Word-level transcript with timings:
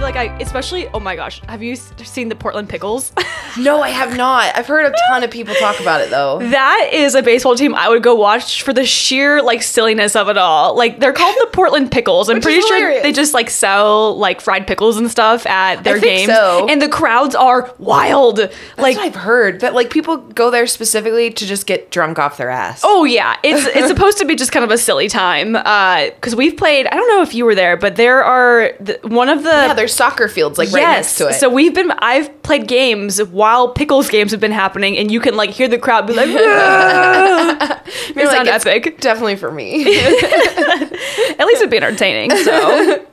feel 0.00 0.06
like 0.06 0.16
I, 0.16 0.34
especially, 0.40 0.88
oh 0.88 1.00
my 1.00 1.14
gosh, 1.14 1.42
have 1.46 1.62
you 1.62 1.76
seen 1.76 2.30
the 2.30 2.34
Portland 2.34 2.68
Pickles? 2.68 3.12
No, 3.58 3.82
I 3.82 3.88
have 3.88 4.16
not. 4.16 4.56
I've 4.56 4.68
heard 4.68 4.86
a 4.86 4.94
ton 5.08 5.24
of 5.24 5.30
people 5.32 5.56
talk 5.56 5.80
about 5.80 6.00
it 6.00 6.10
though. 6.10 6.38
that 6.38 6.90
is 6.92 7.16
a 7.16 7.22
baseball 7.22 7.56
team 7.56 7.74
I 7.74 7.88
would 7.88 8.00
go 8.00 8.14
watch 8.14 8.62
for 8.62 8.72
the 8.72 8.86
sheer 8.86 9.42
like 9.42 9.60
silliness 9.62 10.14
of 10.14 10.28
it 10.28 10.38
all. 10.38 10.76
Like 10.76 11.00
they're 11.00 11.12
called 11.12 11.34
the 11.40 11.48
Portland 11.52 11.90
Pickles. 11.90 12.30
I'm 12.30 12.40
pretty 12.40 12.60
sure 12.60 13.02
they 13.02 13.10
just 13.10 13.34
like 13.34 13.50
sell 13.50 14.16
like 14.16 14.40
fried 14.40 14.68
pickles 14.68 14.98
and 14.98 15.10
stuff 15.10 15.46
at 15.46 15.82
their 15.82 15.98
games, 15.98 16.32
so. 16.32 16.68
and 16.70 16.80
the 16.80 16.88
crowds 16.88 17.34
are 17.34 17.74
wild. 17.78 18.36
That's 18.36 18.54
like 18.78 18.96
what 18.98 19.06
I've 19.06 19.16
heard. 19.16 19.60
That 19.62 19.74
like 19.74 19.90
people 19.90 20.18
go 20.18 20.52
there 20.52 20.68
specifically 20.68 21.32
to 21.32 21.44
just 21.44 21.66
get 21.66 21.90
drunk 21.90 22.20
off 22.20 22.36
their 22.36 22.50
ass. 22.50 22.82
Oh 22.84 23.02
yeah, 23.02 23.36
it's 23.42 23.66
it's 23.76 23.88
supposed 23.88 24.18
to 24.18 24.24
be 24.26 24.36
just 24.36 24.52
kind 24.52 24.64
of 24.64 24.70
a 24.70 24.78
silly 24.78 25.08
time 25.08 25.56
Uh 25.56 26.04
because 26.10 26.36
we've 26.36 26.56
played. 26.56 26.86
I 26.86 26.94
don't 26.94 27.08
know 27.08 27.22
if 27.22 27.34
you 27.34 27.44
were 27.44 27.56
there, 27.56 27.76
but 27.76 27.96
there 27.96 28.22
are 28.22 28.74
the, 28.78 29.00
one 29.02 29.28
of 29.28 29.42
the 29.42 29.50
yeah, 29.50 29.74
there's 29.90 29.96
soccer 29.96 30.28
fields 30.28 30.58
like 30.58 30.70
right 30.72 30.82
next 30.82 31.16
to 31.16 31.28
it. 31.28 31.34
So 31.34 31.48
we've 31.48 31.74
been. 31.74 31.90
I've 31.90 32.42
played 32.42 32.66
games 32.66 33.22
while 33.22 33.68
pickles 33.68 34.08
games 34.08 34.30
have 34.30 34.40
been 34.40 34.52
happening, 34.52 34.96
and 34.96 35.10
you 35.10 35.20
can 35.20 35.36
like 35.36 35.50
hear 35.50 35.68
the 35.68 35.78
crowd 35.78 36.06
be 36.06 36.14
like, 36.14 36.28
"Ah." 36.30 37.82
it 37.86 38.16
You're 38.16 38.26
sound 38.30 38.46
like, 38.46 38.56
it's 38.56 38.66
epic. 38.66 39.00
Definitely 39.00 39.36
for 39.36 39.50
me. 39.50 39.84
At 39.98 41.46
least 41.46 41.60
it'd 41.60 41.70
be 41.70 41.76
entertaining. 41.76 42.30
So, 42.36 43.06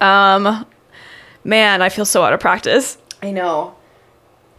um, 0.00 0.66
man, 1.44 1.82
I 1.82 1.88
feel 1.88 2.04
so 2.04 2.22
out 2.22 2.32
of 2.32 2.40
practice. 2.40 2.98
I 3.22 3.30
know. 3.30 3.74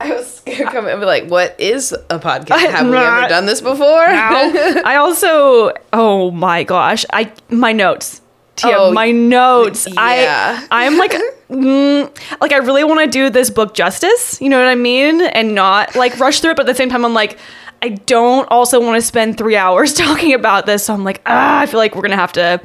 I 0.02 0.14
was 0.14 0.42
gonna 0.46 0.72
come 0.72 0.88
and 0.88 1.00
be 1.00 1.06
like, 1.06 1.28
"What 1.28 1.60
is 1.60 1.92
a 1.92 2.20
podcast? 2.20 2.52
I'm 2.52 2.72
Have 2.72 2.90
we 2.90 2.98
ever 2.98 3.28
done 3.28 3.46
this 3.46 3.60
before?" 3.60 4.06
I 4.06 4.96
also, 4.96 5.74
oh 5.92 6.32
my 6.32 6.64
gosh, 6.64 7.06
I 7.12 7.34
my 7.50 7.74
notes. 7.74 8.22
Tia, 8.60 8.76
Oh, 8.78 8.92
my 8.92 9.12
notes. 9.12 9.88
yeah. 9.88 10.66
I 10.72 10.86
I'm 10.86 10.98
like, 10.98 11.12
mm, 11.50 12.40
like 12.42 12.52
I 12.52 12.58
really 12.58 12.84
want 12.84 13.00
to 13.02 13.08
do 13.08 13.30
this 13.30 13.50
book 13.50 13.74
justice. 13.74 14.42
You 14.42 14.50
know 14.50 14.58
what 14.60 14.68
I 14.68 14.76
mean, 14.76 15.22
and 15.22 15.56
not 15.56 15.96
like 15.96 16.20
rush 16.20 16.42
through 16.42 16.52
it. 16.52 16.58
But 16.58 16.68
at 16.68 16.72
the 16.74 16.76
same 16.76 16.90
time, 16.90 17.06
I'm 17.06 17.14
like, 17.14 17.38
I 17.82 17.90
don't 17.90 18.46
also 18.52 18.80
want 18.82 18.96
to 19.00 19.02
spend 19.06 19.38
three 19.38 19.56
hours 19.56 19.94
talking 20.06 20.34
about 20.34 20.66
this. 20.66 20.86
So 20.86 20.94
I'm 20.94 21.04
like, 21.04 21.22
ah, 21.26 21.60
I 21.62 21.66
feel 21.66 21.80
like 21.80 21.96
we're 21.96 22.02
gonna 22.02 22.16
have 22.18 22.34
to 22.34 22.60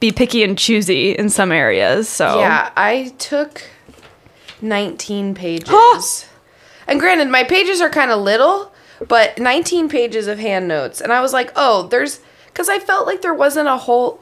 be 0.00 0.10
picky 0.12 0.42
and 0.42 0.58
choosy 0.58 1.12
in 1.12 1.28
some 1.28 1.52
areas. 1.52 2.08
So 2.08 2.40
Yeah, 2.40 2.70
I 2.76 3.14
took 3.18 3.62
19 4.60 5.34
pages. 5.34 6.26
and 6.86 7.00
granted, 7.00 7.28
my 7.28 7.44
pages 7.44 7.80
are 7.80 7.90
kind 7.90 8.10
of 8.10 8.20
little, 8.20 8.72
but 9.08 9.38
19 9.38 9.88
pages 9.88 10.26
of 10.26 10.38
hand 10.38 10.68
notes. 10.68 11.00
And 11.00 11.12
I 11.12 11.20
was 11.20 11.32
like, 11.32 11.52
oh, 11.56 11.88
there's. 11.88 12.20
Because 12.46 12.68
I 12.68 12.78
felt 12.78 13.06
like 13.06 13.22
there 13.22 13.32
wasn't 13.34 13.68
a 13.68 13.76
whole. 13.78 14.20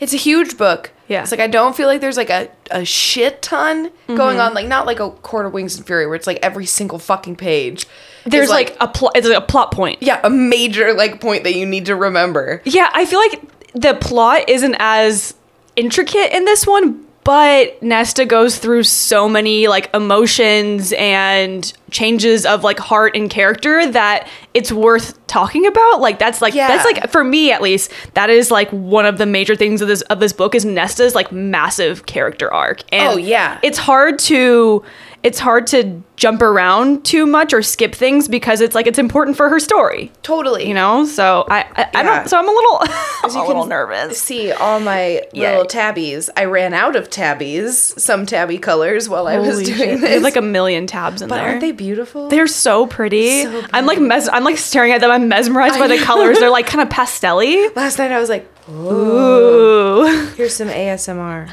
It's 0.00 0.14
a 0.14 0.16
huge 0.16 0.56
book. 0.56 0.90
Yeah. 1.08 1.22
It's 1.22 1.30
like 1.30 1.40
I 1.40 1.46
don't 1.46 1.76
feel 1.76 1.86
like 1.86 2.00
there's 2.00 2.16
like 2.16 2.30
a, 2.30 2.48
a 2.70 2.84
shit 2.84 3.42
ton 3.42 3.90
going 4.06 4.36
mm-hmm. 4.36 4.40
on. 4.40 4.54
Like, 4.54 4.66
not 4.66 4.86
like 4.86 5.00
a 5.00 5.10
Court 5.10 5.46
of 5.46 5.52
Wings 5.52 5.76
and 5.76 5.86
Fury 5.86 6.06
where 6.06 6.14
it's 6.14 6.26
like 6.26 6.38
every 6.42 6.66
single 6.66 6.98
fucking 6.98 7.36
page. 7.36 7.86
there's 8.24 8.48
like, 8.48 8.76
a 8.80 8.88
plot. 8.88 9.12
It's 9.16 9.26
like 9.28 9.36
a 9.36 9.46
plot 9.46 9.72
point. 9.72 10.02
Yeah, 10.02 10.20
a 10.24 10.30
major 10.30 10.94
like 10.94 11.20
point 11.20 11.44
that 11.44 11.54
you 11.54 11.66
need 11.66 11.86
to 11.86 11.96
remember. 11.96 12.62
Yeah, 12.64 12.90
I 12.92 13.04
feel 13.04 13.18
like 13.18 13.40
the 13.74 13.94
plot 13.94 14.48
isn't 14.48 14.76
as 14.78 15.34
intricate 15.76 16.32
in 16.32 16.44
this 16.44 16.66
one, 16.66 17.06
but 17.24 17.82
Nesta 17.82 18.24
goes 18.24 18.58
through 18.58 18.84
so 18.84 19.28
many 19.28 19.68
like 19.68 19.92
emotions 19.94 20.92
and 20.96 21.72
changes 21.90 22.46
of 22.46 22.64
like 22.64 22.78
heart 22.78 23.14
and 23.16 23.28
character 23.28 23.86
that 23.92 24.28
it's 24.54 24.72
worth 24.72 25.24
talking 25.26 25.66
about. 25.66 26.00
Like 26.00 26.18
that's 26.18 26.40
like 26.40 26.54
Yeah. 26.54 26.68
that's 26.68 26.84
like 26.84 27.10
for 27.10 27.22
me 27.22 27.52
at 27.52 27.60
least, 27.62 27.92
that 28.14 28.30
is 28.30 28.50
like 28.50 28.70
one 28.70 29.06
of 29.06 29.18
the 29.18 29.26
major 29.26 29.54
things 29.54 29.82
of 29.82 29.88
this 29.88 30.00
of 30.02 30.18
this 30.20 30.32
book 30.32 30.54
is 30.54 30.64
Nesta's 30.64 31.14
like 31.14 31.30
massive 31.30 32.06
character 32.06 32.52
arc. 32.52 32.80
And 32.92 33.08
Oh, 33.08 33.16
yeah. 33.16 33.58
It's 33.62 33.78
hard 33.78 34.18
to 34.20 34.82
it's 35.22 35.38
hard 35.38 35.66
to 35.68 36.02
jump 36.16 36.40
around 36.42 37.04
too 37.04 37.26
much 37.26 37.52
or 37.52 37.62
skip 37.62 37.94
things 37.94 38.26
because 38.28 38.60
it's 38.60 38.74
like 38.74 38.86
it's 38.86 38.98
important 38.98 39.36
for 39.36 39.48
her 39.48 39.58
story 39.60 40.10
Totally. 40.22 40.66
you 40.68 40.74
know 40.74 41.04
so 41.04 41.44
i 41.48 41.60
i, 41.60 41.82
I 41.82 41.88
Yeah. 41.94 42.02
don't 42.02 42.28
so 42.28 42.38
i'm 42.38 42.48
a 42.48 42.52
little 42.52 42.80
I'm 43.22 43.30
you 43.30 43.42
a 43.42 43.46
little 43.46 43.62
can 43.62 43.68
nervous 43.70 44.20
see 44.20 44.50
all 44.52 44.80
my 44.80 45.22
Yeah. 45.32 45.50
little 45.50 45.66
tabbies. 45.66 46.30
I 46.36 46.44
ran 46.46 46.72
out 46.72 46.96
of 46.96 47.10
tabbies, 47.10 47.76
some 48.02 48.24
tabby 48.24 48.56
colors 48.58 49.08
while 49.10 49.26
I 49.28 49.38
was 49.38 49.62
doing 49.62 49.76
shit. 49.78 50.00
this. 50.00 50.10
Have 50.14 50.22
like 50.22 50.36
a 50.36 50.42
million 50.42 50.86
tabs 50.86 51.20
in 51.20 51.28
there. 51.28 51.36
but 51.36 51.42
there 51.42 51.48
aren't 51.50 51.60
they 51.60 51.72
beautiful? 51.72 52.28
they're 52.28 52.46
so 52.46 52.86
pretty. 52.86 53.42
So 53.44 53.62
I'm 53.74 53.84
like 53.84 53.98
mes- 54.00 54.28
I'm 54.32 54.42
like 54.44 54.56
staring 54.56 54.92
at 54.92 55.02
them. 55.02 55.10
I'm 55.10 55.28
mesmerized 55.28 55.78
by 55.78 55.86
the 55.86 55.98
colors. 55.98 56.38
They're 56.38 56.48
like 56.50 56.66
kind 56.66 56.80
of 56.80 56.88
pastelly. 56.88 57.74
Last 57.76 57.98
night 57.98 58.10
I 58.10 58.18
was 58.18 58.30
like, 58.30 58.48
Ooh. 58.70 60.04
here's 60.36 60.54
some 60.56 60.68
ASMR. 60.68 61.50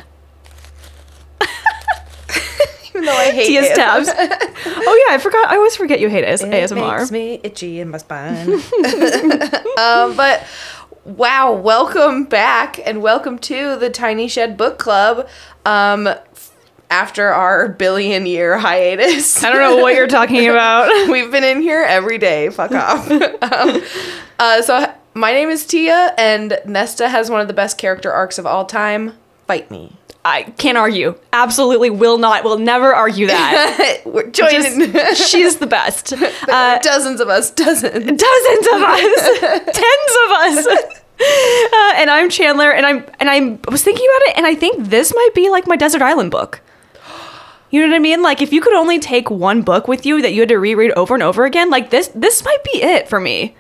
Even 2.98 3.06
though 3.06 3.12
I 3.16 3.32
hate 3.32 3.48
Tia's 3.48 3.70
tabs. 3.70 4.10
Oh 4.66 5.06
yeah, 5.08 5.16
I 5.16 5.18
forgot. 5.20 5.48
I 5.50 5.56
always 5.56 5.76
forget 5.76 6.00
you 6.00 6.10
hate 6.10 6.24
AS- 6.24 6.42
It 6.44 6.50
ASMR. 6.52 6.98
makes 7.00 7.12
me 7.12 7.40
itchy 7.44 7.80
in 7.80 7.90
my 7.90 7.98
spine. 8.00 8.54
um, 8.54 8.60
but 10.16 10.44
wow, 11.06 11.54
welcome 11.54 12.26
back 12.26 12.80
and 12.86 13.02
welcome 13.02 13.38
to 13.40 13.76
the 13.78 13.90
Tiny 13.90 14.28
Shed 14.28 14.58
Book 14.58 14.78
Club. 14.80 15.28
Um, 15.66 16.10
after 16.90 17.28
our 17.28 17.68
billion 17.70 18.26
year 18.26 18.58
hiatus, 18.58 19.44
I 19.44 19.52
don't 19.52 19.60
know 19.60 19.82
what 19.84 19.94
you're 19.96 20.08
talking 20.08 20.48
about. 20.50 21.10
We've 21.10 21.30
been 21.32 21.44
in 21.44 21.62
here 21.62 21.84
every 21.84 22.18
day. 22.18 22.50
Fuck 22.50 22.72
off. 22.72 23.10
um, 23.12 23.82
uh, 24.40 24.62
so 24.64 24.92
my 25.14 25.34
name 25.34 25.50
is 25.50 25.66
Tia, 25.66 26.14
and 26.18 26.60
Nesta 26.66 27.10
has 27.10 27.30
one 27.30 27.42
of 27.42 27.48
the 27.48 27.54
best 27.54 27.78
character 27.78 28.12
arcs 28.12 28.38
of 28.40 28.46
all 28.46 28.66
time. 28.66 29.14
Fight 29.48 29.70
me. 29.70 29.94
I 30.28 30.44
can't 30.58 30.78
argue. 30.78 31.16
Absolutely 31.32 31.90
will 31.90 32.18
not. 32.18 32.44
Will 32.44 32.58
never 32.60 32.94
argue 32.94 33.28
that. 33.28 34.02
We're 34.06 34.30
joining. 34.30 34.92
Just, 34.92 35.30
she's 35.30 35.58
the 35.58 35.68
best. 35.68 36.14
Uh, 36.48 36.80
dozens 36.80 37.20
of 37.20 37.28
us. 37.28 37.52
Dozens. 37.52 37.94
dozens 37.94 38.68
of 38.68 38.82
us, 38.82 39.30
tens 39.66 40.14
of 40.26 40.32
us. 40.32 40.68
Uh, 40.68 41.94
and 41.98 42.10
I'm 42.10 42.30
Chandler, 42.30 42.72
and 42.72 42.86
I'm 42.86 43.06
and 43.20 43.30
I'm, 43.30 43.60
I 43.68 43.72
was 43.72 43.84
thinking 43.84 44.06
about 44.06 44.30
it, 44.30 44.38
and 44.38 44.46
I 44.46 44.56
think 44.56 44.88
this 44.88 45.14
might 45.14 45.32
be 45.36 45.50
like 45.50 45.68
my 45.68 45.76
desert 45.76 46.02
island 46.02 46.32
book. 46.32 46.62
You 47.70 47.82
know 47.82 47.90
what 47.90 47.96
I 47.96 48.00
mean? 48.00 48.22
Like 48.22 48.42
if 48.42 48.54
you 48.54 48.62
could 48.62 48.74
only 48.74 48.98
take 48.98 49.30
one 49.30 49.62
book 49.62 49.90
with 49.90 50.06
you 50.06 50.22
that 50.22 50.34
you 50.34 50.40
had 50.40 50.50
to 50.50 50.58
reread 50.58 50.92
over 50.92 51.14
and 51.14 51.22
over 51.22 51.44
again, 51.44 51.70
like 51.70 51.90
this, 51.90 52.08
this 52.16 52.46
might 52.46 52.64
be 52.64 52.82
it 52.82 53.10
for 53.10 53.20
me. 53.20 53.56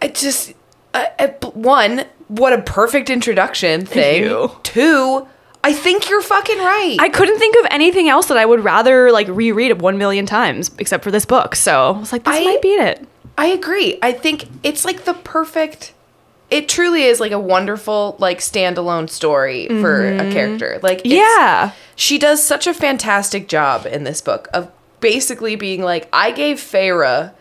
I 0.00 0.06
just 0.08 0.52
uh, 0.94 1.06
uh, 1.18 1.28
one. 1.52 2.04
What 2.28 2.52
a 2.52 2.62
perfect 2.62 3.10
introduction 3.10 3.84
thing. 3.84 4.22
you. 4.22 4.52
Two. 4.62 5.26
I 5.64 5.72
think 5.72 6.10
you're 6.10 6.22
fucking 6.22 6.58
right. 6.58 6.96
I 6.98 7.08
couldn't 7.08 7.38
think 7.38 7.56
of 7.56 7.66
anything 7.70 8.08
else 8.08 8.26
that 8.26 8.36
I 8.36 8.44
would 8.44 8.64
rather 8.64 9.12
like 9.12 9.28
reread 9.28 9.80
one 9.80 9.96
million 9.96 10.26
times 10.26 10.70
except 10.78 11.04
for 11.04 11.10
this 11.10 11.24
book. 11.24 11.54
So 11.54 11.94
I 11.94 11.98
was 11.98 12.12
like, 12.12 12.24
this 12.24 12.36
I- 12.36 12.44
might 12.44 12.62
beat 12.62 12.80
it. 12.80 13.06
I 13.38 13.46
agree. 13.46 13.98
I 14.02 14.12
think 14.12 14.46
it's 14.62 14.84
like 14.84 15.04
the 15.04 15.14
perfect. 15.14 15.94
It 16.50 16.68
truly 16.68 17.04
is 17.04 17.18
like 17.18 17.32
a 17.32 17.38
wonderful 17.38 18.16
like 18.18 18.40
standalone 18.40 19.08
story 19.08 19.68
for 19.68 20.06
a 20.06 20.18
mm-hmm. 20.18 20.32
character. 20.32 20.80
Like 20.82 20.98
it's- 21.00 21.12
Yeah. 21.14 21.72
she 21.96 22.18
does 22.18 22.44
such 22.44 22.66
a 22.66 22.74
fantastic 22.74 23.48
job 23.48 23.86
in 23.86 24.04
this 24.04 24.20
book 24.20 24.48
of 24.52 24.70
basically 25.00 25.56
being 25.56 25.82
like, 25.82 26.08
I 26.12 26.30
gave 26.30 26.58
Feyre 26.58 27.32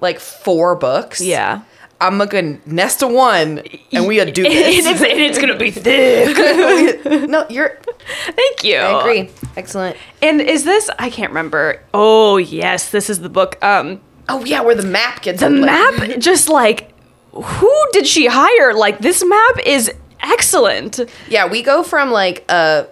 like 0.00 0.18
four 0.18 0.76
books. 0.76 1.20
Yeah. 1.20 1.62
I'm 2.00 2.18
gonna 2.18 2.58
nest 2.66 3.02
a 3.02 3.06
one, 3.06 3.62
and 3.92 4.06
we 4.06 4.16
gonna 4.16 4.32
do 4.32 4.44
And 4.44 4.52
this. 4.52 4.84
it's, 4.86 5.00
and 5.00 5.20
it's 5.20 5.38
gonna 5.38 5.56
be 5.56 5.70
thick. 5.72 7.04
no, 7.28 7.46
you're. 7.48 7.78
Thank 8.26 8.64
you. 8.64 8.76
I 8.78 9.00
agree. 9.00 9.30
Excellent. 9.56 9.96
And 10.20 10.40
is 10.40 10.64
this? 10.64 10.90
I 10.98 11.08
can't 11.10 11.30
remember. 11.30 11.82
Oh 11.94 12.36
yes, 12.36 12.90
this 12.90 13.08
is 13.08 13.20
the 13.20 13.28
book. 13.28 13.62
Um, 13.64 14.00
Oh 14.28 14.44
yeah, 14.44 14.62
where 14.62 14.74
the 14.74 14.86
map 14.86 15.22
gets 15.22 15.40
the 15.40 15.50
map 15.50 15.94
just 16.18 16.48
like 16.48 16.92
who 17.32 17.72
did 17.92 18.06
she 18.06 18.26
hire? 18.26 18.72
Like 18.74 18.98
this 19.00 19.24
map 19.24 19.58
is 19.66 19.92
excellent. 20.20 21.00
Yeah, 21.28 21.46
we 21.48 21.62
go 21.62 21.82
from 21.82 22.10
like 22.10 22.44
a 22.50 22.86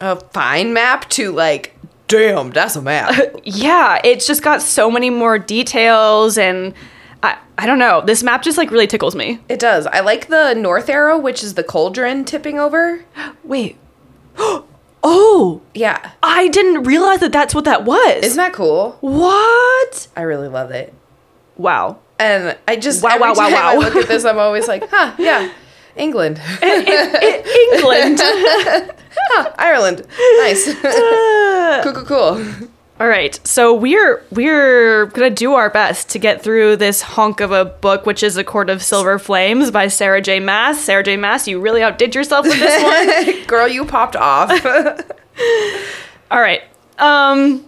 a 0.00 0.16
fine 0.30 0.72
map 0.74 1.08
to 1.10 1.30
like, 1.32 1.74
damn, 2.08 2.50
that's 2.50 2.76
a 2.76 2.82
map. 2.82 3.14
Yeah, 3.44 4.00
it's 4.04 4.26
just 4.26 4.42
got 4.42 4.62
so 4.62 4.90
many 4.90 5.10
more 5.10 5.38
details 5.38 6.36
and 6.38 6.74
I 7.24 7.38
I 7.56 7.66
don't 7.66 7.78
know. 7.78 8.00
This 8.02 8.22
map 8.22 8.42
just 8.42 8.58
like 8.58 8.70
really 8.70 8.86
tickles 8.86 9.14
me. 9.16 9.38
it 9.48 9.58
does. 9.58 9.86
I 9.86 10.00
like 10.00 10.28
the 10.28 10.54
north 10.54 10.88
arrow, 10.88 11.16
which 11.18 11.42
is 11.42 11.54
the 11.54 11.64
cauldron 11.64 12.24
tipping 12.24 12.58
over. 12.60 13.04
Wait. 13.44 13.76
oh, 15.02 15.62
Yeah, 15.74 16.12
I 16.22 16.48
didn't 16.48 16.82
realize 16.84 17.20
that 17.20 17.32
that's 17.32 17.54
what 17.54 17.64
that 17.64 17.84
was. 17.84 18.24
isn't 18.24 18.36
that 18.36 18.52
cool? 18.52 18.96
what? 19.00 20.08
I 20.16 20.22
really 20.22 20.48
love 20.48 20.70
it. 20.70 20.92
Wow. 21.56 21.98
And 22.18 22.56
I 22.68 22.76
just 22.76 23.02
Wow, 23.02 23.18
wow, 23.18 23.34
wow, 23.34 23.48
time 23.48 23.54
I 23.54 23.76
wow. 23.76 23.80
look 23.80 23.96
at 23.96 24.08
this, 24.08 24.24
I'm 24.24 24.38
always 24.46 24.66
like, 24.68 24.84
huh, 24.90 25.14
yeah, 25.18 25.52
England, 25.96 26.40
eh, 26.62 26.84
eh, 26.86 27.18
eh, 27.22 27.42
England. 27.76 28.20
Ireland, 29.58 30.06
nice, 30.42 30.64
cool, 31.82 31.92
cool, 31.92 32.04
cool. 32.04 32.68
All 33.00 33.08
right, 33.08 33.38
so 33.46 33.74
we're 33.74 34.22
we're 34.30 35.06
gonna 35.06 35.28
do 35.28 35.54
our 35.54 35.68
best 35.68 36.10
to 36.10 36.18
get 36.20 36.42
through 36.42 36.76
this 36.76 37.02
hunk 37.02 37.40
of 37.40 37.50
a 37.50 37.64
book, 37.64 38.06
which 38.06 38.22
is 38.22 38.36
*A 38.36 38.44
Court 38.44 38.70
of 38.70 38.82
Silver 38.84 39.18
Flames* 39.18 39.72
by 39.72 39.88
Sarah 39.88 40.20
J. 40.22 40.38
Maas. 40.38 40.82
Sarah 40.82 41.02
J. 41.02 41.16
Maas, 41.16 41.48
you 41.48 41.58
really 41.60 41.82
outdid 41.82 42.14
yourself 42.14 42.46
with 42.46 42.56
this 42.58 42.82
one. 43.36 43.44
Girl, 43.48 43.66
you 43.66 43.84
popped 43.84 44.14
off. 44.14 44.50
All 46.30 46.40
right. 46.40 46.62
Um, 46.98 47.64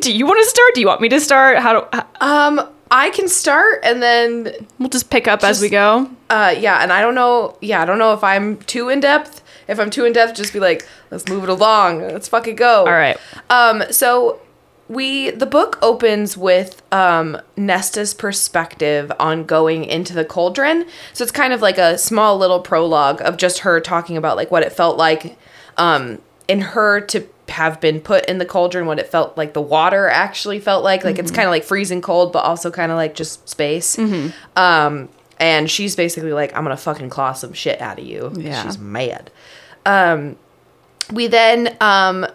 do 0.00 0.12
you 0.12 0.26
want 0.26 0.40
to 0.42 0.50
start? 0.50 0.74
Do 0.74 0.80
you 0.80 0.88
want 0.88 1.00
me 1.00 1.08
to 1.10 1.20
start? 1.20 1.58
How 1.58 1.80
do 1.82 1.86
h- 1.96 2.04
Um, 2.20 2.60
I 2.90 3.10
can 3.10 3.28
start 3.28 3.78
and 3.84 4.02
then 4.02 4.52
we'll 4.80 4.88
just 4.88 5.10
pick 5.10 5.28
up 5.28 5.44
as 5.44 5.60
we 5.62 5.68
go? 5.68 6.10
uh 6.28 6.52
yeah, 6.58 6.82
and 6.82 6.92
I 6.92 7.00
don't 7.00 7.14
know 7.14 7.56
yeah, 7.60 7.82
I 7.82 7.84
don't 7.84 7.98
know 7.98 8.14
if 8.14 8.24
I'm 8.24 8.56
too 8.62 8.88
in 8.88 8.98
depth. 8.98 9.42
If 9.70 9.78
I'm 9.78 9.90
too 9.90 10.04
in 10.04 10.12
depth, 10.12 10.34
just 10.36 10.52
be 10.52 10.60
like, 10.60 10.86
let's 11.10 11.28
move 11.28 11.44
it 11.44 11.48
along. 11.48 12.02
Let's 12.02 12.28
fucking 12.28 12.56
go. 12.56 12.80
All 12.80 12.92
right. 12.92 13.16
Um, 13.48 13.84
so 13.90 14.40
we 14.88 15.30
the 15.30 15.46
book 15.46 15.78
opens 15.82 16.36
with 16.36 16.82
um 16.92 17.40
Nesta's 17.56 18.12
perspective 18.12 19.12
on 19.20 19.44
going 19.44 19.84
into 19.84 20.12
the 20.12 20.24
cauldron. 20.24 20.86
So 21.12 21.22
it's 21.22 21.32
kind 21.32 21.52
of 21.52 21.62
like 21.62 21.78
a 21.78 21.96
small 21.96 22.36
little 22.36 22.60
prologue 22.60 23.22
of 23.22 23.36
just 23.36 23.60
her 23.60 23.80
talking 23.80 24.16
about 24.16 24.36
like 24.36 24.50
what 24.50 24.64
it 24.64 24.72
felt 24.72 24.98
like 24.98 25.38
um 25.76 26.20
in 26.48 26.60
her 26.60 27.00
to 27.02 27.24
have 27.48 27.80
been 27.80 28.00
put 28.00 28.24
in 28.26 28.38
the 28.38 28.44
cauldron, 28.44 28.86
what 28.86 28.98
it 28.98 29.06
felt 29.08 29.36
like 29.36 29.52
the 29.54 29.60
water 29.62 30.08
actually 30.08 30.58
felt 30.60 30.82
like. 30.82 31.04
Like 31.04 31.18
it's 31.18 31.30
kind 31.30 31.46
of 31.46 31.50
like 31.50 31.64
freezing 31.64 32.00
cold, 32.00 32.32
but 32.32 32.40
also 32.44 32.70
kind 32.70 32.90
of 32.90 32.96
like 32.96 33.14
just 33.14 33.48
space. 33.48 33.96
Um, 34.56 35.08
and 35.38 35.70
she's 35.70 35.96
basically 35.96 36.32
like, 36.32 36.54
I'm 36.56 36.62
gonna 36.64 36.76
fucking 36.76 37.10
claw 37.10 37.32
some 37.32 37.52
shit 37.52 37.80
out 37.80 37.98
of 37.98 38.04
you. 38.04 38.32
Yeah. 38.36 38.62
She's 38.62 38.78
mad. 38.78 39.30
Um, 39.86 40.36
we 41.12 41.26
then 41.26 41.76
um 41.80 42.26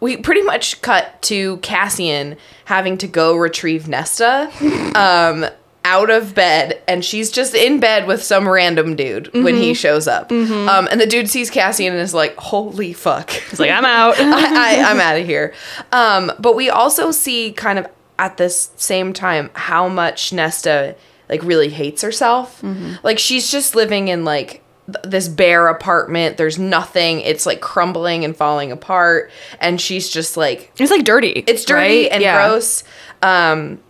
we 0.00 0.16
pretty 0.16 0.42
much 0.42 0.82
cut 0.82 1.22
to 1.22 1.56
Cassian 1.58 2.36
having 2.66 2.98
to 2.98 3.06
go 3.06 3.36
retrieve 3.36 3.88
Nesta 3.88 4.50
um 4.94 5.46
out 5.86 6.08
of 6.10 6.34
bed 6.34 6.82
and 6.88 7.04
she's 7.04 7.30
just 7.30 7.54
in 7.54 7.78
bed 7.78 8.06
with 8.06 8.22
some 8.22 8.48
random 8.48 8.96
dude 8.96 9.32
when 9.34 9.54
he 9.54 9.74
shows 9.74 10.08
up. 10.08 10.32
Um 10.32 10.88
and 10.90 11.00
the 11.00 11.06
dude 11.06 11.28
sees 11.28 11.50
Cassian 11.50 11.92
and 11.92 12.00
is 12.02 12.14
like, 12.14 12.34
"Holy 12.36 12.92
fuck." 12.92 13.30
It's 13.50 13.60
like 13.60 13.70
I'm 13.70 13.84
out. 13.84 14.14
I, 14.18 14.80
I, 14.80 14.90
I'm 14.90 14.98
out 15.00 15.18
of 15.18 15.26
here. 15.26 15.52
Um, 15.92 16.32
but 16.38 16.56
we 16.56 16.70
also 16.70 17.10
see 17.10 17.52
kind 17.52 17.78
of 17.78 17.86
at 18.18 18.36
this 18.38 18.70
same 18.76 19.12
time 19.12 19.50
how 19.54 19.88
much 19.88 20.32
Nesta 20.32 20.96
like 21.28 21.42
really 21.42 21.68
hates 21.68 22.00
herself. 22.02 22.62
Like 23.02 23.18
she's 23.18 23.50
just 23.50 23.74
living 23.74 24.08
in 24.08 24.24
like 24.24 24.62
th- 24.86 25.04
this 25.04 25.28
bare 25.28 25.68
apartment. 25.68 26.36
There's 26.36 26.58
nothing. 26.58 27.20
It's 27.20 27.46
like 27.46 27.60
crumbling 27.60 28.24
and 28.24 28.36
falling 28.36 28.72
apart, 28.72 29.30
and 29.60 29.80
she's 29.80 30.08
just 30.08 30.36
like 30.36 30.72
it's 30.78 30.90
like 30.90 31.04
dirty. 31.04 31.44
it's 31.46 31.64
dirty 31.64 32.02
right? 32.04 32.12
and 32.12 32.22
Yeah. 32.22 32.46
gross. 32.48 32.84
Um, 33.22 33.80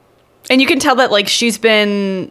and 0.50 0.61
you 0.61 0.67
can 0.67 0.79
tell 0.79 0.96
that 0.96 1.11
like 1.11 1.29
she's 1.29 1.58
been 1.58 2.31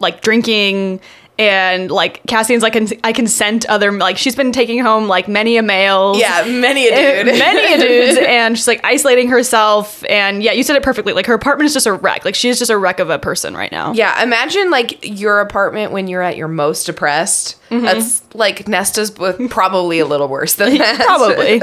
like 0.00 0.20
drinking 0.20 1.00
and 1.36 1.90
like 1.90 2.22
Cassian's 2.26 2.62
like 2.62 2.76
I 3.02 3.12
can 3.12 3.26
scent 3.26 3.66
other 3.66 3.90
like 3.90 4.16
she's 4.18 4.36
been 4.36 4.52
taking 4.52 4.78
home 4.78 5.08
like 5.08 5.26
many 5.26 5.56
a 5.56 5.62
male 5.62 6.16
yeah, 6.16 6.44
many 6.46 6.86
a 6.86 7.24
dude. 7.24 7.26
many 7.38 7.74
a 7.74 7.78
dudes 7.78 8.18
and 8.26 8.56
she's 8.56 8.68
like 8.68 8.80
isolating 8.84 9.28
herself 9.28 10.04
and 10.08 10.44
yeah 10.44 10.52
you 10.52 10.62
said 10.62 10.76
it 10.76 10.84
perfectly 10.84 11.12
like 11.12 11.26
her 11.26 11.34
apartment 11.34 11.66
is 11.66 11.74
just 11.74 11.86
a 11.86 11.92
wreck 11.92 12.24
like 12.24 12.36
she's 12.36 12.58
just 12.58 12.70
a 12.70 12.78
wreck 12.78 13.00
of 13.00 13.10
a 13.10 13.18
person 13.18 13.56
right 13.56 13.72
now 13.72 13.92
Yeah, 13.94 14.22
imagine 14.22 14.70
like 14.70 14.98
your 15.02 15.40
apartment 15.40 15.90
when 15.90 16.06
you're 16.06 16.22
at 16.22 16.36
your 16.36 16.46
most 16.48 16.84
depressed. 16.86 17.56
Mm-hmm. 17.70 17.84
That's 17.84 18.22
like 18.34 18.66
Nesta's, 18.68 19.10
probably 19.48 19.98
a 19.98 20.06
little 20.06 20.28
worse 20.28 20.54
than 20.54 20.78
that. 20.78 21.00
probably 21.04 21.60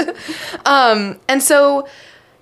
Um, 0.65 1.17
and 1.29 1.41
so 1.41 1.87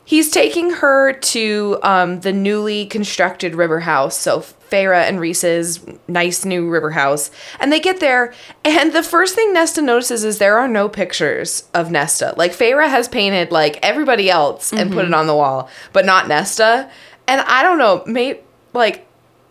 he's 0.04 0.32
taking 0.32 0.72
her 0.72 1.14
to 1.14 1.78
um, 1.84 2.22
the 2.22 2.34
newly 2.34 2.88
constructed 2.88 3.54
river 3.54 3.82
house. 3.82 4.18
So 4.18 4.44
Feyre 4.70 5.08
and 5.08 5.20
Rhys's 5.20 5.86
nice 6.08 6.46
new 6.46 6.70
river 6.70 6.92
house. 6.92 7.32
And 7.60 7.72
they 7.72 7.80
get 7.80 8.00
there, 8.00 8.34
and 8.64 8.94
the 8.94 9.04
first 9.04 9.36
thing 9.36 9.54
Nesta 9.54 9.82
notices 9.82 10.24
is 10.24 10.38
there 10.38 10.58
are 10.58 10.68
no 10.68 10.90
pictures 10.90 11.68
of 11.74 11.92
Nesta. 11.92 12.34
Like 12.38 12.52
Feyre 12.52 12.88
has 12.90 13.08
painted 13.08 13.52
like 13.52 13.80
everybody 13.84 14.30
else 14.30 14.72
and 14.74 14.92
put 14.92 15.00
it 15.00 15.06
mm-hmm. 15.06 15.16
on 15.16 15.28
the 15.28 15.36
wall, 15.36 15.70
but 15.94 16.06
not 16.06 16.28
Nesta. 16.28 16.90
And 17.28 17.42
I 17.42 17.64
don't 17.64 17.78
know, 17.78 18.04
may 18.06 18.40
like 18.74 19.08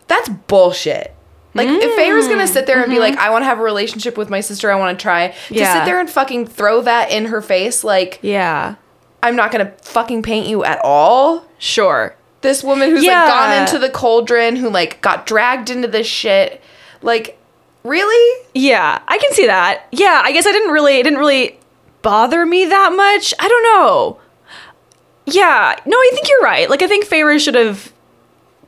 that's 0.06 0.28
bullshit. 0.28 1.14
Like 1.54 1.68
if 1.68 1.82
mm. 1.82 1.98
Feyre's 1.98 2.28
gonna 2.28 2.46
sit 2.46 2.66
there 2.66 2.82
and 2.82 2.90
be 2.90 2.94
mm-hmm. 2.96 3.16
like, 3.16 3.18
I 3.18 3.30
want 3.30 3.42
to 3.42 3.46
have 3.46 3.58
a 3.58 3.62
relationship 3.62 4.16
with 4.16 4.30
my 4.30 4.40
sister, 4.40 4.70
I 4.70 4.76
want 4.76 4.98
to 4.98 5.02
try. 5.02 5.28
To 5.28 5.54
Yeah. 5.54 5.74
sit 5.74 5.86
there 5.86 5.98
and 5.98 6.08
fucking 6.08 6.46
throw 6.46 6.82
that 6.82 7.10
in 7.10 7.26
her 7.26 7.40
face, 7.40 7.82
like 7.82 8.18
yeah 8.22 8.76
I'm 9.22 9.34
not 9.36 9.50
gonna 9.50 9.72
fucking 9.82 10.22
paint 10.22 10.46
you 10.46 10.64
at 10.64 10.80
all. 10.84 11.44
sure 11.58 12.14
This 12.40 12.62
woman 12.62 12.90
who's 12.90 13.04
Yeah. 13.04 13.24
like 13.24 13.28
gone 13.28 13.60
into 13.62 13.78
the 13.78 13.90
cauldron, 13.90 14.56
who 14.56 14.70
like 14.70 15.00
got 15.00 15.26
dragged 15.26 15.70
into 15.70 15.88
this 15.88 16.06
shit, 16.06 16.60
like 17.02 17.38
really? 17.84 18.44
yeah 18.54 19.00
I 19.08 19.18
can 19.18 19.32
see 19.32 19.46
that. 19.46 19.86
Yeah 19.92 20.20
I 20.24 20.32
guess 20.32 20.46
I 20.46 20.52
didn't 20.52 20.72
really 20.72 20.98
it 20.98 21.02
didn't 21.04 21.18
really 21.18 21.58
bother 22.02 22.44
me 22.46 22.64
that 22.66 22.92
much. 22.94 23.34
I 23.38 23.48
don't 23.48 23.62
know. 23.64 24.20
Yeah 25.26 25.76
no 25.84 25.96
I 25.96 26.10
think 26.14 26.28
you're 26.28 26.40
right. 26.42 26.70
Like 26.70 26.82
I 26.82 26.86
think 26.86 27.06
Feyre 27.06 27.38
should 27.40 27.54
have 27.54 27.92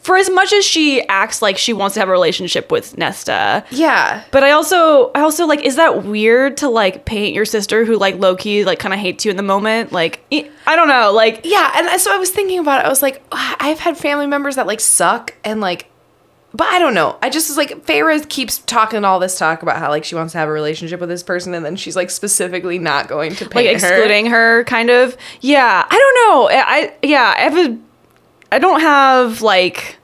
for 0.02 0.16
as 0.16 0.30
much 0.30 0.52
as 0.52 0.64
she 0.64 1.02
acts 1.08 1.42
like 1.42 1.58
she 1.58 1.72
wants 1.72 1.94
to 1.94 2.00
have 2.00 2.08
a 2.08 2.12
relationship 2.12 2.70
with 2.72 2.96
Nesta 2.96 3.64
Yeah. 3.70 4.24
But 4.30 4.44
I 4.44 4.50
also, 4.52 5.10
I 5.14 5.20
also 5.20 5.46
like, 5.46 5.60
is 5.62 5.76
that 5.76 6.04
weird 6.04 6.56
to 6.58 6.68
like 6.68 7.04
paint 7.04 7.34
your 7.34 7.44
sister 7.44 7.84
who 7.84 7.96
like 7.96 8.16
low 8.18 8.36
key 8.36 8.64
like 8.64 8.78
kind 8.78 8.94
of 8.94 9.00
hates 9.00 9.24
you 9.24 9.30
in 9.30 9.36
the 9.36 9.42
moment? 9.42 9.92
Like, 9.92 10.24
I 10.32 10.76
don't 10.76 10.88
know, 10.88 11.12
like, 11.12 11.40
Yeah, 11.44 11.70
and 11.74 12.00
so 12.00 12.14
I 12.14 12.16
was 12.18 12.30
thinking 12.30 12.58
about 12.58 12.80
it. 12.80 12.86
I 12.86 12.88
was 12.88 13.02
like, 13.02 13.22
"Ah, 13.32 13.56
I've 13.60 13.80
had 13.80 13.96
family 13.96 14.26
members 14.26 14.56
that 14.56 14.66
like 14.66 14.80
suck 14.80 15.34
and 15.44 15.60
like, 15.60 15.86
but 16.52 16.66
I 16.66 16.78
don't 16.80 16.94
know. 16.94 17.16
I 17.22 17.30
just 17.30 17.48
was 17.48 17.56
like, 17.56 17.86
Feyre 17.86 18.28
keeps 18.28 18.58
talking 18.58 19.04
all 19.04 19.20
this 19.20 19.38
talk 19.38 19.62
about 19.62 19.76
how 19.78 19.88
like 19.88 20.04
she 20.04 20.16
wants 20.16 20.32
to 20.32 20.38
have 20.38 20.48
a 20.48 20.52
relationship 20.52 20.98
with 20.98 21.08
this 21.08 21.22
person, 21.22 21.54
and 21.54 21.64
then 21.64 21.76
she's 21.76 21.94
like 21.94 22.10
specifically 22.10 22.78
not 22.78 23.06
going 23.06 23.36
to 23.36 23.44
like 23.44 23.52
paint 23.52 23.80
her. 23.80 23.86
excluding 23.88 24.26
her, 24.26 24.64
kind 24.64 24.90
of. 24.90 25.16
Yeah, 25.40 25.86
I 25.88 25.96
don't 25.96 26.14
know. 26.28 26.48
I, 26.48 26.64
I 26.66 26.94
yeah, 27.02 27.34
I 27.36 27.40
have 27.42 27.56
a, 27.56 27.78
I 28.52 28.58
don't 28.58 28.80
have 28.80 29.42
like 29.42 29.99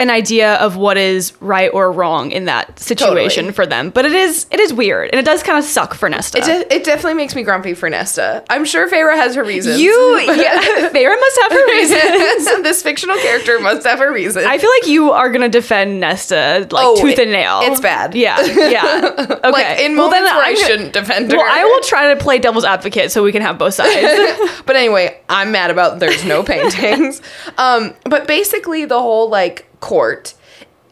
an 0.00 0.10
idea 0.10 0.54
of 0.56 0.76
what 0.76 0.96
is 0.96 1.32
right 1.40 1.70
or 1.74 1.90
wrong 1.90 2.30
in 2.30 2.44
that 2.44 2.78
situation 2.78 3.44
Totally. 3.46 3.52
for 3.54 3.66
them. 3.66 3.90
But 3.90 4.04
it 4.04 4.12
is, 4.12 4.46
it 4.50 4.60
is 4.60 4.72
weird, 4.72 5.10
and 5.10 5.18
it 5.18 5.24
does 5.24 5.42
kind 5.42 5.58
of 5.58 5.64
suck 5.64 5.94
for 5.94 6.08
Nesta. 6.08 6.38
It, 6.38 6.44
de- 6.44 6.74
it 6.76 6.84
definitely 6.84 7.14
makes 7.14 7.34
me 7.34 7.42
grumpy 7.42 7.74
for 7.74 7.90
Nesta. 7.90 8.44
I'm 8.48 8.64
sure 8.64 8.88
Feyre 8.88 9.14
has 9.16 9.34
her 9.34 9.42
reasons. 9.44 9.80
you, 9.80 9.90
yeah, 10.20 10.88
Feyre 10.90 11.18
must 11.18 11.38
have 11.40 11.52
her 11.52 11.66
reasons. 11.66 12.44
this 12.62 12.82
fictional 12.82 13.16
character 13.16 13.58
must 13.58 13.86
have 13.86 14.00
a 14.00 14.10
reason. 14.10 14.44
I 14.46 14.58
feel 14.58 14.70
like 14.80 14.86
you 14.88 15.10
are 15.10 15.30
gonna 15.30 15.48
defend 15.48 15.98
Nesta 16.00 16.66
like 16.70 16.84
Oh, 16.86 17.00
tooth 17.00 17.14
it- 17.14 17.22
and 17.22 17.32
nail. 17.32 17.60
it's 17.62 17.80
bad. 17.80 18.14
Yeah, 18.14 18.40
yeah. 18.44 19.14
Okay. 19.18 19.50
like 19.50 19.80
in 19.80 19.96
moments 19.96 20.30
where 20.30 20.44
I 20.44 20.54
shouldn't 20.54 20.92
defend 20.92 21.32
her. 21.32 21.38
Well, 21.38 21.46
I 21.48 21.64
will 21.64 21.80
try 21.82 22.14
to 22.14 22.20
play 22.22 22.38
devil's 22.38 22.64
advocate 22.64 23.10
so 23.10 23.22
we 23.24 23.32
can 23.32 23.42
have 23.42 23.58
both 23.58 23.74
sides. 23.74 24.62
but 24.64 24.76
anyway, 24.76 25.20
I'm 25.28 25.50
mad 25.50 25.70
about 25.70 25.98
there's 25.98 26.24
no 26.24 26.42
paintings. 26.44 27.20
um, 27.58 27.94
but 28.04 28.26
basically, 28.28 28.84
the 28.84 29.00
whole 29.00 29.28
like 29.28 29.64
court 29.80 30.34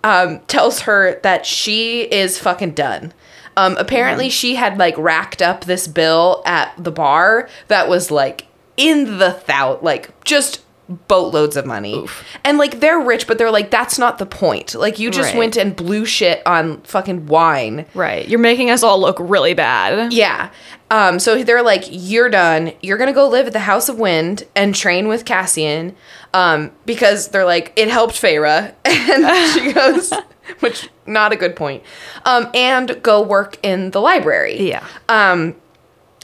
um, 0.04 0.40
tells 0.46 0.80
her 0.80 1.18
that 1.22 1.46
she 1.46 2.02
is 2.02 2.38
fucking 2.38 2.72
done. 2.72 3.12
Um, 3.56 3.76
apparently, 3.78 4.28
she 4.28 4.56
had 4.56 4.76
like 4.78 4.96
racked 4.98 5.40
up 5.40 5.64
this 5.64 5.88
bill 5.88 6.42
at 6.44 6.72
the 6.76 6.90
bar 6.92 7.48
that 7.68 7.88
was 7.88 8.10
like 8.10 8.46
in 8.76 9.18
the 9.18 9.40
thou, 9.46 9.78
like 9.80 10.22
just 10.24 10.62
boatloads 11.08 11.56
of 11.56 11.66
money. 11.66 12.06
And 12.44 12.58
like 12.58 12.78
they're 12.80 13.00
rich, 13.00 13.26
but 13.26 13.38
they're 13.38 13.50
like, 13.50 13.70
that's 13.70 13.98
not 13.98 14.18
the 14.18 14.26
point. 14.26 14.74
Like 14.74 14.98
you 15.00 15.10
just 15.10 15.30
Right. 15.30 15.38
went 15.38 15.56
and 15.56 15.74
blew 15.74 16.04
shit 16.04 16.42
on 16.46 16.80
fucking 16.82 17.26
wine. 17.26 17.86
right. 17.94 18.28
You're 18.28 18.38
making 18.38 18.70
us 18.70 18.82
all 18.84 19.00
look 19.00 19.16
really 19.18 19.54
bad. 19.54 20.12
Yeah. 20.12 20.50
Um, 20.90 21.18
so 21.18 21.42
they're 21.42 21.62
like, 21.62 21.84
you're 21.90 22.28
done. 22.28 22.72
You're 22.82 22.98
gonna 22.98 23.12
go 23.12 23.26
live 23.26 23.46
at 23.48 23.52
the 23.52 23.60
House 23.60 23.88
of 23.88 23.98
Wind 23.98 24.44
and 24.54 24.74
train 24.74 25.08
with 25.08 25.24
Cassian. 25.24 25.96
Um, 26.36 26.70
because 26.84 27.28
they're 27.28 27.46
like, 27.46 27.72
it 27.76 27.88
helped 27.88 28.14
Feyre. 28.14 28.74
And 28.84 29.52
she 29.52 29.72
goes, 29.72 30.12
which 30.60 30.90
not 31.06 31.32
a 31.32 31.36
good 31.36 31.56
point. 31.56 31.82
Um, 32.24 32.50
and 32.54 33.00
go 33.02 33.22
work 33.22 33.58
in 33.62 33.90
the 33.92 34.00
library. 34.00 34.68
Yeah. 34.68 34.86
Um, 35.08 35.54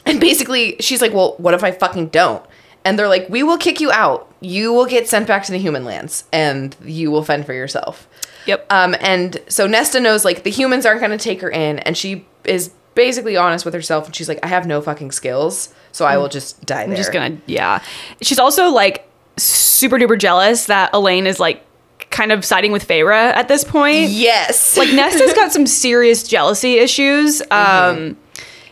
and 0.05 0.19
basically 0.19 0.75
she's 0.79 1.01
like, 1.01 1.13
well, 1.13 1.35
what 1.37 1.53
if 1.53 1.63
I 1.63 1.71
fucking 1.71 2.07
don't? 2.07 2.45
And 2.85 2.99
they're 2.99 3.07
like, 3.07 3.27
we 3.29 3.41
will 3.41 3.57
kick 3.57 3.79
you 3.79 3.91
out. 3.91 4.31
You 4.41 4.73
will 4.73 4.85
get 4.85 5.07
sent 5.07 5.27
back 5.27 5.45
to 5.45 5.51
the 5.51 5.57
human 5.57 5.85
lands 5.85 6.25
and 6.33 6.75
you 6.83 7.09
will 7.09 7.23
fend 7.23 7.45
for 7.45 7.53
yourself. 7.53 8.07
Yep. 8.45 8.71
Um, 8.71 8.95
and 8.99 9.41
so 9.47 9.65
Nesta 9.67 9.99
knows 9.99 10.25
like 10.25 10.43
the 10.43 10.51
humans 10.51 10.85
aren't 10.85 10.99
going 10.99 11.17
to 11.17 11.23
take 11.23 11.41
her 11.41 11.49
in, 11.49 11.79
and 11.79 11.97
she 11.97 12.25
is 12.43 12.71
basically 12.93 13.37
honest 13.37 13.65
with 13.65 13.73
herself, 13.73 14.05
and 14.05 14.13
she's 14.13 14.27
like, 14.27 14.39
I 14.43 14.47
have 14.47 14.67
no 14.67 14.81
fucking 14.81 15.11
skills, 15.11 15.73
so 15.93 16.05
I 16.05 16.17
will 16.17 16.27
just 16.27 16.65
die 16.65 16.83
there. 16.83 16.91
I'm 16.91 16.95
just 16.97 17.13
gonna 17.13 17.37
yeah. 17.45 17.81
She's 18.21 18.39
also 18.39 18.67
like 18.69 19.07
super 19.37 19.97
duper 19.97 20.17
jealous 20.17 20.65
that 20.65 20.91
Elain 20.93 21.25
is 21.27 21.39
like 21.39 21.63
kind 22.09 22.31
of 22.31 22.45
siding 22.45 22.71
with 22.71 22.87
Feyre 22.87 23.11
at 23.13 23.47
this 23.47 23.63
point. 23.63 24.09
Yes, 24.09 24.77
like 24.77 24.89
Nesta's 24.93 25.33
got 25.33 25.51
some 25.51 25.65
serious 25.65 26.23
jealousy 26.23 26.77
issues. 26.77 27.41
Um 27.51 28.17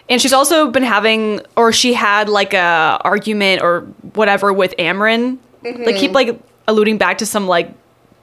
and 0.10 0.22
she's 0.22 0.34
also 0.34 0.70
been 0.70 0.84
having 0.84 1.42
or 1.56 1.72
she 1.72 1.94
had 1.94 2.28
like 2.30 2.54
a 2.54 3.00
argument 3.04 3.62
or 3.62 3.82
whatever 4.14 4.52
with 4.52 4.76
Amren. 4.78 5.38
Like 5.64 5.96
keep 5.96 6.12
like 6.12 6.40
alluding 6.68 6.98
back 6.98 7.20
to 7.20 7.26
some 7.26 7.48
like 7.48 7.72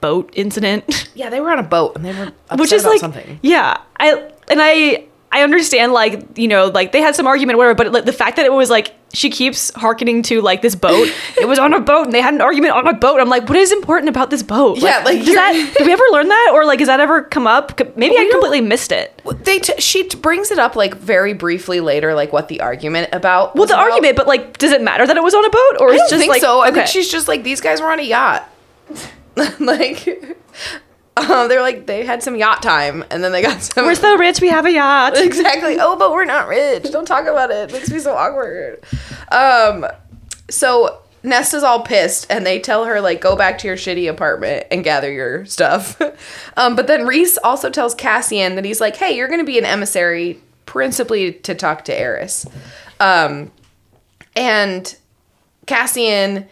boat 0.00 0.30
incident. 0.34 1.08
yeah, 1.14 1.30
they 1.30 1.40
were 1.40 1.50
on 1.50 1.58
a 1.58 1.62
boat 1.64 1.96
and 1.96 2.04
they 2.04 2.12
were 2.12 2.32
upset 2.50 2.60
Which 2.60 2.72
is 2.72 2.84
like 2.84 3.00
something. 3.00 3.40
Yeah. 3.42 3.78
I 3.98 4.30
and 4.48 4.60
I 4.62 5.06
I 5.32 5.42
understand 5.42 5.92
like, 5.92 6.38
you 6.38 6.48
know, 6.48 6.66
like 6.66 6.92
they 6.92 7.00
had 7.00 7.14
some 7.14 7.26
argument 7.26 7.56
or 7.56 7.58
whatever, 7.58 7.74
but 7.74 7.92
like 7.92 8.04
the 8.04 8.12
fact 8.12 8.36
that 8.36 8.46
it 8.46 8.52
was 8.52 8.70
like 8.70 8.94
she 9.12 9.30
keeps 9.30 9.70
harkening 9.74 10.22
to 10.22 10.40
like 10.42 10.60
this 10.60 10.74
boat. 10.74 11.08
it 11.40 11.48
was 11.48 11.58
on 11.58 11.72
a 11.72 11.80
boat 11.80 12.04
and 12.04 12.12
they 12.12 12.20
had 12.20 12.34
an 12.34 12.40
argument 12.40 12.74
on 12.74 12.86
a 12.86 12.92
boat. 12.92 13.20
I'm 13.20 13.28
like, 13.28 13.48
what 13.48 13.56
is 13.56 13.72
important 13.72 14.08
about 14.08 14.30
this 14.30 14.42
boat? 14.42 14.78
Yeah, 14.78 15.02
like, 15.04 15.24
does 15.24 15.34
that 15.34 15.74
did 15.78 15.86
we 15.86 15.92
ever 15.92 16.02
learn 16.10 16.28
that 16.28 16.50
or 16.52 16.64
like 16.64 16.80
has 16.80 16.88
that 16.88 17.00
ever 17.00 17.22
come 17.22 17.46
up? 17.46 17.78
Maybe 17.96 18.16
I 18.16 18.28
completely 18.30 18.60
missed 18.60 18.92
it. 18.92 19.20
They 19.44 19.58
t- 19.58 19.80
she 19.80 20.08
t- 20.08 20.18
brings 20.18 20.50
it 20.50 20.58
up 20.58 20.76
like 20.76 20.94
very 20.94 21.32
briefly 21.32 21.80
later, 21.80 22.14
like 22.14 22.32
what 22.32 22.48
the 22.48 22.60
argument 22.60 23.08
about. 23.12 23.54
Well, 23.54 23.66
the 23.66 23.74
about. 23.74 23.90
argument, 23.90 24.16
but 24.16 24.26
like, 24.26 24.58
does 24.58 24.72
it 24.72 24.82
matter 24.82 25.06
that 25.06 25.16
it 25.16 25.22
was 25.22 25.34
on 25.34 25.44
a 25.44 25.50
boat 25.50 25.76
or 25.80 25.90
I 25.90 25.94
it's 25.94 26.10
just 26.10 26.20
think 26.20 26.30
like 26.30 26.42
so. 26.42 26.60
I 26.60 26.68
okay. 26.68 26.74
think 26.76 26.88
she's 26.88 27.10
just 27.10 27.28
like 27.28 27.44
these 27.44 27.60
guys 27.60 27.80
were 27.80 27.90
on 27.90 28.00
a 28.00 28.02
yacht. 28.02 28.48
like, 29.60 30.36
um, 31.18 31.48
they're 31.48 31.60
like 31.60 31.86
they 31.86 32.04
had 32.04 32.22
some 32.22 32.36
yacht 32.36 32.62
time, 32.62 33.04
and 33.10 33.22
then 33.22 33.32
they 33.32 33.42
got 33.42 33.62
some. 33.62 33.84
we're 33.84 33.94
so 33.94 34.16
rich, 34.16 34.40
we 34.40 34.48
have 34.48 34.66
a 34.66 34.72
yacht. 34.72 35.16
exactly. 35.16 35.76
Oh, 35.78 35.96
but 35.96 36.12
we're 36.12 36.24
not 36.24 36.48
rich. 36.48 36.90
Don't 36.90 37.06
talk 37.06 37.26
about 37.26 37.50
it. 37.50 37.70
It 37.70 37.72
makes 37.72 37.90
me 37.90 37.98
so 37.98 38.14
awkward. 38.14 38.82
Um, 39.30 39.86
so 40.50 41.02
Nesta's 41.22 41.62
all 41.62 41.82
pissed, 41.82 42.26
and 42.30 42.46
they 42.46 42.60
tell 42.60 42.84
her 42.84 43.00
like 43.00 43.20
go 43.20 43.36
back 43.36 43.58
to 43.58 43.66
your 43.66 43.76
shitty 43.76 44.08
apartment 44.08 44.66
and 44.70 44.84
gather 44.84 45.12
your 45.12 45.44
stuff. 45.46 46.00
um, 46.56 46.76
but 46.76 46.86
then 46.86 47.06
Rhys 47.06 47.38
also 47.38 47.70
tells 47.70 47.94
Cassian 47.94 48.54
that 48.56 48.64
he's 48.64 48.80
like, 48.80 48.96
hey, 48.96 49.16
you're 49.16 49.28
gonna 49.28 49.44
be 49.44 49.58
an 49.58 49.64
emissary 49.64 50.40
principally 50.66 51.32
to 51.32 51.54
talk 51.54 51.84
to 51.86 51.98
Eris. 51.98 52.46
Um, 53.00 53.50
and 54.36 54.96
Cassian, 55.66 56.46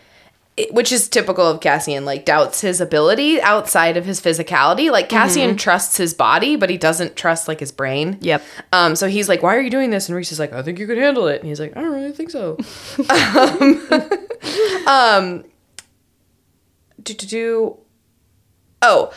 which 0.70 0.90
is 0.90 1.08
typical 1.08 1.46
of 1.46 1.60
Cassian, 1.60 2.06
like 2.06 2.24
doubts 2.24 2.62
his 2.62 2.80
ability 2.80 3.40
outside 3.42 3.96
of 3.96 4.06
his 4.06 4.20
physicality. 4.20 4.90
Like 4.90 5.08
Cassian 5.10 5.56
trusts 5.56 5.98
his 5.98 6.14
body, 6.14 6.56
but 6.56 6.70
he 6.70 6.78
doesn't 6.78 7.14
trust 7.14 7.46
like 7.46 7.60
his 7.60 7.72
brain. 7.72 8.16
Yep. 8.22 8.42
Um, 8.72 8.96
so 8.96 9.06
he's 9.06 9.28
like, 9.28 9.42
"Why 9.42 9.54
are 9.56 9.60
you 9.60 9.70
doing 9.70 9.90
this?" 9.90 10.08
And 10.08 10.16
Rhys 10.16 10.32
is 10.32 10.38
like, 10.38 10.52
"I 10.52 10.62
think 10.62 10.78
you 10.78 10.86
could 10.86 10.96
handle 10.96 11.28
it." 11.28 11.40
And 11.40 11.48
he's 11.48 11.60
like, 11.60 11.76
"I 11.76 11.82
don't 11.82 11.92
really 11.92 12.12
think 12.12 12.30
so." 12.30 12.56
um, 13.10 14.86
um, 14.86 15.44
do 17.02 17.12
do 17.12 17.26
do. 17.26 17.76
Oh, 18.80 19.12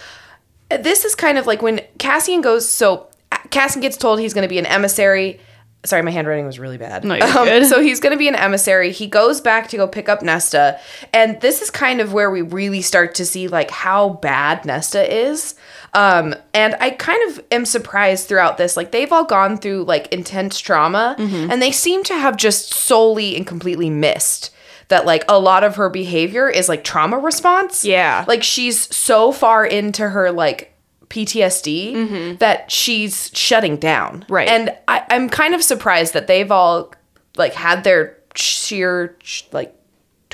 this 0.70 1.06
is 1.06 1.16
kind 1.16 1.38
of 1.38 1.48
like 1.48 1.62
when 1.62 1.82
Cassian 2.00 2.42
goes. 2.42 2.68
So 2.68 3.08
Cassian 3.50 3.82
gets 3.82 3.96
told 3.96 4.20
he's 4.20 4.34
going 4.34 4.44
to 4.44 4.50
be 4.50 4.60
an 4.60 4.66
emissary. 4.66 5.40
Sorry, 5.86 6.02
my 6.02 6.12
handwriting 6.12 6.46
was 6.46 6.60
really 6.60 6.78
bad. 6.78 7.06
No, 7.06 7.18
good. 7.18 7.66
So 7.68 7.82
he's 7.82 8.02
going 8.02 8.12
to 8.12 8.18
be 8.18 8.28
an 8.28 8.36
emissary. 8.36 8.92
He 8.92 9.08
goes 9.08 9.40
back 9.40 9.70
to 9.70 9.78
go 9.78 9.88
pick 9.88 10.10
up 10.10 10.22
Nesta, 10.22 10.78
and 11.14 11.40
this 11.40 11.62
is 11.62 11.72
kind 11.72 12.02
of 12.02 12.12
where 12.12 12.30
we 12.30 12.42
really 12.42 12.82
start 12.82 13.16
to 13.16 13.26
see 13.26 13.48
like 13.48 13.72
how 13.72 14.10
bad 14.10 14.66
Nesta 14.66 15.10
is. 15.10 15.56
Um, 15.94 16.36
and 16.54 16.76
I 16.82 16.90
kind 16.92 17.32
of 17.32 17.44
am 17.50 17.66
surprised 17.66 18.28
throughout 18.28 18.58
this. 18.58 18.76
Like 18.76 18.92
they've 18.92 19.12
all 19.12 19.24
gone 19.24 19.58
through 19.58 19.86
like 19.86 20.08
intense 20.14 20.60
trauma, 20.60 21.16
Mm-hmm. 21.18 21.50
and 21.50 21.62
they 21.62 21.72
seem 21.72 22.04
to 22.06 22.14
have 22.16 22.36
just 22.36 22.74
solely 22.74 23.38
and 23.38 23.48
completely 23.48 23.90
missed 23.90 24.52
that 24.90 25.06
like 25.06 25.24
a 25.30 25.40
lot 25.40 25.64
of 25.64 25.78
her 25.78 25.88
behavior 25.90 26.50
is 26.50 26.68
like 26.68 26.84
trauma 26.84 27.18
response. 27.18 27.86
Yeah. 27.86 28.26
Like 28.28 28.44
she's 28.44 28.94
so 28.94 29.32
far 29.32 29.66
into 29.66 30.10
her 30.10 30.32
like 30.32 30.74
PTSD 31.10 32.38
that 32.40 32.72
she's 32.72 33.32
shutting 33.34 33.78
down. 33.78 34.22
Mm-hmm. 34.22 34.34
Right. 34.34 34.48
And 34.48 34.76
I, 34.88 35.06
I'm 35.10 35.30
kind 35.30 35.54
of 35.56 35.64
surprised 35.64 36.14
that 36.14 36.28
they've 36.28 36.52
all 36.52 36.94
like 37.36 37.54
had 37.54 37.84
their 37.84 38.18
sheer 38.36 39.18
like 39.52 39.76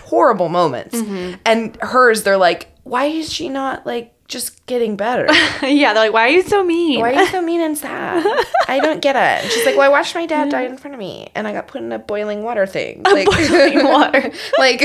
horrible 0.01 0.49
moments. 0.49 0.95
Mm-hmm. 0.95 1.35
And 1.45 1.77
hers, 1.81 2.23
they're 2.23 2.37
like, 2.37 2.71
why 2.83 3.05
is 3.05 3.31
she 3.31 3.49
not 3.49 3.85
like 3.85 4.13
just 4.27 4.65
getting 4.65 4.95
better? 4.95 5.27
yeah, 5.65 5.93
they're 5.93 6.03
like, 6.03 6.13
why 6.13 6.25
are 6.25 6.29
you 6.29 6.43
so 6.43 6.63
mean? 6.63 6.99
Why 6.99 7.13
are 7.13 7.21
you 7.21 7.27
so 7.27 7.41
mean 7.41 7.61
and 7.61 7.77
sad? 7.77 8.23
I 8.67 8.79
don't 8.79 9.01
get 9.01 9.15
it. 9.15 9.43
And 9.43 9.51
she's 9.51 9.65
like, 9.65 9.75
Well, 9.75 9.85
I 9.85 9.89
watched 9.89 10.15
my 10.15 10.25
dad 10.25 10.49
die 10.49 10.63
in 10.63 10.77
front 10.77 10.93
of 10.93 10.99
me 10.99 11.29
and 11.35 11.47
I 11.47 11.53
got 11.53 11.67
put 11.67 11.81
in 11.81 11.91
a 11.91 11.99
boiling 11.99 12.43
water 12.43 12.65
thing. 12.65 13.03
Like 13.03 13.27
boiling 13.27 13.83
water. 13.91 14.31
like 14.57 14.81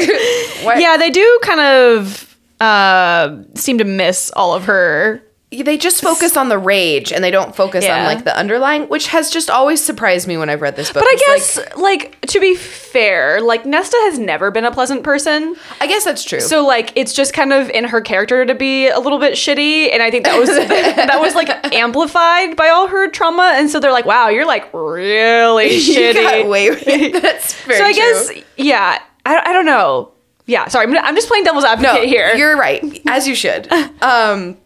what 0.62 0.80
yeah, 0.80 0.97
they 0.97 1.11
do 1.11 1.40
kind 1.42 1.61
of 1.61 2.38
uh, 2.61 3.42
seem 3.54 3.78
to 3.78 3.85
miss 3.85 4.30
all 4.35 4.54
of 4.54 4.64
her. 4.64 5.23
They 5.52 5.76
just 5.76 6.00
focus 6.00 6.37
on 6.37 6.49
the 6.49 6.59
rage 6.59 7.12
and 7.12 7.25
they 7.25 7.30
don't 7.33 7.57
focus 7.57 7.85
Yeah. 7.85 7.99
on 7.99 8.04
like 8.04 8.23
the 8.25 8.37
underlying, 8.37 8.85
which 8.85 9.09
has 9.09 9.30
just 9.30 9.50
always 9.50 9.83
surprised 9.83 10.28
me 10.28 10.37
when 10.37 10.49
I've 10.49 10.61
read 10.61 10.76
this 10.76 10.92
book. 10.92 11.02
But 11.02 11.09
I 11.09 11.16
guess, 11.26 11.59
like, 11.76 12.21
to 12.26 12.38
be 12.38 12.54
fair, 12.54 13.40
like 13.40 13.66
Nesta 13.66 13.97
has 14.02 14.16
never 14.16 14.52
been 14.52 14.64
a 14.64 14.71
pleasant 14.71 15.02
person. 15.02 15.57
I 15.80 15.88
guess 15.88 16.04
that's 16.04 16.23
true. 16.23 16.38
So 16.38 16.64
like 16.64 16.92
it's 16.95 17.12
just 17.12 17.33
kind 17.35 17.52
of 17.52 17.69
in 17.71 17.83
her 17.85 18.00
character 18.00 18.47
to 18.47 18.54
be 18.54 18.87
a 18.88 19.00
little 19.00 19.19
bit 19.19 19.33
shitty, 19.35 19.92
and 19.92 20.02
I 20.04 20.11
think 20.12 20.25
that 20.25 20.38
was 20.38 20.49
that 20.54 21.19
was 21.21 21.35
like 21.35 21.49
amplified 21.75 22.54
by 22.54 22.69
all 22.69 22.87
her 22.87 23.09
trauma, 23.11 23.54
and 23.57 23.69
so 23.69 23.80
they're 23.80 23.90
like, 23.92 24.07
"Wow, 24.07 24.28
you're 24.28 24.47
like 24.47 24.73
really 24.73 25.71
shitty." 25.80 26.45
away. 26.45 26.71
That's 27.21 27.54
very 27.64 27.78
so 27.78 27.85
I 27.87 27.92
true. 27.92 28.02
guess, 28.02 28.45
yeah, 28.57 28.99
I, 29.26 29.37
I 29.47 29.52
don't 29.52 29.66
know. 29.66 30.12
Yeah, 30.47 30.69
sorry, 30.69 30.87
I'm, 30.87 30.97
I'm 30.99 31.14
just 31.16 31.28
playing 31.28 31.45
devil's 31.45 31.64
advocate 31.64 32.02
no, 32.02 32.07
here. 32.09 32.35
you're 32.35 32.57
right, 32.57 32.83
as 33.07 33.26
you 33.28 33.35
should. 33.37 33.71
Um, 34.02 34.57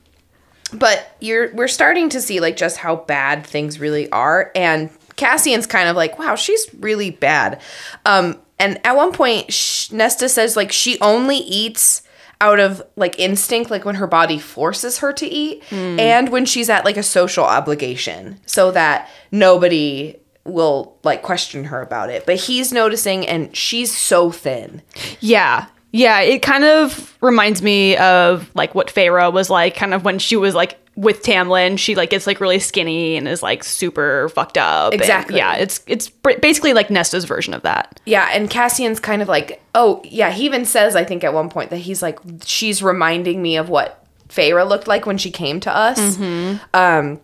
but 0.74 1.16
you're 1.20 1.52
we're 1.54 1.68
starting 1.68 2.08
to 2.10 2.20
see 2.20 2.40
like 2.40 2.56
just 2.56 2.76
how 2.78 2.96
bad 2.96 3.46
things 3.46 3.78
really 3.80 4.10
are, 4.10 4.50
and 4.54 4.90
Cassian's 5.16 5.66
kind 5.66 5.88
of 5.88 5.96
like, 5.96 6.18
wow, 6.18 6.34
she's 6.34 6.66
really 6.80 7.10
bad. 7.10 7.60
Um, 8.04 8.38
and 8.58 8.80
at 8.84 8.96
one 8.96 9.12
point, 9.12 9.52
sh- 9.52 9.90
Nesta 9.92 10.28
says 10.28 10.56
like 10.56 10.72
she 10.72 10.98
only 11.00 11.36
eats 11.38 12.02
out 12.40 12.58
of 12.60 12.82
like 12.96 13.18
instinct, 13.18 13.70
like 13.70 13.84
when 13.84 13.94
her 13.94 14.06
body 14.06 14.38
forces 14.38 14.98
her 14.98 15.12
to 15.12 15.26
eat, 15.26 15.62
Hmm. 15.70 15.98
and 16.00 16.28
when 16.30 16.44
she's 16.44 16.68
at 16.68 16.84
like 16.84 16.96
a 16.96 17.02
social 17.02 17.44
obligation, 17.44 18.40
so 18.46 18.70
that 18.72 19.08
nobody 19.30 20.16
will 20.44 20.98
like 21.04 21.22
question 21.22 21.64
her 21.64 21.80
about 21.80 22.10
it. 22.10 22.26
But 22.26 22.36
he's 22.36 22.72
noticing, 22.72 23.26
and 23.26 23.54
she's 23.56 23.96
so 23.96 24.30
thin. 24.30 24.82
Yeah. 25.20 25.66
Yeah, 25.96 26.22
it 26.22 26.42
kind 26.42 26.64
of 26.64 27.16
reminds 27.20 27.62
me 27.62 27.96
of 27.98 28.50
like 28.56 28.74
what 28.74 28.88
Feyre 28.88 29.32
was 29.32 29.48
like 29.48 29.76
kind 29.76 29.94
of 29.94 30.04
when 30.04 30.18
she 30.18 30.34
was 30.34 30.52
like 30.52 30.76
with 30.96 31.22
Tamlin, 31.22 31.78
she 31.78 31.94
like 31.94 32.10
gets 32.10 32.26
like 32.26 32.40
really 32.40 32.58
skinny 32.58 33.16
and 33.16 33.28
is 33.28 33.44
like 33.44 33.62
super 33.62 34.28
fucked 34.30 34.58
up. 34.58 34.92
and, 34.92 35.00
Exactly. 35.00 35.36
yeah, 35.36 35.54
it's 35.54 35.82
it's 35.86 36.08
basically 36.08 36.72
like 36.72 36.90
Nesta's 36.90 37.24
version 37.24 37.54
of 37.54 37.62
that. 37.62 38.00
Yeah, 38.06 38.28
and 38.32 38.50
Cassian's 38.50 38.98
kind 38.98 39.22
of 39.22 39.28
like, 39.28 39.62
oh, 39.76 40.02
yeah, 40.04 40.32
he 40.32 40.44
even 40.44 40.64
says, 40.64 40.96
I 40.96 41.04
think, 41.04 41.22
at 41.22 41.32
one 41.32 41.48
point 41.48 41.70
that 41.70 41.78
he's 41.78 42.02
like, 42.02 42.18
she's 42.44 42.82
reminding 42.82 43.40
me 43.40 43.56
of 43.56 43.68
what 43.68 44.04
Feyre 44.28 44.68
looked 44.68 44.88
like 44.88 45.06
when 45.06 45.16
she 45.16 45.30
came 45.30 45.60
to 45.60 45.74
us. 45.74 46.16
Hmm. 46.16 46.54
Um, 46.74 47.20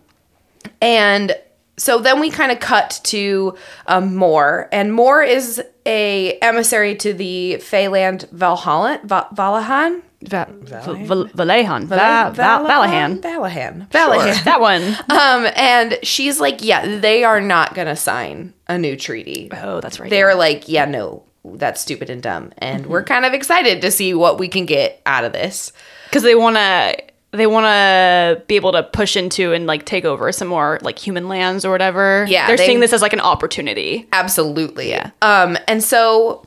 and 0.81 1.35
so 1.81 1.97
then 1.99 2.19
we 2.19 2.29
kind 2.29 2.51
of 2.51 2.59
cut 2.59 2.99
to 3.05 3.55
um, 3.87 4.15
Mor, 4.15 4.69
and 4.71 4.93
Mor 4.93 5.23
is 5.23 5.61
a 5.85 6.37
emissary 6.41 6.95
to 6.97 7.11
the 7.13 7.57
Feyland 7.59 8.29
Vallahan, 8.31 8.99
Va- 9.07 9.27
Vallahan? 9.33 10.03
Va- 10.21 10.47
Val- 10.61 11.25
Vallahan. 11.33 11.87
Va- 11.87 11.95
Val- 12.35 12.65
Vallahan. 12.67 13.21
Vallahan. 13.21 13.79
Sure, 13.79 13.87
Vallahan. 13.91 14.43
that 14.45 14.61
one. 14.61 14.83
Um, 15.09 15.51
and 15.55 15.97
she's 16.03 16.39
like, 16.39 16.63
yeah, 16.63 16.99
they 16.99 17.23
are 17.23 17.41
not 17.41 17.73
going 17.73 17.87
to 17.87 17.95
sign 17.95 18.53
a 18.67 18.77
new 18.77 18.95
treaty. 18.95 19.49
Oh, 19.51 19.81
that's 19.81 19.99
right. 19.99 20.11
they're 20.11 20.35
like, 20.35 20.69
yeah, 20.69 20.85
no, 20.85 21.23
that's 21.43 21.81
stupid 21.81 22.11
and 22.11 22.21
dumb. 22.21 22.51
And 22.59 22.85
we're 22.85 23.03
kind 23.03 23.25
of 23.25 23.33
excited 23.33 23.81
to 23.81 23.89
see 23.89 24.13
what 24.13 24.37
we 24.37 24.47
can 24.47 24.67
get 24.67 25.01
out 25.07 25.23
of 25.23 25.33
this. 25.33 25.73
because 26.05 26.21
they 26.21 26.35
want 26.35 26.57
to 26.57 26.95
they 27.31 27.47
want 27.47 27.65
to 27.65 28.43
be 28.47 28.55
able 28.57 28.73
to 28.73 28.83
push 28.83 29.15
into 29.15 29.53
and 29.53 29.65
like 29.65 29.85
take 29.85 30.03
over 30.05 30.31
some 30.31 30.47
more 30.49 30.79
like 30.81 30.99
human 30.99 31.27
lands 31.29 31.63
or 31.63 31.71
whatever. 31.71 32.25
Yeah, 32.29 32.47
they're 32.47 32.57
they- 32.57 32.65
seeing 32.65 32.79
this 32.81 32.93
as 32.93 33.01
like 33.01 33.13
an 33.13 33.21
opportunity. 33.21 34.07
Absolutely. 34.11 34.89
Yeah. 34.89 35.11
Um, 35.21 35.57
and 35.67 35.81
so 35.83 36.45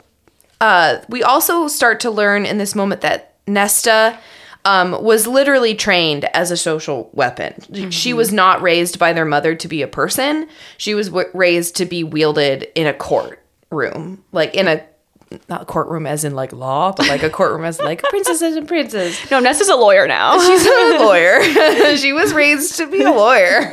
uh, 0.61 0.97
we 1.09 1.23
also 1.23 1.67
start 1.67 1.99
to 2.01 2.11
learn 2.11 2.45
in 2.45 2.57
this 2.59 2.75
moment 2.75 3.01
that 3.01 3.33
Nesta 3.47 4.17
um, 4.63 5.03
was 5.03 5.27
literally 5.27 5.75
trained 5.75 6.25
as 6.33 6.49
a 6.49 6.57
social 6.57 7.09
weapon. 7.13 7.91
She 7.91 8.13
was 8.13 8.31
not 8.33 8.61
raised 8.61 8.97
by 8.97 9.13
their 9.13 9.25
mother 9.25 9.53
to 9.55 9.67
be 9.67 9.81
a 9.83 9.87
person. 9.87 10.47
She 10.77 10.95
was 10.95 11.09
w- 11.09 11.29
raised 11.33 11.75
to 11.77 11.85
be 11.85 12.03
wielded 12.03 12.67
in 12.73 12.87
a 12.87 12.93
courtroom, 12.93 14.23
like 14.31 14.55
in 14.55 14.67
a 14.67 14.83
not 15.49 15.61
a 15.63 15.65
courtroom 15.65 16.05
as 16.07 16.23
in 16.23 16.33
like 16.35 16.51
law, 16.53 16.91
but 16.91 17.07
like 17.07 17.23
a 17.23 17.29
courtroom 17.29 17.63
as 17.65 17.79
like 17.79 18.01
princesses 18.09 18.55
and 18.55 18.67
princes. 18.67 19.19
No, 19.31 19.39
Nesta's 19.39 19.69
a 19.69 19.75
lawyer 19.75 20.07
now. 20.07 20.39
She's 20.45 20.65
a 20.65 20.97
lawyer. 20.99 21.95
she 21.97 22.13
was 22.13 22.33
raised 22.33 22.75
to 22.77 22.87
be 22.87 23.01
a 23.03 23.11
lawyer. 23.11 23.69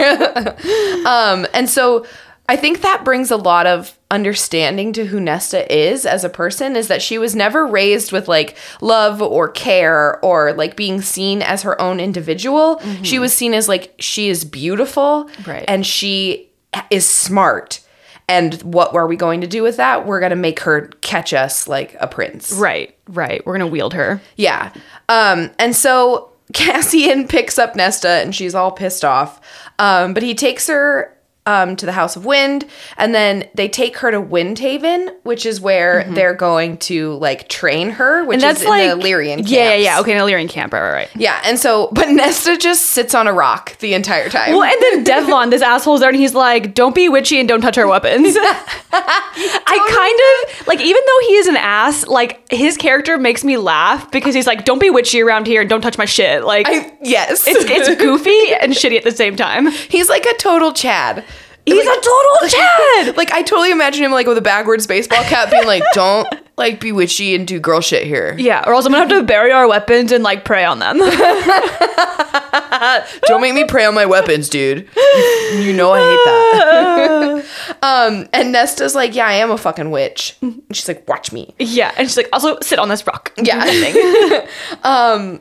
um, 1.06 1.46
and 1.54 1.68
so 1.68 2.06
I 2.48 2.56
think 2.56 2.82
that 2.82 3.04
brings 3.04 3.30
a 3.30 3.36
lot 3.36 3.66
of 3.66 3.96
understanding 4.10 4.92
to 4.92 5.06
who 5.06 5.20
Nesta 5.20 5.72
is 5.74 6.04
as 6.04 6.22
a 6.22 6.28
person 6.28 6.76
is 6.76 6.88
that 6.88 7.00
she 7.00 7.16
was 7.16 7.34
never 7.34 7.66
raised 7.66 8.12
with 8.12 8.28
like 8.28 8.56
love 8.82 9.22
or 9.22 9.48
care 9.48 10.22
or 10.24 10.52
like 10.52 10.76
being 10.76 11.00
seen 11.00 11.40
as 11.40 11.62
her 11.62 11.80
own 11.80 11.98
individual. 11.98 12.80
She 13.02 13.18
was 13.18 13.32
seen 13.32 13.54
as 13.54 13.68
like 13.68 13.94
she 13.98 14.28
is 14.28 14.44
beautiful 14.44 15.30
Right. 15.46 15.64
and 15.66 15.86
she 15.86 16.50
is 16.90 17.08
smart. 17.08 17.80
And 18.28 18.54
what 18.62 18.94
are 18.94 19.06
we 19.06 19.16
going 19.16 19.40
to 19.42 19.46
do 19.46 19.62
with 19.62 19.76
that? 19.76 20.06
We're 20.06 20.20
going 20.20 20.30
to 20.30 20.36
make 20.36 20.60
her 20.60 20.88
catch 21.00 21.34
us 21.34 21.68
like 21.68 21.96
a 22.00 22.06
prince. 22.06 22.52
right, 22.52 22.96
right. 23.08 23.44
We're 23.44 23.54
gonna 23.54 23.66
wield 23.66 23.94
her. 23.94 24.20
Yeah. 24.36 24.72
Um, 25.08 25.50
and 25.58 25.74
so 25.76 26.32
Cassian 26.52 27.28
picks 27.28 27.58
up 27.58 27.76
Nesta 27.76 28.08
and 28.08 28.34
she's 28.34 28.54
all 28.54 28.70
pissed 28.70 29.04
off. 29.04 29.40
Um, 29.78 30.14
but 30.14 30.22
he 30.22 30.34
takes 30.34 30.66
her 30.68 31.16
um, 31.46 31.74
to 31.76 31.86
the 31.86 31.92
House 31.92 32.14
of 32.14 32.24
Wind, 32.24 32.64
and 32.96 33.14
then 33.14 33.48
they 33.54 33.68
take 33.68 33.96
her 33.98 34.10
to 34.12 34.20
Windhaven, 34.22 35.12
which 35.24 35.44
is 35.44 35.60
where 35.60 36.04
they're 36.04 36.34
going 36.34 36.76
to 36.78 37.14
like 37.14 37.48
train 37.48 37.90
her, 37.90 38.24
which 38.24 38.38
Mm-hmm. 38.40 38.46
and 38.46 38.56
that's 38.56 38.60
is 38.62 38.68
like 38.68 38.82
in 38.82 38.98
the 38.98 39.04
Illyrian 39.04 39.38
camps. 39.40 39.50
Yeah, 39.50 39.70
yeah, 39.74 39.74
yeah. 39.96 40.00
Okay, 40.00 40.12
an 40.12 40.18
Illyrian 40.18 40.46
camp. 40.48 40.72
Right, 40.72 40.80
right, 40.82 40.92
right. 40.92 41.10
Yeah, 41.16 41.40
and 41.44 41.58
so, 41.58 41.88
but 41.92 42.08
Nesta 42.10 42.56
just 42.56 42.86
sits 42.86 43.14
on 43.14 43.26
a 43.26 43.32
rock 43.32 43.76
the 43.78 43.94
entire 43.94 44.28
time. 44.28 44.52
Well, 44.52 44.62
and 44.62 44.80
then 44.80 45.04
Devlon, 45.04 45.50
this 45.50 45.62
asshole's 45.62 46.00
there, 46.00 46.08
and 46.10 46.18
he's 46.18 46.34
like, 46.34 46.74
"Don't 46.74 46.94
be 46.94 47.08
witchy 47.08 47.40
and 47.40 47.48
don't 47.48 47.60
touch 47.60 47.76
our 47.78 47.88
weapons." 47.88 48.36
I 48.94 50.48
kind 50.48 50.60
of 50.60 50.66
like, 50.68 50.80
even 50.80 51.02
though 51.06 51.26
he 51.26 51.34
is 51.34 51.46
an 51.48 51.56
ass, 51.56 52.06
like 52.06 52.50
his 52.52 52.76
character 52.76 53.18
makes 53.18 53.42
me 53.44 53.56
laugh 53.56 54.10
because 54.10 54.34
he's 54.34 54.46
like, 54.46 54.64
"Don't 54.64 54.80
be 54.80 54.90
witchy 54.90 55.20
around 55.22 55.46
here 55.46 55.60
and 55.62 55.70
don't 55.70 55.80
touch 55.80 55.98
my 55.98 56.04
shit." 56.04 56.44
Like, 56.44 56.66
I, 56.68 56.92
yes, 57.02 57.46
it's 57.46 57.64
it's 57.68 58.00
goofy 58.00 58.54
and 58.60 58.72
shitty 58.72 58.96
at 58.96 59.04
the 59.04 59.10
same 59.12 59.36
time. 59.36 59.66
he's 59.70 60.08
like 60.08 60.24
a 60.26 60.34
total 60.36 60.72
Chad. 60.72 61.24
He's 61.64 61.86
a 61.86 61.94
total 61.94 62.48
Chad. 62.48 63.16
Like 63.16 63.32
I 63.32 63.42
totally 63.42 63.70
imagine 63.70 64.04
him 64.04 64.12
like 64.12 64.26
with 64.26 64.38
a 64.38 64.42
backwards 64.42 64.86
baseball 64.86 65.22
cap, 65.24 65.50
being 65.50 65.66
like, 65.66 65.82
"Don't 65.92 66.26
like 66.56 66.80
be 66.80 66.92
witchy 66.92 67.34
and 67.34 67.46
do 67.46 67.60
girl 67.60 67.80
shit 67.80 68.06
here. 68.06 68.34
Yeah, 68.38 68.62
or 68.66 68.74
else 68.74 68.84
I'm 68.86 68.92
gonna 68.92 69.08
have 69.08 69.20
to 69.20 69.24
bury 69.24 69.52
our 69.52 69.68
weapons 69.68 70.12
and 70.12 70.24
like 70.24 70.44
pray 70.44 70.64
on 70.64 70.78
them. 70.80 70.98
Don't 73.26 73.40
make 73.40 73.54
me 73.54 73.64
prey 73.64 73.84
on 73.84 73.94
my 73.94 74.06
weapons, 74.06 74.48
dude. 74.48 74.88
You, 74.96 75.58
you 75.60 75.72
know 75.72 75.92
I 75.92 76.00
hate 76.00 76.24
that." 76.24 77.44
um, 77.82 78.28
and 78.32 78.52
Nesta's 78.52 78.94
like, 78.94 79.14
"Yeah, 79.14 79.26
I 79.26 79.34
am 79.34 79.50
a 79.50 79.58
fucking 79.58 79.90
witch." 79.90 80.36
And 80.42 80.62
she's 80.72 80.88
like, 80.88 81.06
"Watch 81.08 81.32
me." 81.32 81.54
yeah, 81.58 81.92
and 81.96 82.08
she's 82.08 82.16
like, 82.16 82.28
also 82.32 82.58
sit 82.60 82.78
on 82.78 82.88
this 82.88 83.06
rock. 83.06 83.32
Yeah. 83.36 84.46
um, 84.82 85.40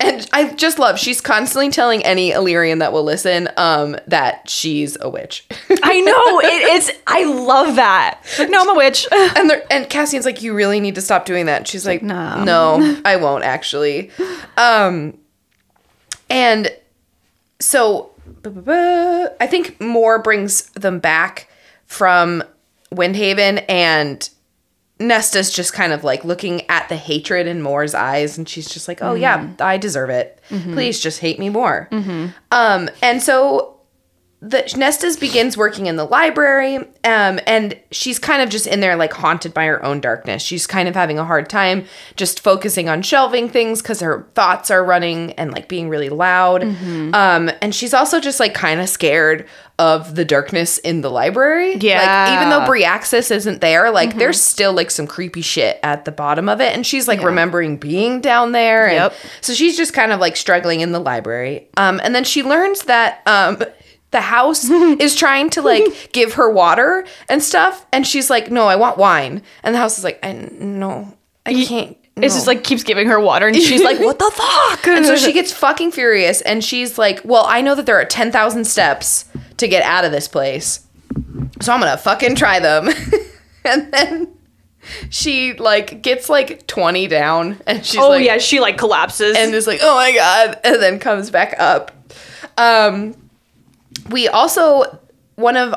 and 0.00 0.28
I 0.32 0.52
just 0.54 0.78
love 0.78 0.98
she's 0.98 1.20
constantly 1.20 1.70
telling 1.70 2.04
any 2.04 2.32
Illyrian 2.32 2.78
that 2.78 2.92
will 2.92 3.04
listen 3.04 3.48
um 3.56 3.96
that 4.06 4.48
she's 4.48 4.96
a 5.00 5.08
witch. 5.08 5.46
I 5.82 6.00
know 6.00 6.40
it, 6.40 6.62
it's. 6.74 6.90
I 7.06 7.24
love 7.24 7.76
that. 7.76 8.20
Like, 8.38 8.50
no, 8.50 8.60
I'm 8.60 8.70
a 8.70 8.74
witch. 8.74 9.06
and 9.12 9.62
and 9.70 9.88
Cassian's 9.88 10.24
like, 10.24 10.42
you 10.42 10.54
really 10.54 10.80
need 10.80 10.94
to 10.96 11.00
stop 11.00 11.24
doing 11.24 11.46
that. 11.46 11.66
She's 11.66 11.86
like, 11.86 12.02
no. 12.02 12.44
no, 12.44 13.00
I 13.04 13.16
won't 13.16 13.44
actually. 13.44 14.10
Um, 14.56 15.18
and 16.30 16.70
so 17.60 18.10
I 18.44 19.46
think 19.48 19.80
Mor 19.80 20.18
brings 20.20 20.66
them 20.70 20.98
back 20.98 21.48
from 21.86 22.42
Windhaven, 22.92 23.64
and 23.68 24.28
Nesta's 25.00 25.52
just 25.52 25.72
kind 25.72 25.92
of 25.92 26.04
like 26.04 26.24
looking 26.24 26.68
at 26.68 26.88
the 26.88 26.96
hatred 26.96 27.46
in 27.46 27.62
Mor's 27.62 27.94
eyes, 27.94 28.36
and 28.36 28.48
she's 28.48 28.68
just 28.68 28.88
like, 28.88 29.00
oh 29.02 29.14
yeah, 29.14 29.38
mm-hmm. 29.38 29.62
I 29.62 29.78
deserve 29.78 30.10
it. 30.10 30.40
Mm-hmm. 30.50 30.74
Please 30.74 31.00
just 31.00 31.20
hate 31.20 31.38
me 31.38 31.48
more. 31.48 31.88
Mm-hmm. 31.92 32.28
Um, 32.50 32.90
and 33.02 33.22
so 33.22 33.77
the 34.40 34.58
Nestas 34.76 35.18
begins 35.18 35.56
working 35.56 35.86
in 35.86 35.96
the 35.96 36.04
library, 36.04 36.76
um, 37.02 37.40
and 37.46 37.76
she's 37.90 38.20
kind 38.20 38.40
of 38.40 38.48
just 38.48 38.68
in 38.68 38.78
there 38.78 38.94
like 38.94 39.12
haunted 39.12 39.52
by 39.52 39.64
her 39.66 39.84
own 39.84 40.00
darkness. 40.00 40.42
She's 40.42 40.64
kind 40.64 40.88
of 40.88 40.94
having 40.94 41.18
a 41.18 41.24
hard 41.24 41.50
time 41.50 41.86
just 42.14 42.38
focusing 42.40 42.88
on 42.88 43.02
shelving 43.02 43.48
things 43.48 43.82
because 43.82 43.98
her 43.98 44.28
thoughts 44.34 44.70
are 44.70 44.84
running 44.84 45.32
and 45.32 45.50
like 45.50 45.68
being 45.68 45.88
really 45.88 46.08
loud. 46.08 46.62
Um, 46.62 47.50
and 47.60 47.74
she's 47.74 47.92
also 47.92 48.20
just 48.20 48.38
like 48.38 48.54
kind 48.54 48.80
of 48.80 48.88
scared 48.88 49.48
of 49.80 50.14
the 50.16 50.24
darkness 50.24 50.78
in 50.78 51.00
the 51.02 51.10
library. 51.10 51.74
Yeah. 51.76 52.26
Like 52.26 52.36
even 52.36 52.50
though 52.50 52.66
Bryaxis 52.66 53.30
isn't 53.32 53.60
there, 53.60 53.90
like 53.90 54.16
there's 54.18 54.40
still 54.40 54.72
like 54.72 54.90
some 54.90 55.06
creepy 55.06 55.40
shit 55.42 55.78
at 55.84 56.04
the 56.04 56.10
bottom 56.12 56.48
of 56.48 56.60
it. 56.60 56.74
And 56.74 56.84
she's 56.86 57.06
like 57.08 57.22
remembering 57.22 57.76
being 57.76 58.20
down 58.20 58.52
there. 58.52 58.86
And 58.86 58.94
Yep. 58.94 59.14
so 59.40 59.52
she's 59.54 59.76
just 59.76 59.92
kind 59.94 60.10
of 60.12 60.18
like 60.20 60.36
struggling 60.36 60.80
in 60.80 60.90
the 60.92 60.98
library. 61.00 61.68
Um, 61.76 62.00
and 62.02 62.12
then 62.14 62.24
she 62.24 62.42
learns 62.42 62.82
that 62.84 63.22
um, 63.26 63.62
the 64.10 64.20
house 64.20 64.64
is 64.70 65.14
trying 65.14 65.50
to 65.50 65.62
like 65.62 66.12
give 66.12 66.34
her 66.34 66.50
water 66.50 67.06
and 67.28 67.42
stuff. 67.42 67.86
And 67.92 68.06
she's 68.06 68.30
like, 68.30 68.50
no, 68.50 68.66
I 68.66 68.76
want 68.76 68.98
wine. 68.98 69.42
And 69.62 69.74
the 69.74 69.78
house 69.78 69.98
is 69.98 70.04
like, 70.04 70.18
I 70.22 70.32
no, 70.32 71.16
I 71.44 71.52
can't. 71.64 71.96
It's 72.16 72.34
just 72.34 72.48
like 72.48 72.64
keeps 72.64 72.82
giving 72.82 73.06
her 73.06 73.20
water, 73.20 73.46
and 73.46 73.56
she's 73.62 73.82
like, 73.82 74.00
"What 74.00 74.18
the 74.18 74.28
fuck?" 74.34 74.88
And 74.88 75.06
so 75.06 75.14
she 75.14 75.32
gets 75.40 75.52
fucking 75.52 75.92
furious 75.92 76.40
and 76.40 76.64
she's 76.64 76.98
like, 76.98 77.20
Well, 77.24 77.44
I 77.46 77.60
know 77.60 77.76
that 77.76 77.86
there 77.86 77.96
are 77.96 78.04
10,000 78.04 78.64
steps 78.64 79.26
to 79.58 79.68
get 79.68 79.84
out 79.84 80.04
of 80.04 80.10
this 80.10 80.26
place. 80.26 80.84
So 81.60 81.72
I'm 81.72 81.78
gonna 81.80 81.96
fucking 81.96 82.34
try 82.34 82.58
them. 82.58 82.88
and 83.64 83.92
then 83.92 84.34
she 85.10 85.54
like 85.54 86.02
gets 86.02 86.28
like 86.28 86.66
20 86.66 87.06
down 87.06 87.60
and 87.66 87.84
she's 87.84 88.00
oh 88.00 88.10
like, 88.10 88.24
yeah, 88.24 88.38
she 88.38 88.58
like 88.60 88.78
collapses. 88.78 89.36
and 89.36 89.54
is 89.54 89.66
like, 89.66 89.80
oh 89.82 89.94
my 89.94 90.12
god, 90.12 90.58
and 90.64 90.82
then 90.82 90.98
comes 90.98 91.30
back 91.30 91.54
up. 91.58 91.92
Um, 92.56 93.14
we 94.10 94.28
also 94.28 94.98
one 95.36 95.56
of 95.56 95.74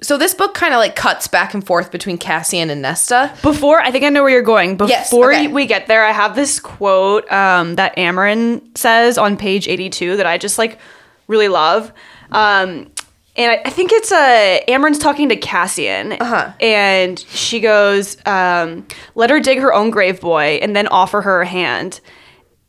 so 0.00 0.16
this 0.16 0.32
book 0.32 0.54
kind 0.54 0.72
of 0.74 0.78
like 0.78 0.94
cuts 0.94 1.26
back 1.26 1.54
and 1.54 1.66
forth 1.66 1.90
between 1.90 2.18
Cassian 2.18 2.70
and 2.70 2.80
Nesta. 2.82 3.34
Before 3.42 3.80
I 3.80 3.90
think 3.90 4.04
I 4.04 4.10
know 4.10 4.22
where 4.22 4.30
you're 4.30 4.42
going. 4.42 4.78
Yes, 4.86 5.10
Before 5.10 5.32
okay. 5.32 5.48
we 5.48 5.66
get 5.66 5.88
there, 5.88 6.04
I 6.04 6.12
have 6.12 6.36
this 6.36 6.60
quote 6.60 7.30
um, 7.32 7.74
that 7.76 7.96
Amarin 7.96 8.76
says 8.78 9.18
on 9.18 9.36
page 9.36 9.66
82 9.66 10.16
that 10.18 10.26
I 10.26 10.38
just 10.38 10.56
like 10.56 10.78
really 11.26 11.48
love. 11.48 11.92
Um, 12.30 12.92
and 13.36 13.52
I, 13.52 13.62
I 13.64 13.70
think 13.70 13.90
it's 13.92 14.12
uh, 14.12 14.58
Amarin's 14.68 14.98
talking 14.98 15.28
to 15.30 15.36
Cassian, 15.36 16.12
Uh-huh. 16.12 16.52
and 16.60 17.18
she 17.18 17.58
goes, 17.60 18.16
um, 18.26 18.86
"Let 19.14 19.30
her 19.30 19.40
dig 19.40 19.58
her 19.60 19.72
own 19.72 19.90
grave, 19.90 20.20
boy, 20.20 20.58
and 20.62 20.74
then 20.76 20.86
offer 20.88 21.22
her 21.22 21.42
a 21.42 21.46
hand." 21.46 22.00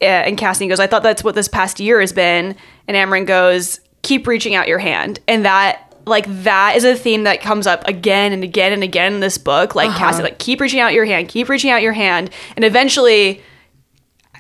Uh, 0.02 0.06
and 0.06 0.38
Cassian 0.38 0.68
goes, 0.70 0.80
"I 0.80 0.88
thought 0.88 1.04
that's 1.04 1.24
what 1.24 1.36
this 1.36 1.48
past 1.48 1.80
year 1.80 2.00
has 2.02 2.14
been." 2.14 2.56
And 2.88 2.96
Amarin 2.98 3.26
goes, 3.26 3.80
"Keep 4.10 4.28
reaching 4.28 4.56
out 4.56 4.67
your 4.67 4.80
hand," 4.80 5.19
and 5.28 5.45
that. 5.45 5.86
Like 6.06 6.26
that 6.43 6.76
is 6.76 6.86
a 6.86 6.95
theme 6.95 7.26
that 7.26 7.39
comes 7.39 7.67
up 7.67 7.88
again 7.88 8.32
and 8.32 8.41
again 8.43 8.74
and 8.74 8.82
again 8.82 9.13
in 9.13 9.19
this 9.19 9.38
book. 9.38 9.76
Like 9.76 9.95
Cassie, 9.95 10.24
like 10.24 10.39
keep 10.39 10.60
reaching 10.60 10.80
out 10.80 10.91
your 10.91 11.06
hand, 11.06 11.28
keep 11.30 11.50
reaching 11.50 11.69
out 11.69 11.84
your 11.84 11.93
hand, 11.93 12.32
and 12.56 12.65
eventually, 12.65 13.43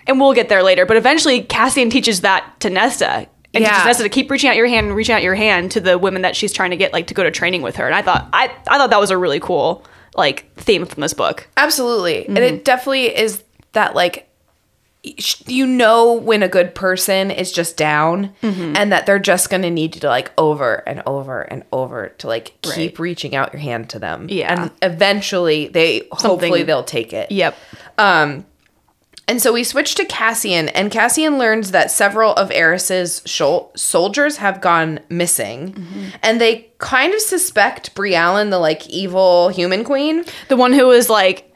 and 0.07 0.19
we'll 0.19 0.33
get 0.33 0.49
there 0.49 0.63
later. 0.63 0.87
But 0.87 0.97
eventually, 0.97 1.41
Cassian 1.43 1.91
teaches 1.91 2.21
that 2.21 2.59
to 2.61 2.71
Nesta, 2.71 3.27
and 3.53 3.63
Yeah. 3.63 3.69
teaches 3.69 3.85
Nesta 3.85 4.03
to 4.03 4.09
keep 4.09 4.31
reaching 4.31 4.49
out 4.49 4.55
your 4.55 4.65
hand 4.67 4.87
and 4.87 4.95
reaching 4.95 5.13
out 5.13 5.21
your 5.21 5.35
hand 5.35 5.69
to 5.71 5.79
the 5.79 5.99
women 5.99 6.23
that 6.23 6.35
she's 6.35 6.51
trying 6.53 6.71
to 6.71 6.77
get 6.77 6.91
like 6.91 7.05
to 7.07 7.13
go 7.13 7.21
to 7.23 7.29
training 7.29 7.61
with 7.61 7.75
her. 7.75 7.85
And 7.85 7.93
I 7.93 8.01
thought 8.01 8.27
I 8.33 8.49
I 8.67 8.77
thought 8.79 8.89
that 8.89 8.99
was 8.99 9.11
a 9.11 9.17
really 9.17 9.39
cool 9.39 9.85
like 10.15 10.51
theme 10.55 10.85
from 10.85 11.01
this 11.01 11.13
book. 11.13 11.47
Absolutely. 11.55 12.25
And 12.25 12.37
Mm-hmm. 12.37 12.55
it 12.55 12.65
definitely 12.65 13.15
is 13.15 13.43
that 13.73 13.93
like 13.93 14.27
you 15.03 15.65
know 15.65 16.13
when 16.13 16.43
a 16.43 16.47
good 16.49 16.75
person 16.75 17.31
is 17.31 17.51
just 17.53 17.77
down 17.77 18.33
Mm-hmm. 18.41 18.75
and 18.75 18.91
that 18.91 19.05
they're 19.05 19.17
just 19.19 19.49
going 19.49 19.61
to 19.61 19.69
need 19.69 19.95
you 19.95 20.01
to 20.01 20.07
like 20.07 20.31
over 20.37 20.75
and 20.87 21.01
over 21.05 21.41
and 21.41 21.63
over 21.71 22.09
to 22.17 22.27
like 22.27 22.59
keep 22.61 22.99
reaching 22.99 23.33
out 23.35 23.53
your 23.53 23.61
hand 23.61 23.89
to 23.91 23.99
them. 23.99 24.27
Yeah. 24.29 24.51
And 24.63 24.71
eventually 24.81 25.67
they 25.69 26.07
hopefully 26.11 26.63
they'll 26.63 26.83
take 26.83 27.13
it. 27.13 27.31
Yep. 27.31 27.55
Um 27.97 28.45
and 29.27 29.39
so 29.39 29.53
we 29.53 29.63
switch 29.63 29.93
to 29.93 30.05
Cassian, 30.05 30.69
and 30.69 30.89
Cassian 30.91 31.37
learns 31.37 31.69
that 31.69 31.91
several 31.91 32.33
of 32.33 32.49
Eris's 32.49 33.21
shol- 33.27 33.77
soldiers 33.77 34.37
have 34.37 34.59
gone 34.59 34.99
missing, 35.07 35.73
Mm-hmm. 35.73 36.05
and 36.23 36.41
they 36.41 36.71
kind 36.79 37.13
of 37.13 37.21
suspect 37.21 37.93
Briallyn, 37.93 38.49
the 38.49 38.57
like 38.57 38.89
evil 38.89 39.49
human 39.49 39.83
queen. 39.83 40.25
The 40.47 40.57
one 40.57 40.73
who 40.73 40.87
was 40.87 41.11
like 41.11 41.48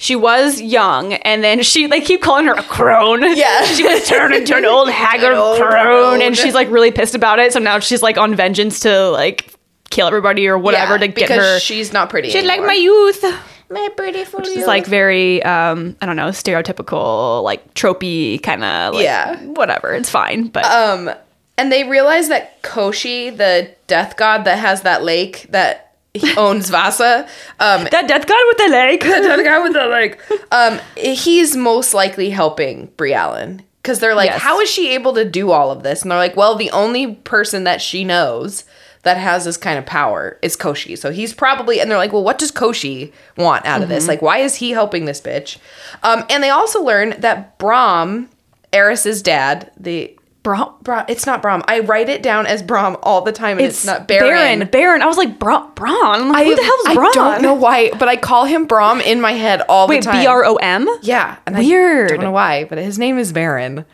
she 0.00 0.14
was 0.16 0.60
young 0.60 1.12
and 1.12 1.42
then 1.44 1.62
she 1.62 1.86
they 1.88 2.00
keep 2.00 2.22
calling 2.22 2.46
her 2.46 2.54
a 2.54 2.62
crone. 2.62 3.20
Yeah. 3.36 3.64
She 3.74 3.82
was 3.82 4.06
turned 4.08 4.32
into 4.32 4.56
an 4.56 4.64
old 4.64 4.88
haggard 4.88 5.32
An 5.32 5.38
old 5.38 5.58
crone 5.58 5.70
crone. 5.72 6.22
and 6.22 6.36
she's 6.36 6.54
like 6.54 6.70
really 6.70 6.90
pissed 6.92 7.14
about 7.16 7.38
it. 7.40 7.52
So 7.52 7.58
now 7.58 7.78
she's 7.80 8.02
like 8.02 8.16
on 8.16 8.34
vengeance 8.34 8.80
to 8.80 9.10
like 9.10 9.52
kill 9.90 10.06
everybody 10.06 10.46
or 10.48 10.56
whatever 10.56 10.92
Yeah, 10.94 10.98
to 10.98 11.06
get 11.08 11.14
because 11.16 11.38
her 11.38 11.58
she's 11.60 11.92
not 11.92 12.10
pretty. 12.10 12.30
She's 12.30 12.44
like 12.44 12.60
my 12.60 12.74
youth. 12.74 13.22
my 13.70 13.88
pretty. 13.96 14.12
beautiful. 14.18 14.40
It's 14.44 14.66
like 14.66 14.86
very 14.86 15.42
um 15.42 15.96
I 16.00 16.06
don't 16.06 16.16
know, 16.16 16.28
stereotypical, 16.28 17.42
like 17.42 17.74
tropey 17.74 18.42
kind 18.42 18.62
of 18.64 18.94
like 18.94 19.02
Yeah. 19.04 19.36
whatever. 19.46 19.92
It's 19.94 20.10
fine. 20.10 20.48
But 20.48 20.64
um, 20.64 21.10
and 21.56 21.72
they 21.72 21.82
realize 21.88 22.28
that 22.28 22.62
Koschei, 22.62 23.36
the 23.36 23.74
death 23.88 24.16
god 24.16 24.44
that 24.44 24.58
has 24.58 24.82
that 24.82 25.02
lake 25.02 25.46
that 25.50 25.87
owns 26.36 26.70
Vassa, 26.70 27.26
um, 27.60 27.86
that 27.90 28.08
death 28.08 28.26
god 28.26 28.38
with 28.48 28.58
the 28.58 28.68
leg. 28.68 29.00
the 29.00 29.42
guy 29.44 29.58
with 29.60 29.72
the 29.72 29.86
leg. 29.86 30.20
um, 30.52 30.80
he's 30.96 31.56
most 31.56 31.94
likely 31.94 32.30
helping 32.30 32.88
Briallyn 32.96 33.62
because 33.82 34.00
they're 34.00 34.14
like, 34.14 34.30
Yes. 34.30 34.40
how 34.42 34.60
is 34.60 34.70
she 34.70 34.94
able 34.94 35.14
to 35.14 35.24
do 35.24 35.50
all 35.50 35.70
of 35.70 35.82
this? 35.82 36.02
And 36.02 36.10
they're 36.10 36.18
like, 36.18 36.36
well, 36.36 36.54
the 36.54 36.70
only 36.70 37.14
person 37.14 37.64
that 37.64 37.80
she 37.80 38.04
knows 38.04 38.64
that 39.02 39.16
has 39.16 39.44
this 39.44 39.56
kind 39.56 39.78
of 39.78 39.86
power 39.86 40.38
is 40.42 40.56
Koschei. 40.56 40.98
So 40.98 41.10
he's 41.10 41.32
probably, 41.32 41.80
and 41.80 41.90
they're 41.90 41.96
like, 41.96 42.12
well, 42.12 42.24
what 42.24 42.36
does 42.38 42.52
Koschei 42.52 43.12
want 43.36 43.64
out 43.64 43.80
of 43.80 43.88
this? 43.88 44.08
Like, 44.08 44.20
why 44.20 44.38
is 44.38 44.56
he 44.56 44.70
helping 44.70 45.04
this 45.04 45.20
bitch? 45.20 45.56
Um, 46.02 46.24
and 46.28 46.42
they 46.42 46.50
also 46.50 46.82
learn 46.82 47.14
that 47.20 47.56
Brahm, 47.58 48.28
Eris's 48.72 49.22
dad, 49.22 49.70
the 49.78 50.17
Bra- 50.42 50.72
Brahm, 50.82 51.04
it's 51.08 51.26
not 51.26 51.42
Brom. 51.42 51.62
I 51.68 51.80
write 51.80 52.08
it 52.08 52.22
down 52.22 52.46
as 52.46 52.62
Brom 52.62 52.96
all 53.02 53.22
the 53.22 53.32
time, 53.32 53.58
and 53.58 53.66
it's, 53.66 53.78
it's 53.78 53.86
not 53.86 54.06
Baron. 54.08 54.30
Baron. 54.60 54.68
Baron. 54.70 55.02
I 55.02 55.06
was 55.06 55.16
like, 55.16 55.38
Brom. 55.38 55.72
Braun? 55.74 56.34
I, 56.34 56.44
Who 56.44 56.54
the 56.54 56.62
hell's 56.62 56.94
Braun? 56.94 57.08
I 57.08 57.12
don't 57.12 57.42
know 57.42 57.54
why, 57.54 57.90
but 57.90 58.08
I 58.08 58.16
call 58.16 58.44
him 58.44 58.66
Brom 58.66 59.00
in 59.00 59.20
my 59.20 59.32
head 59.32 59.62
all 59.68 59.88
Wait, 59.88 60.00
the 60.00 60.06
time. 60.06 60.16
Wait, 60.16 60.22
B 60.22 60.26
R 60.26 60.44
O 60.44 60.56
M? 60.56 60.88
Yeah. 61.02 61.36
And 61.46 61.56
I 61.56 61.60
Weird. 61.60 62.08
don't 62.10 62.20
know 62.20 62.30
why, 62.30 62.64
but 62.64 62.78
his 62.78 62.98
name 62.98 63.18
is 63.18 63.32
Baron. 63.32 63.84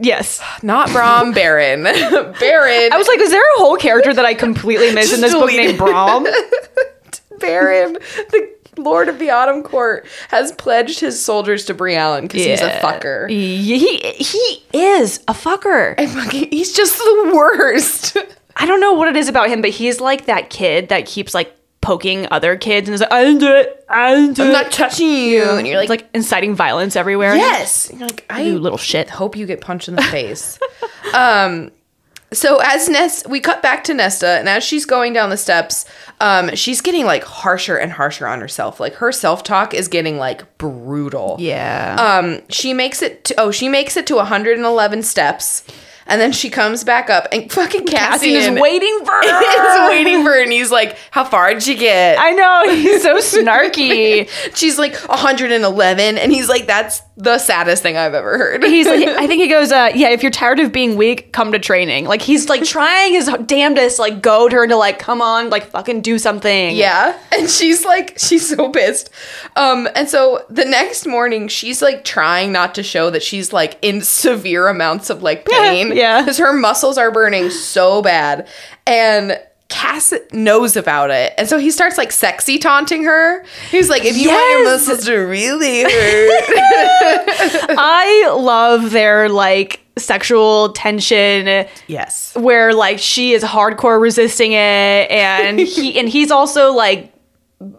Yes. 0.00 0.40
Not 0.62 0.90
Brom, 0.90 1.32
Baron. 1.32 1.82
Baron. 1.82 2.92
I 2.92 2.96
was 2.96 3.08
like, 3.08 3.18
is 3.20 3.30
there 3.30 3.42
a 3.42 3.58
whole 3.58 3.76
character 3.76 4.14
that 4.14 4.24
I 4.24 4.34
completely 4.34 4.94
missed 4.94 5.12
in 5.12 5.20
this 5.20 5.34
book 5.34 5.50
named 5.50 5.78
Brom? 5.78 6.26
Baron, 7.38 7.94
the 7.94 8.50
Lord 8.78 9.08
of 9.08 9.18
the 9.18 9.30
Autumn 9.30 9.62
Court, 9.62 10.06
has 10.28 10.52
pledged 10.52 11.00
his 11.00 11.22
soldiers 11.22 11.64
to 11.66 11.74
Briallyn 11.74 12.22
because 12.22 12.44
he's 12.44 12.60
a 12.60 12.70
fucker. 12.80 13.28
He 13.28 13.78
he 13.78 14.64
is 14.72 15.18
a 15.28 15.34
fucker. 15.34 15.94
And 15.98 16.10
fucking- 16.10 16.50
He's 16.50 16.72
just 16.72 16.96
the 16.98 17.32
worst. 17.34 18.16
I 18.56 18.66
don't 18.66 18.80
know 18.80 18.92
what 18.94 19.08
it 19.08 19.16
is 19.16 19.28
about 19.28 19.48
him, 19.48 19.60
but 19.62 19.70
he's 19.70 20.00
like 20.00 20.26
that 20.26 20.50
kid 20.50 20.88
that 20.90 21.06
keeps 21.06 21.32
like 21.34 21.54
poking 21.80 22.28
other 22.30 22.56
kids 22.56 22.86
and 22.88 22.94
is 22.94 23.00
like, 23.00 23.10
I 23.12 23.24
didn't 23.24 23.40
do 23.40 23.50
it. 23.52 23.84
I 23.88 24.14
didn't 24.14 24.34
do 24.36 24.42
I'm 24.44 24.50
it. 24.50 24.52
not 24.52 24.70
touching 24.72 25.08
you. 25.08 25.42
And 25.42 25.66
you're 25.66 25.76
like, 25.78 25.88
like 25.88 26.08
inciting 26.14 26.54
violence 26.54 26.94
everywhere. 26.94 27.34
yes. 27.34 27.90
You're 27.92 28.06
like, 28.08 28.24
I 28.30 28.42
You 28.42 28.58
little 28.58 28.78
shit. 28.78 29.10
hope 29.10 29.36
you 29.36 29.46
get 29.46 29.60
punched 29.60 29.88
in 29.88 29.96
the 29.96 30.02
face. 30.02 30.58
um, 31.14 31.70
so 32.32 32.58
as 32.62 32.88
Nest, 32.88 33.28
we 33.28 33.40
cut 33.40 33.62
back 33.62 33.84
to 33.84 33.94
Nesta, 33.94 34.26
and 34.38 34.48
as 34.48 34.64
she's 34.64 34.84
going 34.84 35.12
down 35.12 35.30
the 35.30 35.36
steps, 35.36 35.84
um, 36.20 36.54
she's 36.54 36.80
getting 36.80 37.04
like 37.04 37.24
harsher 37.24 37.76
and 37.76 37.92
harsher 37.92 38.26
on 38.26 38.40
herself. 38.40 38.80
Like 38.80 38.94
her 38.94 39.12
self 39.12 39.42
talk 39.42 39.74
is 39.74 39.88
getting 39.88 40.16
like 40.18 40.58
brutal. 40.58 41.36
Yeah. 41.38 41.96
Um, 41.98 42.40
she 42.48 42.72
makes 42.74 43.02
it. 43.02 43.24
To, 43.24 43.34
oh, 43.38 43.50
she 43.50 43.68
makes 43.68 43.96
it 43.96 44.06
to 44.08 44.16
111 44.16 45.02
steps, 45.02 45.64
and 46.06 46.20
then 46.20 46.32
she 46.32 46.50
comes 46.50 46.84
back 46.84 47.10
up, 47.10 47.28
and 47.32 47.50
fucking 47.50 47.86
Cassian 47.86 48.30
Cassian 48.30 48.54
is 48.54 48.60
waiting 48.60 48.98
for 49.04 49.12
her. 49.12 49.84
is 49.84 49.88
waiting 49.90 50.22
for 50.22 50.30
her, 50.30 50.42
and 50.42 50.52
he's 50.52 50.70
like, 50.70 50.96
"How 51.10 51.24
far 51.24 51.52
did 51.54 51.66
you 51.66 51.76
get?" 51.76 52.18
I 52.18 52.30
know 52.32 52.74
he's 52.74 53.02
so 53.02 53.16
snarky. 53.18 54.28
She's 54.56 54.78
like 54.78 54.94
111, 55.08 56.18
and 56.18 56.32
he's 56.32 56.48
like, 56.48 56.66
"That's 56.66 57.02
the 57.16 57.38
saddest 57.38 57.82
thing 57.82 57.96
I've 57.96 58.14
ever 58.14 58.38
heard." 58.38 58.64
He's 58.64 58.86
like, 58.86 59.06
I 59.06 59.26
think 59.26 59.42
he 59.42 59.48
goes, 59.56 59.72
uh, 59.72 59.90
yeah. 59.94 60.08
If 60.08 60.22
you're 60.22 60.32
tired 60.32 60.60
of 60.60 60.72
being 60.72 60.96
weak, 60.96 61.32
come 61.32 61.52
to 61.52 61.58
training. 61.58 62.06
Like 62.06 62.22
he's 62.22 62.48
like 62.48 62.64
trying 62.64 63.12
his 63.12 63.30
damnedest, 63.46 63.98
like 63.98 64.22
goad 64.22 64.52
her 64.52 64.64
into 64.64 64.76
like, 64.76 64.98
come 64.98 65.20
on, 65.20 65.50
like 65.50 65.64
fucking 65.66 66.00
do 66.00 66.18
something. 66.18 66.76
Yeah. 66.76 67.18
And 67.32 67.48
she's 67.48 67.84
like, 67.84 68.18
she's 68.18 68.48
so 68.48 68.70
pissed. 68.70 69.10
Um, 69.56 69.88
and 69.94 70.08
so 70.08 70.44
the 70.48 70.64
next 70.64 71.06
morning, 71.06 71.48
she's 71.48 71.82
like 71.82 72.04
trying 72.04 72.52
not 72.52 72.74
to 72.76 72.82
show 72.82 73.10
that 73.10 73.22
she's 73.22 73.52
like 73.52 73.78
in 73.82 74.00
severe 74.02 74.68
amounts 74.68 75.10
of 75.10 75.22
like 75.22 75.44
pain. 75.48 75.96
Yeah. 75.96 76.22
Because 76.22 76.38
her 76.38 76.52
muscles 76.52 76.98
are 76.98 77.10
burning 77.10 77.50
so 77.50 78.02
bad. 78.02 78.48
And 78.86 79.40
Cass 79.72 80.12
knows 80.32 80.76
about 80.76 81.10
it. 81.10 81.32
And 81.38 81.48
so 81.48 81.56
he 81.56 81.70
starts 81.70 81.96
like 81.96 82.12
sexy 82.12 82.58
taunting 82.58 83.04
her. 83.04 83.42
He's 83.70 83.88
like, 83.88 84.04
if 84.04 84.18
you 84.18 84.28
want 84.28 84.50
your 84.50 84.64
muscles 84.64 85.06
to 85.06 85.16
really 85.16 85.82
hurt. 85.82 85.90
I 87.78 88.34
love 88.36 88.90
their 88.90 89.30
like 89.30 89.80
sexual 89.96 90.74
tension 90.74 91.66
yes. 91.86 92.34
where 92.36 92.74
like 92.74 92.98
she 92.98 93.32
is 93.32 93.42
hardcore 93.42 94.00
resisting 94.00 94.52
it 94.52 95.10
and 95.10 95.58
he 95.58 95.98
and 95.98 96.08
he's 96.08 96.30
also 96.30 96.72
like 96.72 97.12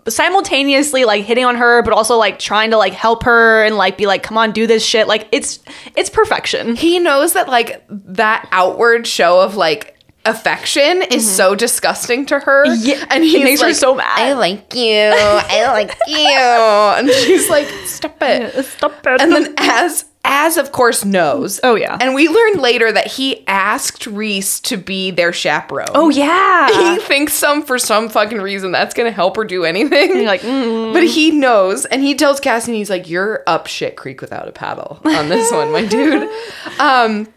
simultaneously 0.07 1.05
like 1.05 1.25
hitting 1.25 1.43
on 1.43 1.55
her 1.55 1.81
but 1.81 1.91
also 1.91 2.15
like 2.15 2.39
trying 2.39 2.69
to 2.71 2.77
like 2.77 2.93
help 2.93 3.23
her 3.23 3.63
and 3.63 3.77
like 3.77 3.97
be 3.97 4.05
like 4.05 4.23
come 4.23 4.37
on 4.37 4.51
do 4.51 4.67
this 4.67 4.85
shit 4.85 5.07
like 5.07 5.27
it's 5.31 5.59
it's 5.95 6.09
perfection 6.09 6.75
He 6.75 6.99
knows 6.99 7.33
that 7.33 7.49
like 7.49 7.83
that 7.89 8.47
outward 8.51 9.07
show 9.07 9.41
of 9.41 9.55
like 9.55 9.92
affection 10.25 11.01
is 11.03 11.29
so 11.29 11.55
disgusting 11.55 12.25
to 12.27 12.39
her. 12.39 12.65
Mm-hmm. 12.65 12.81
Yeah, 12.87 13.05
and 13.09 13.23
he 13.23 13.43
makes 13.43 13.61
her 13.61 13.73
so 13.73 13.95
mad. 13.95 14.07
I 14.19 14.33
like 14.33 14.73
you. 14.73 15.11
I 15.15 15.65
like 15.71 15.95
you. 16.07 16.17
And 16.27 17.09
she's 17.09 17.49
like, 17.49 17.67
stop 17.85 18.17
it. 18.21 18.65
stop 18.65 19.05
it 19.05 19.21
And 19.21 19.31
then 19.31 19.53
as 19.57 20.05
as 20.25 20.55
of 20.55 20.71
course 20.71 21.03
knows. 21.03 21.59
Oh, 21.63 21.75
yeah. 21.75 21.97
And 21.99 22.15
we 22.15 22.29
learn 22.29 22.59
later 22.61 22.89
that 22.93 23.07
he 23.07 23.45
asked 23.45 24.07
Rhys 24.07 24.61
to 24.61 24.77
be 24.77 25.11
their 25.11 25.33
chaperone. 25.33 25.89
oh 25.93 26.09
yeah 26.09 26.69
He 26.95 27.01
thinks 27.01 27.33
some 27.33 27.61
for 27.61 27.77
some 27.77 28.07
fucking 28.07 28.39
reason 28.39 28.71
that's 28.71 28.93
gonna 28.93 29.11
help 29.11 29.35
her 29.35 29.43
do 29.43 29.65
anything. 29.65 30.25
Like 30.25 30.39
mm. 30.39 30.93
But 30.93 31.03
he 31.03 31.31
knows, 31.31 31.83
and 31.85 32.01
he 32.01 32.15
tells 32.15 32.39
Cassian, 32.39 32.73
he's 32.73 32.89
like, 32.89 33.09
"You're 33.09 33.43
up 33.47 33.67
shit 33.67 33.97
creek 33.97 34.21
without 34.21 34.47
a 34.47 34.53
paddle 34.53 35.01
on 35.03 35.27
this 35.27 35.51
one, 35.51 35.71
my 35.73 35.85
dude." 35.85 36.29
Um, 36.79 37.27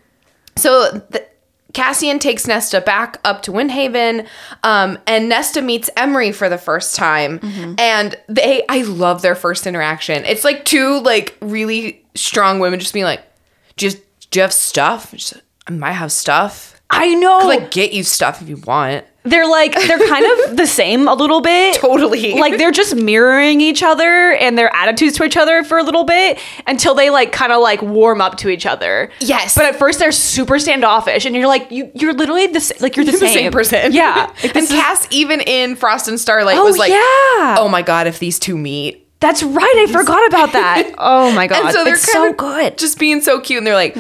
so 0.56 1.02
th- 1.12 1.25
Cassian 1.76 2.18
takes 2.18 2.46
Nesta 2.46 2.80
back 2.80 3.18
up 3.22 3.42
to 3.42 3.52
Windhaven, 3.52 4.26
um, 4.62 4.98
and 5.06 5.28
Nesta 5.28 5.60
meets 5.60 5.90
Emerie 5.94 6.32
for 6.32 6.48
the 6.48 6.56
first 6.56 6.96
time, 6.96 7.38
and 7.78 8.16
they, 8.28 8.62
I 8.70 8.80
love 8.82 9.20
their 9.20 9.34
first 9.34 9.66
interaction. 9.66 10.24
It's 10.24 10.42
like 10.42 10.64
two 10.64 11.00
like 11.00 11.36
really 11.42 12.02
strong 12.14 12.60
women 12.60 12.80
just 12.80 12.94
being 12.94 13.04
like, 13.04 13.20
"Just 13.76 13.98
do 14.30 14.38
you 14.38 14.42
have 14.42 14.54
stuff?" 14.54 15.12
I 15.66 15.72
might 15.72 15.92
have 15.92 16.12
stuff. 16.12 16.75
I 16.88 17.14
know 17.14 17.38
Like, 17.38 17.70
get 17.72 17.92
you 17.92 18.04
stuff 18.04 18.40
if 18.42 18.48
you 18.48 18.56
want. 18.58 19.04
they're 19.24 19.48
like 19.48 19.74
they're 19.74 19.98
kind 20.06 20.24
of 20.24 20.56
the 20.56 20.66
same 20.68 21.08
a 21.08 21.14
little 21.14 21.40
bit 21.40 21.74
Totally. 21.80 22.34
like 22.34 22.58
they're 22.58 22.70
just 22.70 22.94
mirroring 22.94 23.60
each 23.60 23.82
other 23.82 24.32
and 24.34 24.56
their 24.56 24.72
attitudes 24.74 25.16
to 25.16 25.24
each 25.24 25.36
other 25.36 25.64
for 25.64 25.78
a 25.78 25.82
little 25.82 26.04
bit 26.04 26.38
until 26.68 26.94
they 26.94 27.10
like 27.10 27.32
kind 27.32 27.50
of 27.50 27.60
like 27.60 27.82
warm 27.82 28.20
up 28.20 28.36
to 28.38 28.48
each 28.48 28.66
other 28.66 29.10
Yes. 29.18 29.56
but 29.56 29.64
at 29.64 29.74
first 29.76 29.98
they're 29.98 30.12
super 30.12 30.60
standoffish 30.60 31.26
and 31.26 31.34
you're 31.34 31.48
like 31.48 31.68
you 31.72 31.90
you're 31.94 32.12
literally 32.12 32.46
the 32.46 32.76
like 32.80 32.94
you're 32.94 33.04
the, 33.04 33.10
the 33.12 33.18
same. 33.18 33.34
same 33.34 33.52
person. 33.52 33.92
yeah 33.92 34.30
Like, 34.42 34.44
and 34.44 34.52
this 34.54 34.70
is- 34.70 34.76
Cass, 34.76 35.08
even 35.10 35.40
in 35.40 35.74
Frost 35.74 36.06
and 36.06 36.20
Starlight, 36.20 36.56
Oh, 36.56 36.64
was 36.64 36.78
like, 36.78 36.90
yeah. 36.90 37.56
"Oh 37.58 37.68
my 37.68 37.82
god, 37.82 38.06
if 38.06 38.18
these 38.20 38.38
two 38.38 38.56
meet." 38.56 39.02
that's 39.18 39.42
right 39.42 39.74
i 39.78 39.90
forgot 39.90 40.24
about 40.28 40.52
that 40.52 40.94
oh 40.98 41.32
my 41.32 41.46
god 41.46 41.64
And 41.64 41.74
so 41.74 41.84
they're 41.84 41.96
so 41.96 42.32
good 42.34 42.76
just 42.78 42.98
being 42.98 43.22
so 43.22 43.40
cute. 43.40 43.58
And 43.58 43.66
they're 43.66 43.74
like, 43.74 43.96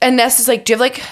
and 0.00 0.16
Ness 0.16 0.38
is 0.40 0.46
like, 0.48 0.64
"Do 0.64 0.72
you 0.72 0.74
have 0.76 0.80
like, 0.80 1.02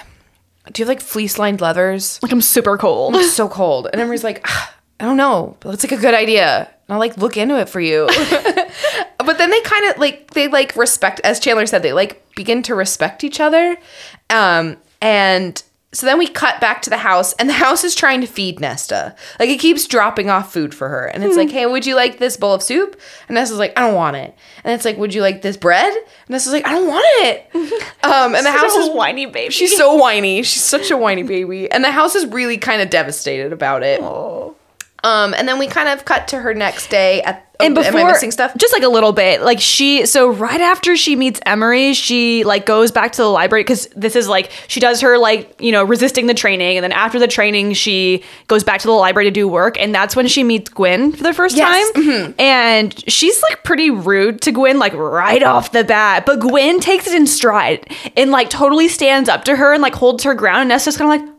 do 0.73 0.81
you 0.83 0.85
have 0.87 0.89
like 0.89 1.01
fleece 1.01 1.39
lined 1.39 1.61
leathers?" 1.61 2.19
like 2.23 2.33
i'm 2.33 2.41
super 2.41 2.77
cold 2.79 3.17
It's 3.17 3.33
so 3.33 3.49
cold. 3.49 3.89
And 3.93 4.01
Emerie's 4.01 4.25
like, 4.25 4.41
"Ah, 4.47 4.75
"I 5.01 5.05
don't 5.05 5.17
know, 5.17 5.57
but 5.61 5.75
it's 5.75 5.85
like 5.85 5.93
a 5.99 6.03
good 6.03 6.15
idea." 6.15 6.69
And 6.89 6.95
I'll 6.95 6.99
like 6.99 7.17
look 7.19 7.37
into 7.37 7.59
it 7.59 7.69
for 7.69 7.81
you. 7.81 8.07
but 9.19 9.37
then 9.39 9.51
they 9.51 9.61
kind 9.61 9.91
of 9.91 9.99
like 9.99 10.31
they 10.31 10.49
like 10.49 10.75
respect, 10.77 11.21
as 11.25 11.39
Chandler 11.41 11.67
said, 11.67 11.83
they 11.83 11.93
like 11.93 12.23
begin 12.35 12.63
to 12.65 12.75
respect 12.75 13.25
each 13.25 13.41
other. 13.41 13.77
Um, 14.31 14.77
and 15.01 15.63
so 15.93 16.07
then 16.07 16.19
we 16.19 16.27
cut 16.27 16.61
back 16.61 16.83
to 16.83 16.91
the 16.91 16.99
house, 16.99 17.33
and 17.35 17.49
the 17.49 17.55
house 17.55 17.83
is 17.83 17.95
trying 17.95 18.21
to 18.21 18.27
feed 18.27 18.61
Nesta. 18.61 19.15
Like 19.41 19.49
it 19.49 19.59
keeps 19.59 19.87
dropping 19.87 20.29
off 20.29 20.53
food 20.53 20.75
for 20.75 20.89
her, 20.89 21.07
and 21.07 21.25
it's 21.25 21.37
like, 21.37 21.51
"Hey, 21.51 21.65
would 21.65 21.87
you 21.87 21.95
like 21.97 22.19
this 22.19 22.37
bowl 22.37 22.53
of 22.53 22.63
soup?" 22.63 23.01
And 23.27 23.37
Nesta's 23.37 23.59
like, 23.59 23.73
"I 23.77 23.81
don't 23.81 23.95
want 23.95 24.17
it." 24.17 24.35
And 24.65 24.75
it's 24.75 24.85
like, 24.85 24.99
"Would 24.99 25.15
you 25.15 25.23
like 25.23 25.41
this 25.41 25.57
bread?" 25.57 25.93
And 25.93 26.29
Nesta's 26.29 26.53
like, 26.53 26.67
"I 26.67 26.73
don't 26.73 26.89
want 26.89 27.07
it." 27.27 27.51
Um, 28.05 28.35
and 28.35 28.47
the 28.47 28.53
house 28.53 28.75
is 28.75 28.89
whiny 28.91 29.27
baby 29.27 29.53
She's 29.53 29.77
so 29.77 29.95
whiny. 29.97 30.43
She's 30.43 30.63
such 30.63 30.91
a 30.91 30.97
whiny 30.97 31.25
baby. 31.25 31.71
And 31.71 31.85
the 31.85 31.91
house 31.91 32.15
is 32.15 32.25
really 32.27 32.57
kind 32.57 32.81
of 32.81 32.89
devastated 32.89 33.53
about 33.53 33.83
it. 33.83 34.01
Um, 35.05 35.33
and 35.35 35.47
then 35.47 35.59
we 35.61 35.69
kind 35.69 35.89
of 35.89 36.05
cut 36.05 36.27
to 36.29 36.39
her 36.41 36.55
next 36.55 36.89
day 36.91 37.23
at 37.23 37.45
and 37.61 37.77
oh, 37.77 37.83
before 37.83 38.01
am 38.01 38.07
I 38.07 38.13
missing 38.13 38.31
stuff? 38.31 38.57
just 38.57 38.73
like 38.73 38.85
a 38.85 38.89
little 38.89 39.11
bit 39.13 39.43
like 39.43 39.59
she 39.61 40.07
so 40.07 40.31
right 40.31 40.61
after 40.61 40.97
she 40.97 41.17
meets 41.17 41.41
emerie 41.45 41.93
she 41.93 42.45
like 42.45 42.65
goes 42.67 42.93
back 42.93 43.11
to 43.13 43.23
the 43.23 43.29
library 43.29 43.65
because 43.65 43.87
this 43.97 44.15
is 44.15 44.29
like 44.29 44.53
she 44.69 44.79
does 44.79 45.01
her 45.01 45.19
like 45.19 45.61
you 45.61 45.73
know 45.73 45.83
resisting 45.83 46.29
the 46.29 46.35
training 46.35 46.77
and 46.77 46.85
then 46.85 46.93
after 46.93 47.19
the 47.19 47.27
training 47.27 47.73
she 47.73 48.23
goes 48.47 48.63
back 48.63 48.81
to 48.83 48.87
the 48.87 48.93
library 48.93 49.25
to 49.27 49.33
do 49.33 49.49
work 49.49 49.77
and 49.81 49.93
that's 49.93 50.15
when 50.15 50.29
she 50.29 50.45
meets 50.45 50.71
gwen 50.71 51.11
for 51.11 51.25
the 51.25 51.33
first 51.35 51.57
Yes. 51.57 51.91
Mm-hmm. 51.97 52.25
time 52.27 52.35
and 52.39 53.11
she's 53.11 53.43
like 53.43 53.65
pretty 53.65 53.91
rude 53.91 54.41
to 54.43 54.53
gwen 54.53 54.79
like 54.79 54.93
right 54.95 55.43
off 55.43 55.73
the 55.73 55.83
bat 55.83 56.27
but 56.27 56.39
gwen 56.39 56.79
takes 56.79 57.09
it 57.09 57.15
in 57.15 57.27
stride 57.27 57.93
and 58.17 58.31
like 58.31 58.51
totally 58.51 58.87
stands 58.87 59.29
up 59.29 59.43
to 59.45 59.57
her 59.57 59.73
and 59.73 59.83
like 59.83 59.97
holds 59.97 60.23
her 60.23 60.35
ground 60.35 60.61
and 60.61 60.69
nesta's 60.71 60.97
kind 60.97 61.13
of 61.13 61.27
like 61.29 61.35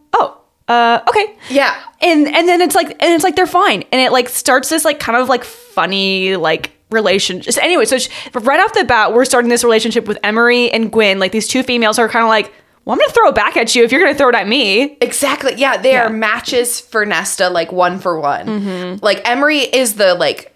uh 0.70 1.02
okay 1.10 1.36
Yeah. 1.50 1.76
and 2.02 2.28
and 2.28 2.48
then 2.48 2.62
it's 2.62 2.76
like 2.76 2.92
and 2.92 3.14
it's 3.14 3.24
like 3.24 3.36
they're 3.36 3.46
fine 3.48 3.84
and 3.92 4.00
it 4.00 4.12
like 4.12 4.30
starts 4.30 4.70
this 4.70 4.86
like 4.86 5.00
kind 5.00 5.18
of 5.18 5.28
like 5.28 5.44
funny 5.44 6.36
like 6.38 6.72
relationship 6.92 7.56
anyway 7.62 7.86
so 7.86 7.98
she, 7.98 8.10
right 8.34 8.60
off 8.60 8.74
the 8.74 8.84
bat 8.86 9.14
we're 9.14 9.26
starting 9.26 9.50
this 9.50 9.64
relationship 9.64 10.08
with 10.08 10.18
emerie 10.24 10.72
and 10.72 10.92
gwen 10.92 11.20
like 11.20 11.32
these 11.32 11.48
two 11.48 11.62
females 11.64 12.00
are 12.00 12.08
kind 12.10 12.24
of 12.24 12.30
like 12.30 12.52
well 12.86 12.94
i'm 12.94 13.00
gonna 13.00 13.12
throw 13.12 13.28
it 13.30 13.36
back 13.36 13.58
at 13.58 13.76
you 13.76 13.84
if 13.84 13.92
you're 13.92 14.02
gonna 14.02 14.16
throw 14.16 14.30
it 14.30 14.36
at 14.36 14.48
me 14.48 14.98
Exactly. 15.02 15.54
Yeah, 15.58 15.78
they 15.78 15.92
Yeah. 15.92 16.06
are 16.06 16.10
matches 16.10 16.80
for 16.80 17.06
Nesta, 17.06 17.50
like 17.50 17.72
one 17.72 18.00
for 18.00 18.20
one. 18.20 18.46
Mm-hmm. 18.48 19.06
Like 19.06 19.22
Emerie 19.28 19.60
is 19.60 19.96
the 19.96 20.16
like 20.16 20.49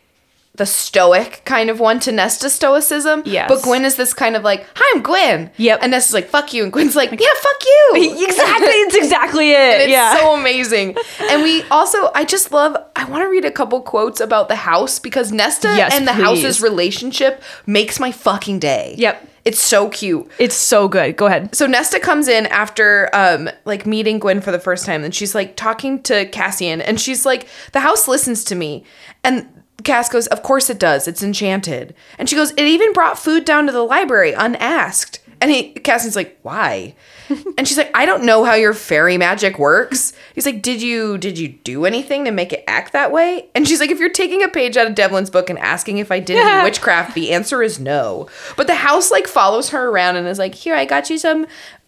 the 0.55 0.65
stoic 0.67 1.41
kind 1.45 1.71
of 1.71 1.79
one 1.79 1.99
to 2.01 2.11
Nesta's 2.11 2.53
stoicism. 2.53 3.23
Yes. 3.25 3.49
But 3.49 3.63
Gwen 3.63 3.85
is 3.85 3.95
this 3.95 4.13
kind 4.13 4.35
of 4.35 4.43
like, 4.43 4.67
hi, 4.75 4.91
I'm 4.95 5.01
Gwen. 5.01 5.49
Yep. 5.57 5.79
And 5.81 5.91
Nesta's 5.91 6.13
like, 6.13 6.27
fuck 6.27 6.53
you. 6.53 6.61
And 6.63 6.71
Gwen's 6.71 6.95
like, 6.95 7.09
yeah, 7.09 7.17
fuck 7.17 7.65
you. 7.65 7.91
exactly 7.95 8.67
it's 8.67 8.95
exactly 8.95 9.51
it 9.51 9.81
It's 9.81 9.89
yeah 9.89 10.15
so 10.17 10.35
amazing. 10.35 10.95
And 11.21 11.41
we 11.41 11.63
also, 11.71 12.11
I 12.13 12.23
just 12.23 12.51
love, 12.51 12.77
I 12.95 13.05
want 13.05 13.23
to 13.23 13.29
read 13.29 13.45
a 13.45 13.51
couple 13.51 13.81
quotes 13.81 14.19
about 14.19 14.47
the 14.47 14.55
house 14.55 14.99
because 14.99 15.31
Nesta 15.31 15.69
Yes, 15.69 15.91
and 15.93 16.07
the 16.07 16.11
please. 16.11 16.21
house's 16.23 16.61
relationship 16.61 17.41
makes 17.65 17.99
my 17.99 18.11
fucking 18.11 18.59
day. 18.59 18.93
Yep. 18.99 19.29
It's 19.45 19.59
so 19.59 19.89
cute. 19.89 20.31
it's 20.39 20.55
so 20.55 20.87
good 20.87 21.17
go 21.17 21.25
ahead 21.25 21.53
So 21.53 21.65
Nesta 21.67 21.99
comes 21.99 22.29
in 22.29 22.45
after 22.45 23.09
um 23.13 23.49
like 23.65 23.85
meeting 23.85 24.19
Gwen 24.19 24.39
for 24.39 24.51
the 24.51 24.59
first 24.59 24.85
time 24.85 25.03
and 25.03 25.13
she's 25.13 25.35
like 25.35 25.57
talking 25.57 26.01
to 26.03 26.25
Cassian 26.27 26.79
and 26.79 26.97
she's 27.01 27.25
like 27.25 27.47
the 27.73 27.81
house 27.81 28.07
listens 28.07 28.45
to 28.45 28.55
me 28.55 28.85
and 29.21 29.45
Cass 29.83 30.09
goes 30.09 30.27
of 30.27 30.43
course 30.43 30.69
it 30.69 30.79
does 30.79 31.07
it's 31.07 31.23
enchanted 31.23 31.93
and 32.17 32.29
she 32.29 32.35
goes 32.35 32.51
it 32.51 32.61
even 32.61 32.93
brought 32.93 33.19
food 33.19 33.43
down 33.45 33.65
to 33.65 33.71
the 33.71 33.83
library 33.83 34.33
unasked 34.33 35.19
And 35.41 35.51
he 35.51 35.73
Cassian's 35.73 36.15
like, 36.15 36.39
why? 36.41 36.95
and 37.57 37.67
she's 37.67 37.77
like, 37.77 37.91
I 37.93 38.05
don't 38.05 38.23
know 38.23 38.43
how 38.45 38.53
your 38.53 38.73
fairy 38.73 39.17
magic 39.17 39.59
works. 39.59 40.13
He's 40.35 40.45
like, 40.45 40.61
Did 40.61 40.81
you 40.81 41.17
did 41.17 41.37
you 41.37 41.49
do 41.49 41.85
anything 41.85 42.23
to 42.25 42.31
make 42.31 42.53
it 42.53 42.63
act 42.67 42.93
that 42.93 43.11
way? 43.11 43.49
And 43.55 43.67
she's 43.67 43.79
like, 43.79 43.89
If 43.89 43.99
you're 43.99 44.09
taking 44.09 44.43
a 44.43 44.47
page 44.47 44.77
out 44.77 44.87
of 44.87 44.95
Devlon's 44.95 45.29
book 45.29 45.49
and 45.49 45.59
asking 45.59 45.97
if 45.97 46.11
I 46.11 46.19
did 46.19 46.37
any 46.37 46.63
witchcraft, 46.63 47.13
the 47.13 47.31
answer 47.33 47.61
is 47.61 47.79
no. 47.79 48.29
But 48.55 48.67
the 48.67 48.75
house 48.75 49.11
like 49.11 49.27
follows 49.27 49.69
her 49.71 49.89
around 49.89 50.15
and 50.15 50.27
is 50.27 50.39
like, 50.39 50.55
Here, 50.55 50.75
I 50.75 50.85
got 50.85 51.09
you 51.09 51.17
some 51.17 51.45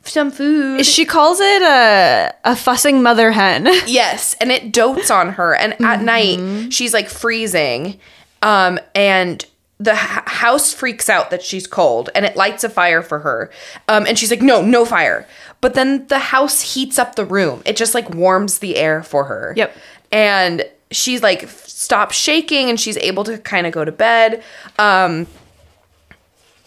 some 0.07 0.31
food. 0.31 0.85
She 0.85 1.05
calls 1.05 1.39
it 1.39 1.61
a 1.61 2.33
a 2.43 2.55
fussing 2.55 3.01
mother 3.03 3.31
hen. 3.31 3.67
Yes, 3.87 4.35
and 4.41 4.51
it 4.51 4.71
dotes 4.71 5.09
on 5.11 5.29
her. 5.33 5.55
And 5.55 5.73
at 5.83 6.01
night, 6.01 6.71
she's 6.73 6.93
like 6.93 7.09
freezing, 7.09 7.99
um, 8.41 8.79
and 8.93 9.45
the 9.79 9.91
h- 9.91 9.97
house 9.97 10.73
freaks 10.73 11.09
out 11.09 11.29
that 11.31 11.43
she's 11.43 11.67
cold, 11.67 12.09
and 12.15 12.25
it 12.25 12.35
lights 12.37 12.63
a 12.63 12.69
fire 12.69 13.01
for 13.01 13.19
her. 13.19 13.51
Um, 13.87 14.05
and 14.07 14.17
she's 14.17 14.31
like, 14.31 14.41
"No, 14.41 14.61
no 14.61 14.85
fire." 14.85 15.27
But 15.61 15.73
then 15.73 16.07
the 16.07 16.19
house 16.19 16.61
heats 16.75 16.97
up 16.99 17.15
the 17.15 17.25
room. 17.25 17.61
It 17.65 17.75
just 17.75 17.93
like 17.93 18.09
warms 18.13 18.59
the 18.59 18.77
air 18.77 19.03
for 19.03 19.25
her. 19.25 19.53
Yep. 19.57 19.75
And 20.11 20.63
she's 20.91 21.21
like 21.23 21.49
stops 21.49 22.15
shaking, 22.15 22.69
and 22.69 22.79
she's 22.79 22.97
able 22.97 23.23
to 23.25 23.37
kind 23.37 23.65
of 23.67 23.73
go 23.73 23.83
to 23.83 23.91
bed. 23.91 24.43
Um, 24.79 25.27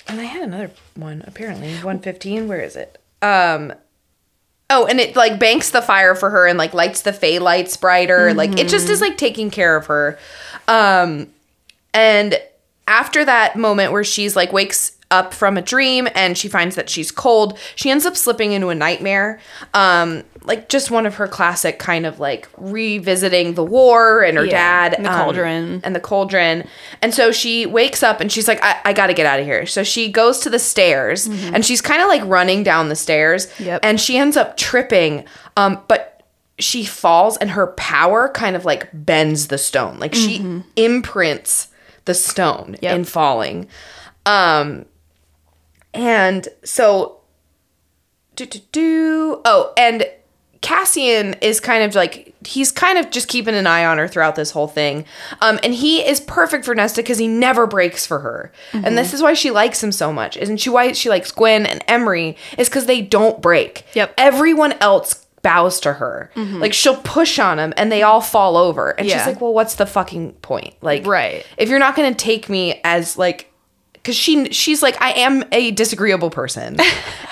and 0.07 0.21
I 0.21 0.25
had 0.25 0.43
another 0.43 0.71
one 0.95 1.23
apparently, 1.27 1.75
one 1.77 1.99
fifteen. 2.01 2.49
Where 2.49 2.61
is 2.61 2.77
it? 2.77 2.99
Um, 3.23 3.73
Oh, 4.71 4.85
and 4.87 5.01
it 5.01 5.17
like 5.17 5.39
banks 5.39 5.71
the 5.71 5.81
fire 5.81 6.15
for 6.15 6.29
her 6.29 6.47
and 6.47 6.59
like 6.59 6.75
lights 6.75 7.01
the 7.01 7.13
fey 7.15 7.39
lights 7.39 7.75
brighter. 7.79 8.35
Like 8.35 8.59
it 8.59 8.69
just 8.69 8.91
is 8.91 9.01
like 9.01 9.17
taking 9.17 9.51
care 9.51 9.75
of 9.77 9.87
her. 9.87 10.19
Um 10.69 11.29
and 11.95 12.39
after 12.87 13.25
that 13.25 13.57
moment 13.57 13.93
where 13.93 14.05
she's 14.05 14.37
like 14.37 14.53
wakes 14.53 14.93
up 15.11 15.33
from 15.33 15.57
a 15.57 15.63
dream 15.63 16.07
and 16.15 16.37
she 16.37 16.49
finds 16.49 16.77
that 16.77 16.91
she's 16.91 17.11
cold, 17.11 17.59
she 17.75 17.91
ends 17.91 18.05
up 18.05 18.15
slipping 18.17 18.53
into 18.53 18.69
a 18.69 18.75
nightmare. 18.75 19.41
Um 19.75 20.25
like 20.45 20.69
just 20.71 20.91
one 20.91 21.05
of 21.05 21.17
her 21.17 21.29
classic 21.29 21.79
kind 21.79 22.07
of 22.07 22.21
like 22.21 22.49
revisiting 22.57 23.53
the 23.55 23.65
war 23.65 24.23
and 24.23 24.39
her 24.39 24.45
Yeah, 24.45 24.89
dad 24.89 24.95
and 24.95 25.05
the 25.05 25.13
um, 25.13 25.17
cauldron. 25.25 25.81
and 25.85 25.95
the 25.95 26.01
cauldron. 26.01 26.67
And 27.03 27.13
so 27.15 27.33
she 27.33 27.67
wakes 27.67 28.03
up 28.03 28.21
and 28.21 28.31
she's 28.33 28.49
like, 28.49 28.63
I, 28.63 28.81
I 28.87 28.93
gotta 28.95 29.13
get 29.15 29.27
out 29.27 29.41
of 29.41 29.45
here. 29.47 29.67
So 29.67 29.83
she 29.83 30.11
goes 30.11 30.39
to 30.41 30.51
the 30.51 30.59
stairs 30.59 31.27
and 31.27 31.65
she's 31.67 31.83
kind 31.83 32.01
of 32.01 32.09
like 32.09 32.23
running 32.25 32.63
down 32.63 32.89
the 32.89 32.97
stairs. 32.97 33.47
Mm-hmm. 33.49 33.65
Yep. 33.65 33.81
And 33.83 34.01
she 34.01 34.17
ends 34.17 34.37
up 34.39 34.57
tripping. 34.57 35.25
Um, 35.57 35.83
but 35.87 36.23
she 36.59 36.85
falls 36.85 37.37
and 37.37 37.51
her 37.51 37.69
power 37.77 38.29
kind 38.31 38.57
of 38.57 38.65
like 38.65 38.89
bends 38.93 39.49
the 39.49 39.59
stone. 39.59 39.99
Like 39.99 40.15
she 40.15 40.63
imprints 40.77 41.69
the 42.07 42.15
stone 42.15 42.77
Yep. 42.81 42.95
in 42.97 43.05
falling. 43.05 43.69
Um, 44.25 44.87
and 45.99 46.49
so 46.65 47.19
do 48.37 48.47
do 48.47 48.61
do. 48.73 49.41
Oh, 49.45 49.73
and 49.77 50.07
Cassian 50.61 51.35
is 51.41 51.61
kind 51.61 51.83
of 51.85 51.95
like 51.95 52.35
he's 52.47 52.71
kind 52.73 52.99
of 52.99 53.11
just 53.11 53.29
keeping 53.29 53.55
an 53.55 53.67
eye 53.67 53.85
on 53.85 53.99
her 53.99 54.09
throughout 54.09 54.35
this 54.37 54.51
whole 54.53 54.67
thing. 54.69 55.05
Um, 55.41 55.59
and 55.63 55.75
he 55.75 56.01
is 56.07 56.21
perfect 56.21 56.65
for 56.65 56.75
Nesta 56.75 57.01
because 57.03 57.19
he 57.19 57.29
never 57.29 57.67
breaks 57.67 58.07
for 58.07 58.21
her. 58.21 58.53
And 58.73 58.97
this 58.97 59.13
is 59.13 59.23
why 59.23 59.35
she 59.35 59.51
likes 59.51 59.83
him 59.83 59.93
so 59.93 60.13
much. 60.13 60.37
Isn't 60.37 60.59
she 60.59 60.71
why 60.71 60.93
she 60.93 61.09
likes 61.11 61.31
Gwen 61.33 61.67
and 61.67 61.83
Emerie? 61.89 62.37
Is 62.57 62.69
because 62.69 62.87
they 62.87 63.03
don't 63.03 63.41
break. 63.43 63.85
Yep. 63.95 64.15
Everyone 64.19 64.73
else 64.81 65.27
bows 65.43 65.79
to 65.81 65.93
her. 65.95 66.31
Like 66.35 66.73
she'll 66.73 66.97
push 67.03 67.39
on 67.39 67.59
them 67.59 67.73
and 67.77 67.93
they 67.93 68.03
all 68.03 68.21
fall 68.21 68.57
over. 68.57 68.91
And 68.91 69.09
she's 69.09 69.27
like, 69.27 69.41
Well, 69.41 69.55
what's 69.55 69.75
the 69.77 69.87
fucking 69.87 70.33
point? 70.35 70.75
Like 70.81 71.07
Right. 71.07 71.47
if 71.57 71.69
you're 71.69 71.79
not 71.79 71.95
gonna 71.97 72.15
take 72.15 72.49
me 72.49 72.81
as 72.85 73.17
like 73.17 73.48
because 74.09 74.17
she 74.17 74.51
she's 74.53 74.83
like 74.83 74.97
I 75.03 75.11
am 75.13 75.45
a 75.53 75.71
disagreeable 75.73 76.31
person, 76.31 76.79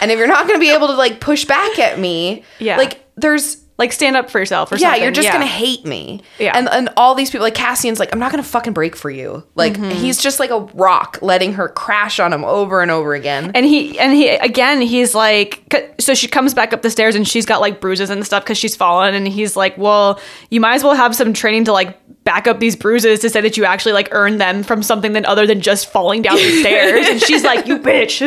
and 0.03 0.11
if 0.11 0.19
you're 0.19 0.27
not 0.29 0.47
gonna 0.47 0.59
be 0.61 0.71
able 0.71 0.89
to 0.89 0.93
like 0.93 1.21
push 1.21 1.47
back 1.47 1.79
at 1.79 1.99
me, 1.99 2.45
Yeah. 2.59 2.77
like 2.77 3.03
there's 3.17 3.57
Like 3.79 3.93
stand 3.93 4.17
up 4.17 4.31
for 4.31 4.39
yourself 4.39 4.73
or 4.73 4.77
yeah, 4.77 4.89
something. 4.89 5.03
you're 5.03 5.13
just 5.13 5.31
gonna 5.31 5.45
hate 5.47 5.85
me, 5.85 6.23
Yeah. 6.39 6.57
and 6.57 6.67
and 6.71 6.89
all 6.97 7.15
these 7.15 7.31
people 7.31 7.45
like 7.45 7.55
Cassian's 7.55 7.99
like 8.01 8.09
I'm 8.11 8.19
not 8.19 8.31
gonna 8.31 8.43
fucking 8.43 8.73
break 8.73 8.97
for 8.97 9.11
you, 9.11 9.45
like 9.55 9.75
Mm-hmm. 9.75 9.91
he's 9.91 10.17
just 10.17 10.41
like 10.41 10.49
a 10.49 10.61
rock 10.73 11.19
letting 11.21 11.53
her 11.53 11.69
crash 11.69 12.19
on 12.19 12.33
him 12.33 12.43
over 12.43 12.81
and 12.81 12.91
over 12.91 13.13
again. 13.13 13.51
And 13.55 13.67
he 13.67 13.99
and 13.99 14.15
he 14.15 14.31
again 14.31 14.81
he's 14.81 15.15
like 15.15 15.75
so 16.01 16.15
she 16.15 16.27
comes 16.27 16.55
back 16.55 16.73
up 16.73 16.81
the 16.81 16.89
stairs 16.89 17.15
and 17.15 17.29
she's 17.29 17.45
got 17.45 17.61
like 17.61 17.81
bruises 17.83 18.09
and 18.09 18.25
stuff 18.25 18.45
because 18.45 18.57
she's 18.57 18.75
fallen 18.75 19.15
and 19.15 19.29
he's 19.29 19.57
like 19.57 19.77
well 19.77 20.19
you 20.49 20.59
might 20.61 20.77
as 20.77 20.83
well 20.83 20.95
have 20.95 21.15
some 21.15 21.35
training 21.35 21.65
to 21.67 21.73
like 21.73 21.99
back 22.25 22.47
up 22.47 22.59
these 22.61 22.77
bruises 22.77 23.21
to 23.21 23.29
say 23.29 23.43
that 23.43 23.59
you 23.59 23.67
actually 23.67 23.93
like 23.93 24.09
earned 24.13 24.41
them 24.41 24.63
from 24.63 24.83
something 24.83 25.13
than 25.13 25.27
other 25.27 25.47
than 25.47 25.61
just 25.61 25.93
falling 25.93 26.23
down 26.23 26.37
the 26.37 26.61
stairs 26.61 27.07
and 27.09 27.21
she's 27.21 27.45
like 27.45 27.67
you 27.67 27.79
bitch 27.79 28.23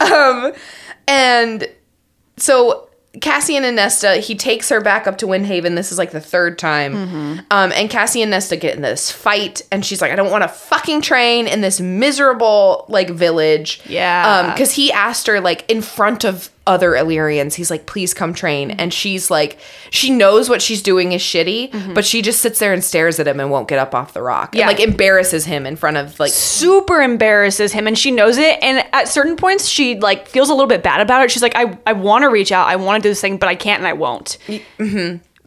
um 0.00 0.52
And 1.08 1.68
so 2.36 2.85
Cassie 3.20 3.56
and 3.56 3.76
Nesta, 3.76 4.16
he 4.16 4.34
takes 4.34 4.68
her 4.68 4.80
back 4.80 5.06
up 5.06 5.18
to 5.18 5.26
Windhaven. 5.26 5.74
This 5.74 5.92
is 5.92 5.98
like 5.98 6.10
the 6.10 6.20
third 6.20 6.58
time. 6.58 6.94
Mm-hmm. 6.94 7.38
Um, 7.50 7.72
and 7.72 7.88
Cassie 7.88 8.22
and 8.22 8.30
Nesta 8.30 8.56
get 8.56 8.76
in 8.76 8.82
this 8.82 9.10
fight, 9.10 9.62
and 9.70 9.84
she's 9.84 10.00
like, 10.00 10.12
I 10.12 10.16
don't 10.16 10.30
want 10.30 10.42
to 10.42 10.48
fucking 10.48 11.02
train 11.02 11.46
in 11.46 11.60
this 11.60 11.80
miserable 11.80 12.84
like 12.88 13.10
village. 13.10 13.80
Yeah. 13.86 14.44
Um, 14.46 14.52
because 14.52 14.72
he 14.72 14.92
asked 14.92 15.26
her 15.26 15.40
like 15.40 15.70
in 15.70 15.82
front 15.82 16.24
of 16.24 16.50
other 16.66 16.96
Illyrians, 16.96 17.54
he's 17.54 17.70
like, 17.70 17.86
please 17.86 18.12
come 18.12 18.34
train. 18.34 18.70
And 18.72 18.92
she's 18.92 19.30
like, 19.30 19.58
she 19.90 20.10
knows 20.10 20.48
what 20.48 20.60
she's 20.60 20.82
doing 20.82 21.12
is 21.12 21.22
shitty, 21.22 21.94
but 21.94 22.04
she 22.04 22.22
just 22.22 22.40
sits 22.40 22.58
there 22.58 22.72
and 22.72 22.82
stares 22.82 23.18
at 23.20 23.28
him 23.28 23.40
and 23.40 23.50
won't 23.50 23.68
get 23.68 23.78
up 23.78 23.94
off 23.94 24.12
the 24.12 24.22
rock. 24.22 24.48
Mm-hmm. 24.50 24.58
Yeah. 24.58 24.68
And 24.68 24.78
like 24.78 24.88
embarrasses 24.88 25.44
him 25.44 25.66
in 25.66 25.76
front 25.76 25.96
of 25.96 26.18
like 26.18 26.32
super 26.32 27.00
embarrasses 27.00 27.72
him 27.72 27.86
and 27.86 27.96
she 27.96 28.10
knows 28.10 28.36
it 28.36 28.58
and 28.62 28.84
at 28.92 29.08
certain 29.08 29.36
points 29.36 29.68
she 29.68 29.98
like 29.98 30.26
feels 30.28 30.48
a 30.50 30.52
little 30.54 30.66
bit 30.66 30.82
bad 30.82 31.00
about 31.00 31.22
it 31.24 31.30
she's 31.30 31.42
like 31.42 31.54
I, 31.56 31.78
I 31.86 31.92
want 31.92 32.22
to 32.22 32.28
reach 32.28 32.52
out 32.52 32.66
I 32.66 32.76
want 32.76 33.02
to 33.02 33.06
do 33.06 33.10
this 33.10 33.20
thing 33.20 33.38
but 33.38 33.48
I 33.48 33.54
can't 33.54 33.80
and 33.80 33.86
I 33.86 33.92
won't 33.92 34.38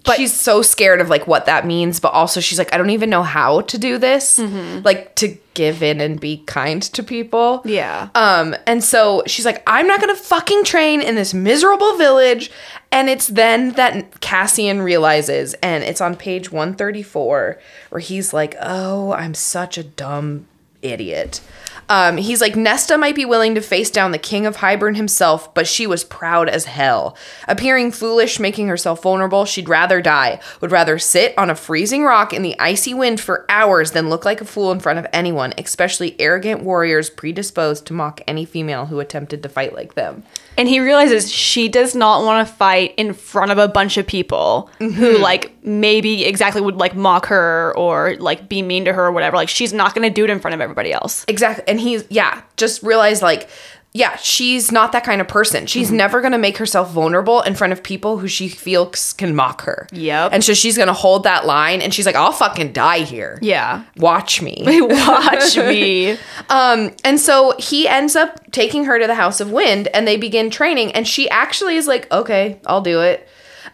but 0.09 0.17
she's 0.17 0.33
so 0.33 0.61
scared 0.61 0.99
of 1.01 1.09
like 1.09 1.27
what 1.27 1.45
that 1.45 1.65
means 1.65 1.99
but 1.99 2.09
also 2.13 2.39
she's 2.39 2.57
like 2.57 2.73
i 2.73 2.77
don't 2.77 2.89
even 2.89 3.09
know 3.09 3.23
how 3.23 3.61
to 3.61 3.77
do 3.77 3.97
this 3.97 4.39
like 4.83 5.15
to 5.15 5.37
give 5.53 5.83
in 5.83 5.99
and 5.99 6.21
be 6.21 6.37
kind 6.45 6.81
to 6.81 7.03
people. 7.03 7.61
Yeah. 7.65 8.09
um 8.15 8.55
and 8.65 8.83
so 8.83 9.23
she's 9.27 9.45
like 9.45 9.61
i'm 9.67 9.87
not 9.87 9.99
gonna 9.99 10.15
fucking 10.15 10.63
train 10.63 11.01
in 11.01 11.15
this 11.15 11.33
miserable 11.33 11.97
village 11.97 12.49
and 12.91 13.09
it's 13.09 13.27
then 13.27 13.71
that 13.73 14.19
cassian 14.21 14.81
realizes 14.81 15.53
and 15.55 15.83
it's 15.83 16.01
on 16.01 16.15
page 16.15 16.51
134 16.51 17.59
where 17.89 17.99
he's 17.99 18.33
like 18.33 18.55
oh 18.61 19.11
i'm 19.13 19.33
such 19.33 19.77
a 19.77 19.83
dumb 19.83 20.47
idiot 20.81 21.41
um, 21.89 22.17
he's 22.17 22.39
like, 22.39 22.55
Nesta 22.55 22.97
might 22.97 23.15
be 23.15 23.25
willing 23.25 23.55
to 23.55 23.61
face 23.61 23.89
down 23.89 24.11
the 24.11 24.19
king 24.19 24.45
of 24.45 24.57
Hybern 24.57 24.95
himself, 24.95 25.53
but 25.55 25.67
she 25.67 25.87
was 25.87 26.03
proud 26.03 26.47
as 26.47 26.65
hell. 26.65 27.17
Appearing 27.47 27.91
foolish, 27.91 28.39
making 28.39 28.67
herself 28.67 29.01
vulnerable, 29.01 29.43
she'd 29.45 29.67
rather 29.67 29.99
die. 29.99 30.39
Would 30.61 30.71
rather 30.71 30.99
sit 30.99 31.35
on 31.35 31.49
a 31.49 31.55
freezing 31.55 32.03
rock 32.03 32.31
in 32.31 32.43
the 32.43 32.57
icy 32.59 32.93
wind 32.93 33.19
for 33.19 33.45
hours 33.49 33.91
than 33.91 34.09
look 34.09 34.23
like 34.23 34.39
a 34.39 34.45
fool 34.45 34.71
in 34.71 34.79
front 34.79 34.99
of 34.99 35.07
anyone, 35.11 35.53
especially 35.57 36.15
arrogant 36.19 36.61
warriors 36.61 37.09
predisposed 37.09 37.87
to 37.87 37.93
mock 37.93 38.21
any 38.27 38.45
female 38.45 38.85
who 38.85 38.99
attempted 38.99 39.41
to 39.41 39.49
fight 39.49 39.73
like 39.73 39.95
them. 39.95 40.23
And 40.59 40.67
he 40.67 40.81
realizes 40.81 41.31
she 41.31 41.69
does 41.69 41.95
not 41.95 42.25
want 42.25 42.45
to 42.45 42.53
fight 42.53 42.93
in 42.97 43.13
front 43.13 43.49
of 43.49 43.57
a 43.57 43.69
bunch 43.69 43.95
of 43.95 44.05
people 44.05 44.69
who 44.79 44.89
mm-hmm. 44.89 45.23
like 45.23 45.55
maybe 45.63 46.25
exactly 46.25 46.61
would 46.61 46.75
like 46.75 46.93
mock 46.93 47.27
her 47.27 47.73
or 47.77 48.17
like 48.19 48.49
be 48.49 48.61
mean 48.61 48.83
to 48.83 48.91
her 48.91 49.05
or 49.05 49.11
whatever. 49.13 49.37
Like 49.37 49.47
she's 49.47 49.71
not 49.71 49.95
going 49.95 50.05
to 50.05 50.13
do 50.13 50.25
it 50.25 50.29
in 50.29 50.41
front 50.41 50.55
of 50.55 50.59
everybody 50.59 50.91
else. 50.91 51.23
Exactly. 51.29 51.63
And 51.65 51.79
he's, 51.79 52.03
yeah, 52.09 52.41
just 52.57 52.83
realized 52.83 53.21
like, 53.21 53.49
yeah, 53.91 54.15
she's 54.17 54.71
not 54.71 54.91
that 54.91 55.03
kind 55.03 55.19
of 55.19 55.27
person. 55.27 55.65
She's 55.65 55.87
Mm-hmm. 55.87 55.97
never 55.97 56.21
going 56.21 56.31
to 56.33 56.37
make 56.37 56.57
herself 56.57 56.91
vulnerable 56.91 57.41
in 57.41 57.55
front 57.55 57.73
of 57.73 57.81
people 57.81 58.19
who 58.19 58.27
she 58.27 58.47
feels 58.47 59.13
can 59.13 59.35
mock 59.35 59.61
her. 59.63 59.87
Yep. 59.91 60.31
And 60.33 60.43
so 60.43 60.53
she's 60.53 60.75
going 60.77 60.87
to 60.89 60.93
hold 60.93 61.23
that 61.23 61.45
line 61.47 61.81
and 61.81 61.91
she's 61.93 62.05
like, 62.05 62.15
I'll 62.15 62.31
fucking 62.31 62.71
die 62.73 62.99
here. 62.99 63.39
yeah 63.41 63.85
Watch 63.97 64.41
me. 64.43 64.63
watch 64.67 65.57
me 65.57 66.17
Um, 66.49 66.91
and 67.03 67.19
so 67.19 67.55
he 67.57 67.87
ends 67.87 68.15
up 68.15 68.51
taking 68.51 68.85
her 68.85 68.99
to 68.99 69.07
the 69.07 69.15
House 69.15 69.39
of 69.41 69.51
Wind 69.51 69.87
and 69.87 70.07
they 70.07 70.17
begin 70.17 70.49
training. 70.51 70.91
And 70.91 71.07
she 71.07 71.27
actually 71.29 71.75
is 71.75 71.87
like, 71.87 72.11
okay, 72.11 72.59
I'll 72.67 72.81
do 72.81 73.01
it. 73.01 73.27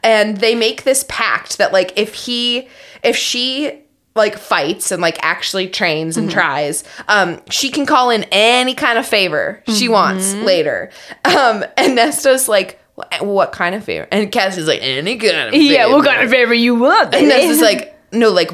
And 0.03 0.37
they 0.37 0.55
make 0.55 0.83
this 0.83 1.03
pact 1.09 1.57
that, 1.57 1.73
like, 1.73 1.97
if 1.97 2.13
he, 2.13 2.67
if 3.03 3.15
she, 3.17 3.81
like 4.15 4.37
fights 4.37 4.91
and 4.91 5.01
like 5.01 5.17
actually 5.21 5.67
trains 5.67 6.15
and 6.15 6.31
tries 6.31 6.85
um 7.09 7.39
she 7.49 7.69
can 7.69 7.85
call 7.85 8.09
in 8.09 8.23
any 8.31 8.73
kind 8.73 8.97
of 8.97 9.05
favor 9.05 9.61
she 9.67 9.89
wants 9.89 10.33
later. 10.35 10.89
Um 11.25 11.65
and 11.77 11.95
nesta's 11.97 12.47
like 12.47 12.79
what 13.19 13.51
kind 13.51 13.75
of 13.75 13.83
favor? 13.83 14.07
And 14.11 14.31
cassie's 14.31 14.67
like 14.67 14.79
any 14.81 15.17
kind 15.17 15.49
of 15.49 15.51
favor 15.51 15.73
yeah 15.73 15.87
what 15.87 16.05
kind 16.05 16.21
of 16.21 16.29
favor. 16.29 16.53
you 16.53 16.75
want 16.75 17.13
and 17.13 17.27
baby? 17.27 17.27
Nesta's 17.27 17.61
like, 17.61 17.94
no, 18.15 18.29
like 18.29 18.51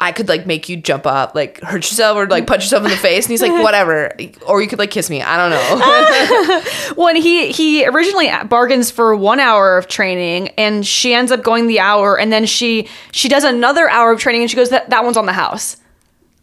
I 0.00 0.12
could 0.12 0.28
like 0.28 0.46
make 0.46 0.68
you 0.68 0.76
jump 0.76 1.06
up, 1.06 1.34
like 1.34 1.60
hurt 1.60 1.76
yourself 1.76 2.16
or 2.16 2.26
like 2.26 2.46
punch 2.46 2.64
yourself 2.64 2.84
in 2.84 2.90
the 2.90 2.96
face. 2.96 3.24
And 3.24 3.30
he's 3.30 3.42
like, 3.42 3.52
whatever. 3.62 4.14
Or 4.46 4.60
you 4.60 4.68
could 4.68 4.78
like 4.78 4.90
kiss 4.90 5.08
me. 5.08 5.22
I 5.22 5.36
don't 5.36 5.50
know. 5.50 6.62
when 7.02 7.16
he 7.16 7.50
he 7.52 7.86
originally 7.86 8.30
bargains 8.48 8.90
for 8.90 9.14
one 9.16 9.40
hour 9.40 9.78
of 9.78 9.88
training 9.88 10.48
and 10.50 10.86
she 10.86 11.14
ends 11.14 11.32
up 11.32 11.42
going 11.42 11.66
the 11.66 11.80
hour 11.80 12.18
and 12.18 12.32
then 12.32 12.46
she 12.46 12.88
she 13.12 13.28
does 13.28 13.44
another 13.44 13.88
hour 13.88 14.12
of 14.12 14.20
training 14.20 14.42
and 14.42 14.50
she 14.50 14.56
goes 14.56 14.70
that 14.70 14.90
that 14.90 15.04
one's 15.04 15.16
on 15.16 15.26
the 15.26 15.32
house 15.32 15.76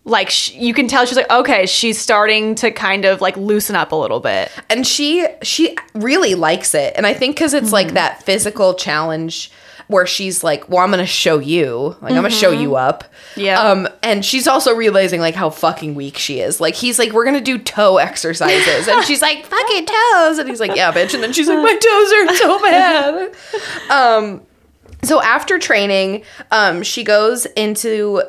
like 0.04 0.30
sh- 0.30 0.54
you 0.54 0.74
can 0.74 0.88
tell 0.88 1.06
she's 1.06 1.18
like 1.18 1.30
okay 1.30 1.66
she's 1.66 2.00
starting 2.00 2.56
to 2.56 2.72
kind 2.72 3.06
of 3.06 3.22
like 3.22 3.38
loosen 3.38 3.76
up 3.76 3.92
a 3.92 3.96
little 3.96 4.20
bit 4.20 4.52
and 4.70 4.88
she 4.88 5.28
she 5.44 5.76
really 5.94 6.34
likes 6.34 6.74
it 6.74 6.94
and 6.96 7.06
i 7.06 7.14
think 7.14 7.36
because 7.36 7.54
it's 7.54 7.72
like 7.72 7.88
mm-hmm. 7.88 7.96
that 7.96 8.24
physical 8.24 8.74
challenge 8.74 9.52
where 9.92 10.08
she's 10.08 10.44
like 10.44 10.68
well 10.70 10.84
i'm 10.84 10.90
gonna 10.90 11.06
show 11.06 11.38
you 11.40 11.96
like 12.02 12.12
i'm 12.12 12.16
gonna 12.16 12.30
show 12.30 12.52
you 12.52 12.76
up 12.76 13.04
Yeah. 13.36 13.60
um 13.62 13.88
and 14.02 14.26
she's 14.26 14.48
also 14.48 14.74
realizing 14.74 15.20
like 15.22 15.36
how 15.36 15.50
fucking 15.50 15.94
weak 15.96 16.18
she 16.18 16.40
is 16.40 16.60
like 16.60 16.76
he's 16.76 16.98
like 16.98 17.12
we're 17.12 17.26
gonna 17.26 17.42
do 17.42 17.58
toe 17.58 17.98
exercises 17.98 18.88
and 18.88 19.04
she's 19.06 19.22
like 19.22 19.46
fucking 19.56 19.86
toes 19.86 20.38
and 20.40 20.50
he's 20.50 20.60
like 20.60 20.76
yeah 20.76 20.92
bitch 20.92 21.14
and 21.14 21.22
then 21.22 21.34
she's 21.34 21.48
like 21.48 21.58
my 21.60 21.78
toes 21.78 22.14
are 22.14 22.36
so 22.38 22.62
bad 23.90 23.92
um 23.92 24.42
so 25.04 25.22
after 25.22 25.60
training 25.60 26.24
um 26.52 26.82
she 26.84 27.04
goes 27.04 27.46
into 27.58 28.22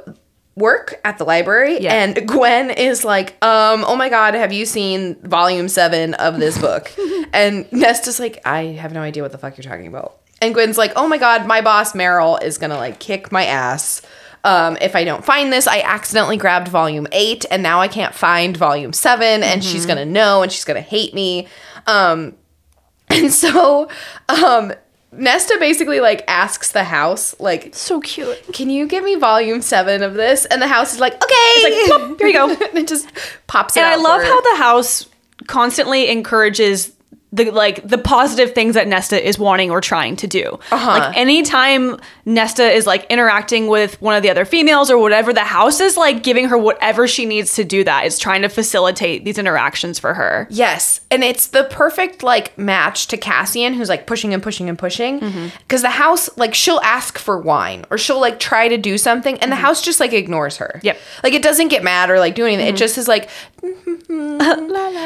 work 0.54 1.00
at 1.04 1.16
the 1.16 1.24
library 1.24 1.78
Yeah. 1.80 1.94
and 1.94 2.28
Gwen 2.28 2.68
is 2.70 3.06
like, 3.06 3.42
um, 3.42 3.84
oh 3.88 3.96
my 3.96 4.10
god, 4.10 4.34
have 4.34 4.52
you 4.52 4.66
seen 4.66 5.14
volume 5.22 5.66
seven 5.66 6.12
of 6.12 6.38
this 6.38 6.58
book? 6.58 6.92
and 7.32 7.64
Nesta's 7.72 8.20
like, 8.20 8.38
I 8.44 8.64
have 8.64 8.92
no 8.92 9.00
idea 9.00 9.22
what 9.22 9.32
the 9.32 9.38
fuck 9.38 9.56
you're 9.56 9.62
talking 9.62 9.86
about. 9.86 10.18
And 10.42 10.52
Gwen's 10.52 10.76
like, 10.76 10.92
oh 10.96 11.06
my 11.06 11.18
god, 11.18 11.46
my 11.46 11.60
boss 11.60 11.94
Merrill 11.94 12.36
is 12.36 12.58
gonna 12.58 12.76
like 12.76 12.98
kick 12.98 13.30
my 13.30 13.46
ass. 13.46 14.02
Um, 14.44 14.76
if 14.80 14.96
I 14.96 15.04
don't 15.04 15.24
find 15.24 15.52
this, 15.52 15.68
I 15.68 15.82
accidentally 15.82 16.36
grabbed 16.36 16.66
volume 16.66 17.06
eight 17.12 17.46
and 17.48 17.62
now 17.62 17.80
I 17.80 17.86
can't 17.86 18.12
find 18.12 18.56
volume 18.56 18.92
7 18.92 19.44
and 19.44 19.62
she's 19.62 19.86
gonna 19.86 20.04
know 20.04 20.42
and 20.42 20.50
she's 20.50 20.64
gonna 20.64 20.80
hate 20.80 21.14
me. 21.14 21.46
Um, 21.86 22.34
and 23.08 23.32
so 23.32 23.88
um 24.28 24.72
Nesta 25.12 25.58
basically 25.60 26.00
like 26.00 26.24
asks 26.26 26.72
the 26.72 26.84
house, 26.84 27.38
like, 27.38 27.72
so 27.74 28.00
cute 28.00 28.52
can 28.52 28.68
you 28.68 28.88
give 28.88 29.04
me 29.04 29.14
volume 29.14 29.62
seven 29.62 30.02
of 30.02 30.14
this? 30.14 30.44
And 30.46 30.60
the 30.60 30.66
house 30.66 30.92
is 30.92 30.98
like, 30.98 31.14
okay. 31.22 31.62
like, 31.62 31.74
"Plop, 31.86 32.18
here 32.18 32.26
you 32.26 32.32
go." 32.32 32.50
and 32.50 32.78
it 32.78 32.88
just 32.88 33.08
pops 33.46 33.76
it 33.76 33.80
and 33.80 33.86
i 33.86 33.96
love 33.96 34.22
how 34.22 34.40
the 34.40 34.56
house 34.56 35.06
constantly 35.46 36.08
encourages 36.08 36.92
the 37.32 37.50
like 37.50 37.86
the 37.86 37.98
positive 37.98 38.52
things 38.52 38.74
that 38.74 38.86
Nesta 38.86 39.26
is 39.26 39.38
wanting 39.38 39.70
or 39.70 39.80
trying 39.80 40.16
to 40.16 40.26
do. 40.26 40.58
Uh-huh. 40.70 40.86
Like 40.86 41.16
anytime 41.16 41.98
Nesta 42.26 42.70
is 42.70 42.86
like 42.86 43.06
interacting 43.10 43.68
with 43.68 44.00
one 44.02 44.14
of 44.14 44.22
the 44.22 44.30
other 44.30 44.44
females 44.44 44.90
or 44.90 44.98
whatever, 44.98 45.32
the 45.32 45.40
house 45.40 45.80
is 45.80 45.96
like 45.96 46.22
giving 46.22 46.48
her 46.48 46.58
whatever 46.58 47.08
she 47.08 47.24
needs 47.24 47.54
to 47.54 47.64
do 47.64 47.84
that. 47.84 48.04
It's 48.04 48.18
trying 48.18 48.42
to 48.42 48.48
facilitate 48.48 49.24
these 49.24 49.38
interactions 49.38 49.98
for 49.98 50.12
her. 50.12 50.46
Yes, 50.50 51.00
and 51.10 51.24
it's 51.24 51.48
the 51.48 51.64
perfect 51.64 52.22
like 52.22 52.56
match 52.58 53.06
to 53.08 53.16
Cassian, 53.16 53.72
who's 53.72 53.88
like 53.88 54.06
pushing 54.06 54.34
and 54.34 54.42
pushing 54.42 54.68
and 54.68 54.78
pushing. 54.78 55.20
Mm-hmm. 55.20 55.48
Because 55.58 55.82
the 55.82 55.90
house, 55.90 56.28
like, 56.36 56.54
she'll 56.54 56.80
ask 56.80 57.18
for 57.18 57.38
wine 57.38 57.84
or 57.90 57.96
she'll 57.96 58.20
like 58.20 58.38
try 58.38 58.68
to 58.68 58.76
do 58.76 58.98
something, 58.98 59.38
and 59.38 59.50
the 59.50 59.56
mm-hmm. 59.56 59.64
house 59.64 59.80
just 59.80 60.00
like 60.00 60.12
ignores 60.12 60.58
her. 60.58 60.80
Yep. 60.82 60.98
like 61.22 61.32
it 61.32 61.42
doesn't 61.42 61.68
get 61.68 61.82
mad 61.82 62.10
or 62.10 62.18
like 62.18 62.34
do 62.34 62.44
anything. 62.44 62.66
It 62.66 62.70
mm-hmm. 62.70 62.76
just 62.76 62.98
is 62.98 63.08
like, 63.08 63.30
and 63.62 64.40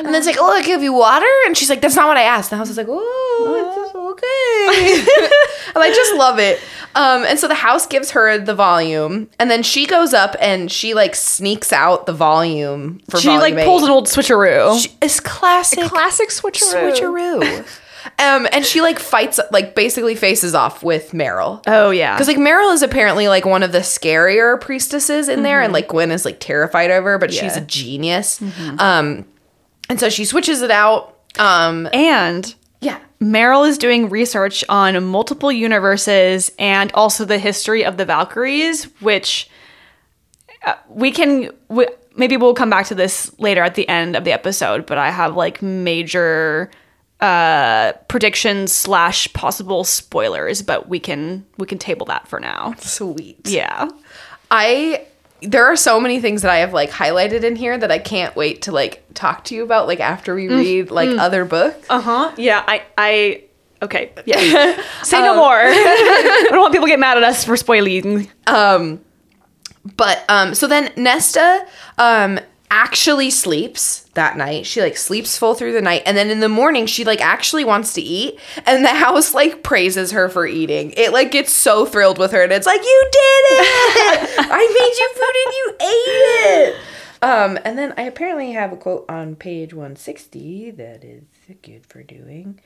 then 0.06 0.14
it's 0.14 0.26
like, 0.26 0.36
oh, 0.38 0.50
I 0.50 0.62
give 0.62 0.82
you 0.82 0.92
water, 0.92 1.26
and 1.46 1.56
she's 1.56 1.68
like, 1.68 1.80
that's 1.80 1.94
not 1.96 2.08
what 2.08 2.16
I 2.16 2.22
asked. 2.22 2.50
And 2.50 2.56
the 2.56 2.60
house 2.60 2.70
is 2.70 2.76
like, 2.76 2.86
oh, 2.88 3.84
it's 3.84 3.94
okay, 3.94 5.28
and 5.74 5.82
I 5.84 5.92
just 5.94 6.14
love 6.14 6.38
it. 6.38 6.58
Um, 6.94 7.24
and 7.24 7.38
so 7.38 7.48
the 7.48 7.54
house 7.54 7.86
gives 7.86 8.12
her 8.12 8.38
the 8.38 8.54
volume, 8.54 9.28
and 9.38 9.50
then 9.50 9.62
she 9.62 9.86
goes 9.86 10.14
up 10.14 10.34
and 10.40 10.72
she 10.72 10.94
like 10.94 11.14
sneaks 11.14 11.70
out 11.72 12.06
the 12.06 12.14
volume 12.14 13.00
for 13.10 13.18
She 13.20 13.28
like 13.28 13.52
volume 13.54 13.66
pulls 13.66 13.82
an 13.82 13.90
old 13.90 14.06
switcheroo. 14.06 14.80
She, 14.82 14.90
It's 15.02 15.20
classic. 15.20 15.84
classic 15.84 16.30
switcheroo. 16.30 16.92
switcheroo. 16.92 17.82
Um, 18.18 18.46
and 18.52 18.64
she 18.64 18.80
like 18.80 18.98
fights, 18.98 19.38
like 19.50 19.74
basically 19.74 20.14
faces 20.14 20.54
off 20.54 20.82
with 20.82 21.14
Merrill. 21.14 21.62
Oh 21.66 21.90
yeah. 21.90 22.14
Because 22.14 22.28
like 22.28 22.38
Merrill 22.38 22.70
is 22.70 22.82
apparently 22.82 23.28
like 23.28 23.44
one 23.44 23.62
of 23.62 23.72
the 23.72 23.80
scarier 23.80 24.60
priestesses 24.60 25.28
in 25.28 25.42
there, 25.42 25.60
and 25.60 25.72
like 25.72 25.88
Gwen 25.88 26.10
is 26.10 26.24
like 26.24 26.40
terrified 26.40 26.90
of 26.90 27.04
her, 27.04 27.18
but 27.18 27.32
she's 27.32 27.56
a 27.56 27.60
genius. 27.60 28.40
Um, 28.78 29.26
and 29.88 30.00
so 30.00 30.08
she 30.08 30.24
switches 30.24 30.62
it 30.62 30.70
out. 30.70 31.18
Um, 31.38 31.88
and 31.92 32.54
yeah, 32.80 32.98
Merrill 33.20 33.64
is 33.64 33.78
doing 33.78 34.08
research 34.08 34.64
on 34.68 35.02
multiple 35.04 35.52
universes 35.52 36.50
and 36.58 36.90
also 36.92 37.24
the 37.24 37.38
history 37.38 37.84
of 37.84 37.96
the 37.96 38.04
Valkyries, 38.04 38.84
which 39.00 39.48
uh, 40.64 40.74
we 40.88 41.10
can 41.10 41.50
we, 41.68 41.86
maybe 42.16 42.36
we'll 42.36 42.54
come 42.54 42.70
back 42.70 42.86
to 42.86 42.94
this 42.94 43.36
later 43.38 43.62
at 43.62 43.74
the 43.74 43.88
end 43.88 44.16
of 44.16 44.24
the 44.24 44.32
episode. 44.32 44.86
But 44.86 44.98
I 44.98 45.10
have 45.10 45.36
like 45.36 45.62
major 45.62 46.70
uh 47.20 47.92
predictions 48.08 48.72
slash 48.72 49.32
possible 49.32 49.84
spoilers 49.84 50.60
but 50.60 50.86
we 50.88 51.00
can 51.00 51.46
we 51.56 51.66
can 51.66 51.78
table 51.78 52.04
that 52.06 52.28
for 52.28 52.38
now. 52.38 52.74
Sweet. 52.78 53.48
yeah. 53.48 53.88
I 54.50 55.06
there 55.42 55.66
are 55.66 55.76
so 55.76 56.00
many 56.00 56.20
things 56.20 56.42
that 56.42 56.50
I 56.50 56.58
have 56.58 56.72
like 56.72 56.90
highlighted 56.90 57.42
in 57.44 57.56
here 57.56 57.76
that 57.76 57.90
I 57.90 57.98
can't 57.98 58.34
wait 58.36 58.62
to 58.62 58.72
like 58.72 59.02
talk 59.14 59.44
to 59.44 59.54
you 59.54 59.62
about 59.64 59.86
like 59.86 60.00
after 60.00 60.34
we 60.34 60.48
read 60.48 60.90
like 60.90 61.08
other 61.18 61.44
books. 61.44 61.86
uh-huh. 61.90 62.32
Yeah 62.36 62.62
i 62.66 62.82
i 62.98 63.42
okay. 63.82 64.12
Yeah. 64.24 64.82
Say 65.02 65.20
no 65.20 65.36
more. 65.36 65.54
I 65.58 66.46
don't 66.50 66.60
want 66.60 66.72
people 66.72 66.86
to 66.86 66.90
get 66.90 66.98
mad 67.00 67.16
at 67.18 67.22
us 67.24 67.44
for 67.44 67.56
spoiling. 67.56 68.30
Um 68.46 69.00
But 69.96 70.24
um 70.28 70.54
so 70.54 70.66
then 70.66 70.92
Nesta 70.96 71.66
um 71.98 72.40
actually 72.70 73.30
sleeps 73.30 74.00
that 74.14 74.36
night. 74.36 74.66
She 74.66 74.80
like 74.80 74.96
sleeps 74.96 75.38
full 75.38 75.54
through 75.54 75.72
the 75.72 75.82
night 75.82 76.02
and 76.06 76.16
then 76.16 76.30
in 76.30 76.40
the 76.40 76.48
morning 76.48 76.86
she 76.86 77.04
like 77.04 77.20
actually 77.20 77.64
wants 77.64 77.92
to 77.94 78.00
eat 78.00 78.38
and 78.64 78.84
the 78.84 78.88
house 78.94 79.34
like 79.34 79.62
praises 79.62 80.12
her 80.12 80.28
for 80.28 80.46
eating. 80.46 80.92
It 80.96 81.12
like 81.12 81.30
gets 81.30 81.52
so 81.52 81.86
thrilled 81.86 82.18
with 82.18 82.32
her 82.32 82.42
and 82.42 82.52
it's 82.52 82.66
like 82.66 82.82
you 82.82 83.08
did 83.12 83.18
it. 83.18 84.30
I 84.50 84.66
made 84.78 84.98
you 84.98 85.08
food 85.14 85.36
and 85.44 85.54
you 85.54 85.76
ate 85.80 86.72
it. 86.72 86.76
Um 87.22 87.58
and 87.64 87.78
then 87.78 87.94
I 87.96 88.02
apparently 88.02 88.52
have 88.52 88.72
a 88.72 88.76
quote 88.76 89.06
on 89.08 89.36
page 89.36 89.72
160 89.72 90.72
that 90.72 91.04
is 91.04 91.24
good 91.62 91.86
for 91.86 92.02
doing. 92.02 92.60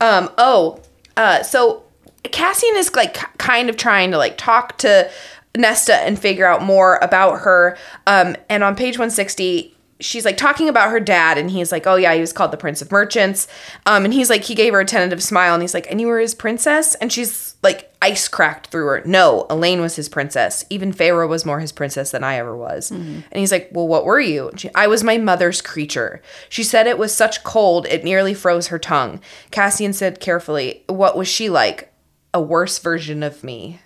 Um 0.00 0.30
oh, 0.38 0.80
uh 1.16 1.42
so 1.42 1.84
Cassian 2.24 2.76
is 2.76 2.94
like 2.94 3.14
kind 3.38 3.68
of 3.68 3.76
trying 3.76 4.12
to 4.12 4.18
like 4.18 4.38
talk 4.38 4.78
to 4.78 5.10
Nesta 5.56 5.96
and 5.96 6.18
figure 6.18 6.46
out 6.46 6.62
more 6.62 6.98
about 7.02 7.40
her. 7.40 7.76
Um, 8.06 8.36
and 8.48 8.64
on 8.64 8.74
page 8.74 8.94
160, 8.96 9.76
she's 10.02 10.24
like 10.24 10.36
talking 10.36 10.68
about 10.68 10.90
her 10.90 11.00
dad, 11.00 11.38
and 11.38 11.50
he's 11.50 11.72
like, 11.72 11.86
"Oh 11.86 11.96
yeah, 11.96 12.14
he 12.14 12.20
was 12.20 12.32
called 12.32 12.50
the 12.50 12.56
Prince 12.56 12.82
of 12.82 12.90
Merchants." 12.90 13.48
Um, 13.86 14.04
and 14.04 14.12
he's 14.12 14.28
like, 14.28 14.44
he 14.44 14.54
gave 14.54 14.72
her 14.72 14.80
a 14.80 14.84
tentative 14.84 15.22
smile, 15.22 15.54
and 15.54 15.62
he's 15.62 15.74
like, 15.74 15.90
"And 15.90 16.00
you 16.00 16.08
were 16.08 16.18
his 16.18 16.34
princess?" 16.34 16.94
And 16.96 17.12
she's 17.12 17.54
like, 17.62 17.92
ice 18.02 18.26
cracked 18.26 18.66
through 18.66 18.86
her. 18.86 19.02
No, 19.04 19.46
Elain 19.48 19.80
was 19.80 19.94
his 19.96 20.08
princess. 20.08 20.64
Even 20.68 20.92
Feyre 20.92 21.28
was 21.28 21.46
more 21.46 21.60
his 21.60 21.70
princess 21.70 22.10
than 22.10 22.24
I 22.24 22.36
ever 22.36 22.56
was. 22.56 22.90
And 22.90 23.24
he's 23.32 23.52
like, 23.52 23.68
"Well, 23.72 23.88
what 23.88 24.04
were 24.04 24.20
you?" 24.20 24.50
She, 24.56 24.70
I 24.74 24.86
was 24.86 25.04
my 25.04 25.18
mother's 25.18 25.62
creature. 25.62 26.20
She 26.48 26.64
said 26.64 26.86
it 26.86 26.98
was 26.98 27.14
such 27.14 27.44
cold 27.44 27.86
it 27.86 28.04
nearly 28.04 28.34
froze 28.34 28.68
her 28.68 28.78
tongue. 28.78 29.20
Cassian 29.50 29.92
said 29.92 30.20
carefully, 30.20 30.82
"What 30.88 31.16
was 31.16 31.28
she 31.28 31.48
like?" 31.48 31.92
A 32.34 32.40
worse 32.40 32.78
version 32.78 33.22
of 33.22 33.44
me. 33.44 33.80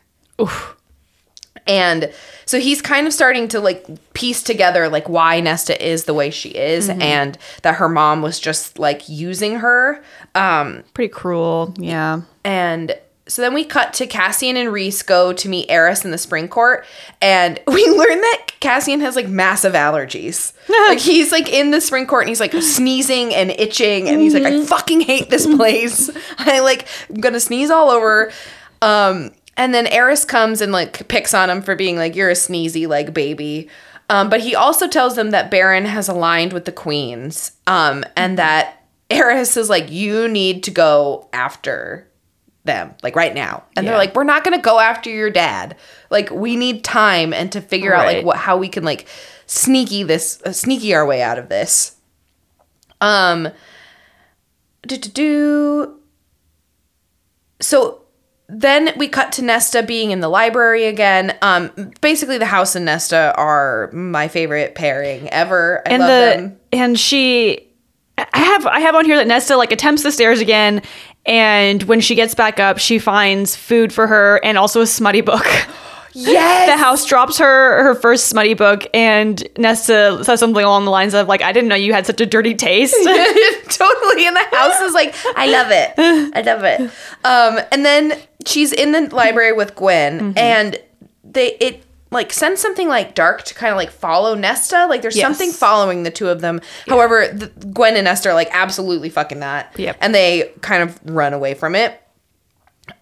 And 1.66 2.12
so 2.44 2.60
he's 2.60 2.80
kind 2.80 3.06
of 3.06 3.12
starting 3.12 3.48
to 3.48 3.60
like 3.60 3.86
piece 4.14 4.42
together 4.42 4.88
like 4.88 5.08
why 5.08 5.40
Nesta 5.40 5.84
is 5.84 6.04
the 6.04 6.14
way 6.14 6.30
she 6.30 6.50
is 6.50 6.88
and 6.88 7.36
that 7.62 7.74
her 7.76 7.88
mom 7.88 8.22
was 8.22 8.38
just 8.38 8.78
like 8.78 9.08
using 9.08 9.56
her. 9.56 10.02
Um 10.34 10.84
pretty 10.94 11.12
cruel 11.12 11.74
yeah 11.78 12.22
and 12.44 12.94
so 13.28 13.42
then 13.42 13.54
we 13.54 13.64
cut 13.64 13.92
to 13.94 14.06
Cassian 14.06 14.56
and 14.56 14.72
Rhys 14.72 15.02
go 15.02 15.32
to 15.32 15.48
meet 15.48 15.68
Eris 15.68 16.04
in 16.04 16.12
the 16.12 16.18
spring 16.18 16.48
court, 16.48 16.84
and 17.20 17.60
we 17.66 17.84
learn 17.88 18.20
that 18.20 18.46
Cassian 18.60 19.00
has 19.00 19.16
like 19.16 19.28
massive 19.28 19.72
allergies. 19.72 20.52
like 20.88 21.00
he's 21.00 21.32
like 21.32 21.52
in 21.52 21.70
the 21.72 21.80
spring 21.80 22.06
court 22.06 22.22
and 22.22 22.28
he's 22.28 22.40
like 22.40 22.52
sneezing 22.52 23.34
and 23.34 23.50
itching, 23.50 24.08
and 24.08 24.20
he's 24.20 24.34
like, 24.34 24.44
I 24.44 24.64
fucking 24.64 25.00
hate 25.00 25.30
this 25.30 25.46
place. 25.46 26.10
I 26.38 26.60
like 26.60 26.86
I'm 27.10 27.16
gonna 27.16 27.40
sneeze 27.40 27.70
all 27.70 27.90
over. 27.90 28.32
Um, 28.82 29.32
and 29.56 29.72
then 29.74 29.86
Eris 29.86 30.24
comes 30.24 30.60
and 30.60 30.72
like 30.72 31.08
picks 31.08 31.34
on 31.34 31.50
him 31.50 31.62
for 31.62 31.74
being 31.74 31.96
like, 31.96 32.14
You're 32.14 32.30
a 32.30 32.34
sneezy 32.34 32.86
like 32.86 33.14
baby. 33.14 33.68
Um, 34.08 34.28
but 34.28 34.40
he 34.40 34.54
also 34.54 34.86
tells 34.86 35.16
them 35.16 35.30
that 35.30 35.50
Beron 35.50 35.84
has 35.84 36.08
aligned 36.08 36.52
with 36.52 36.64
the 36.64 36.72
queens. 36.72 37.52
Um, 37.66 38.04
and 38.16 38.38
that 38.38 38.84
Eris 39.10 39.56
is 39.56 39.68
like, 39.68 39.90
You 39.90 40.28
need 40.28 40.62
to 40.64 40.70
go 40.70 41.28
after 41.32 42.08
them 42.66 42.94
like 43.02 43.16
right 43.16 43.34
now. 43.34 43.64
And 43.76 43.86
they're 43.86 43.96
like 43.96 44.14
we're 44.14 44.24
not 44.24 44.44
gonna 44.44 44.60
go 44.60 44.78
after 44.78 45.08
your 45.08 45.30
dad. 45.30 45.76
Like 46.10 46.30
we 46.30 46.56
need 46.56 46.84
time 46.84 47.32
and 47.32 47.50
to 47.52 47.60
figure 47.60 47.94
out 47.94 48.06
like 48.06 48.24
what 48.24 48.36
how 48.36 48.56
we 48.58 48.68
can 48.68 48.84
like 48.84 49.08
sneaky 49.46 50.02
this 50.02 50.42
uh, 50.44 50.52
sneaky 50.52 50.92
our 50.92 51.06
way 51.06 51.22
out 51.22 51.38
of 51.38 51.48
this. 51.48 51.96
Um 53.00 53.48
do 54.86 54.96
do 54.96 55.08
do. 55.08 56.00
So 57.60 58.02
then 58.48 58.92
we 58.96 59.08
cut 59.08 59.32
to 59.32 59.42
Nesta 59.42 59.82
being 59.82 60.12
in 60.12 60.20
the 60.20 60.28
library 60.28 60.84
again. 60.84 61.36
Um, 61.42 61.92
basically, 62.00 62.38
the 62.38 62.46
house 62.46 62.76
and 62.76 62.84
Nesta 62.84 63.34
are 63.36 63.90
my 63.92 64.28
favorite 64.28 64.74
pairing 64.74 65.28
ever. 65.30 65.82
I 65.86 65.90
and 65.90 66.00
love 66.00 66.08
the 66.08 66.42
them. 66.42 66.60
and 66.72 66.98
she 66.98 67.68
I 68.18 68.38
have 68.38 68.66
I 68.66 68.80
have 68.80 68.94
on 68.94 69.04
here 69.04 69.16
that 69.16 69.26
Nesta 69.26 69.56
like 69.56 69.72
attempts 69.72 70.02
the 70.02 70.12
stairs 70.12 70.40
again 70.40 70.82
and 71.24 71.82
when 71.84 72.00
she 72.00 72.14
gets 72.14 72.34
back 72.34 72.60
up 72.60 72.78
she 72.78 72.98
finds 72.98 73.56
food 73.56 73.92
for 73.92 74.06
her 74.06 74.40
and 74.44 74.56
also 74.56 74.80
a 74.80 74.86
smutty 74.86 75.20
book. 75.20 75.46
Yes. 76.18 76.68
the 76.70 76.76
house 76.76 77.04
drops 77.04 77.38
her 77.38 77.82
her 77.84 77.94
first 77.94 78.28
smutty 78.28 78.54
book, 78.54 78.84
and 78.94 79.42
Nesta 79.58 80.22
says 80.24 80.40
something 80.40 80.64
along 80.64 80.84
the 80.86 80.90
lines 80.90 81.14
of 81.14 81.28
like, 81.28 81.42
"I 81.42 81.52
didn't 81.52 81.68
know 81.68 81.74
you 81.76 81.92
had 81.92 82.06
such 82.06 82.20
a 82.20 82.26
dirty 82.26 82.54
taste." 82.54 82.94
totally. 83.68 84.26
And 84.26 84.36
the 84.36 84.46
house 84.52 84.80
is 84.80 84.94
like, 84.94 85.14
I 85.36 85.46
love 85.48 85.68
it. 85.70 85.92
I 85.98 86.40
love 86.42 86.64
it. 86.64 86.80
Um, 87.24 87.60
and 87.70 87.84
then 87.84 88.18
she's 88.46 88.72
in 88.72 88.92
the 88.92 89.14
library 89.14 89.52
with 89.52 89.74
Gwen, 89.74 90.20
Mm-hmm. 90.20 90.38
and 90.38 90.78
they 91.24 91.52
it 91.60 91.82
like 92.10 92.32
sends 92.32 92.60
something 92.62 92.88
like 92.88 93.14
dark 93.14 93.42
to 93.42 93.52
kind 93.54 93.72
of 93.72 93.76
like 93.76 93.90
follow 93.90 94.34
Nesta. 94.34 94.86
Like 94.86 95.02
there's 95.02 95.16
Yes. 95.16 95.24
something 95.26 95.50
following 95.52 96.04
the 96.04 96.10
two 96.10 96.28
of 96.28 96.40
them. 96.40 96.60
However, 96.88 97.28
the, 97.28 97.48
Gwen 97.66 97.96
and 97.96 98.04
Nesta 98.04 98.30
are 98.30 98.34
like 98.34 98.48
absolutely 98.52 99.10
fucking 99.10 99.40
that. 99.40 99.74
Yep. 99.76 99.98
And 100.00 100.14
they 100.14 100.52
kind 100.62 100.82
of 100.82 100.98
run 101.04 101.32
away 101.34 101.54
from 101.54 101.74
it. 101.74 102.00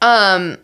Um. 0.00 0.58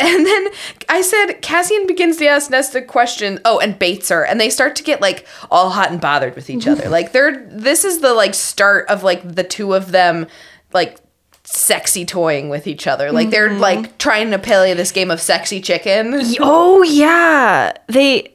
And 0.00 0.26
then 0.26 0.48
I 0.88 1.02
said, 1.02 1.34
Cassian 1.42 1.86
begins 1.86 2.16
to 2.18 2.26
ask 2.26 2.50
Nesta 2.50 2.82
question. 2.82 3.38
Oh, 3.44 3.58
and 3.58 3.78
baits 3.78 4.08
her, 4.08 4.24
and 4.24 4.40
they 4.40 4.50
start 4.50 4.76
to 4.76 4.82
get 4.82 5.00
like 5.00 5.26
all 5.50 5.70
hot 5.70 5.90
and 5.90 6.00
bothered 6.00 6.34
with 6.34 6.50
each 6.50 6.66
other. 6.66 6.80
Like 6.90 7.12
they're 7.12 7.46
this 7.48 7.84
is 7.84 8.00
the 8.00 8.14
like 8.14 8.34
start 8.34 8.88
of 8.88 9.04
like 9.04 9.22
the 9.36 9.44
two 9.44 9.74
of 9.74 9.92
them 9.92 10.26
like 10.72 10.98
sexy 11.44 12.04
toying 12.04 12.48
with 12.48 12.66
each 12.66 12.86
other. 12.86 13.12
Like 13.12 13.30
they're 13.30 13.48
mm-hmm. 13.48 13.60
like 13.60 13.98
trying 13.98 14.30
to 14.30 14.38
play 14.38 14.74
this 14.74 14.92
game 14.92 15.10
of 15.10 15.20
sexy 15.20 15.60
chicken. 15.60 16.14
oh 16.40 16.82
yeah, 16.82 17.72
they. 17.88 18.34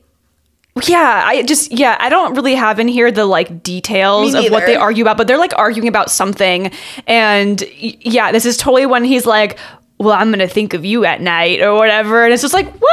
Yeah, 0.84 1.24
I 1.26 1.43
just 1.43 1.72
yeah, 1.72 1.95
I 2.01 2.09
don't 2.09 2.36
really 2.36 2.53
have 2.55 2.80
in 2.80 2.89
here 2.89 3.09
the 3.09 3.26
like 3.26 3.63
details 3.63 4.34
Me 4.34 4.47
of 4.47 4.51
what 4.51 4.66
they 4.66 4.76
argue 4.76 5.05
about, 5.05 5.16
but 5.16 5.26
they're 5.26 5.38
like 5.38 5.57
arguing 5.57 5.88
about 5.88 6.11
something, 6.11 6.70
and 7.07 7.61
y- 7.82 7.97
yeah, 8.01 8.34
this 8.34 8.45
is 8.45 8.57
totally 8.57 8.86
when 8.86 9.05
he's 9.05 9.26
like, 9.26 9.57
"Well, 10.06 10.16
I'm 10.16 10.32
gonna 10.32 10.47
think 10.47 10.74
of 10.74 10.86
you 10.86 11.03
at 11.06 11.20
night" 11.22 11.62
or 11.62 11.74
whatever, 11.76 12.24
and 12.24 12.32
it's 12.34 12.41
just 12.41 12.53
like, 12.53 12.68
what? 12.72 12.91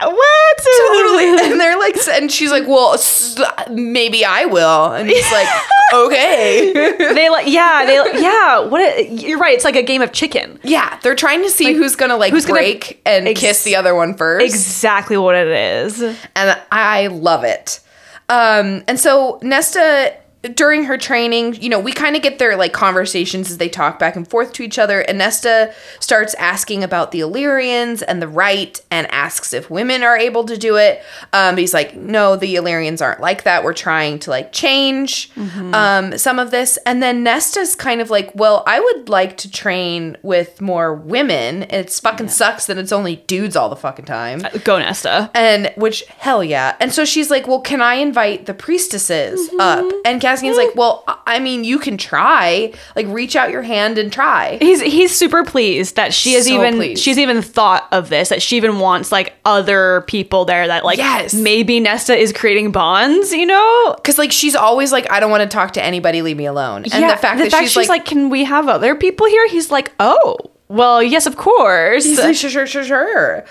What? 0.00 0.58
Totally. 0.88 1.24
And 1.50 1.60
they're 1.60 1.78
like, 1.78 1.96
and 2.08 2.30
she's 2.30 2.50
like, 2.50 2.66
well, 2.66 2.96
maybe 3.70 4.24
I 4.24 4.44
will. 4.46 4.92
And 4.92 5.08
he's 5.08 5.30
like, 5.32 5.46
okay. 5.94 6.72
they 7.14 7.28
like 7.30 7.46
yeah 7.46 7.84
they 7.86 8.20
yeah 8.20 8.58
what 8.60 8.80
a, 8.80 9.06
you're 9.08 9.38
right 9.38 9.54
it's 9.54 9.64
like 9.64 9.76
a 9.76 9.82
game 9.82 10.02
of 10.02 10.12
chicken 10.12 10.58
yeah, 10.62 10.98
they're 11.02 11.14
trying 11.14 11.42
to 11.42 11.50
see 11.50 11.72
who's 11.74 11.94
gonna 11.96 12.16
like 12.16 12.32
who's 12.32 12.44
gonna- 12.46 12.58
break 12.58 13.00
and 13.06 13.28
Ex- 13.28 13.40
kiss 13.40 13.64
the 13.64 13.76
other 13.76 13.94
one 13.94 14.14
first. 14.14 14.44
exactly 14.44 15.16
what 15.16 15.34
it 15.36 15.48
is 15.48 16.02
and 16.02 16.60
I 16.72 17.06
love 17.08 17.44
it. 17.44 17.80
Um, 18.28 18.82
and 18.88 18.98
so 18.98 19.38
Nesta, 19.42 20.14
during 20.54 20.84
her 20.84 20.98
training, 20.98 21.54
you 21.62 21.68
know, 21.68 21.80
we 21.80 21.92
kind 21.92 22.16
of 22.16 22.22
get 22.22 22.38
their 22.38 22.56
like 22.56 22.72
conversations 22.72 23.50
as 23.50 23.58
they 23.58 23.68
talk 23.68 23.98
back 23.98 24.16
and 24.16 24.26
forth 24.28 24.52
to 24.54 24.62
each 24.62 24.78
other. 24.78 25.00
And 25.00 25.18
Nesta 25.18 25.72
starts 26.00 26.34
asking 26.34 26.84
about 26.84 27.10
the 27.12 27.20
Illyrians 27.20 28.02
and 28.02 28.20
the 28.20 28.28
right, 28.28 28.80
and 28.90 29.10
asks 29.12 29.52
if 29.52 29.70
women 29.70 30.02
are 30.02 30.16
able 30.16 30.44
to 30.44 30.56
do 30.56 30.76
it. 30.76 31.02
Um, 31.32 31.56
he's 31.56 31.72
like, 31.74 31.96
no, 31.96 32.36
the 32.36 32.56
Illyrians 32.56 33.00
aren't 33.00 33.20
like 33.20 33.44
that. 33.44 33.64
We're 33.64 33.72
trying 33.74 34.18
to 34.20 34.30
like 34.30 34.52
change 34.52 35.30
um, 35.72 36.16
some 36.18 36.38
of 36.38 36.50
this. 36.50 36.76
And 36.86 37.02
then 37.02 37.22
Nesta's 37.22 37.74
kind 37.74 38.00
of 38.00 38.10
like, 38.10 38.30
well, 38.34 38.62
I 38.66 38.80
would 38.80 39.08
like 39.08 39.36
to 39.38 39.50
train 39.50 40.16
with 40.22 40.60
more 40.60 40.94
women. 40.94 41.64
It's 41.70 42.00
fucking 42.00 42.28
sucks 42.28 42.66
that 42.66 42.78
it's 42.78 42.92
only 42.92 43.16
dudes 43.26 43.56
all 43.56 43.68
the 43.68 43.76
fucking 43.76 44.04
time. 44.04 44.42
go 44.64 44.78
nesta 44.78 45.30
And 45.34 45.72
which 45.76 46.04
hell 46.18 46.42
yeah. 46.44 46.76
And 46.80 46.92
so 46.92 47.04
she's 47.04 47.30
like, 47.30 47.46
"Well, 47.46 47.60
can 47.60 47.80
I 47.80 47.94
invite 47.94 48.46
the 48.46 48.54
priestesses 48.54 49.48
Mm-hmm. 49.48 49.60
up?" 49.60 49.92
And 50.04 50.20
Cassian's 50.40 50.56
like, 50.56 50.68
mm. 50.70 50.76
"Well, 50.76 51.04
I- 51.26 51.38
mean, 51.38 51.64
you 51.64 51.78
can 51.78 51.96
try. 51.96 52.72
Like 52.96 53.06
reach 53.08 53.36
out 53.36 53.50
your 53.50 53.62
hand 53.62 53.98
and 53.98 54.12
try." 54.12 54.58
he's 54.60 54.80
he's 54.80 55.14
super 55.14 55.44
pleased 55.44 55.96
that 55.96 56.14
she 56.14 56.32
has 56.34 56.46
So 56.46 56.52
even 56.54 56.76
pleased. 56.76 57.02
she's 57.02 57.18
even 57.18 57.42
thought 57.42 57.86
of 57.92 58.08
this 58.08 58.28
that 58.30 58.40
she 58.42 58.56
even 58.56 58.78
wants 58.78 59.10
like 59.12 59.34
other 59.44 60.04
people 60.06 60.44
there 60.44 60.66
that 60.66 60.84
like 60.84 60.98
Yes. 60.98 61.34
maybe 61.34 61.80
nesta 61.80 62.16
is 62.16 62.32
creating 62.32 62.72
bonds 62.72 63.32
you 63.32 63.46
know 63.46 63.96
Cuz 64.04 64.18
like 64.18 64.32
she's 64.32 64.54
always 64.56 64.92
like, 64.92 65.10
"I 65.10 65.20
don't 65.20 65.30
want 65.30 65.42
to 65.42 65.48
talk 65.48 65.72
to 65.72 65.82
anybody, 65.84 66.22
leave 66.22 66.36
me 66.36 66.46
alone." 66.46 66.84
And 66.92 67.04
the 67.10 67.16
fact 67.16 67.38
that 67.38 67.52
she's, 67.68 67.88
like, 67.88 68.04
can 68.04 68.28
we 68.30 68.44
have 68.44 68.68
other 68.68 68.94
people 68.94 69.26
here 69.26 69.46
he's 69.48 69.70
like 69.70 69.92
oh 70.00 70.36
well 70.74 71.02
yes 71.02 71.26
of 71.26 71.36
course 71.36 72.04
He's 72.04 72.18
like, 72.18 72.34
sure, 72.36 72.50
sure, 72.50 72.66
sure, 72.66 72.84
sure. 72.84 73.44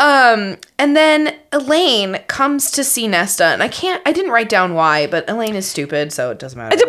Um, 0.00 0.56
and 0.78 0.96
then 0.96 1.34
Elain 1.52 2.18
comes 2.28 2.70
to 2.70 2.84
see 2.84 3.08
Nesta, 3.08 3.46
and 3.46 3.62
I 3.64 3.68
can't, 3.68 4.00
I 4.06 4.12
didn't 4.12 4.30
write 4.30 4.48
down 4.48 4.74
why, 4.74 5.08
but 5.08 5.28
Elain 5.28 5.56
is 5.56 5.66
stupid, 5.66 6.12
so 6.12 6.30
it 6.30 6.38
doesn't 6.38 6.56
matter. 6.56 6.76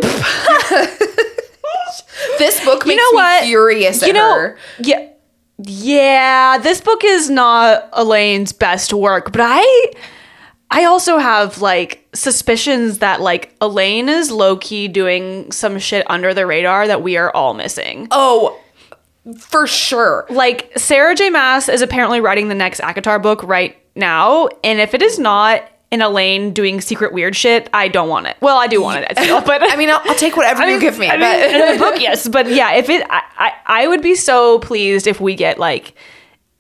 this 2.37 2.63
book 2.63 2.85
makes 2.85 2.95
you 2.95 2.97
know 2.97 3.11
me 3.11 3.15
what 3.15 3.43
furious 3.45 4.03
at 4.03 4.07
you 4.07 4.13
know 4.13 4.33
her. 4.35 4.57
yeah 4.79 5.09
yeah 5.57 6.57
this 6.59 6.79
book 6.81 7.03
is 7.03 7.29
not 7.29 7.89
elain's 7.97 8.53
best 8.53 8.93
work 8.93 9.31
but 9.31 9.41
i 9.43 9.91
i 10.71 10.85
also 10.85 11.17
have 11.17 11.61
like 11.61 12.07
suspicions 12.13 12.99
that 12.99 13.19
like 13.21 13.53
elain 13.61 14.07
is 14.07 14.31
low-key 14.31 14.87
doing 14.87 15.51
some 15.51 15.77
shit 15.79 16.05
under 16.09 16.33
the 16.33 16.45
radar 16.45 16.87
that 16.87 17.01
we 17.01 17.17
are 17.17 17.31
all 17.35 17.53
missing 17.53 18.07
Oh, 18.11 18.57
for 19.37 19.67
sure. 19.67 20.25
like 20.29 20.71
sarah 20.77 21.15
j 21.15 21.29
maas 21.29 21.69
is 21.69 21.81
apparently 21.81 22.19
writing 22.21 22.47
the 22.49 22.55
next 22.55 22.79
ACOTAR 22.81 23.21
book 23.21 23.43
right 23.43 23.77
now 23.95 24.47
and 24.63 24.79
if 24.79 24.93
it 24.93 25.01
is 25.01 25.19
not 25.19 25.63
in 25.91 26.01
elain 26.01 26.53
doing 26.53 26.79
secret 26.81 27.11
weird 27.13 27.35
shit 27.35 27.69
i 27.73 27.87
don't 27.87 28.09
want 28.09 28.27
it 28.27 28.37
well 28.41 28.57
i 28.57 28.67
do 28.67 28.81
want 28.81 29.03
it 29.03 29.17
still 29.17 29.41
but 29.41 29.61
I 29.71 29.75
mean, 29.75 29.89
I'll, 29.89 30.01
I'll 30.05 30.15
take 30.15 30.37
whatever 30.37 30.67
you 30.69 30.79
give 30.79 30.99
me. 30.99 31.09
I 31.09 31.17
mean, 31.17 31.77
the 31.77 31.83
book, 31.83 31.99
yes, 32.01 32.27
but 32.27 32.47
yeah, 32.49 32.73
if 32.73 32.89
it, 32.89 33.05
I, 33.09 33.23
I, 33.37 33.51
I 33.83 33.87
would 33.87 34.01
be 34.01 34.15
so 34.15 34.59
pleased 34.59 35.07
if 35.07 35.19
we 35.19 35.35
get 35.35 35.57
like 35.59 35.93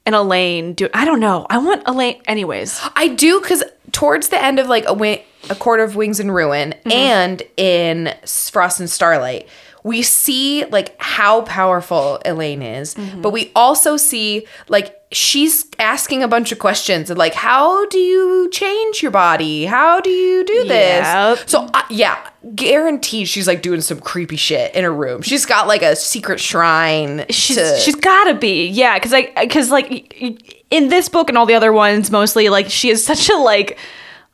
an 0.05 0.13
Elain. 0.13 0.73
Do 0.73 0.89
I 0.93 1.05
don't 1.05 1.19
know. 1.19 1.45
I 1.49 1.57
want 1.59 1.83
Elain. 1.87 2.21
Anyways, 2.27 2.79
I 2.95 3.09
do 3.09 3.39
because 3.41 3.63
towards 3.91 4.29
the 4.29 4.41
end 4.41 4.57
of 4.59 4.67
like 4.67 4.85
a 4.87 5.23
a 5.49 5.55
Court 5.55 5.79
of 5.79 5.95
Wings 5.95 6.19
and 6.19 6.33
Ruin, 6.33 6.71
Mm-hmm. 6.85 6.91
and 6.91 7.43
in 7.57 8.13
Frost 8.25 8.79
and 8.79 8.89
Starlight, 8.89 9.47
we 9.83 10.01
see 10.01 10.65
like 10.65 10.95
how 11.01 11.41
powerful 11.43 12.19
Elain 12.25 12.61
is, 12.61 12.95
Mm-hmm. 12.95 13.21
but 13.21 13.31
we 13.31 13.51
also 13.55 13.97
see 13.97 14.45
like 14.67 14.95
she's 15.11 15.65
asking 15.79 16.21
a 16.21 16.27
bunch 16.27 16.51
of 16.51 16.59
questions 16.59 17.09
of 17.09 17.17
like 17.17 17.33
how 17.33 17.85
do 17.87 17.97
you 17.97 18.49
change 18.51 19.01
your 19.01 19.11
body? 19.11 19.65
How 19.65 20.01
do 20.01 20.09
you 20.09 20.43
do 20.43 20.63
this? 20.65 21.05
Yep. 21.05 21.49
So 21.49 21.67
uh, 21.73 21.81
yeah, 21.89 22.19
guaranteed 22.55 23.27
she's 23.27 23.47
like 23.47 23.61
doing 23.61 23.81
some 23.81 23.99
creepy 23.99 24.35
shit 24.35 24.75
in 24.75 24.83
her 24.83 24.93
room. 24.93 25.21
She's 25.21 25.45
got 25.45 25.67
like 25.67 25.81
a 25.81 25.95
secret 25.95 26.39
shrine. 26.39 27.25
she's 27.29 27.57
to- 27.57 27.77
she's 27.79 27.95
gotta 27.95 28.33
be 28.35 28.67
yeah, 28.67 28.95
because 28.97 29.11
like 29.11 29.33
because 29.35 29.71
like 29.71 30.63
in 30.69 30.89
this 30.89 31.09
book 31.09 31.29
and 31.29 31.37
all 31.37 31.45
the 31.45 31.55
other 31.55 31.73
ones, 31.73 32.11
mostly 32.11 32.49
like 32.49 32.69
she 32.69 32.89
is 32.89 33.03
such 33.05 33.29
a 33.29 33.35
like. 33.37 33.77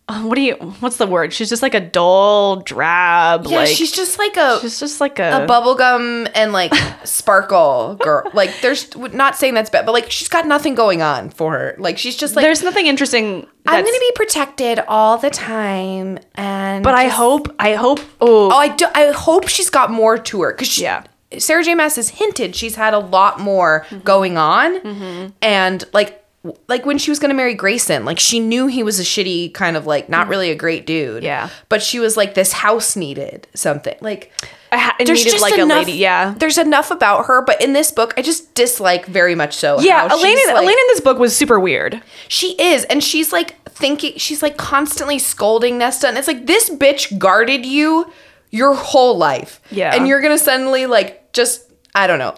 Uh, 0.07 0.21
What 0.21 0.35
do 0.35 0.41
you? 0.41 0.53
What's 0.81 0.97
the 0.97 1.07
word? 1.07 1.33
She's 1.33 1.49
just 1.49 1.63
like 1.63 1.73
a 1.73 1.79
dull, 1.79 2.57
drab. 2.57 3.45
yeah, 3.47 3.57
like 3.57 3.67
she's 3.69 3.91
just 3.91 4.19
like 4.19 4.37
a 4.37 4.59
she's 4.61 4.79
just 4.79 5.01
like 5.01 5.17
a, 5.17 5.43
a 5.43 5.47
bubblegum 5.47 6.29
and 6.35 6.53
like 6.53 6.71
sparkle 7.03 7.95
girl. 7.99 8.29
Like 8.33 8.51
there's 8.61 8.95
not 8.95 9.35
saying 9.35 9.55
that's 9.55 9.69
bad, 9.71 9.85
but 9.85 9.93
like 9.93 10.11
she's 10.11 10.27
got 10.29 10.45
nothing 10.45 10.75
going 10.75 11.01
on 11.01 11.29
for 11.31 11.51
her. 11.53 11.75
Like 11.79 11.97
she's 11.97 12.15
just 12.15 12.35
like 12.35 12.43
There's 12.43 12.61
nothing 12.63 12.85
interesting. 12.85 13.47
I'm 13.65 13.83
gonna 13.83 13.99
be 13.99 14.11
protected 14.15 14.79
all 14.87 15.17
the 15.17 15.31
time, 15.31 16.19
and 16.35 16.83
But 16.83 16.93
I 16.93 17.07
hope. 17.07 17.53
I 17.57 17.73
hope. 17.73 17.99
Oh, 18.21 18.51
oh 18.51 18.55
I 18.55 18.69
do 18.75 18.85
I 18.93 19.11
hope 19.11 19.47
she's 19.47 19.71
got 19.71 19.89
more 19.89 20.17
to 20.19 20.41
her 20.43 20.51
because 20.53 20.77
Yeah. 20.77 21.03
Sarah 21.39 21.63
J 21.63 21.73
Maas 21.75 21.95
has 21.95 22.09
hinted 22.09 22.55
she's 22.55 22.75
had 22.75 22.93
a 22.93 22.99
lot 22.99 23.39
more 23.39 23.85
Mm-hmm. 23.89 24.03
going 24.03 24.37
on, 24.37 25.33
and 25.41 25.83
like 25.93 26.23
like 26.67 26.85
when 26.85 26.97
she 26.97 27.09
was 27.11 27.19
gonna 27.19 27.33
marry 27.33 27.55
Graysen, 27.55 28.05
like 28.05 28.19
she 28.19 28.39
knew 28.39 28.67
he 28.67 28.83
was 28.83 28.99
a 28.99 29.03
shitty 29.03 29.53
kind 29.53 29.75
of 29.77 29.85
like 29.85 30.09
not 30.09 30.27
really 30.27 30.51
a 30.51 30.55
great 30.55 30.85
dude. 30.85 31.23
Mm. 31.23 31.25
Yeah. 31.25 31.49
but 31.69 31.81
she 31.81 31.99
was 31.99 32.15
like 32.17 32.33
this 32.33 32.53
house 32.53 32.95
needed 32.95 33.47
something 33.53 33.95
like. 34.01 34.31
I 34.71 34.77
ha- 34.77 34.95
it 34.99 35.07
needed 35.07 35.39
like 35.39 35.57
a 35.57 35.63
lady. 35.63 35.93
Yeah. 35.93 36.33
There's 36.37 36.57
enough 36.57 36.91
about 36.91 37.27
her, 37.27 37.41
but 37.41 37.61
in 37.61 37.71
this 37.71 37.91
book, 37.91 38.13
I 38.17 38.21
just 38.21 38.53
dislike 38.55 39.05
very 39.05 39.33
much 39.33 39.55
so. 39.55 39.79
Yeah, 39.79 40.09
how 40.09 40.17
Elain. 40.19 40.35
she's, 40.35 40.47
like- 40.47 40.55
Elain 40.63 40.69
in 40.77 40.87
this 40.87 40.99
book 40.99 41.17
was 41.17 41.33
super 41.35 41.59
weird. 41.61 42.01
she 42.27 42.59
is, 42.61 42.83
and 42.85 43.01
she's 43.01 43.31
like 43.31 43.55
thinking, 43.69 44.17
she's 44.17 44.41
like 44.43 44.57
constantly 44.57 45.17
scolding 45.17 45.77
Nesta, 45.77 46.07
and 46.09 46.17
it's 46.17 46.27
like 46.27 46.45
this 46.45 46.69
bitch 46.69 47.17
guarded 47.17 47.65
you 47.65 48.11
your 48.51 48.73
whole 48.73 49.17
life, 49.17 49.61
Yeah. 49.71 49.95
and 49.95 50.07
you're 50.07 50.19
gonna 50.21 50.37
suddenly 50.37 50.87
like 50.87 51.31
just 51.31 51.71
I 51.93 52.07
don't 52.07 52.19
know 52.19 52.35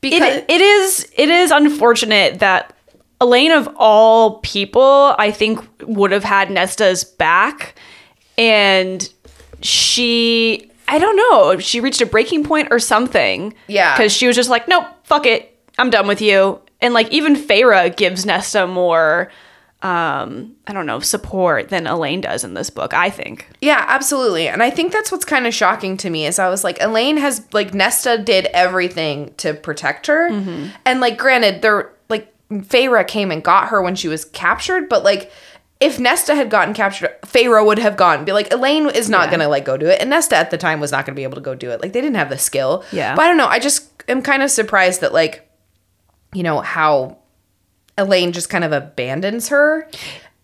because 0.00 0.20
It, 0.22 0.44
it 0.48 0.60
is 0.60 1.06
it 1.16 1.28
is 1.28 1.50
unfortunate 1.52 2.40
that 2.40 2.72
Elain 3.20 3.52
of 3.52 3.68
all 3.76 4.38
people, 4.38 5.14
I 5.18 5.30
think 5.30 5.60
would 5.82 6.12
have 6.12 6.24
had 6.24 6.50
Nesta's 6.50 7.04
back, 7.04 7.74
and 8.38 9.08
she. 9.62 10.70
I 10.88 10.98
don't 10.98 11.14
know. 11.16 11.58
She 11.60 11.78
reached 11.78 12.00
a 12.00 12.06
breaking 12.06 12.42
point 12.42 12.68
or 12.72 12.80
something. 12.80 13.54
Yeah. 13.68 13.96
Because 13.96 14.12
she 14.12 14.26
was 14.26 14.34
just 14.34 14.50
like, 14.50 14.66
nope, 14.66 14.86
fuck 15.04 15.24
it. 15.24 15.56
I'm 15.78 15.88
done 15.88 16.08
with 16.08 16.20
you. 16.20 16.60
And 16.80 16.92
like 16.94 17.08
even 17.12 17.36
Feyre 17.36 17.94
gives 17.96 18.26
Nesta 18.26 18.66
more 18.66 19.30
um 19.82 20.56
I 20.66 20.72
don't 20.72 20.86
know, 20.86 20.98
support 20.98 21.68
than 21.68 21.86
Elain 21.86 22.20
does 22.20 22.42
in 22.42 22.54
this 22.54 22.70
book, 22.70 22.92
I 22.92 23.08
think. 23.08 23.48
Yeah, 23.60 23.84
absolutely. 23.86 24.48
And 24.48 24.64
I 24.64 24.70
think 24.70 24.92
that's 24.92 25.12
what's 25.12 25.24
kind 25.24 25.46
of 25.46 25.54
shocking 25.54 25.96
to 25.98 26.10
me 26.10 26.26
is 26.26 26.40
I 26.40 26.48
was 26.48 26.64
like, 26.64 26.78
Elain 26.80 27.18
has 27.18 27.46
like 27.52 27.72
Nesta 27.72 28.18
did 28.18 28.46
everything 28.46 29.32
to 29.36 29.54
protect 29.54 30.08
her. 30.08 30.28
Mm-hmm. 30.28 30.70
And 30.84 31.00
like 31.00 31.18
granted, 31.18 31.62
they're 31.62 31.84
like 31.84 31.92
Feyre 32.50 33.06
came 33.06 33.30
and 33.30 33.42
got 33.42 33.68
her 33.68 33.80
when 33.82 33.94
she 33.94 34.08
was 34.08 34.24
captured, 34.24 34.88
but 34.88 35.04
like 35.04 35.30
if 35.78 35.98
Nesta 35.98 36.34
had 36.34 36.50
gotten 36.50 36.74
captured, 36.74 37.16
Feyre 37.22 37.64
would 37.64 37.78
have 37.78 37.96
gone. 37.96 38.24
Be 38.24 38.32
like, 38.32 38.52
Elain 38.52 38.90
is 38.90 39.08
not 39.08 39.26
Yeah. 39.26 39.30
gonna 39.30 39.48
like 39.48 39.64
go 39.64 39.76
do 39.76 39.86
it, 39.86 40.00
and 40.00 40.10
Nesta 40.10 40.36
at 40.36 40.50
the 40.50 40.58
time 40.58 40.80
was 40.80 40.92
not 40.92 41.06
gonna 41.06 41.16
be 41.16 41.22
able 41.22 41.36
to 41.36 41.40
go 41.40 41.54
do 41.54 41.70
it. 41.70 41.80
Like 41.80 41.92
they 41.92 42.00
didn't 42.00 42.16
have 42.16 42.28
the 42.28 42.38
skill. 42.38 42.84
Yeah. 42.92 43.14
But 43.14 43.22
I 43.22 43.28
don't 43.28 43.36
know. 43.38 43.46
I 43.46 43.58
just 43.58 43.88
am 44.08 44.20
kind 44.22 44.42
of 44.42 44.50
surprised 44.50 45.00
that 45.00 45.12
like, 45.12 45.48
you 46.34 46.42
know 46.42 46.60
how 46.60 47.18
Elain 47.96 48.32
just 48.32 48.50
kind 48.50 48.64
of 48.64 48.72
abandons 48.72 49.48
her. 49.48 49.88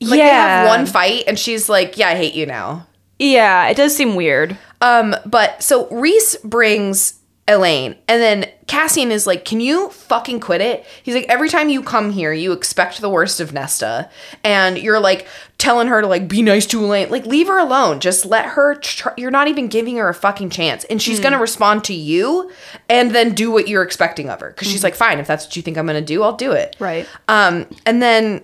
Like 0.00 0.10
they 0.10 0.16
Yeah. 0.18 0.60
have 0.60 0.68
one 0.68 0.86
fight, 0.86 1.24
and 1.26 1.38
she's 1.38 1.68
like, 1.68 1.96
"Yeah, 1.98 2.08
I 2.08 2.14
hate 2.14 2.34
you 2.34 2.46
now." 2.46 2.86
Yeah, 3.18 3.66
it 3.68 3.76
does 3.76 3.96
seem 3.96 4.14
weird. 4.14 4.56
Um, 4.82 5.16
but 5.24 5.62
so 5.62 5.86
Rhys 5.88 6.36
brings 6.44 7.14
Elain, 7.48 7.94
and 8.08 8.20
then 8.20 8.46
Cassian 8.66 9.12
is 9.12 9.24
like, 9.24 9.44
"Can 9.44 9.60
you 9.60 9.88
fucking 9.90 10.40
quit 10.40 10.60
it?" 10.60 10.84
He's 11.04 11.14
like, 11.14 11.26
"Every 11.28 11.48
time 11.48 11.68
you 11.68 11.80
come 11.80 12.10
here, 12.10 12.32
you 12.32 12.50
expect 12.50 13.00
the 13.00 13.08
worst 13.08 13.38
of 13.38 13.52
Nesta, 13.52 14.10
and 14.42 14.76
you're 14.76 14.98
like 14.98 15.28
telling 15.56 15.86
her 15.86 16.00
to 16.00 16.08
like 16.08 16.26
be 16.26 16.42
nice 16.42 16.66
to 16.66 16.80
Elain, 16.84 17.08
like 17.08 17.24
leave 17.24 17.46
her 17.46 17.58
alone, 17.60 18.00
just 18.00 18.26
let 18.26 18.46
her. 18.46 18.74
Tr- 18.74 19.10
you're 19.16 19.30
not 19.30 19.46
even 19.46 19.68
giving 19.68 19.96
her 19.96 20.08
a 20.08 20.14
fucking 20.14 20.50
chance, 20.50 20.82
and 20.86 21.00
she's 21.00 21.20
gonna 21.20 21.38
respond 21.38 21.84
to 21.84 21.94
you, 21.94 22.50
and 22.88 23.12
then 23.14 23.32
do 23.32 23.52
what 23.52 23.68
you're 23.68 23.84
expecting 23.84 24.28
of 24.28 24.40
her, 24.40 24.48
because 24.50 24.66
she's 24.68 24.82
like, 24.82 24.96
fine, 24.96 25.20
if 25.20 25.28
that's 25.28 25.46
what 25.46 25.54
you 25.54 25.62
think 25.62 25.78
I'm 25.78 25.86
gonna 25.86 26.00
do, 26.00 26.24
I'll 26.24 26.36
do 26.36 26.50
it, 26.50 26.74
Right. 26.80 27.06
um, 27.28 27.66
and 27.86 28.02
then 28.02 28.42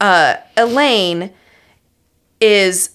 uh, 0.00 0.36
Elain 0.56 1.32
is 2.40 2.90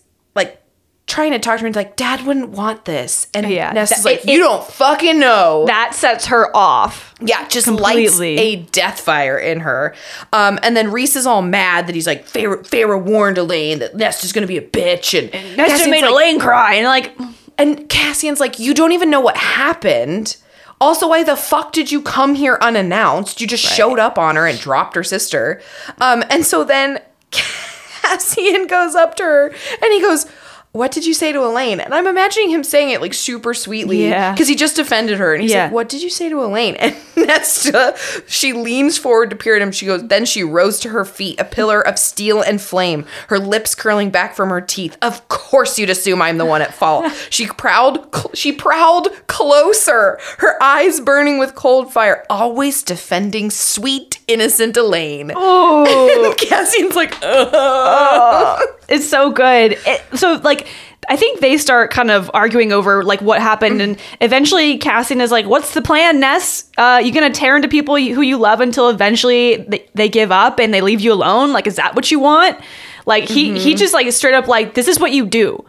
trying 1.09 1.31
to 1.31 1.39
talk 1.39 1.57
to 1.57 1.63
me, 1.63 1.69
he's 1.69 1.75
like, 1.75 1.95
Dad 1.97 2.25
wouldn't 2.25 2.49
want 2.51 2.85
this. 2.85 3.27
And 3.33 3.49
Yeah. 3.49 3.73
That- 3.73 4.05
like, 4.05 4.19
it- 4.23 4.29
You 4.29 4.39
it- 4.39 4.43
don't 4.43 4.63
fucking 4.65 5.19
know. 5.19 5.65
That 5.67 5.93
sets 5.93 6.27
her 6.27 6.55
off. 6.55 7.13
yeah, 7.19 7.45
just 7.49 7.65
completely. 7.67 8.35
lights 8.37 8.41
a 8.41 8.55
death 8.71 8.99
fire 9.01 9.37
in 9.37 9.59
her. 9.61 9.93
Um, 10.31 10.57
and 10.63 10.77
then 10.77 10.91
Rhys 10.91 11.15
is 11.17 11.27
all 11.27 11.41
mad 11.41 11.87
that 11.87 11.95
he's 11.95 12.07
like, 12.07 12.25
Feyre, 12.29 12.65
Feyre 12.65 13.01
warned 13.01 13.37
Elain 13.37 13.79
that 13.79 13.95
Nesta's 13.97 14.31
gonna 14.31 14.47
be 14.47 14.57
a 14.57 14.61
bitch. 14.61 15.17
And, 15.19 15.31
Nesta 15.57 15.73
Cassian's 15.73 15.89
made 15.89 16.01
like, 16.03 16.11
Elain 16.11 16.39
cry, 16.39 16.75
and 16.75 16.85
like, 16.85 17.11
and 17.57 17.89
Cassian's 17.89 18.39
like, 18.39 18.57
You 18.59 18.73
don't 18.73 18.93
even 18.93 19.09
know 19.09 19.19
what 19.19 19.35
happened. 19.35 20.37
Also, 20.81 21.09
why 21.09 21.23
the 21.23 21.35
fuck 21.35 21.73
did 21.73 21.91
you 21.91 22.01
come 22.01 22.35
here 22.35 22.57
unannounced? 22.61 23.41
You 23.41 23.47
just 23.47 23.65
showed 23.65 23.99
up 23.99 24.17
on 24.17 24.37
her 24.37 24.47
and 24.47 24.57
dropped 24.57 24.95
her 24.95 25.03
sister. 25.03 25.61
Um, 25.99 26.23
and 26.29 26.45
so 26.45 26.63
then 26.63 27.01
Cassian 27.31 28.65
goes 28.67 28.95
up 28.95 29.15
to 29.15 29.23
her 29.23 29.47
and 29.49 29.93
he 29.93 30.01
goes, 30.01 30.25
What 30.71 30.91
did 30.91 31.03
you 31.03 31.15
say 31.15 31.31
to 31.31 31.39
Elain? 31.43 31.79
And 31.79 31.95
I'm 31.95 32.05
imagining 32.05 32.51
him 32.51 32.63
saying 32.63 32.91
it 32.91 33.01
like 33.01 33.15
super 33.15 33.55
sweetly. 33.55 34.07
Yeah. 34.07 34.31
Because 34.31 34.47
he 34.47 34.55
just 34.55 34.75
defended 34.75 35.17
her. 35.17 35.33
And 35.33 35.41
he's 35.41 35.51
Yeah. 35.51 35.63
like, 35.63 35.71
What 35.73 35.89
did 35.89 36.03
you 36.03 36.11
say 36.11 36.29
to 36.29 36.43
Elain? 36.43 36.75
And 36.79 36.95
Nesta, 37.17 37.95
she 38.27 38.53
leans 38.53 38.97
forward 38.97 39.31
to 39.31 39.35
peer 39.35 39.55
at 39.55 39.61
him. 39.63 39.71
She 39.71 39.87
goes, 39.87 40.07
Then 40.07 40.25
she 40.25 40.43
rose 40.43 40.79
to 40.81 40.89
her 40.89 41.03
feet, 41.05 41.39
a 41.39 41.43
pillar 41.43 41.81
of 41.85 41.97
steel 41.97 42.41
and 42.41 42.61
flame, 42.61 43.05
her 43.29 43.39
lips 43.39 43.73
curling 43.73 44.11
back 44.11 44.35
from 44.35 44.49
her 44.49 44.61
teeth. 44.61 44.95
Of 45.01 45.27
course 45.27 45.79
you'd 45.79 45.89
assume 45.89 46.21
I'm 46.21 46.37
the 46.37 46.45
one 46.45 46.61
at 46.61 46.73
fault. 46.73 47.11
She 47.31 47.47
prowled, 47.47 48.13
cl- 48.15 48.31
she 48.35 48.51
prowled 48.51 49.09
closer, 49.27 50.19
her 50.37 50.61
eyes 50.61 50.99
burning 50.99 51.39
with 51.39 51.55
cold 51.55 51.91
fire, 51.91 52.23
always 52.29 52.83
defending 52.83 53.49
sweet, 53.49 54.19
innocent 54.27 54.77
Elain. 54.77 55.31
oh, 55.35 56.25
And 56.29 56.37
Cassian's 56.37 56.95
like, 56.95 57.15
Ugh. 57.23 58.61
It's 58.89 59.07
so 59.07 59.31
good. 59.31 59.77
It, 59.85 60.01
so 60.17 60.33
like, 60.43 60.67
I 61.09 61.15
think 61.15 61.39
they 61.39 61.57
start 61.57 61.91
kind 61.91 62.11
of 62.11 62.29
arguing 62.33 62.71
over 62.71 63.03
like 63.03 63.21
what 63.21 63.41
happened, 63.41 63.81
and 63.81 63.99
eventually 64.21 64.77
Cassian 64.77 65.21
is 65.21 65.31
like, 65.31 65.45
"What's 65.45 65.73
the 65.73 65.81
plan, 65.81 66.19
Ness? 66.19 66.69
Uh, 66.77 67.01
you 67.03 67.11
gonna 67.11 67.31
tear 67.31 67.55
into 67.55 67.67
people 67.67 67.95
who 67.95 68.21
you 68.21 68.37
love 68.37 68.61
until 68.61 68.89
eventually 68.89 69.57
they, 69.57 69.87
they 69.95 70.09
give 70.09 70.31
up 70.31 70.59
and 70.59 70.73
they 70.73 70.81
leave 70.81 70.99
you 70.99 71.13
alone? 71.13 71.51
Like, 71.51 71.67
is 71.67 71.77
that 71.77 71.95
what 71.95 72.11
you 72.11 72.19
want?" 72.19 72.59
Like 73.05 73.27
he 73.27 73.57
he 73.57 73.73
just 73.75 73.93
like 73.93 74.11
straight 74.11 74.35
up 74.35 74.47
like, 74.47 74.75
"This 74.75 74.87
is 74.87 74.99
what 74.99 75.11
you 75.11 75.25
do." 75.25 75.65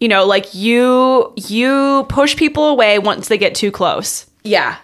You 0.00 0.08
know, 0.08 0.24
like 0.24 0.54
you 0.54 1.32
you 1.36 2.06
push 2.08 2.34
people 2.34 2.68
away 2.68 2.98
once 2.98 3.28
they 3.28 3.38
get 3.38 3.54
too 3.54 3.70
close. 3.70 4.26
Yeah. 4.42 4.76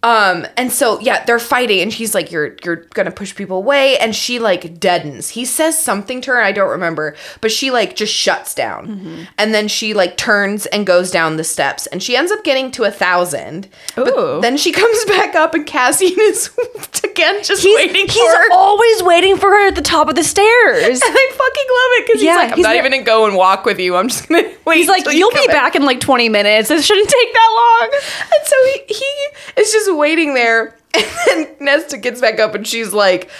Um, 0.00 0.46
and 0.56 0.70
so 0.72 1.00
yeah, 1.00 1.24
they're 1.24 1.40
fighting, 1.40 1.80
and 1.80 1.92
she's 1.92 2.14
like, 2.14 2.30
"You're 2.30 2.54
you're 2.64 2.76
gonna 2.94 3.10
push 3.10 3.34
people 3.34 3.56
away," 3.56 3.98
and 3.98 4.14
she 4.14 4.38
like 4.38 4.78
deadens. 4.78 5.30
He 5.30 5.44
says 5.44 5.76
something 5.82 6.20
to 6.20 6.30
her, 6.30 6.40
I 6.40 6.52
don't 6.52 6.70
remember, 6.70 7.16
but 7.40 7.50
she 7.50 7.72
like 7.72 7.96
just 7.96 8.14
shuts 8.14 8.54
down, 8.54 9.26
and 9.36 9.52
then 9.52 9.66
she 9.66 9.94
like 9.94 10.16
turns 10.16 10.66
and 10.66 10.86
goes 10.86 11.10
down 11.10 11.36
the 11.36 11.42
steps, 11.42 11.88
and 11.88 12.00
she 12.00 12.16
ends 12.16 12.30
up 12.30 12.44
getting 12.44 12.70
to 12.72 12.84
a 12.84 12.92
thousand. 12.92 13.68
Ooh. 13.98 14.38
Then 14.40 14.56
she 14.56 14.70
comes 14.80 15.04
back 15.06 15.34
up, 15.34 15.52
and 15.54 15.66
Cassian 15.66 16.14
is 16.20 16.50
again 17.02 17.42
just 17.42 17.64
He's, 17.64 17.74
waiting 17.74 18.06
he's 18.06 18.14
for 18.14 18.30
her. 18.38 18.52
always 18.52 19.02
waiting 19.02 19.36
for 19.36 19.50
her 19.50 19.66
at 19.66 19.74
the 19.74 19.82
top 19.82 20.08
of 20.08 20.14
the 20.14 20.22
stairs. 20.22 20.84
and 21.02 21.02
I 21.02 21.28
fucking 21.32 21.68
love 21.70 21.90
it 21.98 22.06
because 22.06 22.22
Yeah, 22.22 22.32
he's 22.34 22.36
like, 22.44 22.50
I'm 22.52 22.56
he's 22.58 22.62
not 22.64 22.72
ne- 22.74 22.78
even 22.78 22.92
gonna 22.92 23.02
go 23.02 23.26
and 23.26 23.36
walk 23.36 23.64
with 23.64 23.80
you. 23.80 23.96
I'm 23.96 24.08
just 24.08 24.28
gonna 24.28 24.48
wait. 24.64 24.76
He's 24.76 24.86
like, 24.88 25.06
you 25.06 25.10
"You'll 25.12 25.30
come 25.32 25.42
be 25.44 25.52
back 25.52 25.74
in 25.74 25.82
like 25.84 25.98
20 25.98 26.28
minutes. 26.28 26.68
This 26.68 26.86
shouldn't 26.86 27.08
take 27.08 27.32
that 27.32 27.50
long." 27.56 27.90
And 28.22 28.46
so 28.46 28.56
he, 28.66 28.94
he 28.94 29.60
is 29.60 29.72
just 29.72 29.87
waiting 29.96 30.34
there. 30.34 30.76
And 30.94 31.46
then 31.46 31.56
Nesta 31.60 31.98
gets 31.98 32.20
back 32.20 32.40
up 32.40 32.54
and 32.54 32.66
she's 32.66 32.92
like, 32.92 33.30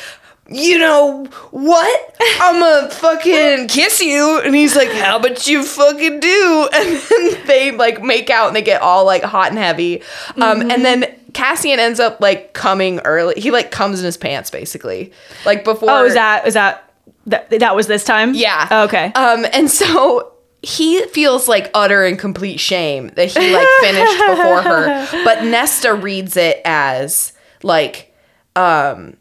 you 0.50 0.78
know 0.78 1.24
what? 1.50 2.16
I'm 2.40 2.60
gonna 2.60 2.90
fucking 2.90 3.68
kiss 3.68 4.00
you. 4.00 4.40
And 4.44 4.54
he's 4.54 4.76
like, 4.76 4.90
how 4.90 5.18
about 5.18 5.46
you 5.46 5.64
fucking 5.64 6.20
do? 6.20 6.68
And 6.74 7.00
then 7.00 7.46
they 7.46 7.70
like 7.72 8.02
make 8.02 8.30
out 8.30 8.46
and 8.48 8.56
they 8.56 8.62
get 8.62 8.80
all 8.82 9.04
like 9.04 9.22
hot 9.22 9.48
and 9.50 9.58
heavy. 9.58 10.02
Um, 10.36 10.60
Mm-hmm. 10.60 10.70
and 10.70 10.84
then 10.84 11.14
Cassian 11.34 11.78
ends 11.78 12.00
up 12.00 12.20
like 12.20 12.52
coming 12.54 13.00
early. 13.00 13.40
He 13.40 13.50
like 13.50 13.70
comes 13.70 13.98
in 13.98 14.04
his 14.04 14.16
pants 14.16 14.50
basically. 14.50 15.12
Like 15.44 15.64
before. 15.64 15.90
Oh, 15.90 16.04
is 16.04 16.14
that 16.14 16.46
is 16.46 16.54
that 16.54 16.90
that, 17.26 17.50
that 17.50 17.76
was 17.76 17.86
this 17.86 18.04
time? 18.04 18.34
Yeah. 18.34 18.68
Oh, 18.70 18.84
okay. 18.84 19.12
Um, 19.12 19.44
and 19.52 19.70
so 19.70 20.32
he 20.62 21.02
feels 21.06 21.46
like 21.48 21.70
utter 21.74 22.04
and 22.04 22.18
complete 22.18 22.58
shame 22.58 23.08
that 23.16 23.28
he 23.28 23.54
like 23.54 23.68
finished 23.80 24.18
before 24.26 24.62
her. 24.62 25.08
But 25.24 25.44
Nesta 25.44 25.94
reads 25.94 26.36
it 26.36 26.60
as 26.64 27.32
like 27.62 28.12
um 28.56 29.16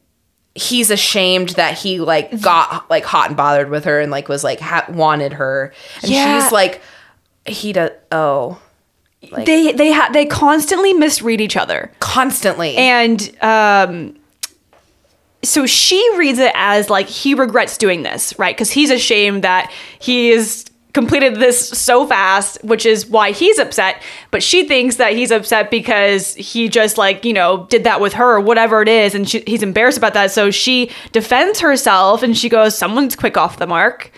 he's 0.55 0.89
ashamed 0.89 1.49
that 1.49 1.77
he 1.77 1.99
like 1.99 2.41
got 2.41 2.89
like 2.89 3.03
hot 3.05 3.27
and 3.27 3.37
bothered 3.37 3.69
with 3.69 3.85
her 3.85 3.99
and 3.99 4.11
like 4.11 4.27
was 4.27 4.43
like 4.43 4.59
ha- 4.59 4.85
wanted 4.89 5.33
her. 5.33 5.71
And 6.01 6.11
Yeah. 6.11 6.41
she's 6.41 6.51
like 6.51 6.81
he 7.45 7.71
does 7.73 7.91
oh 8.11 8.59
they 9.45 9.71
they 9.73 9.91
ha- 9.91 10.09
they 10.13 10.25
constantly 10.25 10.93
misread 10.93 11.41
each 11.41 11.57
other, 11.57 11.91
constantly. 11.99 12.75
and 12.77 13.35
um, 13.43 14.15
so 15.43 15.65
she 15.65 15.97
reads 16.17 16.39
it 16.39 16.51
as 16.55 16.89
like 16.89 17.07
he 17.07 17.33
regrets 17.33 17.77
doing 17.77 18.03
this, 18.03 18.37
right? 18.39 18.55
Because 18.55 18.71
he's 18.71 18.89
ashamed 18.91 19.43
that 19.43 19.71
he 19.99 20.29
is 20.29 20.65
completed 20.97 21.35
this 21.35 21.69
so 21.69 22.07
fast, 22.07 22.57
which 22.63 22.83
is 22.83 23.05
why 23.05 23.31
he's 23.31 23.59
upset. 23.59 24.01
But 24.31 24.41
she 24.41 24.67
thinks 24.67 24.95
that 24.95 25.13
he's 25.13 25.29
upset 25.29 25.69
because 25.69 26.33
he 26.33 26.69
just 26.69 26.97
like 26.97 27.23
you 27.23 27.33
know 27.33 27.67
did 27.69 27.83
that 27.83 28.01
with 28.01 28.13
her, 28.13 28.37
or 28.37 28.39
whatever 28.39 28.81
it 28.81 28.87
is, 28.87 29.13
and 29.13 29.29
she, 29.29 29.43
he's 29.45 29.61
embarrassed 29.61 29.99
about 29.99 30.15
that. 30.15 30.31
So 30.31 30.49
she 30.49 30.89
defends 31.11 31.59
herself 31.59 32.23
and 32.23 32.35
she 32.35 32.49
goes, 32.49 32.75
"Someone's 32.75 33.15
quick 33.15 33.37
off 33.37 33.57
the 33.57 33.67
mark." 33.67 34.11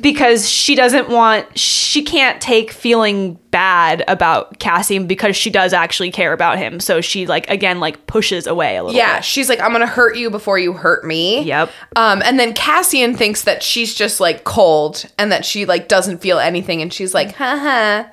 Because 0.00 0.48
she 0.48 0.74
doesn't 0.74 1.08
want 1.08 1.56
she 1.58 2.02
can't 2.02 2.40
take 2.40 2.70
feeling 2.72 3.38
bad 3.50 4.04
about 4.08 4.58
Cassian 4.58 5.06
because 5.06 5.34
she 5.36 5.48
does 5.48 5.72
actually 5.72 6.10
care 6.10 6.32
about 6.32 6.58
him. 6.58 6.80
So 6.80 7.00
she 7.00 7.26
like 7.26 7.48
again 7.48 7.80
like 7.80 8.06
pushes 8.06 8.46
away 8.46 8.76
a 8.76 8.84
little 8.84 8.96
Yeah, 8.96 9.16
bit. 9.18 9.24
she's 9.24 9.48
like, 9.48 9.60
I'm 9.60 9.72
gonna 9.72 9.86
hurt 9.86 10.16
you 10.16 10.28
before 10.30 10.58
you 10.58 10.72
hurt 10.74 11.04
me. 11.04 11.42
Yep. 11.42 11.70
Um, 11.96 12.22
and 12.24 12.38
then 12.38 12.52
Cassian 12.54 13.14
thinks 13.16 13.42
that 13.42 13.62
she's 13.62 13.94
just 13.94 14.20
like 14.20 14.44
cold 14.44 15.06
and 15.18 15.32
that 15.32 15.44
she 15.44 15.64
like 15.66 15.88
doesn't 15.88 16.18
feel 16.18 16.38
anything, 16.38 16.82
and 16.82 16.92
she's 16.92 17.14
like, 17.14 17.34
haha. 17.34 18.04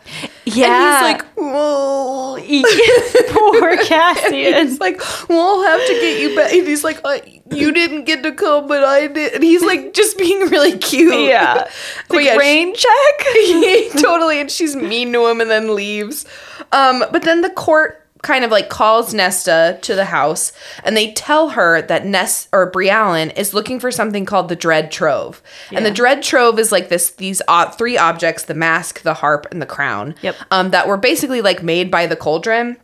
Yeah. 0.45 0.67
And 0.67 1.17
he's 1.17 1.23
like, 1.23 1.33
whoa. 1.35 2.35
poor 3.31 3.77
Cassian. 3.85 4.33
He's 4.67 4.79
like, 4.79 5.01
well, 5.29 5.63
have 5.63 5.79
to 5.87 5.93
get 5.93 6.21
you 6.21 6.35
back. 6.35 6.53
And 6.53 6.67
he's 6.67 6.83
like, 6.83 7.01
uh, 7.03 7.17
you 7.51 7.71
didn't 7.71 8.05
get 8.05 8.23
to 8.23 8.31
come, 8.31 8.67
but 8.67 8.83
I 8.83 9.07
did. 9.07 9.33
And 9.33 9.43
he's 9.43 9.63
like, 9.63 9.93
just 9.93 10.17
being 10.17 10.39
really 10.49 10.77
cute. 10.77 11.13
yeah. 11.29 11.69
But 12.07 12.15
Like 12.17 12.25
yeah, 12.25 12.35
rain 12.35 12.73
check. 12.73 13.91
totally. 14.01 14.39
And 14.39 14.49
she's 14.49 14.75
mean 14.75 15.13
to 15.13 15.27
him 15.27 15.41
and 15.41 15.49
then 15.49 15.75
leaves. 15.75 16.25
Um, 16.71 17.03
but 17.11 17.21
then 17.23 17.41
the 17.41 17.49
court 17.51 18.01
kind 18.23 18.43
of 18.43 18.49
like 18.49 18.69
calls 18.69 19.13
Nesta 19.13 19.77
to 19.83 19.93
the 19.93 20.05
house 20.05 20.51
and 20.83 20.97
they 20.97 21.13
tell 21.13 21.49
her 21.49 21.83
that 21.83 22.07
Ness 22.07 22.47
or 22.51 22.71
Briallyn 22.71 23.31
is 23.37 23.53
looking 23.53 23.79
for 23.79 23.91
something 23.91 24.25
called 24.25 24.49
the 24.49 24.55
Dread 24.55 24.91
Trove. 24.91 25.43
And 25.71 25.85
the 25.85 25.91
Dread 25.91 26.23
Trove 26.23 26.57
is 26.57 26.71
like 26.71 26.89
this 26.89 27.11
these 27.11 27.43
uh, 27.47 27.69
three 27.69 27.99
objects, 27.99 28.43
the 28.43 28.55
mask, 28.55 29.03
the 29.03 29.13
harp, 29.13 29.45
and 29.51 29.61
the 29.61 29.67
crown. 29.67 30.15
Yep. 30.23 30.35
Um, 30.49 30.71
that 30.71 30.87
were 30.87 30.97
basically 30.97 31.41
like 31.41 31.61
made 31.61 31.91
by 31.91 32.07
the 32.07 32.15
cauldron 32.15 32.77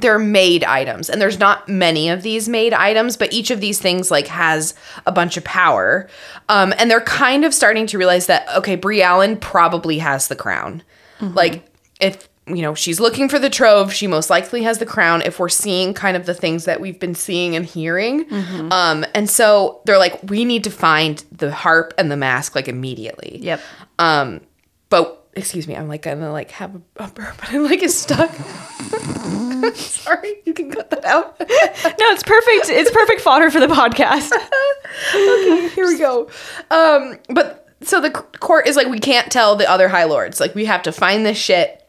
they're 0.00 0.18
made 0.18 0.64
items 0.64 1.08
and 1.10 1.20
there's 1.20 1.38
not 1.38 1.68
many 1.68 2.08
of 2.08 2.22
these 2.22 2.48
made 2.48 2.72
items 2.72 3.16
but 3.16 3.32
each 3.32 3.50
of 3.50 3.60
these 3.60 3.78
things 3.78 4.10
like 4.10 4.26
has 4.26 4.74
a 5.06 5.12
bunch 5.12 5.36
of 5.36 5.44
power 5.44 6.08
um, 6.48 6.72
and 6.78 6.90
they're 6.90 7.00
kind 7.00 7.44
of 7.44 7.54
starting 7.54 7.86
to 7.86 7.98
realize 7.98 8.26
that 8.26 8.48
okay 8.56 8.76
Briallyn 8.76 9.40
probably 9.40 9.98
has 9.98 10.28
the 10.28 10.36
crown 10.36 10.82
like 11.20 11.64
if 12.00 12.28
you 12.48 12.62
know, 12.62 12.74
she's 12.74 13.00
looking 13.00 13.28
for 13.28 13.38
the 13.38 13.50
trove. 13.50 13.92
She 13.92 14.06
most 14.06 14.30
likely 14.30 14.62
has 14.62 14.78
the 14.78 14.86
crown 14.86 15.22
if 15.22 15.38
we're 15.38 15.48
seeing 15.48 15.94
kind 15.94 16.16
of 16.16 16.26
the 16.26 16.34
things 16.34 16.64
that 16.64 16.80
we've 16.80 16.98
been 16.98 17.14
seeing 17.14 17.56
and 17.56 17.64
hearing. 17.64 18.24
Mm-hmm. 18.24 18.72
Um, 18.72 19.04
and 19.14 19.28
so 19.28 19.80
they're 19.84 19.98
like, 19.98 20.18
we 20.24 20.44
need 20.44 20.64
to 20.64 20.70
find 20.70 21.24
the 21.30 21.52
harp 21.52 21.94
and 21.98 22.10
the 22.10 22.16
mask 22.16 22.54
like 22.54 22.68
immediately. 22.68 23.38
Yep. 23.42 23.60
Um, 23.98 24.40
but 24.88 25.27
excuse 25.38 25.66
me, 25.66 25.76
I'm 25.76 25.88
like 25.88 26.02
gonna 26.02 26.32
like 26.32 26.50
have 26.52 26.74
a, 26.74 27.04
a 27.04 27.08
burp, 27.08 27.36
but 27.40 27.50
I'm 27.52 27.64
like 27.64 27.82
is 27.82 27.98
stuck. 27.98 28.30
Sorry, 29.74 30.34
you 30.44 30.54
can 30.54 30.70
cut 30.70 30.90
that 30.90 31.04
out. 31.04 31.38
No, 31.40 31.46
it's 31.46 32.22
perfect. 32.22 32.68
It's 32.68 32.90
perfect 32.90 33.20
fodder 33.20 33.50
for 33.50 33.60
the 33.60 33.66
podcast. 33.66 34.30
okay, 35.14 35.68
here 35.74 35.86
we 35.86 35.98
go. 35.98 36.28
Um, 36.70 37.18
but 37.28 37.66
so 37.82 38.00
the 38.00 38.10
court 38.10 38.66
is 38.66 38.76
like, 38.76 38.88
we 38.88 38.98
can't 38.98 39.30
tell 39.30 39.56
the 39.56 39.68
other 39.68 39.88
High 39.88 40.04
Lords. 40.04 40.40
Like, 40.40 40.54
we 40.54 40.64
have 40.64 40.82
to 40.84 40.92
find 40.92 41.24
this 41.26 41.36
shit, 41.38 41.84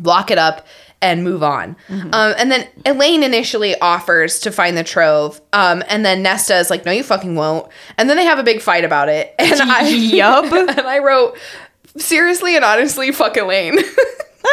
lock 0.00 0.30
it 0.30 0.38
up, 0.38 0.66
and 1.00 1.22
move 1.22 1.42
on. 1.42 1.76
Um, 1.88 2.10
and 2.12 2.50
then 2.50 2.66
Elain 2.84 3.22
initially 3.22 3.78
offers 3.80 4.40
to 4.40 4.50
find 4.50 4.76
the 4.76 4.82
trove. 4.84 5.40
Um, 5.52 5.82
and 5.88 6.04
then 6.04 6.22
Nesta 6.22 6.56
is 6.58 6.70
like, 6.70 6.84
no, 6.84 6.92
you 6.92 7.02
fucking 7.02 7.34
won't. 7.36 7.70
And 7.96 8.10
then 8.10 8.16
they 8.16 8.24
have 8.24 8.38
a 8.38 8.42
big 8.42 8.60
fight 8.60 8.84
about 8.84 9.08
it. 9.08 9.34
And 9.38 9.60
I, 9.62 9.88
Yup. 9.88 10.52
and 10.52 10.80
I 10.80 10.98
wrote, 10.98 11.38
seriously 11.96 12.56
and 12.56 12.64
honestly, 12.64 13.12
fuck 13.12 13.36
Elain. 13.36 13.78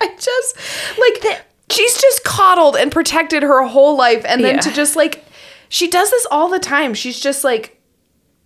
I 0.00 0.14
just, 0.18 0.56
like, 0.98 1.44
she's 1.70 2.00
just 2.00 2.24
coddled 2.24 2.76
and 2.76 2.90
protected 2.90 3.42
her 3.42 3.66
whole 3.66 3.96
life. 3.96 4.24
And 4.26 4.42
then 4.42 4.56
Yeah. 4.56 4.60
to 4.62 4.72
just, 4.72 4.96
like, 4.96 5.24
she 5.68 5.88
does 5.88 6.10
this 6.10 6.26
all 6.30 6.48
the 6.48 6.58
time. 6.58 6.94
She's 6.94 7.18
just 7.18 7.44
like, 7.44 7.80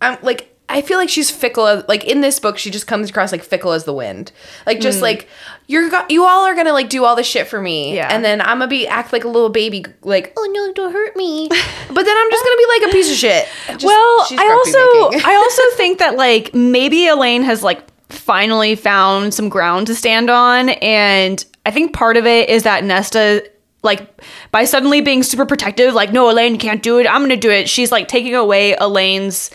I'm 0.01 0.19
like 0.23 0.55
I 0.71 0.83
feel 0.83 0.99
like 0.99 1.09
she's 1.09 1.31
fickle. 1.31 1.83
Like 1.89 2.05
in 2.05 2.21
this 2.21 2.39
book, 2.39 2.59
she 2.59 2.71
just 2.71 2.87
comes 2.87 3.09
across 3.09 3.33
like 3.33 3.43
fickle 3.43 3.73
as 3.73 3.85
the 3.85 3.93
wind. 3.95 4.33
Like 4.67 4.81
just 4.81 4.99
mm. 4.99 5.03
like 5.03 5.29
you're 5.67 5.89
go- 5.89 6.05
you 6.11 6.25
all 6.25 6.45
are 6.45 6.55
gonna 6.55 6.75
like 6.75 6.91
do 6.91 7.05
all 7.05 7.17
this 7.17 7.27
shit 7.27 7.47
for 7.49 7.61
me, 7.61 7.97
Yeah. 7.97 8.09
and 8.11 8.23
then 8.25 8.41
I'm 8.41 8.59
gonna 8.59 8.69
be 8.69 8.87
act 8.87 9.13
like 9.13 9.25
a 9.25 9.29
little 9.29 9.49
baby, 9.49 9.85
like 10.03 10.35
oh 10.37 10.51
no, 10.53 10.73
don't 10.75 10.93
hurt 10.93 11.17
me. 11.17 11.49
but 11.49 11.59
then 12.05 12.17
I'm 12.17 12.31
just 12.31 12.45
gonna 12.45 12.57
be 12.57 12.67
like 12.81 12.91
a 12.91 12.93
piece 12.93 13.11
of 13.11 13.17
shit. 13.17 13.49
Just- 13.69 13.85
well, 13.85 14.27
I 14.31 14.51
also. 14.53 15.27
I 15.27 15.35
also 15.35 15.77
think 15.77 15.99
that 16.01 16.17
like 16.17 16.55
maybe 16.55 17.07
Elain 17.07 17.43
has 17.45 17.63
like 17.63 17.83
finally 18.11 18.75
found 18.75 19.35
some 19.35 19.49
ground 19.49 19.87
to 19.87 19.95
stand 19.95 20.31
on 20.31 20.71
and 20.71 21.45
I 21.67 21.71
think 21.71 21.93
part 21.93 22.17
of 22.17 22.25
it 22.27 22.49
is 22.49 22.63
that 22.63 22.83
Nesta 22.85 23.49
like 23.83 24.09
by 24.51 24.65
suddenly 24.65 25.01
being 25.01 25.23
super 25.23 25.45
protective 25.47 25.95
like 25.95 26.13
no 26.13 26.29
Elain 26.31 26.59
can't 26.59 26.83
do 26.83 26.99
it 26.99 27.07
I'm 27.07 27.21
going 27.21 27.29
to 27.31 27.37
do 27.37 27.51
it 27.51 27.69
she's 27.69 27.93
like 27.93 28.09
taking 28.09 28.35
away 28.35 28.75
Elain's 28.81 29.51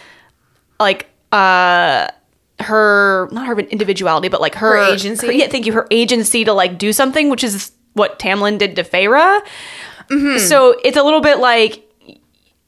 like 0.80 1.08
uh 1.32 2.08
her 2.60 3.28
not 3.32 3.48
her 3.48 3.60
individuality 3.60 4.30
but 4.30 4.40
like 4.40 4.56
her, 4.56 4.78
Her 4.86 4.94
agency? 4.94 5.26
her- 5.28 5.34
yeah 5.34 5.48
thank 5.48 5.66
you 5.66 5.74
her 5.74 5.88
agency 5.92 6.44
to 6.46 6.54
like 6.54 6.78
do 6.78 6.94
something 6.94 7.30
which 7.30 7.44
is 7.44 7.72
what 7.94 8.20
Tamlin 8.20 8.58
did 8.58 8.76
to 8.76 8.84
Feyre 8.84 9.42
Mm-hmm. 10.10 10.38
so 10.46 10.76
it's 10.84 10.98
a 10.98 11.02
little 11.04 11.22
bit 11.22 11.40
like 11.40 11.90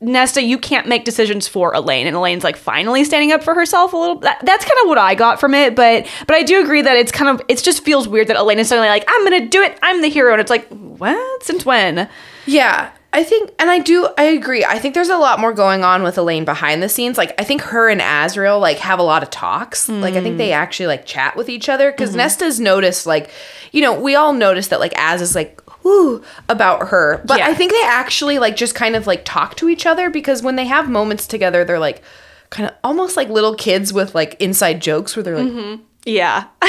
Nesta, 0.02 0.42
you 0.42 0.58
can't 0.58 0.88
make 0.88 1.06
decisions 1.06 1.48
for 1.48 1.74
Elain, 1.74 2.06
and 2.06 2.16
Elain's 2.16 2.44
like 2.44 2.58
finally 2.58 3.04
standing 3.04 3.32
up 3.32 3.44
for 3.44 3.54
herself 3.54 3.94
a 3.94 3.98
little. 3.98 4.20
That, 4.20 4.40
that's 4.44 4.66
kind 4.66 4.78
of 4.84 4.90
what 4.90 4.98
I 4.98 5.16
got 5.16 5.40
from 5.40 5.54
it, 5.54 5.76
but 5.76 6.06
but 6.28 6.36
I 6.36 6.44
do 6.44 6.62
agree 6.62 6.82
that 6.82 6.98
it's 6.98 7.12
kind 7.12 7.30
of 7.30 7.46
it 7.48 7.64
just 7.64 7.84
feels 7.84 8.08
weird 8.08 8.28
that 8.28 8.36
Elain 8.36 8.60
is 8.60 8.68
suddenly 8.68 8.90
like 8.90 9.06
I'm 9.08 9.24
gonna 9.24 9.48
do 9.48 9.62
it, 9.62 9.80
I'm 9.82 10.02
the 10.02 10.10
hero, 10.10 10.34
and 10.34 10.42
it's 10.42 10.50
like 10.50 10.68
what? 10.68 11.44
Since 11.44 11.66
when? 11.66 12.10
Yeah, 12.46 12.92
I 13.16 13.24
think, 13.24 13.52
and 13.60 13.70
I 13.70 13.80
do, 13.80 14.10
I 14.18 14.24
agree. 14.24 14.66
I 14.66 14.78
think 14.78 14.94
there's 14.94 15.08
a 15.08 15.18
lot 15.18 15.40
more 15.40 15.54
going 15.54 15.86
on 15.86 16.04
with 16.04 16.18
Elain 16.18 16.44
behind 16.44 16.84
the 16.84 16.90
scenes. 16.90 17.18
Like, 17.18 17.34
I 17.40 17.46
think 17.46 17.62
her 17.62 17.88
and 17.88 18.02
Azriel 18.02 18.60
like 18.60 18.78
have 18.80 19.00
a 19.00 19.04
lot 19.04 19.24
of 19.24 19.30
talks. 19.30 19.88
Like, 19.88 20.16
I 20.16 20.22
think 20.22 20.38
they 20.38 20.50
hmm. 20.50 20.56
actually 20.56 20.88
like 20.88 21.06
chat 21.06 21.38
with 21.38 21.48
each 21.48 21.70
other 21.70 21.92
because 21.92 22.12
hmm. 22.12 22.18
Nesta's 22.18 22.60
noticed, 22.60 23.06
like, 23.06 23.30
you 23.72 23.82
know, 23.82 23.98
we 23.98 24.16
all 24.16 24.34
noticed 24.34 24.70
that 24.70 24.82
like 24.82 24.92
Az 24.98 25.22
is 25.22 25.34
like, 25.34 25.62
ooh, 25.86 26.24
about 26.50 26.90
her, 26.90 27.22
but 27.26 27.38
Yeah. 27.40 27.48
I 27.48 27.54
think 27.54 27.72
they 27.72 27.84
actually 27.84 28.40
like 28.40 28.56
just 28.56 28.76
kind 28.76 28.96
of 28.96 29.06
like 29.08 29.24
talk 29.26 29.56
to 29.58 29.70
each 29.70 29.86
other 29.86 30.10
because 30.10 30.42
when 30.42 30.56
they 30.56 30.66
have 30.66 30.90
moments 30.90 31.28
together, 31.28 31.64
they're 31.64 31.80
like 31.80 32.02
kind 32.50 32.70
of 32.70 32.76
almost 32.84 33.18
like 33.18 33.30
little 33.30 33.56
kids 33.56 33.92
with 33.94 34.16
like 34.16 34.36
inside 34.40 34.82
jokes 34.82 35.16
where 35.16 35.24
they're 35.24 35.40
like, 35.40 35.80
Yeah, 36.06 36.46
Ooh, 36.64 36.68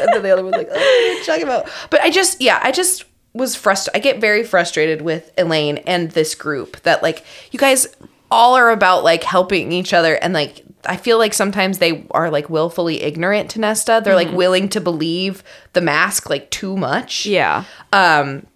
and 0.00 0.08
then 0.12 0.22
the 0.22 0.30
other 0.30 0.42
one's 0.42 0.56
like, 0.56 0.68
oh, 0.70 0.74
what 0.74 0.82
are 0.82 1.12
you 1.18 1.24
talking 1.24 1.42
about? 1.42 1.68
But 1.90 2.00
I 2.00 2.10
just, 2.10 2.40
yeah, 2.40 2.58
I 2.62 2.72
just 2.72 3.04
was 3.34 3.54
frustrated. 3.54 4.00
I 4.00 4.02
get 4.02 4.20
very 4.20 4.42
frustrated 4.42 5.02
with 5.02 5.30
Elain 5.38 5.78
and 5.78 6.10
this 6.12 6.34
group 6.34 6.80
that, 6.82 7.02
like, 7.02 7.24
you 7.52 7.58
guys 7.58 7.86
all 8.30 8.56
are 8.56 8.70
about, 8.70 9.04
like, 9.04 9.22
helping 9.22 9.70
each 9.70 9.92
other. 9.92 10.14
And, 10.14 10.32
like, 10.32 10.62
I 10.86 10.96
feel 10.96 11.18
like 11.18 11.34
sometimes 11.34 11.78
they 11.78 12.06
are, 12.10 12.30
like, 12.30 12.48
willfully 12.50 13.02
ignorant 13.02 13.50
to 13.50 13.60
Nesta. 13.60 14.00
They're, 14.02 14.16
like, 14.16 14.32
willing 14.32 14.68
to 14.70 14.80
believe 14.80 15.44
the 15.74 15.80
mask, 15.80 16.28
like, 16.30 16.50
too 16.50 16.76
much. 16.76 17.26
yeah, 17.26 17.64
Um, 17.92 18.46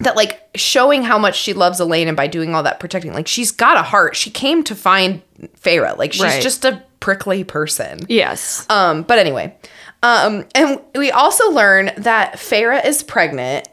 that, 0.00 0.16
like, 0.16 0.42
showing 0.54 1.02
how 1.02 1.18
much 1.18 1.38
she 1.38 1.52
loves 1.52 1.78
Elain 1.80 2.08
and 2.08 2.16
by 2.16 2.26
doing 2.26 2.54
all 2.54 2.62
that 2.62 2.80
protecting, 2.80 3.12
like, 3.12 3.28
she's 3.28 3.52
got 3.52 3.76
a 3.76 3.82
heart. 3.82 4.16
She 4.16 4.30
came 4.30 4.64
to 4.64 4.74
find 4.74 5.22
Feyre. 5.62 5.96
Like, 5.96 6.12
she's 6.12 6.22
Right. 6.22 6.42
just 6.42 6.64
a 6.64 6.82
prickly 7.00 7.44
person. 7.44 8.00
yes, 8.08 8.66
Um, 8.68 9.02
but 9.02 9.18
anyway, 9.18 9.54
um, 10.02 10.44
and 10.54 10.80
we 10.94 11.10
also 11.10 11.50
learn 11.50 11.92
that 11.96 12.34
Feyre 12.34 12.84
is 12.84 13.02
pregnant 13.02 13.68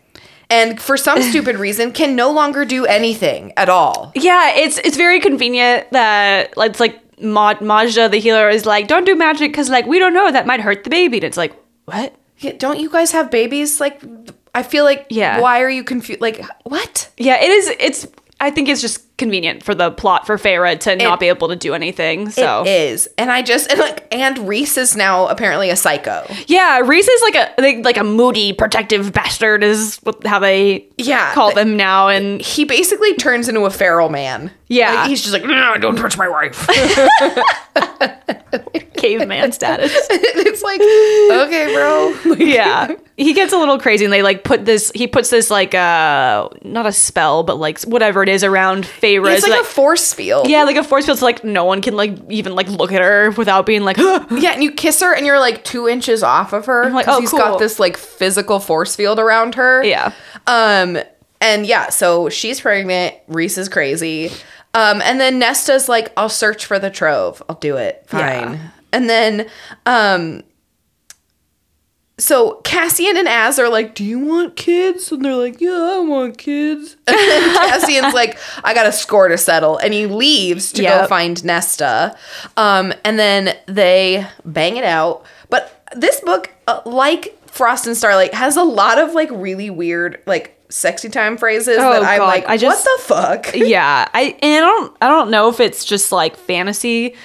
and 0.49 0.81
for 0.81 0.95
some 0.95 1.21
stupid 1.29 1.57
reason 1.57 1.91
can 1.91 2.15
no 2.15 2.31
longer 2.31 2.63
do 2.63 2.85
anything 2.85 3.51
at 3.57 3.67
all. 3.67 4.11
yeah. 4.15 4.51
It's 4.55 4.77
it's 4.77 4.95
very 4.95 5.19
convenient 5.19 5.91
that 5.91 6.55
like, 6.55 6.71
it's 6.71 6.79
like 6.79 7.01
Ma- 7.21 7.55
Majda 7.55 8.09
the 8.11 8.17
healer 8.19 8.47
is 8.49 8.65
like 8.65 8.87
don't 8.87 9.03
do 9.05 9.15
magic 9.15 9.51
because 9.51 9.69
like 9.69 9.85
we 9.87 9.99
don't 9.99 10.13
know 10.13 10.31
that 10.31 10.45
might 10.47 10.61
hurt 10.61 10.83
the 10.85 10.89
baby, 10.89 11.17
and 11.17 11.23
it's 11.25 11.35
like 11.37 11.51
what? 11.85 12.13
Yeah, 12.39 12.53
Don't 12.57 12.79
you 12.79 12.89
guys 12.89 13.11
have 13.13 13.29
babies? 13.31 13.81
Like, 13.81 14.01
I 14.57 14.63
feel 14.63 14.83
like, 14.83 15.07
Yeah. 15.09 15.39
why 15.39 15.61
are 15.61 15.69
you 15.69 15.83
confused? 15.83 16.21
Like, 16.21 16.43
what? 16.63 17.09
Yeah, 17.17 17.41
it 17.41 17.49
is. 17.49 17.69
It's. 17.79 18.07
I 18.39 18.51
think 18.51 18.69
it's 18.69 18.81
just 18.81 19.03
convenient 19.17 19.63
for 19.63 19.73
the 19.73 19.89
plot 19.89 20.27
for 20.27 20.37
Feyre 20.37 20.79
to 20.81 20.95
not 20.95 21.19
be 21.19 21.27
able 21.27 21.47
to 21.47 21.55
do 21.55 21.73
anything. 21.73 22.29
So 22.29 22.61
It 22.61 22.67
is, 22.91 23.09
and 23.17 23.31
I 23.31 23.41
just 23.41 23.71
and 23.71 23.79
like, 23.79 24.05
and 24.13 24.47
Rhys 24.47 24.77
is 24.77 24.95
now 24.95 25.25
apparently 25.25 25.71
a 25.71 25.75
psycho. 25.75 26.23
yeah, 26.45 26.77
Rhys 26.81 27.07
is 27.07 27.21
like 27.23 27.33
a 27.33 27.51
like, 27.59 27.83
like 27.83 27.97
a 27.97 28.03
moody, 28.03 28.53
protective 28.53 29.11
bastard 29.11 29.63
is 29.63 29.97
what- 30.03 30.23
how 30.27 30.37
they 30.37 30.85
Yeah, 30.99 31.33
call 31.33 31.51
them 31.51 31.75
now. 31.77 32.09
And 32.09 32.39
He 32.39 32.63
basically 32.63 33.15
turns 33.15 33.49
into 33.49 33.61
a 33.61 33.71
feral 33.71 34.09
man. 34.09 34.51
Yeah. 34.67 34.93
Like, 34.93 35.09
he's 35.09 35.21
just 35.21 35.33
like, 35.33 35.43
no, 35.43 35.73
don't 35.79 35.95
touch 35.95 36.15
my 36.15 36.27
wife. 36.29 36.67
caveman 38.97 39.51
status. 39.51 39.91
it's 40.09 40.61
like, 40.61 40.81
okay, 40.81 41.73
bro. 41.73 42.35
yeah, 42.45 42.95
he 43.15 43.33
gets 43.33 43.53
a 43.53 43.57
little 43.57 43.79
crazy, 43.79 44.05
and 44.05 44.13
they 44.13 44.21
like 44.21 44.43
put 44.43 44.65
this. 44.65 44.91
He 44.93 45.07
puts 45.07 45.29
this 45.29 45.49
like 45.49 45.73
uh 45.73 46.49
not 46.63 46.85
a 46.85 46.91
spell, 46.91 47.43
but 47.43 47.57
like 47.57 47.81
whatever 47.83 48.23
it 48.23 48.29
is 48.29 48.43
around 48.43 48.83
Feyre. 48.83 49.33
It's 49.33 49.45
so 49.45 49.51
like 49.51 49.61
a 49.61 49.65
force 49.65 50.13
field. 50.13 50.49
yeah, 50.49 50.63
like 50.63 50.77
a 50.77 50.83
force 50.83 51.05
field, 51.05 51.19
so 51.19 51.25
like 51.25 51.43
no 51.43 51.65
one 51.65 51.81
can 51.81 51.95
like 51.95 52.17
even 52.29 52.55
like 52.55 52.67
look 52.69 52.91
at 52.91 53.01
her 53.01 53.31
without 53.31 53.65
being 53.65 53.83
like. 53.83 53.97
Yeah, 54.29 54.51
and 54.51 54.63
you 54.63 54.71
kiss 54.71 55.01
her, 55.01 55.15
and 55.15 55.25
you're 55.25 55.39
like 55.39 55.63
two 55.63 55.87
inches 55.87 56.21
off 56.21 56.53
of 56.53 56.65
her. 56.65 56.89
Like, 56.89 57.07
oh, 57.07 57.19
he's 57.19 57.29
cool. 57.29 57.39
got 57.39 57.59
this 57.59 57.79
like 57.79 57.97
physical 57.97 58.59
force 58.59 58.95
field 58.95 59.19
around 59.19 59.55
her. 59.55 59.83
Yeah. 59.83 60.13
Um, 60.45 60.97
and 61.39 61.65
yeah, 61.65 61.89
so 61.89 62.29
she's 62.29 62.59
pregnant. 62.59 63.15
Rhys 63.27 63.57
is 63.57 63.69
crazy. 63.69 64.31
Um, 64.73 65.01
and 65.01 65.19
then 65.19 65.39
Nesta's 65.39 65.89
like, 65.89 66.11
I'll 66.17 66.29
search 66.29 66.65
for 66.65 66.79
the 66.79 66.89
trove. 66.89 67.41
I'll 67.49 67.55
do 67.55 67.77
it. 67.77 68.03
Fine. 68.07 68.53
Yeah. 68.53 68.69
And 68.93 69.09
then, 69.09 69.47
um, 69.85 70.43
so 72.19 72.61
Cassian 72.63 73.15
and 73.15 73.27
Az 73.27 73.59
are 73.59 73.69
like, 73.69 73.93
"Do 73.93 74.03
you 74.03 74.17
want 74.17 74.55
kids?" 74.55 75.11
And 75.11 75.23
they're 75.23 75.35
like, 75.35 75.61
"Yeah, 75.61 75.97
I 75.97 75.99
want 75.99 76.37
kids." 76.37 76.95
And 77.07 77.15
then 77.15 77.53
Cassian's 77.69 78.13
like, 78.13 78.39
"I 78.63 78.73
got 78.73 78.87
a 78.87 78.91
score 78.91 79.27
to 79.27 79.37
settle," 79.37 79.77
and 79.77 79.93
he 79.93 80.07
leaves 80.07 80.71
to 80.73 80.81
go 80.83 81.05
find 81.07 81.43
Nesta. 81.45 82.15
Um, 82.55 82.91
and 83.05 83.19
then 83.19 83.55
they 83.67 84.25
bang 84.45 84.77
it 84.77 84.83
out. 84.83 85.25
But 85.49 85.83
this 85.95 86.19
book, 86.21 86.51
uh, 86.67 86.81
like 86.85 87.37
Frost 87.51 87.85
and 87.85 87.95
Starlight, 87.95 88.33
has 88.33 88.57
a 88.57 88.63
lot 88.63 88.97
of 88.97 89.13
like 89.13 89.29
really 89.31 89.69
weird 89.69 90.19
like 90.25 90.53
sexy 90.69 91.09
time 91.09 91.37
phrases 91.37 91.77
Oh, 91.79 91.91
that 91.93 92.03
I'm 92.03 92.17
God, 92.19 92.25
like, 92.27 92.49
I 92.49 92.57
just- 92.57 92.83
"What 92.85 92.97
the 92.97 93.03
fuck?" 93.03 93.55
yeah 93.55 94.05
i 94.13 94.35
and 94.41 94.65
i 94.65 94.67
don't 94.67 94.97
i 95.01 95.07
don't 95.07 95.31
know 95.31 95.47
if 95.47 95.61
it's 95.61 95.85
just 95.85 96.11
like 96.11 96.35
fantasy 96.35 97.15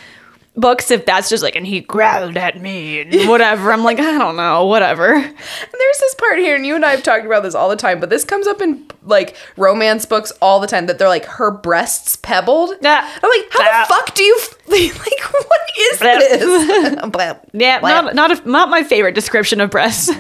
books 0.55 0.91
if 0.91 1.07
that's 1.07 1.31
just 1.31 1.43
like 1.43 1.57
and 1.57 1.67
he 1.67 1.81
growled 1.81 2.37
at 2.37 2.61
me 2.61 3.01
and 3.01 3.29
whatever 3.29 3.73
i'm 3.73 3.83
like 3.85 3.99
i 3.99 4.19
don't 4.19 4.37
know 4.37 4.67
whatever 4.67 5.15
And 5.15 5.25
there's 5.25 5.99
this 5.99 6.15
part 6.17 6.39
here, 6.39 6.55
and 6.57 6.65
you 6.67 6.75
and 6.77 6.85
I 6.85 6.91
have 6.93 7.03
talked 7.03 7.25
about 7.27 7.43
this 7.43 7.55
all 7.55 7.69
the 7.69 7.77
time, 7.77 8.01
but 8.01 8.09
this 8.11 8.25
comes 8.25 8.47
up 8.47 8.61
in 8.63 8.87
like 9.03 9.37
romance 9.57 10.07
books 10.07 10.33
all 10.41 10.59
the 10.61 10.67
time 10.67 10.87
that 10.87 10.99
they're 10.99 11.09
like 11.09 11.25
her 11.25 11.51
breasts 11.51 12.17
pebbled. 12.17 12.71
Yeah. 12.81 13.09
I'm 13.23 13.31
like, 13.31 13.49
how 13.51 13.63
Yeah. 13.63 13.85
the 13.87 13.95
fuck 13.95 14.15
do 14.15 14.23
you 14.23 14.39
f- 14.41 14.59
like? 14.69 15.21
What 15.33 15.61
is 15.81 15.99
Blah. 15.99 16.19
this? 16.19 17.07
Blah. 17.11 17.35
yeah 17.53 17.81
Blah. 17.81 18.01
not 18.03 18.15
not 18.15 18.31
a, 18.45 18.49
not 18.49 18.69
my 18.71 18.83
favorite 18.83 19.15
description 19.15 19.61
of 19.61 19.71
breasts. 19.71 20.11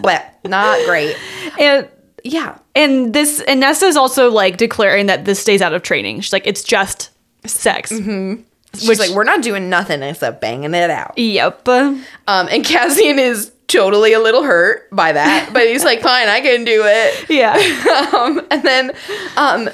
Not 0.44 0.84
great. 0.86 1.16
and 1.58 1.88
Yeah. 2.24 2.58
and 2.74 3.12
this 3.14 3.40
and 3.46 3.60
nesta 3.60 3.86
is 3.86 3.96
also 3.96 4.30
like 4.30 4.56
declaring 4.56 5.06
that 5.06 5.24
this 5.24 5.38
stays 5.40 5.62
out 5.62 5.72
of 5.74 5.82
training 5.82 6.20
she's 6.20 6.32
like 6.32 6.46
it's 6.46 6.62
just 6.64 7.10
sex 7.46 7.92
mm-hmm. 7.92 8.42
She's 8.74 8.88
Which- 8.88 8.98
like, 8.98 9.10
we're 9.10 9.24
not 9.24 9.42
doing 9.42 9.68
nothing 9.68 10.02
except 10.02 10.40
banging 10.40 10.74
it 10.74 10.90
out. 10.90 11.18
yep 11.18 11.66
Um, 11.68 12.04
and 12.26 12.64
Cassian 12.64 13.18
is 13.18 13.52
totally 13.68 14.12
a 14.12 14.18
little 14.20 14.42
hurt 14.42 14.88
by 14.94 15.12
that, 15.12 15.50
but 15.52 15.66
he's 15.66 15.84
like, 15.84 16.00
fine, 16.00 16.28
I 16.28 16.40
can 16.40 16.64
do 16.64 16.82
it. 16.84 17.26
Yeah. 17.30 17.52
um, 18.16 18.40
and 18.50 18.62
then, 18.62 18.92
um, 19.36 19.68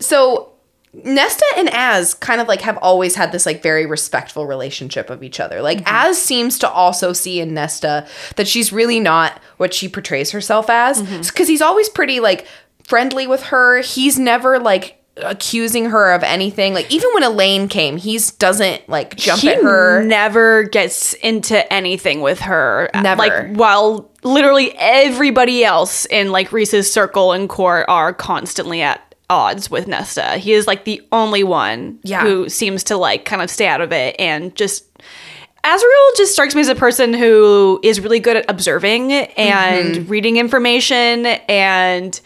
so 0.00 0.52
Nesta 0.94 1.44
and 1.56 1.70
Az 1.72 2.12
kind 2.14 2.40
of 2.40 2.48
like 2.48 2.60
have 2.62 2.76
always 2.78 3.14
had 3.14 3.32
this 3.32 3.46
like 3.46 3.62
very 3.62 3.86
respectful 3.86 4.46
relationship 4.46 5.08
of 5.10 5.22
each 5.22 5.40
other. 5.40 5.62
Like 5.62 5.82
Az 5.90 6.20
seems 6.20 6.58
to 6.58 6.68
also 6.70 7.12
see 7.14 7.40
in 7.40 7.54
Nesta 7.54 8.06
that 8.36 8.46
she's 8.48 8.72
really 8.72 9.00
not 9.00 9.40
what 9.56 9.72
she 9.72 9.88
portrays 9.88 10.32
herself 10.32 10.68
as 10.68 11.00
because 11.30 11.48
he's 11.48 11.62
always 11.62 11.88
pretty 11.88 12.20
like 12.20 12.46
friendly 12.86 13.26
with 13.26 13.44
her. 13.44 13.80
He's 13.80 14.18
never 14.18 14.58
like 14.58 15.01
accusing 15.16 15.86
her 15.90 16.12
of 16.12 16.22
anything. 16.22 16.72
Like 16.74 16.90
even 16.90 17.10
when 17.14 17.22
Elain 17.22 17.68
came, 17.68 17.96
he's 17.98 18.30
doesn't 18.32 18.88
like 18.88 19.14
jump 19.16 19.42
he 19.42 19.50
at 19.50 19.62
her. 19.62 20.02
never 20.02 20.64
gets 20.64 21.12
into 21.14 21.70
anything 21.72 22.20
with 22.22 22.40
her. 22.40 22.88
Never. 22.94 23.18
Like 23.18 23.54
while 23.56 24.10
literally 24.22 24.72
everybody 24.78 25.64
else 25.64 26.06
in 26.06 26.32
like 26.32 26.50
Rhys's 26.52 26.90
circle 26.92 27.32
and 27.32 27.48
court 27.48 27.86
are 27.88 28.12
constantly 28.14 28.80
at 28.82 29.14
odds 29.28 29.70
with 29.70 29.86
Nesta. 29.86 30.36
He 30.38 30.52
is 30.52 30.66
like 30.66 30.84
the 30.84 31.06
only 31.12 31.44
one 31.44 31.98
Yeah. 32.02 32.22
who 32.22 32.48
seems 32.48 32.84
to 32.84 32.96
like 32.96 33.24
kind 33.24 33.42
of 33.42 33.50
stay 33.50 33.66
out 33.66 33.80
of 33.80 33.92
it 33.92 34.16
and 34.18 34.54
just 34.56 34.84
Azriel 35.64 36.16
just 36.16 36.32
strikes 36.32 36.54
me 36.56 36.60
as 36.60 36.68
a 36.68 36.74
person 36.74 37.14
who 37.14 37.78
is 37.84 38.00
really 38.00 38.18
good 38.18 38.36
at 38.36 38.44
observing 38.50 39.12
and 39.12 39.94
Mm-hmm. 39.94 40.08
reading 40.10 40.36
information 40.38 41.26
and 41.26 42.20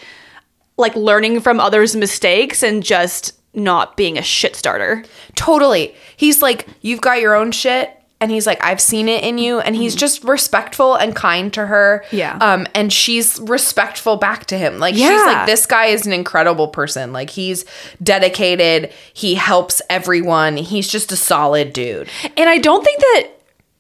like 0.77 0.95
learning 0.97 1.41
from 1.41 1.61
others' 1.61 1.97
mistakes 1.97 2.63
and 2.63 2.83
just 2.83 3.33
not 3.55 3.97
being 3.97 4.19
a 4.19 4.23
shit 4.23 4.55
starter. 4.55 5.03
Totally. 5.35 5.95
He's 6.17 6.43
like, 6.43 6.67
you've 6.83 7.01
got 7.01 7.21
your 7.21 7.35
own 7.35 7.53
shit. 7.53 7.91
And 8.19 8.31
he's 8.31 8.47
like, 8.47 8.63
I've 8.65 8.81
seen 8.81 9.09
it 9.11 9.23
in 9.25 9.37
you. 9.37 9.61
And 9.61 9.77
he's 9.77 9.95
just 9.95 10.25
respectful 10.25 10.95
and 10.95 11.15
kind 11.15 11.53
to 11.53 11.67
her. 11.67 12.03
Mm-hmm. 12.07 12.17
Yeah. 12.17 12.39
Um, 12.41 12.67
and 12.75 12.91
she's 12.91 13.39
respectful 13.41 14.17
back 14.17 14.47
to 14.47 14.57
him. 14.59 14.79
Like 14.79 14.95
she's 14.95 15.03
Yeah. 15.05 15.17
like, 15.27 15.47
this 15.47 15.67
guy 15.67 15.87
is 15.87 16.07
an 16.07 16.15
incredible 16.15 16.69
person. 16.69 17.13
Like 17.13 17.29
he's 17.29 17.67
dedicated. 18.03 18.91
He 19.13 19.35
helps 19.35 19.83
everyone. 19.91 20.57
He's 20.57 20.89
just 20.89 21.13
a 21.13 21.17
solid 21.17 21.73
dude. 21.75 22.09
And 22.39 22.49
I 22.49 22.57
don't 22.59 22.83
think 22.85 23.01
that, 23.01 23.27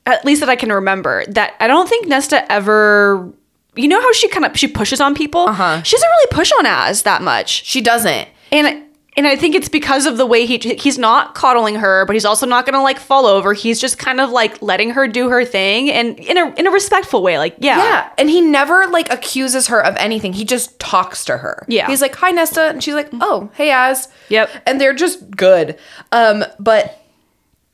at 0.04 0.24
least 0.24 0.40
that 0.40 0.50
I 0.50 0.56
can 0.56 0.70
remember, 0.70 1.24
that 1.28 1.54
I 1.58 1.66
don't 1.66 1.88
think 1.88 2.06
Nesta 2.06 2.50
ever. 2.52 3.32
You 3.76 3.88
know 3.88 4.00
how 4.00 4.12
she 4.12 4.28
kind 4.28 4.44
of 4.46 4.56
she 4.58 4.68
pushes 4.68 5.00
on 5.00 5.14
people. 5.14 5.42
Uh-huh. 5.48 5.82
She 5.82 5.96
doesn't 5.96 6.08
really 6.08 6.26
push 6.32 6.50
on 6.58 6.66
Az 6.66 7.02
that 7.02 7.22
much, 7.22 7.64
She 7.64 7.80
doesn't. 7.80 8.28
and 8.52 8.82
and 9.18 9.26
I 9.26 9.34
think 9.34 9.54
it's 9.54 9.70
because 9.70 10.04
of 10.04 10.18
the 10.18 10.26
way 10.26 10.44
he 10.44 10.58
he's 10.58 10.98
not 10.98 11.34
coddling 11.34 11.76
her, 11.76 12.04
but 12.04 12.12
he's 12.14 12.26
also 12.26 12.44
not 12.44 12.66
gonna 12.66 12.82
like 12.82 12.98
fall 12.98 13.24
over. 13.24 13.54
He's 13.54 13.80
just 13.80 13.98
kind 13.98 14.20
of 14.20 14.28
like 14.30 14.60
letting 14.60 14.90
her 14.90 15.08
do 15.08 15.30
her 15.30 15.42
thing, 15.42 15.90
and 15.90 16.18
in 16.18 16.36
a 16.36 16.52
in 16.56 16.66
a 16.66 16.70
respectful 16.70 17.22
way. 17.22 17.38
Like 17.38 17.56
yeah, 17.58 17.78
Yeah. 17.78 18.10
And 18.18 18.28
he 18.28 18.42
never 18.42 18.86
like 18.88 19.10
accuses 19.10 19.68
her 19.68 19.82
of 19.82 19.96
anything. 19.96 20.34
He 20.34 20.44
just 20.44 20.78
talks 20.78 21.24
to 21.24 21.38
her. 21.38 21.64
Yeah. 21.66 21.86
He's 21.86 22.02
like, 22.02 22.14
hi, 22.14 22.30
Nesta. 22.30 22.64
And 22.68 22.84
she's 22.84 22.92
like, 22.94 23.08
oh, 23.14 23.50
hey, 23.54 23.70
Az. 23.70 24.08
Yep. 24.28 24.50
And 24.66 24.78
they're 24.78 24.92
just 24.94 25.30
good. 25.30 25.78
Um, 26.12 26.44
but 26.58 27.02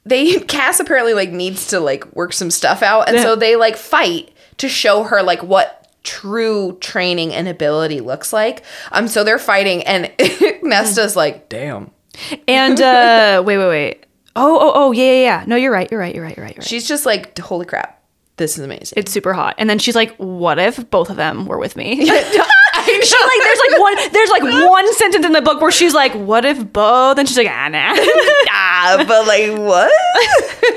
they, 0.04 0.38
Cass 0.46 0.78
apparently 0.78 1.14
like 1.14 1.30
needs 1.30 1.66
to 1.68 1.80
like 1.80 2.04
work 2.14 2.32
some 2.32 2.52
stuff 2.52 2.82
out. 2.84 3.08
And 3.08 3.18
so 3.18 3.34
they 3.34 3.56
like 3.56 3.76
fight 3.76 4.30
to 4.58 4.68
show 4.68 5.02
her 5.04 5.22
like 5.24 5.42
what 5.42 5.81
true 6.02 6.76
training 6.80 7.32
and 7.32 7.48
ability 7.48 8.00
looks 8.00 8.32
like. 8.32 8.64
Um, 8.92 9.08
so 9.08 9.24
they're 9.24 9.38
fighting 9.38 9.82
and 9.84 10.04
Nesta's 10.62 11.16
like, 11.16 11.48
damn. 11.48 11.90
And 12.48 12.80
uh, 12.80 13.42
wait, 13.44 13.58
wait, 13.58 13.68
wait. 13.68 14.06
Oh, 14.34 14.58
oh, 14.60 14.72
oh, 14.74 14.92
yeah, 14.92 15.04
yeah, 15.04 15.22
yeah. 15.22 15.44
No, 15.46 15.56
you're 15.56 15.72
right. 15.72 15.90
You're 15.90 16.00
right. 16.00 16.14
You're 16.14 16.24
right. 16.24 16.36
You're 16.36 16.44
right. 16.46 16.54
You're 16.56 16.62
right. 16.62 16.68
She's 16.68 16.88
just 16.88 17.04
like, 17.04 17.38
holy 17.38 17.66
crap. 17.66 18.02
This 18.36 18.56
is 18.56 18.64
amazing. 18.64 18.94
It's 18.96 19.12
super 19.12 19.34
hot. 19.34 19.54
And 19.58 19.68
then 19.68 19.78
she's 19.78 19.94
like, 19.94 20.16
"What 20.16 20.58
if 20.58 20.88
both 20.90 21.10
of 21.10 21.16
them 21.16 21.44
were 21.44 21.58
with 21.58 21.76
me?" 21.76 22.08
She 22.84 22.90
like 22.90 23.42
there's 23.44 23.60
like 23.70 23.80
one 23.80 23.96
there's 24.12 24.30
like 24.30 24.42
one 24.42 24.94
sentence 24.94 25.24
in 25.24 25.32
the 25.32 25.42
book 25.42 25.60
where 25.60 25.70
she's 25.70 25.94
like, 25.94 26.12
"What 26.14 26.44
if 26.44 26.72
both?" 26.72 27.16
And 27.18 27.28
she's 27.28 27.36
like, 27.36 27.46
"Ah, 27.48 27.68
nah." 27.68 27.94
ah, 28.50 29.04
but 29.06 29.26
like 29.28 29.56
what? 29.56 29.92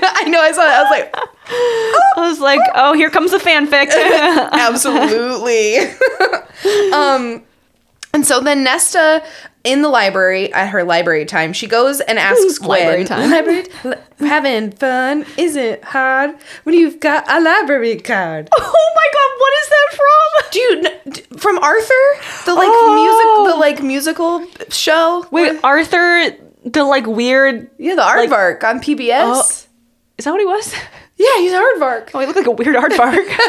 I 0.04 0.26
know. 0.28 0.40
I 0.40 0.52
saw 0.52 0.66
that. 0.66 0.80
I 0.80 0.84
was 0.84 0.92
like, 0.92 1.16
I 1.48 2.14
was 2.30 2.40
like, 2.40 2.60
"Oh, 2.76 2.94
here 2.94 3.10
comes 3.10 3.32
the 3.32 3.38
fanfic." 3.38 3.90
absolutely. 4.52 5.78
um, 6.94 7.44
and 8.14 8.26
so 8.26 8.40
then 8.40 8.64
Nesta 8.64 9.24
in 9.64 9.82
the 9.82 9.90
library 9.90 10.54
at 10.54 10.70
her 10.70 10.84
library 10.84 11.26
time, 11.26 11.52
she 11.52 11.68
goes 11.68 12.00
and 12.02 12.18
asks 12.20 12.60
Gwen, 12.60 12.80
Library 12.86 13.04
time. 13.06 13.32
"Library 13.32 13.66
having 14.20 14.72
fun 14.72 15.26
isn't 15.38 15.84
hard 15.84 16.36
when 16.64 16.76
you've 16.76 17.00
got 17.00 17.30
a 17.30 17.42
library 17.42 17.98
card." 17.98 18.50
oh 18.58 18.94
my 18.96 19.08
god, 19.14 19.32
what 19.40 19.54
is 19.62 19.70
that 19.70 19.88
from? 19.92 20.52
Do 20.52 20.60
you 20.60 20.82
kn- 20.82 21.00
d- 21.14 21.38
from 21.38 21.58
Arthur, 21.60 22.46
the 22.46 22.54
like 22.56 22.70
Oh. 22.72 23.44
music, 23.46 23.54
the 23.54 23.60
like 23.60 23.84
musical 23.84 24.46
show? 24.70 25.26
Wait, 25.32 25.60
Arthur, 25.64 26.32
the 26.64 26.84
like 26.84 27.06
weird. 27.08 27.70
yeah, 27.78 27.96
the 27.96 28.02
Aardvark 28.02 28.64
on 28.64 28.80
PBS. 28.80 29.22
Oh. 29.24 29.42
Is 30.18 30.24
that 30.26 30.32
what 30.32 30.40
he 30.40 30.46
was? 30.46 30.74
Yeah, 31.18 31.38
he's 31.38 31.54
a 31.54 31.56
Aardvark. 31.56 32.12
Oh, 32.14 32.20
he 32.20 32.26
looked 32.26 32.38
like 32.38 32.48
a 32.48 32.52
weird 32.52 32.76
aardvark. 32.76 33.16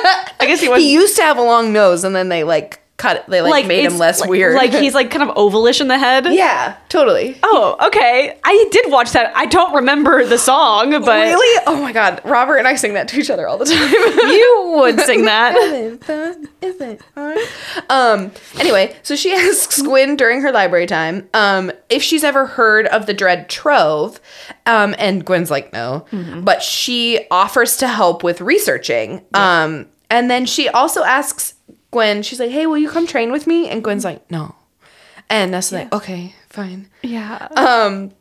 I 0.41 0.47
guess 0.47 0.61
he 0.61 0.69
was. 0.69 0.81
He 0.81 0.93
used 0.93 1.17
to 1.17 1.23
have 1.23 1.37
a 1.37 1.43
long 1.43 1.73
nose, 1.73 2.05
and 2.05 2.15
then 2.15 2.29
they 2.29 2.45
like 2.45 2.81
cut. 2.97 3.27
They 3.29 3.43
like, 3.43 3.67
made 3.67 3.85
him 3.85 3.99
less 3.99 4.21
like- 4.21 4.31
weird. 4.31 4.55
Like 4.55 4.73
he's 4.73 4.95
like 4.95 5.11
kind 5.11 5.29
of 5.29 5.37
ovalish 5.37 5.81
in 5.81 5.89
the 5.89 5.99
head. 5.99 6.27
yeah, 6.31 6.77
totally. 6.89 7.39
Oh, 7.43 7.77
okay. 7.89 8.39
I 8.45 8.69
did 8.71 8.91
watch 8.91 9.13
that. 9.13 9.37
I 9.37 9.47
don't 9.47 9.75
remember 9.75 10.25
the 10.25 10.39
song, 10.39 10.91
but 10.91 11.07
really? 11.07 11.63
Oh 11.67 11.81
my 11.83 11.93
god, 11.93 12.21
Robert 12.25 12.57
and 12.57 12.67
I 12.67 12.77
sing 12.77 12.95
that 12.95 13.09
to 13.09 13.19
each 13.19 13.31
other 13.31 13.47
all 13.47 13.59
the 13.59 13.67
time. 13.67 13.77
you 14.31 14.75
would 14.77 15.01
sing 15.01 15.25
that. 15.27 15.53
Having 15.55 15.99
fun, 15.99 16.49
isn't 16.63 17.01
hard. 17.15 17.39
Um. 17.91 18.33
Anyway, 18.59 18.97
so 19.03 19.17
she 19.17 19.33
asks 19.35 19.83
Gwen 19.83 20.17
during 20.17 20.41
her 20.41 20.53
library 20.53 20.87
time, 20.87 21.29
um, 21.35 21.71
if 21.91 22.03
she's 22.03 22.25
ever 22.25 22.47
heard 22.47 22.87
of 22.87 23.07
the 23.07 23.15
Dread 23.15 23.49
Trove, 23.49 24.21
um, 24.65 24.95
and 24.99 25.25
Gwen's 25.25 25.51
like, 25.51 25.73
no, 25.73 26.07
but 26.43 26.63
she 26.63 27.27
offers 27.31 27.77
to 27.79 27.89
help 27.89 28.23
with 28.25 28.41
researching. 28.41 29.25
Um, 29.35 29.87
and 30.09 30.31
then 30.31 30.47
she 30.47 30.69
also 30.69 31.03
asks 31.03 31.55
Gwen, 31.97 32.23
she's 32.23 32.39
like, 32.39 32.51
hey, 32.51 32.67
will 32.67 32.77
you 32.77 32.91
come 32.91 33.07
train 33.07 33.33
with 33.33 33.47
me? 33.47 33.71
And 33.71 33.83
Gwen's 33.83 34.05
like, 34.05 34.31
no. 34.31 34.55
And 35.31 35.51
Nesta's 35.51 35.73
like, 35.73 35.95
okay, 35.95 36.35
fine. 36.51 36.91
Yeah. 37.01 37.49
Um, 37.57 38.13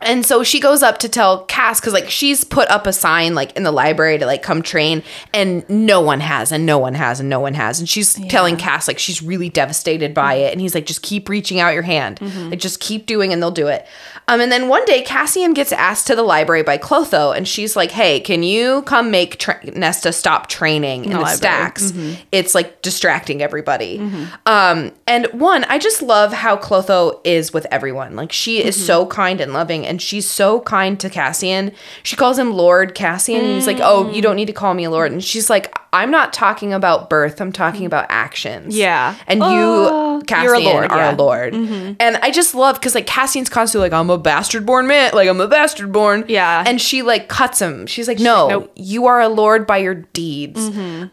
and 0.00 0.26
so 0.26 0.42
she 0.42 0.60
goes 0.60 0.82
up 0.82 0.98
to 0.98 1.08
tell 1.08 1.44
Cass 1.46 1.80
because 1.80 1.92
like 1.92 2.10
she's 2.10 2.44
put 2.44 2.68
up 2.68 2.86
a 2.86 2.92
sign 2.92 3.34
like 3.34 3.56
in 3.56 3.62
the 3.62 3.72
library 3.72 4.18
to 4.18 4.26
like 4.26 4.42
come 4.42 4.62
train, 4.62 5.02
and 5.32 5.68
no 5.68 6.00
one 6.00 6.20
has, 6.20 6.52
and 6.52 6.66
no 6.66 6.78
one 6.78 6.94
has, 6.94 7.20
and 7.20 7.28
no 7.28 7.40
one 7.40 7.54
has, 7.54 7.78
and 7.78 7.88
she's 7.88 8.14
telling 8.28 8.56
Cass 8.56 8.86
like 8.88 8.98
she's 8.98 9.22
really 9.22 9.48
devastated 9.48 10.12
by 10.14 10.34
it, 10.34 10.52
and 10.52 10.60
he's 10.60 10.74
like, 10.74 10.86
just 10.86 11.02
keep 11.02 11.28
reaching 11.28 11.60
out 11.60 11.74
your 11.74 11.82
hand, 11.82 12.20
like 12.50 12.58
just 12.58 12.80
keep 12.80 13.06
doing, 13.06 13.32
and 13.32 13.42
they'll 13.42 13.50
do 13.50 13.68
it. 13.68 13.86
Um, 14.28 14.40
and 14.40 14.50
then 14.50 14.68
one 14.68 14.84
day 14.86 15.02
Cassian 15.02 15.54
gets 15.54 15.70
asked 15.70 16.08
to 16.08 16.16
the 16.16 16.22
library 16.24 16.64
by 16.64 16.78
Clotho, 16.78 17.30
and 17.36 17.46
she's 17.46 17.76
like, 17.76 17.92
hey, 17.92 18.18
can 18.18 18.42
you 18.42 18.82
come 18.82 19.10
make 19.10 19.38
tra- 19.38 19.64
Nesta 19.76 20.12
stop 20.12 20.48
training 20.48 21.04
in 21.04 21.10
the, 21.12 21.16
library. 21.18 21.36
stacks? 21.36 21.92
It's 22.32 22.52
like 22.54 22.82
distracting 22.82 23.40
everybody. 23.40 24.00
Um, 24.46 24.90
and 25.06 25.26
one, 25.32 25.62
I 25.64 25.78
just 25.78 26.02
love 26.02 26.32
how 26.32 26.56
Clotho 26.56 27.20
is 27.24 27.52
with 27.52 27.66
everyone. 27.70 28.16
Like 28.16 28.32
she 28.32 28.62
is 28.62 28.74
so 28.86 29.06
kind 29.06 29.40
and 29.40 29.52
loving, 29.52 29.85
and 29.86 30.00
she's 30.02 30.28
so 30.28 30.60
kind 30.60 30.98
to 31.00 31.08
Cassian. 31.08 31.72
She 32.02 32.16
calls 32.16 32.38
him 32.38 32.52
Lord 32.52 32.94
Cassian, 32.94 33.44
and 33.44 33.54
he's 33.54 33.66
like, 33.66 33.78
"Oh, 33.80 34.10
you 34.10 34.20
don't 34.22 34.36
need 34.36 34.46
to 34.46 34.52
call 34.52 34.74
me 34.74 34.84
a 34.84 34.90
lord." 34.90 35.12
And 35.12 35.22
she's 35.22 35.48
like, 35.48 35.74
"I'm 35.92 36.10
not 36.10 36.32
talking 36.32 36.72
about 36.72 37.08
birth. 37.08 37.40
I'm 37.40 37.52
talking 37.52 37.86
about 37.86 38.06
actions." 38.08 38.76
Yeah. 38.76 39.14
and 39.26 39.40
Oh, 39.42 40.18
you, 40.18 40.24
Cassian, 40.24 40.44
you're 40.44 40.54
a 40.54 40.58
lord, 40.60 40.90
are 40.90 40.98
yeah. 40.98 41.14
a 41.14 41.16
lord. 41.16 41.54
And 41.54 42.16
I 42.18 42.30
just 42.30 42.54
love 42.54 42.76
because 42.76 42.94
like 42.94 43.06
Cassian's 43.06 43.48
constantly 43.48 43.88
like, 43.88 43.98
"I'm 43.98 44.10
a 44.10 44.18
bastard 44.18 44.66
born 44.66 44.86
man. 44.86 45.12
Like 45.14 45.28
I'm 45.28 45.40
a 45.40 45.48
bastard 45.48 45.92
born." 45.92 46.24
Yeah. 46.28 46.64
and 46.66 46.80
she 46.80 47.02
like 47.02 47.28
cuts 47.28 47.60
him. 47.60 47.86
She's 47.86 48.08
like, 48.08 48.18
"No, 48.18 48.46
like, 48.46 48.50
"Nope." 48.50 48.72
you 48.76 49.06
are 49.06 49.20
a 49.20 49.28
lord 49.28 49.66
by 49.66 49.78
your 49.78 49.94
deeds." 49.94 50.60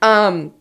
Um. 0.01 0.53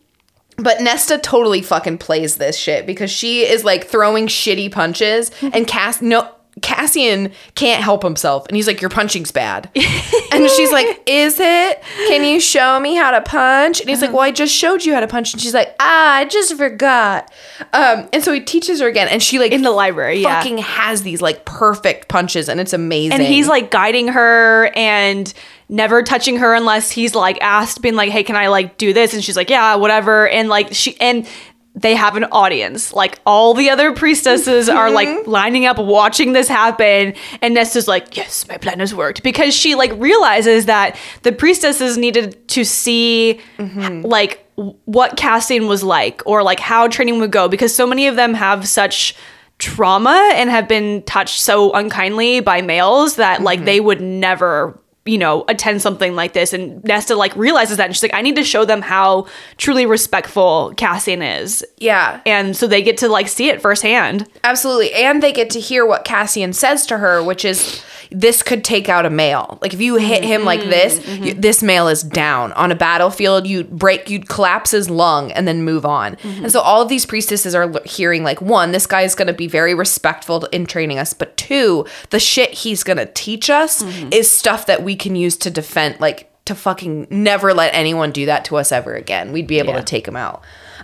But 0.55 0.81
Nesta 0.81 1.17
totally 1.17 1.63
fucking 1.63 1.97
plays 1.97 2.37
this 2.37 2.55
shit 2.55 2.85
because 2.85 3.09
she 3.09 3.41
is 3.41 3.63
like 3.63 3.85
throwing 3.87 4.27
shitty 4.27 4.71
punches 4.71 5.31
and 5.41 5.65
Cass 5.73 5.99
no 5.99 6.29
Cassian 6.63 7.31
can't 7.53 7.83
help 7.83 8.01
himself 8.01 8.47
and 8.47 8.55
he's 8.55 8.65
like 8.65 8.81
your 8.81 8.89
punching's 8.89 9.31
bad. 9.31 9.69
and 10.31 10.49
she's 10.49 10.71
like, 10.71 11.03
"Is 11.05 11.39
it? 11.39 11.83
Can 12.07 12.23
you 12.23 12.39
show 12.39 12.79
me 12.79 12.95
how 12.95 13.11
to 13.11 13.21
punch?" 13.21 13.81
And 13.81 13.89
he's 13.89 14.01
like, 14.01 14.11
"Well, 14.11 14.21
I 14.21 14.31
just 14.31 14.53
showed 14.53 14.83
you 14.83 14.93
how 14.93 15.01
to 15.01 15.07
punch." 15.07 15.33
And 15.33 15.41
she's 15.41 15.53
like, 15.53 15.75
"Ah, 15.79 16.15
I 16.15 16.25
just 16.25 16.55
forgot." 16.55 17.31
Um 17.73 18.09
and 18.11 18.23
so 18.23 18.33
he 18.33 18.39
teaches 18.39 18.79
her 18.79 18.87
again 18.87 19.07
and 19.09 19.21
she 19.21 19.37
like 19.37 19.51
in 19.51 19.61
the 19.61 19.71
library, 19.71 20.21
yeah. 20.21 20.39
fucking 20.39 20.57
has 20.59 21.03
these 21.03 21.21
like 21.21 21.45
perfect 21.45 22.07
punches 22.07 22.49
and 22.49 22.59
it's 22.59 22.73
amazing. 22.73 23.13
and 23.13 23.21
he's 23.21 23.47
like 23.47 23.69
guiding 23.69 24.07
her 24.07 24.71
and 24.75 25.33
never 25.69 26.03
touching 26.03 26.37
her 26.37 26.53
unless 26.53 26.91
he's 26.91 27.15
like 27.15 27.41
asked 27.41 27.81
being 27.81 27.95
like 27.95 28.11
hey 28.11 28.21
can 28.21 28.35
i 28.35 28.47
like 28.47 28.77
do 28.77 28.93
this 28.93 29.13
and 29.13 29.23
she's 29.23 29.35
like 29.35 29.49
yeah 29.49 29.75
whatever 29.75 30.27
and 30.27 30.49
like 30.49 30.67
she 30.73 30.99
and 30.99 31.27
they 31.75 31.95
have 31.95 32.15
an 32.15 32.25
audience. 32.25 32.93
Like 32.93 33.19
all 33.25 33.53
the 33.53 33.69
other 33.69 33.93
priestesses 33.93 34.69
are 34.69 34.91
like 34.91 35.07
mm-hmm. 35.07 35.29
lining 35.29 35.65
up 35.65 35.79
watching 35.79 36.33
this 36.33 36.47
happen. 36.47 37.13
And 37.41 37.55
nesta's 37.55 37.87
like 37.87 38.15
yes 38.15 38.47
my 38.47 38.57
plan 38.57 38.79
has 38.79 38.93
worked. 38.93 39.23
Because 39.23 39.53
she 39.53 39.75
like 39.75 39.91
realizes 39.95 40.65
that 40.65 40.97
the 41.23 41.31
priestesses 41.31 41.97
needed 41.97 42.47
to 42.49 42.63
see 42.63 43.39
mm-hmm. 43.57 44.05
like 44.05 44.45
what 44.55 45.17
Cassian 45.17 45.67
was 45.67 45.83
like 45.83 46.21
or 46.25 46.43
like 46.43 46.59
how 46.59 46.87
training 46.87 47.19
would 47.19 47.31
go. 47.31 47.47
Because 47.47 47.73
so 47.73 47.87
many 47.87 48.07
of 48.07 48.15
them 48.15 48.33
have 48.35 48.67
such 48.67 49.15
trauma 49.57 50.31
and 50.35 50.49
have 50.49 50.67
been 50.67 51.01
touched 51.03 51.39
so 51.39 51.71
unkindly 51.73 52.39
by 52.39 52.61
males 52.61 53.15
that 53.15 53.41
like 53.41 53.59
mm-hmm. 53.59 53.65
they 53.65 53.79
would 53.79 54.01
never 54.01 54.79
you 55.05 55.17
know 55.17 55.43
attend 55.49 55.81
something 55.81 56.15
like 56.15 56.31
this 56.33 56.53
and 56.53 56.81
Nesta 56.85 57.15
like 57.15 57.35
realizes 57.35 57.75
that 57.77 57.87
and 57.87 57.95
she's 57.95 58.03
like 58.03 58.13
I 58.13 58.21
need 58.21 58.37
to 58.37 58.43
show 58.43 58.63
them 58.63 58.81
how 58.81 59.27
truly 59.57 59.85
respectful 59.85 60.73
Cassian 60.77 61.21
is 61.21 61.65
Yeah. 61.77 62.21
and 62.25 62.55
so 62.55 62.67
they 62.67 62.81
get 62.81 62.97
to 62.99 63.09
like 63.09 63.27
see 63.27 63.49
it 63.49 63.61
firsthand 63.61 64.27
Absolutely. 64.45 64.93
And 64.93 65.21
they 65.21 65.33
get 65.33 65.49
to 65.51 65.59
hear 65.59 65.85
what 65.85 66.05
Cassian 66.05 66.53
says 66.53 66.85
to 66.87 66.97
her, 66.99 67.21
which 67.23 67.43
is 67.43 67.83
this 68.11 68.41
could 68.43 68.63
take 68.63 68.89
out 68.89 69.05
a 69.05 69.09
male. 69.09 69.57
Like 69.61 69.73
if 69.73 69.81
you 69.81 69.95
hit 69.97 70.23
him 70.23 70.43
like 70.43 70.61
mm-hmm. 70.61 70.69
this, 70.69 71.07
you, 71.07 71.33
mm-hmm. 71.33 71.41
this 71.41 71.63
male 71.63 71.87
is 71.87 72.03
down. 72.03 72.51
On 72.53 72.71
a 72.71 72.75
battlefield, 72.75 73.47
you'd 73.47 73.69
break, 73.69 74.09
you'd 74.09 74.29
collapse 74.29 74.71
his 74.71 74.89
lung 74.89 75.31
and 75.31 75.47
then 75.47 75.63
move 75.63 75.85
on. 75.85 76.15
Mm-hmm. 76.17 76.43
And 76.43 76.51
so 76.51 76.59
all 76.61 76.81
of 76.81 76.89
these 76.89 77.05
priestesses 77.05 77.55
are 77.55 77.71
hearing 77.85 78.23
like 78.23 78.41
one, 78.41 78.71
this 78.71 78.85
guy 78.87 79.01
is 79.01 79.15
going 79.15 79.27
to 79.27 79.33
be 79.33 79.47
very 79.47 79.73
respectful 79.73 80.45
in 80.45 80.65
training 80.65 80.99
us, 80.99 81.13
but 81.13 81.35
two, 81.37 81.85
the 82.09 82.19
shit 82.19 82.51
he's 82.51 82.83
going 82.83 82.97
to 82.97 83.05
teach 83.05 83.49
us 83.49 83.81
is 84.11 84.29
stuff 84.29 84.65
that 84.65 84.83
we 84.83 84.95
can 84.95 85.15
use 85.15 85.37
to 85.37 85.49
defend 85.49 85.99
like 85.99 86.29
to 86.45 86.55
fucking 86.55 87.07
never 87.09 87.53
let 87.53 87.73
anyone 87.73 88.11
do 88.11 88.25
that 88.25 88.45
to 88.45 88.57
us 88.57 88.71
ever 88.71 88.95
again. 88.95 89.31
We'd 89.31 89.47
be 89.47 89.59
able 89.59 89.73
Yeah. 89.73 89.79
to 89.79 89.85
take 89.85 90.07
him 90.07 90.15
out. 90.15 90.41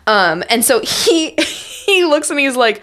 Um 0.07 0.43
and 0.49 0.63
so 0.63 0.79
he 0.79 1.31
he 1.85 2.05
looks 2.05 2.29
and 2.29 2.39
he's 2.39 2.55
like, 2.55 2.81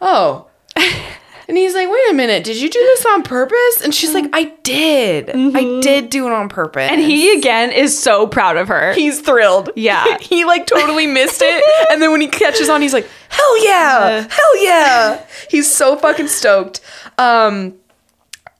"Oh, 0.00 0.46
and 1.48 1.56
he's 1.56 1.74
like, 1.74 1.88
wait 1.90 2.10
a 2.10 2.14
minute, 2.14 2.44
did 2.44 2.60
you 2.60 2.68
do 2.68 2.78
this 2.78 3.06
on 3.06 3.22
purpose? 3.22 3.80
And 3.82 3.94
she's 3.94 4.12
like, 4.12 4.26
I 4.32 4.52
did. 4.62 5.30
I 5.30 5.80
did 5.80 6.10
do 6.10 6.26
it 6.26 6.32
on 6.32 6.48
purpose. 6.48 6.82
Mm-hmm. 6.82 6.94
and 6.94 7.02
he 7.02 7.36
again 7.38 7.72
is 7.72 7.98
so 7.98 8.26
proud 8.26 8.56
of 8.56 8.68
her 8.68 8.92
he's 8.92 9.20
thrilled. 9.20 9.70
Yeah. 9.74 10.18
he 10.20 10.44
like 10.44 10.66
totally 10.66 11.06
missed 11.06 11.40
it. 11.42 11.64
And 11.90 12.02
then 12.02 12.12
when 12.12 12.20
he 12.20 12.28
catches 12.28 12.68
on, 12.68 12.82
he's 12.82 12.92
like, 12.92 13.08
hell 13.30 13.64
yeah, 13.64 14.26
hell 14.28 14.64
yeah. 14.64 15.24
He's 15.50 15.72
so 15.72 15.96
fucking 15.96 16.28
stoked. 16.28 16.80
Um, 17.16 17.74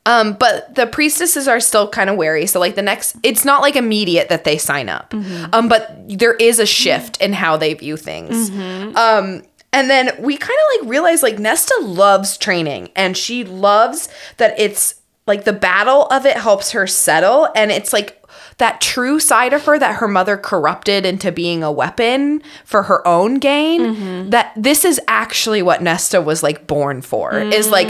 um, 0.07 0.33
but 0.33 0.75
the 0.75 0.87
priestesses 0.87 1.47
are 1.47 1.61
still 1.61 1.87
kind 1.87 2.09
of 2.09 2.17
wary. 2.17 2.47
So 2.47 2.59
like 2.59 2.75
the 2.75 2.83
next, 2.83 3.17
it's 3.23 3.45
not 3.45 3.61
like 3.61 3.77
immediate 3.77 4.31
that 4.31 4.45
they 4.45 4.57
sign 4.57 4.89
up. 4.89 5.13
Um, 5.53 5.69
but 5.69 5.95
there 6.09 6.33
is 6.35 6.59
a 6.59 6.65
shift 6.65 7.21
in 7.21 7.35
how 7.35 7.59
they 7.59 7.75
view 7.75 7.99
things. 7.99 8.49
Um, 8.97 9.43
and 9.73 9.91
then 9.91 10.11
we 10.21 10.37
kind 10.37 10.59
of 10.59 10.81
like 10.81 10.91
realize 10.91 11.23
like 11.23 11.39
Nesta 11.39 11.79
loves 11.83 12.37
training 12.37 12.91
and 12.97 13.17
she 13.17 13.45
loves 13.45 14.09
that 14.39 14.59
it's 14.59 14.95
like 15.27 15.45
the 15.45 15.53
battle 15.53 16.07
of 16.07 16.25
it 16.25 16.37
helps 16.37 16.73
her 16.73 16.87
settle 16.87 17.49
and 17.55 17.71
it's 17.71 17.93
like 17.93 18.15
that 18.59 18.81
true 18.81 19.21
side 19.21 19.53
of 19.53 19.65
her 19.65 19.79
that 19.79 19.97
her 19.97 20.09
mother 20.09 20.37
corrupted 20.37 21.07
into 21.07 21.31
being 21.31 21.63
a 21.63 21.71
weapon 21.71 22.43
for 22.65 22.83
her 22.85 23.07
own 23.07 23.39
gain 23.39 23.81
mm-hmm. 23.81 24.31
that 24.31 24.53
this 24.57 24.85
is 24.85 25.01
actually 25.07 25.63
what 25.63 25.81
Nesta 25.81 26.21
was 26.21 26.43
like 26.43 26.67
born 26.67 27.01
for 27.01 27.39
is 27.39 27.71
like 27.71 27.89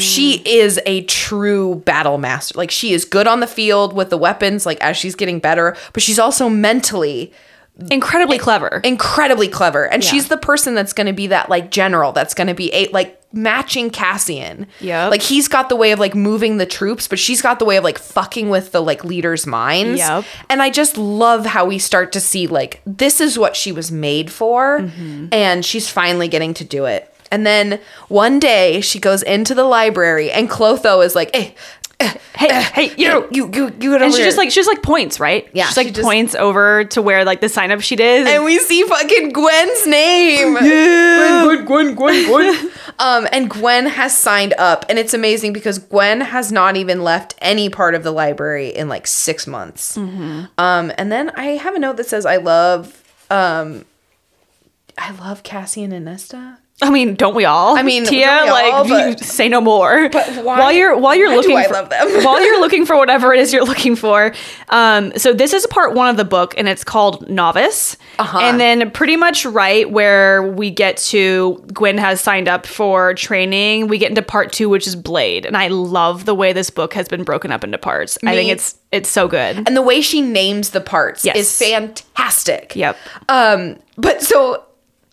she 0.00 0.38
mm. 0.38 0.42
is 0.46 0.80
a 0.86 1.02
true 1.04 1.76
battle 1.76 2.18
master. 2.18 2.58
Like 2.58 2.70
she 2.70 2.92
is 2.92 3.04
good 3.04 3.26
on 3.26 3.40
the 3.40 3.46
field 3.46 3.92
with 3.92 4.10
the 4.10 4.18
weapons 4.18 4.66
like 4.66 4.80
as 4.80 4.96
she's 4.96 5.14
getting 5.14 5.38
better 5.38 5.76
but 5.92 6.02
she's 6.02 6.18
also 6.18 6.48
mentally 6.48 7.32
incredibly 7.90 8.38
clever 8.38 8.80
incredibly 8.84 9.46
clever 9.48 9.84
and 9.86 10.02
Yeah. 10.02 10.10
she's 10.10 10.28
the 10.28 10.36
person 10.36 10.74
that's 10.74 10.92
going 10.92 11.06
to 11.06 11.12
be 11.12 11.28
that 11.28 11.48
like 11.48 11.70
general 11.70 12.12
that's 12.12 12.34
going 12.34 12.48
to 12.48 12.54
be 12.54 12.72
a 12.74 12.88
like 12.88 13.14
matching 13.32 13.90
Cassian. 13.90 14.66
Yeah. 14.80 15.08
Like 15.08 15.20
he's 15.20 15.48
got 15.48 15.68
the 15.68 15.76
way 15.76 15.92
of 15.92 15.98
like 15.98 16.14
moving 16.14 16.56
the 16.56 16.64
troops, 16.64 17.06
but 17.06 17.18
she's 17.18 17.42
got 17.42 17.58
the 17.58 17.66
way 17.66 17.76
of 17.76 17.84
like 17.84 17.98
fucking 17.98 18.48
with 18.48 18.72
the 18.72 18.80
like 18.80 19.04
leaders' 19.04 19.46
minds. 19.46 19.98
Yep. 19.98 20.24
And 20.48 20.62
I 20.62 20.70
just 20.70 20.96
love 20.96 21.44
how 21.44 21.66
we 21.66 21.78
start 21.78 22.10
to 22.12 22.20
see 22.20 22.46
like 22.46 22.80
this 22.86 23.20
is 23.20 23.38
what 23.38 23.54
she 23.54 23.70
was 23.70 23.92
made 23.92 24.32
for 24.32 24.80
Mm-hmm. 24.80 25.26
and 25.32 25.62
she's 25.64 25.88
finally 25.90 26.26
getting 26.28 26.54
to 26.54 26.64
do 26.64 26.86
it. 26.86 27.12
And 27.30 27.46
then 27.46 27.78
one 28.08 28.38
day 28.40 28.80
she 28.80 28.98
goes 28.98 29.22
into 29.22 29.54
the 29.54 29.64
library 29.64 30.30
and 30.32 30.48
Clotho 30.48 31.02
is 31.04 31.14
like, 31.14 31.34
"Hey, 31.36 31.54
hey 32.00 32.62
hey 32.62 32.94
you 32.96 33.26
you 33.32 33.50
you 33.52 33.72
you 33.80 33.94
and 33.94 34.02
over 34.04 34.12
she 34.12 34.18
here." 34.18 34.24
just 34.26 34.36
like 34.38 34.50
she 34.50 34.54
just 34.54 34.68
like 34.68 34.82
points 34.82 35.18
right 35.18 35.48
Yeah, 35.52 35.66
she's 35.66 35.76
like 35.76 35.86
she 35.88 35.92
just- 35.92 36.04
points 36.06 36.34
over 36.36 36.84
to 36.84 37.02
where 37.02 37.24
like 37.24 37.40
the 37.40 37.48
sign 37.48 37.72
up 37.72 37.80
sheet 37.80 37.98
is 37.98 38.28
and 38.28 38.44
we 38.44 38.58
see 38.60 38.84
fucking 38.84 39.30
Gwen's 39.32 39.86
name. 39.86 40.56
Yeah. 40.62 41.42
Gwen, 41.44 41.64
Gwen, 41.64 41.94
Gwen, 41.96 42.26
Gwen, 42.26 42.52
Gwen. 42.54 42.70
um, 43.00 43.26
and 43.32 43.50
Gwen 43.50 43.86
has 43.86 44.16
signed 44.16 44.54
up, 44.58 44.84
and 44.88 44.98
it's 44.98 45.12
amazing 45.14 45.52
because 45.52 45.78
Gwen 45.78 46.20
has 46.20 46.52
not 46.52 46.76
even 46.76 47.02
left 47.02 47.34
any 47.40 47.68
part 47.68 47.94
of 47.94 48.02
the 48.04 48.10
library 48.12 48.68
in 48.68 48.88
like 48.88 49.06
six 49.06 49.46
months. 49.46 49.96
Um, 49.96 50.48
and 50.58 51.10
then 51.12 51.30
I 51.30 51.56
have 51.56 51.74
a 51.74 51.78
note 51.78 51.96
that 51.96 52.06
says, 52.06 52.24
"I 52.26 52.36
love, 52.36 53.02
um, 53.30 53.84
I 54.96 55.10
love 55.12 55.42
Cassian 55.42 55.92
and 55.92 56.04
Nesta." 56.04 56.58
I 56.80 56.90
mean, 56.90 57.16
don't 57.16 57.34
we 57.34 57.44
all? 57.44 57.76
I 57.76 57.82
mean, 57.82 58.04
Tia, 58.06 58.44
like 58.46 58.72
all, 58.72 58.86
you 58.86 59.14
but- 59.16 59.20
say 59.24 59.48
no 59.48 59.60
more. 59.60 60.08
But 60.12 60.28
why- 60.44 60.58
while 60.60 60.72
you're 60.72 60.96
while 60.96 61.14
you're 61.16 61.34
looking, 61.34 61.56
I 61.56 61.66
for, 61.66 61.72
love 61.72 61.90
them? 61.90 62.06
while 62.24 62.40
you're 62.44 62.60
looking 62.60 62.86
for 62.86 62.96
whatever 63.02 63.32
it 63.34 63.40
is 63.40 63.52
you're 63.52 63.64
looking 63.64 63.96
for. 63.96 64.32
Um, 64.68 65.12
so 65.16 65.32
this 65.32 65.52
is 65.52 65.66
part 65.66 65.94
one 65.94 66.08
of 66.08 66.16
the 66.16 66.24
book, 66.24 66.54
and 66.56 66.68
it's 66.68 66.84
called 66.84 67.28
Novice. 67.28 67.96
Uh-huh. 68.20 68.38
And 68.38 68.60
then 68.60 68.90
pretty 68.92 69.16
much 69.16 69.44
right 69.44 69.90
where 69.90 70.42
we 70.44 70.70
get 70.70 70.98
to 70.98 71.64
Gwen 71.72 71.98
has 71.98 72.20
signed 72.20 72.48
up 72.48 72.64
for 72.66 73.12
training, 73.14 73.88
we 73.88 73.98
get 73.98 74.10
into 74.10 74.22
part 74.22 74.52
two, 74.52 74.68
which 74.68 74.86
is 74.86 74.94
Blade, 74.94 75.46
and 75.46 75.56
I 75.56 75.68
love 75.68 76.26
the 76.26 76.34
way 76.34 76.52
this 76.52 76.70
book 76.70 76.94
has 76.94 77.08
been 77.08 77.24
broken 77.24 77.50
up 77.50 77.64
into 77.64 77.78
parts. 77.78 78.18
I 78.24 78.34
think 78.34 78.50
it's 78.50 78.76
it's 78.92 79.08
so 79.08 79.26
good. 79.26 79.56
And 79.66 79.76
the 79.76 79.82
way 79.82 80.00
she 80.00 80.20
names 80.20 80.70
the 80.70 80.80
parts 80.80 81.24
Yes. 81.24 81.36
is 81.36 81.58
fantastic. 81.58 82.74
Yep. 82.76 82.96
Um, 83.28 83.76
but 83.96 84.22
so 84.22 84.64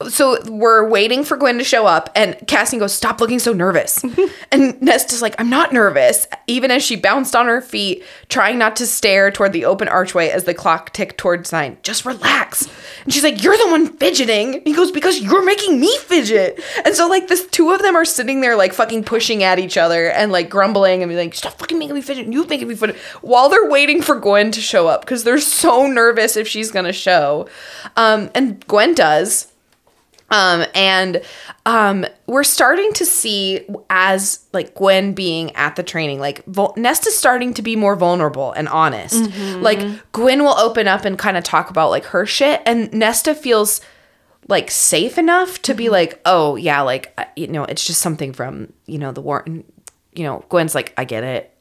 so 0.09 0.37
we're 0.49 0.87
waiting 0.87 1.23
for 1.23 1.37
Gwen 1.37 1.57
to 1.57 1.63
show 1.63 1.85
up, 1.85 2.09
and 2.15 2.35
Cassian 2.47 2.79
goes, 2.79 2.93
"Stop 2.93 3.21
looking 3.21 3.39
so 3.39 3.53
nervous." 3.53 4.03
and 4.51 4.81
Nesta's 4.81 5.21
like, 5.21 5.35
"I'm 5.39 5.49
not 5.49 5.71
nervous." 5.71 6.27
Even 6.47 6.69
as 6.69 6.83
she 6.83 6.97
bounced 6.97 7.35
on 7.35 7.47
her 7.47 7.61
feet, 7.61 8.03
trying 8.27 8.57
not 8.57 8.75
to 8.75 8.85
stare 8.85 9.31
toward 9.31 9.53
the 9.53 9.63
open 9.63 9.87
archway 9.87 10.29
as 10.29 10.43
the 10.43 10.53
clock 10.53 10.91
ticked 10.91 11.17
toward 11.17 11.49
nine, 11.51 11.77
Just 11.81 12.05
relax. 12.05 12.67
And 13.05 13.13
she's 13.13 13.23
like, 13.23 13.41
"You're 13.41 13.57
the 13.57 13.67
one 13.67 13.87
fidgeting." 13.97 14.61
He 14.65 14.73
goes, 14.73 14.91
"Because 14.91 15.21
you're 15.21 15.45
making 15.45 15.79
me 15.79 15.97
fidget." 15.99 16.61
And 16.83 16.93
so 16.93 17.07
like 17.07 17.29
this, 17.29 17.47
two 17.47 17.71
of 17.71 17.81
them 17.81 17.95
are 17.95 18.05
sitting 18.05 18.41
there 18.41 18.57
like 18.57 18.73
fucking 18.73 19.05
pushing 19.05 19.43
at 19.43 19.59
each 19.59 19.77
other 19.77 20.09
and 20.09 20.29
like 20.31 20.49
grumbling 20.49 21.03
and 21.03 21.09
be 21.09 21.15
like, 21.15 21.33
"Stop 21.33 21.53
fucking 21.53 21.79
making 21.79 21.95
me 21.95 22.01
fidget." 22.01 22.27
You 22.27 22.45
making 22.47 22.67
me 22.67 22.75
fidget 22.75 22.97
while 23.21 23.47
they're 23.47 23.69
waiting 23.69 24.01
for 24.01 24.19
Gwen 24.19 24.51
to 24.51 24.59
show 24.61 24.87
up 24.87 25.01
because 25.01 25.23
they're 25.23 25.39
so 25.39 25.87
nervous 25.87 26.35
if 26.35 26.49
she's 26.49 26.69
gonna 26.69 26.93
show. 26.93 27.47
Um, 27.95 28.29
and 28.35 28.65
Gwen 28.67 28.93
does. 28.93 29.53
Um, 30.31 30.65
and 30.73 31.21
um, 31.67 32.05
we're 32.25 32.43
starting 32.43 32.91
to 32.93 33.05
see 33.05 33.65
as 33.89 34.45
like 34.53 34.73
Gwen 34.73 35.13
being 35.13 35.55
at 35.55 35.75
the 35.75 35.83
training, 35.83 36.19
like 36.19 36.43
vul- 36.45 36.73
Nesta's 36.77 37.15
starting 37.15 37.53
to 37.53 37.61
be 37.61 37.75
more 37.75 37.95
vulnerable 37.95 38.51
and 38.53 38.67
honest. 38.67 39.23
Like 39.61 39.79
Gwen 40.13 40.43
will 40.43 40.57
open 40.57 40.87
up 40.87 41.05
and 41.05 41.17
kind 41.17 41.37
of 41.37 41.43
talk 41.43 41.69
about 41.69 41.91
like 41.91 42.05
her 42.05 42.25
shit, 42.25 42.61
and 42.65 42.91
Nesta 42.91 43.35
feels 43.35 43.81
like 44.47 44.69
safe 44.71 45.17
enough 45.17 45.61
to 45.63 45.73
be 45.73 45.89
like, 45.89 46.19
oh 46.25 46.55
yeah, 46.55 46.81
like 46.81 47.17
you 47.35 47.47
know, 47.47 47.63
it's 47.63 47.85
just 47.85 48.01
something 48.01 48.33
from 48.33 48.73
you 48.87 48.97
know 48.97 49.11
the 49.11 49.21
war. 49.21 49.43
And, 49.45 49.63
you 50.13 50.23
know, 50.23 50.43
Gwen's 50.49 50.73
like, 50.73 50.93
I 50.97 51.03
get 51.05 51.23
it. 51.23 51.54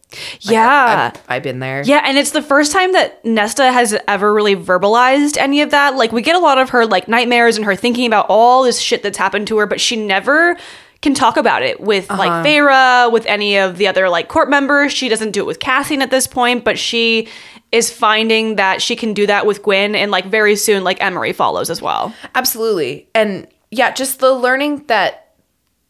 Like, 0.44 0.52
Yeah. 0.52 1.12
I've, 1.14 1.22
I've 1.28 1.42
been 1.42 1.58
there. 1.58 1.82
Yeah, 1.84 2.02
and 2.04 2.18
it's 2.18 2.30
the 2.32 2.42
first 2.42 2.72
time 2.72 2.92
that 2.92 3.24
Nesta 3.24 3.70
has 3.72 3.96
ever 4.08 4.32
really 4.32 4.56
verbalized 4.56 5.36
any 5.36 5.62
of 5.62 5.70
that. 5.70 5.96
Like 5.96 6.12
we 6.12 6.22
get 6.22 6.36
a 6.36 6.40
lot 6.40 6.58
of 6.58 6.70
her 6.70 6.86
like 6.86 7.08
nightmares 7.08 7.56
and 7.56 7.64
her 7.64 7.76
thinking 7.76 8.06
about 8.06 8.26
all 8.28 8.62
this 8.62 8.80
shit 8.80 9.02
that's 9.02 9.18
happened 9.18 9.46
to 9.48 9.58
her, 9.58 9.66
but 9.66 9.80
she 9.80 9.96
never 9.96 10.56
can 11.02 11.14
talk 11.14 11.36
about 11.36 11.62
it 11.62 11.80
with 11.80 12.08
like 12.08 12.30
uh-huh. 12.30 12.42
Feyre, 12.42 13.12
with 13.12 13.26
any 13.26 13.58
of 13.58 13.76
the 13.76 13.86
other 13.86 14.08
like 14.08 14.28
court 14.28 14.48
members. 14.48 14.92
She 14.92 15.08
doesn't 15.08 15.32
do 15.32 15.40
it 15.40 15.46
with 15.46 15.60
Cassian 15.60 16.00
at 16.00 16.10
this 16.10 16.26
point, 16.26 16.64
but 16.64 16.78
she 16.78 17.28
is 17.70 17.92
finding 17.92 18.56
that 18.56 18.80
she 18.80 18.96
can 18.96 19.12
do 19.14 19.26
that 19.26 19.46
with 19.46 19.62
Gwen 19.62 19.94
and 19.94 20.10
like 20.10 20.26
very 20.26 20.56
soon 20.56 20.82
like 20.82 21.02
Emerie 21.02 21.32
follows 21.32 21.70
as 21.70 21.82
well. 21.82 22.14
Absolutely. 22.34 23.08
And 23.14 23.46
yeah, 23.70 23.92
just 23.92 24.20
the 24.20 24.32
learning 24.32 24.84
that 24.86 25.23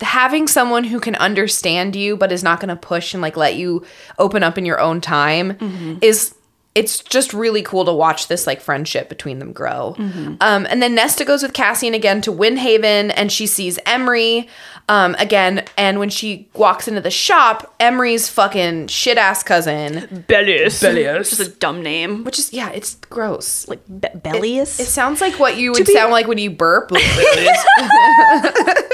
having 0.00 0.46
someone 0.48 0.84
who 0.84 1.00
can 1.00 1.14
understand 1.16 1.94
you 1.96 2.16
but 2.16 2.32
is 2.32 2.42
not 2.42 2.60
going 2.60 2.68
to 2.68 2.76
push 2.76 3.14
and 3.14 3.22
like 3.22 3.36
let 3.36 3.54
you 3.56 3.84
open 4.18 4.42
up 4.42 4.58
in 4.58 4.64
your 4.66 4.80
own 4.80 5.00
time 5.00 5.98
is 6.02 6.34
it's 6.74 6.98
just 7.04 7.32
really 7.32 7.62
cool 7.62 7.84
to 7.84 7.92
watch 7.92 8.26
this 8.26 8.48
like 8.48 8.60
friendship 8.60 9.08
between 9.08 9.38
them 9.38 9.52
grow. 9.52 9.94
Um, 10.40 10.66
and 10.68 10.82
then 10.82 10.96
Nesta 10.96 11.24
goes 11.24 11.40
with 11.40 11.52
Cassian 11.52 11.94
again 11.94 12.20
to 12.22 12.32
Windhaven 12.32 13.12
and 13.16 13.30
she 13.30 13.46
sees 13.46 13.78
Emerie 13.86 14.48
um, 14.88 15.14
again. 15.20 15.64
And 15.78 16.00
when 16.00 16.10
she 16.10 16.48
walks 16.52 16.88
into 16.88 17.00
the 17.00 17.12
shop, 17.12 17.72
Emerie's 17.78 18.28
fucking 18.28 18.88
shit 18.88 19.16
ass 19.18 19.44
cousin, 19.44 20.24
Bellius. 20.28 20.82
Bellius. 20.82 21.30
Just 21.30 21.40
a 21.40 21.48
dumb 21.48 21.80
name. 21.80 22.24
which 22.24 22.40
is, 22.40 22.52
yeah, 22.52 22.70
it's 22.70 22.96
gross. 23.08 23.68
Like 23.68 23.86
Be- 23.86 24.08
Bellius? 24.08 24.80
It 24.80 24.86
sounds 24.86 25.20
like 25.20 25.38
what 25.38 25.56
you 25.56 25.70
would 25.70 25.86
be- 25.86 25.92
sound 25.92 26.10
like 26.10 26.26
when 26.26 26.38
you 26.38 26.50
burp. 26.50 26.90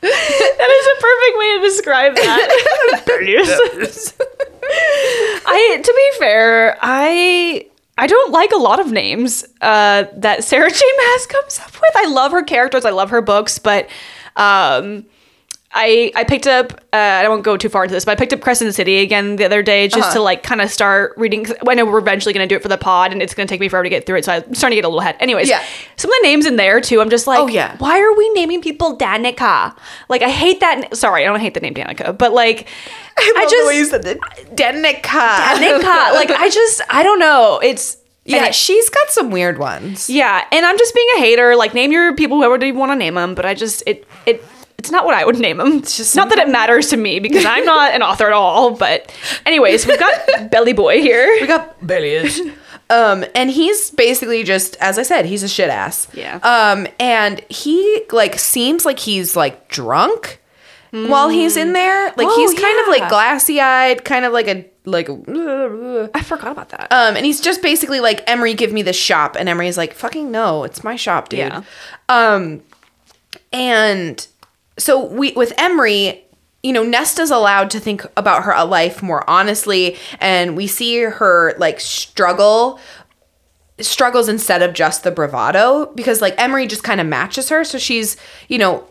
That 0.00 0.70
is 0.70 0.86
a 0.86 1.00
perfect 1.00 1.38
way 1.38 1.56
to 1.56 1.60
describe 1.62 2.14
that. 2.16 3.02
I 5.46 5.80
to 5.82 5.94
be 5.94 6.18
fair, 6.18 6.78
I 6.80 7.66
I 7.98 8.06
don't 8.06 8.32
like 8.32 8.52
a 8.52 8.56
lot 8.56 8.80
of 8.80 8.90
names 8.92 9.44
uh, 9.60 10.04
that 10.14 10.44
Sarah 10.44 10.70
J. 10.70 10.80
Maas 10.96 11.26
comes 11.26 11.58
up 11.58 11.72
with. 11.72 11.92
I 11.96 12.06
love 12.06 12.32
her 12.32 12.42
characters, 12.42 12.84
I 12.84 12.90
love 12.90 13.10
her 13.10 13.20
books, 13.20 13.58
but 13.58 13.88
um, 14.36 15.04
I 15.72 16.10
I 16.16 16.24
picked 16.24 16.48
up. 16.48 16.72
Uh, 16.92 16.96
I 16.96 17.28
won't 17.28 17.44
go 17.44 17.56
too 17.56 17.68
far 17.68 17.84
into 17.84 17.94
this, 17.94 18.04
but 18.04 18.12
I 18.12 18.14
picked 18.16 18.32
up 18.32 18.40
Crescent 18.40 18.74
City 18.74 18.98
again 18.98 19.36
the 19.36 19.44
other 19.44 19.62
day 19.62 19.86
just 19.86 20.00
Uh-huh. 20.00 20.14
to 20.14 20.20
like 20.20 20.42
kind 20.42 20.60
of 20.60 20.68
start 20.70 21.14
reading. 21.16 21.44
'cause 21.44 21.54
I 21.68 21.74
know 21.74 21.84
we're 21.84 21.98
eventually 22.00 22.32
going 22.32 22.46
to 22.48 22.52
do 22.52 22.56
it 22.56 22.62
for 22.62 22.66
the 22.68 22.76
pod, 22.76 23.12
and 23.12 23.22
it's 23.22 23.34
going 23.34 23.46
to 23.46 23.52
take 23.52 23.60
me 23.60 23.68
forever 23.68 23.84
to 23.84 23.88
get 23.88 24.04
through 24.04 24.16
it, 24.16 24.24
so 24.24 24.32
I'm 24.32 24.54
starting 24.54 24.76
to 24.76 24.82
get 24.82 24.84
a 24.84 24.88
little 24.88 25.00
ahead. 25.00 25.14
Anyways, 25.20 25.48
Yeah. 25.48 25.62
some 25.96 26.10
of 26.10 26.16
the 26.20 26.26
names 26.26 26.44
in 26.46 26.56
there 26.56 26.80
too. 26.80 27.00
I'm 27.00 27.08
just 27.08 27.28
like, 27.28 27.38
Oh, 27.38 27.46
yeah. 27.46 27.76
why 27.78 28.00
are 28.00 28.12
we 28.14 28.28
naming 28.30 28.60
people 28.62 28.96
Danica? 28.98 29.74
Like, 30.08 30.22
I 30.22 30.28
hate 30.28 30.58
that. 30.58 30.96
Sorry, 30.96 31.22
I 31.24 31.26
don't 31.26 31.38
hate 31.38 31.54
the 31.54 31.60
name 31.60 31.74
Danica, 31.74 32.18
but 32.18 32.32
like, 32.32 32.66
I, 33.18 33.32
love 33.40 33.50
just 33.50 33.62
the 33.62 33.66
way 33.68 33.76
you 33.76 33.84
said 33.84 34.04
it. 34.06 34.18
Danica. 34.56 35.36
Danica. 35.36 36.12
like, 36.14 36.30
I 36.32 36.48
just, 36.48 36.80
I 36.90 37.04
don't 37.04 37.20
know. 37.20 37.60
It's 37.62 37.96
yeah, 38.24 38.46
and- 38.46 38.54
she's 38.54 38.88
got 38.90 39.10
some 39.10 39.30
weird 39.30 39.58
ones. 39.58 40.10
yeah, 40.10 40.44
and 40.50 40.66
I'm 40.66 40.76
just 40.78 40.94
being 40.96 41.06
a 41.16 41.20
hater. 41.20 41.54
Like, 41.54 41.74
name 41.74 41.92
your 41.92 42.14
people 42.16 42.38
whoever 42.38 42.64
you 42.66 42.74
want 42.74 42.90
to 42.90 42.96
name 42.96 43.14
them, 43.14 43.36
but 43.36 43.46
I 43.46 43.54
just 43.54 43.84
it 43.86 44.04
it. 44.26 44.42
It's 44.80 44.90
not 44.90 45.04
what 45.04 45.14
I 45.14 45.26
would 45.26 45.38
name 45.38 45.58
them. 45.58 45.74
It's 45.78 45.98
just 45.98 46.16
not 46.16 46.30
that 46.30 46.38
it 46.38 46.48
matters 46.48 46.88
to 46.88 46.96
me 46.96 47.20
because 47.20 47.44
I'm 47.44 47.66
not 47.66 47.92
an 47.94 48.00
author 48.02 48.26
at 48.28 48.32
all. 48.32 48.70
But, 48.70 49.14
anyways, 49.44 49.86
we've 49.86 49.98
got 50.00 50.50
Belly 50.50 50.72
Boy 50.72 51.02
here. 51.02 51.28
We 51.38 51.46
got 51.46 51.78
Belliage. 51.80 52.38
Um, 52.92 53.24
and 53.36 53.48
he's 53.50 53.92
basically 53.92 54.42
just, 54.42 54.74
as 54.80 54.98
I 54.98 55.04
said, 55.04 55.24
he's 55.24 55.44
a 55.44 55.48
shit 55.48 55.70
ass. 55.70 56.08
Yeah. 56.12 56.40
Um, 56.42 56.88
and 56.98 57.38
he 57.48 58.02
like 58.10 58.36
seems 58.36 58.84
like 58.84 58.98
he's 58.98 59.36
like 59.36 59.68
drunk 59.68 60.40
while 60.90 61.28
he's 61.28 61.56
in 61.56 61.72
there. 61.72 62.06
Like 62.16 62.26
Oh, 62.28 62.36
he's 62.36 62.50
kind 62.60 62.80
of 62.80 62.86
yeah. 62.88 63.00
like 63.02 63.08
glassy 63.08 63.60
eyed, 63.60 64.04
kind 64.04 64.24
of 64.24 64.32
like 64.32 64.48
a 64.48 64.64
like. 64.86 65.08
a- 65.08 66.10
I 66.14 66.20
forgot 66.22 66.50
about 66.50 66.70
that. 66.70 66.90
Um, 66.90 67.14
and 67.14 67.24
he's 67.24 67.40
just 67.40 67.62
basically 67.62 68.00
like, 68.00 68.28
Emerie, 68.28 68.54
give 68.54 68.72
me 68.72 68.82
this 68.82 68.96
shop. 68.98 69.36
And 69.38 69.48
Emerie's 69.48 69.76
like, 69.78 69.94
fucking 69.94 70.32
no, 70.32 70.64
it's 70.64 70.82
my 70.82 70.96
shop, 70.96 71.28
dude. 71.28 71.38
Yeah. 71.38 71.62
Um, 72.08 72.60
and 73.52 74.26
so 74.80 75.04
we 75.04 75.32
with 75.32 75.52
Emerie, 75.58 76.24
you 76.62 76.72
know, 76.72 76.82
Nesta's 76.82 77.30
allowed 77.30 77.70
to 77.70 77.80
think 77.80 78.04
about 78.16 78.44
her 78.44 78.64
life 78.64 79.02
more 79.02 79.28
honestly, 79.28 79.96
and 80.20 80.56
we 80.56 80.66
see 80.66 81.02
her 81.02 81.54
like 81.58 81.80
struggle 81.80 82.80
struggles 83.78 84.28
instead 84.28 84.62
of 84.62 84.74
just 84.74 85.04
the 85.04 85.10
bravado 85.10 85.86
because 85.94 86.20
like 86.20 86.34
Emerie 86.38 86.66
just 86.66 86.84
kind 86.84 87.00
of 87.00 87.06
matches 87.06 87.48
her 87.48 87.64
so 87.64 87.78
she's 87.78 88.14
you 88.48 88.58
know 88.58 88.86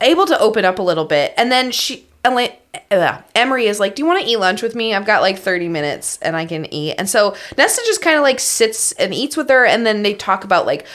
able 0.00 0.26
to 0.26 0.38
open 0.40 0.64
up 0.64 0.78
a 0.78 0.82
little 0.82 1.04
bit. 1.04 1.32
And 1.36 1.50
then 1.50 1.70
she 1.70 2.06
uh, 2.24 3.20
Emerie 3.36 3.66
is 3.66 3.78
like 3.78 3.94
do 3.94 4.02
you 4.02 4.06
want 4.06 4.22
to 4.22 4.28
eat 4.28 4.36
lunch 4.36 4.62
with 4.62 4.74
me? 4.74 4.94
I've 4.94 5.06
got 5.06 5.22
like 5.22 5.38
30 5.38 5.68
minutes 5.68 6.18
and 6.22 6.36
I 6.36 6.44
can 6.44 6.72
eat. 6.72 6.94
And 6.98 7.08
so 7.08 7.36
Nesta 7.56 7.82
just 7.86 8.02
kind 8.02 8.16
of 8.16 8.22
like 8.22 8.40
sits 8.40 8.92
and 8.92 9.14
eats 9.14 9.36
with 9.36 9.48
her 9.48 9.64
and 9.64 9.86
then 9.86 10.02
they 10.02 10.14
talk 10.14 10.44
about 10.44 10.66
like 10.66 10.86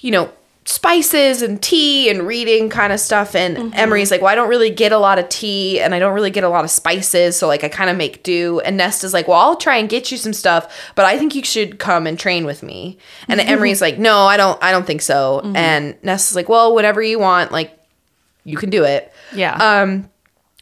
you 0.00 0.10
know 0.10 0.30
spices 0.66 1.42
and 1.42 1.62
tea 1.62 2.08
and 2.08 2.26
reading 2.26 2.70
kind 2.70 2.92
of 2.92 2.98
stuff. 2.98 3.34
And 3.34 3.74
Emerie's 3.74 4.10
like 4.10 4.22
well 4.22 4.32
I 4.32 4.34
don't 4.34 4.48
really 4.48 4.70
get 4.70 4.92
a 4.92 4.98
lot 4.98 5.18
of 5.18 5.28
tea 5.28 5.80
and 5.80 5.94
I 5.94 5.98
don't 5.98 6.14
really 6.14 6.30
get 6.30 6.44
a 6.44 6.48
lot 6.48 6.64
of 6.64 6.70
spices 6.70 7.36
so 7.36 7.46
like 7.46 7.64
I 7.64 7.68
kind 7.68 7.90
of 7.90 7.96
make 7.96 8.22
do. 8.22 8.60
And 8.60 8.76
Nesta's 8.76 9.12
like 9.12 9.28
well 9.28 9.38
I'll 9.38 9.56
try 9.56 9.76
and 9.76 9.88
get 9.88 10.10
you 10.10 10.16
some 10.16 10.32
stuff 10.32 10.92
but 10.94 11.04
I 11.04 11.18
think 11.18 11.34
you 11.34 11.44
should 11.44 11.78
come 11.78 12.06
and 12.06 12.18
train 12.18 12.44
with 12.46 12.62
me. 12.62 12.98
And 13.28 13.40
Emerie's 13.40 13.80
like 13.80 13.98
no 13.98 14.26
I 14.26 14.36
don't 14.36 14.62
I 14.62 14.70
don't 14.72 14.86
think 14.86 15.02
so. 15.02 15.40
And 15.54 16.00
Nesta's 16.02 16.36
like 16.36 16.48
well 16.48 16.74
whatever 16.74 17.02
you 17.02 17.18
want 17.18 17.52
like 17.52 17.78
you 18.44 18.56
can 18.56 18.70
do 18.70 18.84
it. 18.84 19.12
Yeah. 19.34 19.54
um, 19.56 20.10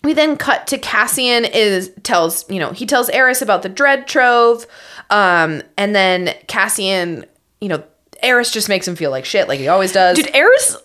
we 0.05 0.15
then 0.15 0.37
cut 0.37 0.67
to 0.69 0.79
Cassian 0.79 1.45
is 1.45 1.93
tells 2.03 2.49
you 2.51 2.59
know 2.59 2.73
he 2.73 2.87
tells 2.87 3.09
Eris 3.11 3.43
about 3.43 3.63
the 3.63 3.69
dread 3.69 4.07
trove, 4.07 4.67
um, 5.11 5.63
and 5.77 5.95
then 5.95 6.35
Cassian, 6.49 7.25
you 7.61 7.69
know, 7.69 7.85
Eris 8.23 8.51
just 8.51 8.69
makes 8.69 8.87
him 8.87 8.97
feel 8.97 9.11
like 9.11 9.25
shit, 9.25 9.49
like 9.49 9.59
he 9.61 9.69
always 9.69 9.93
does, 9.93 10.17
Dude, 10.17 10.35
Eris, 10.35 10.77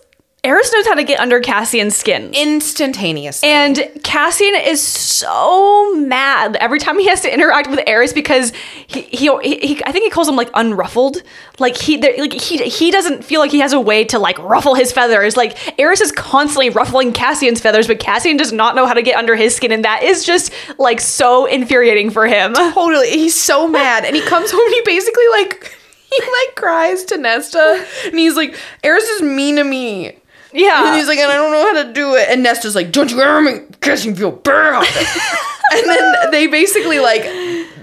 Eris 0.44 0.72
knows 0.72 0.86
how 0.86 0.94
to 0.94 1.02
get 1.02 1.18
under 1.18 1.40
Cassian's 1.40 1.96
skin. 1.96 2.30
instantaneously. 2.32 3.48
And 3.48 3.90
Cassian 4.04 4.54
is 4.54 4.80
so 4.80 5.96
mad 5.96 6.54
every 6.56 6.78
time 6.78 6.96
he 6.96 7.08
has 7.08 7.22
to 7.22 7.32
interact 7.32 7.68
with 7.68 7.80
Eris 7.88 8.12
because 8.12 8.52
he, 8.86 9.02
he, 9.02 9.26
he 9.42 9.84
I 9.84 9.90
think 9.90 10.04
he 10.04 10.10
calls 10.10 10.28
him 10.28 10.36
like 10.36 10.50
unruffled. 10.52 11.22
Like 11.58 11.76
he 11.76 11.98
like 12.00 12.32
he 12.32 12.58
he 12.68 12.92
doesn't 12.92 13.24
feel 13.24 13.40
like 13.40 13.50
he 13.50 13.58
has 13.58 13.72
a 13.72 13.80
way 13.80 14.04
to 14.04 14.20
like 14.20 14.38
ruffle 14.38 14.76
his 14.76 14.92
feathers. 14.92 15.36
Like 15.36 15.76
Eris 15.78 16.00
is 16.00 16.12
constantly 16.12 16.70
ruffling 16.70 17.12
Cassian's 17.12 17.60
feathers, 17.60 17.88
but 17.88 17.98
Cassian 17.98 18.36
does 18.36 18.52
not 18.52 18.76
know 18.76 18.86
how 18.86 18.94
to 18.94 19.02
get 19.02 19.16
under 19.16 19.34
his 19.34 19.56
skin, 19.56 19.72
and 19.72 19.84
that 19.84 20.04
is 20.04 20.24
just 20.24 20.52
like 20.78 21.00
so 21.00 21.46
infuriating 21.46 22.10
for 22.10 22.28
him. 22.28 22.54
totally, 22.54 23.10
he's 23.10 23.34
so 23.34 23.66
mad, 23.66 24.04
and 24.04 24.14
he 24.14 24.22
comes 24.22 24.52
home 24.52 24.64
and 24.64 24.74
he 24.74 24.82
basically 24.84 25.26
like 25.32 25.77
he 26.16 26.20
like 26.20 26.56
cries 26.56 27.04
to 27.06 27.18
Nesta, 27.18 27.86
and 28.06 28.18
he's 28.18 28.36
like, 28.36 28.56
Eris 28.82 29.04
is 29.04 29.22
mean 29.22 29.56
to 29.56 29.64
me. 29.64 30.18
Yeah. 30.52 30.88
And 30.88 30.96
he's 30.96 31.08
like, 31.08 31.18
and 31.18 31.30
I 31.30 31.36
don't 31.36 31.52
know 31.52 31.74
how 31.74 31.82
to 31.84 31.92
do 31.92 32.14
it. 32.14 32.28
And 32.30 32.42
Nesta's 32.42 32.74
like, 32.74 32.90
don't 32.90 33.10
you 33.10 33.20
ever 33.20 33.42
make 33.42 33.80
Cassian 33.80 34.14
feel 34.14 34.32
bad. 34.32 34.82
and 35.72 35.86
then 35.86 36.30
they 36.30 36.46
basically 36.46 37.00
like 37.00 37.22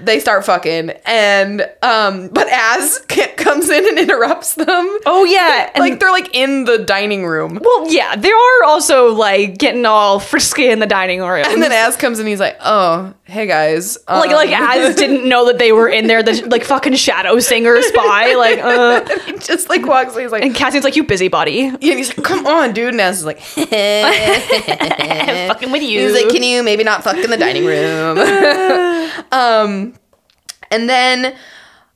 they 0.06 0.20
start 0.20 0.46
fucking 0.46 0.92
and 1.06 1.62
um 1.82 2.30
but 2.30 2.48
Az 2.50 3.00
comes 3.38 3.70
in 3.70 3.88
and 3.88 4.00
interrupts 4.00 4.56
them. 4.56 4.98
oh 5.06 5.26
yeah, 5.28 5.70
and 5.76 5.82
like 5.82 6.00
they're 6.00 6.12
like 6.12 6.34
in 6.36 6.66
the 6.66 6.78
dining 6.80 7.26
room. 7.26 7.60
well 7.62 7.92
yeah, 7.92 8.16
they 8.16 8.32
are 8.32 8.64
also 8.66 9.14
like 9.14 9.58
getting 9.58 9.86
all 9.86 10.20
frisky 10.20 10.70
in 10.70 10.80
the 10.80 10.88
dining 10.88 11.20
room. 11.22 11.46
And 11.48 11.62
then 11.62 11.72
Az 11.72 11.96
comes 11.98 12.20
in, 12.20 12.28
he's 12.28 12.40
like, 12.40 12.58
"Oh, 12.64 13.14
hey 13.26 13.46
guys." 13.48 13.98
Um, 14.08 14.20
like 14.20 14.32
like 14.32 14.52
Az 14.52 14.96
didn't 15.04 15.28
know 15.28 15.46
that 15.48 15.58
they 15.58 15.72
were 15.72 15.88
in 15.90 16.08
there. 16.08 16.24
The 16.24 16.48
like 16.50 16.64
fucking 16.64 16.96
shadow 16.96 17.40
singer 17.40 17.82
spy. 17.82 18.36
Like 18.36 18.60
uh. 18.60 19.02
just 19.40 19.70
like 19.70 19.86
walks. 19.86 20.16
He's 20.18 20.32
like, 20.32 20.44
And 20.44 20.54
Cassian's 20.56 20.84
like, 20.84 20.96
you 20.96 21.04
busybody. 21.04 21.72
yeah, 21.82 21.92
and 21.92 21.98
he's 21.98 22.10
like, 22.16 22.26
"Come 22.26 22.46
on, 22.48 22.74
dude." 22.74 22.90
And 22.94 23.02
Az 23.02 23.20
is 23.20 23.26
like, 23.26 23.40
Fucking 25.48 25.72
with 25.72 25.82
you. 25.84 26.00
He 26.00 26.06
was 26.06 26.14
like, 26.14 26.30
"Can 26.30 26.44
you 26.44 26.64
maybe 26.64 26.84
not 26.84 27.04
fuck 27.04 27.18
in 27.18 27.30
the 27.30 27.38
dining 27.38 27.66
room?" 27.66 28.18
um, 29.32 29.94
and 30.72 30.90
then, 30.90 31.36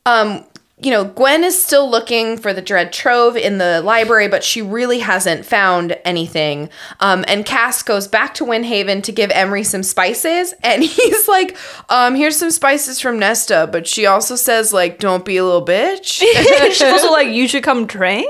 um, 0.06 0.46
you 0.82 0.92
know, 0.92 1.04
Gwen 1.04 1.44
is 1.44 1.62
still 1.62 1.90
looking 1.90 2.38
for 2.38 2.54
the 2.54 2.62
Dread 2.62 2.94
Trove 2.94 3.36
in 3.36 3.58
the 3.58 3.82
library, 3.82 4.30
but 4.30 4.46
she 4.46 4.62
really 4.62 5.00
hasn't 5.00 5.46
found 5.46 5.98
anything. 6.06 6.70
Um, 7.02 7.26
and 7.28 7.46
Cass 7.46 7.84
goes 7.84 8.08
back 8.08 8.34
to 8.36 8.46
Windhaven 8.46 9.04
to 9.04 9.12
give 9.12 9.30
Emerie 9.32 9.66
some 9.66 9.84
spices, 9.84 10.54
and 10.64 10.82
he's 10.82 11.28
like, 11.28 11.58
um, 11.90 12.16
"Here's 12.16 12.38
some 12.38 12.52
spices 12.52 13.02
from 13.02 13.20
Nesta," 13.20 13.68
but 13.70 13.88
she 13.88 14.06
also 14.06 14.36
says 14.38 14.72
like, 14.72 15.00
"Don't 15.00 15.26
be 15.26 15.36
a 15.38 15.44
little 15.44 15.66
bitch." 15.66 16.24
She's 16.72 16.82
also 16.82 17.12
like, 17.12 17.28
you 17.28 17.48
should 17.48 17.64
come 17.64 17.86
train. 17.86 18.26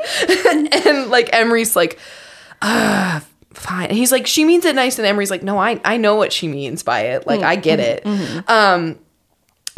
and 0.50 1.10
like 1.10 1.30
Emerie's 1.34 1.76
like, 1.76 2.00
uh, 2.64 3.20
fine. 3.54 3.88
And 3.90 3.98
he's 3.98 4.12
like, 4.12 4.26
she 4.26 4.44
means 4.44 4.66
it 4.66 4.76
nice. 4.76 4.98
And 4.98 5.06
Emerie's 5.06 5.32
like, 5.32 5.44
no, 5.44 5.58
I, 5.58 5.80
I 5.86 5.98
know 5.98 6.16
what 6.16 6.34
she 6.34 6.48
means 6.48 6.82
by 6.84 7.02
it. 7.02 7.28
Like, 7.28 7.42
I 7.42 7.56
get 7.56 7.80
it. 7.80 8.06
Um, 8.50 8.98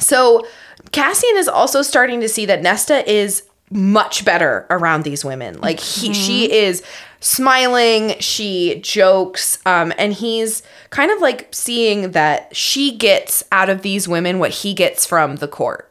so 0.02 0.46
Cassian 0.92 1.38
is 1.38 1.48
also 1.48 1.82
starting 1.82 2.20
to 2.22 2.28
see 2.28 2.46
that 2.48 2.62
Nesta 2.62 3.10
is 3.10 3.44
much 3.70 4.26
better 4.26 4.66
around 4.70 5.04
these 5.04 5.24
women. 5.24 5.60
Like 5.62 5.80
he, 5.80 6.14
she 6.14 6.52
is 6.52 6.84
smiling, 7.22 8.16
she 8.20 8.82
jokes, 8.82 9.60
um, 9.66 9.94
and 9.98 10.12
he's 10.12 10.62
kind 10.90 11.10
of 11.12 11.22
like 11.22 11.48
seeing 11.52 12.12
that 12.12 12.54
she 12.54 12.98
gets 12.98 13.44
out 13.52 13.70
of 13.70 13.82
these 13.82 14.08
women 14.10 14.40
what 14.40 14.52
he 14.52 14.74
gets 14.74 15.06
from 15.06 15.38
the 15.38 15.48
court 15.48 15.88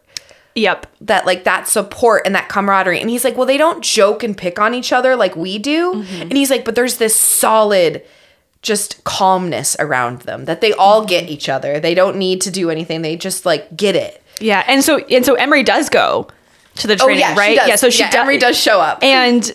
Yep. 0.56 0.86
that 1.02 1.24
like 1.24 1.44
that 1.44 1.68
support 1.68 2.22
and 2.26 2.34
that 2.34 2.48
camaraderie. 2.48 3.00
And 3.00 3.08
he's 3.08 3.24
like, 3.24 3.36
well, 3.36 3.46
they 3.46 3.56
don't 3.56 3.82
joke 3.82 4.22
and 4.22 4.36
pick 4.36 4.58
on 4.58 4.74
each 4.74 4.92
other 4.92 5.16
like 5.16 5.34
we 5.36 5.58
do. 5.58 6.04
And 6.20 6.32
he's 6.32 6.50
like, 6.50 6.64
but 6.64 6.74
there's 6.74 6.98
this 6.98 7.16
solid 7.16 8.02
just 8.62 9.02
calmness 9.04 9.76
around 9.78 10.22
them 10.22 10.44
that 10.44 10.60
they 10.60 10.72
all 10.72 11.04
get 11.04 11.28
each 11.28 11.48
other. 11.48 11.80
They 11.80 11.94
don't 11.94 12.16
need 12.16 12.40
to 12.42 12.50
do 12.50 12.70
anything. 12.70 13.02
They 13.02 13.16
just 13.16 13.46
like 13.46 13.74
get 13.76 13.96
it. 13.96 14.22
Yeah. 14.40 14.64
And 14.66 14.84
so 14.84 14.98
and 14.98 15.24
so 15.24 15.34
Emerie 15.34 15.62
does 15.62 15.88
go 15.88 16.28
to 16.76 16.86
the 16.86 16.94
oh, 16.94 17.06
training, 17.06 17.24
Oh, 17.24 17.32
she 17.34 17.38
right? 17.38 17.56
does. 17.56 17.68
Yeah. 17.68 17.76
So 17.76 17.90
she 17.90 18.00
yeah, 18.02 18.10
do- 18.10 18.18
Emerie 18.18 18.38
does 18.38 18.58
show 18.58 18.80
up. 18.80 19.02
And 19.02 19.50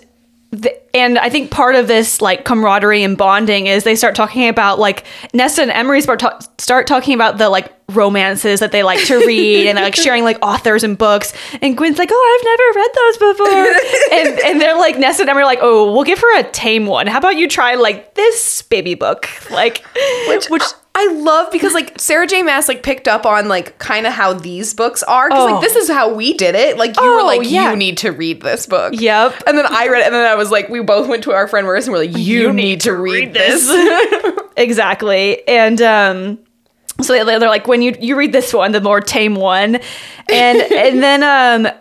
the, 0.52 0.76
and 0.96 1.20
I 1.20 1.30
think 1.30 1.52
part 1.52 1.76
of 1.76 1.88
this 1.88 2.22
like 2.22 2.46
camaraderie 2.46 3.04
and 3.04 3.16
bonding 3.18 3.68
is 3.68 3.84
they 3.84 3.96
start 3.96 4.16
talking 4.16 4.48
about 4.48 4.80
like 4.80 5.04
Nesta 5.34 5.62
and 5.62 5.70
Emerie 5.72 6.02
start, 6.02 6.20
ta- 6.20 6.40
start 6.58 6.88
talking 6.88 7.14
about 7.14 7.38
the 7.38 7.50
like 7.50 7.72
romances 7.90 8.62
that 8.62 8.72
they 8.72 8.82
like 8.82 9.04
to 9.06 9.18
read 9.28 9.68
and 9.68 9.78
like 9.78 9.96
sharing 9.96 10.24
like 10.24 10.38
authors 10.42 10.84
and 10.84 10.98
books 10.98 11.34
and 11.62 11.78
Gwen's 11.78 12.00
like 12.00 12.10
oh 12.12 12.40
I've 12.40 12.46
never 12.46 12.80
read 12.80 12.92
those 12.96 13.18
before 13.36 14.12
and 14.40 14.40
and 14.46 14.62
they're 14.62 14.78
like 14.80 14.98
Nesta 14.98 15.22
and 15.24 15.30
Emerie 15.30 15.44
are 15.44 15.46
like 15.46 15.60
oh 15.62 15.92
we'll 15.94 16.04
give 16.04 16.20
her 16.20 16.40
a 16.40 16.44
tame 16.52 16.88
one 16.88 17.06
how 17.08 17.20
about 17.20 17.36
you 17.38 17.48
try 17.48 17.76
like 17.76 18.16
this 18.16 18.64
baby 18.64 18.96
book 18.96 19.30
like 19.52 19.84
which, 20.30 20.48
which 20.50 20.64
I 20.98 21.12
love 21.12 21.52
because 21.52 21.74
like 21.74 22.00
Sarah 22.00 22.26
J. 22.26 22.42
Maas 22.42 22.70
like 22.70 22.82
picked 22.82 23.10
up 23.10 23.26
on 23.26 23.50
like 23.50 23.78
kind 23.80 24.08
of 24.08 24.14
how 24.14 24.32
these 24.34 24.74
books 24.74 25.04
are 25.04 25.28
because 25.28 25.42
Oh. 25.50 25.54
like 25.56 25.62
this 25.62 25.76
is 25.76 25.90
how 25.90 26.14
we 26.14 26.34
did 26.34 26.56
it. 26.56 26.78
Like 26.78 26.96
you 26.96 27.04
were 27.04 27.20
Oh, 27.20 27.26
like 27.26 27.42
yeah. 27.44 27.70
you 27.72 27.76
need 27.76 27.98
to 27.98 28.12
read 28.14 28.42
this 28.42 28.66
book. 28.66 28.94
Yep. 28.96 29.44
And 29.46 29.58
then 29.58 29.66
I 29.70 29.90
read 29.90 30.00
it 30.04 30.06
and 30.06 30.16
then 30.16 30.26
I 30.26 30.36
was 30.36 30.52
like 30.52 30.70
we 30.70 30.80
both 30.86 31.08
went 31.08 31.24
to 31.24 31.32
our 31.32 31.48
friend 31.48 31.66
Marissa 31.68 31.86
and 31.86 31.94
we're 31.94 32.00
like 32.00 32.18
you, 32.18 32.54
need, 32.54 32.82
to 32.82 32.94
read, 32.94 33.34
this. 33.34 33.70
exactly 34.58 35.46
and 35.48 35.82
um 35.82 36.40
so 37.02 37.12
they- 37.14 37.24
they're 37.40 37.50
like 37.50 37.68
when 37.68 37.82
you 37.82 37.94
you 38.00 38.16
read 38.16 38.32
this 38.32 38.54
one 38.54 38.72
the 38.72 38.80
more 38.82 39.02
tame 39.02 39.36
one 39.36 39.76
and 40.32 40.62
and 40.72 41.04
then 41.04 41.24
um 41.68 41.74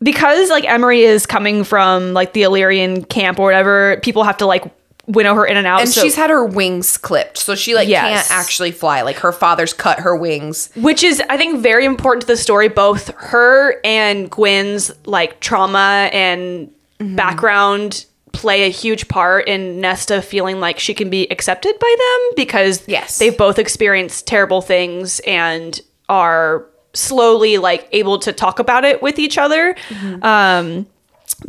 because 0.00 0.48
like 0.50 0.64
Emerie 0.64 1.02
is 1.02 1.26
coming 1.26 1.64
from 1.64 2.12
like 2.14 2.32
the 2.32 2.42
Illyrian 2.42 3.04
camp 3.04 3.38
or 3.40 3.44
whatever, 3.46 3.98
people 4.02 4.22
have 4.22 4.36
to 4.38 4.46
like 4.46 4.64
winnow 5.08 5.34
her 5.34 5.44
in 5.44 5.56
and 5.56 5.66
out. 5.66 5.80
And 5.80 5.88
so- 5.88 6.02
she's 6.02 6.14
had 6.14 6.30
her 6.30 6.44
wings 6.44 6.96
clipped, 6.96 7.36
so 7.38 7.56
she 7.56 7.74
like 7.74 7.88
Yes. 7.88 8.28
can't 8.28 8.40
actually 8.40 8.70
fly. 8.70 9.02
Like 9.02 9.16
her 9.16 9.32
father's 9.32 9.72
cut 9.72 9.98
her 10.00 10.14
wings. 10.14 10.70
which 10.76 11.02
is 11.02 11.20
I 11.28 11.36
think 11.36 11.60
very 11.62 11.84
important 11.84 12.20
to 12.22 12.26
the 12.28 12.36
story. 12.36 12.68
Both 12.68 13.08
her 13.16 13.80
and 13.84 14.30
Gwen's 14.30 14.92
like 15.06 15.40
trauma 15.40 16.10
and 16.12 16.70
Mm-hmm. 17.00 17.14
background 17.14 18.06
play 18.38 18.62
a 18.64 18.70
huge 18.70 19.08
part 19.08 19.48
in 19.48 19.80
Nesta 19.80 20.22
feeling 20.22 20.60
like 20.60 20.78
she 20.78 20.94
can 20.94 21.10
be 21.10 21.26
accepted 21.30 21.76
by 21.78 21.96
them 21.98 22.34
because 22.36 22.82
Yes. 22.86 23.18
they've 23.18 23.36
both 23.36 23.58
experienced 23.58 24.26
terrible 24.28 24.62
things 24.62 25.20
and 25.26 25.80
are 26.08 26.64
slowly 26.94 27.58
like 27.58 27.88
able 27.92 28.18
to 28.20 28.32
talk 28.32 28.58
about 28.60 28.84
it 28.84 29.02
with 29.02 29.18
each 29.18 29.36
other. 29.38 29.74
Mm-hmm. 29.88 30.24
Um, 30.24 30.86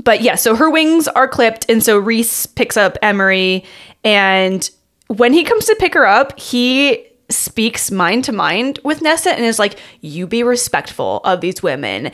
but 0.03 0.21
yeah, 0.21 0.35
so 0.35 0.55
her 0.55 0.69
wings 0.69 1.07
are 1.07 1.27
clipped, 1.27 1.65
and 1.69 1.83
so 1.83 1.97
Rhys 1.99 2.45
picks 2.47 2.75
up 2.77 2.97
Emerie, 3.01 3.63
and 4.03 4.69
when 5.07 5.33
he 5.33 5.43
comes 5.43 5.65
to 5.65 5.75
pick 5.79 5.93
her 5.93 6.05
up, 6.05 6.37
he 6.39 7.05
speaks 7.29 7.89
mind 7.91 8.23
to 8.25 8.31
mind 8.31 8.79
with 8.83 9.01
Nesta 9.01 9.31
and 9.31 9.43
is 9.45 9.57
like, 9.59 9.79
"You 10.01 10.27
be 10.27 10.43
respectful 10.43 11.21
of 11.23 11.41
these 11.41 11.63
women," 11.63 12.11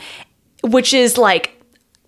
which 0.62 0.94
is 0.94 1.18
like 1.18 1.52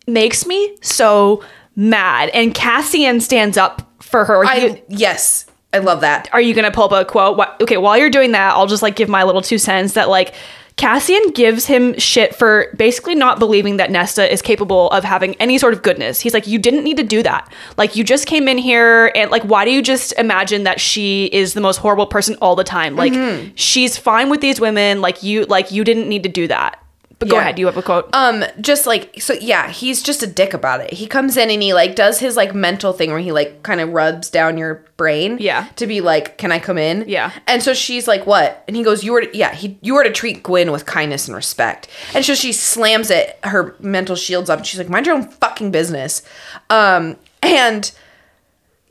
makes 0.06 0.46
me 0.46 0.74
so 0.80 1.42
mad. 1.78 2.28
And 2.30 2.52
Cassian 2.52 3.20
stands 3.20 3.56
up 3.56 3.88
for 4.02 4.24
her. 4.24 4.42
He- 4.42 4.48
I 4.48 4.82
yes, 4.88 5.46
I 5.72 5.78
love 5.78 6.00
that. 6.02 6.28
are 6.32 6.40
you 6.40 6.52
gonna 6.52 6.72
pull 6.72 6.84
up 6.84 6.92
a 6.92 7.04
quote? 7.08 7.38
Wha- 7.38 7.54
Okay, 7.60 7.76
while 7.76 7.96
you're 7.96 8.10
doing 8.10 8.32
that, 8.32 8.52
I'll 8.54 8.66
just 8.66 8.82
like 8.82 8.96
give 8.96 9.08
my 9.08 9.22
little 9.22 9.42
two 9.42 9.58
cents 9.58 9.92
that 9.94 10.08
like 10.08 10.34
Cassian 10.76 11.30
gives 11.34 11.66
him 11.66 11.98
shit 11.98 12.34
for 12.36 12.72
basically 12.76 13.14
not 13.16 13.40
believing 13.40 13.78
that 13.78 13.90
Nesta 13.90 14.32
is 14.32 14.40
capable 14.40 14.88
of 14.90 15.02
having 15.02 15.34
any 15.36 15.58
sort 15.58 15.72
of 15.72 15.82
goodness. 15.82 16.20
He's 16.20 16.32
like, 16.32 16.46
you 16.46 16.58
didn't 16.58 16.84
need 16.84 16.96
to 16.98 17.02
do 17.02 17.20
that. 17.24 17.52
Like, 17.76 17.96
you 17.96 18.04
just 18.04 18.28
came 18.28 18.46
in 18.46 18.58
here 18.58 19.10
and 19.16 19.28
like, 19.32 19.42
why 19.42 19.64
do 19.64 19.72
you 19.72 19.82
just 19.82 20.12
imagine 20.18 20.62
that 20.62 20.80
she 20.80 21.26
is 21.32 21.54
the 21.54 21.60
most 21.60 21.78
horrible 21.78 22.06
person 22.06 22.36
all 22.40 22.54
the 22.54 22.62
time? 22.62 22.94
Like, 22.94 23.12
mm-hmm. 23.12 23.50
she's 23.56 23.98
fine 23.98 24.30
with 24.30 24.40
these 24.40 24.60
women. 24.60 25.00
Like, 25.00 25.24
you 25.24 25.46
like 25.46 25.72
you 25.72 25.82
didn't 25.82 26.08
need 26.08 26.22
to 26.22 26.28
do 26.28 26.46
that. 26.46 26.80
But 27.18 27.30
go 27.30 27.34
Yeah. 27.36 27.40
ahead, 27.42 27.58
you 27.58 27.66
have 27.66 27.76
a 27.76 27.82
quote. 27.82 28.08
Um, 28.12 28.44
just 28.60 28.86
like 28.86 29.20
so, 29.20 29.32
yeah, 29.34 29.70
he's 29.70 30.04
just 30.04 30.22
a 30.22 30.26
dick 30.26 30.54
about 30.54 30.80
it. 30.80 30.92
He 30.92 31.08
comes 31.08 31.36
in 31.36 31.50
and 31.50 31.60
he 31.60 31.74
like 31.74 31.96
does 31.96 32.20
his 32.20 32.36
like 32.36 32.54
mental 32.54 32.92
thing 32.92 33.10
where 33.10 33.18
he 33.18 33.32
like 33.32 33.64
kind 33.64 33.80
of 33.80 33.88
rubs 33.88 34.30
down 34.30 34.56
your 34.56 34.84
brain, 34.96 35.36
Yeah. 35.40 35.66
to 35.76 35.86
be 35.88 36.00
like, 36.00 36.38
can 36.38 36.52
I 36.52 36.60
come 36.60 36.78
in? 36.78 37.04
Yeah. 37.08 37.32
And 37.48 37.60
so 37.60 37.74
she's 37.74 38.06
like, 38.06 38.24
what? 38.26 38.62
And 38.68 38.76
he 38.76 38.84
goes, 38.84 39.02
you 39.02 39.10
were, 39.12 39.22
to, 39.22 39.36
yeah, 39.36 39.52
he, 39.52 39.78
you 39.82 39.94
were 39.94 40.04
to 40.04 40.12
treat 40.12 40.42
Gwen 40.44 40.70
with 40.70 40.86
kindness 40.86 41.26
and 41.26 41.34
respect. 41.34 41.88
And 42.14 42.24
so 42.24 42.34
she 42.34 42.52
slams 42.52 43.10
it, 43.10 43.36
her 43.42 43.74
mental 43.80 44.14
shields 44.14 44.48
up, 44.48 44.58
and 44.58 44.66
she's 44.66 44.78
like, 44.78 44.88
mind 44.88 45.06
your 45.06 45.16
own 45.16 45.24
fucking 45.28 45.70
business. 45.72 46.22
Um, 46.70 47.16
and 47.42 47.90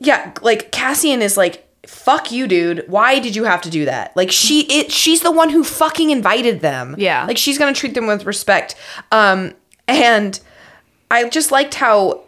yeah, 0.00 0.32
like 0.42 0.70
Cassian 0.70 1.22
is 1.22 1.36
like, 1.36 1.67
fuck 1.88 2.30
you, 2.30 2.46
dude. 2.46 2.84
Why 2.86 3.18
did 3.18 3.34
you 3.34 3.44
have 3.44 3.62
to 3.62 3.70
do 3.70 3.86
that? 3.86 4.14
Like 4.14 4.30
she 4.30 4.60
it 4.64 4.92
she's 4.92 5.22
the 5.22 5.32
one 5.32 5.48
who 5.48 5.64
fucking 5.64 6.10
invited 6.10 6.60
them. 6.60 6.94
Yeah. 6.98 7.24
Like 7.24 7.38
she's 7.38 7.58
gonna 7.58 7.72
treat 7.72 7.94
them 7.94 8.06
with 8.06 8.26
respect. 8.26 8.74
Um 9.10 9.54
and 9.86 10.38
I 11.10 11.28
just 11.30 11.50
liked 11.50 11.74
how 11.74 12.24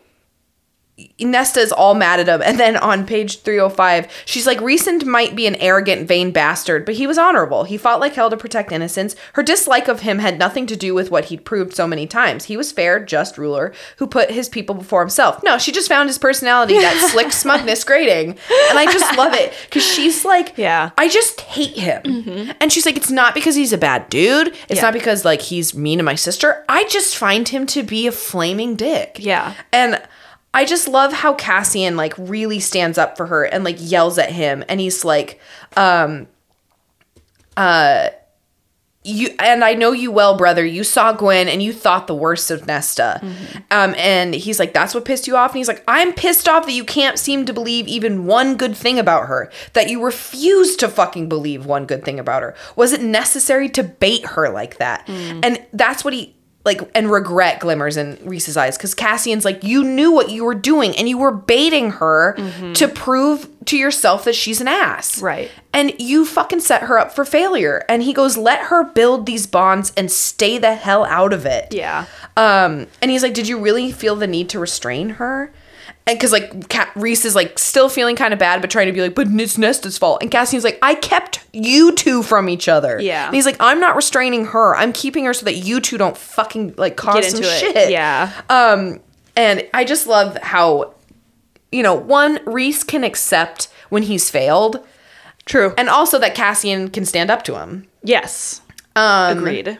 Nesta 1.20 1.60
is 1.60 1.72
all 1.72 1.94
mad 1.94 2.20
at 2.20 2.28
him. 2.28 2.42
And 2.42 2.58
then 2.58 2.76
on 2.76 3.06
page 3.06 3.40
305, 3.42 4.08
she's 4.24 4.46
like, 4.46 4.58
Rhysand 4.58 5.04
might 5.04 5.34
be 5.36 5.46
an 5.46 5.54
arrogant, 5.56 6.06
vain 6.08 6.30
bastard, 6.30 6.84
but 6.84 6.94
he 6.96 7.06
was 7.06 7.18
honorable. 7.18 7.64
He 7.64 7.76
fought 7.76 8.00
like 8.00 8.14
hell 8.14 8.30
to 8.30 8.36
protect 8.36 8.72
innocence. 8.72 9.14
Her 9.34 9.42
dislike 9.42 9.88
of 9.88 10.00
him 10.00 10.18
had 10.18 10.38
nothing 10.38 10.66
to 10.66 10.76
do 10.76 10.94
with 10.94 11.10
what 11.10 11.26
he'd 11.26 11.44
proved 11.44 11.74
so 11.74 11.86
many 11.86 12.06
times. 12.06 12.44
He 12.44 12.56
was 12.56 12.72
fair, 12.72 13.04
just 13.04 13.38
ruler 13.38 13.72
who 13.98 14.06
put 14.06 14.30
his 14.30 14.48
people 14.48 14.74
before 14.74 15.00
himself. 15.00 15.42
No, 15.42 15.58
she 15.58 15.72
just 15.72 15.88
found 15.88 16.08
his 16.08 16.18
personality, 16.18 16.74
that 16.74 17.08
slick 17.12 17.32
smugness 17.32 17.84
grating. 17.84 18.30
And 18.70 18.78
I 18.78 18.86
just 18.90 19.16
love 19.16 19.34
it 19.34 19.52
because 19.66 19.84
she's 19.84 20.24
like, 20.24 20.56
Yeah. 20.56 20.90
I 20.98 21.08
just 21.08 21.40
hate 21.42 21.76
him. 21.76 22.02
Mm-hmm. 22.02 22.52
And 22.60 22.72
she's 22.72 22.86
like, 22.86 22.96
It's 22.96 23.10
not 23.10 23.34
because 23.34 23.54
he's 23.54 23.72
a 23.72 23.78
bad 23.78 24.08
dude. 24.10 24.48
It's 24.68 24.76
Yeah. 24.76 24.82
not 24.82 24.92
because 24.92 25.24
like 25.24 25.40
he's 25.42 25.74
mean 25.74 25.98
to 25.98 26.04
my 26.04 26.14
sister. 26.14 26.64
I 26.68 26.84
just 26.84 27.16
find 27.16 27.48
him 27.48 27.66
to 27.68 27.82
be 27.82 28.06
a 28.06 28.12
flaming 28.12 28.76
dick. 28.76 29.16
Yeah. 29.20 29.54
And 29.72 30.00
I 30.52 30.64
just 30.64 30.88
love 30.88 31.12
how 31.12 31.34
Cassian 31.34 31.96
like 31.96 32.14
really 32.18 32.58
stands 32.60 32.98
up 32.98 33.16
for 33.16 33.26
her 33.26 33.44
and 33.44 33.64
like 33.64 33.76
yells 33.78 34.18
at 34.18 34.32
him 34.32 34.64
and 34.68 34.80
he's 34.80 35.04
like 35.04 35.40
um 35.76 36.26
uh 37.56 38.08
you 39.02 39.34
and 39.38 39.64
I 39.64 39.72
know 39.72 39.92
you 39.92 40.12
well, 40.12 40.36
brother. 40.36 40.62
You 40.62 40.84
saw 40.84 41.14
Gwen 41.14 41.48
and 41.48 41.62
you 41.62 41.72
thought 41.72 42.06
the 42.06 42.14
worst 42.14 42.50
of 42.50 42.66
Nesta. 42.66 43.18
Um 43.70 43.94
and 43.96 44.34
he's 44.34 44.58
like 44.58 44.74
that's 44.74 44.94
what 44.94 45.06
pissed 45.06 45.26
you 45.26 45.36
off 45.36 45.52
and 45.52 45.58
he's 45.58 45.68
like 45.68 45.82
I'm 45.88 46.12
pissed 46.12 46.48
off 46.48 46.66
that 46.66 46.72
you 46.72 46.84
can't 46.84 47.18
seem 47.18 47.46
to 47.46 47.52
believe 47.54 47.88
even 47.88 48.26
one 48.26 48.56
good 48.56 48.76
thing 48.76 48.98
about 48.98 49.26
her. 49.28 49.50
That 49.72 49.88
you 49.88 50.04
refuse 50.04 50.76
to 50.76 50.88
fucking 50.88 51.30
believe 51.30 51.64
one 51.64 51.86
good 51.86 52.04
thing 52.04 52.18
about 52.18 52.42
her. 52.42 52.54
Was 52.76 52.92
it 52.92 53.00
necessary 53.00 53.70
to 53.70 53.82
bait 53.82 54.26
her 54.26 54.50
like 54.50 54.76
that? 54.78 55.08
And 55.08 55.64
that's 55.72 56.04
what 56.04 56.12
he 56.12 56.34
like 56.64 56.80
and 56.94 57.10
regret 57.10 57.58
glimmers 57.60 57.96
in 57.96 58.18
Rhys's 58.22 58.56
eyes 58.56 58.76
because 58.76 58.94
Cassian's 58.94 59.46
like, 59.46 59.64
you 59.64 59.82
knew 59.82 60.12
what 60.12 60.30
you 60.30 60.44
were 60.44 60.54
doing 60.54 60.94
and 60.94 61.08
you 61.08 61.16
were 61.16 61.32
baiting 61.32 61.92
her 61.92 62.34
to 62.74 62.88
prove 62.88 63.48
to 63.64 63.78
yourself 63.78 64.24
that 64.24 64.34
she's 64.34 64.60
an 64.60 64.68
ass. 64.68 65.22
Right. 65.22 65.50
And 65.72 65.92
you 65.98 66.26
fucking 66.26 66.60
set 66.60 66.82
her 66.82 66.98
up 66.98 67.12
for 67.12 67.24
failure. 67.24 67.84
And 67.88 68.02
he 68.02 68.12
goes, 68.12 68.36
let 68.36 68.66
her 68.66 68.84
build 68.84 69.24
these 69.24 69.46
bonds 69.46 69.92
and 69.96 70.10
stay 70.10 70.58
the 70.58 70.74
hell 70.74 71.04
out 71.06 71.32
of 71.32 71.46
it. 71.46 71.72
Yeah. 71.72 72.06
Um, 72.36 72.88
and 73.00 73.10
he's 73.10 73.22
like, 73.22 73.34
did 73.34 73.48
you 73.48 73.58
really 73.58 73.90
feel 73.90 74.16
the 74.16 74.26
need 74.26 74.50
to 74.50 74.58
restrain 74.58 75.10
her? 75.10 75.52
And 76.10 76.18
because 76.18 76.32
like 76.32 76.52
Rhys 76.96 77.24
is 77.24 77.34
like 77.34 77.58
still 77.58 77.88
feeling 77.88 78.16
kind 78.16 78.32
of 78.32 78.38
bad, 78.38 78.60
but 78.60 78.70
trying 78.70 78.86
to 78.86 78.92
be 78.92 79.00
like, 79.00 79.14
but 79.14 79.28
it's 79.28 79.56
Nesta's 79.56 79.96
fault. 79.96 80.22
And 80.22 80.30
Cassian's 80.30 80.64
like, 80.64 80.78
I 80.82 80.96
kept 80.96 81.44
you 81.52 81.92
two 81.94 82.22
from 82.22 82.48
each 82.48 82.68
other. 82.68 83.00
Yeah. 83.00 83.26
And 83.26 83.34
he's 83.34 83.46
like, 83.46 83.56
I'm 83.60 83.78
not 83.80 83.94
restraining 83.96 84.46
her. 84.46 84.74
I'm 84.76 84.92
keeping 84.92 85.24
her 85.24 85.32
so 85.32 85.44
that 85.44 85.54
you 85.54 85.80
two 85.80 85.96
don't 85.98 86.16
fucking 86.16 86.74
like 86.76 86.96
cause 86.96 87.30
some 87.30 87.42
it. 87.42 87.46
shit. 87.46 87.90
Yeah. 87.90 88.32
Um, 88.50 89.00
and 89.36 89.66
I 89.72 89.84
just 89.84 90.06
love 90.06 90.36
how, 90.38 90.94
you 91.70 91.82
know, 91.82 91.94
one 91.94 92.40
Rhys 92.44 92.82
can 92.82 93.04
accept 93.04 93.68
when 93.88 94.02
he's 94.02 94.28
failed, 94.30 94.84
True. 95.46 95.74
and 95.78 95.88
also 95.88 96.18
that 96.18 96.34
Cassian 96.34 96.90
can 96.90 97.04
stand 97.04 97.30
up 97.30 97.44
to 97.44 97.58
him. 97.58 97.86
yes. 98.02 98.60
Um, 98.96 99.38
Agreed. 99.38 99.78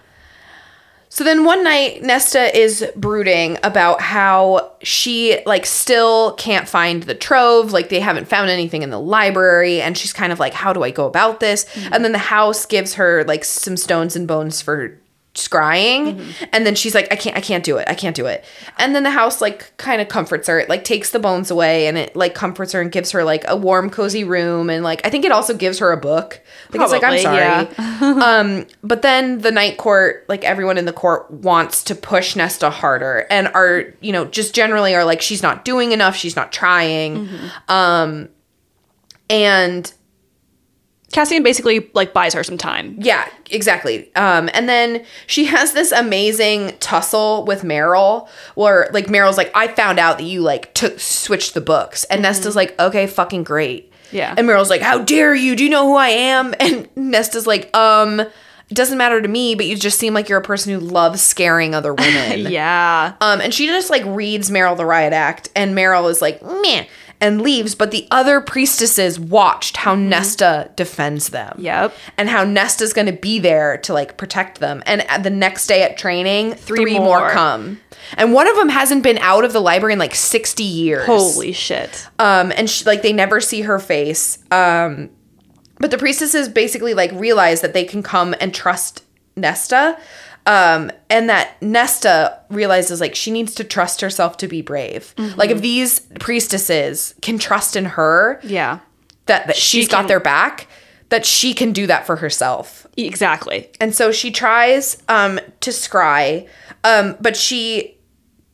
So 1.13 1.25
then 1.25 1.45
one 1.45 1.65
night 1.65 2.05
Nesta 2.05 2.57
is 2.57 2.89
brooding 2.95 3.59
about 3.65 4.01
how 4.01 4.71
she 4.81 5.43
like 5.45 5.67
still 5.67 6.35
can't 6.35 6.69
find 6.69 7.03
the 7.03 7.17
trove, 7.17 7.73
like 7.73 7.89
they 7.89 7.99
haven't 7.99 8.29
found 8.29 8.49
anything 8.49 8.83
in 8.83 8.91
the 8.91 9.01
library 9.01 9.83
and 9.83 9.99
she's 9.99 10.13
kind 10.13 10.33
of 10.33 10.39
like 10.39 10.55
how 10.55 10.73
do 10.73 10.85
I 10.85 10.93
go 10.93 11.07
about 11.07 11.41
this? 11.41 11.65
Mm-hmm. 11.65 11.95
And 11.95 12.05
then 12.05 12.13
the 12.13 12.19
house 12.19 12.65
gives 12.65 12.95
her 12.95 13.25
like 13.25 13.45
some 13.45 13.77
stones 13.77 14.15
and 14.15 14.29
bones 14.29 14.63
for 14.63 15.00
scrying 15.35 16.21
and 16.53 16.67
then 16.67 16.75
she's 16.75 16.93
like 16.93 17.07
I 17.13 17.17
can't 17.17 17.37
I 17.37 17.41
can't 17.41 17.63
do 17.63 17.77
it. 17.77 17.89
I 17.89 17.95
can't 17.95 18.17
do 18.17 18.27
it. 18.27 18.45
And 18.79 18.97
then 18.97 19.05
the 19.05 19.11
house 19.11 19.41
like 19.41 19.77
kind 19.77 20.01
of 20.01 20.09
comforts 20.09 20.49
her. 20.49 20.59
It 20.59 20.69
like 20.69 20.83
takes 20.83 21.11
the 21.11 21.21
bones 21.21 21.51
away 21.51 21.87
and 21.87 21.97
it 21.97 22.17
like 22.17 22.35
comforts 22.35 22.73
her 22.73 22.81
and 22.81 22.91
gives 22.91 23.13
her 23.13 23.23
like 23.23 23.45
a 23.47 23.57
warm 23.57 23.91
cozy 23.91 24.25
room 24.25 24.69
and 24.69 24.83
like 24.83 25.07
I 25.07 25.11
think 25.11 25.25
it 25.25 25.31
also 25.31 25.55
gives 25.55 25.79
her 25.79 25.93
a 25.93 25.97
book. 25.97 26.41
Like 26.73 26.83
it's 26.83 26.93
like 26.93 27.05
I'm 27.05 27.23
Probably, 27.23 27.75
sorry. 27.75 28.21
um, 28.23 28.67
but 28.83 29.03
then 29.03 29.39
the 29.39 29.53
night 29.53 29.77
court, 29.79 30.25
like 30.29 30.45
everyone 30.45 30.79
in 30.79 30.85
the 30.85 30.93
court 30.93 31.31
wants 31.31 31.85
to 31.85 31.95
push 31.95 32.35
Nesta 32.35 32.71
harder 32.71 33.27
and 33.31 33.49
are, 33.49 33.95
you 34.01 34.13
know, 34.13 34.25
just 34.25 34.55
generally 34.55 34.95
are 34.95 35.05
like, 35.05 35.23
she's 35.23 35.43
not 35.43 35.65
doing 35.65 35.93
enough, 35.93 36.17
she's 36.17 36.37
not 36.37 36.53
trying. 36.53 37.29
Um, 37.69 38.29
and 39.29 39.93
Cassian 41.13 41.43
basically 41.43 41.91
like 41.93 42.13
buys 42.13 42.35
her 42.35 42.45
some 42.45 42.57
time. 42.57 42.95
yeah, 42.99 43.29
exactly. 43.51 44.15
Um, 44.15 44.49
and 44.55 44.69
then 44.69 45.05
she 45.27 45.47
has 45.47 45.73
this 45.73 45.91
amazing 45.93 46.77
tussle 46.79 47.45
with 47.47 47.65
Merrill 47.65 48.29
where 48.55 48.89
like 48.93 49.11
Merrill's 49.11 49.37
like, 49.37 49.51
I 49.55 49.69
found 49.69 49.99
out 49.99 50.19
that 50.19 50.25
you 50.25 50.41
like 50.41 50.73
took 50.75 51.01
switched 51.01 51.55
the 51.55 51.61
books. 51.61 52.05
And 52.05 52.23
Nesta's 52.23 52.55
like, 52.55 52.79
okay, 52.81 53.07
fucking 53.09 53.43
great. 53.43 53.93
Yeah. 54.13 54.35
And 54.37 54.47
Merrill's 54.47 54.71
like, 54.71 54.83
how 54.83 54.99
dare 55.03 55.35
you? 55.35 55.57
Do 55.57 55.65
you 55.65 55.71
know 55.71 55.87
who 55.87 55.97
I 55.97 56.09
am? 56.09 56.55
And 56.61 56.89
Nesta's 56.97 57.47
like, 57.47 57.75
um, 57.77 58.21
it 58.21 58.75
doesn't 58.75 58.99
matter 58.99 59.21
to 59.21 59.27
me, 59.27 59.57
but 59.57 59.67
you 59.67 59.75
just 59.77 59.99
seem 59.99 60.15
like 60.15 60.29
you're 60.29 60.39
a 60.39 60.43
person 60.45 60.73
who 60.73 60.79
loves 60.79 61.21
scaring 61.21 61.75
other 61.75 61.93
women. 61.95 62.41
Yeah. 62.53 63.15
Um, 63.21 63.41
and 63.41 63.53
she 63.53 63.67
just 63.67 63.91
like 63.91 64.05
reads 64.07 64.49
Merrill 64.49 64.77
the 64.77 64.87
Riot 64.87 65.13
Act, 65.13 65.49
and 65.57 65.75
Merrill 65.75 66.07
is 66.07 66.23
like, 66.23 66.41
meh, 66.41 66.87
and 67.21 67.43
leaves. 67.43 67.75
But 67.75 67.91
the 67.91 68.07
other 68.11 68.41
priestesses 68.41 69.19
watched 69.19 69.79
how 69.79 69.95
Nesta 69.95 70.71
defends 70.77 71.31
them. 71.31 71.53
Mm-hmm. 71.53 71.63
Yep. 71.63 71.95
And 72.17 72.29
how 72.29 72.45
Nesta's 72.45 72.93
gonna 72.93 73.13
be 73.13 73.39
there 73.39 73.79
to 73.79 73.93
like 73.93 74.17
protect 74.17 74.61
them. 74.61 74.83
And 74.87 75.05
the 75.25 75.31
next 75.31 75.67
day 75.67 75.83
at 75.83 75.97
training, 75.99 76.55
three, 76.55 76.99
more. 76.99 77.21
more. 77.21 77.31
come. 77.31 77.81
And 78.17 78.33
one 78.33 78.49
of 78.49 78.57
them 78.57 78.69
hasn't 78.69 79.03
been 79.03 79.19
out 79.19 79.45
of 79.45 79.53
the 79.53 79.61
library 79.61 79.93
in 79.93 79.99
like 79.99 80.15
60 80.15 80.63
years. 80.65 81.07
Holy 81.07 81.53
shit. 81.53 82.09
Um, 82.19 82.53
and 82.57 82.69
she, 82.69 82.85
like 82.85 83.03
they 83.03 83.13
never 83.13 83.41
see 83.41 83.63
her 83.63 83.79
face. 83.79 84.39
Um, 84.51 85.11
but 85.79 85.91
the 85.91 85.99
priestesses 85.99 86.49
basically 86.49 86.95
like 86.95 87.11
realize 87.13 87.61
that 87.63 87.73
they 87.73 87.85
can 87.85 88.03
come 88.03 88.35
and 88.41 88.55
trust 88.55 89.05
Nesta. 89.37 89.99
Um, 90.47 90.91
and 91.11 91.29
that 91.29 91.61
Nesta 91.63 92.41
realizes 92.49 93.01
like 93.01 93.15
she 93.15 93.31
needs 93.31 93.55
to 93.57 93.65
trust 93.65 94.01
herself 94.01 94.37
to 94.39 94.49
be 94.49 94.63
brave. 94.63 95.15
Like 95.37 95.51
if 95.51 95.61
these 95.61 96.01
priestesses 96.19 97.15
can 97.23 97.39
trust 97.39 97.77
in 97.77 97.85
her, 97.85 98.41
Yeah. 98.43 98.79
that, 99.27 99.47
that 99.47 99.57
she's 99.57 99.87
got 99.89 100.09
their 100.09 100.19
back, 100.21 100.67
that 101.11 101.27
she 101.27 101.55
can 101.55 101.73
do 101.73 101.87
that 101.87 102.07
for 102.07 102.17
herself. 102.17 102.87
Exactly. 102.97 103.69
And 103.81 103.95
so 103.95 104.13
she 104.13 104.31
tries 104.31 105.03
um, 105.09 105.39
to 105.61 105.71
scry, 105.71 106.49
um, 106.85 107.17
but 107.21 107.37
she 107.37 107.97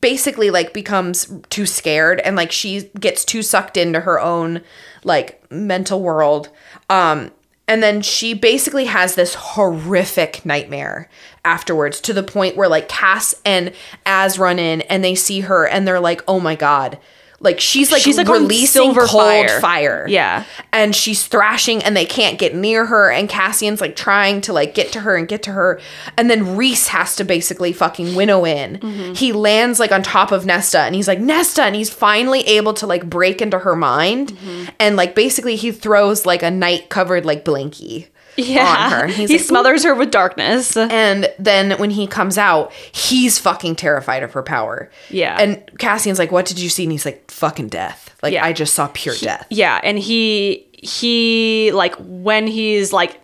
basically 0.01 0.51
like 0.51 0.73
becomes 0.73 1.31
too 1.49 1.65
scared 1.65 2.19
and 2.19 2.35
like 2.35 2.51
she 2.51 2.81
gets 2.99 3.25
too 3.25 3.41
sucked 3.41 3.77
into 3.77 4.01
her 4.01 4.19
own 4.19 4.61
like 5.03 5.49
mental 5.51 6.01
world. 6.01 6.49
Um, 6.89 7.31
and 7.67 7.81
then 7.83 8.01
she 8.01 8.33
basically 8.33 8.85
has 8.85 9.15
this 9.15 9.35
horrific 9.35 10.45
nightmare 10.45 11.09
afterwards 11.47 12.01
to 12.01 12.11
the 12.13 12.23
point 12.23 12.57
where 12.57 12.67
like 12.67 12.89
Cass 12.89 13.33
and 13.45 13.71
Az 14.05 14.37
run 14.37 14.59
in 14.59 14.81
and 14.81 15.01
they 15.01 15.15
see 15.15 15.39
her 15.39 15.65
and 15.65 15.87
they're 15.87 16.01
like, 16.01 16.21
oh 16.27 16.41
my 16.41 16.55
God. 16.55 16.99
Like 17.39 17.59
she's 17.59 17.91
like, 17.91 18.01
She's, 18.01 18.17
like, 18.17 18.27
releasing 18.27 18.95
cold 18.95 19.09
fire. 19.11 19.61
fire. 19.61 20.05
Yeah. 20.09 20.43
And 20.73 20.95
she's 20.95 21.27
thrashing 21.27 21.83
and 21.83 21.95
they 21.95 22.05
can't 22.05 22.39
get 22.39 22.55
near 22.55 22.87
her 22.87 23.11
and 23.11 23.29
Cassian's 23.29 23.79
like 23.79 23.95
trying 23.95 24.41
to 24.41 24.53
like 24.53 24.73
get 24.73 24.91
to 24.93 25.01
her 25.01 25.15
and 25.15 25.27
get 25.27 25.43
to 25.43 25.51
her. 25.51 25.79
And 26.17 26.31
then 26.31 26.57
Rhys 26.57 26.87
has 26.87 27.15
to 27.17 27.23
basically 27.23 27.71
fucking 27.73 28.15
winnow 28.15 28.43
in. 28.43 28.79
Mm-hmm. 28.79 29.13
He 29.13 29.33
lands 29.33 29.79
like 29.79 29.91
on 29.91 30.01
top 30.01 30.31
of 30.31 30.47
Nesta 30.47 30.79
and 30.79 30.95
he's 30.95 31.07
like, 31.07 31.19
Nesta, 31.19 31.61
and 31.63 31.75
he's 31.75 31.91
finally 31.91 32.41
able 32.41 32.73
to 32.73 32.87
like 32.87 33.07
break 33.07 33.41
into 33.41 33.59
her 33.59 33.75
mind. 33.75 34.33
Mm-hmm. 34.33 34.69
And 34.79 34.95
like 34.95 35.13
basically 35.13 35.55
he 35.55 35.71
throws 35.71 36.25
like 36.25 36.41
a 36.41 36.51
night 36.51 36.89
covered 36.89 37.23
like 37.23 37.45
blankie 37.45 38.07
Yeah. 38.35 38.65
on 38.67 38.91
her. 38.91 39.07
He's 39.07 39.29
he 39.29 39.37
like, 39.37 39.45
smothers 39.45 39.83
her 39.83 39.95
with 39.95 40.11
darkness. 40.11 40.75
and 40.77 41.33
then 41.39 41.71
when 41.79 41.89
he 41.89 42.05
comes 42.07 42.37
out, 42.37 42.71
he's 42.91 43.39
fucking 43.39 43.75
terrified 43.77 44.23
of 44.23 44.33
her 44.33 44.43
power. 44.43 44.89
Yeah. 45.09 45.37
And 45.39 45.63
Cassian's 45.79 46.19
like, 46.19 46.31
What 46.31 46.45
did 46.45 46.59
you 46.59 46.69
see? 46.69 46.83
And 46.83 46.91
he's 46.91 47.05
like, 47.05 47.31
Fucking 47.31 47.69
death. 47.69 48.15
Like, 48.21 48.33
Yeah. 48.33 48.45
I 48.45 48.53
just 48.53 48.73
saw 48.73 48.89
pure 48.93 49.15
death. 49.15 49.47
Yeah, 49.49 49.79
and 49.83 49.97
he 49.97 50.67
he 50.73 51.71
like 51.73 51.95
when 51.95 52.45
he's 52.47 52.93
like 52.93 53.19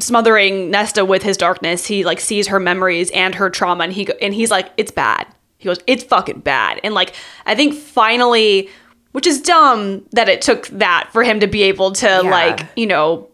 smothering 0.00 0.70
Nesta 0.70 1.04
with 1.04 1.22
his 1.22 1.36
darkness, 1.36 1.86
he 1.86 2.04
like 2.04 2.20
sees 2.20 2.48
her 2.48 2.60
memories 2.60 3.10
and 3.12 3.34
her 3.34 3.50
trauma, 3.50 3.84
and 3.84 3.92
he 3.92 4.04
go- 4.04 4.14
and 4.20 4.34
he's 4.34 4.50
like, 4.50 4.70
it's 4.76 4.90
bad. 4.90 5.26
He 5.58 5.66
goes, 5.66 5.78
it's 5.86 6.04
fucking 6.04 6.40
bad, 6.40 6.80
and 6.84 6.94
like 6.94 7.14
I 7.46 7.54
think 7.54 7.74
finally, 7.74 8.68
which 9.12 9.26
is 9.26 9.40
dumb 9.40 10.04
that 10.12 10.28
it 10.28 10.42
took 10.42 10.66
that 10.68 11.08
for 11.12 11.22
him 11.22 11.40
to 11.40 11.46
be 11.46 11.62
able 11.62 11.92
to 11.92 12.06
Yeah. 12.06 12.20
like 12.30 12.66
you 12.76 12.86
know 12.86 13.28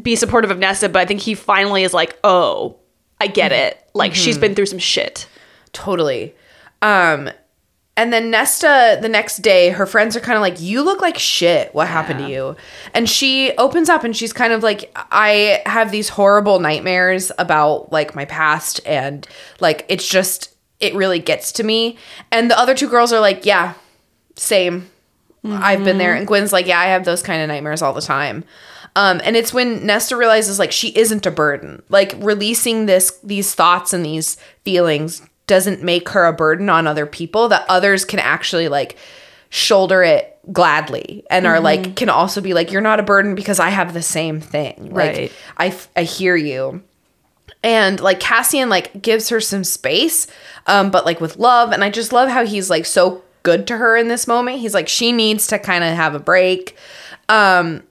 be 0.00 0.16
supportive 0.16 0.50
of 0.50 0.58
Nesta, 0.58 0.88
but 0.88 1.00
I 1.00 1.06
think 1.06 1.20
he 1.20 1.34
finally 1.34 1.82
is 1.82 1.92
like, 1.92 2.18
oh, 2.24 2.76
I 3.20 3.26
get 3.26 3.52
mm-hmm. 3.52 3.66
it. 3.66 3.88
Like 3.94 4.14
she's 4.14 4.34
mm-hmm. 4.34 4.40
been 4.40 4.54
through 4.54 4.66
some 4.66 4.78
shit. 4.78 5.28
Totally. 5.72 6.34
Um 6.80 7.30
and 7.96 8.10
then 8.12 8.30
Nesta 8.30 8.98
the 9.00 9.08
next 9.08 9.38
day 9.38 9.70
her 9.70 9.86
friends 9.86 10.16
are 10.16 10.20
kind 10.20 10.36
of 10.36 10.40
like 10.40 10.60
you 10.60 10.82
look 10.82 11.00
like 11.00 11.18
shit. 11.18 11.74
What 11.74 11.88
happened 11.88 12.20
to 12.20 12.28
you? 12.28 12.56
And 12.94 13.08
she 13.08 13.52
opens 13.58 13.88
up 13.88 14.02
and 14.02 14.16
she's 14.16 14.32
kind 14.32 14.52
of 14.52 14.62
like 14.62 14.90
I 15.10 15.62
have 15.66 15.90
these 15.90 16.08
horrible 16.08 16.58
nightmares 16.58 17.30
about 17.38 17.92
like 17.92 18.14
my 18.14 18.24
past 18.24 18.80
and 18.86 19.26
like 19.60 19.84
it's 19.88 20.08
just 20.08 20.52
it 20.80 20.94
really 20.94 21.20
gets 21.20 21.52
to 21.52 21.62
me. 21.62 21.96
And 22.32 22.50
the 22.50 22.58
other 22.58 22.74
two 22.74 22.88
girls 22.88 23.12
are 23.12 23.20
like, 23.20 23.46
"Yeah, 23.46 23.74
same. 24.34 24.90
I've 25.44 25.78
been 25.78 25.90
mm-hmm. 25.90 25.98
there." 25.98 26.14
And 26.14 26.26
Gwen's 26.26 26.52
like, 26.52 26.66
"Yeah, 26.66 26.80
I 26.80 26.86
have 26.86 27.04
those 27.04 27.22
kind 27.22 27.40
of 27.40 27.48
nightmares 27.48 27.82
all 27.82 27.92
the 27.92 28.00
time." 28.00 28.44
Um, 28.94 29.20
and 29.24 29.36
it's 29.36 29.54
when 29.54 29.86
Nesta 29.86 30.16
realizes 30.16 30.58
like 30.58 30.72
she 30.72 30.88
isn't 30.90 31.24
a 31.26 31.30
burden. 31.30 31.82
Like 31.88 32.14
releasing 32.18 32.86
this 32.86 33.18
these 33.22 33.54
thoughts 33.54 33.92
and 33.92 34.04
these 34.04 34.36
feelings 34.64 35.22
doesn't 35.46 35.82
make 35.82 36.10
her 36.10 36.24
a 36.26 36.32
burden 36.32 36.68
on 36.68 36.86
other 36.86 37.06
people 37.06 37.48
that 37.48 37.64
others 37.68 38.04
can 38.04 38.18
actually 38.18 38.68
like 38.68 38.96
shoulder 39.50 40.02
it 40.02 40.38
gladly 40.52 41.24
and 41.30 41.46
are 41.46 41.60
like 41.60 41.94
can 41.96 42.08
also 42.08 42.40
be 42.40 42.54
like 42.54 42.72
you're 42.72 42.80
not 42.80 42.98
a 43.00 43.02
burden 43.02 43.34
because 43.34 43.60
I 43.60 43.68
have 43.70 43.92
the 43.94 44.02
same 44.02 44.40
thing. 44.40 44.90
Like 44.92 45.16
Right. 45.16 45.32
I 45.56 45.66
f- 45.68 45.88
I 45.96 46.02
hear 46.04 46.36
you 46.36 46.82
and 47.62 48.00
like 48.00 48.18
Cassian 48.20 48.68
like 48.68 49.00
gives 49.02 49.28
her 49.28 49.40
some 49.40 49.62
space 49.64 50.26
um 50.66 50.90
but 50.90 51.04
like 51.04 51.20
with 51.20 51.36
love 51.36 51.70
and 51.72 51.84
I 51.84 51.90
just 51.90 52.12
love 52.12 52.28
how 52.28 52.44
he's 52.46 52.70
like 52.70 52.86
so 52.86 53.22
good 53.42 53.66
to 53.68 53.76
her 53.76 53.96
in 53.96 54.08
this 54.08 54.26
moment 54.26 54.58
he's 54.58 54.74
like 54.74 54.88
she 54.88 55.12
needs 55.12 55.46
to 55.48 55.58
kind 55.58 55.84
of 55.84 55.94
have 55.94 56.14
a 56.14 56.18
break 56.20 56.76
um 57.28 57.82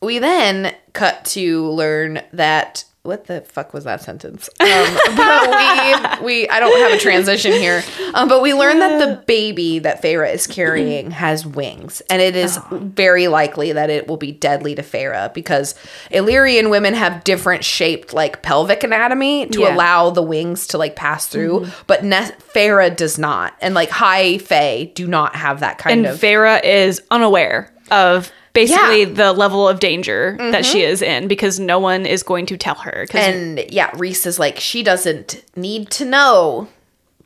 we 0.00 0.18
then 0.18 0.74
cut 0.92 1.24
to 1.26 1.68
learn 1.70 2.22
that 2.32 2.84
what 3.02 3.24
the 3.28 3.40
fuck 3.40 3.72
was 3.72 3.84
that 3.84 4.02
sentence? 4.02 4.50
Um, 4.60 4.98
but 5.16 6.20
we 6.20 6.24
we 6.26 6.48
I 6.50 6.60
don't 6.60 6.78
have 6.80 6.92
a 6.92 7.00
transition 7.00 7.52
here, 7.52 7.82
um, 8.12 8.28
but 8.28 8.42
we 8.42 8.52
learn 8.52 8.78
that 8.80 8.98
the 8.98 9.22
baby 9.24 9.78
that 9.78 10.02
Feyre 10.02 10.30
is 10.30 10.46
carrying 10.46 11.10
has 11.12 11.46
wings, 11.46 12.02
and 12.10 12.20
it 12.20 12.36
is 12.36 12.58
very 12.70 13.26
likely 13.26 13.72
that 13.72 13.88
it 13.88 14.06
will 14.06 14.18
be 14.18 14.32
deadly 14.32 14.74
to 14.74 14.82
Feyre 14.82 15.32
because 15.32 15.74
Illyrian 16.10 16.68
women 16.68 16.92
have 16.92 17.24
different 17.24 17.64
shaped 17.64 18.12
like 18.12 18.42
pelvic 18.42 18.84
anatomy 18.84 19.46
to 19.46 19.60
Yeah. 19.60 19.74
allow 19.74 20.10
the 20.10 20.22
wings 20.22 20.66
to 20.68 20.76
like 20.78 20.94
pass 20.94 21.26
through, 21.26 21.68
but 21.86 22.04
ne- 22.04 22.32
Feyre 22.54 22.94
does 22.94 23.18
not, 23.18 23.54
and 23.62 23.74
like 23.74 23.88
high 23.88 24.36
Fae 24.36 24.90
do 24.94 25.06
not 25.08 25.34
have 25.36 25.60
that 25.60 25.78
kind 25.78 26.00
And 26.00 26.06
of 26.06 26.20
Vera 26.20 26.58
is 26.62 27.00
unaware 27.10 27.72
of 27.90 28.30
basically 28.52 29.00
Yeah. 29.00 29.06
Mm-hmm. 29.06 29.14
the 29.14 29.32
level 29.32 29.68
of 29.68 29.80
danger 29.80 30.36
that 30.38 30.64
she 30.64 30.82
is 30.82 31.02
in 31.02 31.28
because 31.28 31.58
no 31.60 31.78
one 31.78 32.06
is 32.06 32.22
going 32.22 32.46
to 32.46 32.56
tell 32.56 32.76
her. 32.76 33.06
And 33.14 33.64
yeah, 33.70 33.90
Rhys 33.96 34.26
is 34.26 34.38
like, 34.38 34.58
she 34.58 34.82
doesn't 34.82 35.44
need 35.56 35.90
to 35.92 36.04
know. 36.04 36.68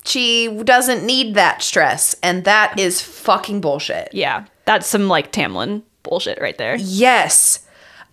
She 0.04 0.48
doesn't 0.64 1.04
need 1.04 1.34
that 1.34 1.62
stress. 1.62 2.14
And 2.22 2.44
that 2.44 2.78
is 2.78 3.00
fucking 3.00 3.60
bullshit. 3.60 4.08
yeah, 4.12 4.44
that's 4.66 4.86
some 4.86 5.08
like 5.08 5.32
Tamlin 5.32 5.82
bullshit 6.02 6.40
right 6.40 6.56
there. 6.58 6.76
Yes. 6.76 7.63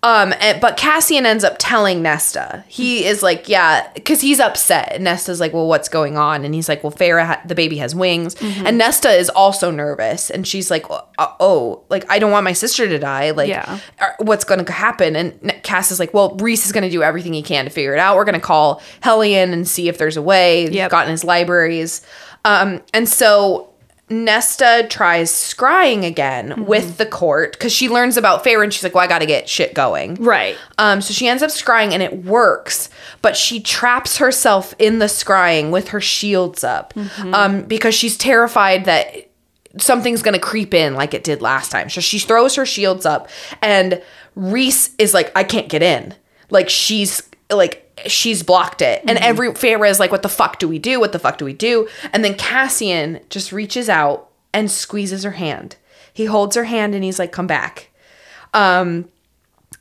Um, 0.04 0.34
and, 0.40 0.60
but 0.60 0.76
Cassian 0.76 1.26
ends 1.26 1.44
up 1.44 1.54
telling 1.60 2.02
Nesta. 2.02 2.64
He 2.66 3.04
is 3.04 3.22
like, 3.22 3.48
yeah, 3.48 3.88
because 3.94 4.20
he's 4.20 4.40
upset. 4.40 4.90
And 4.94 5.04
Nesta's 5.04 5.38
like, 5.38 5.52
well, 5.52 5.68
what's 5.68 5.88
going 5.88 6.16
on? 6.16 6.44
And 6.44 6.54
he's 6.56 6.68
like, 6.68 6.82
well, 6.82 6.90
Feyre, 6.90 7.24
ha- 7.24 7.40
the 7.46 7.54
baby 7.54 7.76
has 7.76 7.94
wings. 7.94 8.34
Mm-hmm. 8.34 8.66
And 8.66 8.78
Nesta 8.78 9.10
is 9.10 9.28
also 9.30 9.70
nervous. 9.70 10.28
And 10.28 10.44
she's 10.44 10.72
like, 10.72 10.86
uh, 10.90 11.00
oh, 11.38 11.84
like, 11.88 12.04
I 12.10 12.18
don't 12.18 12.32
want 12.32 12.42
my 12.42 12.52
sister 12.52 12.88
to 12.88 12.98
die. 12.98 13.30
Like, 13.30 13.48
Yeah. 13.48 13.78
are- 14.00 14.16
what's 14.18 14.42
going 14.44 14.64
to 14.64 14.72
happen? 14.72 15.14
And 15.14 15.38
N- 15.48 15.60
Cass 15.62 15.92
is 15.92 16.00
like, 16.00 16.12
well, 16.12 16.34
Rhys 16.36 16.66
is 16.66 16.72
going 16.72 16.82
to 16.82 16.90
do 16.90 17.04
everything 17.04 17.32
he 17.32 17.42
can 17.42 17.64
to 17.66 17.70
figure 17.70 17.92
it 17.94 18.00
out. 18.00 18.16
We're 18.16 18.24
going 18.24 18.34
to 18.34 18.40
call 18.40 18.82
Helion 19.04 19.52
and 19.52 19.68
see 19.68 19.88
if 19.88 19.98
there's 19.98 20.16
a 20.16 20.22
way. 20.22 20.62
He's 20.66 20.74
Yep. 20.74 20.90
got 20.90 21.04
in 21.06 21.12
his 21.12 21.22
libraries. 21.22 22.02
Um, 22.44 22.82
and 22.92 23.08
so 23.08 23.71
Nesta 24.12 24.86
tries 24.88 25.30
scrying 25.32 26.04
again 26.06 26.50
Mm-hmm. 26.50 26.64
with 26.64 26.98
the 26.98 27.06
court 27.06 27.52
because 27.52 27.72
she 27.72 27.88
learns 27.88 28.16
about 28.16 28.44
Feyre 28.44 28.62
and 28.62 28.72
she's 28.72 28.82
like, 28.82 28.94
well, 28.94 29.04
I 29.04 29.06
got 29.08 29.20
to 29.20 29.26
get 29.26 29.48
shit 29.48 29.74
going. 29.74 30.14
Right. 30.16 30.56
Um, 30.78 31.00
so 31.00 31.12
she 31.12 31.26
ends 31.28 31.42
up 31.42 31.50
scrying 31.50 31.92
and 31.92 32.02
it 32.02 32.24
works, 32.24 32.88
but 33.22 33.36
she 33.36 33.60
traps 33.60 34.18
herself 34.18 34.74
in 34.78 34.98
the 34.98 35.06
scrying 35.06 35.70
with 35.70 35.88
her 35.88 36.00
shields 36.00 36.62
up 36.64 36.92
Mm-hmm. 36.94 37.34
um, 37.34 37.62
because 37.62 37.94
she's 37.94 38.16
terrified 38.16 38.84
that 38.84 39.30
something's 39.78 40.20
gonna 40.22 40.38
creep 40.38 40.74
in 40.74 40.94
like 40.94 41.14
it 41.14 41.24
did 41.24 41.40
last 41.40 41.70
time. 41.72 41.88
So 41.88 42.00
she 42.02 42.18
throws 42.18 42.54
her 42.56 42.66
shields 42.66 43.06
up, 43.06 43.28
and 43.62 44.02
Rhys 44.34 44.90
is 44.98 45.14
like, 45.14 45.32
I 45.34 45.44
can't 45.44 45.68
get 45.68 45.82
in. 45.82 46.14
Like 46.50 46.68
she's 46.68 47.22
like 47.56 48.02
she's 48.06 48.42
blocked 48.42 48.82
it, 48.82 49.02
and 49.06 49.18
every 49.18 49.50
Feyre 49.50 49.88
is 49.88 50.00
like, 50.00 50.10
What 50.10 50.22
the 50.22 50.28
fuck 50.28 50.58
do 50.58 50.68
we 50.68 50.78
do? 50.78 51.00
What 51.00 51.12
the 51.12 51.18
fuck 51.18 51.38
do 51.38 51.44
we 51.44 51.52
do? 51.52 51.88
And 52.12 52.24
then 52.24 52.34
Cassian 52.34 53.20
just 53.28 53.52
reaches 53.52 53.88
out 53.88 54.30
and 54.52 54.70
squeezes 54.70 55.24
her 55.24 55.32
hand. 55.32 55.76
He 56.12 56.26
holds 56.26 56.56
her 56.56 56.64
hand 56.64 56.94
and 56.94 57.04
he's 57.04 57.18
like, 57.18 57.32
Come 57.32 57.46
back. 57.46 57.90
Um, 58.54 59.08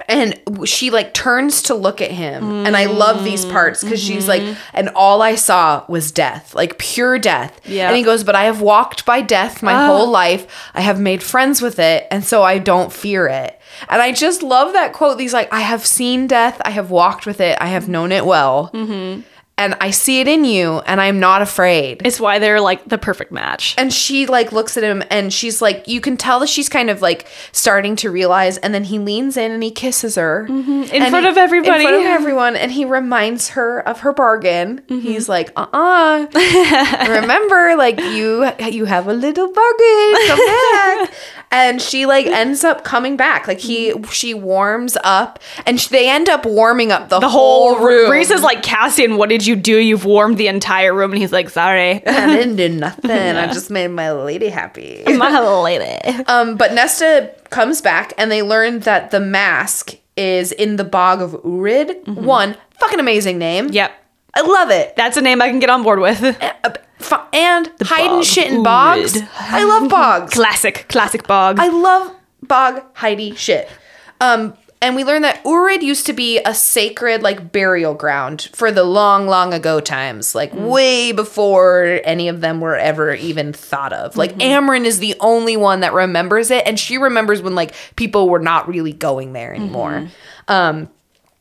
and 0.08 0.40
she 0.66 0.90
like 0.90 1.14
turns 1.14 1.62
to 1.64 1.76
look 1.76 2.02
at 2.02 2.12
him. 2.12 2.66
And 2.66 2.76
i 2.76 2.86
love 2.86 3.24
these 3.24 3.46
parts 3.46 3.84
because 3.84 4.02
she's 4.02 4.28
mm-hmm. 4.28 4.48
like 4.48 4.58
and 4.74 4.90
all 4.90 5.22
i 5.22 5.36
saw 5.36 5.86
was 5.88 6.12
death 6.12 6.56
like 6.56 6.78
pure 6.78 7.20
death. 7.20 7.60
Yeah. 7.66 7.88
and 7.88 7.98
he 7.98 8.04
goes 8.04 8.24
but 8.24 8.36
i 8.36 8.46
have 8.46 8.62
walked 8.62 9.06
by 9.06 9.22
death 9.22 9.64
my 9.64 9.74
oh. 9.74 9.88
whole 9.88 10.10
life. 10.10 10.72
I 10.74 10.82
have 10.82 11.00
made 11.00 11.24
friends 11.24 11.62
with 11.62 11.80
it 11.80 12.08
and 12.12 12.24
so 12.24 12.44
i 12.44 12.58
don't 12.58 12.92
fear 12.92 13.28
it. 13.28 13.60
And 13.90 14.02
i 14.02 14.12
just 14.12 14.44
love 14.44 14.74
that 14.74 14.94
quote. 14.94 15.18
These 15.18 15.34
like 15.34 15.52
i 15.54 15.62
have 15.62 15.86
seen 15.86 16.28
death. 16.28 16.62
I 16.66 16.72
have 16.72 16.92
walked 16.92 17.26
with 17.26 17.40
it. 17.40 17.58
I 17.60 17.68
have 17.68 17.90
known 17.90 18.12
it 18.12 18.26
well 18.26 18.70
mm-hmm. 18.74 19.22
And 19.58 19.76
i 19.82 19.92
see 19.92 20.20
it 20.22 20.28
in 20.28 20.44
you 20.46 20.80
and 20.88 21.00
i'm 21.02 21.20
not 21.20 21.42
afraid. 21.42 22.02
It's 22.06 22.20
why 22.20 22.40
they're 22.40 22.62
like 22.62 22.86
the 22.86 22.98
perfect 22.98 23.32
match. 23.32 23.76
and 23.78 23.94
she 23.94 24.26
like 24.26 24.52
looks 24.52 24.76
at 24.78 24.84
him 24.84 25.04
and 25.12 25.32
she's 25.32 25.62
like 25.62 25.88
you 25.88 26.02
can 26.02 26.18
tell 26.18 26.40
that 26.40 26.50
she's 26.50 26.70
kind 26.70 26.90
of 26.90 27.02
like 27.02 27.28
starting 27.52 27.96
to 27.98 28.10
realize 28.10 28.58
and 28.58 28.74
then 28.74 28.84
he 28.86 28.98
leans 28.98 29.38
in 29.38 29.52
and 29.52 29.62
he 29.62 29.70
kisses 29.72 30.16
her. 30.16 30.48
Mm-hmm. 30.50 30.84
In 30.96 31.10
front 31.10 31.26
he- 31.26 31.32
of 31.32 31.38
everybody. 31.38 31.84
in 31.84 31.90
front 31.90 31.96
of 32.04 32.08
everyone 32.10 32.56
and 32.56 32.72
he 32.72 32.86
reminds 32.86 33.50
her 33.50 33.80
of 33.88 34.00
her 34.02 34.14
bargain. 34.14 34.82
Mm-hmm. 34.88 35.00
He's 35.00 35.28
like 35.30 35.52
uh-uh. 35.56 36.28
Remember 37.22 37.76
like 37.78 38.00
you 38.00 38.50
you 38.70 38.86
have 38.86 39.08
a 39.08 39.14
little 39.14 39.52
bargain. 39.52 40.28
Come 40.28 40.40
back 40.40 41.14
and 41.52 41.82
she 41.82 42.06
like 42.06 42.26
ends 42.26 42.64
up 42.64 42.84
coming 42.84 43.18
back. 43.18 43.48
Like 43.48 43.60
he, 43.60 43.94
she 44.12 44.34
warms 44.34 44.98
up, 45.04 45.40
and 45.66 45.80
sh- 45.80 45.88
they 45.88 46.10
end 46.10 46.30
up 46.30 46.46
warming 46.46 46.92
up 46.92 47.10
the, 47.10 47.20
The 47.20 47.30
whole 47.30 47.80
room. 47.80 48.10
Rhys 48.10 48.32
is 48.32 48.42
like, 48.42 48.64
Cassian, 48.64 49.18
what 49.18 49.30
did 49.30 49.46
you 49.46 49.56
do? 49.56 49.78
You've 49.78 50.06
warmed 50.06 50.38
the 50.38 50.48
entire 50.48 50.94
room. 50.94 51.12
And 51.12 51.22
he's 51.22 51.32
like, 51.32 51.50
sorry. 51.50 52.04
I 52.08 52.28
didn't 52.36 52.56
do 52.56 52.70
nothing. 52.70 53.12
I 53.12 53.48
just 53.48 53.70
made 53.70 53.90
my 53.90 54.12
lady 54.12 54.48
happy. 54.50 55.04
My 55.08 55.40
lady. 55.62 56.24
Um, 56.24 56.56
but 56.58 56.74
Nesta 56.74 57.34
comes 57.50 57.82
back, 57.82 58.14
and 58.18 58.32
they 58.32 58.42
learn 58.42 58.80
that 58.82 59.12
the 59.12 59.20
mask 59.20 59.96
is 60.18 60.52
in 60.52 60.78
the 60.78 60.84
bog 60.84 61.22
of 61.22 61.32
Oorid. 61.44 62.08
One 62.08 62.58
fucking 62.80 63.00
amazing 63.00 63.38
name. 63.38 63.68
Yep. 63.70 63.92
I 64.34 64.42
love 64.42 64.70
it. 64.72 64.96
That's 64.96 65.18
a 65.18 65.22
name 65.22 65.42
I 65.42 65.50
can 65.50 65.60
get 65.60 65.70
on 65.70 65.84
board 65.84 66.00
with. 66.00 66.22
And 67.34 67.72
hiding 67.82 68.12
bog 68.18 68.24
shit 68.26 68.52
in 68.52 68.64
bogs. 68.64 69.18
I 69.40 69.64
love 69.64 69.90
bogs. 69.90 70.34
Classic, 70.34 70.86
classic 70.90 71.28
bog. 71.28 71.60
I 71.60 71.70
love 71.70 72.16
bog 72.42 72.84
Heidi 72.94 73.36
shit. 73.36 73.70
Um, 74.20 74.56
and 74.84 74.96
we 74.96 75.04
learned 75.04 75.24
that 75.26 75.44
Oorid 75.44 75.84
used 75.84 76.08
to 76.08 76.14
be 76.14 76.40
a 76.40 76.56
sacred 76.56 77.22
like 77.22 77.52
burial 77.52 77.94
ground 77.94 78.50
for 78.54 78.72
the 78.72 78.84
long, 78.84 79.28
long 79.28 79.54
ago 79.54 79.80
times, 79.80 80.34
like 80.34 80.52
way 80.54 81.12
before 81.12 82.02
any 82.04 82.28
of 82.28 82.42
them 82.42 82.60
were 82.60 82.76
ever 82.76 83.14
even 83.14 83.54
thought 83.54 83.94
of. 83.94 84.18
Like 84.18 84.34
Amren 84.38 84.86
is 84.86 84.98
the 84.98 85.16
only 85.20 85.56
one 85.56 85.82
that 85.82 85.94
remembers 85.94 86.50
it, 86.50 86.66
and 86.66 86.80
she 86.80 86.98
remembers 86.98 87.44
when 87.44 87.54
like 87.54 87.76
people 87.96 88.28
were 88.28 88.40
not 88.40 88.68
really 88.68 88.92
going 88.92 89.34
there 89.34 89.54
anymore. 89.54 90.08
Um, 90.48 90.90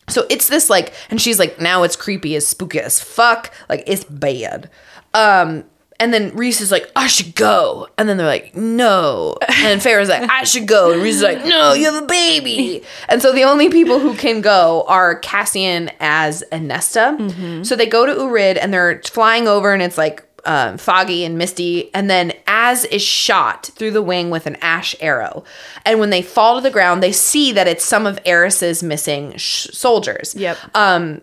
so 0.08 0.26
it's 0.28 0.48
this 0.48 0.68
like, 0.68 0.92
and 1.08 1.20
she's 1.20 1.38
like, 1.38 1.58
now 1.60 1.82
it's 1.82 1.96
creepy 1.96 2.36
as 2.36 2.46
spooky 2.46 2.80
as 2.80 3.00
fuck. 3.00 3.54
Like 3.70 3.84
it's 3.86 4.04
bad. 4.04 4.68
Um, 5.14 5.64
and 5.98 6.14
then 6.14 6.34
Rhys 6.34 6.62
is 6.62 6.72
like, 6.72 6.90
I 6.96 7.08
should 7.08 7.34
go. 7.34 7.86
And 7.98 8.08
then 8.08 8.16
they're 8.16 8.26
like, 8.26 8.56
no. 8.56 9.36
And 9.48 9.82
Feyre's 9.82 10.08
like, 10.08 10.30
I 10.30 10.44
should 10.44 10.66
go. 10.66 10.92
And 10.92 11.02
Rhys 11.02 11.16
is 11.16 11.22
like, 11.22 11.44
no, 11.44 11.74
you 11.74 11.92
have 11.92 12.02
a 12.02 12.06
baby. 12.06 12.82
And 13.10 13.20
so 13.20 13.32
the 13.32 13.44
only 13.44 13.68
people 13.68 13.98
who 13.98 14.14
can 14.14 14.40
go 14.40 14.86
are 14.88 15.16
Cassian 15.16 15.90
Az 16.00 16.40
and 16.50 16.66
Nesta. 16.68 17.60
So 17.64 17.76
they 17.76 17.84
go 17.84 18.06
to 18.06 18.14
Oorid 18.14 18.56
and 18.58 18.72
they're 18.72 19.02
flying 19.02 19.46
over 19.46 19.74
and 19.74 19.82
it's 19.82 19.98
like 19.98 20.26
um, 20.46 20.78
foggy 20.78 21.22
and 21.26 21.36
misty. 21.36 21.92
And 21.94 22.08
then 22.08 22.32
Az 22.46 22.86
is 22.86 23.02
shot 23.02 23.66
through 23.66 23.90
the 23.90 24.00
wing 24.00 24.30
with 24.30 24.46
an 24.46 24.56
ash 24.62 24.96
arrow. 25.00 25.44
And 25.84 26.00
when 26.00 26.08
they 26.08 26.22
fall 26.22 26.56
to 26.56 26.62
the 26.62 26.70
ground, 26.70 27.02
they 27.02 27.12
see 27.12 27.52
that 27.52 27.68
it's 27.68 27.84
some 27.84 28.06
of 28.06 28.18
Eris's 28.24 28.82
missing 28.82 29.36
sh- 29.36 29.68
soldiers 29.72 30.34
yep. 30.34 30.56
Um, 30.74 31.20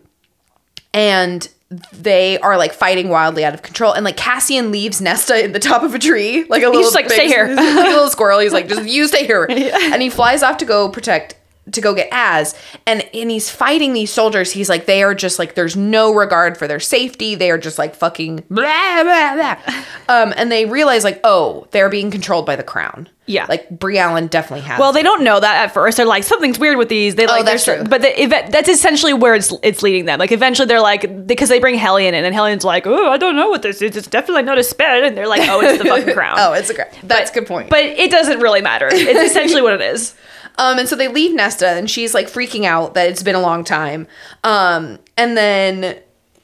and 0.93 1.49
they 1.93 2.37
are 2.39 2.57
like 2.57 2.73
fighting 2.73 3.09
wildly 3.09 3.43
out 3.43 3.53
of 3.53 3.61
control. 3.61 3.91
And 3.93 4.05
like 4.05 4.17
Cassian 4.17 4.71
leaves 4.71 5.01
Nesta 5.01 5.43
in 5.43 5.51
the 5.51 5.59
top 5.59 5.83
of 5.83 5.93
a 5.93 5.99
tree, 5.99 6.45
like 6.49 6.63
a 6.63 6.67
little 6.67 6.81
just 6.83 6.95
like, 6.95 7.07
big- 7.07 7.15
"Stay 7.15 7.27
here." 7.35 7.47
like 7.47 7.85
a 7.87 7.89
little 7.89 8.09
squirrel. 8.09 8.39
He's 8.39 8.53
like, 8.53 8.67
just 8.67 8.87
you 8.87 9.07
stay 9.07 9.25
here, 9.25 9.45
and 9.49 10.01
he 10.01 10.09
flies 10.09 10.43
off 10.43 10.57
to 10.57 10.65
go 10.65 10.89
protect 10.89 11.35
to 11.71 11.81
go 11.81 11.93
get 11.93 12.07
Az, 12.11 12.55
and 12.85 13.01
and 13.13 13.29
he's 13.31 13.49
fighting 13.49 13.93
these 13.93 14.11
soldiers. 14.11 14.51
He's 14.51 14.69
like, 14.69 14.85
they 14.85 15.03
are 15.03 15.13
just 15.15 15.39
like, 15.39 15.55
there's 15.55 15.75
no 15.75 16.13
regard 16.13 16.57
for 16.57 16.67
their 16.67 16.79
safety. 16.79 17.35
They 17.35 17.51
are 17.51 17.57
just 17.57 17.77
like 17.77 17.95
fucking 17.95 18.43
blah 18.49 19.03
blah 19.03 19.33
blah. 19.35 19.57
Um, 20.09 20.33
and 20.37 20.49
they 20.49 20.65
realize 20.65 21.03
like, 21.03 21.19
oh, 21.25 21.67
they're 21.71 21.89
being 21.89 22.11
controlled 22.11 22.45
by 22.45 22.55
the 22.55 22.63
crown. 22.63 23.09
Yeah. 23.25 23.45
like 23.49 23.67
Briallyn 23.69 24.29
definitely 24.29 24.65
has. 24.65 24.79
well, 24.79 24.93
they 24.93 25.03
don't 25.03 25.21
know 25.25 25.37
that 25.37 25.65
at 25.65 25.73
first. 25.73 25.97
They're 25.97 26.05
like, 26.05 26.23
something's 26.23 26.57
weird 26.57 26.77
with 26.77 26.87
these. 26.87 27.15
They 27.15 27.27
like, 27.27 27.41
Oh, 27.41 27.43
that's 27.43 27.65
true. 27.65 27.83
But 27.83 27.99
the, 28.01 28.23
event, 28.23 28.53
that's 28.53 28.69
essentially 28.69 29.13
where 29.13 29.35
it's 29.35 29.53
it's 29.63 29.83
leading 29.83 30.05
them. 30.05 30.17
Like, 30.17 30.31
eventually 30.31 30.65
they're 30.65 30.79
like, 30.79 31.27
because 31.27 31.49
they 31.49 31.59
bring 31.59 31.77
Helion 31.77 32.13
in, 32.13 32.23
and 32.23 32.33
Helion's 32.33 32.63
like, 32.63 32.87
oh, 32.87 33.11
I 33.11 33.17
don't 33.17 33.35
know 33.35 33.49
what 33.49 33.63
this 33.63 33.81
is. 33.81 33.97
It's 33.97 34.07
definitely 34.07 34.43
not 34.43 34.57
a 34.57 34.63
spell. 34.63 35.03
And 35.03 35.17
they're 35.17 35.27
like, 35.27 35.41
oh, 35.49 35.59
it's 35.59 35.83
the 35.83 35.89
fucking 35.89 36.13
crown. 36.13 36.35
oh, 36.39 36.53
it's 36.53 36.69
a 36.69 36.73
great. 36.73 36.87
That's 37.03 37.29
a 37.31 37.33
good 37.33 37.47
point. 37.47 37.69
But 37.69 37.83
it 37.83 38.09
doesn't 38.09 38.39
really 38.39 38.61
matter. 38.61 38.87
It's 38.89 39.29
essentially 39.31 39.61
what 39.61 39.73
it 39.73 39.81
is. 39.81 40.15
Um, 40.57 40.79
and 40.79 40.87
so 40.89 40.95
they 40.95 41.07
leave 41.07 41.33
Nesta, 41.35 41.67
and 41.69 41.89
she's 41.89 42.13
like 42.13 42.27
freaking 42.27 42.65
out 42.65 42.93
that 42.95 43.09
it's 43.09 43.23
been 43.23 43.35
a 43.35 43.41
long 43.41 43.63
time. 43.63 44.07
Um, 44.43 44.99
and 45.15 45.37
then 45.37 45.99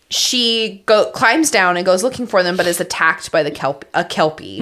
she 0.10 0.84
go 0.86 1.10
climbs 1.10 1.50
down 1.50 1.76
and 1.76 1.84
goes 1.84 2.04
looking 2.04 2.28
for 2.28 2.44
them, 2.44 2.56
but 2.56 2.68
is 2.68 2.80
attacked 2.80 3.32
by 3.32 3.42
the 3.42 3.50
kelp 3.50 3.84
a 3.96 4.06
kelpie. 4.06 4.62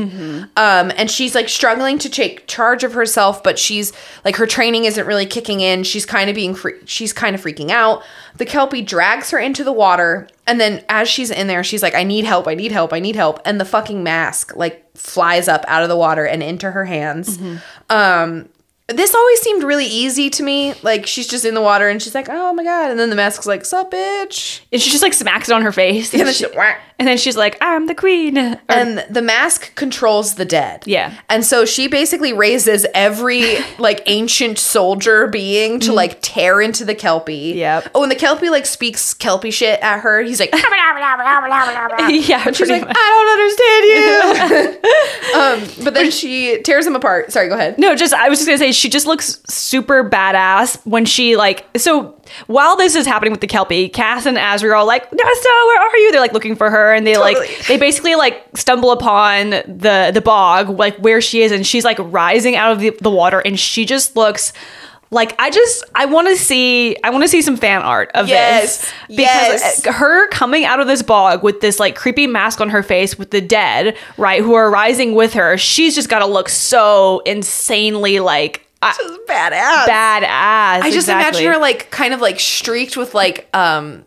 Um, 0.56 0.92
and 0.96 1.12
she's 1.12 1.36
like 1.36 1.50
struggling 1.50 1.98
to 2.00 2.10
take 2.10 2.48
charge 2.48 2.86
of 2.86 2.94
herself, 2.94 3.44
but 3.44 3.60
she's 3.60 3.92
like 4.24 4.38
her 4.38 4.46
training 4.48 4.86
isn't 4.86 5.06
really 5.06 5.26
kicking 5.26 5.60
in. 5.60 5.84
She's 5.84 6.06
kind 6.06 6.30
of 6.30 6.36
being 6.38 6.56
free- 6.56 6.80
she's 6.86 7.12
kind 7.12 7.36
of 7.36 7.42
freaking 7.42 7.70
out. 7.70 8.02
The 8.38 8.46
kelpie 8.46 8.82
drags 8.82 9.32
her 9.32 9.40
into 9.40 9.66
the 9.66 9.74
water, 9.74 10.30
and 10.48 10.58
then 10.62 10.86
as 10.88 11.10
she's 11.10 11.30
in 11.32 11.48
there, 11.48 11.66
she's 11.66 11.84
like, 11.84 11.96
"I 11.96 12.04
need 12.04 12.24
help! 12.24 12.48
I 12.48 12.54
need 12.56 12.72
help! 12.72 12.94
I 12.94 13.00
need 13.00 13.18
help!" 13.18 13.42
And 13.44 13.60
the 13.60 13.66
fucking 13.66 14.02
mask 14.04 14.56
like 14.56 14.86
flies 14.96 15.50
up 15.50 15.66
out 15.68 15.84
of 15.84 15.90
the 15.90 15.98
water 15.98 16.26
and 16.26 16.42
into 16.42 16.72
her 16.72 16.86
hands. 16.86 17.38
Um, 17.90 18.48
this 18.94 19.14
always 19.16 19.40
seemed 19.42 19.64
really 19.64 19.86
easy 19.86 20.30
to 20.32 20.44
me. 20.44 20.74
Like 20.84 21.06
she's 21.08 21.28
just 21.28 21.46
in 21.46 21.54
the 21.54 21.62
water 21.62 21.90
and 21.90 22.02
she's 22.02 22.16
like, 22.16 22.28
"Oh 22.30 22.54
my 22.54 22.64
god!" 22.64 22.92
And 22.92 23.00
then 23.00 23.10
the 23.10 23.16
mask's 23.16 23.46
like, 23.46 23.66
"Sup, 23.66 23.92
bitch?" 23.92 24.62
And 24.72 24.82
she 24.82 24.90
just 24.90 25.04
like 25.04 25.14
smacks 25.14 25.50
it 25.50 25.54
on 25.54 25.62
her 25.62 25.72
face. 25.72 26.12
And 26.14 26.22
And, 26.22 26.28
then 26.28 26.34
she- 26.36 26.46
and 27.00 27.08
then 27.08 27.18
she's 27.18 27.36
like, 27.38 27.58
I'm 27.62 27.88
the 27.88 27.96
queen. 27.96 28.38
Or- 28.38 28.60
and 28.70 29.04
the 29.10 29.22
mask 29.22 29.74
controls 29.76 30.36
the 30.36 30.46
dead. 30.46 30.84
Yeah. 30.86 31.14
And 31.30 31.44
so 31.44 31.66
she 31.66 31.88
basically 31.88 32.32
raises 32.34 32.86
every 32.94 33.58
like 33.80 34.04
ancient 34.06 34.60
soldier 34.60 35.28
being 35.28 35.80
to 35.82 35.94
like 35.94 36.20
tear 36.22 36.62
into 36.62 36.86
the 36.86 36.94
kelpie. 36.96 37.54
Yep. 37.56 37.90
Oh, 37.96 38.04
and 38.04 38.12
the 38.12 38.16
kelpie 38.16 38.50
like 38.50 38.66
speaks 38.66 39.14
kelpie 39.16 39.52
shit 39.52 39.80
at 39.82 40.00
her. 40.02 40.22
He's 40.22 40.40
like, 40.40 40.52
yeah, 40.54 42.44
she's 42.46 42.58
pretty 42.58 42.74
like, 42.74 42.82
much. 42.88 42.96
I 42.98 43.08
don't 43.18 44.42
understand 44.62 44.82
you. 45.76 45.82
um, 45.82 45.86
but 45.86 45.94
then 45.94 46.12
she 46.12 46.62
tears 46.62 46.86
him 46.86 46.96
apart. 46.96 47.32
Sorry, 47.32 47.48
go 47.48 47.56
ahead. 47.56 47.78
No, 47.80 47.96
just 47.96 48.14
I 48.14 48.30
was 48.30 48.40
just 48.40 48.48
gonna 48.48 48.58
say 48.58 48.72
she 48.72 48.81
just 48.90 49.06
looks 49.06 49.42
super 49.48 50.08
badass 50.10 50.84
when 50.86 51.06
she 51.06 51.36
like 51.36 51.66
so 51.78 52.20
while 52.48 52.76
this 52.78 52.96
is 52.96 53.06
happening 53.06 53.32
with 53.32 53.42
the 53.42 53.48
Kelpie, 53.48 53.90
Cass 53.90 54.26
and 54.26 54.38
Azri 54.38 54.70
are 54.70 54.76
all 54.76 54.88
like, 54.88 55.04
Nesta, 55.12 55.50
where 55.68 55.82
are 55.82 55.98
you? 55.98 56.12
They're 56.12 56.22
like 56.22 56.34
looking 56.34 56.56
for 56.56 56.70
her 56.70 56.94
and 56.94 57.06
they 57.06 57.14
Totally. 57.16 57.36
like 57.36 57.66
they 57.68 57.78
basically 57.78 58.16
like 58.16 58.46
stumble 58.56 58.92
upon 58.92 59.50
the 59.50 60.12
the 60.14 60.22
bog, 60.22 60.70
like 60.70 60.96
where 60.98 61.20
she 61.22 61.42
is, 61.42 61.52
and 61.52 61.66
she's 61.68 61.84
like 61.84 61.98
rising 62.00 62.56
out 62.56 62.72
of 62.72 62.80
the, 62.80 62.92
the 63.02 63.12
water 63.12 63.40
and 63.40 63.60
she 63.60 63.86
just 63.86 64.16
looks 64.16 64.54
like 65.14 65.36
I 65.40 65.50
just 65.50 65.84
I 65.94 66.06
want 66.06 66.30
to 66.30 66.38
see 66.38 66.96
I 67.04 67.10
want 67.10 67.24
to 67.24 67.28
see 67.28 67.42
some 67.42 67.58
fan 67.58 67.82
art 67.82 68.12
of 68.14 68.30
Yes, 68.30 68.90
this 69.10 69.20
yes. 69.20 69.86
her 69.86 70.28
coming 70.30 70.64
out 70.64 70.80
of 70.80 70.88
this 70.88 71.02
bog 71.02 71.44
with 71.44 71.60
this 71.60 71.80
like 71.82 71.96
creepy 71.96 72.28
mask 72.28 72.62
on 72.62 72.70
her 72.70 72.82
face 72.82 73.20
with 73.20 73.32
the 73.32 73.42
dead 73.42 73.98
right 74.16 74.42
who 74.42 74.54
are 74.54 74.72
rising 74.72 75.14
with 75.14 75.34
her 75.34 75.58
she's 75.58 75.96
just 75.96 76.08
got 76.08 76.20
to 76.20 76.26
look 76.26 76.48
so 76.48 77.20
insanely 77.26 78.22
like 78.22 78.66
I- 78.82 78.94
Just 78.98 79.20
badass. 79.28 79.86
badass 79.86 80.82
I 80.84 80.90
just 80.92 81.08
exactly. 81.08 81.42
imagine 81.44 81.54
her 81.54 81.60
like 81.60 81.92
kind 81.92 82.14
of 82.14 82.22
like 82.22 82.40
streaked 82.40 82.98
with 82.98 83.14
like 83.14 83.48
um 83.56 84.06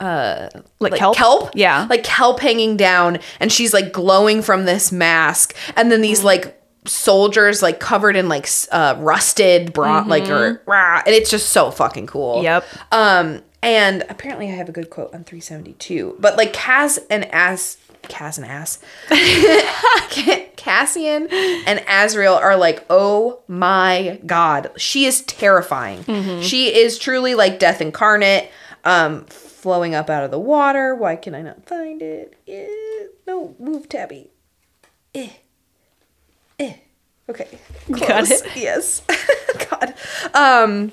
uh 0.00 0.48
like, 0.78 0.94
kelp? 0.94 1.50
yeah 1.54 1.86
like 1.90 2.04
kelp 2.04 2.38
hanging 2.40 2.76
down 2.76 3.18
and 3.40 3.50
she's 3.52 3.74
like 3.74 3.92
glowing 3.92 4.42
from 4.42 4.64
this 4.64 4.92
mask 4.92 5.56
and 5.76 5.90
then 5.90 6.00
these 6.00 6.22
like 6.22 6.60
soldiers 6.84 7.62
like 7.62 7.80
covered 7.80 8.14
in 8.14 8.28
like 8.28 8.48
uh 8.70 8.94
rusted 8.98 9.72
bron 9.72 10.06
like 10.08 10.28
or 10.28 10.62
rah, 10.66 11.02
and 11.04 11.14
it's 11.14 11.30
just 11.30 11.48
so 11.50 11.70
fucking 11.72 12.06
cool 12.06 12.42
Yep. 12.44 12.64
um 12.92 13.42
and 13.60 14.04
apparently 14.08 14.46
i 14.46 14.52
have 14.54 14.68
a 14.68 14.72
good 14.72 14.88
quote 14.88 15.12
on 15.12 15.24
372 15.24 16.16
but 16.20 16.36
like 16.36 16.52
Cass 16.52 16.98
and 17.10 17.28
Az 17.32 17.76
Cass 18.08 18.38
and 18.38 18.46
Ass 18.46 18.78
Cassian 20.56 21.28
and 21.30 21.78
Azriel 21.80 22.36
are 22.40 22.56
like, 22.56 22.84
oh 22.90 23.40
my 23.48 24.20
god, 24.26 24.70
she 24.76 25.04
is 25.04 25.22
terrifying. 25.22 26.04
She 26.42 26.74
is 26.74 26.98
truly 26.98 27.34
like 27.34 27.58
death 27.58 27.80
incarnate, 27.80 28.50
um, 28.84 29.24
flowing 29.26 29.94
up 29.94 30.10
out 30.10 30.24
of 30.24 30.30
the 30.30 30.38
water. 30.38 30.94
Why 30.94 31.16
can 31.16 31.34
I 31.34 31.42
not 31.42 31.66
find 31.66 32.02
it? 32.02 32.36
Eh, 32.46 32.66
no, 33.26 33.54
move, 33.58 33.88
Tabby. 33.88 34.30
Eh, 35.14 35.30
eh. 36.58 36.74
Okay, 37.30 37.58
Got 37.90 38.30
it. 38.30 38.42
Yes, 38.56 39.02
God. 39.70 39.94
Um, 40.34 40.92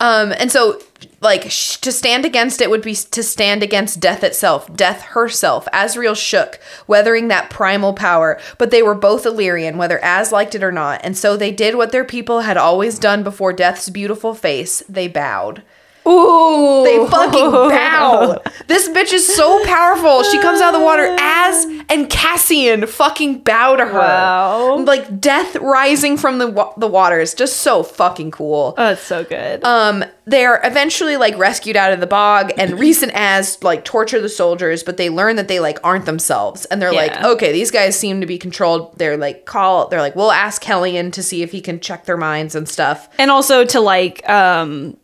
um, 0.00 0.32
and 0.32 0.50
so, 0.50 0.80
like, 1.20 1.50
sh- 1.50 1.76
to 1.78 1.92
stand 1.92 2.24
against 2.24 2.60
it 2.60 2.68
would 2.68 2.82
be 2.82 2.94
to 2.94 3.22
stand 3.22 3.62
against 3.62 4.00
death 4.00 4.24
itself, 4.24 4.74
death 4.74 5.02
herself. 5.02 5.66
Azriel 5.72 6.16
shook, 6.16 6.58
weathering 6.86 7.28
that 7.28 7.50
primal 7.50 7.92
power, 7.92 8.40
but 8.58 8.70
they 8.70 8.82
were 8.82 8.94
both 8.94 9.24
Illyrian, 9.24 9.78
whether 9.78 10.04
Az 10.04 10.32
liked 10.32 10.54
it 10.54 10.64
or 10.64 10.72
not, 10.72 11.00
and 11.04 11.16
so 11.16 11.36
they 11.36 11.52
did 11.52 11.76
what 11.76 11.92
their 11.92 12.04
people 12.04 12.40
had 12.40 12.56
always 12.56 12.98
done 12.98 13.22
before 13.22 13.52
death's 13.52 13.88
beautiful 13.88 14.34
face 14.34 14.82
they 14.88 15.08
bowed. 15.08 15.62
Ooh. 16.06 16.84
They 16.84 17.06
fucking 17.10 17.50
bow. 17.50 18.40
This 18.66 18.88
bitch 18.88 19.12
is 19.12 19.26
so 19.26 19.62
powerful. 19.66 20.22
She 20.22 20.40
comes 20.40 20.60
out 20.62 20.74
of 20.74 20.80
the 20.80 20.84
water 20.84 21.14
Az 21.20 21.66
and 21.90 22.08
Cassian 22.08 22.86
fucking 22.86 23.40
bow 23.40 23.76
to 23.76 23.84
her. 23.84 23.98
Wow. 23.98 24.76
Like 24.78 25.20
death 25.20 25.54
rising 25.56 26.16
from 26.16 26.38
the 26.38 26.48
wa- 26.48 26.72
the 26.78 26.86
waters. 26.86 27.34
Just 27.34 27.58
so 27.58 27.82
fucking 27.82 28.30
cool. 28.30 28.74
Oh, 28.78 28.86
that's 28.88 29.02
so 29.02 29.22
good. 29.22 29.62
Um, 29.64 30.02
they're 30.24 30.60
eventually 30.64 31.18
like 31.18 31.36
rescued 31.36 31.76
out 31.76 31.92
of 31.92 32.00
the 32.00 32.06
bog, 32.06 32.52
and 32.56 32.80
Rhys 32.80 33.02
and 33.02 33.12
Az 33.12 33.62
like 33.62 33.84
torture 33.84 34.20
the 34.20 34.30
soldiers, 34.30 34.82
but 34.82 34.96
they 34.96 35.10
learn 35.10 35.36
that 35.36 35.48
they 35.48 35.60
like 35.60 35.78
aren't 35.84 36.06
themselves, 36.06 36.64
and 36.66 36.80
they're 36.80 36.92
like, 36.92 37.22
okay, 37.22 37.52
these 37.52 37.70
guys 37.70 37.98
seem 37.98 38.22
to 38.22 38.26
be 38.26 38.38
controlled. 38.38 38.96
They're 38.98 39.18
like 39.18 39.44
call. 39.44 39.88
They're 39.88 40.00
like, 40.00 40.16
we'll 40.16 40.32
ask 40.32 40.62
Helion 40.64 41.12
to 41.12 41.22
see 41.22 41.42
if 41.42 41.52
he 41.52 41.60
can 41.60 41.80
check 41.80 42.06
their 42.06 42.16
minds 42.16 42.54
and 42.54 42.66
stuff. 42.66 43.10
and 43.18 43.30
also 43.30 43.64
to 43.66 43.80
like 43.80 44.26
um 44.28 44.96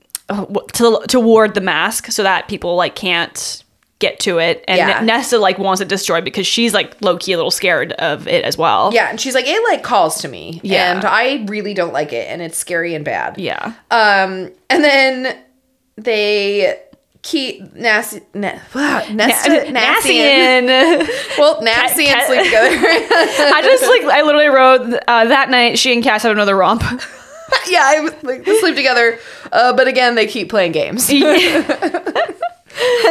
to 0.72 1.02
to 1.08 1.20
ward 1.20 1.54
the 1.54 1.60
mask 1.60 2.06
so 2.12 2.22
that 2.22 2.48
people 2.48 2.76
like 2.76 2.94
can't 2.94 3.64
get 3.98 4.18
to 4.20 4.38
it 4.38 4.64
and 4.66 4.78
Yeah. 4.78 5.00
Nesta 5.02 5.36
like 5.38 5.58
wants 5.58 5.82
it 5.82 5.88
destroyed 5.88 6.24
because 6.24 6.46
she's 6.46 6.72
like 6.72 6.96
low 7.02 7.18
key 7.18 7.32
a 7.32 7.36
little 7.36 7.50
scared 7.50 7.92
of 7.92 8.26
it 8.26 8.44
as 8.44 8.56
well. 8.56 8.90
Yeah, 8.94 9.10
and 9.10 9.20
she's 9.20 9.34
like, 9.34 9.44
it 9.46 9.62
like 9.64 9.82
calls 9.82 10.22
to 10.22 10.28
me, 10.28 10.58
Yeah. 10.62 10.94
and 10.96 11.04
I 11.04 11.44
really 11.48 11.74
don't 11.74 11.92
like 11.92 12.12
it, 12.14 12.26
and 12.28 12.40
it's 12.40 12.56
scary 12.56 12.94
and 12.94 13.04
bad. 13.04 13.36
Yeah. 13.38 13.74
Um, 13.90 14.50
and 14.70 14.82
then 14.82 15.36
they 15.96 16.80
keep 17.22 17.74
Nas- 17.74 18.20
Na- 18.32 18.58
Nesta 18.74 19.10
Nassian. 19.10 19.76
Nassian. 19.76 21.08
Well, 21.38 21.60
Nassian 21.60 22.06
Cat- 22.06 22.26
sleep 22.26 22.44
together. 22.44 22.68
I 22.78 23.60
just 23.62 23.82
like 23.82 24.02
I 24.04 24.22
literally 24.22 24.46
wrote 24.48 24.98
uh, 25.06 25.24
that 25.26 25.50
night 25.50 25.78
she 25.78 25.92
and 25.92 26.02
Cass 26.02 26.22
had 26.22 26.32
another 26.32 26.56
romp. 26.56 26.82
yeah, 27.68 27.82
I 27.84 28.00
was 28.00 28.12
like 28.22 28.44
sleep 28.44 28.76
together, 28.76 29.18
uh, 29.52 29.72
but 29.74 29.88
again 29.88 30.14
they 30.14 30.26
keep 30.26 30.48
playing 30.50 30.72
games. 30.72 31.08
and 31.10 31.24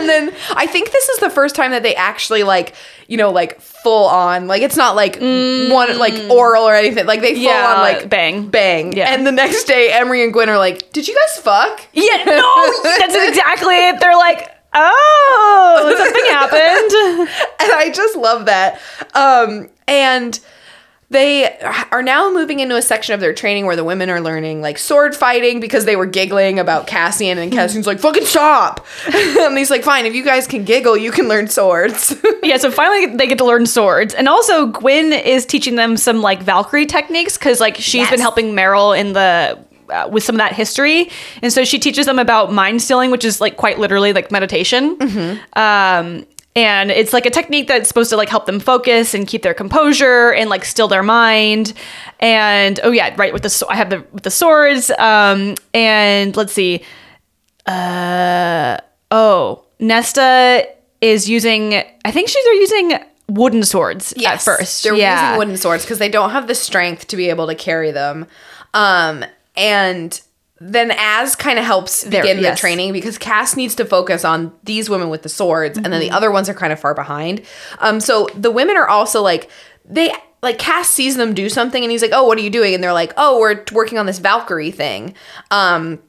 then 0.10 0.34
I 0.52 0.66
think 0.68 0.91
this 0.91 1.10
is 1.10 1.20
the 1.20 1.30
first 1.30 1.56
time 1.56 1.72
that 1.72 1.84
they 1.84 1.95
actually 1.95 2.44
like 2.44 2.74
you 3.07 3.18
know 3.18 3.32
like 3.32 3.60
full 3.60 4.06
on 4.07 4.48
like 4.48 4.61
it's 4.61 4.78
not 4.78 4.95
like 4.95 5.16
one 5.20 5.98
like 5.99 6.30
oral 6.32 6.64
or 6.64 6.76
anything 6.76 7.06
like 7.06 7.22
they 7.22 7.34
full 7.34 7.44
Yeah, 7.44 7.74
on 7.76 7.82
like 7.82 8.10
bang. 8.10 8.49
bang. 8.49 8.94
Yeah. 8.94 9.14
And 9.14 9.28
the 9.28 9.32
next 9.32 9.66
day, 9.66 9.91
Emerie 9.91 10.24
and 10.24 10.34
Gwen 10.34 10.49
are 10.49 10.57
like, 10.57 10.91
"Did 10.91 11.07
you 11.07 11.16
guys 11.16 11.44
fuck?" 11.44 11.86
yeah, 11.94 12.24
no, 12.26 12.74
that's 12.84 13.16
exactly 13.16 13.76
it. 13.76 13.99
They're 13.99 14.18
like, 14.18 14.49
oh, 14.74 15.94
something 15.98 16.26
happened. 16.26 17.30
and 17.60 17.72
I 17.74 17.91
just 17.94 18.16
love 18.16 18.45
that. 18.45 18.80
Um, 19.14 19.70
and 19.88 20.40
they 21.11 21.57
are 21.91 22.03
now 22.03 22.31
moving 22.31 22.60
into 22.60 22.76
a 22.76 22.81
section 22.84 23.15
of 23.15 23.19
their 23.19 23.34
training 23.34 23.65
where 23.65 23.76
the 23.76 23.84
women 23.84 24.10
are 24.11 24.22
learning 24.22 24.61
like 24.61 24.77
sword 24.77 25.15
fighting 25.15 25.60
because 25.60 25.86
they 25.86 25.95
were 25.95 26.06
giggling 26.06 26.60
about 26.60 26.86
Cassian, 26.86 27.38
and 27.40 27.52
Cassian's 27.52 27.88
like, 27.88 27.99
"Fucking 27.99 28.26
stop!" 28.26 28.86
and 29.14 29.57
he's 29.57 29.72
like, 29.72 29.84
"Fine, 29.84 30.06
if 30.06 30.14
you 30.14 30.23
guys 30.23 30.45
can 30.45 30.64
giggle, 30.65 30.95
you 30.95 31.11
can 31.11 31.27
learn 31.27 31.48
swords." 31.48 32.15
Yeah, 32.41 32.57
so 32.57 32.72
finally 32.72 33.06
they 33.15 33.27
get 33.27 33.38
to 33.40 33.45
learn 33.45 33.65
swords, 33.68 34.14
and 34.14 34.27
also 34.27 34.65
Gwyn 34.68 35.11
is 35.14 35.45
teaching 35.45 35.76
them 35.76 35.98
some 35.98 36.22
like 36.22 36.41
Valkyrie 36.41 36.86
techniques 36.88 37.38
because 37.38 37.60
like 37.60 37.76
she's 37.76 37.95
Yes. 38.02 38.10
been 38.11 38.19
helping 38.22 38.56
Merrill 38.56 38.94
in 38.94 39.14
the 39.14 39.60
uh, 39.90 40.07
with 40.11 40.23
some 40.23 40.36
of 40.36 40.40
that 40.40 40.53
history, 40.53 41.10
and 41.41 41.52
so 41.52 41.64
she 41.65 41.77
teaches 41.80 42.06
them 42.06 42.18
about 42.18 42.52
mind 42.53 42.81
stilling, 42.81 43.11
which 43.11 43.26
is 43.26 43.41
like 43.41 43.57
quite 43.57 43.77
literally 43.77 44.14
like 44.14 44.31
meditation. 44.31 44.98
Um, 45.53 46.26
and 46.55 46.91
it's 46.91 47.13
like 47.13 47.26
a 47.26 47.30
technique 47.30 47.67
that's 47.67 47.88
supposed 47.88 48.09
to 48.09 48.17
like 48.17 48.30
help 48.30 48.45
them 48.45 48.59
focus 48.59 49.13
and 49.13 49.27
keep 49.27 49.43
their 49.43 49.53
composure 49.53 50.31
and 50.31 50.49
like 50.49 50.65
still 50.65 50.88
their 50.88 51.03
mind. 51.03 51.73
And 52.19 52.80
oh 52.84 52.91
yeah, 52.91 53.13
right 53.17 53.31
with 53.34 53.43
the 53.43 53.49
so- 53.49 53.69
I 53.69 53.76
have 53.76 53.89
the 53.89 54.05
with 54.11 54.23
the 54.23 54.31
swords. 54.31 54.89
Um, 54.91 55.55
and 55.73 56.35
let's 56.35 56.53
see. 56.53 56.84
Uh 57.65 58.77
oh, 59.11 59.63
Nesta 59.80 60.67
is 61.01 61.30
using. 61.30 61.76
I 62.03 62.11
think 62.11 62.30
she's 62.30 62.45
using 62.45 62.99
wooden 63.27 63.63
swords 63.63 64.13
at 64.26 64.41
first. 64.41 64.84
They're 64.84 64.95
yeah. 64.95 65.27
using 65.27 65.38
wooden 65.38 65.57
swords 65.57 65.84
because 65.84 65.99
they 65.99 66.09
don't 66.09 66.31
have 66.31 66.47
the 66.47 66.55
strength 66.55 67.07
to 67.07 67.17
be 67.17 67.30
able 67.30 67.47
to 67.47 67.55
carry 67.55 67.91
them. 67.91 68.26
Um, 68.73 69.23
and 69.55 70.19
then 70.61 70.91
Az 70.91 71.36
kind 71.36 71.57
of 71.60 71.65
helps 71.65 72.03
There- 72.03 72.22
begin 72.22 72.41
the 72.41 72.56
training 72.56 72.91
because 72.94 73.18
Cass 73.18 73.56
needs 73.56 73.76
to 73.76 73.86
focus 73.86 74.26
on 74.26 74.52
these 74.64 74.90
women 74.90 75.10
with 75.10 75.22
the 75.23 75.30
swords, 75.30 75.77
and 75.77 75.86
Mm-hmm. 75.86 75.91
then 75.91 76.02
the 76.02 76.11
other 76.11 76.31
ones 76.31 76.49
are 76.49 76.53
kind 76.53 76.73
of 76.73 76.80
far 76.80 76.94
behind. 76.94 77.41
Um, 77.80 77.99
so 77.99 78.27
the 78.36 78.52
women 78.52 78.76
are 78.77 78.88
also 78.88 79.22
like 79.22 79.49
they 79.86 80.14
like 80.41 80.57
Cass 80.60 80.88
sees 80.90 81.15
them 81.18 81.34
do 81.34 81.49
something, 81.49 81.84
and 81.84 81.91
he's 81.91 82.02
like, 82.02 82.11
"Oh, 82.14 82.23
what 82.26 82.38
are 82.38 82.41
you 82.41 82.49
doing?" 82.49 82.73
And 82.73 82.84
they're 82.84 82.94
like, 82.94 83.14
"Oh, 83.18 83.40
we're 83.40 83.64
working 83.73 83.98
on 83.98 84.06
this 84.06 84.19
Valkyrie 84.19 84.72
thing." 84.72 85.14
Um, 85.52 85.99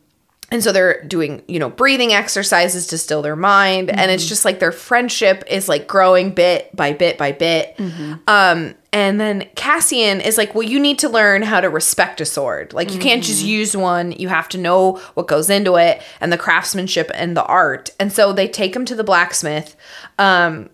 and 0.52 0.62
so 0.64 0.72
they're 0.72 1.02
doing, 1.04 1.42
you 1.46 1.58
know, 1.60 1.70
breathing 1.70 2.12
exercises 2.12 2.88
to 2.88 2.98
still 2.98 3.22
their 3.22 3.36
mind. 3.36 3.88
And 3.90 3.98
Mm-hmm. 4.00 4.10
it's 4.10 4.26
just 4.26 4.44
like 4.44 4.58
their 4.58 4.72
friendship 4.72 5.44
is 5.48 5.68
like 5.68 5.86
growing 5.86 6.30
bit 6.30 6.74
by 6.74 6.92
bit 6.92 7.16
by 7.18 7.30
bit. 7.32 7.76
Mm-hmm. 7.76 8.14
Um, 8.26 8.74
and 8.92 9.20
then 9.20 9.48
Cassian 9.54 10.20
is 10.20 10.36
like, 10.36 10.52
well, 10.52 10.64
you 10.64 10.80
need 10.80 10.98
to 10.98 11.08
learn 11.08 11.42
how 11.42 11.60
to 11.60 11.68
respect 11.70 12.20
a 12.20 12.24
sword. 12.24 12.72
Like, 12.72 12.92
you 12.92 12.98
can't 12.98 13.22
just 13.22 13.40
Mm-hmm. 13.42 13.48
use 13.48 13.76
one. 13.76 14.10
You 14.12 14.26
have 14.28 14.48
to 14.48 14.58
know 14.58 14.96
what 15.14 15.28
goes 15.28 15.48
into 15.48 15.76
it 15.76 16.02
and 16.20 16.32
the 16.32 16.36
craftsmanship 16.38 17.08
and 17.14 17.36
the 17.36 17.44
art. 17.44 17.90
And 18.00 18.12
so 18.12 18.32
they 18.32 18.48
take 18.48 18.74
him 18.74 18.84
to 18.86 18.96
the 18.96 19.04
blacksmith. 19.04 19.76
Um, 20.18 20.70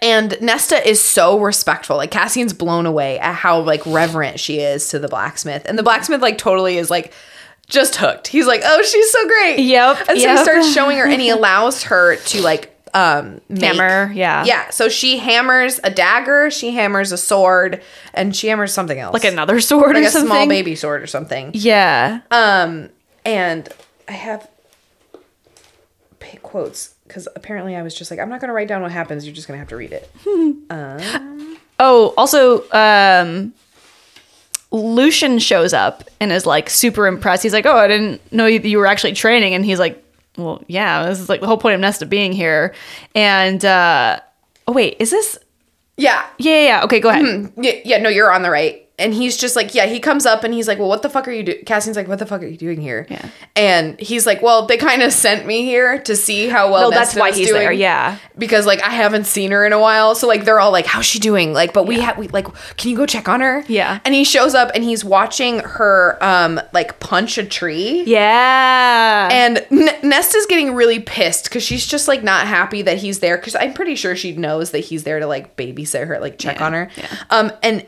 and 0.00 0.36
Nesta 0.40 0.88
is 0.88 1.00
so 1.00 1.38
respectful. 1.38 1.96
Like 1.96 2.10
Cassian's 2.10 2.54
blown 2.54 2.86
away 2.86 3.18
at 3.18 3.34
how 3.34 3.60
like 3.60 3.84
reverent 3.84 4.40
she 4.40 4.58
is 4.60 4.88
to 4.88 4.98
the 4.98 5.08
blacksmith. 5.08 5.62
And 5.66 5.78
the 5.78 5.82
blacksmith 5.82 6.22
like 6.22 6.38
totally 6.38 6.78
is 6.78 6.90
like 6.90 7.12
just 7.72 7.96
hooked. 7.96 8.28
He's 8.28 8.46
like, 8.46 8.60
"Oh, 8.64 8.82
she's 8.82 9.10
so 9.10 9.26
great." 9.26 9.58
Yep, 9.60 9.98
And 10.08 10.18
so 10.20 10.26
yep. 10.28 10.38
he 10.38 10.44
starts 10.44 10.72
showing 10.72 10.98
her 10.98 11.06
and 11.06 11.20
he 11.20 11.30
allows 11.38 11.82
her 11.84 12.16
to 12.16 12.40
like 12.42 12.68
um 12.94 13.40
make- 13.48 13.62
Hammer, 13.62 14.12
yeah. 14.12 14.44
Yeah, 14.44 14.70
so 14.70 14.88
she 14.88 15.16
hammers 15.18 15.80
a 15.82 15.90
dagger, 15.90 16.50
she 16.50 16.72
hammers 16.72 17.10
a 17.10 17.16
sword, 17.18 17.82
and 18.14 18.36
she 18.36 18.48
hammers 18.48 18.72
something 18.74 18.98
else. 18.98 19.14
like 19.14 19.24
another 19.24 19.60
sword 19.60 19.94
like 19.94 20.04
or 20.04 20.06
a 20.06 20.10
something. 20.10 20.28
small 20.28 20.46
baby 20.46 20.74
sword 20.76 21.02
or 21.02 21.06
something. 21.06 21.50
Yeah. 21.54 22.20
Um, 22.30 22.90
and 23.24 23.68
I 24.08 24.12
have 24.12 24.46
quotes 26.42 26.94
because 27.06 27.28
apparently 27.36 27.76
I 27.76 27.82
was 27.82 27.94
just 27.94 28.10
like, 28.10 28.18
I'm 28.20 28.28
not 28.28 28.40
going 28.40 28.48
to 28.48 28.54
write 28.54 28.68
down 28.68 28.82
what 28.82 28.90
happens. 28.92 29.26
You're 29.26 29.34
just 29.34 29.46
going 29.48 29.56
to 29.56 29.58
have 29.60 29.68
to 29.68 29.76
read 29.76 29.92
it. 29.92 30.10
Um. 30.70 31.58
Oh, 31.78 32.14
also, 32.16 32.62
um, 32.70 33.52
Lucien 34.72 35.38
shows 35.38 35.72
up 35.72 36.04
and 36.18 36.32
is 36.32 36.46
like 36.46 36.70
super 36.70 37.06
impressed. 37.06 37.42
He's 37.42 37.52
like, 37.52 37.66
"Oh, 37.66 37.76
I 37.76 37.88
didn't 37.88 38.32
know 38.32 38.46
you, 38.46 38.60
you 38.60 38.78
were 38.78 38.86
actually 38.86 39.12
training." 39.12 39.54
And 39.54 39.64
he's 39.64 39.78
like, 39.78 40.02
"Well, 40.36 40.62
yeah, 40.66 41.06
this 41.06 41.20
is 41.20 41.28
like 41.28 41.40
the 41.40 41.46
whole 41.46 41.58
point 41.58 41.74
of 41.74 41.80
Nesta 41.80 42.06
being 42.06 42.32
here." 42.32 42.74
And 43.14 43.64
uh, 43.64 44.20
oh 44.66 44.72
wait, 44.72 44.96
is 44.98 45.10
this? 45.10 45.38
Yeah. 45.96 46.26
Yeah, 46.38 46.52
yeah. 46.52 46.66
yeah. 46.66 46.84
Okay, 46.84 47.00
go 47.00 47.10
ahead. 47.10 47.52
yeah. 47.56 47.72
Yeah, 47.84 47.98
no, 47.98 48.08
you're 48.08 48.32
on 48.32 48.42
the 48.42 48.50
right. 48.50 48.81
And 48.98 49.14
he's 49.14 49.36
just 49.38 49.56
like, 49.56 49.74
yeah, 49.74 49.86
he 49.86 49.98
comes 49.98 50.26
up 50.26 50.44
and 50.44 50.52
he's 50.52 50.68
like, 50.68 50.78
well, 50.78 50.86
what 50.88 51.02
the 51.02 51.08
fuck 51.08 51.26
are 51.26 51.32
you 51.32 51.42
doing? 51.42 51.64
Cassian's 51.64 51.96
like, 51.96 52.06
what 52.08 52.18
the 52.18 52.26
fuck 52.26 52.42
are 52.42 52.46
you 52.46 52.58
doing 52.58 52.80
here? 52.80 53.06
Yeah. 53.08 53.26
And 53.56 53.98
he's 53.98 54.26
like, 54.26 54.42
well, 54.42 54.66
they 54.66 54.76
kind 54.76 55.02
of 55.02 55.12
sent 55.12 55.46
me 55.46 55.64
here 55.64 55.98
to 56.02 56.14
see 56.14 56.46
how 56.48 56.70
well 56.70 56.90
No, 56.90 56.96
that's 56.96 57.10
Nesta 57.16 57.20
why 57.20 57.32
he's 57.32 57.48
doing. 57.48 57.58
there. 57.60 57.72
Yeah. 57.72 58.18
Because 58.36 58.66
like 58.66 58.82
I 58.82 58.90
haven't 58.90 59.24
seen 59.24 59.50
her 59.50 59.64
in 59.66 59.72
a 59.72 59.80
while, 59.80 60.14
so 60.14 60.28
like 60.28 60.44
they're 60.44 60.60
all 60.60 60.70
like, 60.70 60.86
"How's 60.86 61.06
she 61.06 61.18
doing?" 61.18 61.52
Like, 61.54 61.72
but 61.72 61.86
we 61.86 62.00
have 62.00 62.18
we 62.18 62.28
like, 62.28 62.46
can 62.76 62.90
you 62.90 62.96
go 62.96 63.06
check 63.06 63.28
on 63.28 63.40
her? 63.40 63.64
Yeah. 63.66 63.98
And 64.04 64.14
he 64.14 64.24
shows 64.24 64.54
up 64.54 64.70
and 64.74 64.84
he's 64.84 65.04
watching 65.04 65.60
her 65.60 66.18
um 66.22 66.60
like 66.72 67.00
punch 67.00 67.38
a 67.38 67.44
tree. 67.44 68.04
Yeah. 68.06 69.28
And 69.32 69.58
N- 69.70 69.98
Nesta's 70.08 70.46
getting 70.46 70.74
really 70.74 71.00
pissed 71.00 71.44
because 71.44 71.62
she's 71.62 71.86
just 71.86 72.08
like 72.08 72.22
not 72.22 72.46
happy 72.46 72.82
that 72.82 72.98
he's 72.98 73.20
there 73.20 73.36
because 73.38 73.54
I'm 73.56 73.72
pretty 73.74 73.94
sure 73.96 74.14
she 74.16 74.36
knows 74.36 74.70
that 74.72 74.80
he's 74.80 75.04
there 75.04 75.18
to 75.18 75.26
like 75.26 75.56
babysit 75.56 76.06
her, 76.06 76.18
like 76.20 76.38
check 76.38 76.58
Yeah, 76.58 76.66
on 76.66 76.72
her. 76.74 76.90
yeah. 76.96 77.06
Um, 77.30 77.52
and 77.62 77.86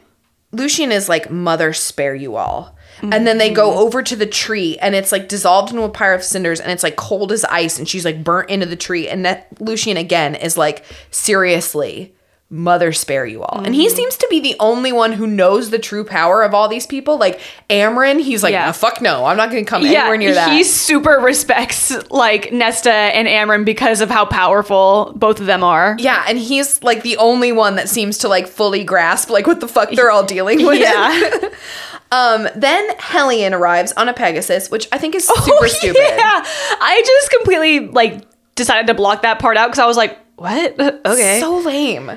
Lucien 0.54 0.92
is 0.92 1.08
like, 1.08 1.30
"Mother, 1.30 1.72
spare 1.72 2.14
you 2.14 2.36
all." 2.36 2.74
And 3.02 3.26
then 3.26 3.36
they 3.38 3.48
Mm-hmm. 3.48 3.54
go 3.56 3.78
over 3.80 4.02
to 4.02 4.16
the 4.16 4.24
tree 4.24 4.78
and 4.80 4.94
it's 4.94 5.12
like 5.12 5.28
dissolved 5.28 5.70
into 5.70 5.82
a 5.82 5.90
pyre 5.90 6.14
of 6.14 6.22
cinders 6.22 6.58
and 6.60 6.70
it's 6.72 6.82
like 6.84 6.96
cold 6.96 7.32
as 7.32 7.44
ice 7.44 7.78
and 7.78 7.86
she's 7.88 8.04
like 8.04 8.24
burnt 8.24 8.48
into 8.48 8.64
the 8.66 8.76
tree. 8.76 9.08
And 9.08 9.26
that 9.26 9.48
Lucien 9.60 9.96
again 9.98 10.34
is 10.36 10.56
like, 10.56 10.84
seriously, 11.10 12.14
mother 12.50 12.92
spare 12.92 13.26
you 13.26 13.42
all. 13.42 13.62
And 13.64 13.74
he 13.74 13.86
Mm-hmm. 13.86 13.96
seems 13.96 14.16
to 14.18 14.26
be 14.30 14.38
the 14.38 14.54
only 14.60 14.92
one 14.92 15.12
who 15.12 15.26
knows 15.26 15.70
the 15.70 15.78
true 15.78 16.04
power 16.04 16.42
of 16.42 16.54
all 16.54 16.68
these 16.68 16.86
people. 16.86 17.18
Like 17.18 17.40
Amren, 17.68 18.20
he's 18.22 18.42
like, 18.44 18.52
Yeah. 18.52 18.66
"Nah, 18.66 18.72
fuck 18.72 19.00
no, 19.00 19.24
I'm 19.24 19.36
not 19.36 19.48
gonna 19.50 19.64
come 19.64 19.82
yeah, 19.82 20.00
anywhere 20.02 20.16
near 20.18 20.34
that. 20.34 20.52
he 20.52 20.62
super 20.62 21.18
respects 21.20 21.92
like 22.10 22.52
Nesta 22.52 22.92
and 22.92 23.26
Amren 23.26 23.64
because 23.64 24.00
of 24.00 24.10
how 24.10 24.24
powerful 24.26 25.12
both 25.16 25.40
of 25.40 25.46
them 25.46 25.64
are. 25.64 25.96
Yeah, 25.98 26.24
and 26.28 26.38
he's 26.38 26.82
like 26.82 27.02
the 27.02 27.16
only 27.16 27.50
one 27.50 27.74
that 27.76 27.88
seems 27.88 28.18
to 28.18 28.28
like 28.28 28.46
fully 28.46 28.84
grasp 28.84 29.30
like 29.30 29.46
what 29.48 29.58
the 29.60 29.68
fuck 29.68 29.90
they're 29.90 30.10
all 30.10 30.24
dealing 30.24 30.64
with. 30.64 30.78
Yeah. 30.78 31.38
um 32.12 32.46
then 32.54 32.88
Helion 32.98 33.52
arrives 33.52 33.92
on 33.92 34.08
a 34.08 34.12
Pegasus, 34.14 34.70
which 34.70 34.86
I 34.92 34.98
think 34.98 35.14
is 35.16 35.26
super 35.26 35.66
stupid. 35.68 35.96
Oh, 36.00 36.14
Yeah, 36.16 36.42
I 36.80 37.02
just 37.04 37.30
completely 37.32 37.80
like 37.88 38.22
decided 38.54 38.86
to 38.88 38.94
block 38.94 39.22
that 39.22 39.38
part 39.40 39.56
out 39.56 39.68
because 39.68 39.80
I 39.80 39.86
was 39.86 39.96
like, 39.96 40.18
"What? 40.36 40.78
Okay." 41.06 41.40
So 41.40 41.58
lame. 41.58 42.12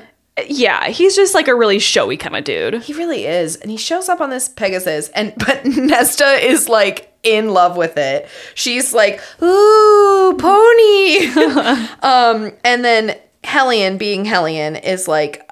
Yeah, 0.48 0.88
he's 0.88 1.16
just 1.16 1.34
like 1.34 1.48
a 1.48 1.54
really 1.54 1.78
showy 1.78 2.16
kind 2.16 2.36
of 2.36 2.44
dude. 2.44 2.82
He 2.82 2.92
really 2.92 3.26
is. 3.26 3.56
And 3.56 3.70
he 3.70 3.76
shows 3.76 4.08
up 4.08 4.20
on 4.20 4.30
this 4.30 4.48
Pegasus 4.48 5.08
and 5.10 5.32
but 5.46 5.64
Nesta 5.64 6.24
is 6.44 6.68
like 6.68 7.12
in 7.22 7.50
love 7.50 7.76
with 7.76 7.96
it. 7.96 8.28
She's 8.54 8.92
like, 8.92 9.20
ooh, 9.42 10.36
pony. 10.38 11.26
um, 12.02 12.52
and 12.64 12.84
then 12.84 13.18
Helion, 13.44 13.98
being 13.98 14.24
Helion, 14.24 14.82
is 14.82 15.08
like, 15.08 15.48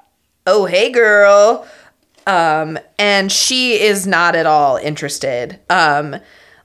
oh, 0.47 0.67
hey, 0.67 0.91
girl. 0.91 1.67
Um, 2.27 2.79
and 2.99 3.31
she 3.31 3.81
is 3.81 4.07
not 4.07 4.35
at 4.35 4.47
all 4.47 4.77
interested. 4.77 5.59
Um, 5.71 6.17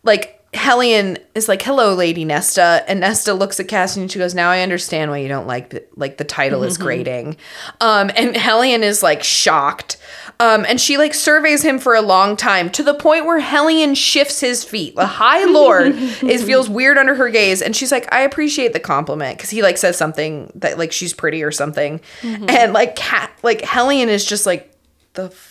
like, 0.04 0.41
Helion 0.54 1.18
is 1.34 1.48
like, 1.48 1.62
"Hello, 1.62 1.94
Lady 1.94 2.26
Nesta," 2.26 2.84
and 2.88 3.00
Nesta 3.00 3.34
looks 3.34 3.60
at 3.62 3.70
Cassian 3.70 4.04
and 4.04 4.12
she 4.12 4.20
goes, 4.20 4.36
"Now 4.36 4.50
I 4.52 4.62
understand 4.62 5.10
why 5.10 5.20
you 5.20 5.30
don't 5.30 5.48
like 5.48 5.70
the, 5.70 5.84
like 5.96 6.18
the 6.18 6.26
title 6.26 6.64
is 6.64 6.78
grating." 6.78 7.38
Um, 7.80 8.12
and 8.16 8.36
Helion 8.36 8.82
is 8.82 9.02
like 9.02 9.24
shocked, 9.24 9.96
um, 10.42 10.66
and 10.68 10.80
she 10.82 10.98
like 10.98 11.14
surveys 11.14 11.64
him 11.64 11.80
for 11.80 11.96
a 11.96 12.02
long 12.02 12.36
time 12.36 12.70
to 12.72 12.84
the 12.84 12.94
point 12.94 13.26
where 13.26 13.40
Helion 13.40 13.96
shifts 13.96 14.42
his 14.42 14.66
feet. 14.66 14.96
The 14.98 15.06
High 15.06 15.46
Lord 15.46 15.96
is 16.24 16.44
feels 16.44 16.70
weird 16.70 16.98
under 16.98 17.16
her 17.16 17.30
gaze, 17.30 17.62
and 17.62 17.74
she's 17.74 17.92
like, 17.92 18.14
"I 18.14 18.22
appreciate 18.22 18.74
the 18.74 18.80
compliment," 18.82 19.38
because 19.38 19.52
he 19.52 19.62
like 19.62 19.78
says 19.78 19.98
something 19.98 20.52
that 20.56 20.78
like 20.78 20.92
she's 20.92 21.14
pretty 21.14 21.44
or 21.44 21.52
something, 21.52 22.02
and 22.24 22.74
like 22.74 22.98
cat 22.98 23.32
like 23.42 23.62
Helion 23.62 24.08
is 24.08 24.26
just 24.26 24.46
like 24.46 24.74
the 25.14 25.26
f- 25.26 25.51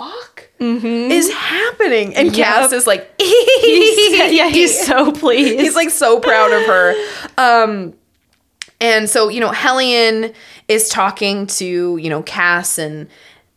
fuck. 0.00 0.48
Is 0.58 1.30
happening, 1.32 2.14
and 2.16 2.36
Yep. 2.36 2.46
Cass 2.46 2.72
is 2.72 2.86
like, 2.86 3.10
He's, 3.20 4.32
yeah, 4.32 4.48
he's 4.48 4.78
so 4.86 5.12
pleased. 5.12 5.60
He's 5.60 5.74
like 5.74 5.90
so 5.90 6.20
proud 6.20 6.52
of 6.52 6.66
her. 6.66 6.94
Um, 7.38 7.94
and 8.80 9.08
so, 9.08 9.28
you 9.28 9.40
know, 9.40 9.50
Helion 9.50 10.34
is 10.68 10.88
talking 10.88 11.46
to, 11.48 11.96
you 11.96 12.08
know, 12.10 12.22
Cass 12.22 12.78
and 12.78 13.08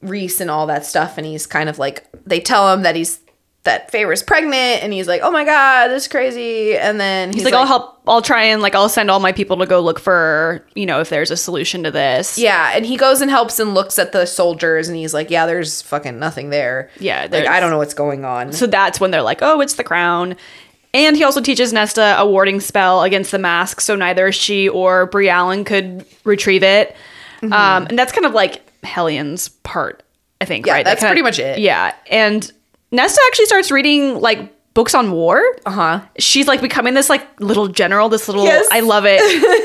Rhys 0.01 0.41
and 0.41 0.49
all 0.51 0.67
that 0.67 0.85
stuff. 0.85 1.17
And 1.17 1.25
he's 1.25 1.45
kind 1.47 1.69
of 1.69 1.79
like, 1.79 2.05
they 2.25 2.39
tell 2.39 2.73
him 2.73 2.83
that 2.83 2.95
he's, 2.95 3.19
that 3.63 3.89
Feyre's 3.91 4.21
pregnant. 4.21 4.83
And 4.83 4.91
he's 4.91 5.07
like, 5.07 5.21
oh 5.23 5.31
my 5.31 5.45
God, 5.45 5.87
this 5.87 6.03
is 6.03 6.07
crazy. 6.09 6.77
And 6.77 6.99
then 6.99 7.29
he's, 7.29 7.37
He's 7.37 7.45
like, 7.45 7.53
I'll 7.53 7.65
help. 7.65 8.01
I'll 8.05 8.21
try 8.21 8.43
and 8.43 8.61
like 8.61 8.75
I'll 8.75 8.89
send 8.89 9.09
all 9.09 9.21
my 9.21 9.31
people 9.31 9.55
to 9.59 9.65
go 9.65 9.79
look 9.79 9.97
for 9.97 10.67
you 10.75 10.85
know 10.85 10.99
if 10.99 11.07
there's 11.07 11.31
a 11.31 11.37
solution 11.37 11.83
to 11.83 11.91
this. 11.91 12.37
Yeah. 12.37 12.71
And 12.75 12.85
he 12.85 12.97
goes 12.97 13.21
and 13.21 13.31
helps 13.31 13.59
and 13.59 13.73
looks 13.73 13.97
at 13.97 14.11
the 14.11 14.25
soldiers. 14.25 14.89
And 14.89 14.97
he's 14.97 15.13
like, 15.13 15.29
yeah, 15.29 15.45
there's 15.45 15.81
fucking 15.83 16.19
nothing 16.19 16.49
there. 16.49 16.89
Yeah, 16.99 17.27
Like, 17.31 17.47
I 17.47 17.61
don't 17.61 17.71
know 17.71 17.77
what's 17.77 17.93
going 17.93 18.25
on. 18.25 18.51
So 18.51 18.67
that's 18.67 18.99
when 18.99 19.11
they're 19.11 19.21
like, 19.21 19.39
oh, 19.41 19.61
it's 19.61 19.75
the 19.75 19.83
crown. 19.85 20.35
And 20.93 21.15
he 21.15 21.23
also 21.23 21.39
teaches 21.41 21.71
Nesta 21.73 22.17
a 22.19 22.27
warding 22.27 22.59
spell 22.59 23.01
against 23.01 23.31
the 23.31 23.39
mask, 23.39 23.81
so 23.81 23.95
neither 23.95 24.31
she 24.31 24.69
or 24.69 25.09
Briallyn 25.09 25.65
could 25.65 26.05
retrieve 26.23 26.61
it. 26.61 26.95
Mm-hmm. 27.41 27.51
Um, 27.51 27.87
and 27.89 27.97
that's 27.97 28.11
kind 28.11 28.25
of 28.27 28.33
like 28.33 28.61
Helion's 28.83 29.49
part, 29.49 30.03
I 30.39 30.45
think. 30.45 30.67
Yeah, 30.67 30.73
right? 30.73 30.85
that's 30.85 31.01
That 31.01 31.07
kinda- 31.07 31.21
pretty 31.21 31.23
much 31.23 31.39
it. 31.39 31.59
Yeah, 31.59 31.95
and 32.11 32.51
Nesta 32.93 33.19
actually 33.27 33.47
starts 33.47 33.71
reading 33.71 34.21
like 34.21 34.53
books 34.73 34.93
on 34.95 35.11
war. 35.11 35.41
Uh 35.65 35.71
huh. 35.71 36.01
She's 36.17 36.47
like 36.47 36.61
becoming 36.61 36.93
this 36.93 37.09
like 37.09 37.27
little 37.41 37.67
general, 37.67 38.07
this 38.07 38.27
little 38.27 38.45
Yes. 38.45 38.65
I 38.71 38.79
love 38.79 39.03
it. 39.07 39.19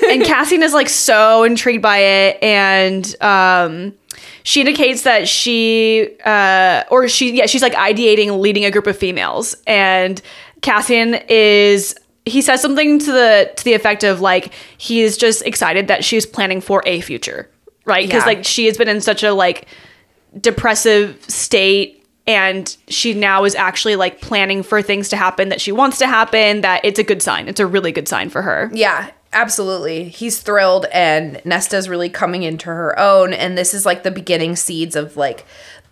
and 0.11 0.25
Cassian 0.25 0.63
is 0.63 0.73
like 0.75 0.89
so 0.89 1.45
intrigued 1.45 1.83
by 1.83 1.99
it 1.99 2.43
and 2.43 3.23
um 3.23 3.95
she 4.43 4.61
indicates 4.61 5.03
that 5.03 5.29
she 5.29 6.11
uh 6.25 6.83
or 6.91 7.07
she 7.09 7.37
yeah, 7.37 7.47
she's 7.47 7.63
like 7.63 7.75
ideating 7.75 8.41
leading 8.41 8.65
a 8.65 8.71
group 8.71 8.87
of 8.87 8.97
females 8.99 9.55
and 9.67 10.21
Cassian 10.63 11.15
is 11.29 11.95
he 12.25 12.43
says 12.43 12.61
something 12.61 12.99
to 12.99 13.13
the 13.13 13.51
to 13.57 13.65
the 13.65 13.75
effect 13.75 14.05
of 14.05 14.21
like 14.21 14.53
he 14.77 15.01
is 15.03 15.17
just 15.17 15.43
excited 15.47 15.89
that 15.89 16.05
she's 16.05 16.27
planning 16.27 16.61
for 16.61 16.83
a 16.85 17.01
future, 17.01 17.49
right? 17.87 18.07
Because 18.07 18.23
Yeah. 18.23 18.27
like 18.27 18.45
she 18.45 18.67
has 18.67 18.77
been 18.77 18.89
in 18.89 19.01
such 19.01 19.23
a 19.23 19.33
like 19.33 19.67
depressive 20.39 21.23
state 21.29 21.98
and 22.29 22.77
she 22.87 23.15
now 23.15 23.43
is 23.43 23.57
actually 23.57 23.97
like 23.97 24.21
planning 24.21 24.63
for 24.63 24.83
things 24.83 25.09
to 25.09 25.17
happen 25.17 25.49
that 25.49 25.61
she 25.61 25.73
wants 25.73 25.99
to 25.99 26.07
happen 26.07 26.61
that 26.61 26.85
it's 26.85 27.01
a 27.01 27.05
good 27.05 27.23
sign 27.23 27.49
it's 27.49 27.59
a 27.59 27.67
really 27.67 27.91
good 27.91 28.07
sign 28.07 28.31
for 28.31 28.43
her 28.43 28.71
Yeah, 28.73 29.11
absolutely. 29.33 30.09
He's 30.09 30.41
thrilled, 30.41 30.87
and 30.93 31.41
Nesta's 31.45 31.89
really 31.89 32.09
coming 32.09 32.43
into 32.43 32.67
her 32.67 32.99
own. 32.99 33.33
And 33.33 33.57
this 33.57 33.75
is 33.75 33.85
like 33.85 34.03
the 34.03 34.11
beginning 34.11 34.57
seeds 34.57 34.97
of 34.97 35.17
like, 35.17 35.45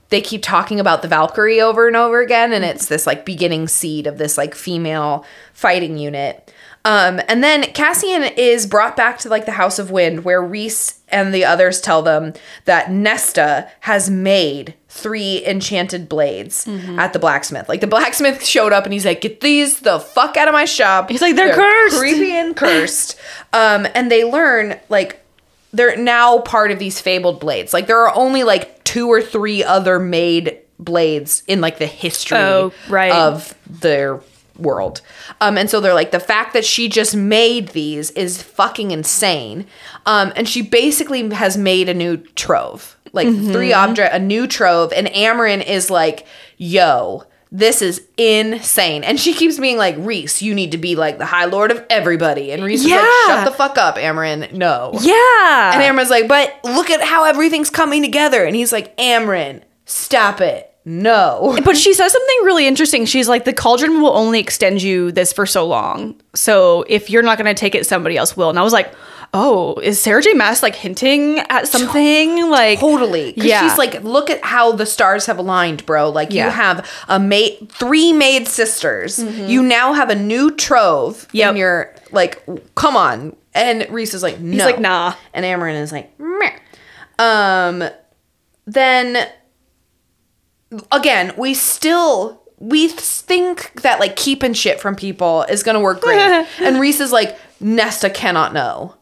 they 0.08 0.20
keep 0.20 0.42
talking 0.42 0.78
about 0.78 1.02
the 1.02 1.08
Valkyrie 1.08 1.60
over 1.60 1.88
and 1.88 1.96
over 1.96 2.20
again, 2.20 2.52
and 2.52 2.64
it's 2.64 2.86
this 2.86 3.06
like 3.06 3.26
beginning 3.26 3.68
seed 3.68 4.06
of 4.06 4.18
this 4.18 4.38
like 4.38 4.54
female 4.54 5.24
fighting 5.52 5.98
unit. 5.98 6.52
Um, 6.84 7.20
and 7.26 7.42
then 7.42 7.64
Cassian 7.72 8.22
is 8.22 8.64
brought 8.64 8.96
back 8.96 9.18
to 9.18 9.28
like 9.28 9.46
the 9.46 9.52
House 9.52 9.80
of 9.80 9.90
Wind, 9.90 10.24
where 10.24 10.40
Rhys 10.40 11.00
and 11.08 11.34
the 11.34 11.44
others 11.44 11.80
tell 11.80 12.02
them 12.02 12.34
that 12.64 12.92
Nesta 12.92 13.68
has 13.80 14.08
made 14.08 14.74
three 14.96 15.44
enchanted 15.46 16.08
blades 16.08 16.66
at 16.66 17.12
the 17.12 17.18
blacksmith. 17.18 17.68
Like 17.68 17.80
the 17.80 17.86
blacksmith 17.86 18.44
showed 18.54 18.72
up 18.72 18.84
and 18.84 18.92
he's 18.92 19.04
like, 19.04 19.20
"Get 19.20 19.40
these 19.40 19.80
the 19.80 20.00
fuck 20.00 20.36
out 20.36 20.48
of 20.48 20.52
my 20.54 20.64
shop." 20.64 21.10
He's 21.10 21.22
like, 21.22 21.36
"They're 21.36 21.54
cursed." 21.54 21.98
creepy 21.98 22.32
and 22.32 22.56
cursed. 22.64 23.16
Um, 23.52 23.86
and 23.94 24.10
they 24.10 24.24
learn 24.24 24.78
like 24.88 25.22
they're 25.72 25.96
now 25.96 26.38
part 26.40 26.70
of 26.70 26.78
these 26.78 27.00
fabled 27.00 27.40
blades. 27.40 27.72
Like 27.74 27.86
there 27.86 28.00
are 28.06 28.14
only 28.14 28.42
like 28.44 28.82
two 28.84 29.08
or 29.08 29.20
three 29.20 29.62
other 29.62 29.98
made 29.98 30.58
blades 30.78 31.42
in 31.46 31.60
like 31.60 31.78
the 31.78 31.86
history 31.86 32.38
Oh, 32.38 32.72
right. 32.88 33.12
of 33.12 33.54
their 33.68 34.20
world. 34.58 35.02
Um, 35.40 35.58
and 35.58 35.68
so 35.68 35.80
they're 35.80 35.92
like, 35.94 36.12
the 36.12 36.20
fact 36.20 36.54
that 36.54 36.64
she 36.64 36.88
just 36.88 37.14
made 37.14 37.68
these 37.68 38.10
is 38.12 38.42
fucking 38.42 38.90
insane. 38.90 39.66
Um, 40.06 40.32
and 40.34 40.48
she 40.48 40.62
basically 40.62 41.28
has 41.30 41.58
made 41.58 41.90
a 41.90 41.94
new 41.94 42.16
trove, 42.16 42.95
like 43.12 43.28
mm-hmm. 43.28 43.52
three 43.52 43.72
object, 43.72 44.14
a 44.14 44.18
new 44.18 44.46
trove. 44.46 44.92
And 44.92 45.06
Amarin 45.08 45.64
is 45.64 45.90
like, 45.90 46.26
yo, 46.56 47.24
this 47.52 47.80
is 47.80 48.06
insane. 48.16 49.04
And 49.04 49.18
she 49.18 49.32
keeps 49.32 49.58
being 49.58 49.78
like, 49.78 49.96
Rhys, 49.98 50.42
you 50.42 50.54
need 50.54 50.72
to 50.72 50.78
be 50.78 50.96
like 50.96 51.18
the 51.18 51.26
High 51.26 51.44
Lord 51.44 51.70
of 51.70 51.84
everybody. 51.88 52.52
And 52.52 52.62
Rhys 52.62 52.84
is 52.84 52.90
like, 52.90 53.00
shut 53.26 53.44
the 53.44 53.52
fuck 53.56 53.78
up, 53.78 53.96
Amarin. 53.96 54.52
No. 54.52 54.90
yeah 55.00 55.72
And 55.74 55.82
Amarin's 55.82 56.10
like, 56.10 56.28
but 56.28 56.58
look 56.64 56.90
at 56.90 57.02
how 57.02 57.24
everything's 57.24 57.70
coming 57.70 58.02
together. 58.02 58.44
And 58.44 58.56
he's 58.56 58.72
like, 58.72 58.96
Amarin, 58.96 59.62
stop 59.84 60.40
it. 60.40 60.72
No. 60.88 61.58
but 61.64 61.76
she 61.76 61.92
says 61.92 62.12
something 62.12 62.38
really 62.44 62.64
interesting 62.64 63.06
she's 63.06 63.28
like 63.28 63.44
the 63.44 63.52
cauldron 63.52 64.00
will 64.00 64.16
only 64.16 64.38
extend 64.38 64.80
you 64.80 65.10
this 65.10 65.32
for 65.32 65.44
so 65.44 65.66
long 65.66 66.14
so 66.32 66.84
if 66.88 67.10
you're 67.10 67.24
not 67.24 67.38
going 67.38 67.52
to 67.52 67.58
take 67.58 67.74
it 67.74 67.84
somebody 67.84 68.16
else 68.16 68.36
will 68.36 68.50
and 68.50 68.58
i 68.58 68.62
was 68.62 68.72
like 68.72 68.94
oh 69.38 69.74
is 69.80 70.00
sarah 70.00 70.22
j 70.22 70.32
maas 70.32 70.62
like 70.62 70.74
hinting 70.74 71.38
at 71.50 71.68
something 71.68 72.48
like 72.50 72.80
totally. 72.80 73.34
Yeah. 73.36 73.68
She's 73.68 73.76
like, 73.78 74.02
look 74.02 74.30
at 74.30 74.42
how 74.42 74.72
the 74.72 74.86
stars 74.86 75.26
have 75.26 75.38
aligned, 75.38 75.84
bro. 75.84 76.08
Like 76.10 76.32
Yeah. 76.32 76.46
you 76.46 76.50
have 76.52 76.88
a 77.08 77.18
mate, 77.20 77.70
three 77.70 78.12
maid 78.12 78.48
sisters. 78.48 79.22
You 79.22 79.62
now 79.62 79.92
have 79.92 80.08
a 80.10 80.14
new 80.14 80.50
trove. 80.56 81.16
Mm-hmm. 81.28 81.36
Yep. 81.36 81.48
And 81.48 81.58
you're 81.58 81.94
like, 82.12 82.42
come 82.74 82.96
on. 82.96 83.36
And 83.54 83.86
Rhys 83.90 84.14
is 84.14 84.22
like, 84.22 84.40
no. 84.40 84.64
like, 84.64 84.80
nah. 84.80 85.14
And 85.34 85.44
Amarin 85.44 85.80
is 85.80 85.92
like, 85.92 86.18
meh. 86.18 86.58
Um, 87.18 87.84
then 88.66 89.28
again, 90.92 91.32
we 91.36 91.54
still 91.54 92.42
we 92.58 92.88
think 92.88 93.72
that 93.82 94.00
like 94.00 94.16
keeping 94.16 94.54
shit 94.54 94.80
from 94.80 94.96
people 94.96 95.42
is 95.48 95.62
gonna 95.62 95.80
work 95.80 96.00
great. 96.00 96.18
and 96.60 96.80
Rhys 96.80 97.00
is 97.00 97.12
like, 97.12 97.36
Nesta 97.60 98.08
cannot 98.10 98.52
know. 98.54 98.94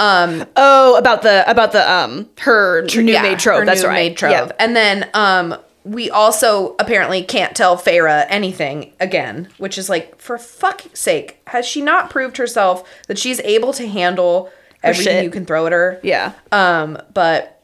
Um, 0.00 0.46
oh 0.56 0.96
about 0.96 1.22
the 1.22 1.48
about 1.48 1.72
the 1.72 1.90
um 1.90 2.28
her 2.38 2.82
new 2.82 3.12
yeah, 3.12 3.22
maid 3.22 3.38
trope 3.38 3.60
her 3.60 3.66
that's 3.66 3.82
new 3.82 3.88
right 3.88 3.94
maid 3.94 4.16
trope. 4.16 4.32
Yeah. 4.32 4.52
And 4.58 4.74
then 4.74 5.08
um 5.14 5.56
we 5.84 6.10
also 6.10 6.74
apparently 6.78 7.22
can't 7.22 7.54
tell 7.56 7.76
Feyre 7.76 8.26
anything 8.28 8.92
again, 9.00 9.48
which 9.58 9.78
is 9.78 9.88
like 9.88 10.18
for 10.20 10.38
fuck's 10.38 10.98
sake, 10.98 11.40
has 11.48 11.66
she 11.66 11.80
not 11.80 12.10
proved 12.10 12.36
herself 12.36 12.88
that 13.08 13.18
she's 13.18 13.40
able 13.40 13.72
to 13.74 13.86
handle 13.86 14.50
everything 14.82 15.14
shit. 15.14 15.24
you 15.24 15.30
can 15.30 15.44
throw 15.46 15.66
at 15.66 15.72
her? 15.72 16.00
yeah 16.02 16.32
Um, 16.52 16.98
but 17.12 17.62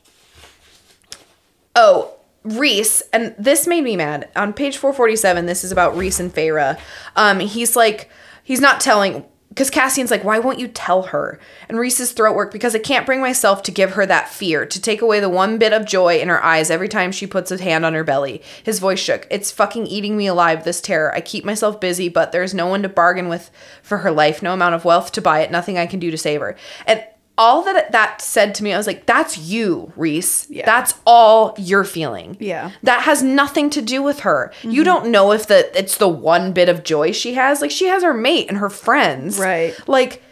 oh, 1.75 2.13
Rhys, 2.43 3.03
and 3.13 3.35
this 3.39 3.67
made 3.67 3.83
me 3.83 3.97
mad. 3.97 4.29
On 4.37 4.53
page 4.53 4.77
447, 4.77 5.47
this 5.47 5.65
is 5.65 5.73
about 5.73 5.97
Rhys 5.97 6.21
and 6.21 6.33
Feyre. 6.33 6.79
Um, 7.17 7.41
he's 7.41 7.75
like, 7.77 8.09
he's 8.45 8.61
not 8.61 8.81
telling 8.81 9.25
because 9.57 9.71
Cassian's 9.71 10.11
like, 10.11 10.23
why 10.23 10.39
won't 10.39 10.59
you 10.59 10.69
tell 10.69 11.05
her? 11.05 11.41
And 11.67 11.79
Rhys's 11.79 12.13
throat 12.13 12.37
work 12.37 12.53
because 12.53 12.75
I 12.75 12.79
can't 12.79 13.07
bring 13.07 13.23
myself 13.23 13.63
to 13.63 13.71
give 13.71 13.93
her 13.93 14.05
that 14.05 14.29
fear, 14.29 14.67
to 14.67 14.79
take 14.79 15.01
away 15.01 15.19
the 15.19 15.31
one 15.31 15.57
bit 15.57 15.73
of 15.73 15.87
joy 15.87 16.19
in 16.19 16.29
her 16.29 16.45
eyes 16.45 16.71
every 16.71 16.91
time 16.91 17.11
she 17.11 17.27
puts 17.27 17.51
a 17.51 17.63
hand 17.63 17.87
on 17.87 17.95
her 17.95 18.05
belly. 18.05 18.43
His 18.65 18.81
voice 18.81 18.99
shook. 18.99 19.27
It's 19.31 19.51
fucking 19.51 19.87
eating 19.87 20.15
me 20.15 20.27
alive, 20.27 20.65
this 20.65 20.83
terror. 20.83 21.11
I 21.15 21.23
keep 21.23 21.43
myself 21.43 21.81
busy, 21.81 22.11
but 22.11 22.33
there's 22.33 22.53
no 22.53 22.67
one 22.67 22.83
to 22.83 22.91
bargain 22.91 23.31
with 23.31 23.51
for 23.83 23.97
her 23.99 24.11
life, 24.11 24.43
no 24.43 24.53
amount 24.53 24.75
of 24.75 24.85
wealth 24.85 25.11
to 25.13 25.23
buy 25.23 25.41
it, 25.41 25.51
nothing 25.51 25.79
I 25.79 25.87
can 25.87 26.01
do 26.01 26.11
to 26.11 26.19
save 26.19 26.43
her. 26.43 26.55
And 26.87 27.03
all 27.39 27.63
that 27.65 27.93
that 27.93 28.21
said 28.23 28.55
to 28.57 28.65
me, 28.65 28.73
I 28.73 28.77
was 28.79 28.87
like, 28.87 29.07
that's 29.07 29.37
you, 29.37 29.93
Rhys. 29.97 30.47
Yeah. 30.49 30.65
That's 30.67 30.95
all 31.07 31.55
you're 31.59 31.85
feeling. 31.85 32.37
Yeah. 32.41 32.71
That 32.83 33.03
has 33.03 33.23
nothing 33.23 33.71
to 33.71 33.83
do 33.83 34.03
with 34.03 34.21
her. 34.21 34.53
Mm-hmm. 34.61 34.71
You 34.71 34.85
don't 34.85 35.11
know 35.11 35.33
if 35.33 35.47
the 35.47 35.71
it's 35.79 35.99
the 35.99 36.09
one 36.09 36.53
bit 36.53 36.69
of 36.69 36.83
joy 36.85 37.13
she 37.13 37.35
has. 37.35 37.61
Like 37.61 37.71
she 37.71 37.87
has 37.87 38.03
her 38.03 38.15
mate 38.15 38.49
and 38.49 38.59
her 38.59 38.71
friends. 38.71 39.39
Right. 39.39 39.75
Like 39.87 40.23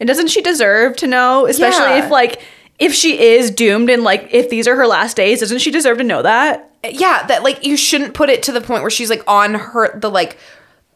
And 0.00 0.06
doesn't 0.08 0.28
she 0.28 0.42
deserve 0.42 0.96
to 0.96 1.06
know? 1.06 1.46
Especially 1.46 1.96
Yeah. 1.98 2.04
if 2.04 2.10
like 2.10 2.42
if 2.78 2.92
she 2.94 3.18
is 3.20 3.50
doomed 3.50 3.90
and 3.90 4.02
like 4.04 4.28
if 4.32 4.50
these 4.50 4.66
are 4.68 4.76
her 4.76 4.86
last 4.86 5.16
days, 5.16 5.40
doesn't 5.40 5.58
she 5.58 5.70
deserve 5.70 5.98
to 5.98 6.04
know 6.04 6.22
that? 6.22 6.64
yeah, 6.88 7.26
that 7.26 7.42
like 7.42 7.66
you 7.66 7.76
shouldn't 7.76 8.14
put 8.14 8.30
it 8.30 8.40
to 8.44 8.52
the 8.52 8.60
point 8.60 8.82
where 8.82 8.90
she's 8.90 9.10
like 9.10 9.22
on 9.26 9.54
her 9.54 9.98
the 9.98 10.08
like 10.08 10.38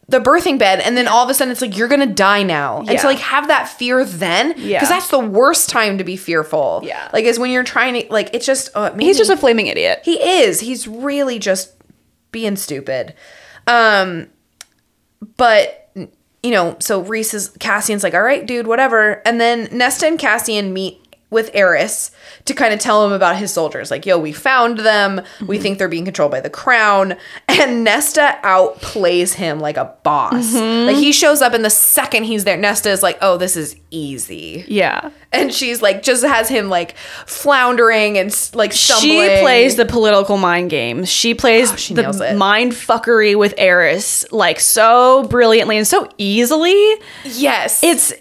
the 0.09 0.19
birthing 0.21 0.59
bed 0.59 0.81
and 0.81 0.97
then 0.97 1.07
all 1.09 1.25
of 1.25 1.31
a 1.31 1.35
sudden 1.35 1.53
it's 1.53 1.61
like 1.63 1.77
you're 1.77 1.89
gonna 1.89 2.07
die 2.07 2.43
now. 2.43 2.79
And 2.81 2.99
to 2.99 3.07
like 3.07 3.19
have 3.19 3.49
that 3.49 3.69
fear 3.69 4.05
then 4.05 4.49
because 4.49 4.63
Yeah. 4.65 4.85
that's 4.85 5.09
the 5.09 5.19
worst 5.19 5.71
time 5.71 5.97
to 5.99 6.05
be 6.05 6.17
fearful. 6.17 6.83
Yeah. 6.85 7.09
like 7.13 7.25
is 7.25 7.39
when 7.39 7.51
you're 7.51 7.65
trying 7.65 7.95
to 8.03 8.13
like 8.13 8.31
it's 8.35 8.45
just 8.45 8.71
oh, 8.75 8.85
it 8.85 8.93
He's 9.01 9.15
me- 9.17 9.19
just 9.19 9.31
a 9.31 9.37
flaming 9.37 9.69
idiot. 9.69 10.01
he 10.05 10.21
is. 10.23 10.61
He's 10.61 10.87
really 10.89 11.39
just 11.39 11.73
being 12.31 12.57
stupid. 12.57 13.15
Um 13.67 14.29
but 15.37 15.91
you 16.43 16.51
know 16.51 16.77
so 16.81 17.01
rhys 17.03 17.33
is 17.33 17.51
cassian's 17.61 18.03
like 18.03 18.15
all 18.15 18.23
right 18.23 18.45
dude 18.45 18.67
whatever. 18.67 19.23
And 19.25 19.41
then 19.41 19.69
nesta 19.73 20.07
and 20.07 20.19
cassian 20.19 20.73
meet 20.73 21.02
with 21.33 21.51
Eris 21.55 22.13
to 22.45 22.55
kind 22.55 22.73
of 22.73 22.79
tell 22.79 23.05
him 23.05 23.11
about 23.13 23.37
his 23.37 23.53
soldiers. 23.53 23.91
Like, 23.91 24.07
yo, 24.07 24.19
we 24.19 24.31
found 24.31 24.79
them. 24.79 25.17
We 25.41 25.57
mm-hmm. 25.57 25.63
think 25.63 25.79
they're 25.79 25.89
being 25.89 26.05
controlled 26.05 26.31
by 26.31 26.41
the 26.41 26.51
crown. 26.51 27.17
And 27.49 27.83
Nesta 27.83 28.39
outplays 28.45 29.35
him 29.35 29.59
like 29.59 29.77
a 29.77 29.97
boss. 30.05 30.55
Mm-hmm. 30.55 30.87
Like, 30.87 30.97
he 30.97 31.11
shows 31.11 31.43
up, 31.43 31.55
and 31.55 31.65
the 31.65 31.71
second 31.71 32.25
he's 32.25 32.45
there, 32.45 32.57
Nesta 32.57 32.91
is 32.91 33.03
like, 33.03 33.19
oh, 33.21 33.37
this 33.37 33.57
is 33.57 33.75
easy. 33.91 34.65
Yeah. 34.69 35.11
And 35.33 35.53
she's 35.53 35.83
like, 35.83 36.03
just 36.03 36.23
has 36.23 36.49
him 36.49 36.69
like 36.69 36.97
floundering 37.27 38.19
and 38.19 38.29
like 38.55 38.73
stumbling. 38.73 39.11
She 39.11 39.41
plays 39.41 39.77
the 39.77 39.87
political 39.87 40.37
mind 40.37 40.71
games. 40.71 41.09
She 41.09 41.35
plays 41.35 41.73
Oh, 41.73 41.77
she 41.77 41.95
the 41.95 42.35
mind 42.37 42.73
fuckery 42.73 43.37
with 43.37 43.55
Eris 43.57 44.31
like 44.33 44.61
so 44.61 45.25
brilliantly 45.25 45.77
and 45.77 45.87
so 45.87 46.09
easily. 46.19 46.95
Yes. 47.25 47.83
It's 47.83 48.13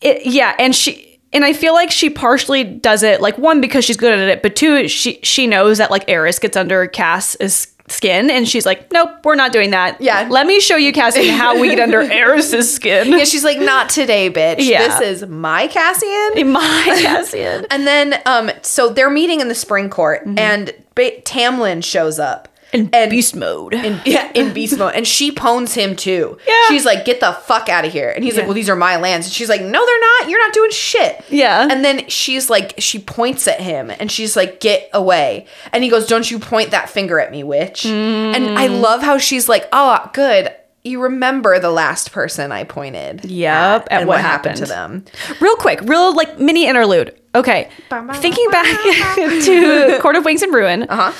it, 0.00 0.26
yeah, 0.26 0.54
and 0.58 0.74
she 0.74 1.11
and 1.32 1.44
I 1.44 1.52
feel 1.52 1.74
like 1.74 1.90
she 1.90 2.10
partially 2.10 2.64
does 2.64 3.02
it 3.02 3.20
like 3.20 3.38
one 3.38 3.60
because 3.60 3.84
she's 3.84 3.96
good 3.96 4.12
at 4.12 4.28
it, 4.28 4.42
but 4.42 4.56
two 4.56 4.88
she 4.88 5.18
she 5.22 5.46
knows 5.46 5.78
that 5.78 5.90
like 5.90 6.08
Eris 6.08 6.38
gets 6.38 6.56
under 6.56 6.86
Cass's 6.86 7.68
skin 7.88 8.30
and 8.30 8.48
she's 8.48 8.64
like, 8.64 8.90
"Nope, 8.92 9.10
we're 9.24 9.34
not 9.34 9.52
doing 9.52 9.70
that." 9.70 10.00
Yeah. 10.00 10.26
Let 10.30 10.46
me 10.46 10.60
show 10.60 10.76
you 10.76 10.92
Cassian 10.92 11.34
how 11.34 11.60
we 11.60 11.68
get 11.70 11.80
under 11.80 12.00
Eris's 12.00 12.72
skin. 12.72 13.08
Yeah, 13.10 13.24
she's 13.24 13.44
like, 13.44 13.58
not 13.58 13.88
today, 13.90 14.30
bitch. 14.30 14.56
Yeah. 14.60 14.98
This 14.98 15.22
is 15.22 15.28
my 15.28 15.66
Cassian. 15.68 16.52
My 16.52 16.98
Cassian. 17.02 17.66
And 17.70 17.86
then, 17.86 18.20
um, 18.26 18.50
so 18.62 18.88
they're 18.90 19.10
meeting 19.10 19.40
in 19.40 19.48
the 19.48 19.54
spring 19.54 19.90
court, 19.90 20.22
and 20.26 20.72
ba- 20.94 21.20
Tamlin 21.22 21.82
shows 21.84 22.18
up. 22.18 22.48
In 22.72 22.88
And- 22.92 23.10
beast 23.10 23.36
mode. 23.36 23.74
In, 23.74 24.00
yeah, 24.06 24.30
in 24.34 24.52
beast 24.54 24.78
mode, 24.78 24.94
and 24.94 25.06
she 25.06 25.30
pwns 25.30 25.74
him 25.74 25.94
too. 25.94 26.38
Yeah. 26.48 26.54
she's 26.68 26.84
like, 26.86 27.04
"Get 27.04 27.20
the 27.20 27.32
fuck 27.32 27.68
out 27.68 27.84
of 27.84 27.92
here!" 27.92 28.08
And 28.10 28.24
he's 28.24 28.36
like, 28.36 28.46
"Well, 28.46 28.54
these 28.54 28.70
are 28.70 28.76
my 28.76 28.96
lands." 28.96 29.26
And 29.26 29.32
she's 29.34 29.48
like, 29.50 29.60
"No, 29.60 29.84
they're 29.86 30.00
not. 30.00 30.30
You're 30.30 30.40
not 30.40 30.54
doing 30.54 30.70
shit." 30.70 31.22
Yeah. 31.28 31.68
And 31.70 31.84
then 31.84 32.08
she's 32.08 32.48
like, 32.48 32.74
she 32.78 32.98
points 32.98 33.46
at 33.46 33.60
him, 33.60 33.90
and 34.00 34.10
she's 34.10 34.36
like, 34.36 34.60
"Get 34.60 34.88
away!" 34.94 35.46
And 35.72 35.84
he 35.84 35.90
goes, 35.90 36.06
"Don't 36.06 36.30
you 36.30 36.38
point 36.38 36.70
that 36.70 36.88
finger 36.88 37.20
at 37.20 37.30
me, 37.30 37.44
witch!" 37.44 37.84
And 37.84 38.58
I 38.58 38.68
Mm. 38.68 38.80
love 38.80 39.02
how 39.02 39.18
she's 39.18 39.48
like, 39.48 39.68
"Oh, 39.72 40.08
good." 40.14 40.50
You 40.84 41.00
remember 41.02 41.60
the 41.60 41.70
last 41.70 42.10
person 42.10 42.50
I 42.50 42.64
pointed. 42.64 43.24
Yep, 43.26 43.86
at 43.90 44.00
and 44.00 44.08
what 44.08 44.14
what 44.16 44.20
happened 44.22 44.56
to 44.56 44.64
them. 44.66 45.04
Real 45.40 45.54
quick, 45.56 45.80
real 45.82 46.12
like 46.14 46.40
mini 46.40 46.66
interlude. 46.66 47.14
Okay. 47.36 47.68
Thinking 48.14 48.48
back 48.50 48.66
to 49.44 49.98
Court 50.02 50.16
of 50.16 50.24
Wings 50.24 50.42
and 50.42 50.52
Ruin, 50.52 50.82
Uh-huh. 50.88 51.12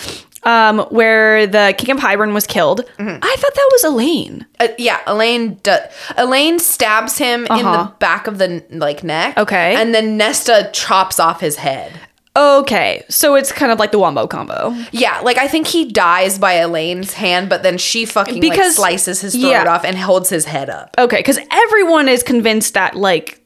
Um, 0.45 0.81
where 0.91 1.47
the 1.47 1.73
King 1.79 1.93
of 1.97 1.99
Hybern 2.03 2.35
was 2.35 2.47
killed, 2.49 2.81
Mm-hmm. 2.99 3.19
I 3.23 3.37
thought 3.39 3.55
that 3.55 3.69
was 3.73 3.85
Elain. 3.85 4.45
Uh, 4.59 4.69
yeah, 4.77 4.99
Elain. 5.07 5.55
Do- 5.63 5.77
Elain 6.17 6.59
stabs 6.59 7.17
him 7.17 7.45
in 7.47 7.53
Uh-huh. 7.53 7.85
the 7.85 7.91
back 8.01 8.27
of 8.27 8.39
the 8.39 8.65
like 8.71 9.05
neck. 9.05 9.39
Okay. 9.39 9.77
and 9.77 9.95
then 9.95 10.17
Nesta 10.17 10.69
chops 10.73 11.21
off 11.21 11.41
his 11.41 11.57
head. 11.57 11.93
Okay, 12.35 13.05
so 13.11 13.35
it's 13.35 13.53
kind 13.53 13.71
of 13.71 13.79
like 13.79 13.93
the 13.93 13.99
Wombo 13.99 14.27
combo. 14.27 14.75
Yeah, 14.91 15.21
like 15.21 15.37
I 15.39 15.47
think 15.49 15.67
he 15.67 15.85
dies 15.85 16.39
by 16.39 16.55
Elain's 16.55 17.13
hand, 17.13 17.49
but 17.51 17.63
then 17.63 17.77
she 17.79 18.05
fucking 18.07 18.35
like 18.41 18.41
Because- 18.51 18.75
slices 18.77 19.21
his 19.21 19.35
throat 19.35 19.51
yeah. 19.51 19.73
off 19.73 19.85
and 19.85 19.97
holds 19.99 20.31
his 20.31 20.47
head 20.47 20.71
up. 20.71 20.95
Okay, 20.99 21.19
because 21.19 21.39
everyone 21.53 22.09
is 22.09 22.23
convinced 22.23 22.73
that 22.75 22.97
like 22.97 23.39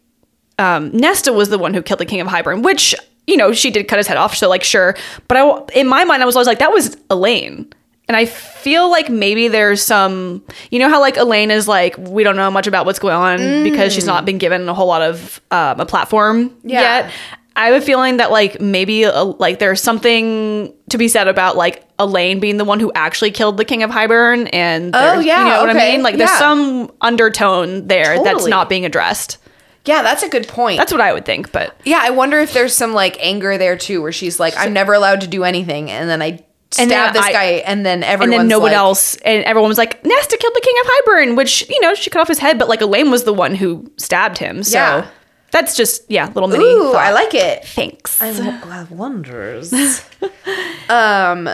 um, 0.58 0.92
Nesta 0.96 1.32
was 1.32 1.48
the 1.50 1.58
one 1.58 1.74
who 1.74 1.82
killed 1.82 2.00
the 2.00 2.06
King 2.06 2.20
of 2.20 2.28
Hybern, 2.28 2.62
which 2.62 2.94
you 3.26 3.36
know 3.36 3.52
she 3.52 3.70
did 3.70 3.88
cut 3.88 3.98
his 3.98 4.06
head 4.06 4.16
off. 4.16 4.34
So 4.36 4.48
like 4.48 4.62
sure, 4.64 4.96
but 5.28 5.36
I 5.36 5.62
in 5.78 5.86
my 5.86 6.04
mind 6.04 6.22
I 6.22 6.26
was 6.26 6.36
always 6.36 6.46
like 6.46 6.58
that 6.60 6.72
was 6.72 6.96
Elain, 7.10 7.72
and 8.08 8.16
I 8.16 8.24
feel 8.26 8.90
like 8.90 9.08
maybe 9.08 9.48
there's 9.48 9.82
some 9.82 10.44
you 10.70 10.78
know 10.78 10.88
how 10.88 11.00
like 11.00 11.16
Elain 11.16 11.50
is 11.50 11.66
like 11.68 11.96
we 11.98 12.22
don't 12.24 12.36
know 12.36 12.50
much 12.50 12.66
about 12.66 12.86
what's 12.86 12.98
going 12.98 13.14
on 13.14 13.64
because 13.64 13.92
she's 13.92 14.06
not 14.06 14.24
been 14.24 14.38
given 14.38 14.68
a 14.68 14.74
whole 14.74 14.86
lot 14.88 15.02
of 15.02 15.40
um, 15.50 15.80
a 15.80 15.86
platform 15.86 16.54
Yeah. 16.62 16.80
yet. 17.04 17.12
I 17.58 17.68
have 17.68 17.82
a 17.82 17.84
feeling 17.86 18.18
that 18.18 18.30
like 18.30 18.60
maybe 18.60 19.06
uh, 19.06 19.24
like 19.24 19.60
there's 19.60 19.82
something 19.82 20.74
to 20.90 20.98
be 20.98 21.08
said 21.08 21.26
about 21.26 21.56
like 21.56 21.84
Elain 21.98 22.38
being 22.38 22.58
the 22.58 22.66
one 22.66 22.80
who 22.80 22.92
actually 22.94 23.30
killed 23.30 23.56
the 23.56 23.64
King 23.64 23.82
of 23.82 23.88
Hybern, 23.90 24.50
and 24.52 24.92
there's- 24.92 25.24
yeah, 25.24 25.42
you 25.42 25.50
know 25.54 25.60
what 25.62 25.70
I 25.70 25.72
mean. 25.72 26.02
Like 26.02 26.18
there's 26.18 26.30
some 26.32 26.92
undertone 27.00 27.86
there 27.88 28.22
that's 28.22 28.46
not 28.46 28.68
being 28.68 28.84
addressed. 28.84 29.38
Yeah, 29.86 30.02
that's 30.02 30.22
a 30.22 30.28
good 30.28 30.46
point. 30.48 30.78
That's 30.78 30.92
what 30.92 31.00
I 31.00 31.12
would 31.12 31.24
think, 31.24 31.52
but 31.52 31.74
yeah, 31.84 32.00
I 32.02 32.10
wonder 32.10 32.38
if 32.40 32.52
there's 32.52 32.74
some 32.74 32.92
like 32.92 33.16
anger 33.20 33.56
there 33.56 33.76
too, 33.78 34.02
where 34.02 34.12
she's 34.12 34.38
like, 34.40 34.54
"I'm 34.58 34.72
never 34.72 34.92
allowed 34.94 35.20
to 35.22 35.26
do 35.26 35.44
anything," 35.44 35.90
and 35.90 36.10
then 36.10 36.20
I 36.20 36.44
stab 36.72 36.82
And 36.82 36.90
then 36.90 37.12
this 37.12 37.24
I- 37.24 37.32
guy, 37.32 37.44
and 37.64 37.86
then 37.86 38.02
everyone, 38.02 38.32
and 38.34 38.40
then 38.42 38.48
no 38.48 38.58
one 38.58 38.72
like, 38.72 38.76
else, 38.76 39.14
and 39.18 39.44
everyone 39.44 39.68
was 39.68 39.78
like, 39.78 40.04
Nesta 40.04 40.36
killed 40.36 40.54
the 40.54 40.60
King 40.60 40.74
of 40.82 40.86
Hybern, 40.90 41.36
which 41.36 41.68
you 41.70 41.80
know 41.80 41.94
she 41.94 42.10
cut 42.10 42.20
off 42.20 42.28
his 42.28 42.40
head, 42.40 42.58
but 42.58 42.68
like 42.68 42.80
Elain 42.80 43.10
was 43.10 43.22
the 43.24 43.32
one 43.32 43.54
who 43.54 43.88
stabbed 43.96 44.38
him. 44.38 44.64
So 44.64 44.76
Yeah. 44.78 45.06
that's 45.52 45.76
just 45.76 46.02
yeah, 46.10 46.26
little 46.34 46.48
mini. 46.48 46.64
Ooh, 46.64 46.90
thought. 46.92 46.96
I 46.96 47.12
like 47.12 47.32
it. 47.34 47.64
Thanks. 47.64 48.20
I, 48.20 48.32
w- 48.32 48.50
I 48.50 48.74
have 48.74 48.90
wonders. 48.90 49.72
um, 50.88 51.48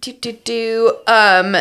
do 0.00 0.12
do 0.12 0.32
do. 0.32 0.96
Um, 1.06 1.56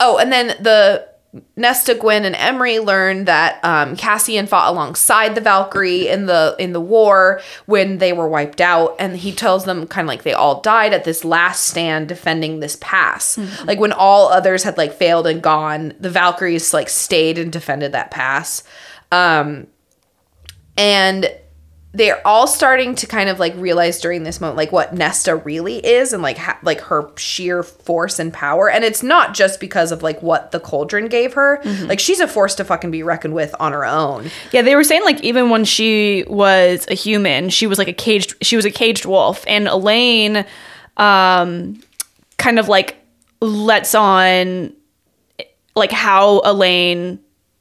oh, 0.00 0.18
and 0.18 0.32
then 0.32 0.48
the 0.62 1.06
Nesta, 1.54 1.94
Gwyn, 1.94 2.24
and 2.24 2.34
Emerie 2.34 2.80
learn 2.80 3.24
that 3.26 3.64
um, 3.64 3.94
Cassian 3.94 4.48
fought 4.48 4.68
alongside 4.68 5.36
the 5.36 5.40
Valkyrie 5.40 6.08
in 6.08 6.26
the 6.26 6.56
in 6.58 6.72
the 6.72 6.80
war 6.80 7.40
when 7.66 7.98
they 7.98 8.12
were 8.12 8.28
wiped 8.28 8.60
out, 8.60 8.96
and 8.98 9.16
he 9.16 9.30
tells 9.30 9.64
them 9.64 9.86
kind 9.86 10.06
of 10.06 10.08
like 10.08 10.24
they 10.24 10.32
all 10.32 10.60
died 10.60 10.92
at 10.92 11.04
this 11.04 11.24
last 11.24 11.64
stand 11.64 12.08
defending 12.08 12.58
this 12.58 12.76
pass. 12.80 13.38
Like 13.64 13.78
when 13.78 13.92
all 13.92 14.28
others 14.28 14.64
had 14.64 14.76
like 14.76 14.92
failed 14.92 15.28
and 15.28 15.40
gone, 15.40 15.94
the 16.00 16.10
Valkyries 16.10 16.74
like 16.74 16.88
stayed 16.88 17.38
and 17.38 17.52
defended 17.52 17.92
that 17.92 18.10
pass. 18.10 18.64
Um, 19.12 19.68
and 20.76 21.32
they're 21.92 22.24
all 22.24 22.46
starting 22.46 22.94
to 22.94 23.06
kind 23.06 23.28
of 23.28 23.40
like 23.40 23.52
realize 23.56 24.00
during 24.00 24.22
this 24.22 24.40
moment 24.40 24.56
like 24.56 24.70
what 24.70 24.94
Nesta 24.94 25.34
really 25.34 25.84
is 25.84 26.12
and 26.12 26.22
like 26.22 26.38
ha- 26.38 26.58
like 26.62 26.80
her 26.82 27.10
sheer 27.16 27.64
force 27.64 28.20
and 28.20 28.32
power. 28.32 28.70
And 28.70 28.84
it's 28.84 29.02
not 29.02 29.34
just 29.34 29.58
because 29.58 29.90
of 29.90 30.00
like 30.02 30.22
what 30.22 30.52
the 30.52 30.60
cauldron 30.60 31.08
gave 31.08 31.34
her. 31.34 31.60
Like 31.64 31.98
she's 31.98 32.20
a 32.20 32.28
force 32.28 32.54
to 32.56 32.64
fucking 32.64 32.92
be 32.92 33.02
reckoned 33.02 33.34
with 33.34 33.54
on 33.58 33.72
her 33.72 33.84
own. 33.84 34.30
Yeah, 34.52 34.62
they 34.62 34.76
were 34.76 34.84
saying 34.84 35.02
like 35.04 35.20
even 35.24 35.50
when 35.50 35.64
she 35.64 36.24
was 36.28 36.86
a 36.88 36.94
human, 36.94 37.48
she 37.48 37.66
was 37.66 37.76
like 37.78 37.88
a 37.88 37.92
caged 37.92 38.36
she 38.40 38.54
was 38.54 38.64
a 38.64 38.70
caged 38.70 39.04
wolf. 39.04 39.44
And 39.48 39.66
Elain 39.66 40.44
um 40.96 41.80
kind 42.38 42.60
of 42.60 42.68
like 42.68 42.98
lets 43.40 43.96
on 43.96 44.72
like 45.74 45.90
how 45.90 46.40
Elain 46.44 47.18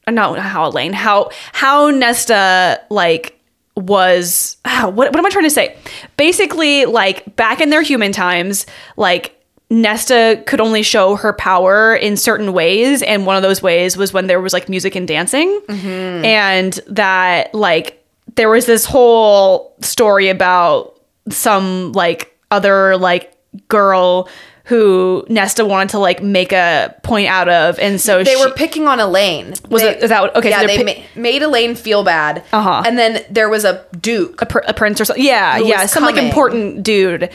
not 0.07 0.37
how 0.37 0.69
Elain 0.69 0.93
how 0.93 1.31
how 1.51 1.89
Nesta 1.89 2.79
like 2.91 3.38
was 3.79 4.57
ah, 4.65 4.91
what 4.93 5.11
what 5.11 5.17
am 5.17 5.25
I 5.25 5.29
trying 5.29 5.45
to 5.45 5.49
say? 5.49 5.75
Basically 6.17 6.85
like 6.85 7.35
back 7.35 7.61
in 7.61 7.69
their 7.69 7.81
human 7.81 8.11
times 8.11 8.65
like 8.97 9.35
Nesta 9.71 10.43
could 10.47 10.59
only 10.59 10.81
show 10.81 11.15
her 11.15 11.31
power 11.31 11.95
in 11.95 12.17
certain 12.17 12.53
ways, 12.53 13.03
and 13.03 13.27
one 13.27 13.35
of 13.35 13.43
those 13.43 13.61
ways 13.61 13.95
was 13.95 14.11
when 14.11 14.25
there 14.25 14.41
was 14.41 14.51
like 14.51 14.67
music 14.67 14.95
and 14.95 15.07
dancing, 15.07 15.61
and 16.25 16.73
that 16.87 17.53
like 17.53 18.03
there 18.35 18.49
was 18.49 18.65
this 18.65 18.83
whole 18.85 19.75
story 19.81 20.29
about 20.29 20.99
some 21.29 21.91
like 21.91 22.35
other 22.49 22.97
like 22.97 23.31
girl 23.67 24.27
who 24.69 25.25
Nesta 25.29 25.65
wanted 25.65 25.89
to 25.89 25.99
like 25.99 26.21
make 26.23 26.51
a 26.51 26.95
point 27.03 27.27
out 27.27 27.49
of, 27.49 27.77
and 27.79 27.99
so 27.99 28.23
they 28.23 28.35
she, 28.35 28.39
were 28.45 28.51
picking 28.51 28.87
on 28.87 28.99
Elain 28.99 29.55
Was 29.69 29.81
They- 29.81 29.89
it- 29.89 30.03
is 30.03 30.09
that 30.09 30.21
what- 30.21 30.35
okay, 30.35 30.49
yeah 30.51 30.59
they're 30.65 30.77
they 30.77 30.93
pi- 30.93 31.03
ma- 31.15 31.21
made 31.21 31.41
Elain 31.41 31.75
feel 31.75 32.03
bad 32.03 32.43
Uh-huh. 32.53 32.83
and 32.85 32.97
then 32.97 33.23
there 33.29 33.49
was 33.49 33.65
a 33.65 33.83
duke 33.99 34.41
a, 34.41 34.45
pr- 34.45 34.59
a 34.67 34.73
prince 34.73 35.01
or 35.01 35.05
something. 35.05 35.23
Yeah, 35.25 35.57
yeah, 35.57 35.85
some 35.87 36.03
like 36.03 36.17
important 36.17 36.83
dude. 36.83 37.29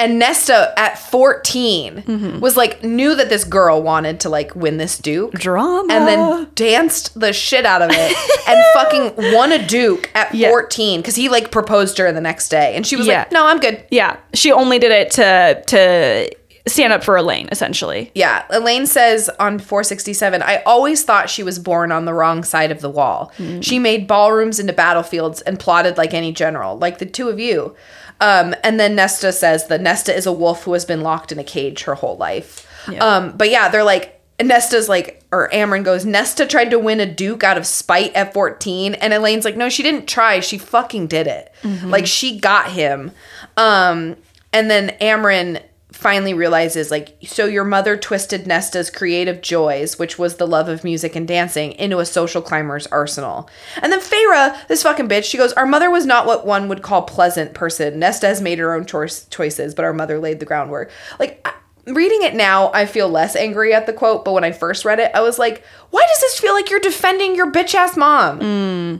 and 0.00 0.18
Nesta 0.18 0.72
at 0.78 0.96
14 0.98 2.02
Mm-hmm. 2.06 2.40
was 2.40 2.56
like 2.56 2.82
knew 2.84 3.14
that 3.16 3.28
this 3.28 3.44
girl 3.44 3.82
wanted 3.82 4.20
to 4.20 4.28
like 4.28 4.54
win 4.54 4.76
this 4.78 4.96
duke 4.96 5.32
Drama. 5.32 5.92
and 5.92 6.06
then 6.06 6.46
danced 6.54 7.18
the 7.18 7.32
shit 7.32 7.66
out 7.66 7.82
of 7.82 7.90
it 7.92 8.16
and 8.48 8.64
fucking 8.74 9.34
won 9.34 9.50
a 9.52 9.58
duke 9.66 10.10
at 10.14 10.32
Yeah. 10.34 10.50
14 10.50 11.00
because 11.00 11.16
he 11.16 11.28
like 11.28 11.50
proposed 11.50 11.96
to 11.96 12.04
her 12.04 12.12
the 12.12 12.20
next 12.20 12.48
day 12.48 12.74
and 12.76 12.86
she 12.86 12.96
was 12.96 13.06
Yeah. 13.06 13.18
like 13.18 13.32
no 13.32 13.44
i'm 13.46 13.58
good 13.58 13.84
Yeah, 13.90 14.16
she 14.34 14.52
only 14.52 14.78
did 14.78 14.92
it 14.92 15.10
to 15.12 15.62
to 15.66 16.30
stand 16.68 16.92
up 16.92 17.02
for 17.04 17.16
Elain, 17.16 17.48
essentially. 17.50 18.10
yeah 18.14 18.44
elain 18.50 18.86
says 18.86 19.28
on 19.40 19.58
467 19.58 20.42
i 20.42 20.62
always 20.66 21.02
thought 21.04 21.28
she 21.30 21.42
was 21.42 21.58
born 21.58 21.90
on 21.92 22.04
the 22.04 22.14
wrong 22.14 22.42
side 22.44 22.70
of 22.70 22.80
the 22.80 22.90
wall 22.90 23.32
she 23.60 23.78
made 23.78 24.06
ballrooms 24.06 24.58
into 24.58 24.72
battlefields 24.72 25.40
and 25.42 25.58
plotted 25.58 25.96
like 25.96 26.14
any 26.14 26.32
general 26.32 26.76
like 26.78 26.98
the 26.98 27.06
two 27.06 27.28
of 27.28 27.38
you 27.38 27.74
um, 28.20 28.54
and 28.64 28.78
then 28.80 28.94
nesta 28.94 29.32
says 29.32 29.66
that 29.68 29.80
nesta 29.80 30.14
is 30.14 30.26
a 30.26 30.32
wolf 30.32 30.64
who 30.64 30.72
has 30.72 30.84
been 30.84 31.02
locked 31.02 31.30
in 31.32 31.38
a 31.38 31.44
cage 31.44 31.84
her 31.84 31.94
whole 31.94 32.16
life 32.16 32.66
Yeah. 32.90 32.98
um, 33.04 33.36
but 33.36 33.50
yeah 33.50 33.68
they're 33.68 33.84
like 33.84 34.14
Nesta's 34.40 34.88
like, 34.88 35.24
or 35.32 35.48
Amren 35.52 35.82
goes, 35.82 36.04
Nesta 36.04 36.46
tried 36.46 36.70
to 36.70 36.78
win 36.78 37.00
a 37.00 37.06
Duke 37.12 37.42
out 37.42 37.58
of 37.58 37.66
spite 37.66 38.14
at 38.14 38.32
14. 38.32 38.94
And 38.94 39.12
Elain's 39.12 39.44
like, 39.44 39.56
no, 39.56 39.68
she 39.68 39.82
didn't 39.82 40.06
try. 40.06 40.38
She 40.38 40.58
fucking 40.58 41.08
did 41.08 41.26
it. 41.26 41.52
Like, 41.82 42.06
she 42.06 42.38
got 42.38 42.70
him. 42.70 43.10
Um, 43.56 44.14
and 44.52 44.70
then 44.70 44.90
Amren 45.00 45.60
finally 45.90 46.34
realizes, 46.34 46.90
like, 46.90 47.16
so 47.24 47.46
your 47.46 47.64
mother 47.64 47.96
twisted 47.96 48.46
Nesta's 48.46 48.90
creative 48.90 49.40
joys, 49.40 49.98
which 49.98 50.18
was 50.18 50.36
the 50.36 50.46
love 50.46 50.68
of 50.68 50.84
music 50.84 51.16
and 51.16 51.26
dancing, 51.26 51.72
into 51.72 51.98
a 51.98 52.04
social 52.06 52.42
climber's 52.42 52.86
arsenal. 52.88 53.48
And 53.82 53.90
then 53.90 54.00
Feyre, 54.00 54.66
this 54.68 54.82
fucking 54.82 55.08
bitch, 55.08 55.24
she 55.24 55.38
goes, 55.38 55.52
Our 55.54 55.66
mother 55.66 55.90
was 55.90 56.04
not 56.06 56.26
what 56.26 56.46
one 56.46 56.68
would 56.68 56.82
call 56.82 57.02
pleasant 57.02 57.54
person. 57.54 57.98
Nesta 57.98 58.26
has 58.26 58.42
made 58.42 58.58
her 58.58 58.74
own 58.74 58.84
choice- 58.84 59.26
choices, 59.30 59.74
but 59.74 59.84
our 59.84 59.94
mother 59.94 60.18
laid 60.18 60.40
the 60.40 60.46
groundwork. 60.46 60.90
Like, 61.18 61.40
I- 61.46 61.54
reading 61.90 62.22
it 62.22 62.34
now, 62.34 62.70
I 62.74 62.84
feel 62.84 63.08
less 63.08 63.34
angry 63.34 63.72
at 63.72 63.86
the 63.86 63.94
quote, 63.94 64.24
but 64.26 64.32
when 64.32 64.44
I 64.44 64.52
first 64.52 64.84
read 64.84 64.98
it, 65.00 65.10
I 65.14 65.22
was 65.22 65.38
like, 65.38 65.64
why 65.90 66.04
does 66.06 66.20
this 66.20 66.38
feel 66.38 66.52
like 66.52 66.68
you're 66.70 66.80
defending 66.80 67.34
your 67.34 67.50
bitch 67.50 67.74
ass 67.74 67.96
mom? 67.96 68.40
Hmm. 68.40 68.96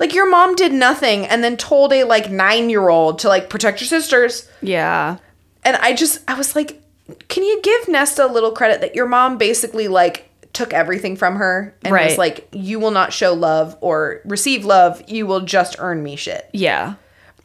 Like 0.00 0.12
your 0.12 0.28
mom 0.28 0.56
did 0.56 0.72
nothing 0.72 1.24
and 1.26 1.44
then 1.44 1.56
told 1.56 1.92
a 1.92 2.02
like 2.02 2.28
nine 2.28 2.68
year 2.68 2.88
old 2.88 3.20
to 3.20 3.28
like 3.28 3.48
protect 3.48 3.80
your 3.80 3.86
sisters. 3.86 4.48
Yeah. 4.60 5.18
And 5.64 5.76
I 5.76 5.94
just, 5.94 6.18
I 6.28 6.34
was 6.34 6.56
like, 6.56 6.82
can 7.28 7.42
you 7.44 7.60
give 7.62 7.88
Nesta 7.88 8.24
a 8.24 8.30
little 8.32 8.52
credit 8.52 8.80
that 8.80 8.94
your 8.94 9.06
mom 9.06 9.38
basically 9.38 9.88
like 9.88 10.28
took 10.52 10.72
everything 10.72 11.16
from 11.16 11.36
her 11.36 11.74
and 11.82 11.92
was 11.94 12.18
like, 12.18 12.48
you 12.52 12.78
will 12.78 12.90
not 12.90 13.12
show 13.12 13.32
love 13.32 13.76
or 13.80 14.20
receive 14.24 14.64
love, 14.64 15.02
you 15.08 15.26
will 15.26 15.40
just 15.40 15.76
earn 15.78 16.02
me 16.02 16.16
shit. 16.16 16.48
Yeah. 16.52 16.94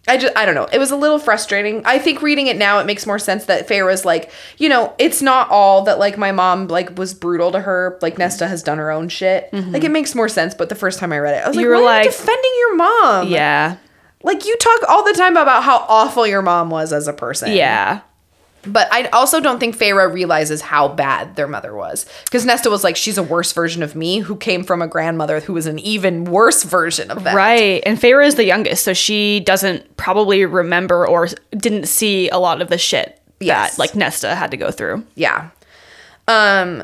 I 0.09 0.15
just 0.17 0.37
I 0.37 0.45
don't 0.45 0.55
know. 0.55 0.67
It 0.71 0.77
was 0.79 0.91
a 0.91 0.95
little 0.95 1.19
frustrating. 1.19 1.81
I 1.85 1.99
think 1.99 2.21
reading 2.21 2.47
it 2.47 2.55
now 2.55 2.79
it 2.79 2.85
makes 2.85 3.05
more 3.05 3.19
sense 3.19 3.45
that 3.47 3.67
Feyre's 3.67 4.05
like, 4.05 4.31
you 4.57 4.69
know, 4.69 4.93
it's 4.97 5.21
not 5.21 5.49
all 5.49 5.83
that 5.83 5.99
like 5.99 6.17
my 6.17 6.31
mom 6.31 6.67
like 6.69 6.97
was 6.97 7.13
brutal 7.13 7.51
to 7.51 7.59
her. 7.59 7.99
Like 8.01 8.17
Nesta 8.17 8.47
has 8.47 8.63
done 8.63 8.77
her 8.77 8.89
own 8.89 9.09
shit. 9.09 9.51
Mm-hmm. 9.51 9.71
Like 9.73 9.83
it 9.83 9.91
makes 9.91 10.15
more 10.15 10.29
sense, 10.29 10.55
but 10.55 10.69
the 10.69 10.75
first 10.75 10.99
time 10.99 11.11
I 11.11 11.19
read 11.19 11.35
it, 11.35 11.43
I 11.43 11.47
was 11.49 11.57
like, 11.57 11.63
You 11.63 11.67
were 11.69 11.75
why 11.75 11.81
like- 11.97 12.03
defending 12.05 12.51
your 12.59 12.75
mom? 12.77 13.27
Yeah. 13.27 13.75
Like 14.23 14.45
you 14.45 14.55
talk 14.57 14.79
all 14.89 15.03
the 15.03 15.13
time 15.13 15.37
about 15.37 15.63
how 15.63 15.85
awful 15.87 16.25
your 16.27 16.41
mom 16.41 16.69
was 16.69 16.91
as 16.93 17.07
a 17.07 17.13
person. 17.13 17.51
Yeah. 17.53 18.01
But 18.63 18.89
I 18.91 19.05
also 19.09 19.39
don't 19.39 19.59
think 19.59 19.77
Feyre 19.77 20.11
realizes 20.11 20.59
how 20.59 20.89
bad 20.89 21.35
their 21.37 21.47
mother 21.47 21.73
was. 21.73 22.05
Because 22.25 22.45
Nesta 22.45 22.69
was 22.69 22.83
like, 22.83 22.97
she's 22.97 23.17
a 23.17 23.23
worse 23.23 23.53
version 23.53 23.81
of 23.81 23.95
me 23.95 24.19
who 24.19 24.35
came 24.35 24.63
from 24.63 24.81
a 24.81 24.87
grandmother 24.87 25.39
who 25.39 25.53
was 25.53 25.67
an 25.67 25.79
even 25.79 26.25
worse 26.25 26.63
version 26.63 27.09
of 27.09 27.23
that. 27.23 27.35
Right. 27.35 27.81
And 27.85 27.97
Feyre 27.97 28.25
is 28.25 28.35
the 28.35 28.43
youngest, 28.43 28.83
so 28.83 28.93
she 28.93 29.39
doesn't 29.39 29.95
probably 29.95 30.45
remember 30.45 31.07
or 31.07 31.29
didn't 31.51 31.85
see 31.87 32.27
a 32.29 32.39
lot 32.39 32.61
of 32.61 32.67
the 32.69 32.77
shit 32.77 33.21
Yes. 33.39 33.73
that 33.75 33.79
like 33.79 33.95
Nesta 33.95 34.35
had 34.35 34.51
to 34.51 34.57
go 34.57 34.71
through. 34.71 35.05
Yeah. 35.15 35.51
Um 36.27 36.83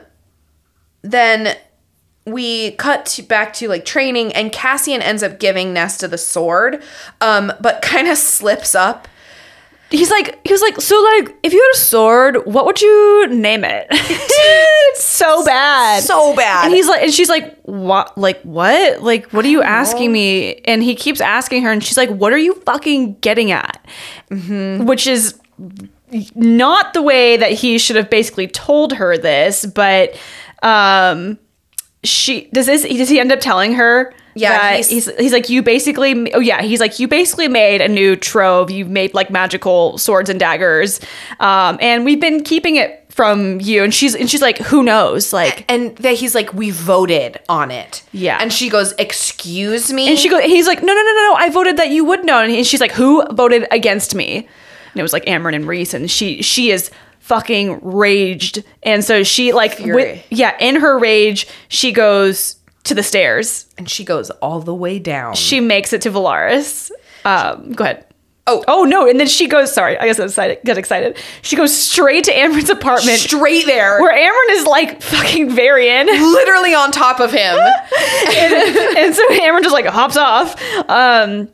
then 1.01 1.57
we 2.25 2.71
cut 2.71 3.05
to, 3.05 3.23
back 3.23 3.53
to 3.53 3.67
like 3.67 3.85
training 3.85 4.33
and 4.33 4.51
Cassian 4.51 5.01
ends 5.01 5.23
up 5.23 5.39
giving 5.39 5.73
Nesta 5.73 6.07
the 6.07 6.17
sword 6.17 6.81
um 7.21 7.51
but 7.59 7.81
kind 7.81 8.07
of 8.07 8.17
slips 8.17 8.75
up. 8.75 9.07
He's 9.89 10.09
like 10.09 10.39
he 10.45 10.51
was 10.51 10.61
like, 10.61 10.81
so 10.81 10.99
like 11.01 11.35
if 11.43 11.53
you 11.53 11.61
had 11.61 11.75
a 11.75 11.77
sword, 11.77 12.45
what 12.45 12.65
would 12.65 12.81
you 12.81 13.27
name 13.27 13.63
it? 13.63 13.87
it's 13.91 15.03
so 15.03 15.45
bad. 15.45 16.01
So 16.01 16.35
bad. 16.35 16.65
And 16.65 16.73
he's 16.73 16.87
like 16.87 17.03
and 17.03 17.13
she's 17.13 17.29
like, 17.29 17.59
What 17.63 18.17
like 18.17 18.41
what? 18.41 19.03
Like 19.03 19.31
what 19.31 19.45
are 19.45 19.49
you 19.49 19.61
asking 19.61 20.11
me? 20.11 20.55
And 20.65 20.81
he 20.81 20.95
keeps 20.95 21.21
asking 21.21 21.63
her 21.63 21.71
and 21.71 21.83
she's 21.83 21.97
like, 21.97 22.09
What 22.09 22.33
are 22.33 22.37
you 22.39 22.55
fucking 22.61 23.15
getting 23.19 23.51
at? 23.51 23.85
Which 24.29 25.05
is 25.05 25.39
not 26.35 26.93
the 26.93 27.01
way 27.01 27.37
that 27.37 27.51
he 27.51 27.77
should 27.77 27.95
have 27.95 28.09
basically 28.09 28.47
told 28.47 28.93
her 28.93 29.17
this, 29.17 29.65
but 29.65 30.17
um 30.63 31.37
she 32.03 32.45
does 32.53 32.65
this 32.65 32.83
does 32.83 33.09
he 33.09 33.19
end 33.19 33.31
up 33.31 33.39
telling 33.39 33.73
her 33.73 34.13
Yeah, 34.35 34.49
that 34.49 34.75
he's- 34.75 34.89
he's, 34.89 35.17
he's 35.17 35.33
like 35.33 35.49
you 35.49 35.61
basically 35.61 36.33
oh 36.33 36.39
yeah 36.39 36.61
he's 36.61 36.79
like 36.79 36.99
you 36.99 37.07
basically 37.07 37.47
made 37.47 37.81
a 37.81 37.87
new 37.87 38.15
trove 38.15 38.69
you've 38.71 38.89
made 38.89 39.13
like 39.13 39.29
magical 39.29 39.97
swords 39.97 40.29
and 40.29 40.39
daggers 40.39 40.99
um 41.39 41.77
and 41.81 42.03
we've 42.05 42.19
been 42.19 42.43
keeping 42.43 42.75
it 42.75 42.99
from 43.09 43.61
you 43.61 43.83
and 43.83 43.93
she's 43.93 44.15
and 44.15 44.29
she's 44.29 44.41
like 44.41 44.57
who 44.57 44.81
knows 44.83 45.31
like 45.31 45.63
and 45.71 45.95
that 45.97 46.15
he's 46.15 46.33
like 46.33 46.51
we 46.53 46.71
voted 46.71 47.39
on 47.47 47.69
it. 47.69 48.01
Yeah. 48.11 48.39
And 48.41 48.51
she 48.51 48.69
goes, 48.69 48.91
"Excuse 48.97 49.93
me?" 49.93 50.09
and 50.09 50.17
she 50.17 50.29
goes 50.29 50.41
he's 50.43 50.65
like 50.65 50.81
no 50.81 50.87
no 50.93 51.01
no 51.01 51.11
no 51.13 51.21
no 51.29 51.35
I 51.35 51.49
voted 51.51 51.77
that 51.77 51.91
you 51.91 52.03
would 52.05 52.25
know 52.25 52.39
and 52.41 52.51
he- 52.51 52.63
she's 52.63 52.81
like 52.81 52.91
who 52.91 53.23
voted 53.31 53.67
against 53.69 54.15
me 54.15 54.37
and 54.37 54.99
it 54.99 55.03
was 55.03 55.13
like 55.13 55.25
Amren 55.25 55.53
and 55.55 55.67
Rhys 55.67 55.93
and 55.93 56.09
she 56.09 56.41
she 56.41 56.71
is 56.71 56.89
fucking 57.23 57.79
raged 57.81 58.63
and 58.83 59.01
so 59.03 59.23
she 59.23 59.53
like 59.53 59.79
with, 59.79 60.21
yeah 60.29 60.57
in 60.59 60.75
her 60.75 60.99
rage 60.99 61.47
she 61.69 61.93
goes 61.93 62.57
to 62.83 62.93
the 62.93 63.03
stairs 63.03 63.65
and 63.77 63.89
she 63.89 64.03
goes 64.03 64.29
all 64.29 64.59
the 64.59 64.75
way 64.75 64.99
down. 64.99 65.33
she 65.33 65.59
makes 65.59 65.93
it 65.93 66.01
to 66.01 66.11
Velaris. 66.11 66.91
Um, 67.25 67.71
go 67.71 67.85
ahead. 67.85 68.05
Oh. 68.45 68.61
oh 68.67 68.83
no! 68.83 69.07
And 69.07 69.21
then 69.21 69.27
she 69.27 69.47
goes. 69.47 69.73
Sorry, 69.73 69.97
I 69.97 70.05
guess 70.05 70.19
I 70.19 70.25
excited, 70.25 70.59
get 70.65 70.77
excited. 70.77 71.17
She 71.43 71.55
goes 71.55 71.73
straight 71.73 72.25
to 72.25 72.33
Amren's 72.33 72.69
apartment, 72.69 73.19
straight 73.19 73.65
there. 73.65 74.01
where 74.01 74.11
Amren 74.11 74.57
is 74.57 74.65
like 74.65 75.01
fucking 75.01 75.51
Varian, 75.51 76.07
literally 76.07 76.73
on 76.73 76.91
top 76.91 77.21
of 77.21 77.31
him. 77.31 77.55
and 77.57 79.15
so 79.15 79.25
Amren 79.29 79.63
just 79.63 79.71
like 79.71 79.85
hops 79.85 80.17
off. 80.17 80.61
Um, 80.89 81.47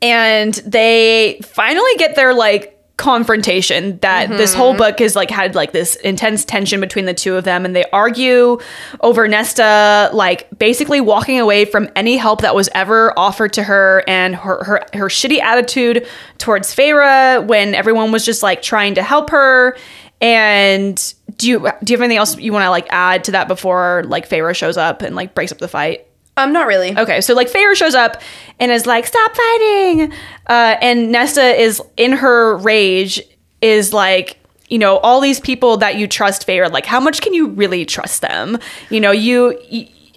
and 0.00 0.54
they 0.64 1.40
finally 1.44 1.92
get 1.98 2.16
their 2.16 2.32
like 2.32 2.73
confrontation 2.96 3.98
that 3.98 4.28
this 4.28 4.54
whole 4.54 4.70
mm-hmm. 4.70 4.78
book 4.78 4.98
has 5.00 5.16
like 5.16 5.28
had 5.28 5.56
like 5.56 5.72
this 5.72 5.96
intense 5.96 6.44
tension 6.44 6.80
between 6.80 7.06
the 7.06 7.14
two 7.14 7.34
of 7.34 7.42
them 7.42 7.64
and 7.64 7.74
they 7.74 7.84
argue 7.92 8.56
over 9.00 9.26
Nesta 9.26 10.10
like 10.12 10.48
basically 10.56 11.00
walking 11.00 11.40
away 11.40 11.64
from 11.64 11.88
any 11.96 12.16
help 12.16 12.42
that 12.42 12.54
was 12.54 12.68
ever 12.72 13.12
offered 13.18 13.52
to 13.54 13.64
her 13.64 14.04
and 14.06 14.36
her 14.36 14.62
her, 14.62 14.86
her 14.92 15.08
shitty 15.08 15.40
attitude 15.40 16.06
towards 16.38 16.74
Feyre 16.74 17.44
when 17.44 17.74
everyone 17.74 18.12
was 18.12 18.24
just 18.24 18.44
like 18.44 18.62
trying 18.62 18.94
to 18.94 19.02
help 19.02 19.30
her. 19.30 19.76
And 20.20 21.14
do 21.36 21.48
you 21.48 21.58
do 21.82 21.92
you 21.92 21.96
have 21.96 22.00
anything 22.00 22.18
else 22.18 22.38
you 22.38 22.52
want 22.52 22.62
to 22.62 22.70
like 22.70 22.86
add 22.90 23.24
to 23.24 23.32
that 23.32 23.48
before 23.48 24.04
like 24.06 24.28
Feyre 24.28 24.54
shows 24.54 24.76
up 24.76 25.02
and 25.02 25.16
like 25.16 25.34
breaks 25.34 25.50
up 25.50 25.58
the 25.58 25.66
fight 25.66 26.06
um, 26.36 26.52
not 26.52 26.66
really. 26.66 26.96
Okay, 26.96 27.20
so 27.20 27.34
like 27.34 27.50
Feyre 27.50 27.74
shows 27.74 27.94
up 27.94 28.20
and 28.58 28.72
is 28.72 28.86
like, 28.86 29.06
"Stop 29.06 29.36
fighting," 29.36 30.12
uh, 30.48 30.76
and 30.80 31.12
Nesta 31.12 31.60
is 31.60 31.80
in 31.96 32.12
her 32.12 32.56
rage 32.58 33.22
is 33.62 33.92
like, 33.92 34.38
you 34.68 34.78
know, 34.78 34.98
all 34.98 35.20
these 35.20 35.40
people 35.40 35.76
that 35.78 35.96
you 35.96 36.08
trust, 36.08 36.46
Feyre. 36.46 36.70
Like, 36.70 36.86
how 36.86 37.00
much 37.00 37.22
can 37.22 37.34
you 37.34 37.48
really 37.48 37.84
trust 37.84 38.20
them? 38.22 38.58
You 38.90 39.00
know, 39.00 39.10
you. 39.10 39.58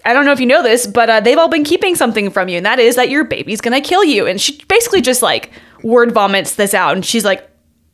I 0.06 0.14
don't 0.14 0.23
know 0.23 0.31
if 0.31 0.39
you 0.39 0.45
know 0.45 0.64
this, 0.64 0.88
but 0.88 1.10
uh, 1.10 1.19
they've 1.19 1.38
all 1.38 1.49
been 1.49 1.65
keeping 1.65 1.94
something 1.94 2.30
from 2.30 2.48
you, 2.48 2.57
and 2.57 2.65
that 2.65 2.80
is 2.80 2.95
that 2.95 3.10
your 3.10 3.26
baby's 3.26 3.61
gonna 3.61 3.81
kill 3.81 4.03
you. 4.03 4.26
And 4.26 4.39
she 4.39 4.64
basically 4.68 5.02
just 5.02 5.22
like 5.22 5.52
word 5.84 6.14
vomits 6.14 6.56
this 6.56 6.73
out, 6.73 6.95
and 6.95 7.06
she's 7.06 7.26
like, 7.26 7.48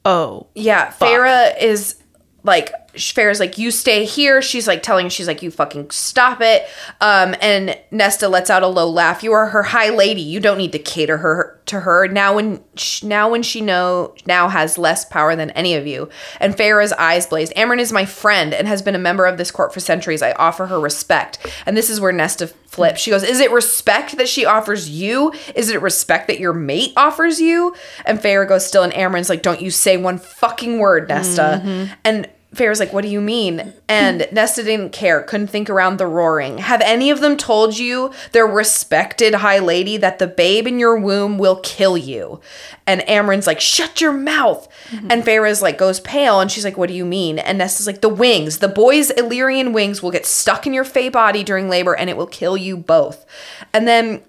"Oh, 0.05 0.47
Yeah, 0.55 0.91
Feyre 0.91 1.59
is 1.61 1.95
like 2.43 2.71
Feyre's 2.93 3.39
like 3.39 3.57
you 3.57 3.71
stay 3.71 4.05
here. 4.05 4.41
She's 4.41 4.67
like 4.67 4.83
telling 4.83 5.09
she's 5.09 5.27
like 5.27 5.41
you 5.41 5.49
fucking 5.49 5.89
stop 5.89 6.41
it. 6.41 6.67
Um 7.01 7.35
and 7.41 7.77
Nesta 7.91 8.27
lets 8.27 8.49
out 8.49 8.63
a 8.63 8.67
low 8.67 8.89
laugh. 8.89 9.23
You 9.23 9.33
are 9.33 9.47
her 9.47 9.63
high 9.63 9.89
lady. 9.89 10.21
You 10.21 10.39
don't 10.39 10.57
need 10.57 10.71
to 10.73 10.79
cater 10.79 11.17
her 11.17 11.59
to 11.65 11.79
her. 11.81 12.07
Now 12.07 12.35
when 12.35 12.63
sh- 12.75 13.03
now 13.03 13.29
when 13.31 13.41
she 13.41 13.61
know 13.61 14.13
now 14.25 14.47
has 14.49 14.77
less 14.77 15.05
power 15.05 15.35
than 15.35 15.49
any 15.51 15.73
of 15.75 15.87
you. 15.87 16.09
And 16.39 16.55
Feyre's 16.55 16.93
eyes 16.93 17.25
blaze. 17.25 17.51
Amren 17.53 17.79
is 17.79 17.91
my 17.91 18.05
friend 18.05 18.53
and 18.53 18.67
has 18.67 18.81
been 18.81 18.95
a 18.95 18.99
member 18.99 19.25
of 19.25 19.37
this 19.37 19.49
court 19.49 19.73
for 19.73 19.79
centuries. 19.79 20.21
I 20.21 20.33
offer 20.33 20.67
her 20.67 20.79
respect. 20.79 21.39
And 21.65 21.75
this 21.75 21.89
is 21.89 21.99
where 21.99 22.11
Nesta 22.11 22.47
flips. 22.47 22.99
She 23.01 23.11
goes, 23.11 23.23
"Is 23.23 23.39
it 23.39 23.51
respect 23.51 24.17
that 24.17 24.27
she 24.27 24.45
offers 24.45 24.89
you? 24.89 25.31
Is 25.55 25.69
it 25.69 25.81
respect 25.81 26.27
that 26.27 26.39
your 26.39 26.53
mate 26.53 26.93
offers 26.97 27.39
you?" 27.39 27.75
And 28.05 28.19
Feyre 28.19 28.47
goes 28.47 28.65
still 28.65 28.83
and 28.83 28.93
Amren's 28.93 29.29
like, 29.29 29.41
"Don't 29.41 29.61
you 29.61 29.71
say 29.71 29.97
one 29.97 30.17
fucking 30.19 30.79
word, 30.79 31.07
Nesta." 31.07 31.61
And 32.03 32.27
Feyre's 32.53 32.79
like, 32.79 32.93
What 32.93 33.03
do 33.03 33.09
you 33.09 33.21
mean? 33.21 33.73
And 33.87 34.27
Nesta 34.31 34.63
didn't 34.63 34.91
care, 34.91 35.21
couldn't 35.23 35.47
think 35.47 35.69
around 35.69 35.97
the 35.97 36.07
roaring. 36.07 36.59
Have 36.59 36.81
any 36.81 37.09
of 37.09 37.19
them 37.19 37.37
told 37.37 37.77
you, 37.77 38.11
their 38.31 38.45
respected 38.45 39.35
high 39.35 39.59
lady, 39.59 39.97
that 39.97 40.19
the 40.19 40.27
babe 40.27 40.67
in 40.67 40.79
your 40.79 40.97
womb 40.97 41.37
will 41.37 41.57
kill 41.57 41.97
you? 41.97 42.39
And 42.85 43.07
Amren's 43.07 43.47
like, 43.47 43.59
Shut 43.59 44.01
your 44.01 44.13
mouth. 44.13 44.67
Mm-hmm. 44.89 45.07
And 45.11 45.25
Feyre's 45.25 45.61
like, 45.61 45.77
goes 45.77 45.99
pale, 45.99 46.39
and 46.39 46.51
she's 46.51 46.65
like, 46.65 46.77
What 46.77 46.89
do 46.89 46.95
you 46.95 47.05
mean? 47.05 47.39
And 47.39 47.57
Nesta's 47.57 47.87
like, 47.87 48.01
The 48.01 48.09
wings, 48.09 48.59
the 48.59 48.67
boy's 48.67 49.11
Illyrian 49.11 49.73
wings 49.73 50.01
will 50.01 50.11
get 50.11 50.25
stuck 50.25 50.67
in 50.67 50.73
your 50.73 50.85
fey 50.85 51.09
body 51.09 51.43
during 51.43 51.69
labor, 51.69 51.95
and 51.95 52.09
it 52.09 52.17
will 52.17 52.27
kill 52.27 52.57
you 52.57 52.77
both. 52.77 53.25
And 53.73 53.87
then 53.87 54.21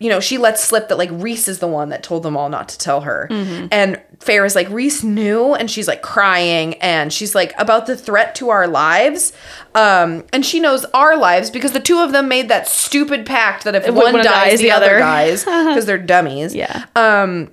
you 0.00 0.08
know, 0.08 0.18
she 0.18 0.38
lets 0.38 0.64
slip 0.64 0.88
that 0.88 0.96
like 0.98 1.10
Rhys 1.12 1.46
is 1.46 1.58
the 1.60 1.68
one 1.68 1.90
that 1.90 2.02
told 2.02 2.22
them 2.24 2.36
all 2.36 2.48
not 2.48 2.68
to 2.70 2.78
tell 2.78 3.02
her. 3.02 3.28
And 3.30 4.00
Feyre's 4.18 4.54
like, 4.56 4.68
Rhys 4.70 5.04
knew, 5.04 5.54
and 5.54 5.70
she's 5.70 5.86
like 5.86 6.00
crying, 6.02 6.74
and 6.76 7.12
she's 7.12 7.34
like 7.34 7.52
about 7.58 7.86
the 7.86 7.96
threat 7.96 8.34
to 8.36 8.48
our 8.48 8.66
lives. 8.66 9.32
Um, 9.74 10.24
and 10.32 10.44
she 10.44 10.58
knows 10.58 10.84
our 10.86 11.16
lives 11.16 11.50
because 11.50 11.72
the 11.72 11.80
two 11.80 12.00
of 12.00 12.12
them 12.12 12.28
made 12.28 12.48
that 12.48 12.66
stupid 12.66 13.26
pact 13.26 13.64
that 13.64 13.74
if 13.74 13.86
If 13.86 13.94
one, 13.94 14.14
one 14.14 14.24
dies, 14.24 14.50
dies, 14.52 14.58
the, 14.58 14.64
the 14.64 14.70
other 14.72 14.86
other. 14.86 14.98
dies 14.98 15.44
because 15.44 15.86
they're 15.86 15.98
dummies. 15.98 16.54
yeah." 16.54 16.86
Um, 16.96 17.52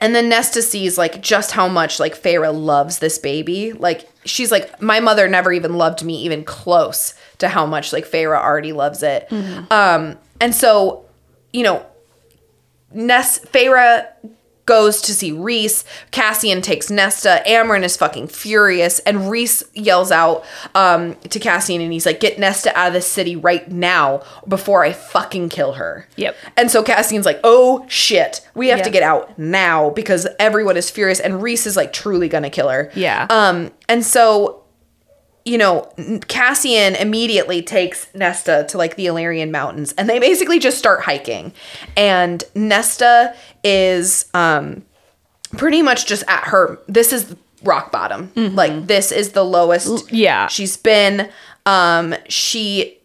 and 0.00 0.14
then 0.14 0.28
Nesta 0.28 0.62
sees 0.62 0.96
like 0.98 1.20
just 1.22 1.50
how 1.52 1.68
much 1.68 1.98
like 2.00 2.20
Feyre 2.20 2.52
loves 2.52 2.98
this 3.00 3.18
baby. 3.18 3.72
Like 3.72 4.08
she's 4.24 4.50
like, 4.50 4.80
my 4.82 5.00
mother 5.00 5.28
never 5.28 5.52
even 5.52 5.74
loved 5.74 6.04
me 6.04 6.16
even 6.22 6.44
close 6.44 7.14
to 7.38 7.48
how 7.48 7.64
much 7.66 7.92
like 7.92 8.04
Feyre 8.06 8.36
already 8.40 8.72
loves 8.72 9.02
it. 9.02 9.28
Um, 9.70 10.18
and 10.40 10.54
so, 10.54 11.04
you 11.54 11.62
know, 11.62 11.86
Ness 12.92 13.38
Feyre 13.38 14.06
goes 14.66 15.02
to 15.02 15.12
see 15.14 15.30
Rhys. 15.30 15.84
Cassian 16.10 16.62
takes 16.62 16.90
Nesta. 16.90 17.42
Amren 17.46 17.82
is 17.82 17.96
fucking 17.96 18.28
furious, 18.28 18.98
and 19.00 19.30
Rhys 19.30 19.62
yells 19.74 20.10
out 20.10 20.44
um, 20.74 21.14
to 21.16 21.38
Cassian, 21.38 21.80
and 21.80 21.92
he's 21.92 22.06
like, 22.06 22.18
"Get 22.18 22.38
Nesta 22.40 22.76
out 22.76 22.88
of 22.88 22.92
this 22.92 23.06
city 23.06 23.36
right 23.36 23.70
now 23.70 24.22
before 24.48 24.84
I 24.84 24.92
fucking 24.92 25.48
kill 25.50 25.74
her." 25.74 26.08
Yep. 26.16 26.36
And 26.56 26.70
so 26.70 26.82
Cassian's 26.82 27.26
like, 27.26 27.40
"Oh 27.44 27.86
shit, 27.88 28.46
we 28.54 28.68
have 28.68 28.82
to 28.82 28.90
get 28.90 29.04
out 29.04 29.38
now 29.38 29.90
because 29.90 30.26
everyone 30.40 30.76
is 30.76 30.90
furious, 30.90 31.20
and 31.20 31.40
Rhys 31.40 31.66
is 31.66 31.76
like 31.76 31.92
truly 31.92 32.28
gonna 32.28 32.50
kill 32.50 32.68
her." 32.68 32.90
Yeah. 32.94 33.26
Um, 33.30 33.70
and 33.88 34.04
so 34.04 34.63
you 35.44 35.58
know, 35.58 35.92
Cassian 36.28 36.94
immediately 36.96 37.60
takes 37.60 38.12
Nesta 38.14 38.64
to 38.68 38.78
like 38.78 38.96
the 38.96 39.06
Illyrian 39.06 39.50
mountains 39.50 39.92
and 39.98 40.08
they 40.08 40.18
basically 40.18 40.58
just 40.58 40.78
start 40.78 41.02
hiking. 41.02 41.52
And 41.96 42.42
Nesta 42.54 43.34
is 43.62 44.26
um 44.32 44.84
pretty 45.56 45.82
much 45.82 46.06
just 46.06 46.24
at 46.28 46.44
her 46.44 46.78
this 46.88 47.12
is 47.12 47.36
rock 47.62 47.92
bottom. 47.92 48.32
Like 48.54 48.86
this 48.86 49.12
is 49.12 49.32
the 49.32 49.44
lowest 49.44 50.10
yeah. 50.10 50.48
she's 50.48 50.76
been. 50.76 51.28
Um 51.66 52.14
she 52.28 53.00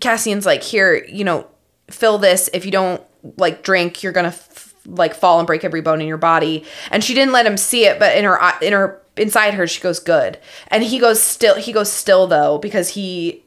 Cassian's 0.00 0.46
like, 0.46 0.62
"Here, 0.62 1.04
you 1.06 1.24
know, 1.24 1.46
fill 1.90 2.18
this. 2.18 2.48
If 2.52 2.64
you 2.64 2.70
don't 2.70 3.02
like 3.36 3.62
drink, 3.62 4.02
you're 4.02 4.12
going 4.12 4.30
to 4.30 4.36
f- 4.36 4.74
like 4.86 5.14
fall 5.14 5.38
and 5.38 5.46
break 5.46 5.64
every 5.64 5.80
bone 5.80 6.00
in 6.00 6.06
your 6.06 6.18
body." 6.18 6.64
And 6.90 7.02
she 7.02 7.14
didn't 7.14 7.32
let 7.32 7.46
him 7.46 7.56
see 7.56 7.84
it, 7.86 7.98
but 7.98 8.16
in 8.16 8.24
her 8.24 8.38
in 8.62 8.72
her 8.72 9.00
inside 9.18 9.54
her 9.54 9.66
she 9.66 9.80
goes, 9.80 9.98
"Good." 10.00 10.38
And 10.68 10.82
he 10.84 10.98
goes 10.98 11.22
still 11.22 11.56
he 11.56 11.72
goes 11.72 11.90
still 11.90 12.26
though 12.26 12.58
because 12.58 12.90
he 12.90 13.44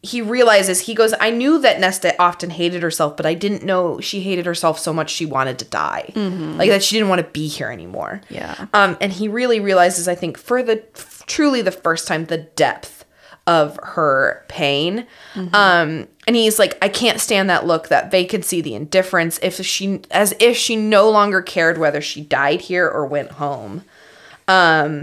he 0.00 0.22
realizes 0.22 0.80
he 0.80 0.94
goes, 0.94 1.12
I 1.18 1.30
knew 1.30 1.58
that 1.58 1.80
Nesta 1.80 2.14
often 2.22 2.50
hated 2.50 2.82
herself, 2.82 3.16
but 3.16 3.26
I 3.26 3.34
didn't 3.34 3.64
know 3.64 4.00
she 4.00 4.20
hated 4.20 4.46
herself 4.46 4.78
so 4.78 4.92
much 4.92 5.10
she 5.10 5.26
wanted 5.26 5.58
to 5.58 5.64
die. 5.64 6.12
Like 6.14 6.70
that 6.70 6.84
she 6.84 6.94
didn't 6.96 7.08
want 7.08 7.20
to 7.20 7.26
be 7.26 7.48
here 7.48 7.70
anymore. 7.70 8.20
Yeah. 8.28 8.66
Um, 8.72 8.96
and 9.00 9.12
he 9.12 9.26
really 9.26 9.58
realizes, 9.58 10.06
I 10.06 10.14
think, 10.14 10.38
for 10.38 10.62
the 10.62 10.84
truly 11.26 11.62
the 11.62 11.72
first 11.72 12.06
time, 12.06 12.26
the 12.26 12.38
depth 12.38 13.04
of 13.48 13.78
her 13.82 14.44
pain. 14.48 15.06
Um, 15.52 16.06
and 16.28 16.36
he's 16.36 16.58
like, 16.60 16.78
I 16.80 16.88
can't 16.88 17.18
stand 17.18 17.50
that 17.50 17.66
look, 17.66 17.88
that 17.88 18.10
vacancy, 18.10 18.60
the 18.60 18.74
indifference. 18.74 19.40
If 19.42 19.64
she, 19.64 20.02
as 20.10 20.32
if 20.38 20.56
she 20.56 20.76
no 20.76 21.10
longer 21.10 21.42
cared 21.42 21.76
whether 21.76 22.00
she 22.00 22.20
died 22.20 22.60
here 22.60 22.88
or 22.88 23.04
went 23.04 23.32
home. 23.32 23.84
Um, 24.48 25.02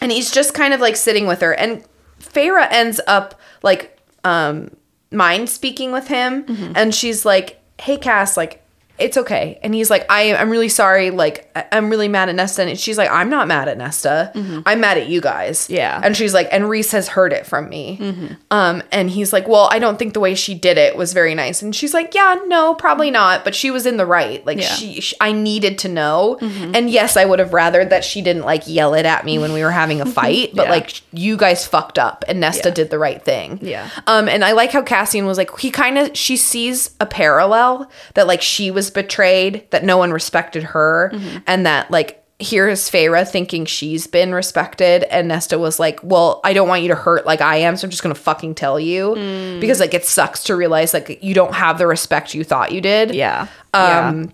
and 0.00 0.12
he's 0.12 0.30
just 0.30 0.52
kind 0.52 0.74
of 0.74 0.80
like 0.80 0.96
sitting 0.96 1.26
with 1.26 1.40
her, 1.40 1.52
and 1.54 1.82
Feyre 2.20 2.66
ends 2.70 3.00
up 3.06 3.40
like 3.62 3.98
um 4.24 4.70
mind 5.10 5.48
speaking 5.48 5.92
with 5.92 6.08
him, 6.08 6.44
and 6.76 6.94
she's 6.94 7.24
like, 7.24 7.60
"Hey, 7.80 7.96
Cass, 7.96 8.36
like." 8.36 8.62
It's 8.98 9.16
okay. 9.16 9.58
And 9.62 9.74
he's 9.74 9.90
like, 9.90 10.06
I, 10.08 10.34
I'm 10.34 10.48
really 10.50 10.68
sorry. 10.68 11.10
Like, 11.10 11.50
I'm 11.72 11.90
really 11.90 12.08
mad 12.08 12.28
at 12.28 12.34
Nesta. 12.34 12.62
And 12.62 12.78
she's 12.78 12.96
like, 12.96 13.10
I'm 13.10 13.28
not 13.28 13.46
mad 13.46 13.68
at 13.68 13.76
Nesta. 13.76 14.32
I'm 14.66 14.80
mad 14.80 14.96
at 14.98 15.06
you 15.08 15.20
guys. 15.20 15.68
Yeah. 15.68 16.00
And 16.02 16.16
she's 16.16 16.32
like, 16.32 16.48
and 16.50 16.68
Rhys 16.68 16.92
has 16.92 17.08
heard 17.08 17.32
it 17.32 17.44
from 17.46 17.68
me. 17.68 18.36
Um, 18.50 18.82
and 18.92 19.10
he's 19.10 19.32
like, 19.32 19.46
well, 19.48 19.68
I 19.70 19.78
don't 19.78 19.98
think 19.98 20.14
the 20.14 20.20
way 20.20 20.34
she 20.34 20.54
did 20.54 20.78
it 20.78 20.96
was 20.96 21.12
very 21.12 21.34
nice. 21.34 21.60
And 21.62 21.74
she's 21.76 21.92
like, 21.92 22.14
yeah, 22.14 22.36
no, 22.46 22.74
probably 22.74 23.10
not. 23.10 23.44
But 23.44 23.54
she 23.54 23.70
was 23.70 23.86
in 23.86 23.96
the 23.98 24.06
right. 24.06 24.44
Like, 24.46 24.58
Yeah. 24.58 24.68
she, 24.74 25.00
sh 25.00 25.14
I 25.20 25.32
needed 25.32 25.78
to 25.80 25.88
know. 25.88 26.38
And 26.40 26.88
yes, 26.90 27.16
I 27.16 27.24
would 27.24 27.38
have 27.38 27.52
rather 27.52 27.84
that 27.84 28.04
she 28.04 28.22
didn't 28.22 28.44
like 28.44 28.62
yell 28.66 28.94
it 28.94 29.04
at 29.06 29.24
me 29.24 29.38
when 29.38 29.52
we 29.52 29.62
were 29.62 29.70
having 29.72 30.00
a 30.00 30.06
fight. 30.18 30.52
But 30.54 30.66
Yeah. 30.66 30.70
like, 30.70 31.00
you 31.12 31.36
guys 31.36 31.66
fucked 31.66 31.98
up, 31.98 32.24
and 32.28 32.40
Nesta 32.40 32.68
Yeah. 32.68 32.74
did 32.74 32.90
the 32.90 32.98
right 32.98 33.22
thing. 33.22 33.58
Yeah. 33.62 33.90
Um, 34.06 34.28
and 34.28 34.44
I 34.44 34.52
like 34.52 34.72
how 34.72 34.82
Cassian 34.82 35.26
was 35.26 35.36
like, 35.38 35.56
he 35.58 35.70
kind 35.70 35.98
of 35.98 36.16
she 36.16 36.36
sees 36.36 36.90
a 37.00 37.06
parallel 37.06 37.90
that 38.14 38.26
like 38.26 38.40
she 38.42 38.70
was 38.70 38.85
betrayed, 38.90 39.66
that 39.70 39.84
no 39.84 39.96
one 39.96 40.12
respected 40.12 40.62
her, 40.62 41.10
Mm-hmm. 41.14 41.38
and 41.46 41.66
that 41.66 41.90
like 41.90 42.22
here's 42.38 42.90
Feyre 42.90 43.26
thinking 43.26 43.64
she's 43.64 44.06
been 44.06 44.34
respected, 44.34 45.04
and 45.04 45.28
Nesta 45.28 45.58
was 45.58 45.78
like, 45.80 45.98
well, 46.02 46.40
I 46.44 46.52
don't 46.52 46.68
want 46.68 46.82
you 46.82 46.88
to 46.88 46.94
hurt 46.94 47.24
like 47.24 47.40
I 47.40 47.56
am, 47.56 47.76
so 47.76 47.86
I'm 47.86 47.90
just 47.90 48.02
gonna 48.02 48.14
fucking 48.14 48.54
tell 48.56 48.78
you 48.78 49.14
Mm. 49.16 49.60
because 49.60 49.80
like 49.80 49.94
it 49.94 50.04
sucks 50.04 50.44
to 50.44 50.54
realize 50.56 50.92
like 50.92 51.22
you 51.22 51.32
don't 51.34 51.54
have 51.54 51.78
the 51.78 51.86
respect 51.86 52.34
you 52.34 52.44
thought 52.44 52.72
you 52.72 52.80
did. 52.82 53.14
Yeah. 53.14 53.46
Um, 53.72 54.32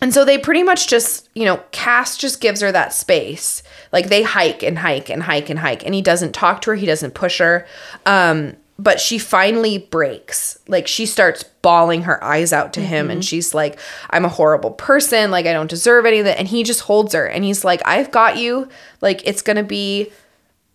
and 0.00 0.12
so 0.14 0.24
they 0.24 0.36
pretty 0.38 0.62
much 0.64 0.88
just, 0.88 1.28
you 1.34 1.44
know, 1.44 1.60
Cass 1.70 2.16
just 2.16 2.40
gives 2.40 2.60
her 2.60 2.70
that 2.72 2.92
space. 2.92 3.62
Like 3.92 4.08
they 4.08 4.22
hike 4.22 4.62
and 4.64 4.78
hike 4.78 5.10
and 5.10 5.22
hike 5.22 5.48
and 5.50 5.58
hike, 5.58 5.84
and 5.84 5.94
he 5.94 6.02
doesn't 6.02 6.32
talk 6.32 6.60
to 6.62 6.70
her, 6.70 6.76
he 6.76 6.86
doesn't 6.86 7.14
push 7.14 7.38
her. 7.38 7.66
Um, 8.06 8.56
but 8.78 9.00
she 9.00 9.18
finally 9.18 9.78
breaks. 9.78 10.58
Like 10.66 10.86
she 10.86 11.06
starts 11.06 11.42
bawling 11.42 12.02
her 12.02 12.22
eyes 12.22 12.52
out 12.52 12.72
to 12.74 12.80
him, 12.80 13.10
and 13.10 13.20
mm-hmm. 13.20 13.26
she's 13.26 13.54
like, 13.54 13.78
I'm 14.10 14.24
a 14.24 14.30
horrible 14.30 14.72
person. 14.72 15.30
Like 15.30 15.46
I 15.46 15.52
don't 15.52 15.70
deserve 15.70 16.06
any 16.06 16.18
of 16.18 16.24
that. 16.24 16.38
And 16.38 16.48
he 16.48 16.62
just 16.62 16.80
holds 16.80 17.14
her, 17.14 17.26
and 17.26 17.44
he's 17.44 17.64
like, 17.64 17.82
I've 17.84 18.10
got 18.10 18.36
you. 18.36 18.68
Like 19.00 19.22
it's 19.26 19.42
gonna 19.42 19.62
be 19.62 20.10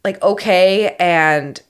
like 0.03 0.21
okay. 0.21 0.95
And 0.99 1.61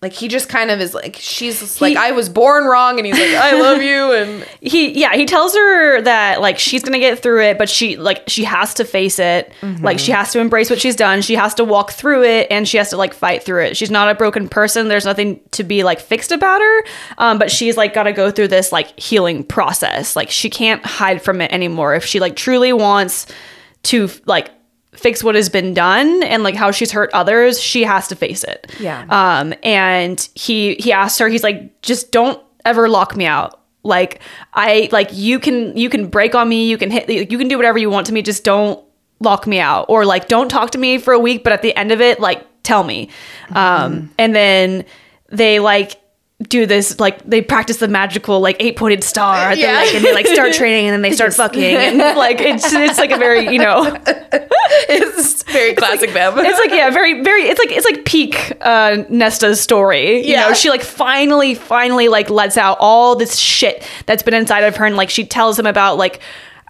like 0.00 0.12
he 0.12 0.28
just 0.28 0.48
kind 0.48 0.70
of 0.70 0.80
is 0.80 0.94
like, 0.94 1.16
she's 1.18 1.80
like, 1.80 1.96
I 1.96 2.12
was 2.12 2.28
born 2.28 2.66
wrong, 2.66 2.98
and 2.98 3.06
he's 3.06 3.18
like, 3.18 3.34
I 3.34 3.60
love 3.60 3.82
you, 3.82 4.12
and 4.12 4.44
he 4.60 4.92
yeah 4.98 5.14
he 5.14 5.26
tells 5.26 5.54
her 5.54 6.00
that 6.02 6.40
like 6.40 6.58
she's 6.58 6.84
gonna 6.84 7.00
get 7.00 7.18
through 7.18 7.42
it 7.42 7.58
but 7.58 7.68
she 7.68 7.96
like 7.96 8.22
she 8.28 8.44
has 8.44 8.74
to 8.74 8.84
face 8.84 9.18
it. 9.18 9.52
Like 9.82 9.98
she 9.98 10.12
has 10.12 10.32
to 10.32 10.40
embrace 10.40 10.70
what 10.70 10.80
she's 10.80 10.94
done. 10.94 11.20
She 11.22 11.34
has 11.34 11.54
to 11.54 11.64
walk 11.64 11.90
through 11.90 12.22
it 12.24 12.46
and 12.50 12.66
she 12.68 12.76
has 12.76 12.90
to 12.90 12.96
like 12.96 13.12
fight 13.12 13.42
through 13.42 13.64
it. 13.64 13.76
She's 13.76 13.90
not 13.90 14.08
a 14.08 14.14
broken 14.14 14.48
person. 14.48 14.86
There's 14.88 15.04
nothing 15.04 15.40
to 15.52 15.64
be 15.64 15.82
like 15.82 15.98
fixed 16.00 16.30
about 16.30 16.60
her. 16.60 16.84
Um, 17.18 17.38
but 17.38 17.50
she's 17.50 17.76
like 17.76 17.92
got 17.92 18.04
to 18.04 18.12
go 18.12 18.30
through 18.30 18.48
this 18.48 18.70
like 18.70 18.98
healing 18.98 19.42
process. 19.42 20.14
Like 20.14 20.30
she 20.30 20.48
can't 20.48 20.84
hide 20.84 21.22
from 21.22 21.40
it 21.40 21.52
anymore. 21.52 21.94
If 21.94 22.04
she 22.04 22.20
like 22.20 22.36
truly 22.36 22.72
wants 22.72 23.26
to 23.84 24.08
like 24.26 24.50
fix 24.98 25.22
what 25.22 25.34
has 25.34 25.48
been 25.48 25.72
done 25.74 26.22
and 26.24 26.42
like 26.42 26.54
how 26.56 26.70
she's 26.70 26.90
hurt 26.90 27.10
others 27.12 27.60
she 27.60 27.84
has 27.84 28.08
to 28.08 28.16
face 28.16 28.44
it. 28.44 28.70
Yeah. 28.80 29.04
um 29.08 29.54
and 29.62 30.28
he 30.34 30.74
he 30.76 30.92
asked 30.92 31.18
her 31.20 31.28
he's 31.28 31.42
like 31.44 31.80
just 31.82 32.10
don't 32.10 32.42
ever 32.64 32.88
lock 32.88 33.16
me 33.16 33.24
out. 33.26 33.60
Like 33.84 34.20
i 34.54 34.88
like 34.92 35.10
you 35.12 35.38
can 35.38 35.76
you 35.76 35.88
can 35.88 36.08
break 36.08 36.34
on 36.34 36.48
me 36.48 36.68
you 36.68 36.76
can 36.76 36.90
hit 36.90 37.08
you 37.08 37.38
can 37.38 37.48
do 37.48 37.56
whatever 37.56 37.78
you 37.78 37.88
want 37.90 38.06
to 38.08 38.12
me 38.12 38.22
just 38.22 38.44
don't 38.44 38.82
lock 39.20 39.46
me 39.46 39.60
out. 39.60 39.86
Or 39.88 40.04
like 40.04 40.28
don't 40.28 40.48
talk 40.48 40.70
to 40.72 40.78
me 40.78 40.98
for 40.98 41.12
a 41.12 41.18
week 41.18 41.44
but 41.44 41.52
at 41.52 41.62
the 41.62 41.74
end 41.76 41.92
of 41.92 42.00
it 42.00 42.20
like 42.20 42.44
tell 42.62 42.82
me. 42.84 43.08
Um 43.54 44.10
and 44.18 44.34
then 44.34 44.84
they 45.30 45.60
like 45.60 46.00
do 46.44 46.66
this 46.66 47.00
like 47.00 47.20
they 47.24 47.42
practice 47.42 47.78
the 47.78 47.88
magical 47.88 48.38
like 48.38 48.54
eight 48.60 48.76
pointed 48.76 49.02
star 49.02 49.52
Yeah. 49.54 49.80
lake 49.80 49.94
and 49.96 50.04
they 50.04 50.14
like 50.14 50.26
start 50.26 50.52
training 50.60 50.86
and 50.86 50.92
then 50.94 51.02
they 51.02 51.10
start 51.16 51.34
fucking 51.34 51.64
and 51.76 51.98
like 52.16 52.40
it's 52.40 52.72
it's 52.72 52.96
like 52.96 53.10
a 53.10 53.16
very 53.18 53.52
you 53.52 53.58
know 53.58 53.82
it's 54.88 55.42
very 55.44 55.74
classic 55.74 56.12
them. 56.12 56.34
it's 56.38 56.58
like 56.60 56.70
yeah, 56.70 56.90
very 56.90 57.22
very. 57.22 57.42
It's 57.44 57.58
like 57.58 57.72
it's 57.72 57.84
like 57.84 58.04
peak 58.04 58.52
uh, 58.60 58.98
Nesta's 59.08 59.60
story. 59.60 60.18
You 60.26 60.32
Yeah. 60.32 60.48
know, 60.48 60.54
she 60.54 60.68
like 60.70 60.82
finally 60.82 61.54
finally 61.54 62.08
like 62.08 62.28
lets 62.30 62.56
out 62.56 62.76
all 62.80 63.16
this 63.16 63.36
shit 63.36 63.82
that's 64.06 64.22
been 64.22 64.34
inside 64.34 64.64
of 64.64 64.76
her, 64.76 64.84
and 64.86 64.96
like 64.96 65.10
she 65.10 65.24
tells 65.26 65.58
him 65.58 65.66
about 65.66 65.96
like 65.96 66.20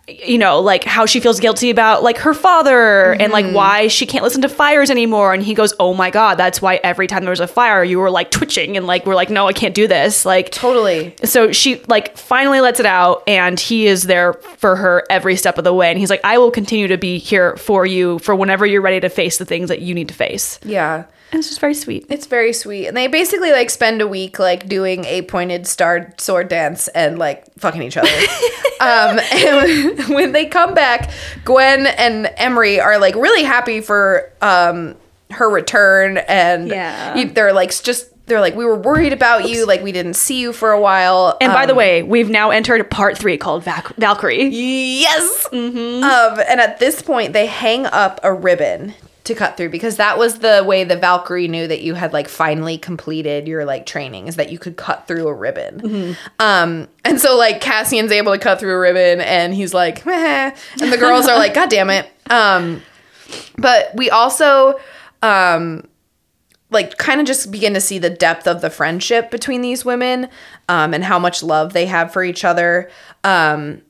you 0.09 0.39
know 0.39 0.61
like 0.61 0.85
how 0.85 1.07
she 1.07 1.21
feels 1.21 1.39
guilty 1.39 1.71
about 1.71 2.03
like 2.03 2.19
her 2.19 2.35
father 2.35 3.13
and 3.13 3.33
like 3.33 3.45
mm-hmm. 3.45 3.55
why 3.55 3.89
she 3.89 4.07
can't 4.07 4.25
listen 4.25 4.43
to 4.43 4.49
fires 4.49 4.91
anymore. 4.91 5.35
And 5.35 5.43
he 5.43 5.55
goes 5.55 5.75
oh 5.79 5.95
my 5.95 6.11
god 6.11 6.37
that's 6.37 6.63
why 6.63 6.77
every 6.83 7.07
time 7.07 7.23
there 7.23 7.31
was 7.31 7.41
a 7.41 7.49
fire 7.49 7.85
you 7.85 7.99
were 7.99 8.11
like 8.11 8.31
twitching 8.31 8.77
and 8.77 8.87
like 8.87 9.07
we're 9.07 9.15
like 9.15 9.31
no 9.31 9.47
i 9.47 9.53
can't 9.53 9.75
do 9.75 9.87
this. 9.87 10.25
Like 10.25 10.51
totally. 10.51 11.15
so 11.25 11.53
she 11.53 11.83
like 11.89 12.17
finally 12.17 12.61
lets 12.61 12.81
it 12.81 12.87
out 12.87 13.23
and 13.27 13.59
he 13.59 13.87
is 13.87 14.05
there 14.05 14.35
for 14.35 14.77
her 14.77 15.05
every 15.11 15.37
step 15.37 15.59
of 15.59 15.65
the 15.65 15.75
way. 15.75 15.91
And 15.91 15.99
he's 15.99 16.11
like 16.11 16.25
i 16.25 16.39
will 16.39 16.51
continue 16.51 16.89
to 16.89 16.99
be 16.99 17.19
here 17.19 17.57
for 17.57 17.85
you 17.87 18.19
for 18.21 18.35
whenever 18.35 18.67
you're 18.67 18.83
ready 18.83 19.01
to 19.01 19.09
face 19.09 19.39
the 19.39 19.45
things 19.45 19.69
that 19.69 19.81
you 19.81 19.95
need 19.95 20.09
to 20.09 20.15
face. 20.15 20.59
Yeah. 20.65 21.05
It's 21.33 21.49
just 21.49 21.61
very 21.61 21.75
sweet 21.75 22.07
It's 22.09 22.27
very 22.27 22.53
sweet. 22.53 22.87
And 22.87 22.97
they 22.97 23.07
basically 23.07 23.53
like 23.53 23.71
spend 23.71 24.01
a 24.01 24.07
week 24.09 24.39
like 24.39 24.67
doing 24.69 25.05
a 25.05 25.23
pointed 25.23 25.67
star 25.67 26.15
sword 26.19 26.49
dance 26.49 26.89
and 26.89 27.19
like 27.19 27.45
fucking 27.59 27.83
each 27.83 27.97
other. 27.97 28.09
um 28.81 29.19
and 29.33 30.09
when 30.15 30.33
they 30.33 30.47
come 30.47 30.75
back, 30.75 31.11
Gwyn 31.45 31.87
and 31.87 32.33
Emerie 32.37 32.81
are 32.81 32.99
like 32.99 33.15
really 33.15 33.43
happy 33.45 33.81
for 33.81 34.33
um 34.41 34.95
her 35.31 35.51
return 35.51 36.17
and 36.17 36.69
Yeah. 36.69 37.25
they're 37.27 37.53
like 37.53 37.71
just 37.83 38.07
they're 38.27 38.41
like 38.41 38.55
we 38.55 38.65
were 38.65 38.77
worried 38.77 39.13
about 39.13 39.49
you 39.49 39.67
like 39.67 39.83
we 39.83 39.93
didn't 39.93 40.15
see 40.15 40.39
you 40.41 40.53
for 40.53 40.71
a 40.71 40.81
while. 40.81 41.37
and 41.41 41.53
by 41.53 41.67
the 41.67 41.73
Um, 41.73 41.79
way 41.79 42.03
we've 42.03 42.31
now 42.31 42.51
entered 42.51 42.91
part 42.91 43.17
three 43.19 43.37
called 43.37 43.65
Vac- 43.65 43.95
valkyrie 43.97 44.45
Yes. 44.49 45.47
Um, 45.53 45.75
and 46.49 46.61
at 46.61 46.79
this 46.79 47.01
point, 47.03 47.33
they 47.33 47.47
hang 47.47 47.85
up 47.87 48.21
a 48.23 48.33
ribbon 48.33 48.95
to 49.29 49.35
cut 49.35 49.57
through 49.57 49.69
because 49.71 49.97
that 49.97 50.19
was 50.19 50.41
the 50.41 50.63
way 50.67 50.85
the 50.85 50.97
Valkyrie 50.97 51.49
knew 51.49 51.67
that 51.67 51.81
you 51.81 51.95
had 51.95 52.13
like 52.13 52.29
finally 52.29 52.77
completed 52.77 53.47
your 53.47 53.65
like 53.65 53.87
training 53.87 54.27
is 54.27 54.37
that 54.37 54.51
you 54.51 54.59
could 54.59 54.77
cut 54.77 55.07
through 55.07 55.29
a 55.29 55.35
ribbon. 55.35 55.81
Mm-hmm. 55.81 56.13
Um, 56.41 56.89
and 57.05 57.21
so 57.21 57.37
like 57.37 57.61
Cassian's 57.61 58.11
able 58.11 58.33
to 58.33 58.39
cut 58.39 58.59
through 58.59 58.75
a 58.75 58.79
ribbon 58.79 59.21
and 59.21 59.55
he's 59.55 59.73
like, 59.73 60.05
Meh. 60.05 60.55
and 60.81 60.93
the 60.93 60.97
girls 60.97 61.29
are 61.29 61.39
like, 61.39 61.55
God 61.55 61.71
damn 61.71 61.91
it. 61.91 62.11
Um, 62.29 62.83
but 63.57 63.95
we 63.95 64.11
also 64.11 64.79
um 65.23 65.87
like 66.71 66.97
kind 66.99 67.21
of 67.21 67.27
just 67.27 67.51
begin 67.51 67.75
to 67.75 67.81
see 67.81 67.99
the 67.99 68.11
depth 68.11 68.47
of 68.47 68.61
the 68.61 68.71
friendship 68.71 69.31
between 69.31 69.63
these 69.63 69.85
women 69.85 70.29
um 70.69 70.95
and 70.95 71.03
how 71.03 71.19
much 71.19 71.43
love 71.43 71.73
they 71.73 71.87
have 71.87 72.13
for 72.13 72.23
each 72.23 72.45
other 72.45 72.89
um 73.25 73.83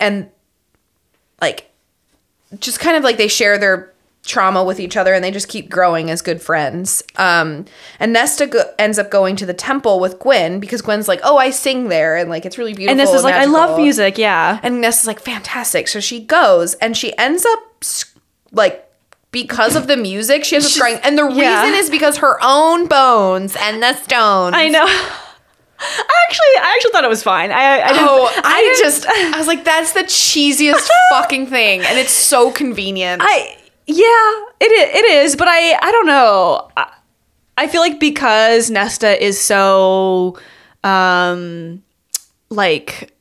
and 0.00 0.28
like 1.40 1.70
just 2.58 2.80
kind 2.80 2.96
of 2.96 3.04
like 3.04 3.16
they 3.16 3.28
share 3.28 3.58
their 3.58 3.91
trauma 4.24 4.62
with 4.62 4.78
each 4.78 4.96
other 4.96 5.12
and 5.14 5.24
they 5.24 5.30
just 5.32 5.48
keep 5.48 5.68
growing 5.68 6.08
as 6.08 6.22
good 6.22 6.40
friends 6.40 7.02
um 7.16 7.64
and 7.98 8.12
nesta 8.12 8.46
go- 8.46 8.70
ends 8.78 8.96
up 8.96 9.10
going 9.10 9.34
to 9.34 9.44
the 9.44 9.52
temple 9.52 9.98
with 9.98 10.16
gwyn 10.20 10.60
because 10.60 10.80
gwyn's 10.80 11.08
like 11.08 11.18
oh 11.24 11.38
i 11.38 11.50
sing 11.50 11.88
there 11.88 12.16
and 12.16 12.30
like 12.30 12.46
it's 12.46 12.56
really 12.56 12.72
beautiful 12.72 12.92
And 12.92 13.00
this 13.00 13.12
is 13.12 13.24
like, 13.24 13.34
I 13.34 13.46
love 13.46 13.76
music. 13.76 14.18
Yeah. 14.18 14.60
And 14.62 14.80
Nessa's 14.80 15.08
like, 15.08 15.18
fantastic. 15.20 15.88
So 15.88 15.98
she 15.98 16.20
goes 16.24 16.74
and 16.74 16.96
she 16.96 17.16
ends 17.18 17.44
up 17.44 17.58
like 18.52 18.88
because 19.32 19.74
of 19.76 19.86
the 19.88 19.96
music, 19.96 20.44
she 20.44 20.54
ends 20.56 20.72
up 20.76 20.80
crying. 20.80 21.00
And 21.02 21.18
the 21.18 21.28
yeah. 21.30 21.62
reason 21.64 21.78
is 21.80 21.90
because 21.90 22.18
her 22.18 22.38
own 22.42 22.86
bones 22.86 23.56
and 23.58 23.82
the 23.82 23.94
stones. 23.94 24.54
I 24.54 24.68
know. 24.68 24.84
I 25.84 26.26
actually, 26.28 26.60
I 26.60 26.72
actually 26.76 26.92
thought 26.92 27.04
it 27.04 27.08
was 27.10 27.22
fine. 27.24 27.50
I, 27.50 27.80
I 27.80 27.92
didn't, 27.92 28.08
Oh, 28.08 28.30
I, 28.44 28.60
didn't- 28.60 28.78
just, 28.84 29.06
I 29.08 29.36
was 29.38 29.46
like, 29.48 29.64
that's 29.64 29.92
the 29.94 30.02
cheesiest 30.04 30.86
fucking 31.10 31.46
thing. 31.48 31.80
And 31.80 31.98
it's 31.98 32.12
so 32.12 32.52
convenient. 32.52 33.20
I 33.24 33.56
yeah, 33.86 34.44
it 34.60 34.70
it 34.70 35.04
is, 35.04 35.36
but 35.36 35.48
I 35.48 35.78
I 35.80 35.92
don't 35.92 36.06
know. 36.06 36.68
I, 36.76 36.92
I 37.58 37.66
feel 37.66 37.80
like 37.80 38.00
because 38.00 38.70
Nesta 38.70 39.22
is 39.22 39.40
so 39.40 40.38
um 40.84 41.82
like 42.50 43.12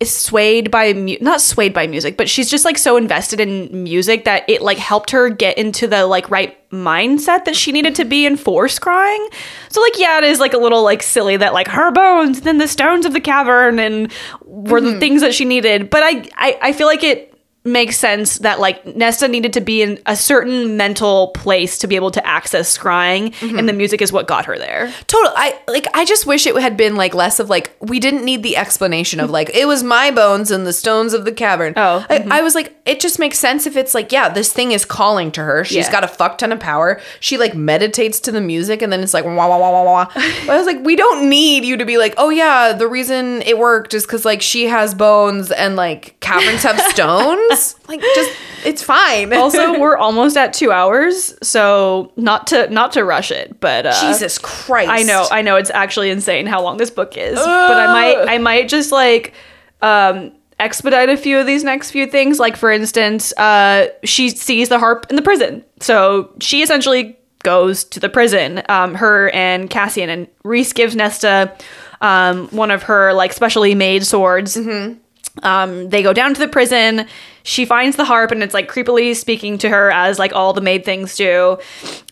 is 0.00 0.14
swayed 0.14 0.70
by 0.70 0.94
mu- 0.94 1.18
not 1.20 1.42
swayed 1.42 1.74
by 1.74 1.86
music, 1.86 2.16
but 2.16 2.28
she's 2.28 2.50
just 2.50 2.64
like 2.64 2.78
so 2.78 2.96
invested 2.96 3.38
in 3.38 3.82
music 3.82 4.24
that 4.24 4.48
it 4.48 4.62
like 4.62 4.78
helped 4.78 5.10
her 5.10 5.28
get 5.28 5.58
into 5.58 5.86
the 5.86 6.06
like 6.06 6.30
right 6.30 6.56
mindset 6.70 7.44
that 7.44 7.54
she 7.54 7.70
needed 7.70 7.94
to 7.94 8.04
be 8.06 8.24
in 8.24 8.36
for 8.36 8.66
scrying. 8.66 9.24
So 9.68 9.82
like 9.82 9.98
yeah, 9.98 10.18
it 10.18 10.24
is 10.24 10.40
like 10.40 10.54
a 10.54 10.58
little 10.58 10.82
like 10.82 11.02
silly 11.02 11.36
that 11.36 11.52
like 11.52 11.68
her 11.68 11.90
bones 11.90 12.38
and 12.38 12.46
then 12.46 12.58
the 12.58 12.68
stones 12.68 13.04
of 13.04 13.12
the 13.12 13.20
cavern 13.20 13.78
and 13.78 14.10
were 14.44 14.80
the 14.80 14.98
things 14.98 15.20
that 15.20 15.34
she 15.34 15.44
needed. 15.44 15.90
But 15.90 16.02
I, 16.02 16.24
I 16.34 16.58
I 16.62 16.72
feel 16.72 16.86
like 16.86 17.04
it 17.04 17.29
makes 17.62 17.98
sense 17.98 18.38
that 18.38 18.58
like 18.58 18.84
Nesta 18.96 19.28
needed 19.28 19.52
to 19.52 19.60
be 19.60 19.82
in 19.82 19.98
a 20.06 20.16
certain 20.16 20.78
mental 20.78 21.28
place 21.28 21.76
to 21.78 21.86
be 21.86 21.94
able 21.94 22.10
to 22.12 22.26
access 22.26 22.76
scrying 22.76 23.34
mm-hmm. 23.34 23.58
and 23.58 23.68
the 23.68 23.74
music 23.74 24.00
is 24.00 24.10
what 24.12 24.26
got 24.26 24.46
her 24.46 24.56
there. 24.56 24.90
Total. 25.06 25.30
I 25.36 25.60
like. 25.68 25.86
I 25.94 26.04
just 26.06 26.24
wish 26.26 26.46
it 26.46 26.56
had 26.56 26.76
been 26.76 26.96
like 26.96 27.14
less 27.14 27.38
of 27.38 27.50
like 27.50 27.76
we 27.80 28.00
didn't 28.00 28.24
need 28.24 28.42
the 28.42 28.56
explanation 28.56 29.20
of 29.20 29.28
like 29.30 29.50
it 29.54 29.66
was 29.66 29.82
my 29.82 30.10
bones 30.10 30.50
and 30.50 30.66
the 30.66 30.72
stones 30.72 31.12
of 31.12 31.24
the 31.26 31.32
cavern. 31.32 31.74
Oh, 31.76 32.06
I, 32.08 32.18
mm-hmm. 32.18 32.32
I 32.32 32.40
was 32.40 32.54
like, 32.54 32.74
it 32.86 32.98
just 32.98 33.18
makes 33.18 33.38
sense 33.38 33.66
if 33.66 33.76
it's 33.76 33.94
like, 33.94 34.10
yeah, 34.10 34.28
this 34.30 34.52
thing 34.52 34.72
is 34.72 34.84
calling 34.86 35.30
to 35.32 35.42
her. 35.42 35.64
She's 35.64 35.86
Yeah. 35.86 35.92
got 35.92 36.04
a 36.04 36.08
fuck 36.08 36.38
ton 36.38 36.52
of 36.52 36.60
power. 36.60 36.98
She 37.20 37.36
like 37.36 37.54
meditates 37.54 38.20
to 38.20 38.32
the 38.32 38.40
music, 38.40 38.80
and 38.80 38.90
then 38.90 39.00
it's 39.00 39.12
like 39.12 39.24
wah 39.26 39.34
wah 39.34 39.58
wah 39.58 39.70
wah 39.70 39.84
wah. 39.84 40.06
I 40.16 40.56
was 40.56 40.64
like, 40.66 40.82
we 40.82 40.96
don't 40.96 41.28
need 41.28 41.64
you 41.64 41.76
to 41.76 41.84
be 41.84 41.98
like, 41.98 42.14
oh 42.16 42.30
yeah, 42.30 42.72
the 42.72 42.88
reason 42.88 43.42
it 43.42 43.58
worked 43.58 43.92
is 43.92 44.06
because 44.06 44.24
like 44.24 44.40
she 44.40 44.64
has 44.64 44.94
bones 44.94 45.50
and 45.50 45.76
like 45.76 46.18
caverns 46.20 46.62
have 46.62 46.80
stones. 46.92 47.50
Like, 47.88 48.00
just 48.14 48.30
it's 48.64 48.82
fine. 48.82 49.32
also 49.44 49.78
we're 49.80 49.96
almost 50.06 50.36
at 50.36 50.52
two 50.52 50.70
hours 50.72 51.34
so 51.42 52.12
not 52.16 52.46
to 52.48 52.68
not 52.70 52.92
to 52.92 53.04
rush 53.04 53.30
it 53.30 53.58
but 53.60 53.86
uh 53.86 54.00
Jesus 54.00 54.38
Christ. 54.38 54.90
i 54.90 55.02
know 55.02 55.26
i 55.30 55.42
know 55.42 55.56
it's 55.56 55.70
actually 55.70 56.10
insane 56.10 56.46
how 56.46 56.60
long 56.62 56.76
this 56.76 56.90
book 56.90 57.16
is 57.16 57.38
but 57.38 57.76
i 57.76 57.86
might 57.92 58.28
i 58.28 58.38
might 58.38 58.68
just 58.68 58.92
like 58.92 59.32
um 59.82 60.32
expedite 60.58 61.08
a 61.08 61.16
few 61.16 61.38
of 61.38 61.46
these 61.46 61.64
next 61.64 61.90
few 61.90 62.06
things. 62.06 62.38
Like 62.38 62.54
for 62.54 62.70
instance 62.70 63.32
uh 63.38 63.88
she 64.04 64.28
sees 64.28 64.68
the 64.68 64.78
harp 64.78 65.06
in 65.08 65.16
the 65.16 65.22
prison. 65.22 65.64
So 65.80 66.34
she 66.40 66.60
essentially 66.62 67.16
goes 67.42 67.84
to 67.84 68.00
the 68.00 68.10
prison. 68.10 68.62
Um 68.68 68.94
her 68.96 69.30
and 69.30 69.70
cassian 69.70 70.10
and 70.10 70.28
rhys 70.44 70.74
gives 70.74 70.94
nesta 70.94 71.56
um 72.02 72.48
one 72.48 72.70
of 72.70 72.82
her 72.84 73.14
like 73.14 73.32
specially 73.32 73.74
made 73.74 74.04
swords 74.04 74.58
um, 75.42 75.88
they 75.90 76.02
go 76.02 76.12
down 76.12 76.34
to 76.34 76.40
the 76.40 76.48
prison. 76.48 77.06
She 77.42 77.64
finds 77.64 77.96
the 77.96 78.04
harp 78.04 78.30
and 78.32 78.42
it's 78.42 78.54
like 78.54 78.70
creepily 78.70 79.14
speaking 79.16 79.58
to 79.58 79.68
her 79.68 79.90
as 79.90 80.18
like 80.18 80.32
all 80.32 80.52
the 80.52 80.60
made 80.60 80.84
things 80.84 81.16
do. 81.16 81.58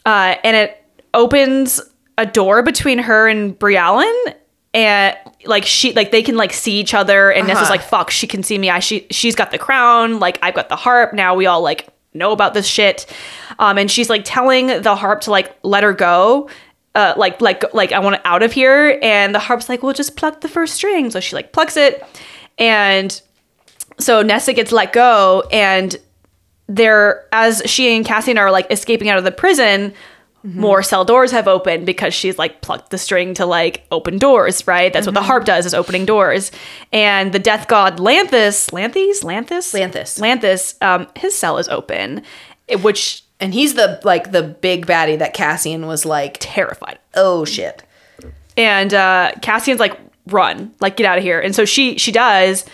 Uh, 0.07 0.37
and 0.45 0.57
it 0.57 0.83
opens 1.15 1.81
a 2.17 2.27
door 2.27 2.63
between 2.63 2.99
her 2.99 3.29
and 3.29 3.59
Briallyn. 3.59 4.35
And 4.75 5.17
like 5.47 5.65
she 5.65 5.93
like 5.95 6.11
they 6.11 6.23
can 6.23 6.37
like 6.37 6.53
see 6.53 6.79
each 6.79 6.93
other 6.95 7.31
and 7.31 7.47
Nessa's 7.47 7.63
Uh-huh. 7.65 7.71
like 7.73 7.83
fuck 7.83 8.11
she 8.11 8.27
can 8.27 8.43
see 8.43 8.59
me 8.59 8.69
I 8.69 8.81
she 8.81 9.07
she's 9.11 9.35
got 9.35 9.51
the 9.51 9.59
crown 9.59 10.21
like 10.21 10.39
I've 10.43 10.55
got 10.55 10.69
the 10.69 10.77
harp 10.77 11.15
now 11.15 11.35
we 11.35 11.47
all 11.47 11.63
like 11.63 11.89
know 12.13 12.33
about 12.33 12.53
this 12.53 12.67
shit 12.67 13.07
um 13.59 13.79
and 13.79 13.91
she's 13.91 14.11
like 14.11 14.23
telling 14.27 14.67
the 14.83 14.95
harp 14.95 15.23
to 15.23 15.31
like 15.31 15.57
let 15.63 15.85
her 15.85 15.95
go 15.95 16.51
uh 16.95 17.15
like 17.17 17.41
like 17.41 17.73
like 17.73 17.93
I 17.93 17.99
want 18.01 18.17
it 18.17 18.21
out 18.27 18.43
of 18.43 18.53
here 18.53 18.99
and 19.03 19.35
the 19.35 19.39
harp's 19.39 19.71
like 19.71 19.83
well 19.83 19.95
just 19.95 20.17
pluck 20.17 20.43
the 20.43 20.49
first 20.49 20.75
string 20.75 21.11
so 21.11 21.19
she 21.19 21.35
like 21.35 21.53
plucks 21.53 21.77
it 21.79 22.05
and 22.59 23.21
so 23.99 24.23
Nessa 24.23 24.53
gets 24.53 24.73
let 24.73 24.93
go, 24.93 25.45
and 25.53 25.97
they're 26.69 27.27
as 27.33 27.63
she 27.67 27.97
and 27.97 28.05
Cassian 28.05 28.39
are 28.39 28.51
like 28.51 28.71
escaping 28.71 29.09
out 29.09 29.19
of 29.19 29.25
the 29.25 29.33
prison. 29.33 29.95
More 30.45 30.85
cell 30.85 31.05
doors 31.05 31.33
have 31.33 31.49
opened 31.49 31.85
because 31.85 32.15
she's 32.15 32.39
like 32.39 32.63
plucked 32.63 32.91
the 32.91 32.97
string 32.97 33.35
to 33.35 33.45
like 33.45 33.85
open 33.91 34.19
doors, 34.19 34.67
right? 34.69 34.91
That's 34.93 35.05
what 35.05 35.15
the 35.15 35.21
harp 35.23 35.45
does 35.45 35.67
is 35.67 35.75
opening 35.75 36.07
doors. 36.07 36.53
And 36.93 37.33
the 37.33 37.41
death 37.41 37.67
god 37.67 37.99
Lanthys, 37.99 38.71
Lanthys, 38.73 39.25
Lanthys, 39.25 39.75
Lanthys. 39.75 40.19
Lanthys, 40.21 40.81
um, 40.81 41.09
his 41.17 41.35
cell 41.35 41.59
is 41.59 41.69
open, 41.69 42.23
which 42.83 43.25
And 43.41 43.53
he's 43.53 43.75
the 43.75 44.01
like 44.05 44.31
the 44.31 44.43
big 44.43 44.87
baddie 44.87 45.19
that 45.19 45.35
Cassian 45.35 45.87
was 45.87 46.07
like, 46.07 46.37
terrified. 46.41 46.99
oh 47.15 47.45
shit. 47.45 47.83
and 48.57 48.95
uh, 48.95 49.33
Cassian's 49.43 49.81
like, 49.81 49.99
"Run, 50.33 50.73
like 50.81 50.97
get 50.97 51.07
out 51.07 51.19
of 51.19 51.25
here." 51.25 51.41
And 51.41 51.55
so 51.55 51.65
she 51.65 51.99
she 51.99 52.13
does. 52.13 52.65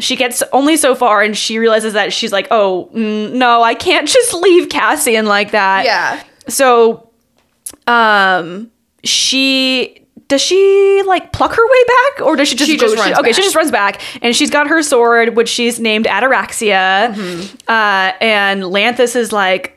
She 0.00 0.16
gets 0.16 0.42
only 0.52 0.76
so 0.76 0.94
far, 0.96 1.22
and 1.22 1.36
she 1.36 1.58
realizes 1.58 1.92
that 1.92 2.12
she's 2.12 2.32
like, 2.32 2.48
"Oh 2.50 2.90
no, 2.92 3.62
I 3.62 3.74
can't 3.74 4.08
just 4.16 4.34
leave 4.34 4.68
Cassian 4.68 5.26
like 5.26 5.52
that." 5.52 5.84
Yeah. 5.84 6.22
So, 6.48 7.10
um, 7.86 8.70
she 9.04 10.00
does 10.28 10.40
she 10.40 11.02
like 11.06 11.32
pluck 11.32 11.52
her 11.54 11.64
way 11.64 11.84
back, 11.86 12.26
or 12.26 12.34
does 12.36 12.48
she 12.48 12.56
just 12.56 12.70
She 12.70 12.76
go- 12.76 12.86
just 12.86 12.96
runs 12.96 13.12
okay? 13.18 13.22
back. 13.28 13.34
She 13.34 13.42
just 13.42 13.54
runs 13.54 13.70
back, 13.70 14.00
and 14.22 14.34
she's 14.34 14.50
got 14.50 14.66
her 14.68 14.82
sword, 14.82 15.36
which 15.36 15.48
she's 15.48 15.78
named 15.78 16.06
Ataraxia. 16.06 17.14
Mm-hmm. 17.14 17.56
Uh, 17.68 18.12
and 18.20 18.62
Lanthys 18.64 19.14
is 19.16 19.32
like, 19.32 19.73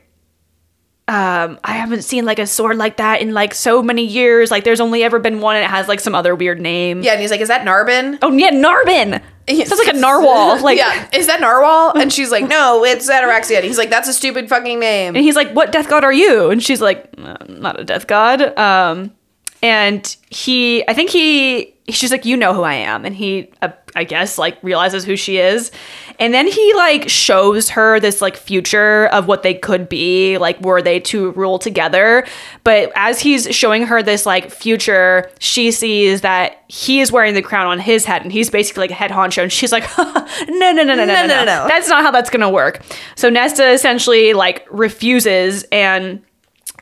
um, 1.08 1.58
I 1.64 1.72
haven't 1.72 2.02
seen 2.02 2.26
like 2.26 2.38
a 2.38 2.46
sword 2.46 2.76
like 2.76 2.98
that 2.98 3.22
in 3.22 3.32
like 3.32 3.54
so 3.54 3.82
many 3.82 4.04
years. 4.04 4.50
Like, 4.50 4.64
there's 4.64 4.80
only 4.80 5.02
ever 5.02 5.18
been 5.18 5.40
one, 5.40 5.56
and 5.56 5.64
it 5.64 5.70
has 5.70 5.88
like 5.88 6.00
some 6.00 6.14
other 6.14 6.34
weird 6.34 6.60
name. 6.60 7.02
Yeah, 7.02 7.12
and 7.12 7.20
he's 7.20 7.30
like, 7.30 7.40
is 7.40 7.48
that 7.48 7.66
Narbin? 7.66 8.18
Oh 8.20 8.30
yeah, 8.32 8.50
Narbin. 8.50 9.22
Sounds 9.48 9.78
like 9.78 9.94
a 9.94 9.98
narwhal. 9.98 10.62
Like, 10.62 10.76
yeah, 10.76 11.08
is 11.14 11.26
that 11.28 11.40
narwhal? 11.40 11.92
And 11.96 12.12
she's 12.12 12.30
like, 12.30 12.46
no, 12.46 12.84
it's 12.84 13.08
Ataraxia. 13.08 13.56
And 13.56 13.64
he's 13.64 13.78
like, 13.78 13.88
that's 13.88 14.08
a 14.08 14.12
stupid 14.12 14.48
fucking 14.50 14.78
name. 14.78 15.16
And 15.16 15.24
he's 15.24 15.36
like, 15.36 15.50
"What 15.52 15.72
death 15.72 15.88
god 15.88 16.04
are 16.04 16.12
you?" 16.12 16.50
And 16.50 16.62
she's 16.62 16.82
like, 16.82 17.08
"Uh, 17.16 17.36
"Not 17.48 17.80
a 17.80 17.84
death 17.84 18.06
god." 18.06 18.56
Um, 18.58 19.12
and 19.62 20.14
he, 20.28 20.86
I 20.86 20.92
think 20.92 21.08
he, 21.10 21.74
she's 21.88 22.10
like, 22.10 22.26
"You 22.26 22.36
know 22.36 22.52
who 22.52 22.62
I 22.62 22.74
am," 22.74 23.06
and 23.06 23.14
he, 23.16 23.50
uh, 23.62 23.70
I 23.98 24.04
guess, 24.04 24.38
like 24.38 24.62
realizes 24.62 25.04
who 25.04 25.16
she 25.16 25.38
is, 25.38 25.72
and 26.20 26.32
then 26.32 26.46
he 26.46 26.74
like 26.74 27.08
shows 27.08 27.68
her 27.70 27.98
this 27.98 28.22
like 28.22 28.36
future 28.36 29.06
of 29.08 29.26
what 29.26 29.42
they 29.42 29.54
could 29.54 29.88
be, 29.88 30.38
like 30.38 30.60
were 30.60 30.80
they 30.80 31.00
to 31.00 31.32
rule 31.32 31.58
together. 31.58 32.24
But 32.62 32.92
as 32.94 33.18
he's 33.18 33.52
showing 33.52 33.82
her 33.86 34.00
this 34.00 34.24
like 34.24 34.52
future, 34.52 35.28
she 35.40 35.72
sees 35.72 36.20
that 36.20 36.62
he 36.68 37.00
is 37.00 37.10
wearing 37.10 37.34
the 37.34 37.42
crown 37.42 37.66
on 37.66 37.80
his 37.80 38.04
head, 38.04 38.22
and 38.22 38.30
he's 38.30 38.50
basically 38.50 38.82
like 38.82 38.92
a 38.92 38.94
head 38.94 39.10
honcho, 39.10 39.42
and 39.42 39.52
she's 39.52 39.72
like, 39.72 39.82
"No, 39.98 40.14
no, 40.48 40.72
no, 40.72 40.84
no, 40.84 40.94
no, 40.94 41.04
no, 41.04 41.26
no, 41.26 41.44
no. 41.44 41.66
That's 41.66 41.88
not 41.88 42.04
how 42.04 42.12
that's 42.12 42.30
gonna 42.30 42.50
work. 42.50 42.80
So 43.16 43.28
Nesta 43.28 43.68
essentially 43.72 44.32
like 44.32 44.64
refuses 44.70 45.64
and 45.72 46.22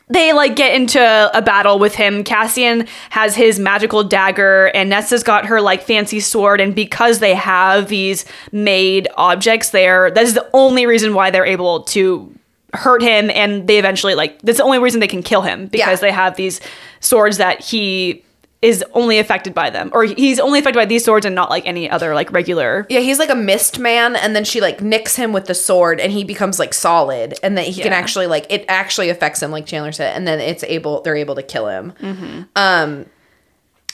they 0.09 0.31
like 0.33 0.55
get 0.55 0.73
into 0.73 0.99
a 1.37 1.41
battle 1.41 1.79
with 1.79 1.95
him. 1.95 2.23
Cassian 2.23 2.87
has 3.09 3.35
his 3.35 3.59
magical 3.59 4.03
dagger 4.03 4.67
and 4.73 4.89
Nesta's 4.89 5.21
got 5.23 5.45
her 5.47 5.59
like 5.59 5.83
fancy 5.83 6.19
sword 6.21 6.61
and 6.61 6.73
because 6.73 7.19
they 7.19 7.35
have 7.35 7.89
these 7.89 8.23
made 8.53 9.07
objects 9.17 9.71
there, 9.71 10.09
that 10.11 10.23
is 10.23 10.33
the 10.33 10.49
only 10.53 10.85
reason 10.85 11.13
why 11.13 11.29
they're 11.29 11.45
able 11.45 11.83
to 11.83 12.33
hurt 12.73 13.01
him 13.01 13.29
and 13.31 13.67
they 13.67 13.79
eventually 13.79 14.13
like 14.15 14.41
that's 14.41 14.57
the 14.59 14.63
only 14.63 14.77
reason 14.79 14.99
they 14.99 15.07
can 15.07 15.23
kill 15.23 15.41
him 15.41 15.67
because 15.67 15.99
Yeah. 16.01 16.07
they 16.07 16.11
have 16.11 16.35
these 16.35 16.59
swords 16.99 17.37
that 17.37 17.61
he 17.61 18.23
is 18.61 18.83
only 18.93 19.19
affected 19.19 19.53
by 19.53 19.69
them, 19.69 19.91
or 19.93 20.03
he's 20.03 20.39
only 20.39 20.59
affected 20.59 20.79
by 20.79 20.85
these 20.85 21.05
swords 21.05 21.25
and 21.25 21.35
not 21.35 21.49
like 21.49 21.65
any 21.67 21.89
other 21.89 22.15
like 22.15 22.31
regular. 22.31 22.87
Yeah, 22.89 23.01
he's 23.01 23.19
like 23.19 23.29
a 23.29 23.35
mist 23.35 23.77
man, 23.77 24.15
and 24.15 24.35
then 24.35 24.43
she 24.43 24.61
like 24.61 24.81
nicks 24.81 25.15
him 25.15 25.31
with 25.31 25.45
the 25.45 25.53
sword, 25.53 25.99
and 25.99 26.11
he 26.11 26.23
becomes 26.23 26.57
like 26.57 26.73
solid, 26.73 27.37
and 27.43 27.57
then 27.57 27.65
he 27.65 27.81
can 27.81 27.93
actually 27.93 28.25
like 28.25 28.47
it 28.49 28.65
actually 28.67 29.09
affects 29.09 29.43
him, 29.43 29.51
like 29.51 29.65
Chandler 29.67 29.91
said, 29.91 30.15
and 30.15 30.27
then 30.27 30.39
it's 30.39 30.63
able 30.63 31.01
they're 31.01 31.15
able 31.15 31.35
to 31.35 31.43
kill 31.43 31.67
him. 31.67 31.93
Mm-hmm. 32.01 32.41
Um, 32.55 33.05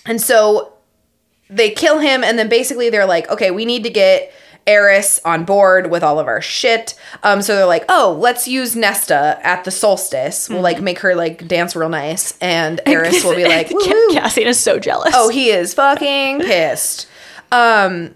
and 0.06 0.22
so 0.22 0.74
they 1.50 1.70
kill 1.70 2.00
him, 2.00 2.24
and 2.24 2.40
then 2.40 2.48
basically 2.48 2.90
they're 2.90 3.06
like, 3.06 3.30
okay, 3.30 3.52
we 3.52 3.66
need 3.66 3.84
to 3.84 3.90
get 3.90 4.34
Eris 4.66 5.20
on 5.26 5.44
board 5.46 5.92
with 5.92 6.04
all 6.04 6.20
of 6.20 6.28
our 6.28 6.42
shit. 6.42 6.96
Um, 7.24 7.42
so 7.42 7.56
they're 7.56 7.66
like, 7.66 7.86
oh, 7.90 8.18
let's 8.20 8.48
use 8.48 8.76
Nesta 8.76 9.40
at 9.44 9.64
the 9.66 9.72
solstice. 9.72 10.48
We'll 10.50 10.58
Mm-hmm. 10.58 10.64
like 10.64 10.82
make 10.82 11.00
her 11.00 11.16
like 11.16 11.48
dance 11.48 11.76
real 11.76 11.90
nice, 11.90 12.38
and 12.40 12.80
Eris 12.88 13.24
will 13.24 13.36
be 13.36 13.44
like. 13.46 13.70
Cassian 14.14 14.48
is 14.48 14.60
so 14.60 14.80
jealous. 14.80 15.14
Oh, 15.16 15.30
he 15.30 15.50
is 15.50 15.74
fucking 15.74 16.40
pissed. 16.46 17.08
Um, 17.52 18.16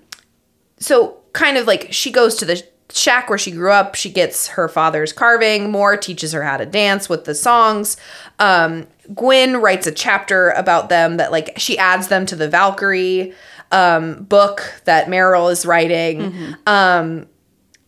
so 0.80 1.18
kind 1.34 1.58
of 1.58 1.68
like 1.68 1.92
she 1.92 2.12
goes 2.12 2.36
to 2.36 2.46
the 2.46 2.64
shack 2.92 3.30
where 3.30 3.38
she 3.38 3.52
grew 3.52 3.72
up. 3.72 3.96
She 3.96 4.10
gets 4.10 4.48
her 4.50 4.68
father's 4.70 5.12
carving. 5.12 5.70
Mor 5.72 5.98
teaches 5.98 6.32
her 6.32 6.44
how 6.44 6.58
to 6.58 6.66
dance 6.66 7.10
with 7.10 7.26
the 7.26 7.36
songs. 7.36 7.98
Um, 8.40 8.88
Gwyn 9.14 9.58
writes 9.58 9.88
a 9.88 9.92
chapter 9.92 10.52
about 10.52 10.90
them 10.90 11.18
that 11.18 11.32
like 11.32 11.54
she 11.58 11.78
adds 11.78 12.08
them 12.08 12.26
to 12.28 12.36
the 12.36 12.48
Valkyrie 12.50 13.34
um, 13.72 14.24
book 14.24 14.82
that 14.86 15.10
Merrill 15.10 15.50
is 15.50 15.66
writing. 15.66 16.56
Um, 16.66 17.28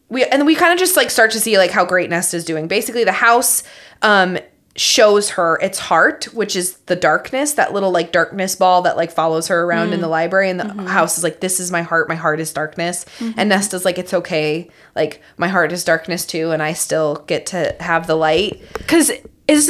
we 0.09 0.25
and 0.25 0.45
we 0.45 0.55
kind 0.55 0.73
of 0.73 0.79
just 0.79 0.95
like 0.97 1.09
start 1.11 1.31
to 1.31 1.39
see 1.39 1.57
like 1.57 1.71
how 1.71 1.85
great 1.85 2.09
Nest 2.09 2.33
is 2.33 2.43
doing. 2.45 2.67
Basically, 2.67 3.03
the 3.03 3.11
house 3.11 3.63
um 4.01 4.37
shows 4.75 5.31
her 5.31 5.57
its 5.61 5.77
heart, 5.77 6.25
which 6.33 6.55
is 6.55 6.77
the 6.85 6.95
darkness, 6.95 7.53
that 7.53 7.73
little 7.73 7.91
like 7.91 8.11
darkness 8.13 8.55
ball 8.55 8.81
that 8.83 8.95
like 8.95 9.11
follows 9.11 9.47
her 9.49 9.63
around 9.63 9.91
in 9.91 9.99
the 9.99 10.07
library. 10.07 10.49
And 10.49 10.57
the 10.59 10.83
house 10.83 11.17
is 11.17 11.23
like, 11.23 11.41
This 11.41 11.59
is 11.59 11.69
my 11.69 11.81
heart, 11.81 12.07
my 12.07 12.15
heart 12.15 12.39
is 12.39 12.53
darkness. 12.53 13.05
And 13.19 13.49
Nesta's 13.49 13.83
like, 13.83 13.97
It's 13.97 14.13
okay. 14.13 14.69
Like 14.95 15.21
my 15.37 15.47
heart 15.49 15.71
is 15.73 15.83
darkness 15.83 16.25
too, 16.25 16.51
and 16.51 16.63
I 16.63 16.73
still 16.73 17.15
get 17.27 17.45
to 17.47 17.75
have 17.81 18.07
the 18.07 18.15
light. 18.15 18.61
because 18.73 19.11
is 19.47 19.69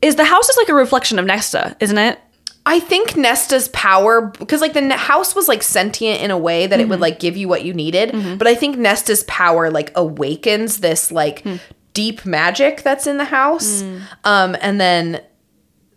is 0.00 0.16
the 0.16 0.24
house 0.24 0.48
is 0.48 0.56
like 0.56 0.68
a 0.70 0.74
reflection 0.74 1.18
of 1.18 1.26
Nesta, 1.26 1.76
isn't 1.78 1.98
it? 1.98 2.18
I 2.66 2.78
think 2.78 3.16
Nesta's 3.16 3.68
power 3.68 4.20
because 4.22 4.60
like 4.60 4.74
the 4.74 4.96
house 4.96 5.34
was 5.34 5.48
like 5.48 5.62
sentient 5.62 6.20
in 6.20 6.30
a 6.30 6.38
way 6.38 6.66
that 6.66 6.78
it 6.78 6.88
would 6.88 6.96
mm-hmm. 6.96 7.02
like 7.02 7.18
give 7.18 7.36
you 7.36 7.48
what 7.48 7.64
you 7.64 7.72
needed, 7.72 8.10
mm-hmm. 8.10 8.36
but 8.36 8.46
I 8.46 8.54
think 8.54 8.76
Nesta's 8.76 9.24
power 9.24 9.70
like 9.70 9.92
awakens 9.94 10.78
this 10.78 11.10
like 11.10 11.42
mm. 11.42 11.58
deep 11.94 12.26
magic 12.26 12.82
that's 12.82 13.06
in 13.06 13.16
the 13.16 13.24
house. 13.24 13.82
Mm. 13.82 14.02
Um 14.24 14.56
and 14.60 14.80
then 14.80 15.22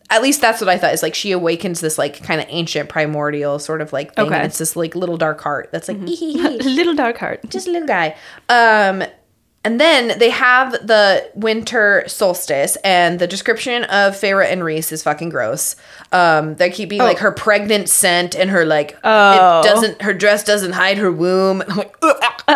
at 0.09 0.21
least 0.21 0.41
that's 0.41 0.61
what 0.61 0.69
I 0.69 0.77
thought 0.77 0.93
is 0.93 1.03
like 1.03 1.15
she 1.15 1.31
awakens 1.31 1.81
this 1.81 1.97
like 1.97 2.23
kind 2.23 2.39
of 2.39 2.47
ancient 2.49 2.87
primordial 2.87 3.59
sort 3.59 3.81
of 3.81 3.91
like 3.91 4.15
thing 4.15 4.27
Okay. 4.27 4.35
and 4.35 4.45
it's 4.45 4.59
this 4.59 4.75
like 4.75 4.95
little 4.95 5.17
dark 5.17 5.41
heart 5.41 5.69
that's 5.71 5.87
like 5.87 5.97
mm-hmm. 5.97 6.67
Little 6.75 6.95
dark 6.95 7.17
heart. 7.17 7.41
just 7.49 7.67
a 7.67 7.71
little 7.71 7.87
guy. 7.87 8.15
Um, 8.47 9.03
and 9.63 9.79
then 9.79 10.17
they 10.19 10.29
have 10.29 10.71
the 10.73 11.29
winter 11.35 12.03
solstice, 12.07 12.75
and 12.83 13.19
the 13.19 13.27
description 13.27 13.83
of 13.85 14.13
Feyre 14.13 14.45
and 14.49 14.63
Rhys 14.63 14.91
is 14.91 15.03
fucking 15.03 15.29
gross. 15.29 15.75
Um, 16.11 16.55
they 16.55 16.69
keep 16.69 16.89
being 16.89 17.01
like 17.01 17.19
her 17.19 17.31
pregnant 17.31 17.89
scent 17.89 18.35
and 18.35 18.49
her 18.49 18.65
like 18.65 18.97
Oh. 19.03 19.59
it 19.59 19.63
doesn't 19.63 20.01
her 20.01 20.13
dress 20.13 20.43
doesn't 20.43 20.73
hide 20.73 20.97
her 20.97 21.11
womb. 21.11 21.61
And 21.61 21.71
I'm 21.71 21.77
like, 21.77 21.95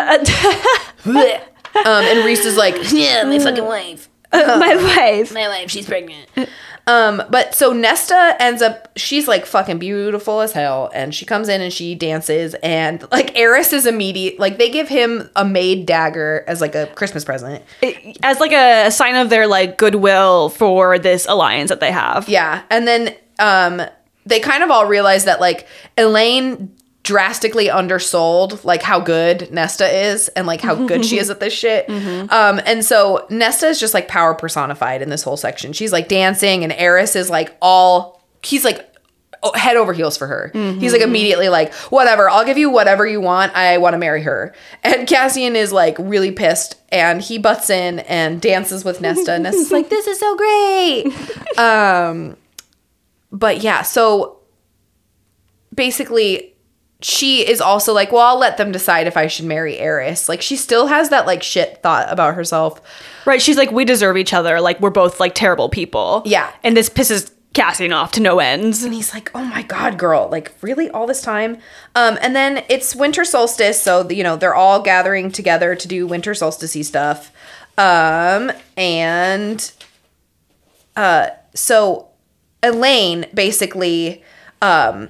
um, 1.86 2.04
and 2.04 2.24
Rhys 2.24 2.44
is 2.44 2.56
like, 2.56 2.74
yeah, 2.92 3.24
my 3.24 3.38
fucking 3.38 3.64
wife. 3.64 4.08
My 4.32 4.76
wife. 4.76 5.32
My 5.32 5.48
wife, 5.48 5.70
she's 5.70 5.86
pregnant. 5.86 6.26
Um, 6.88 7.22
but 7.28 7.54
so 7.54 7.74
Nesta 7.74 8.34
ends 8.40 8.62
up, 8.62 8.88
she's 8.96 9.28
like 9.28 9.44
fucking 9.44 9.78
beautiful 9.78 10.40
as 10.40 10.52
hell, 10.52 10.90
and 10.94 11.14
she 11.14 11.26
comes 11.26 11.50
in 11.50 11.60
and 11.60 11.70
she 11.70 11.94
dances, 11.94 12.54
and 12.62 13.06
like 13.12 13.36
Eris 13.36 13.74
is 13.74 13.84
immediate, 13.84 14.38
like 14.38 14.56
they 14.56 14.70
give 14.70 14.88
him 14.88 15.28
a 15.36 15.44
made 15.44 15.84
dagger 15.84 16.44
as 16.48 16.62
like 16.62 16.74
a 16.74 16.86
Christmas 16.94 17.26
present. 17.26 17.62
As 18.22 18.40
like 18.40 18.52
a 18.52 18.90
sign 18.90 19.16
of 19.16 19.28
their 19.28 19.46
like 19.46 19.76
goodwill 19.76 20.48
for 20.48 20.98
this 20.98 21.26
alliance 21.28 21.68
that 21.68 21.80
they 21.80 21.92
have. 21.92 22.26
Yeah, 22.26 22.62
and 22.70 22.88
then 22.88 23.14
um, 23.38 23.82
they 24.24 24.40
kind 24.40 24.62
of 24.62 24.70
all 24.70 24.86
realize 24.86 25.26
that 25.26 25.40
like 25.40 25.66
Elaine 25.98 26.74
drastically 27.08 27.70
undersold 27.70 28.62
like 28.66 28.82
how 28.82 29.00
good 29.00 29.50
Nesta 29.50 29.88
is 29.88 30.28
and 30.28 30.46
like 30.46 30.60
how 30.60 30.74
good 30.74 31.06
she 31.06 31.18
is 31.22 31.30
at 31.30 31.40
this 31.40 31.54
shit. 31.54 31.88
Um, 31.88 32.60
and 32.66 32.84
so 32.84 33.26
Nesta 33.30 33.66
is 33.66 33.80
just 33.80 33.94
like 33.94 34.08
power 34.08 34.34
personified 34.34 35.00
in 35.00 35.08
this 35.08 35.22
whole 35.22 35.38
section. 35.38 35.72
She's 35.72 35.90
like 35.90 36.08
dancing, 36.08 36.64
and 36.64 36.72
Eris 36.74 37.16
is 37.16 37.30
like 37.30 37.56
all 37.62 38.22
he's 38.42 38.62
like 38.62 38.94
head 39.54 39.76
over 39.76 39.94
heels 39.94 40.18
for 40.18 40.26
her. 40.26 40.50
He's 40.52 40.92
like 40.92 41.00
immediately 41.00 41.48
like, 41.48 41.72
whatever, 41.74 42.28
I'll 42.28 42.44
give 42.44 42.58
you 42.58 42.68
whatever 42.68 43.06
you 43.06 43.22
want. 43.22 43.54
I 43.56 43.78
want 43.78 43.94
to 43.94 43.98
marry 43.98 44.22
her. 44.24 44.54
And 44.82 45.08
Cassian 45.08 45.56
is 45.56 45.72
like 45.72 45.96
really 45.98 46.32
pissed 46.32 46.74
and 46.90 47.22
he 47.22 47.38
butts 47.38 47.70
in 47.70 48.00
and 48.00 48.38
dances 48.38 48.84
with 48.84 49.00
Nesta. 49.00 49.32
And 49.32 49.44
Nesta's 49.44 49.70
like, 49.72 49.88
this 49.88 50.06
is 50.06 50.18
so 50.18 50.36
great. 50.36 51.58
um, 51.58 52.36
but 53.32 53.62
yeah, 53.62 53.82
so 53.82 54.40
basically 55.72 56.54
she 57.00 57.48
is 57.48 57.60
also 57.60 57.92
like, 57.92 58.10
well, 58.10 58.26
I'll 58.26 58.38
let 58.38 58.56
them 58.56 58.72
decide 58.72 59.06
if 59.06 59.16
I 59.16 59.28
should 59.28 59.46
marry 59.46 59.78
Eris. 59.78 60.28
Like 60.28 60.42
she 60.42 60.56
still 60.56 60.88
has 60.88 61.10
that 61.10 61.26
like 61.26 61.42
shit 61.42 61.82
thought 61.82 62.10
about 62.10 62.34
herself. 62.34 62.80
Right. 63.24 63.40
She's 63.40 63.56
like, 63.56 63.70
we 63.70 63.84
deserve 63.84 64.16
each 64.16 64.34
other. 64.34 64.60
Like 64.60 64.80
we're 64.80 64.90
both 64.90 65.20
like 65.20 65.34
terrible 65.34 65.68
people. 65.68 66.22
Yeah. 66.26 66.52
And 66.64 66.76
this 66.76 66.90
pisses 66.90 67.30
Cassian 67.54 67.92
off 67.92 68.12
to 68.12 68.20
no 68.20 68.38
ends. 68.38 68.84
And 68.84 68.94
he's 68.94 69.12
like, 69.12 69.30
"Oh 69.34 69.42
my 69.42 69.62
god, 69.62 69.98
girl! 69.98 70.28
Like, 70.30 70.54
really, 70.60 70.88
all 70.90 71.06
this 71.06 71.22
time?" 71.22 71.58
Um, 71.94 72.18
and 72.20 72.36
then 72.36 72.62
it's 72.68 72.94
winter 72.94 73.24
solstice, 73.24 73.82
so 73.82 74.08
you 74.10 74.22
know 74.22 74.36
they're 74.36 74.54
all 74.54 74.80
gathering 74.80 75.32
together 75.32 75.74
to 75.74 75.88
do 75.88 76.06
winter 76.06 76.34
solstice 76.34 76.86
stuff. 76.86 77.32
Um, 77.76 78.52
and 78.76 79.72
uh, 80.94 81.30
so 81.54 82.08
Elaine 82.62 83.26
basically, 83.34 84.22
um, 84.60 85.08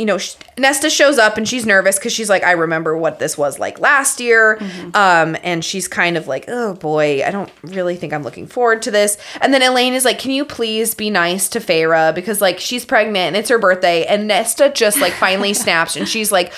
you 0.00 0.06
know, 0.06 0.16
sh- 0.16 0.34
Nesta 0.56 0.88
shows 0.88 1.18
up 1.18 1.36
and 1.36 1.46
she's 1.46 1.66
nervous 1.66 1.98
because 1.98 2.12
she's 2.12 2.30
like, 2.30 2.42
I 2.42 2.52
remember 2.52 2.96
what 2.96 3.18
this 3.18 3.36
was 3.36 3.58
like 3.58 3.78
last 3.78 4.18
year. 4.18 4.58
Um, 4.94 5.36
and 5.42 5.62
she's 5.62 5.86
kind 5.88 6.16
of 6.16 6.26
like, 6.26 6.46
oh 6.48 6.72
boy, 6.72 7.22
I 7.22 7.30
don't 7.30 7.52
really 7.62 7.96
think 7.96 8.14
I'm 8.14 8.22
looking 8.22 8.46
forward 8.46 8.80
to 8.82 8.90
this. 8.90 9.18
And 9.42 9.52
then 9.52 9.62
Elaine 9.62 9.92
is 9.92 10.06
like, 10.06 10.18
can 10.18 10.30
you 10.30 10.46
please 10.46 10.94
be 10.94 11.10
nice 11.10 11.50
to 11.50 11.60
Feyre 11.60 12.14
because 12.14 12.40
like 12.40 12.58
she's 12.58 12.86
pregnant 12.86 13.18
and 13.18 13.36
it's 13.36 13.50
her 13.50 13.58
birthday. 13.58 14.06
And 14.06 14.26
Nesta 14.26 14.70
just 14.70 14.98
like 15.00 15.12
finally 15.12 15.52
snaps 15.64 15.96
and 15.96 16.08
she's 16.08 16.32
like, 16.32 16.50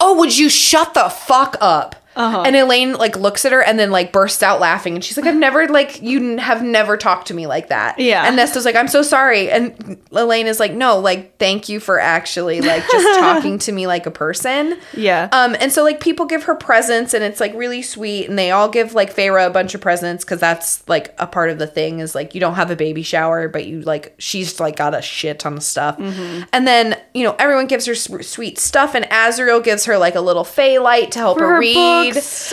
oh, 0.00 0.18
would 0.18 0.36
you 0.36 0.48
shut 0.48 0.94
the 0.94 1.08
fuck 1.08 1.56
up? 1.60 1.94
And 2.18 2.56
Elaine 2.56 2.94
like 2.94 3.16
looks 3.16 3.44
at 3.44 3.52
her 3.52 3.62
and 3.62 3.78
then 3.78 3.90
like 3.90 4.12
bursts 4.12 4.42
out 4.42 4.60
laughing 4.60 4.94
and 4.94 5.04
she's 5.04 5.16
like, 5.16 5.26
I've 5.26 5.36
never 5.36 5.68
like 5.68 6.02
you 6.02 6.36
have 6.38 6.62
never 6.62 6.96
talked 6.96 7.28
to 7.28 7.34
me 7.34 7.46
like 7.46 7.68
that. 7.68 7.98
Yeah. 7.98 8.26
And 8.26 8.36
Nesta's 8.36 8.64
like, 8.64 8.74
I'm 8.74 8.88
so 8.88 9.02
sorry. 9.02 9.50
And 9.50 9.98
Elaine 10.10 10.48
is 10.48 10.58
like, 10.58 10.72
no, 10.72 10.98
like 10.98 11.38
thank 11.38 11.68
you 11.68 11.78
for 11.78 12.00
actually 12.00 12.60
like 12.60 12.82
just 12.90 13.20
talking 13.20 13.58
to 13.60 13.72
me 13.72 13.86
like 13.86 14.06
a 14.06 14.10
person. 14.10 14.78
Yeah. 14.96 15.28
Um, 15.32 15.56
and 15.60 15.72
so 15.72 15.84
like 15.84 16.00
people 16.00 16.26
give 16.26 16.44
her 16.44 16.56
presents 16.56 17.14
and 17.14 17.22
it's 17.22 17.38
like 17.38 17.54
really 17.54 17.82
sweet 17.82 18.28
and 18.28 18.36
they 18.36 18.50
all 18.50 18.68
give 18.68 18.94
like 18.94 19.14
Feyre 19.14 19.46
a 19.46 19.50
bunch 19.50 19.74
of 19.74 19.80
presents 19.80 20.24
because 20.24 20.40
that's 20.40 20.86
like 20.88 21.14
a 21.18 21.26
part 21.26 21.50
of 21.50 21.58
the 21.58 21.66
thing 21.68 22.00
is 22.00 22.14
like 22.14 22.34
you 22.34 22.40
don't 22.40 22.54
have 22.54 22.70
a 22.70 22.76
baby 22.76 23.02
shower 23.02 23.48
but 23.48 23.66
you 23.66 23.82
like 23.82 24.14
she's 24.18 24.58
like 24.58 24.74
got 24.74 24.94
a 24.94 25.02
shit 25.02 25.38
ton 25.38 25.54
of 25.54 25.62
stuff. 25.62 25.96
Mm-hmm. 25.98 26.44
And 26.52 26.66
then 26.66 27.00
you 27.14 27.22
know 27.22 27.36
everyone 27.38 27.68
gives 27.68 27.86
her 27.86 27.94
sweet 27.94 28.58
stuff 28.58 28.96
and 28.96 29.04
Azriel 29.06 29.62
gives 29.62 29.84
her 29.84 29.98
like 29.98 30.16
a 30.16 30.20
little 30.20 30.44
fey 30.44 30.80
light 30.80 31.12
to 31.12 31.20
help 31.20 31.38
For 31.38 31.46
her, 31.46 31.54
her 31.54 31.60
read 31.60 32.07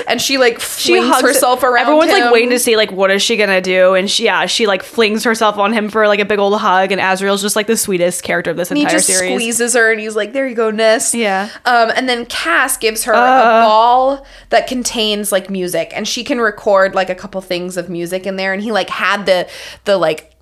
and 0.07 0.21
she 0.21 0.37
like 0.37 0.59
she 0.59 0.97
flings 0.99 1.21
herself 1.21 1.63
around. 1.63 1.81
Everyone's 1.83 2.11
like 2.11 2.31
waiting 2.31 2.49
to 2.51 2.59
see 2.59 2.75
like 2.77 2.91
what 2.91 3.11
is 3.11 3.21
she 3.21 3.37
gonna 3.37 3.61
do, 3.61 3.93
and 3.93 4.09
she 4.09 4.25
yeah 4.25 4.45
she 4.45 4.67
like 4.67 4.83
flings 4.83 5.23
herself 5.23 5.57
on 5.57 5.73
him 5.73 5.89
for 5.89 6.07
like 6.07 6.19
a 6.19 6.25
big 6.25 6.39
old 6.39 6.59
hug, 6.59 6.91
and 6.91 7.01
Azriel's 7.01 7.41
just 7.41 7.55
like 7.55 7.67
the 7.67 7.77
sweetest 7.77 8.23
character 8.23 8.51
of 8.51 8.57
this 8.57 8.69
And 8.71 8.77
he 8.77 8.83
entire 8.83 8.97
just 8.97 9.07
series. 9.07 9.31
squeezes 9.33 9.73
her 9.73 9.91
and 9.91 9.99
he's 9.99 10.15
like, 10.15 10.33
there 10.33 10.47
you 10.47 10.55
go, 10.55 10.71
Ness. 10.71 11.13
Yeah. 11.15 11.49
Um, 11.65 11.91
and 11.95 12.07
then 12.09 12.25
Cass 12.25 12.77
gives 12.77 13.03
her 13.05 13.13
a 13.13 13.17
Uh. 13.17 13.61
ball 13.65 14.25
that 14.49 14.67
contains 14.67 15.31
like 15.31 15.49
music 15.49 15.91
and 15.95 16.07
she 16.07 16.23
can 16.23 16.39
record 16.41 16.95
like 16.95 17.09
a 17.09 17.15
couple 17.15 17.39
things 17.41 17.77
of 17.77 17.89
music 17.89 18.25
in 18.25 18.35
there. 18.35 18.53
And 18.53 18.61
he 18.61 18.71
like 18.71 18.89
had 18.89 19.25
the, 19.25 19.47
the 19.85 19.97
like, 19.97 20.34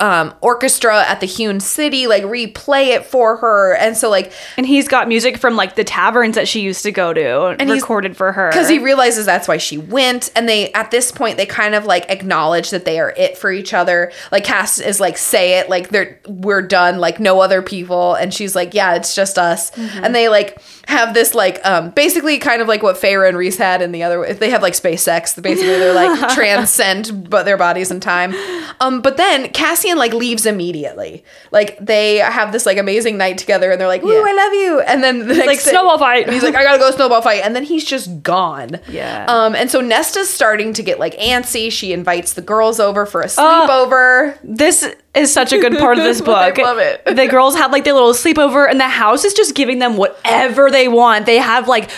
um, 0.00 0.34
orchestra 0.40 1.04
at 1.06 1.20
the 1.20 1.26
Hewn 1.26 1.60
City, 1.60 2.06
like 2.06 2.22
replay 2.24 2.88
it 2.88 3.04
for 3.04 3.36
her. 3.36 3.74
And 3.76 3.96
so 3.96 4.08
like, 4.10 4.32
And 4.56 4.66
he's 4.66 4.88
got 4.88 5.08
music 5.08 5.38
from 5.38 5.56
like 5.56 5.74
the 5.74 5.84
taverns 5.84 6.34
that 6.34 6.48
she 6.48 6.60
used 6.60 6.82
to 6.84 6.92
go 6.92 7.12
to 7.12 7.46
and 7.46 7.70
recorded 7.70 8.16
for 8.16 8.32
her. 8.32 8.48
because 8.50 8.68
he 8.68 8.78
realizes 8.78 9.26
that's 9.26 9.48
why 9.48 9.56
she 9.58 9.78
went. 9.78 10.30
And 10.34 10.48
they 10.48 10.72
at 10.72 10.90
this 10.90 11.12
point 11.12 11.36
they 11.36 11.46
kind 11.46 11.74
of 11.74 11.84
like 11.86 12.08
acknowledge 12.10 12.70
that 12.70 12.84
they 12.84 12.98
are 12.98 13.10
it 13.16 13.36
for 13.38 13.50
each 13.50 13.74
other. 13.74 14.12
Like 14.30 14.44
cass 14.44 14.78
is 14.78 15.00
like 15.00 15.16
say 15.18 15.58
it 15.58 15.68
like 15.68 15.88
they're 15.90 16.18
we're 16.26 16.62
done 16.62 16.98
like 16.98 17.20
no 17.20 17.40
other 17.40 17.62
people. 17.62 18.14
And 18.14 18.32
she's 18.32 18.54
like 18.54 18.74
yeah 18.74 18.94
it's 18.94 19.14
just 19.14 19.38
us. 19.38 19.70
And 19.78 20.14
they 20.14 20.28
like 20.28 20.60
have 20.86 21.14
this 21.14 21.34
like 21.34 21.64
um 21.64 21.90
basically 21.90 22.38
kind 22.38 22.60
of 22.60 22.68
like 22.68 22.82
what 22.82 22.96
Feyre 22.96 23.28
and 23.28 23.36
Rhys 23.36 23.56
had 23.56 23.82
in 23.82 23.92
the 23.92 24.02
other 24.02 24.32
they 24.34 24.50
have 24.50 24.62
like 24.62 24.74
space 24.74 25.02
sex 25.02 25.38
basically 25.38 25.78
they're 25.78 25.94
like 25.94 26.34
transcend 26.34 27.30
but 27.30 27.44
their 27.44 27.56
bodies 27.56 27.90
in 27.90 28.00
time. 28.00 28.34
Um 28.80 29.00
but 29.00 29.16
then 29.16 29.48
cass 29.50 29.81
Cassian 29.82 29.98
like 29.98 30.12
leaves 30.12 30.46
immediately. 30.46 31.24
Like 31.50 31.76
they 31.80 32.16
have 32.16 32.52
this 32.52 32.66
like 32.66 32.78
amazing 32.78 33.16
night 33.16 33.38
together, 33.38 33.70
and 33.70 33.80
they're 33.80 33.88
like, 33.88 34.02
"Ooh, 34.04 34.12
Yeah. 34.12 34.22
I 34.26 34.32
love 34.32 34.52
you," 34.54 34.80
and 34.80 35.02
then 35.02 35.20
the 35.20 35.34
next 35.34 35.46
like, 35.46 35.64
day- 35.64 35.70
"Snowball 35.70 35.98
fight." 35.98 36.30
he's 36.30 36.42
like, 36.42 36.54
"I 36.54 36.62
gotta 36.62 36.78
go 36.78 36.90
snowball 36.90 37.22
fight," 37.22 37.42
and 37.44 37.54
then 37.56 37.64
he's 37.64 37.84
just 37.84 38.22
gone. 38.22 38.78
Yeah. 38.88 39.24
Um, 39.28 39.54
and 39.54 39.70
so 39.70 39.80
Nesta's 39.80 40.28
starting 40.30 40.72
to 40.74 40.82
get 40.82 40.98
like 40.98 41.16
antsy. 41.18 41.70
She 41.70 41.92
invites 41.92 42.34
the 42.34 42.42
girls 42.42 42.78
over 42.80 43.06
for 43.06 43.20
a 43.22 43.28
Oh. 43.38 43.66
sleepover. 43.68 44.38
This 44.42 44.88
is 45.14 45.32
such 45.32 45.52
a 45.52 45.58
good 45.58 45.78
part 45.78 45.98
of 45.98 46.04
this 46.04 46.20
book. 46.32 46.58
I 46.58 46.62
love 46.62 46.78
it. 46.78 47.04
The 47.04 47.26
girls 47.26 47.56
have 47.56 47.72
like 47.72 47.84
their 47.84 47.94
little 47.94 48.12
sleepover, 48.14 48.68
and 48.70 48.78
the 48.80 48.88
house 48.88 49.24
is 49.24 49.34
just 49.34 49.54
giving 49.54 49.78
them 49.78 49.96
whatever 49.96 50.70
they 50.70 50.88
want. 50.88 51.26
They 51.26 51.38
have 51.38 51.68
like 51.68 51.90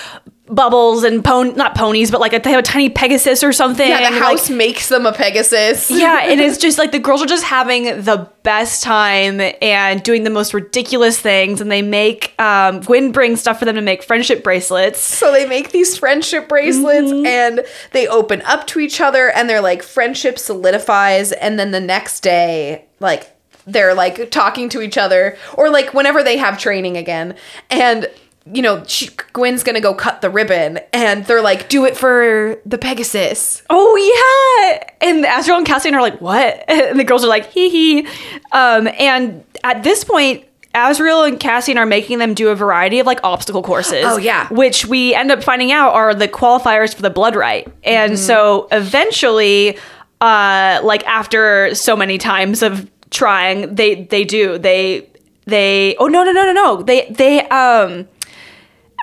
bubbles 0.47 1.05
and 1.05 1.25
pon 1.25 1.57
not 1.57 1.75
ponies, 1.75 2.11
but 2.11 2.21
like 2.21 2.33
a, 2.35 2.39
they 2.39 2.51
have 2.51 2.61
a 2.61 2.63
tiny 2.63 2.91
Pegasus 2.91 3.43
or 3.43 3.53
something. 3.53 3.89
Yeah, 3.89 4.11
the 4.11 4.15
like- 4.17 4.23
house 4.23 4.51
makes 4.51 4.89
them 4.91 5.07
a 5.07 5.13
Pegasus. 5.13 5.91
yeah, 5.91 6.21
and 6.25 6.41
it's 6.41 6.59
just 6.67 6.77
like 6.77 6.93
the 6.93 6.99
girls 6.99 7.23
are 7.23 7.27
just 7.27 7.45
having 7.45 7.85
the 8.03 8.29
best 8.43 8.83
time 8.83 9.41
and 9.63 10.03
doing 10.03 10.25
the 10.25 10.31
most 10.31 10.53
ridiculous 10.53 11.19
things. 11.19 11.63
And 11.63 11.71
they 11.71 11.81
make 11.81 12.39
um, 12.39 12.81
Gwyn 12.81 13.11
brings 13.11 13.41
stuff 13.41 13.59
for 13.59 13.65
them 13.65 13.75
to 13.77 13.81
make 13.81 14.03
friendship 14.03 14.45
bracelets. 14.45 15.01
So 15.01 15.33
they 15.33 15.47
make 15.47 15.71
these 15.71 15.97
friendship 15.97 16.49
bracelets 16.49 17.11
Mm-hmm. 17.11 17.27
and 17.27 17.61
they 17.93 18.07
open 18.07 18.43
up 18.43 18.67
to 18.69 18.81
each 18.81 19.01
other 19.01 19.31
and 19.31 19.49
they're 19.49 19.61
like 19.63 19.83
friendship 19.83 20.39
solidifies 20.39 21.33
and 21.33 21.59
then 21.59 21.71
the 21.71 21.81
next 21.81 22.21
day 22.21 22.85
like 23.01 23.31
they're 23.67 23.95
like 23.95 24.31
talking 24.31 24.69
to 24.69 24.83
each 24.83 24.99
other 24.99 25.37
or 25.55 25.71
like 25.71 25.95
whenever 25.95 26.23
they 26.23 26.37
have 26.37 26.59
training 26.59 26.97
again 26.97 27.35
and 27.71 28.09
you 28.53 28.61
know 28.61 28.85
she, 28.87 29.09
Gwyn's 29.33 29.63
gonna 29.63 29.81
go 29.81 29.95
cut 29.95 30.21
the 30.21 30.29
ribbon 30.31 30.79
and 30.93 31.25
they're 31.27 31.41
like 31.43 31.69
do 31.71 31.85
it 31.87 31.97
for 31.97 32.61
the 32.67 32.77
Pegasus 32.79 33.63
Oh 33.71 33.97
yeah, 33.97 34.91
and 35.09 35.25
Azriel 35.25 35.57
and 35.59 35.67
Cassian 35.67 35.95
are 35.95 36.03
like, 36.03 36.21
"What?" 36.21 36.63
And 36.69 36.99
the 37.01 37.05
girls 37.05 37.25
are 37.25 37.29
like, 37.29 37.47
"Hee 37.53 37.71
hee." 37.71 38.07
Um, 38.53 38.89
and 38.99 39.43
at 39.63 39.83
this 39.83 40.05
point, 40.05 40.45
Azriel 40.75 41.27
and 41.27 41.39
Cassian 41.41 41.79
are 41.79 41.87
making 41.87 42.19
them 42.19 42.35
do 42.35 42.49
a 42.51 42.55
variety 42.55 42.99
of 42.99 43.07
like 43.07 43.21
obstacle 43.23 43.63
courses. 43.63 44.05
Oh, 44.07 44.17
yeah. 44.19 44.49
which 44.49 44.85
we 44.87 45.15
end 45.15 45.31
up 45.31 45.43
finding 45.43 45.73
out 45.73 45.95
are 45.95 46.15
the 46.15 46.29
qualifiers 46.29 46.95
for 46.95 47.01
the 47.03 47.11
blood 47.11 47.37
rite. 47.37 47.69
And 47.85 48.13
Mm-hmm. 48.15 48.23
so 48.23 48.69
eventually, 48.73 49.79
uh, 50.21 50.81
like 50.83 51.05
after 51.07 51.75
so 51.75 51.97
many 51.97 52.19
times 52.19 52.63
of 52.63 52.91
trying, 53.11 53.75
they 53.75 54.05
they 54.05 54.25
do 54.25 54.59
they 54.59 55.09
they 55.47 55.95
oh 55.99 56.07
no 56.09 56.25
no 56.25 56.33
no 56.33 56.45
no 56.45 56.53
no 56.53 56.83
they 56.83 57.07
they 57.11 57.41
um. 57.49 58.07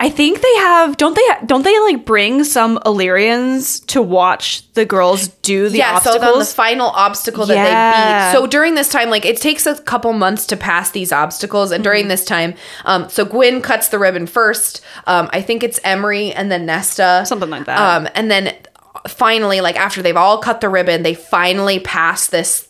I 0.04 0.10
think 0.10 0.42
they 0.42 0.56
have 0.56 0.98
don't 0.98 1.16
they 1.16 1.46
don't 1.46 1.64
they 1.64 1.80
like 1.82 2.06
bring 2.06 2.44
some 2.44 2.80
Illyrians 2.86 3.80
to 3.82 4.02
watch 4.02 4.70
the 4.74 4.84
girls 4.86 5.28
do 5.44 5.70
the 5.70 5.78
yeah, 5.78 6.00
so 6.00 6.10
obstacles? 6.12 6.22
then 6.22 6.40
the 6.40 6.46
final 6.46 6.88
obstacle 6.88 7.46
that 7.46 7.54
Yeah. 7.56 7.92
they 7.92 8.32
beat. 8.34 8.40
So 8.40 8.48
during 8.48 8.76
this 8.76 8.90
time, 8.90 9.10
like 9.12 9.26
it 9.26 9.38
takes 9.38 9.66
a 9.68 9.76
couple 9.82 10.12
months 10.14 10.46
to 10.48 10.58
pass 10.58 10.92
these 10.92 11.12
obstacles, 11.12 11.72
and 11.72 11.82
Mm-hmm. 11.82 11.90
during 11.92 12.08
this 12.08 12.26
time, 12.26 12.56
um, 12.86 13.10
so 13.10 13.26
Gwyn 13.26 13.62
cuts 13.62 13.90
the 13.90 14.00
ribbon 14.00 14.26
first. 14.28 14.82
Um, 15.08 15.30
I 15.34 15.42
think 15.42 15.64
it's 15.64 15.80
Emerie 15.84 16.32
and 16.34 16.52
then 16.52 16.66
Nesta, 16.66 17.24
Something 17.26 17.50
like 17.52 17.66
that. 17.66 17.80
Um, 17.80 18.08
and 18.16 18.30
then 18.32 18.56
finally, 19.08 19.62
like 19.62 19.76
after 19.80 20.02
they've 20.02 20.18
all 20.18 20.40
cut 20.40 20.62
the 20.62 20.70
ribbon, 20.70 21.04
they 21.04 21.14
finally 21.14 21.80
pass 21.80 22.28
this 22.28 22.68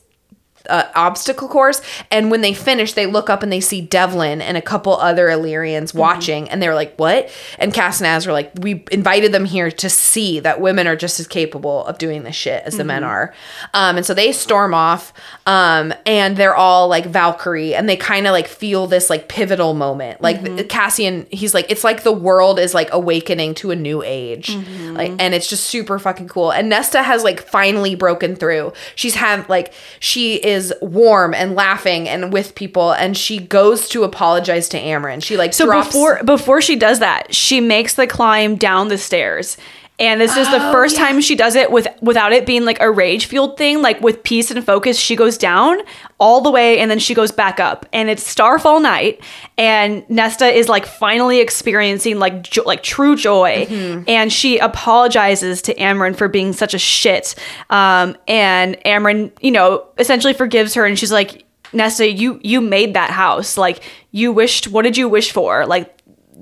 uh, 0.69 0.85
obstacle 0.95 1.47
course. 1.47 1.81
And 2.09 2.31
when 2.31 2.41
they 2.41 2.53
finish, 2.53 2.93
they 2.93 3.05
look 3.05 3.29
up 3.29 3.43
and 3.43 3.51
they 3.51 3.61
see 3.61 3.81
Devlon 3.81 4.41
and 4.41 4.57
a 4.57 4.61
couple 4.61 4.95
other 4.97 5.29
Illyrians 5.29 5.93
watching, 5.93 6.49
and 6.49 6.61
they're 6.61 6.75
like, 6.75 6.95
"What?" 6.97 7.29
And 7.57 7.73
Cass 7.73 7.99
and 7.99 8.07
Az 8.07 8.27
are 8.27 8.33
like, 8.33 8.51
"We 8.59 8.83
invited 8.91 9.31
them 9.31 9.45
here 9.45 9.71
to 9.71 9.89
see 9.89 10.39
that 10.41 10.61
women 10.61 10.87
are 10.87 10.95
just 10.95 11.19
as 11.19 11.27
capable 11.27 11.85
of 11.85 11.97
doing 11.97 12.23
this 12.23 12.35
shit 12.35 12.63
as 12.65 12.77
the 12.77 12.83
men 12.83 13.03
are." 13.03 13.33
Um, 13.73 13.97
and 13.97 14.05
so 14.05 14.13
they 14.13 14.31
storm 14.31 14.73
off, 14.73 15.13
um, 15.45 15.93
and 16.05 16.37
they're 16.37 16.55
all 16.55 16.87
like 16.87 17.05
Valkyrie, 17.05 17.73
and 17.75 17.87
they 17.87 17.95
kind 17.97 18.27
of 18.27 18.31
like 18.31 18.47
feel 18.47 18.87
this 18.87 19.09
like 19.09 19.27
pivotal 19.27 19.73
moment. 19.73 20.21
Like 20.21 20.69
Cassian, 20.69 21.25
he's 21.31 21.53
like, 21.53 21.69
"It's 21.69 21.83
like 21.83 22.03
the 22.03 22.11
world 22.11 22.59
is 22.59 22.73
like 22.73 22.89
awakening 22.91 23.55
to 23.55 23.71
a 23.71 23.75
new 23.75 24.03
age," 24.03 24.55
like, 24.93 25.11
and 25.19 25.33
it's 25.33 25.47
just 25.47 25.65
super 25.67 25.97
fucking 25.99 26.27
cool. 26.27 26.51
And 26.51 26.69
Nesta 26.69 27.03
has 27.03 27.23
like 27.23 27.41
finally 27.41 27.95
broken 27.95 28.35
through. 28.35 28.73
She's 28.95 29.15
had 29.15 29.47
like 29.49 29.73
she 29.99 30.35
is 30.35 30.50
warm 30.81 31.33
and 31.33 31.55
laughing 31.55 32.07
and 32.07 32.31
with 32.31 32.55
people, 32.55 32.91
and 32.91 33.17
she 33.17 33.39
goes 33.39 33.89
to 33.89 34.03
apologize 34.03 34.69
to 34.69 34.79
Amren. 34.79 35.23
She 35.23 35.37
like 35.37 35.53
so 35.53 35.65
drops. 35.65 35.87
before 35.87 36.23
before 36.23 36.61
she 36.61 36.75
does 36.75 36.99
that, 36.99 37.33
she 37.33 37.61
makes 37.61 37.95
the 37.95 38.07
climb 38.07 38.55
down 38.55 38.87
the 38.87 38.97
stairs. 38.97 39.57
And 40.01 40.19
this 40.19 40.35
is 40.35 40.49
the 40.49 40.57
Oh, 40.69 40.71
first 40.73 40.97
yeah. 40.97 41.05
time 41.07 41.21
she 41.21 41.35
does 41.35 41.55
it 41.55 41.71
with 41.71 41.87
without 42.01 42.33
it 42.33 42.45
being 42.45 42.65
like 42.65 42.81
a 42.81 42.91
rage 42.91 43.27
fueled 43.27 43.55
thing. 43.57 43.81
Like 43.81 44.01
with 44.01 44.23
peace 44.23 44.51
and 44.51 44.65
focus, 44.65 44.97
she 44.99 45.15
goes 45.15 45.37
down 45.37 45.77
all 46.19 46.41
the 46.41 46.51
way 46.51 46.79
and 46.79 46.89
then 46.91 46.99
she 46.99 47.13
goes 47.13 47.31
back 47.31 47.59
up. 47.59 47.85
And 47.93 48.09
it's 48.09 48.27
Starfall 48.27 48.79
night, 48.79 49.23
and 49.57 50.03
Nesta 50.09 50.47
is 50.47 50.67
like 50.67 50.85
finally 50.85 51.39
experiencing 51.39 52.19
like 52.19 52.41
jo- 52.43 52.63
like 52.65 52.83
true 52.83 53.15
joy. 53.15 53.67
Mm-hmm. 53.69 54.03
And 54.07 54.33
she 54.33 54.57
apologizes 54.57 55.61
to 55.63 55.75
Amren 55.75 56.15
for 56.15 56.27
being 56.27 56.51
such 56.53 56.73
a 56.73 56.79
shit. 56.79 57.35
Um, 57.69 58.17
and 58.27 58.77
Amren, 58.85 59.31
you 59.39 59.51
know, 59.51 59.85
essentially 59.97 60.33
forgives 60.33 60.73
her, 60.73 60.85
and 60.85 60.97
she's 60.97 61.11
like, 61.11 61.45
Nesta, 61.73 62.11
you 62.11 62.39
you 62.43 62.59
made 62.59 62.95
that 62.95 63.11
house. 63.11 63.57
Like 63.57 63.81
you 64.11 64.33
wished. 64.33 64.67
What 64.67 64.81
did 64.81 64.97
you 64.97 65.07
wish 65.07 65.31
for? 65.31 65.65
Like 65.65 65.95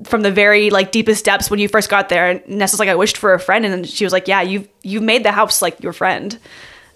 from 0.06 0.22
the 0.22 0.32
very 0.32 0.70
like 0.70 0.92
deepest 0.92 1.26
depths 1.26 1.50
when 1.50 1.60
you 1.60 1.68
first 1.68 1.90
got 1.90 2.10
there. 2.10 2.30
And 2.30 2.48
Nesta's 2.48 2.80
like, 2.80 2.90
I 2.90 2.96
wished 2.96 3.18
for 3.18 3.34
a 3.34 3.40
friend, 3.40 3.66
and 3.66 3.74
then 3.74 3.84
she 3.84 4.04
was 4.04 4.14
like, 4.14 4.28
Yeah, 4.28 4.42
you've 4.42 4.68
you've 4.84 5.04
made 5.04 5.24
the 5.24 5.32
house 5.32 5.62
like 5.62 5.82
your 5.82 5.94
friend, 5.94 6.38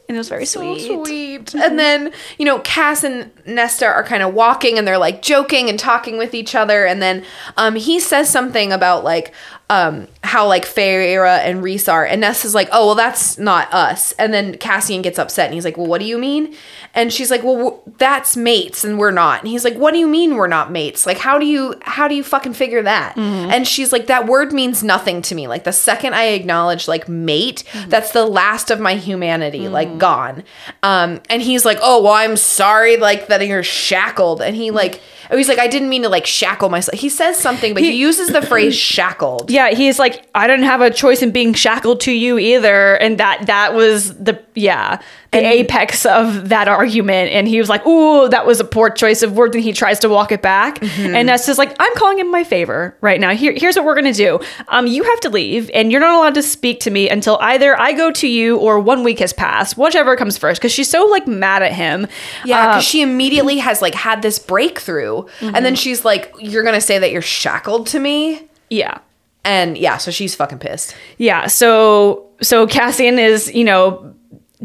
and 0.07 0.15
it 0.15 0.19
was 0.19 0.29
very 0.29 0.45
So 0.45 0.59
sweet. 0.77 1.05
sweet. 1.07 1.55
And 1.55 1.79
then, 1.79 2.11
you 2.37 2.45
know, 2.45 2.59
Cass 2.59 3.03
and 3.03 3.31
Nesta 3.45 3.85
are 3.85 4.03
kind 4.03 4.21
of 4.21 4.33
walking 4.33 4.77
and 4.77 4.85
they're 4.87 4.97
like 4.97 5.21
joking 5.21 5.69
and 5.69 5.79
talking 5.79 6.17
with 6.17 6.33
each 6.33 6.55
other. 6.55 6.85
And 6.85 7.01
then 7.01 7.23
um, 7.57 7.75
he 7.75 7.99
says 7.99 8.29
something 8.29 8.71
about 8.73 9.03
like 9.05 9.33
um, 9.69 10.07
how 10.23 10.47
like 10.47 10.65
Feyre 10.65 11.25
and 11.39 11.63
Rhys 11.63 11.87
are. 11.87 12.05
And 12.05 12.21
Ness 12.21 12.45
is 12.45 12.53
like, 12.53 12.69
oh, 12.71 12.87
well, 12.87 12.95
that's 12.95 13.37
not 13.39 13.73
us. 13.73 14.11
And 14.13 14.33
then 14.33 14.57
Cassian 14.57 15.01
gets 15.01 15.17
upset 15.17 15.45
and 15.45 15.53
he's 15.55 15.65
like, 15.65 15.77
well, 15.77 15.87
what 15.87 15.99
do 15.99 16.05
you 16.05 16.17
mean? 16.17 16.53
And 16.93 17.11
she's 17.11 17.31
like, 17.31 17.43
well, 17.43 17.55
w- 17.55 17.79
that's 17.97 18.37
mates 18.37 18.83
and 18.83 18.99
we're 18.99 19.09
not. 19.11 19.39
And 19.39 19.47
he's 19.47 19.63
like, 19.63 19.75
what 19.75 19.91
do 19.91 19.97
you 19.97 20.07
mean 20.07 20.35
we're 20.35 20.47
not 20.47 20.71
mates? 20.71 21.05
Like, 21.07 21.17
how 21.17 21.39
do 21.39 21.45
you, 21.45 21.73
how 21.81 22.07
do 22.07 22.13
you 22.13 22.23
fucking 22.23 22.53
figure 22.53 22.83
that? 22.83 23.17
And 23.17 23.67
she's 23.67 23.91
like, 23.91 24.07
that 24.07 24.27
word 24.27 24.53
means 24.53 24.83
nothing 24.83 25.21
to 25.23 25.33
me. 25.35 25.47
Like 25.47 25.63
the 25.63 25.73
second 25.73 26.13
I 26.13 26.25
acknowledge 26.25 26.87
like 26.87 27.07
mate, 27.09 27.63
that's 27.87 28.11
the 28.11 28.25
last 28.25 28.69
of 28.69 28.79
my 28.79 28.95
humanity, 28.95 29.69
like 29.69 29.97
gone. 29.97 30.43
Um, 30.83 31.21
and 31.29 31.41
he's 31.41 31.65
like, 31.65 31.79
oh, 31.81 32.03
well, 32.03 32.13
I'm 32.13 32.37
sorry, 32.37 32.97
like 32.97 33.27
that 33.27 33.45
you're 33.47 33.63
shackled. 33.63 34.41
And 34.41 34.55
he 34.55 34.69
like, 34.71 35.01
oh, 35.31 35.37
he's 35.37 35.47
like, 35.49 35.59
I 35.59 35.67
didn't 35.67 35.89
mean 35.89 36.03
to 36.03 36.09
like 36.09 36.25
shackle 36.25 36.69
myself. 36.69 36.99
He 36.99 37.09
says 37.09 37.37
something, 37.37 37.73
but 37.73 37.83
he, 37.83 37.91
He- 37.91 37.97
uses 37.97 38.29
the 38.29 38.41
phrase 38.41 38.75
shackled. 38.93 39.49
Yeah, 39.51 39.69
he's 39.71 39.99
like, 39.99 40.27
I 40.35 40.47
didn't 40.47 40.65
have 40.65 40.81
a 40.81 40.89
choice 40.91 41.21
in 41.21 41.31
being 41.31 41.53
shackled 41.53 42.01
to 42.01 42.11
you 42.11 42.37
either, 42.37 42.95
and 42.95 43.17
that 43.19 43.45
that 43.47 43.73
was 43.73 44.15
the 44.17 44.41
yeah 44.55 45.01
the 45.33 45.45
apex 45.45 46.05
of 46.05 46.49
that 46.49 46.67
argument. 46.67 47.31
And 47.31 47.47
he 47.47 47.59
was 47.59 47.67
like, 47.69 47.85
"Ooh, 47.85 48.29
that 48.29 48.45
was 48.45 48.59
a 48.59 48.63
poor 48.63 48.89
choice 48.89 49.21
of 49.21 49.33
word." 49.35 49.53
And 49.55 49.63
he 49.63 49.73
tries 49.73 49.99
to 49.99 50.09
walk 50.09 50.31
it 50.31 50.41
back, 50.41 50.79
Mm-hmm. 50.79 51.15
and 51.15 51.27
Nesta's 51.27 51.57
like, 51.57 51.75
"I'm 51.79 51.93
calling 51.95 52.19
in 52.19 52.31
my 52.31 52.43
favor 52.43 52.95
right 53.01 53.19
now. 53.19 53.31
Here, 53.35 53.53
here's 53.55 53.75
what 53.75 53.85
we're 53.85 53.95
gonna 53.95 54.13
do. 54.13 54.39
Um, 54.69 54.87
you 54.87 55.03
have 55.03 55.19
to 55.21 55.29
leave, 55.29 55.69
and 55.73 55.91
you're 55.91 56.01
not 56.01 56.15
allowed 56.15 56.35
to 56.35 56.43
speak 56.43 56.79
to 56.81 56.91
me 56.91 57.09
until 57.09 57.37
either 57.41 57.79
I 57.79 57.91
go 57.93 58.11
to 58.11 58.27
you 58.27 58.57
or 58.57 58.79
one 58.79 59.03
week 59.03 59.19
has 59.19 59.33
passed, 59.33 59.77
whichever 59.77 60.15
comes 60.15 60.37
first. 60.37 60.61
Because 60.61 60.71
she's 60.71 60.89
so 60.89 61.05
like 61.05 61.27
mad 61.27 61.61
at 61.63 61.73
him. 61.73 62.07
Yeah, 62.45 62.59
Uh, 62.59 62.67
because 62.73 62.83
she 62.85 63.01
immediately 63.01 63.57
has 63.57 63.81
like 63.81 63.95
had 63.95 64.21
this 64.21 64.39
breakthrough, 64.39 65.23
and 65.41 65.65
then 65.65 65.75
she's 65.75 66.05
like, 66.05 66.33
"You're 66.39 66.63
gonna 66.63 66.81
say 66.81 66.99
that 66.99 67.11
you're 67.11 67.21
shackled 67.21 67.87
to 67.87 67.99
me?" 67.99 68.47
yeah. 68.69 68.99
And 69.45 69.77
yeah, 69.77 69.97
so 69.97 70.09
she's 70.09 70.35
fucking 70.35 70.59
pissed. 70.59 70.95
Yeah, 71.17 71.47
so 71.47 72.27
so 72.41 72.65
Cassian 72.65 73.19
is, 73.19 73.53
you 73.53 73.65
know, 73.65 74.13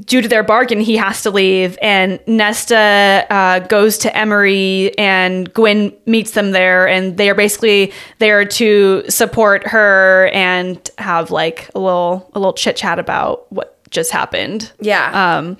due 0.04 0.20
to 0.22 0.28
their 0.28 0.42
bargain, 0.42 0.80
he 0.80 0.96
has 0.96 1.22
to 1.22 1.30
leave, 1.30 1.78
and 1.82 2.20
Nesta 2.26 3.26
uh, 3.30 3.58
goes 3.60 3.98
to 3.98 4.16
Emerie, 4.16 4.96
and 4.98 5.52
Gwyn 5.52 5.94
meets 6.06 6.32
them 6.32 6.52
there, 6.52 6.88
and 6.88 7.16
they 7.16 7.30
are 7.30 7.34
basically 7.34 7.92
there 8.18 8.44
to 8.44 9.04
support 9.08 9.66
her 9.66 10.30
and 10.32 10.90
have 10.98 11.30
like 11.30 11.70
a 11.74 11.78
little 11.78 12.30
a 12.34 12.38
little 12.38 12.52
chit 12.52 12.76
chat 12.76 12.98
about 12.98 13.50
what 13.52 13.78
just 13.90 14.10
happened. 14.10 14.70
Yeah. 14.80 15.38
Um, 15.38 15.56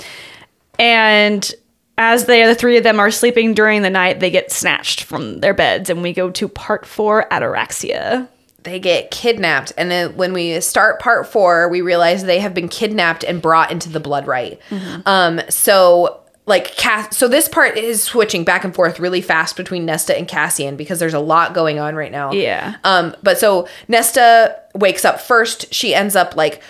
and 0.79 1.55
as 1.97 2.27
they 2.27 2.47
the 2.47 2.55
three 2.55 2.77
of 2.77 2.85
them 2.85 3.01
are 3.01 3.11
sleeping 3.11 3.55
during 3.55 3.83
the 3.83 3.91
night, 3.91 4.21
they 4.21 4.31
get 4.31 4.53
snatched 4.53 5.03
from 5.03 5.41
their 5.41 5.55
beds, 5.55 5.91
and 5.91 6.03
we 6.03 6.13
go 6.13 6.31
to 6.31 6.49
part 6.49 6.87
four, 6.87 7.27
Ataraxia. 7.31 8.29
They 8.69 8.79
get 8.79 9.11
kidnapped 9.11 9.73
and 9.79 9.91
then 9.91 10.17
when 10.17 10.33
we 10.33 10.61
start 10.61 11.01
part 11.01 11.27
four 11.27 11.69
we 11.69 11.81
realize 11.81 12.25
they 12.25 12.39
have 12.41 12.53
been 12.53 12.69
kidnapped 12.69 13.25
and 13.25 13.41
brought 13.41 13.73
into 13.73 13.89
the 13.89 13.99
blood 13.99 14.27
rite 14.27 14.61
um 15.07 15.41
so 15.49 16.21
like 16.49 16.77
Cass, 16.77 17.17
so 17.17 17.29
this 17.29 17.47
part 17.49 17.77
is 17.77 18.03
switching 18.03 18.43
back 18.43 18.65
and 18.65 18.75
forth 18.75 18.99
really 18.99 19.21
fast 19.21 19.57
between 19.57 19.85
Nesta 19.85 20.17
and 20.17 20.27
Cassian 20.27 20.77
because 20.77 20.99
there's 20.99 21.15
a 21.15 21.21
lot 21.21 21.53
going 21.53 21.79
on 21.79 21.95
right 21.95 22.11
now. 22.11 22.33
Yeah. 22.33 22.77
Um, 22.85 23.15
but 23.23 23.39
so 23.39 23.69
Nesta 23.87 24.59
wakes 24.75 25.05
up 25.05 25.21
first. 25.21 25.73
She 25.75 25.95
ends 25.95 26.17
up 26.17 26.37
like 26.37 26.63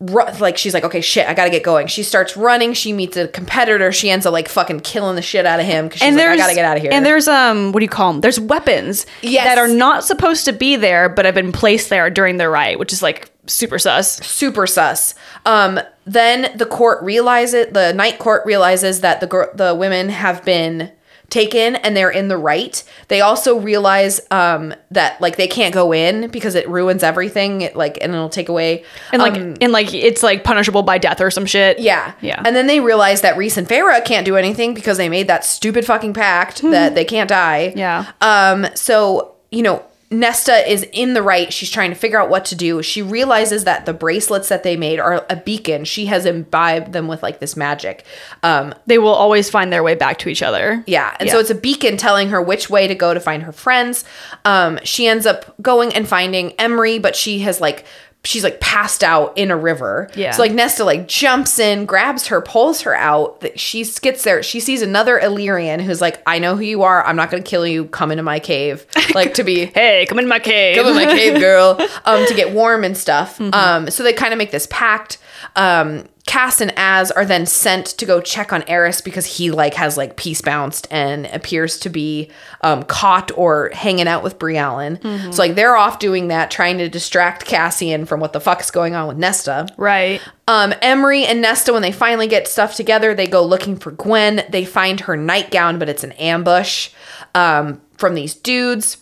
like 0.00 0.56
she's 0.56 0.74
like, 0.74 0.84
okay, 0.84 1.00
shit, 1.00 1.26
I 1.26 1.34
gotta 1.34 1.50
get 1.50 1.64
going. 1.64 1.88
She 1.88 2.02
starts 2.04 2.36
running. 2.36 2.72
She 2.72 2.92
meets 2.92 3.16
a 3.16 3.26
competitor. 3.28 3.90
She 3.90 4.10
ends 4.10 4.26
up 4.26 4.32
like 4.32 4.48
fucking 4.48 4.80
killing 4.80 5.16
the 5.16 5.22
shit 5.22 5.44
out 5.44 5.58
of 5.58 5.66
him 5.66 5.86
because 5.86 6.00
she's 6.00 6.06
and 6.08 6.16
like, 6.16 6.26
I 6.28 6.36
gotta 6.36 6.54
get 6.54 6.64
out 6.64 6.76
of 6.76 6.82
here. 6.82 6.92
And 6.92 7.04
there's 7.04 7.26
um, 7.26 7.72
what 7.72 7.80
do 7.80 7.84
you 7.84 7.88
call 7.90 8.12
them? 8.12 8.20
There's 8.20 8.38
weapons 8.38 9.06
Yes. 9.22 9.44
that 9.44 9.58
are 9.58 9.66
not 9.66 10.04
supposed 10.04 10.44
to 10.44 10.52
be 10.52 10.76
there, 10.76 11.08
but 11.08 11.24
have 11.24 11.34
been 11.34 11.50
placed 11.52 11.90
there 11.90 12.10
during 12.10 12.36
the 12.36 12.48
riot, 12.48 12.78
which 12.78 12.92
is 12.92 13.02
like 13.02 13.30
super 13.46 13.78
sus. 13.78 14.24
super 14.24 14.66
sus. 14.68 15.14
Um, 15.44 15.80
then 16.06 16.56
the 16.56 16.66
court 16.66 17.02
realizes 17.02 17.72
the 17.72 17.92
night 17.92 18.18
court 18.20 18.46
realizes 18.46 19.00
that 19.00 19.20
the 19.20 19.26
gir- 19.26 19.50
the 19.54 19.74
women 19.74 20.10
have 20.10 20.44
been 20.44 20.92
taken 21.30 21.76
and 21.76 21.96
they're 21.96 22.10
in 22.10 22.28
the 22.28 22.36
rite. 22.38 22.84
They 23.08 23.20
also 23.20 23.58
realize 23.58 24.20
um, 24.30 24.74
that 24.90 25.20
like 25.20 25.36
they 25.36 25.46
can't 25.46 25.74
go 25.74 25.92
in 25.92 26.30
because 26.30 26.54
it 26.54 26.68
ruins 26.68 27.02
everything. 27.02 27.62
It, 27.62 27.76
like 27.76 27.98
and 28.00 28.14
it'll 28.14 28.28
take 28.30 28.48
away 28.48 28.84
And 29.12 29.20
like, 29.20 29.34
um, 29.34 29.54
and 29.60 29.72
like, 29.72 29.92
it's 29.92 30.22
like 30.22 30.42
punishable 30.44 30.82
by 30.82 30.98
death 30.98 31.20
or 31.20 31.30
some 31.30 31.46
shit. 31.46 31.78
yeah, 31.78 32.14
Yeah. 32.20 32.42
And 32.44 32.56
then 32.56 32.66
they 32.66 32.80
realize 32.80 33.20
that 33.20 33.36
Rhys 33.36 33.58
and 33.58 33.68
Feyre 33.68 34.04
can't 34.04 34.24
do 34.24 34.36
anything 34.36 34.74
because 34.74 34.96
they 34.96 35.08
made 35.08 35.26
that 35.28 35.44
stupid 35.44 35.84
fucking 35.84 36.14
pact 36.14 36.62
that 36.62 36.94
they 36.94 37.04
can't 37.04 37.28
die. 37.28 37.72
Yeah. 37.76 38.10
Um, 38.20 38.66
so, 38.74 39.34
you 39.50 39.62
know, 39.62 39.84
Nesta 40.10 40.70
is 40.70 40.86
in 40.92 41.12
the 41.12 41.22
rite. 41.22 41.52
She's 41.52 41.70
trying 41.70 41.90
to 41.90 41.96
figure 41.96 42.18
out 42.18 42.30
what 42.30 42.46
to 42.46 42.54
do. 42.56 42.82
She 42.82 43.02
realizes 43.02 43.64
that 43.64 43.84
the 43.84 43.92
bracelets 43.92 44.48
that 44.48 44.62
they 44.62 44.74
made 44.76 44.98
are 45.00 45.26
a 45.28 45.36
beacon. 45.36 45.84
She 45.84 46.06
has 46.06 46.24
imbibed 46.24 46.92
them 46.94 47.08
with 47.08 47.22
like 47.22 47.40
this 47.40 47.56
magic. 47.56 48.04
Um, 48.42 48.74
They 48.86 48.96
will 48.98 49.08
always 49.12 49.50
find 49.50 49.70
their 49.70 49.82
way 49.82 49.94
back 49.94 50.18
to 50.20 50.30
each 50.30 50.42
other. 50.42 50.82
yeah. 50.86 51.14
And 51.20 51.28
so 51.28 51.38
it's 51.38 51.50
a 51.50 51.54
beacon 51.54 51.96
telling 51.98 52.30
her 52.30 52.40
which 52.40 52.70
way 52.70 52.86
to 52.86 52.94
go 52.94 53.12
to 53.12 53.20
find 53.20 53.42
her 53.42 53.52
friends. 53.52 54.04
Um, 54.46 54.78
she 54.82 55.06
ends 55.06 55.26
up 55.26 55.54
going 55.60 55.92
and 55.94 56.08
finding 56.08 56.52
Emerie, 56.58 56.98
but 56.98 57.14
she 57.14 57.40
has 57.40 57.60
like 57.60 57.84
she's 58.24 58.44
like 58.44 58.60
passed 58.60 59.02
out 59.02 59.36
in 59.38 59.50
a 59.50 59.56
river. 59.56 60.10
Yeah. 60.14 60.32
So 60.32 60.42
like 60.42 60.52
Nesta 60.52 60.84
like 60.84 61.08
jumps 61.08 61.58
in, 61.58 61.86
grabs 61.86 62.26
her, 62.26 62.40
pulls 62.40 62.82
her 62.82 62.94
out. 62.94 63.40
That 63.40 63.58
She 63.58 63.84
gets 64.02 64.24
there. 64.24 64.42
She 64.42 64.60
sees 64.60 64.82
another 64.82 65.18
Illyrian 65.18 65.80
who's 65.80 66.00
like, 66.00 66.22
I 66.26 66.38
know 66.38 66.56
who 66.56 66.62
you 66.62 66.82
are. 66.82 67.04
I'm 67.06 67.16
not 67.16 67.30
gonna 67.30 67.42
kill 67.42 67.66
you. 67.66 67.86
Come 67.86 68.10
into 68.10 68.22
my 68.22 68.38
cave. 68.38 68.86
Like 69.14 69.34
to 69.34 69.42
be 69.44 69.66
Hey, 69.66 70.04
come 70.06 70.18
in 70.18 70.28
my 70.28 70.38
cave. 70.38 70.76
come 70.76 70.86
in 70.86 70.94
my 70.94 71.06
cave, 71.06 71.40
girl, 71.40 71.80
um, 72.04 72.26
to 72.26 72.34
get 72.34 72.52
warm 72.52 72.84
and 72.84 72.96
stuff. 72.96 73.38
Mm-hmm. 73.38 73.54
Um, 73.54 73.90
so 73.90 74.02
they 74.02 74.12
kind 74.12 74.32
of 74.32 74.38
make 74.38 74.50
this 74.50 74.68
pact. 74.70 75.18
Um, 75.56 76.04
Cass 76.28 76.60
and 76.60 76.74
Az 76.76 77.10
are 77.10 77.24
then 77.24 77.46
sent 77.46 77.86
to 77.86 78.04
go 78.04 78.20
check 78.20 78.52
on 78.52 78.62
Eris 78.68 79.00
because 79.00 79.24
he 79.24 79.50
like 79.50 79.72
has 79.72 79.96
like 79.96 80.16
peace 80.16 80.42
bounced 80.42 80.86
and 80.90 81.24
appears 81.26 81.78
to 81.78 81.88
be 81.88 82.30
um, 82.60 82.82
caught 82.82 83.32
or 83.34 83.70
hanging 83.72 84.06
out 84.06 84.22
with 84.22 84.38
Briallyn. 84.38 85.00
Mm-hmm. 85.00 85.32
So 85.32 85.42
like 85.42 85.54
they're 85.54 85.74
off 85.74 85.98
doing 85.98 86.28
that, 86.28 86.50
trying 86.50 86.76
to 86.78 86.88
distract 86.90 87.46
Cassian 87.46 88.04
from 88.04 88.20
what 88.20 88.34
the 88.34 88.40
fuck's 88.40 88.70
going 88.70 88.94
on 88.94 89.08
with 89.08 89.16
Nesta. 89.16 89.68
Right. 89.78 90.20
Um, 90.46 90.74
Emerie 90.82 91.24
and 91.24 91.40
Nesta, 91.40 91.72
when 91.72 91.80
they 91.80 91.92
finally 91.92 92.26
get 92.26 92.46
stuff 92.46 92.74
together, 92.74 93.14
they 93.14 93.26
go 93.26 93.42
looking 93.42 93.78
for 93.78 93.90
Gwyn. 93.90 94.42
They 94.50 94.66
find 94.66 95.00
her 95.00 95.16
nightgown, 95.16 95.78
but 95.78 95.88
it's 95.88 96.04
an 96.04 96.12
ambush 96.12 96.90
um, 97.34 97.80
from 97.96 98.14
these 98.14 98.34
dudes. 98.34 98.98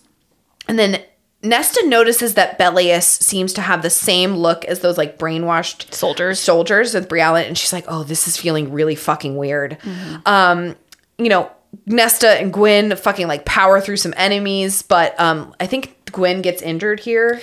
And 0.69 0.79
then 0.79 1.03
Nesta 1.49 1.87
notices 1.87 2.35
that 2.35 2.59
Belius 2.59 3.07
seems 3.07 3.53
to 3.55 3.61
have 3.61 3.83
the 3.83 3.91
same 3.91 4.37
look 4.37 4.65
as 4.65 4.81
those 4.81 4.99
like 4.99 5.19
brainwashed 5.19 5.93
Soldiers. 5.95 6.41
soldiers 6.41 6.95
with 6.95 7.09
Briallyn, 7.09 7.47
and 7.47 7.57
she's 7.57 7.73
like, 7.73 7.85
"Oh, 7.89 8.03
this 8.03 8.27
is 8.29 8.37
feeling 8.37 8.73
really 8.73 8.95
fucking 8.95 9.37
weird." 9.37 9.79
Um, 10.27 10.77
you 11.19 11.29
know, 11.29 11.51
Nesta 11.87 12.29
and 12.41 12.53
Gwyn 12.53 12.95
fucking 12.97 13.29
like 13.29 13.45
power 13.45 13.81
through 13.81 13.99
some 13.99 14.15
enemies, 14.17 14.83
but 14.83 15.19
um, 15.21 15.55
I 15.61 15.67
think 15.67 15.97
Gwyn 16.13 16.43
gets 16.43 16.63
injured 16.63 17.01
here. 17.01 17.41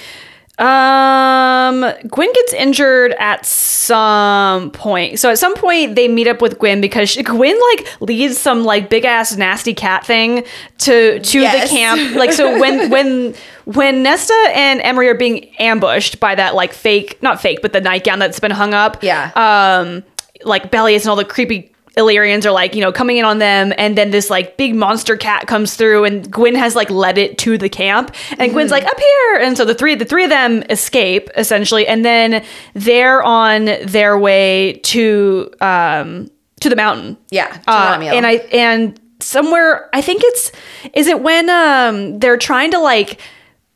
Um, 0.60 1.82
Gwyn 2.08 2.32
gets 2.34 2.54
injured 2.54 3.14
at 3.20 3.46
some 3.46 4.72
point. 4.72 5.20
So 5.20 5.30
at 5.32 5.40
some 5.40 5.56
point 5.56 5.96
they 5.96 6.08
meet 6.08 6.28
up 6.28 6.42
with 6.42 6.60
Gwyn 6.60 6.80
because 6.80 7.10
she, 7.10 7.24
Gwyn 7.24 7.60
like 7.72 8.02
leads 8.02 8.38
some 8.38 8.64
like 8.64 8.90
big 8.90 9.04
ass 9.06 9.36
nasty 9.36 9.74
cat 9.74 10.06
thing 10.06 10.44
to 10.80 11.20
to 11.20 11.40
Yes. 11.40 11.70
the 11.70 11.76
camp. 11.76 12.16
Like 12.16 12.32
so 12.34 12.60
when 12.60 12.90
when 12.92 13.34
when 13.66 14.04
Nesta 14.04 14.34
and 14.54 14.80
Emerie 14.82 15.08
are 15.10 15.16
being 15.16 15.46
ambushed 15.58 16.20
by 16.20 16.36
that 16.36 16.54
like 16.56 16.74
fake, 16.74 17.22
not 17.24 17.42
fake, 17.42 17.60
but 17.62 17.74
the 17.74 17.82
nightgown 17.82 18.20
that's 18.20 18.40
been 18.40 18.52
hung 18.52 18.74
up. 18.74 19.02
Yeah. 19.04 19.32
Um, 19.36 20.04
like 20.44 20.72
Bellius 20.72 21.02
and 21.02 21.08
all 21.10 21.16
the 21.16 21.26
creepy 21.26 21.73
Illyrians 21.96 22.46
are 22.46 22.52
like, 22.52 22.76
you 22.76 22.82
know, 22.82 22.92
coming 22.92 23.18
in 23.18 23.26
on 23.26 23.38
them, 23.38 23.74
and 23.78 23.98
then 23.98 24.12
this 24.12 24.30
like 24.30 24.58
big 24.58 24.76
monster 24.76 25.16
cat 25.16 25.48
comes 25.48 25.76
through, 25.76 26.06
and 26.06 26.30
Gwyn 26.32 26.56
has 26.56 26.76
like 26.76 26.90
led 26.90 27.18
it 27.18 27.38
to 27.40 27.58
the 27.58 27.70
camp, 27.70 28.16
and 28.40 28.52
Gwyn's 28.52 28.72
like 28.72 28.84
up 28.86 29.00
here, 29.00 29.36
and 29.42 29.56
so 29.56 29.64
the 29.66 29.76
three 29.76 29.96
the 29.96 30.06
three 30.06 30.24
of 30.24 30.30
them 30.30 30.64
escape 30.70 31.30
essentially, 31.36 31.86
and 31.88 32.04
then 32.04 32.44
they're 32.74 33.22
on 33.22 33.66
their 33.84 34.18
way 34.18 34.80
to 34.84 35.52
um 35.62 36.30
to 36.62 36.70
the 36.70 36.76
mountain, 36.76 37.18
Yeah, 37.30 37.62
uh, 37.68 38.00
and 38.02 38.26
I 38.26 38.32
and 38.52 39.00
somewhere 39.20 39.90
I 39.94 40.02
think 40.02 40.22
it's 40.26 40.52
is 40.94 41.08
it 41.08 41.22
when 41.22 41.50
um 41.50 42.20
they're 42.20 42.38
trying 42.38 42.72
to 42.72 42.80
like 42.80 43.20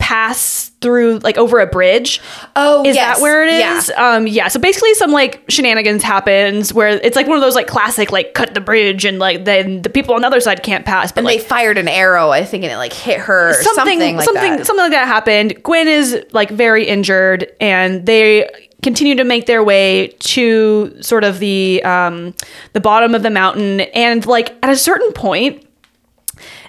pass 0.08 0.70
through 0.80 1.20
like 1.20 1.38
over 1.38 1.60
a 1.60 1.68
bridge 1.68 2.22
Oh, 2.56 2.86
is 2.86 2.96
yes. 2.96 3.18
that 3.18 3.22
where 3.22 3.44
it 3.46 3.50
is? 3.54 3.90
Yeah. 3.90 4.16
um 4.16 4.26
yeah 4.26 4.48
so 4.48 4.58
basically 4.58 4.94
some 4.94 5.12
like 5.12 5.44
shenanigans 5.50 6.02
happens 6.02 6.74
where 6.74 6.88
it's 6.88 7.18
like 7.18 7.28
one 7.28 7.36
of 7.36 7.42
those 7.42 7.56
like 7.56 7.68
classic 7.68 8.10
like 8.10 8.34
cut 8.34 8.54
the 8.54 8.62
bridge 8.62 9.04
and 9.04 9.20
like 9.20 9.44
then 9.44 9.82
the 9.82 9.90
people 9.90 10.16
on 10.16 10.22
the 10.22 10.28
other 10.28 10.40
side 10.40 10.64
can't 10.64 10.86
pass 10.86 11.12
but 11.12 11.18
and 11.20 11.26
like 11.26 11.40
they 11.40 11.44
fired 11.46 11.78
an 11.78 11.90
arrow, 11.90 12.30
I 12.30 12.46
think, 12.46 12.64
and 12.64 12.72
it 12.72 12.78
like 12.78 12.94
hit 12.94 13.20
her. 13.20 13.52
Something, 13.62 13.74
something 14.00 14.16
like 14.16 14.26
something 14.26 14.56
that. 14.58 14.66
something 14.66 14.84
like 14.86 14.92
that 14.94 15.08
happened. 15.08 15.62
Gwyn 15.64 15.90
is 15.90 16.24
like 16.32 16.52
very 16.52 16.86
injured, 16.88 17.52
and 17.60 18.06
they 18.06 18.50
continue 18.84 19.16
to 19.16 19.24
make 19.26 19.46
their 19.46 19.64
way 19.64 20.16
to 20.20 20.96
sort 21.02 21.24
of 21.26 21.40
the 21.40 21.84
um, 21.84 22.34
the 22.74 22.80
bottom 22.80 23.14
of 23.14 23.24
the 23.24 23.30
mountain. 23.30 23.82
And 23.82 24.26
like 24.26 24.56
at 24.64 24.70
a 24.70 24.78
certain 24.78 25.12
point, 25.12 25.66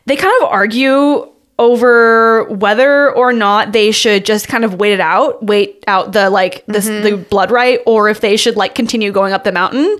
they 0.06 0.16
kind 0.16 0.32
of 0.42 0.48
argue 0.48 1.30
over 1.58 2.44
whether 2.44 3.12
or 3.12 3.32
not 3.32 3.72
they 3.72 3.90
should 3.90 4.24
just 4.24 4.46
kind 4.48 4.64
of 4.64 4.74
wait 4.74 4.92
it 4.92 5.00
out, 5.00 5.42
wait 5.44 5.82
out 5.86 6.12
the 6.12 6.30
like 6.30 6.64
this 6.66 6.86
the 6.86 7.16
blood 7.16 7.50
rite, 7.50 7.80
or 7.86 8.08
if 8.08 8.20
they 8.20 8.36
should 8.36 8.56
like 8.56 8.74
continue 8.74 9.10
going 9.12 9.32
up 9.32 9.44
the 9.44 9.52
mountain. 9.52 9.98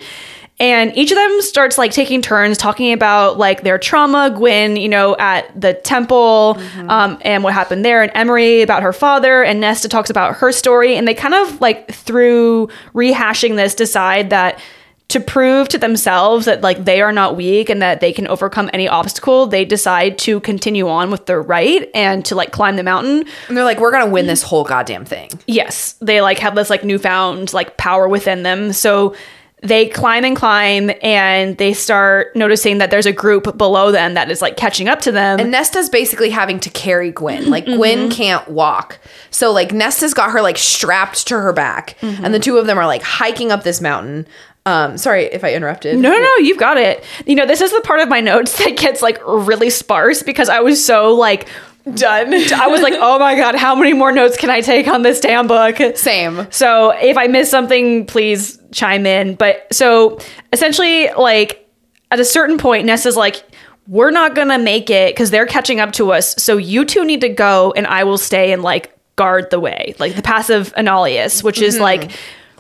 And 0.60 0.97
each 0.97 1.12
of 1.12 1.16
them 1.16 1.40
starts 1.40 1.78
like 1.78 1.93
taking 1.93 2.20
turns 2.20 2.59
talking 2.59 2.93
about 2.93 3.39
like 3.39 3.62
their 3.62 3.78
trauma. 3.78 4.30
Gwyn, 4.35 4.76
you 4.76 4.89
know, 4.89 5.16
at 5.16 5.48
the 5.60 5.74
temple, 5.74 6.59
um, 6.89 7.18
and 7.22 7.44
what 7.44 7.55
happened 7.55 7.85
there, 7.85 8.02
and 8.02 8.10
Emerie 8.14 8.62
about 8.62 8.82
her 8.82 8.93
father, 8.93 9.44
and 9.44 9.60
Nesta 9.60 9.89
talks 9.89 10.10
about 10.10 10.36
her 10.36 10.51
story. 10.51 10.97
And 10.97 11.06
they 11.06 11.14
kind 11.14 11.35
of 11.35 11.60
like 11.60 11.93
through 11.93 12.68
rehashing 12.93 13.55
this 13.56 13.74
decide 13.74 14.30
that 14.30 14.60
to 15.09 15.20
prove 15.20 15.68
to 15.68 15.78
themselves 15.78 16.44
that 16.44 16.60
like 16.60 16.85
they 16.85 17.01
are 17.01 17.12
not 17.12 17.35
weak 17.35 17.70
and 17.70 17.80
that 17.80 18.01
they 18.01 18.12
can 18.12 18.26
overcome 18.28 18.68
any 18.74 18.86
obstacle, 18.86 19.47
they 19.47 19.64
decide 19.64 20.18
to 20.18 20.39
continue 20.40 20.86
on 20.89 21.10
with 21.10 21.24
their 21.26 21.40
rite 21.40 21.90
and 21.94 22.24
to 22.26 22.35
like 22.35 22.52
climb 22.52 22.76
the 22.76 22.82
mountain. 22.82 23.24
and 23.48 23.56
they're 23.56 23.64
like, 23.64 23.80
we're 23.80 23.90
gonna 23.90 24.10
win 24.10 24.26
this 24.26 24.43
whole 24.43 24.64
goddamn 24.64 25.06
thing. 25.06 25.30
Yes, 25.47 25.94
they 26.01 26.20
like 26.20 26.39
have 26.40 26.55
this 26.55 26.68
like 26.68 26.85
newfound 26.85 27.55
like 27.55 27.78
power 27.78 28.06
within 28.06 28.43
them. 28.43 28.72
So 28.74 29.14
they 29.62 29.89
climb 29.89 30.24
and 30.24 30.36
climb 30.36 30.90
and 31.02 31.56
they 31.59 31.72
start 31.72 32.35
noticing 32.36 32.78
that 32.78 32.90
there's 32.90 33.06
a 33.06 33.12
group 33.12 33.56
below 33.56 33.90
them 33.90 34.14
that 34.14 34.30
is 34.30 34.40
like 34.40 34.56
catching 34.56 34.89
up 34.89 35.01
to 35.01 35.12
them. 35.12 35.40
And 35.40 35.51
Nesta's 35.51 35.89
basically 35.90 36.30
having 36.30 36.60
to 36.60 36.70
carry 36.70 37.10
Gwyn. 37.10 37.51
Like 37.51 37.64
mm-hmm. 37.64 37.76
Gwyn 37.76 38.10
can't 38.10 38.47
walk. 38.48 38.98
So 39.30 39.52
like 39.52 39.72
Nesta's 39.72 40.14
got 40.14 40.30
her 40.30 40.43
like 40.43 40.59
strapped 40.59 41.26
to 41.28 41.40
her 41.40 41.52
back. 41.52 41.97
Mm-hmm. 42.01 42.24
And 42.24 42.35
the 42.35 42.39
two 42.39 42.59
of 42.59 42.66
them 42.66 42.78
are 42.78 42.86
like 42.86 43.02
hiking 43.02 43.51
up 43.51 43.64
this 43.64 43.80
mountain. 43.80 44.26
Um, 44.68 44.98
sorry 44.98 45.24
if 45.24 45.44
I 45.44 45.54
interrupted. 45.54 45.98
No, 45.98 46.10
no, 46.10 46.18
no, 46.18 46.36
you've 46.36 46.58
got 46.58 46.76
it. 46.76 47.02
You 47.24 47.34
know, 47.34 47.46
this 47.46 47.62
is 47.62 47.72
the 47.72 47.80
part 47.80 48.00
of 48.00 48.08
my 48.08 48.20
notes 48.20 48.58
that 48.64 48.76
gets 48.76 49.00
like 49.00 49.18
really 49.26 49.70
sparse 49.70 50.22
because 50.22 50.50
I 50.50 50.60
was 50.60 50.84
so 50.84 51.14
like 51.14 51.48
done. 51.94 52.34
I 52.34 52.66
was 52.66 52.82
like, 52.82 52.94
oh 52.96 53.18
my 53.18 53.34
God, 53.34 53.54
how 53.54 53.74
many 53.74 53.94
more 53.94 54.12
notes 54.12 54.36
can 54.36 54.50
I 54.50 54.60
take 54.60 54.86
on 54.86 55.02
this 55.02 55.20
damn 55.20 55.46
book? 55.46 55.78
Same. 55.96 56.46
So 56.50 56.90
if 56.90 57.16
I 57.16 57.28
miss 57.28 57.50
something, 57.50 58.04
please 58.04 58.58
chime 58.72 59.06
in. 59.06 59.36
But 59.36 59.66
so 59.72 60.18
essentially, 60.52 61.10
like 61.12 61.66
at 62.10 62.20
a 62.20 62.24
certain 62.24 62.58
point, 62.58 62.84
Nessa's 62.84 63.16
like, 63.16 63.42
we're 63.86 64.10
not 64.10 64.34
gonna 64.34 64.58
make 64.58 64.90
it 64.90 65.14
because 65.14 65.30
they're 65.30 65.46
catching 65.46 65.80
up 65.80 65.92
to 65.92 66.12
us. 66.12 66.34
So 66.36 66.58
you 66.58 66.84
two 66.84 67.06
need 67.06 67.22
to 67.22 67.30
go, 67.30 67.72
and 67.74 67.86
I 67.86 68.04
will 68.04 68.18
stay 68.18 68.52
and 68.52 68.62
like 68.62 68.94
guard 69.16 69.48
the 69.50 69.58
way, 69.58 69.94
like 69.98 70.14
the 70.14 70.20
passive 70.22 70.74
Enalius, 70.74 71.42
which 71.42 71.62
is 71.62 71.80
like 71.80 72.10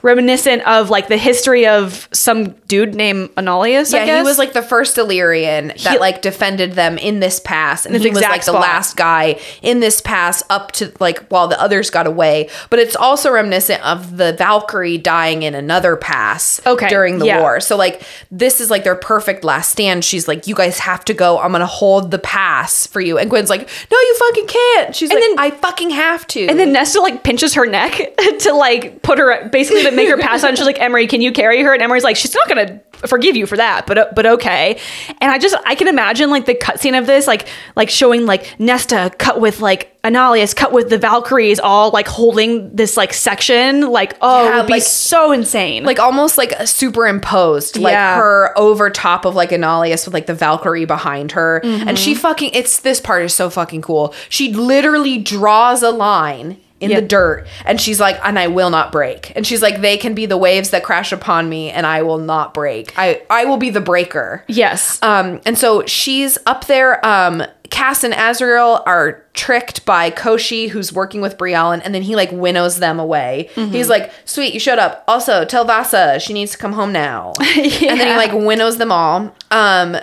reminiscent 0.02 0.62
of 0.66 0.90
like 0.90 1.08
the 1.08 1.16
history 1.16 1.66
of 1.66 2.08
some 2.12 2.50
dude 2.68 2.94
named 2.94 3.30
Enalius. 3.36 3.94
I 3.94 3.98
Yeah, 3.98 4.06
guess 4.06 4.18
he 4.18 4.24
was 4.28 4.38
like 4.38 4.52
the 4.52 4.62
first 4.62 4.96
Illyrian 4.98 5.68
that 5.68 5.78
He- 5.94 5.98
like 5.98 6.22
defended 6.22 6.72
them 6.72 6.98
in 6.98 7.20
this 7.20 7.40
pass, 7.40 7.84
and 7.86 7.94
This 7.94 8.02
he 8.02 8.10
was 8.10 8.20
like 8.22 8.44
the 8.44 8.52
last 8.52 8.96
guy 8.96 9.40
in 9.62 9.80
this 9.80 10.00
pass 10.00 10.42
up 10.50 10.72
to 10.72 10.92
like 11.00 11.26
while 11.28 11.48
the 11.48 11.60
others 11.60 11.90
got 11.90 12.06
away. 12.06 12.48
But 12.70 12.78
it's 12.78 12.96
also 12.96 13.30
reminiscent 13.30 13.84
of 13.84 14.16
the 14.16 14.32
Valkyrie 14.34 14.98
dying 14.98 15.42
in 15.42 15.54
another 15.54 15.96
pass 15.96 16.60
Okay, 16.66 16.88
during 16.88 17.18
the 17.18 17.26
yeah. 17.26 17.40
war. 17.40 17.60
So 17.60 17.76
like 17.76 18.02
this 18.30 18.60
is 18.60 18.70
like 18.70 18.84
their 18.84 18.94
perfect 18.96 19.44
last 19.44 19.70
stand. 19.70 20.04
She's 20.04 20.28
like, 20.28 20.46
"You 20.46 20.54
guys 20.54 20.78
have 20.80 21.04
to 21.06 21.14
go. 21.14 21.38
I'm 21.38 21.52
gonna 21.52 21.66
hold 21.66 22.10
the 22.10 22.18
pass 22.18 22.86
for 22.86 23.00
you." 23.00 23.18
And 23.18 23.28
Gwyn's 23.30 23.50
like, 23.50 23.60
"No, 23.90 23.98
you 23.98 24.16
fucking 24.18 24.46
can't." 24.46 24.94
She's 24.94 25.10
And 25.10 25.20
like, 25.20 25.28
then- 25.28 25.38
"I 25.38 25.50
fucking 25.50 25.90
have 25.90 26.26
to." 26.28 26.46
And 26.46 26.58
then 26.58 26.72
Nesta 26.72 27.00
like 27.00 27.22
pinches 27.24 27.54
her 27.54 27.66
neck 27.66 28.00
to 28.40 28.52
like 28.54 29.02
put 29.02 29.18
her 29.18 29.48
basically 29.48 29.87
make 29.94 30.08
her 30.08 30.16
pass 30.18 30.42
out. 30.44 30.48
And 30.50 30.56
she's 30.58 30.66
like, 30.66 30.80
Emerie, 30.80 31.06
can 31.06 31.20
you 31.20 31.32
carry 31.32 31.62
her? 31.62 31.72
And 31.74 31.82
Emerie's 31.82 32.04
like, 32.04 32.16
she's 32.16 32.34
not 32.34 32.48
gonna 32.48 32.80
forgive 33.06 33.36
you 33.36 33.46
for 33.46 33.56
that, 33.56 33.86
but 33.86 34.14
but 34.14 34.26
okay. 34.26 34.78
And 35.20 35.30
I 35.30 35.38
just 35.38 35.56
I 35.64 35.74
can 35.74 35.88
imagine 35.88 36.30
like 36.30 36.46
the 36.46 36.54
cutscene 36.54 36.98
of 36.98 37.06
this, 37.06 37.26
like 37.26 37.46
like 37.76 37.90
showing 37.90 38.26
like 38.26 38.58
Nesta 38.58 39.12
cut 39.18 39.40
with 39.40 39.60
like 39.60 39.94
Enalius, 40.02 40.54
cut 40.56 40.72
with 40.72 40.88
the 40.90 40.98
Valkyries, 40.98 41.58
all 41.60 41.90
like 41.90 42.08
holding 42.08 42.74
this 42.74 42.96
like 42.96 43.12
section. 43.12 43.82
Like 43.90 44.16
oh, 44.20 44.44
Yeah, 44.44 44.54
it 44.54 44.56
would 44.58 44.66
be 44.66 44.72
like- 44.74 44.82
so 44.82 45.32
insane. 45.32 45.84
like 45.84 45.98
almost 45.98 46.38
like 46.38 46.52
superimposed, 46.66 47.76
like 47.78 47.92
Yeah. 47.92 48.16
her 48.16 48.52
over 48.56 48.90
top 48.90 49.24
of 49.24 49.34
like 49.34 49.50
Enalius 49.50 50.04
with 50.06 50.14
like 50.14 50.26
the 50.26 50.34
Valkyrie 50.34 50.84
behind 50.84 51.32
her. 51.32 51.60
And 51.64 51.98
she 51.98 52.12
Mm-hmm. 52.12 52.20
fucking, 52.20 52.50
it's 52.54 52.80
this 52.80 53.00
part 53.00 53.22
is 53.22 53.34
so 53.34 53.50
fucking 53.50 53.82
cool. 53.82 54.14
She 54.28 54.52
literally 54.52 55.18
draws 55.18 55.82
a 55.82 55.90
line 55.90 56.58
in 56.80 56.90
Yeah. 56.90 57.00
the 57.00 57.06
dirt 57.06 57.46
and 57.64 57.80
she's 57.80 57.98
like, 57.98 58.18
and 58.24 58.38
I 58.38 58.46
will 58.46 58.70
not 58.70 58.92
break. 58.92 59.32
And 59.34 59.46
she's 59.46 59.62
like, 59.62 59.80
they 59.80 59.96
can 59.96 60.14
be 60.14 60.26
the 60.26 60.36
waves 60.36 60.70
that 60.70 60.84
crash 60.84 61.10
upon 61.12 61.48
me 61.48 61.70
and 61.70 61.84
I 61.86 62.02
will 62.02 62.18
not 62.18 62.54
break. 62.54 62.92
I, 62.96 63.22
I 63.28 63.44
will 63.46 63.56
be 63.56 63.70
the 63.70 63.80
breaker. 63.80 64.44
yes, 64.46 64.98
Um, 65.02 65.40
and 65.44 65.58
so 65.58 65.84
she's 65.86 66.38
up 66.46 66.66
there. 66.66 67.04
Um, 67.04 67.42
Cass 67.70 68.02
and 68.02 68.14
Azriel 68.14 68.82
are 68.86 69.22
tricked 69.34 69.84
by 69.84 70.10
Koschei, 70.10 70.70
who's 70.70 70.90
working 70.92 71.20
with 71.20 71.36
Briallyn, 71.36 71.82
and 71.84 71.94
then 71.94 72.00
he 72.00 72.16
like 72.16 72.32
winnows 72.32 72.78
them 72.78 72.98
away. 72.98 73.50
Mm-hmm. 73.56 73.72
He's 73.72 73.90
like, 73.90 74.10
"Sweet, 74.24 74.54
you 74.54 74.58
showed 74.60 74.78
up. 74.78 75.04
Also, 75.06 75.44
tell 75.44 75.66
Vassa 75.66 76.18
she 76.18 76.32
needs 76.32 76.52
to 76.52 76.58
come 76.58 76.72
home 76.72 76.92
now." 76.92 77.34
yeah. 77.54 77.90
And 77.90 78.00
then 78.00 78.06
he 78.08 78.16
like 78.16 78.32
winnows 78.32 78.78
them 78.78 78.90
all. 78.90 79.34
Um, 79.50 79.98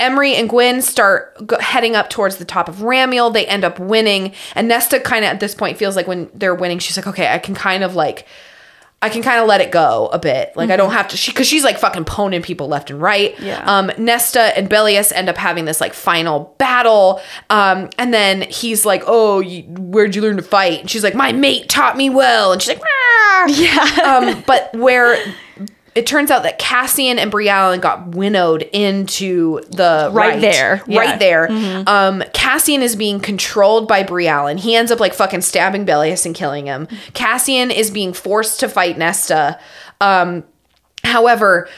Emerie 0.00 0.34
and 0.34 0.48
Gwyn 0.48 0.82
start 0.82 1.46
go- 1.46 1.58
heading 1.60 1.94
up 1.94 2.10
towards 2.10 2.36
the 2.36 2.44
top 2.44 2.68
of 2.68 2.76
Ramiel. 2.76 3.32
They 3.32 3.46
end 3.46 3.64
up 3.64 3.78
winning, 3.78 4.32
and 4.54 4.68
Nesta 4.68 4.98
kind 5.00 5.24
of 5.24 5.30
at 5.30 5.40
this 5.40 5.54
point 5.54 5.78
feels 5.78 5.94
like 5.96 6.06
when 6.06 6.30
they're 6.34 6.54
winning, 6.54 6.78
she's 6.78 6.96
like, 6.96 7.06
"Okay, 7.06 7.28
I 7.32 7.38
can 7.38 7.54
kind 7.54 7.84
of 7.84 7.94
like." 7.94 8.26
I 9.04 9.08
can 9.08 9.20
kind 9.20 9.40
of 9.40 9.48
let 9.48 9.60
it 9.60 9.72
go 9.72 10.08
a 10.12 10.18
bit. 10.20 10.52
Like 10.54 10.70
I 10.70 10.76
don't 10.76 10.92
have 10.92 11.08
to, 11.08 11.16
she 11.16 11.32
because 11.32 11.48
she's 11.48 11.64
like 11.64 11.76
fucking 11.76 12.04
poning 12.04 12.40
people 12.40 12.68
left 12.68 12.88
and 12.88 13.02
right. 13.02 13.34
Mm-hmm. 13.34 13.44
Yeah. 13.46 13.64
Um, 13.66 13.90
Nesta 13.98 14.56
and 14.56 14.70
Bellius 14.70 15.10
end 15.12 15.28
up 15.28 15.36
having 15.36 15.64
this 15.64 15.80
like 15.80 15.92
final 15.92 16.54
battle. 16.58 17.20
Um, 17.50 17.90
and 17.98 18.14
then 18.14 18.42
he's 18.42 18.86
like, 18.86 19.02
"Oh, 19.08 19.40
you, 19.40 19.64
where'd 19.64 20.14
you 20.14 20.22
learn 20.22 20.36
to 20.36 20.42
fight?" 20.44 20.82
And 20.82 20.88
she's 20.88 21.02
like, 21.02 21.16
"My 21.16 21.32
mate 21.32 21.68
taught 21.68 21.96
me 21.96 22.10
well." 22.10 22.52
And 22.52 22.62
she's 22.62 22.76
like, 22.76 22.80
"Ah." 22.80 23.46
yeah. 23.48 24.18
um, 24.36 24.44
but 24.46 24.72
where 24.76 25.16
it 25.94 26.06
turns 26.06 26.30
out 26.30 26.42
that 26.44 26.58
Cassian 26.58 27.18
and 27.18 27.30
Briallyn 27.30 27.80
got 27.80 28.08
winnowed 28.08 28.62
into 28.72 29.60
the 29.70 30.08
Right 30.12 30.40
there. 30.40 30.82
right 30.86 31.20
Yeah. 31.20 31.46
Mm-hmm. 31.48 31.84
there. 31.84 31.84
Um, 31.86 32.24
Cassian 32.32 32.80
is 32.82 32.96
being 32.96 33.20
controlled 33.20 33.86
by 33.88 34.02
Briallyn. 34.02 34.58
He 34.58 34.74
ends 34.74 34.90
up 34.90 35.00
like 35.00 35.12
fucking 35.12 35.42
stabbing 35.42 35.84
Bellius 35.84 36.24
and 36.24 36.34
killing 36.34 36.66
him. 36.66 36.88
Cassian 37.12 37.70
is 37.70 37.90
being 37.90 38.12
forced 38.14 38.60
to 38.60 38.68
fight 38.68 38.96
Nesta. 38.96 39.58
Um, 40.00 40.44
however, 41.04 41.68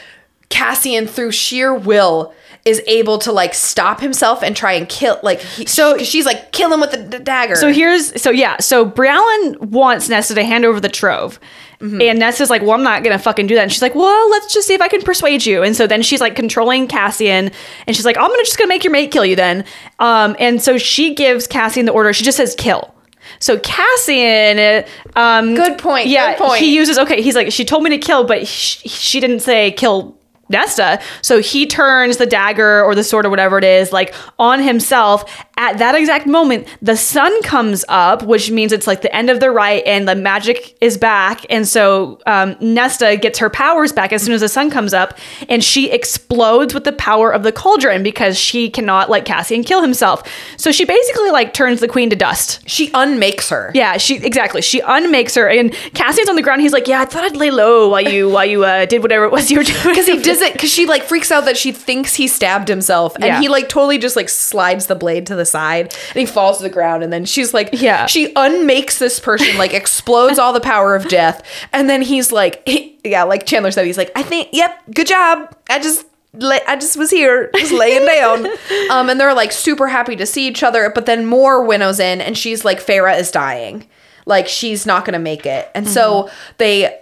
Cassian 0.49 1.07
through 1.07 1.31
sheer 1.31 1.73
will 1.73 2.33
is 2.65 2.81
able 2.87 3.19
to 3.19 3.31
like 3.31 3.53
stop 3.53 4.01
himself 4.01 4.41
and 4.41 4.57
try 4.57 4.73
and 4.73 4.89
kill 4.89 5.19
like 5.21 5.39
he, 5.39 5.65
so 5.67 5.99
she's 5.99 6.25
like 6.25 6.51
kill 6.51 6.73
him 6.73 6.81
with 6.81 6.91
the, 6.91 6.97
the 6.97 7.19
dagger. 7.19 7.55
So 7.55 7.71
here's 7.71 8.19
so 8.19 8.31
yeah, 8.31 8.57
so 8.59 8.89
Briallyn 8.89 9.59
wants 9.61 10.09
Nesta 10.09 10.33
to 10.35 10.43
hand 10.43 10.65
over 10.65 10.79
the 10.79 10.89
trove. 10.89 11.39
Mm-hmm. 11.79 12.01
And 12.01 12.19
Nesta's 12.19 12.49
like, 12.49 12.61
well, 12.61 12.71
I'm 12.71 12.83
not 12.83 13.03
gonna 13.03 13.19
fucking 13.19 13.47
do 13.47 13.55
that. 13.55 13.61
And 13.63 13.71
she's 13.71 13.81
like, 13.81 13.93
well, 13.95 14.29
let's 14.31 14.51
just 14.53 14.65
see 14.67 14.73
if 14.73 14.81
I 14.81 14.87
can 14.87 15.01
persuade 15.01 15.45
you. 15.45 15.61
And 15.61 15.75
so 15.75 15.85
then 15.85 16.01
she's 16.01 16.21
like 16.21 16.35
controlling 16.35 16.87
Cassian, 16.87 17.51
and 17.85 17.95
she's 17.95 18.05
like, 18.05 18.17
I'm 18.17 18.29
gonna 18.29 18.43
just 18.43 18.57
gonna 18.57 18.69
make 18.69 18.83
your 18.83 18.91
mate 18.91 19.11
kill 19.11 19.25
you 19.25 19.35
then. 19.35 19.65
Um, 19.99 20.35
and 20.39 20.61
so 20.61 20.77
she 20.77 21.13
gives 21.13 21.47
Cassian 21.47 21.85
the 21.85 21.91
order. 21.91 22.13
She 22.13 22.23
just 22.23 22.37
says 22.37 22.55
kill. 22.57 22.95
So 23.39 23.59
Cassian, 23.59 24.85
um, 25.15 25.55
Good 25.55 25.77
point, 25.77 26.07
Yeah, 26.07 26.31
good 26.37 26.45
point. 26.45 26.59
he 26.61 26.73
uses 26.75 26.97
okay. 26.97 27.21
He's 27.21 27.35
like, 27.35 27.51
she 27.51 27.65
told 27.65 27.83
me 27.83 27.89
to 27.91 27.97
kill, 27.97 28.23
but 28.23 28.47
she, 28.47 28.87
she 28.87 29.19
didn't 29.19 29.41
say 29.41 29.71
kill 29.71 30.17
Nesta. 30.49 31.01
So 31.21 31.41
he 31.41 31.65
turns 31.65 32.17
the 32.17 32.25
dagger 32.25 32.83
or 32.83 32.95
the 32.95 33.03
sword 33.03 33.25
or 33.25 33.29
whatever 33.29 33.57
it 33.57 33.63
is 33.63 33.91
like 33.91 34.13
on 34.37 34.61
himself. 34.61 35.23
At 35.57 35.77
that 35.77 35.95
exact 35.95 36.27
moment, 36.27 36.67
the 36.81 36.97
sun 36.97 37.41
comes 37.43 37.85
up, 37.87 38.23
which 38.23 38.51
means 38.51 38.71
it's 38.73 38.87
like 38.87 39.01
the 39.01 39.15
end 39.15 39.29
of 39.29 39.39
the 39.39 39.49
rite 39.51 39.83
and 39.85 40.07
the 40.07 40.15
magic 40.15 40.75
is 40.81 40.97
back. 40.97 41.45
And 41.49 41.65
so 41.67 42.19
um, 42.25 42.57
Nesta 42.59 43.15
gets 43.15 43.39
her 43.39 43.49
powers 43.49 43.93
back 43.93 44.11
as 44.11 44.21
soon 44.23 44.33
as 44.33 44.41
the 44.41 44.49
sun 44.49 44.69
comes 44.69 44.93
up, 44.93 45.17
and 45.47 45.63
she 45.63 45.89
explodes 45.91 46.73
with 46.73 46.83
the 46.83 46.91
power 46.91 47.31
of 47.31 47.43
the 47.43 47.51
cauldron 47.53 48.03
because 48.03 48.37
she 48.37 48.69
cannot 48.69 49.09
let 49.09 49.23
Cassian 49.25 49.63
kill 49.63 49.81
himself. 49.81 50.23
So 50.57 50.71
she 50.73 50.83
basically 50.83 51.31
like 51.31 51.53
turns 51.53 51.79
the 51.79 51.87
queen 51.87 52.09
to 52.09 52.15
dust. 52.15 52.67
she 52.67 52.91
unmakes 52.93 53.49
her. 53.49 53.71
Yeah, 53.73 53.97
she 53.97 54.15
exactly. 54.17 54.61
She 54.61 54.81
unmakes 54.81 55.35
her, 55.35 55.47
and 55.47 55.71
Cassian's 55.93 56.27
on 56.29 56.35
the 56.35 56.41
ground. 56.41 56.61
He's 56.61 56.73
like, 56.73 56.87
"Yeah, 56.87 57.01
I 57.01 57.05
thought 57.05 57.23
I'd 57.23 57.37
lay 57.37 57.51
low 57.51 57.87
while 57.89 58.01
you 58.01 58.29
while 58.29 58.45
you 58.45 58.63
uh, 58.65 58.85
did 58.85 59.01
whatever 59.01 59.23
it 59.25 59.31
was 59.31 59.49
you 59.49 59.57
were 59.59 59.63
doing." 59.63 59.83
Because 59.85 60.05
he 60.07 60.21
does 60.21 60.41
it 60.41 60.53
because 60.53 60.69
she 60.71 60.85
like 60.85 61.03
freaks 61.03 61.31
out 61.31 61.45
that 61.45 61.55
she 61.57 61.71
thinks 61.71 62.15
he 62.15 62.27
stabbed 62.27 62.67
himself, 62.67 63.15
and 63.15 63.23
Yeah. 63.25 63.39
he 63.39 63.47
like 63.47 63.69
totally 63.69 63.97
just 63.97 64.15
like 64.15 64.27
slides 64.29 64.87
the 64.87 64.95
blade 64.95 65.25
to 65.27 65.35
the 65.35 65.44
side, 65.45 65.93
and 66.09 66.19
he 66.19 66.25
falls 66.25 66.57
to 66.57 66.63
the 66.63 66.69
ground, 66.69 67.03
and 67.03 67.11
then 67.13 67.25
she's 67.25 67.53
like, 67.53 67.69
Yeah. 67.73 68.05
she 68.07 68.31
unmakes 68.35 68.99
this 68.99 69.19
person, 69.19 69.57
like 69.57 69.73
explodes 69.73 70.37
all 70.39 70.53
the 70.53 70.59
power 70.59 70.95
of 70.95 71.07
death, 71.07 71.41
and 71.71 71.89
then 71.89 72.01
he's 72.01 72.31
like, 72.31 72.61
yeah, 73.03 73.23
like 73.23 73.45
Chandler 73.45 73.71
said, 73.71 73.85
he's 73.85 73.97
like, 73.97 74.11
I 74.15 74.23
think, 74.23 74.49
yep, 74.51 74.81
good 74.93 75.07
job, 75.07 75.55
I 75.69 75.79
just. 75.79 76.05
I 76.37 76.75
just 76.75 76.97
was 76.97 77.11
here, 77.11 77.49
just 77.55 77.71
laying 77.71 78.05
down. 78.05 78.47
Um, 78.91 79.09
and 79.09 79.17
they're 79.17 79.33
like 79.33 79.53
super 79.53 79.87
happy 79.87 80.17
to 80.17 80.25
see 80.25 80.47
each 80.49 80.63
other, 80.63 80.91
but 80.93 81.05
then 81.05 81.25
Mor 81.25 81.63
winnows 81.63 81.97
in, 81.97 82.19
and 82.19 82.37
she's 82.37 82.65
like, 82.65 82.79
Feyre 82.85 83.17
is 83.17 83.31
dying. 83.31 83.87
Like, 84.25 84.49
she's 84.49 84.85
not 84.85 85.05
gonna 85.05 85.17
make 85.17 85.45
it. 85.45 85.71
And 85.73 85.87
so 85.89 86.29
they 86.57 86.99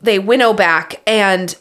they 0.00 0.18
winnow 0.18 0.54
back 0.54 1.02
and 1.06 1.54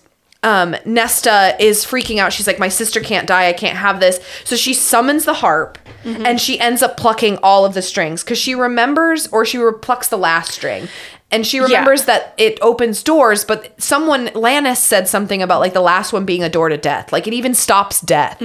um, 0.44 0.76
Nesta 0.86 1.56
is 1.60 1.86
freaking 1.86 2.20
out. 2.20 2.34
She's 2.34 2.48
like, 2.48 2.60
My 2.60 2.70
sister 2.70 3.00
can't 3.00 3.28
die. 3.28 3.48
I 3.48 3.54
can't 3.54 3.78
have 3.78 4.00
this. 4.00 4.20
So 4.44 4.56
she 4.56 4.74
summons 4.74 5.26
the 5.26 5.34
harp 5.34 5.78
and 6.06 6.40
she 6.40 6.60
ends 6.60 6.84
up 6.84 6.98
plucking 6.98 7.38
all 7.42 7.64
of 7.66 7.74
the 7.74 7.82
strings 7.82 8.24
because 8.24 8.38
she 8.38 8.56
remembers 8.56 9.28
or 9.28 9.46
she 9.46 9.58
plucks 9.82 10.10
the 10.10 10.18
last 10.18 10.52
string. 10.52 10.88
And 11.32 11.48
she 11.48 11.60
remembers 11.60 12.06
that 12.06 12.34
it 12.38 12.60
opens 12.62 13.02
doors, 13.02 13.44
but 13.44 13.82
someone, 13.82 14.28
Lanthys 14.36 14.78
said 14.78 15.08
something 15.08 15.42
about 15.42 15.62
like 15.62 15.74
the 15.74 15.82
last 15.82 16.14
one 16.14 16.26
being 16.26 16.44
a 16.44 16.50
door 16.50 16.70
to 16.70 16.78
death. 16.78 17.12
Like 17.12 17.26
it 17.26 17.34
even 17.34 17.56
stops 17.56 18.02
death. 18.02 18.40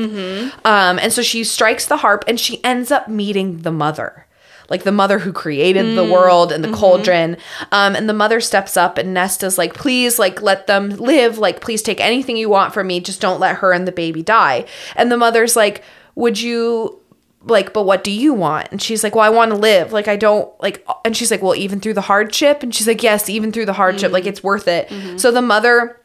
Um, 0.65 0.99
and 0.99 1.13
so 1.13 1.21
she 1.21 1.45
strikes 1.45 1.85
the 1.87 1.99
harp 1.99 2.25
and 2.29 2.41
she 2.41 2.65
ends 2.65 2.91
up 2.91 3.09
meeting 3.09 3.59
the 3.63 3.73
mother 3.73 4.25
like 4.69 4.83
the 4.83 4.93
mother 4.93 5.19
who 5.19 5.33
created 5.33 5.97
the 5.97 6.05
world 6.05 6.53
and 6.53 6.63
the 6.63 6.73
cauldron. 6.73 7.37
Um, 7.73 7.97
and 7.97 8.09
the 8.09 8.13
mother 8.13 8.41
steps 8.41 8.77
up 8.77 8.99
and 8.99 9.15
Nesta's 9.15 9.57
like, 9.57 9.73
please, 9.75 10.19
like, 10.19 10.43
let 10.43 10.67
them 10.67 10.91
live. 10.91 11.39
Like, 11.39 11.61
please 11.61 11.81
take 11.81 12.01
anything 12.01 12.37
you 12.37 12.51
want 12.51 12.75
from 12.75 12.87
me. 12.87 13.01
Just 13.01 13.21
don't 13.21 13.41
let 13.41 13.57
her 13.57 13.73
and 13.73 13.89
the 13.89 13.93
baby 13.93 14.23
die. 14.23 14.67
And 14.95 15.11
the 15.11 15.17
mother's 15.17 15.57
like, 15.57 15.83
would 16.17 16.41
you 16.41 17.01
like, 17.45 17.73
but 17.73 17.85
what 17.85 18.05
do 18.05 18.11
you 18.11 18.35
want? 18.35 18.69
And 18.71 18.83
she's 18.83 19.03
like, 19.03 19.15
well, 19.15 19.25
I 19.25 19.31
want 19.31 19.53
to 19.53 19.57
live. 19.57 19.93
Like, 19.93 20.09
I 20.09 20.17
don't 20.17 20.51
like, 20.61 20.87
and 21.05 21.17
she's 21.17 21.31
like, 21.31 21.41
well, 21.41 21.55
even 21.55 21.81
through 21.81 21.95
the 21.95 22.03
hardship. 22.03 22.63
And 22.63 22.75
she's 22.75 22.87
like, 22.87 23.03
yes, 23.03 23.31
even 23.31 23.53
through 23.53 23.67
the 23.67 23.73
hardship, 23.73 24.13
like 24.13 24.27
it's 24.27 24.43
worth 24.43 24.69
it. 24.69 24.91
So 25.19 25.31
the 25.31 25.41
mother 25.41 26.01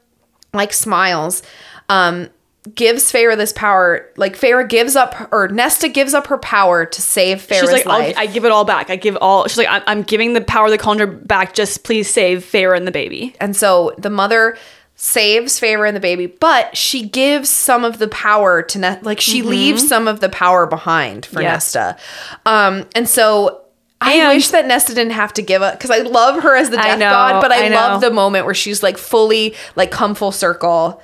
like 0.53 0.72
smiles. 0.72 1.41
Um, 1.90 2.30
gives 2.76 3.11
Feyre 3.11 3.35
this 3.38 3.53
power. 3.53 4.10
Like 4.18 4.38
Feyre 4.38 4.68
gives 4.68 4.95
up, 4.95 5.30
or 5.31 5.48
Nesta 5.49 5.90
gives 5.90 6.14
up 6.14 6.27
her 6.27 6.38
power 6.38 6.85
to 6.85 7.02
save 7.02 7.40
Feyre's 7.45 7.61
she's 7.61 7.72
like, 7.72 7.85
life. 7.85 8.15
"I 8.18 8.26
give 8.27 8.45
it 8.45 8.52
all 8.52 8.65
back. 8.65 8.90
I 8.90 8.95
give 8.95 9.18
all." 9.18 9.48
She's 9.48 9.57
like, 9.57 9.68
"I'm, 9.69 9.84
I'm 9.88 10.02
giving 10.03 10.34
the 10.34 10.41
power 10.41 10.65
of 10.65 10.72
the 10.72 10.77
cauldron 10.77 11.19
back. 11.26 11.53
Just 11.53 11.84
please 11.84 12.10
save 12.10 12.44
Feyre 12.44 12.76
and 12.76 12.88
the 12.88 12.91
baby." 12.91 13.35
And 13.40 13.56
so 13.56 13.94
the 13.98 14.10
mother 14.10 14.57
saves 14.95 15.60
Feyre 15.60 15.88
and 15.88 15.95
the 15.95 15.99
baby, 16.02 16.27
but 16.27 16.77
she 16.77 17.03
gives 17.07 17.49
some 17.49 17.84
of 17.84 17.98
the 17.98 18.07
power 18.07 18.61
to 18.61 18.80
ne- 18.80 18.99
like 19.02 19.19
she 19.19 19.41
leaves 19.41 19.85
some 19.88 20.07
of 20.07 20.19
the 20.19 20.30
power 20.30 20.65
behind 20.65 21.26
for 21.26 21.35
Mm-hmm. 21.38 21.41
Yeah. 21.44 21.52
Nesta. 21.53 21.98
Um, 22.45 22.85
and 22.95 23.10
so 23.10 23.61
I 23.99 24.14
And- 24.14 24.30
wish 24.35 24.49
that 24.49 24.68
Nesta 24.68 24.94
didn't 24.94 25.14
have 25.14 25.34
to 25.34 25.41
give 25.41 25.61
up 25.61 25.73
because 25.73 25.90
I 25.90 25.99
love 25.99 26.44
her 26.44 26.56
as 26.56 26.69
the 26.69 26.77
death 26.77 26.99
know, 26.99 27.10
god, 27.10 27.41
but 27.41 27.52
I, 27.52 27.65
I 27.65 27.69
love 27.69 28.02
the 28.02 28.11
moment 28.11 28.45
where 28.45 28.53
she's 28.53 28.84
like 28.84 28.98
fully 28.98 29.56
like 29.76 29.91
come 29.91 30.14
full 30.15 30.31
circle. 30.31 31.02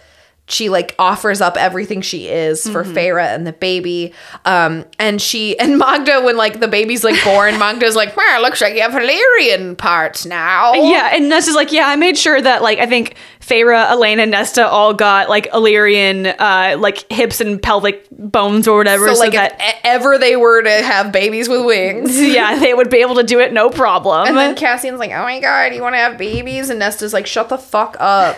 She 0.49 0.67
like 0.69 0.95
offers 0.97 1.41
up 1.41 1.57
everything 1.57 2.01
she 2.01 2.27
is 2.27 2.67
for 2.67 2.83
Mm-hmm. 2.83 2.97
Feyre 2.97 3.35
and 3.35 3.45
the 3.45 3.53
baby. 3.53 4.13
Um, 4.45 4.85
and 4.97 5.21
she 5.21 5.57
and 5.59 5.77
Magda, 5.77 6.21
when 6.21 6.37
like 6.37 6.59
the 6.59 6.67
baby's 6.67 7.03
like 7.03 7.23
born, 7.23 7.57
Magda's 7.59 7.95
like, 7.95 8.15
well, 8.17 8.41
looks 8.41 8.61
like 8.61 8.73
you 8.73 8.81
have 8.81 8.95
Illyrian 8.95 9.75
parts 9.75 10.25
now. 10.25 10.73
Yeah, 10.73 11.11
and 11.13 11.29
Nesta's 11.29 11.55
like, 11.55 11.71
"Yeah, 11.71 11.87
I 11.87 11.95
made 11.95 12.17
sure 12.17 12.41
that 12.41 12.61
like 12.61 12.79
I 12.79 12.85
think 12.87 13.15
Feyre, 13.41 13.89
Elena, 13.91 14.23
and 14.23 14.31
Nesta 14.31 14.67
all 14.67 14.93
got 14.93 15.29
like 15.29 15.47
Illyrian 15.53 16.27
uh 16.27 16.75
like 16.79 17.11
hips 17.11 17.41
and 17.41 17.61
pelvic 17.61 18.07
bones 18.11 18.67
or 18.67 18.77
whatever, 18.77 19.07
So, 19.07 19.13
so, 19.15 19.19
like, 19.19 19.33
that 19.33 19.55
if 19.59 19.75
ever 19.83 20.17
they 20.17 20.35
were 20.35 20.61
to 20.61 20.69
have 20.69 21.11
babies 21.11 21.47
with 21.47 21.65
wings. 21.65 22.19
yeah, 22.21 22.57
they 22.59 22.73
would 22.73 22.89
be 22.89 22.97
able 22.97 23.15
to 23.15 23.23
do 23.23 23.39
it 23.39 23.53
no 23.53 23.69
problem." 23.69 24.27
And 24.27 24.37
then 24.37 24.55
Cassian's 24.55 24.99
like, 24.99 25.11
oh 25.11 25.23
my 25.23 25.39
god, 25.39 25.73
you 25.75 25.81
want 25.81 25.93
to 25.93 25.99
have 25.99 26.17
babies? 26.17 26.69
And 26.69 26.79
Nesta's 26.79 27.13
like, 27.13 27.27
shut 27.27 27.49
the 27.49 27.57
fuck 27.57 27.95
up. 27.99 28.37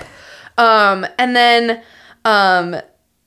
Um, 0.58 1.06
and 1.18 1.36
then 1.36 1.82
um, 2.26 2.76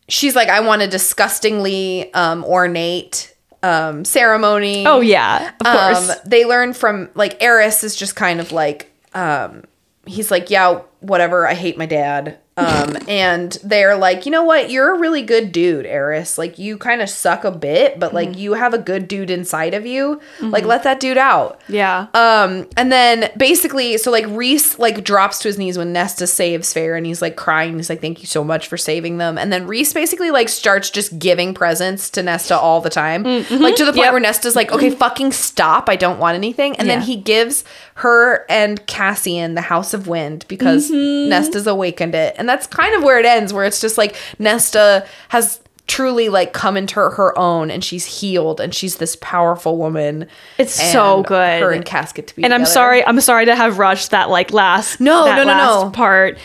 she's 0.09 0.35
like, 0.37 0.49
I 0.49 0.61
want 0.61 0.83
a 0.83 0.89
disgustingly 0.89 2.13
um, 2.15 2.45
ornate 2.45 3.35
um, 3.63 4.05
ceremony. 4.05 4.87
oh 4.87 5.01
yeah, 5.01 5.53
of 5.61 5.67
course. 5.67 6.11
Um, 6.11 6.17
they 6.27 6.45
learn 6.45 6.75
from, 6.75 7.09
like, 7.15 7.43
Eris 7.43 7.83
is 7.83 7.97
just 7.97 8.15
kind 8.15 8.41
of 8.41 8.53
like, 8.53 8.93
um, 9.15 9.65
he's 10.07 10.31
like, 10.31 10.51
yeah, 10.51 10.83
whatever. 11.01 11.47
I 11.47 11.55
hate 11.55 11.79
my 11.79 11.87
dad. 11.87 12.39
Um, 12.57 12.97
and 13.09 13.59
they're 13.65 13.97
like, 13.97 14.27
you 14.27 14.31
know 14.33 14.45
what? 14.45 14.71
You're 14.71 14.95
a 14.95 14.99
really 14.99 15.23
good 15.23 15.51
dude, 15.51 15.87
Eris. 15.87 16.39
Like, 16.39 16.57
you 16.57 16.79
kind 16.79 17.03
of 17.03 17.09
suck 17.11 17.43
a 17.45 17.51
bit, 17.51 17.99
but 17.99 18.15
like, 18.15 18.39
you 18.39 18.53
have 18.53 18.73
a 18.73 18.79
good 18.79 19.09
dude 19.09 19.29
inside 19.31 19.75
of 19.75 19.85
you. 19.85 20.21
Like, 20.41 20.65
let 20.65 20.85
that 20.85 21.01
dude 21.01 21.19
out. 21.19 21.61
Yeah. 21.69 22.07
Um, 22.15 22.69
and 22.77 22.93
then 22.93 23.31
basically, 23.37 23.99
so 23.99 24.11
like 24.13 24.27
Rhys 24.29 24.79
like 24.79 25.03
drops 25.03 25.41
to 25.41 25.49
his 25.49 25.59
knees 25.59 25.77
when 25.77 25.93
Nesta 25.93 26.27
saves 26.29 26.73
Feyre, 26.73 26.97
and 26.97 27.05
he's 27.07 27.21
like 27.21 27.35
crying. 27.37 27.75
He's 27.77 27.91
like, 27.91 28.01
"Thank 28.01 28.21
you 28.21 28.27
so 28.27 28.45
much 28.45 28.69
for 28.69 28.77
saving 28.77 29.19
them." 29.19 29.37
And 29.37 29.53
then 29.53 29.67
Rhys 29.67 29.93
basically 29.93 30.31
like 30.31 30.49
starts 30.49 30.91
just 30.91 31.19
giving 31.19 31.55
presents 31.55 32.09
to 32.11 32.23
Nesta 32.23 32.57
all 32.57 32.81
the 32.81 32.91
time, 32.91 33.25
like 33.25 33.75
to 33.77 33.85
the 33.85 33.93
point 33.93 34.05
Yep. 34.05 34.13
where 34.13 34.21
Nesta's 34.21 34.55
like, 34.55 34.71
"Okay, 34.71 34.91
fucking 34.91 35.33
stop! 35.33 35.89
I 35.89 35.97
don't 35.97 36.19
want 36.21 36.37
anything." 36.37 36.77
And 36.77 36.89
then 36.89 37.01
he 37.03 37.17
gives 37.17 37.65
her 37.95 38.45
and 38.49 38.85
Cassian 38.87 39.55
the 39.55 39.61
House 39.61 39.95
of 39.95 40.09
Wind 40.09 40.45
because 40.49 40.91
mm-hmm. 40.91 41.29
Nesta's 41.29 41.67
awakened 41.67 42.15
it, 42.15 42.35
and 42.39 42.49
that's 42.49 42.67
kind 42.67 42.95
of 42.95 43.03
where 43.03 43.19
it 43.19 43.27
ends, 43.27 43.53
where 43.53 43.65
it's 43.65 43.81
just 43.81 43.97
like 43.99 44.17
Nesta 44.39 45.07
has 45.29 45.61
truly 45.87 46.29
like 46.29 46.53
come 46.53 46.77
into 46.77 46.95
her 46.95 47.39
own 47.39 47.71
and 47.71 47.85
she's 47.85 48.07
healed 48.07 48.59
and 48.59 48.75
she's 48.75 48.97
this 48.97 49.17
powerful 49.21 49.77
woman 49.77 50.27
It's 50.57 50.73
so 50.73 51.23
good. 51.23 51.61
her 51.63 51.73
and 51.73 51.85
casket 51.85 52.27
to 52.29 52.37
be 52.37 52.43
and 52.43 52.55
I'm 52.55 52.65
sorry, 52.65 53.05
I'm 53.05 53.21
sorry 53.21 53.45
to 53.45 53.55
have 53.55 53.79
rushed 53.79 54.11
that 54.11 54.31
like 54.31 54.51
last 54.51 54.99
No, 54.99 55.27
no, 55.27 55.45
no, 55.45 55.85
no. 55.85 55.91
part. 55.91 56.39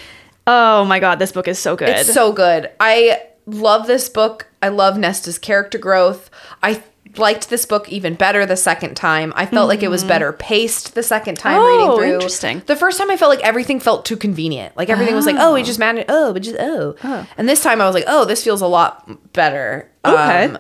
Oh 0.46 0.84
my 0.86 1.00
god, 1.00 1.20
this 1.20 1.32
book 1.32 1.48
is 1.48 1.58
so 1.58 1.78
good. 1.78 1.90
It's 1.90 2.14
so 2.14 2.34
good. 2.34 2.70
I 2.82 3.22
love 3.46 3.88
this 3.88 4.10
book. 4.10 4.48
I 4.62 4.68
love 4.70 4.98
Nesta's 4.98 5.38
character 5.40 5.78
growth. 5.78 6.30
I 6.62 6.84
liked 7.18 7.50
this 7.50 7.66
book 7.66 7.90
even 7.90 8.14
better 8.16 8.46
the 8.46 8.56
second 8.56 8.96
time. 8.96 9.34
I 9.36 9.46
felt 9.46 9.68
like 9.68 9.82
it 9.84 9.90
was 9.90 10.04
better 10.04 10.32
paced 10.34 10.94
the 10.96 11.04
second 11.04 11.36
time 11.38 11.60
Mm-hmm. 11.60 11.62
Oh, 11.62 11.68
reading 11.96 11.96
through. 11.98 12.14
interesting. 12.16 12.62
The 12.66 12.76
first 12.76 12.98
time 12.98 13.10
I 13.10 13.18
felt 13.18 13.30
like 13.30 13.44
everything 13.44 13.80
felt 13.80 14.06
too 14.06 14.16
convenient. 14.18 14.78
Like 14.78 14.90
everything 14.90 15.16
was 15.16 15.26
like, 15.26 15.36
oh, 15.40 15.54
we 15.54 15.64
just 15.64 15.80
managed. 15.80 16.06
Oh, 16.10 16.34
but 16.34 16.42
just 16.44 16.58
oh. 16.60 16.96
And 17.38 17.50
this 17.50 17.62
time 17.64 17.82
I 17.82 17.86
was 17.86 17.96
like, 17.96 18.06
oh, 18.08 18.26
this 18.26 18.44
feels 18.44 18.62
a 18.62 18.68
lot 18.68 19.34
better. 19.34 19.90
Okay. 20.06 20.46
Um, 20.46 20.58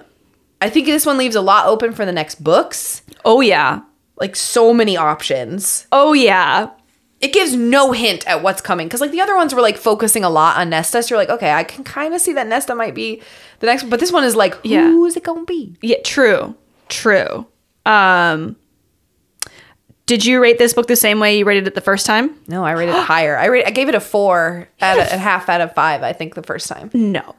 I 0.62 0.70
think 0.70 0.88
this 0.88 1.06
one 1.06 1.18
leaves 1.18 1.36
a 1.36 1.42
lot 1.42 1.68
open 1.68 1.94
for 1.94 2.06
the 2.06 2.12
next 2.12 2.44
books. 2.44 3.02
oh 3.24 3.42
yeah. 3.42 3.82
Like 4.18 4.36
so 4.36 4.74
many 4.74 4.98
options. 4.98 5.88
Oh 5.92 6.14
yeah. 6.14 6.70
It 7.22 7.34
gives 7.34 7.54
no 7.56 7.92
hint 7.92 8.26
at 8.28 8.42
what's 8.42 8.62
coming 8.62 8.88
because 8.88 9.02
like 9.02 9.12
the 9.12 9.20
other 9.22 9.36
ones 9.36 9.54
were 9.54 9.62
like 9.62 9.78
focusing 9.78 10.24
a 10.24 10.30
lot 10.30 10.58
on 10.58 10.70
Nesta. 10.70 11.04
So 11.04 11.10
you're 11.16 11.20
like, 11.20 11.30
okay, 11.30 11.52
I 11.52 11.64
can 11.64 11.84
kind 11.84 12.14
of 12.14 12.22
see 12.22 12.34
that 12.34 12.48
Nesta 12.48 12.74
might 12.76 12.96
be 12.96 13.22
the 13.60 13.66
next, 13.68 13.84
one. 13.84 13.90
but 13.90 14.00
this 14.00 14.12
one 14.12 14.24
is 14.24 14.36
like, 14.36 14.56
Yeah. 14.64 14.84
who's 14.90 15.18
it 15.18 15.24
gonna 15.24 15.44
be? 15.44 15.76
Yeah, 15.82 15.98
true. 16.04 16.56
True. 16.88 17.46
Um 17.86 18.56
did 20.06 20.26
you 20.26 20.42
rate 20.42 20.58
this 20.58 20.74
book 20.74 20.88
the 20.88 20.96
same 20.96 21.20
way 21.20 21.38
you 21.38 21.46
rated 21.46 21.68
it 21.68 21.76
the 21.76 21.82
first 21.82 22.06
time? 22.08 22.34
No, 22.48 22.66
I 22.66 22.72
rated 22.72 22.96
it 22.96 23.04
higher. 23.04 23.38
I 23.38 23.46
rate, 23.46 23.66
I 23.68 23.70
gave 23.72 23.90
it 23.90 23.96
a 23.96 24.00
four 24.00 24.68
at 24.82 24.98
a, 24.98 25.16
a 25.16 25.18
half 25.18 25.50
out 25.50 25.62
of 25.62 25.74
five. 25.76 26.02
I 26.02 26.14
think 26.14 26.34
the 26.34 26.42
first 26.42 26.68
time. 26.68 26.90
No. 26.94 27.36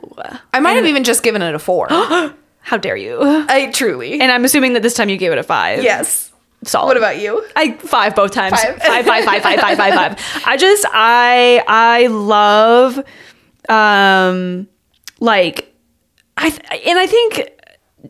I 0.52 0.60
might 0.60 0.74
have 0.74 0.86
even 0.86 1.02
just 1.02 1.22
given 1.24 1.42
it 1.42 1.52
a 1.54 1.58
four. 1.58 1.88
How 2.62 2.76
dare 2.76 2.96
you? 2.96 3.18
I 3.22 3.70
truly. 3.72 4.20
And 4.20 4.30
I'm 4.30 4.44
assuming 4.44 4.74
that 4.74 4.82
this 4.82 4.94
time 4.94 5.08
you 5.08 5.16
gave 5.16 5.32
it 5.32 5.38
a 5.38 5.42
five. 5.42 5.82
yes. 5.82 6.29
Solid. 6.64 6.88
What 6.88 6.96
about 6.98 7.18
you? 7.18 7.44
I 7.56 7.72
five 7.72 8.14
both 8.14 8.32
times. 8.32 8.60
Five. 8.60 8.76
Five, 8.82 9.06
five, 9.06 9.24
five, 9.24 9.42
five, 9.42 9.60
five, 9.60 9.76
five, 9.78 9.94
five. 9.94 10.42
I 10.46 10.56
just 10.56 10.84
I 10.90 11.62
I 11.66 12.06
love 12.08 12.98
um 13.68 14.68
like 15.20 15.74
I 16.36 16.50
th- 16.50 16.82
and 16.86 16.98
I 16.98 17.06
think 17.06 17.50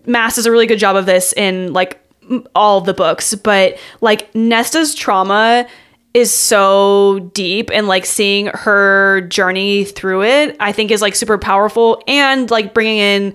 Maas 0.07 0.37
does 0.37 0.47
a 0.47 0.51
really 0.51 0.67
good 0.67 0.79
job 0.79 0.97
of 0.97 1.07
this 1.07 1.33
in 1.37 1.73
like 1.73 2.01
m- 2.29 2.47
all 2.55 2.81
the 2.81 2.95
books, 2.95 3.35
but 3.35 3.79
like 4.01 4.33
Nesta's 4.35 4.95
trauma 4.95 5.67
is 6.13 6.33
so 6.33 7.31
deep 7.35 7.71
and 7.73 7.87
like 7.87 8.05
seeing 8.05 8.47
her 8.47 9.21
journey 9.29 9.85
through 9.85 10.25
it 10.25 10.57
I 10.59 10.73
think 10.73 10.91
is 10.91 11.01
like 11.01 11.15
super 11.15 11.39
powerful 11.39 12.03
and 12.09 12.51
like 12.51 12.75
bringing 12.75 12.99
in 12.99 13.35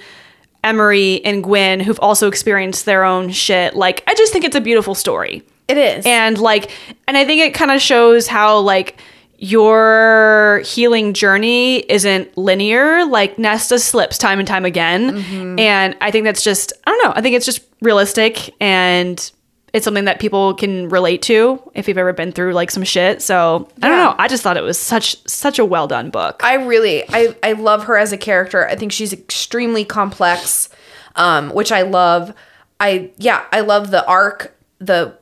Emerie 0.65 1.23
and 1.23 1.43
Gwyn 1.43 1.79
who've 1.79 1.99
also 2.01 2.27
experienced 2.27 2.85
their 2.85 3.03
own 3.05 3.29
shit. 3.29 3.75
Like 3.75 4.03
I 4.07 4.15
just 4.15 4.33
think 4.33 4.43
it's 4.43 4.55
a 4.55 4.61
beautiful 4.61 4.95
story. 4.95 5.43
It 5.67 5.77
is. 5.77 6.05
and 6.05 6.37
like 6.37 6.69
and 7.07 7.17
i 7.17 7.25
think 7.25 7.41
it 7.41 7.55
kind 7.55 7.71
of 7.71 7.81
shows 7.81 8.27
how 8.27 8.59
like 8.59 8.99
your 9.37 10.61
healing 10.65 11.13
journey 11.13 11.79
isn't 11.91 12.37
linear. 12.37 13.05
Like 13.05 13.37
nesta 13.37 13.79
slips 13.79 14.17
time 14.17 14.39
and 14.39 14.47
time 14.47 14.65
again. 14.65 15.17
Mm-hmm. 15.17 15.59
And 15.59 15.95
i 16.01 16.11
think 16.11 16.25
that's 16.25 16.43
just 16.43 16.73
i 16.85 16.91
don't 16.91 17.03
know. 17.03 17.13
I 17.15 17.21
think 17.21 17.35
it's 17.35 17.45
just 17.45 17.61
realistic 17.81 18.53
and 18.61 19.31
it's 19.75 19.83
something 19.83 20.05
that 20.05 20.19
people 20.19 20.53
can 20.53 20.87
relate 20.89 21.21
to 21.23 21.61
if 21.75 21.87
you've 21.87 21.97
ever 21.97 22.13
been 22.13 22.31
through 22.31 22.53
like 22.53 22.71
some 22.71 22.83
shit 22.83 23.21
so 23.21 23.67
i 23.83 23.87
don't 23.89 23.97
Yeah. 23.97 24.03
know 24.05 24.15
i 24.17 24.27
just 24.29 24.41
thought 24.41 24.55
it 24.57 24.63
was 24.63 24.79
such 24.79 25.17
such 25.27 25.59
a 25.59 25.65
well 25.65 25.85
done 25.87 26.09
book 26.09 26.41
I 26.43 26.53
really 26.55 27.03
I 27.09 27.35
I 27.43 27.51
love 27.53 27.83
her 27.85 27.97
as 27.97 28.11
a 28.13 28.17
character. 28.17 28.65
I 28.67 28.75
think 28.75 28.91
she's 28.91 29.11
extremely 29.13 29.83
complex, 29.83 30.69
um, 31.15 31.49
which 31.51 31.71
I 31.71 31.81
love. 31.83 32.33
I 32.79 33.11
yeah, 33.17 33.43
I 33.51 33.59
love 33.61 33.91
the 33.91 34.05
arc, 34.05 34.55
the 34.79 35.17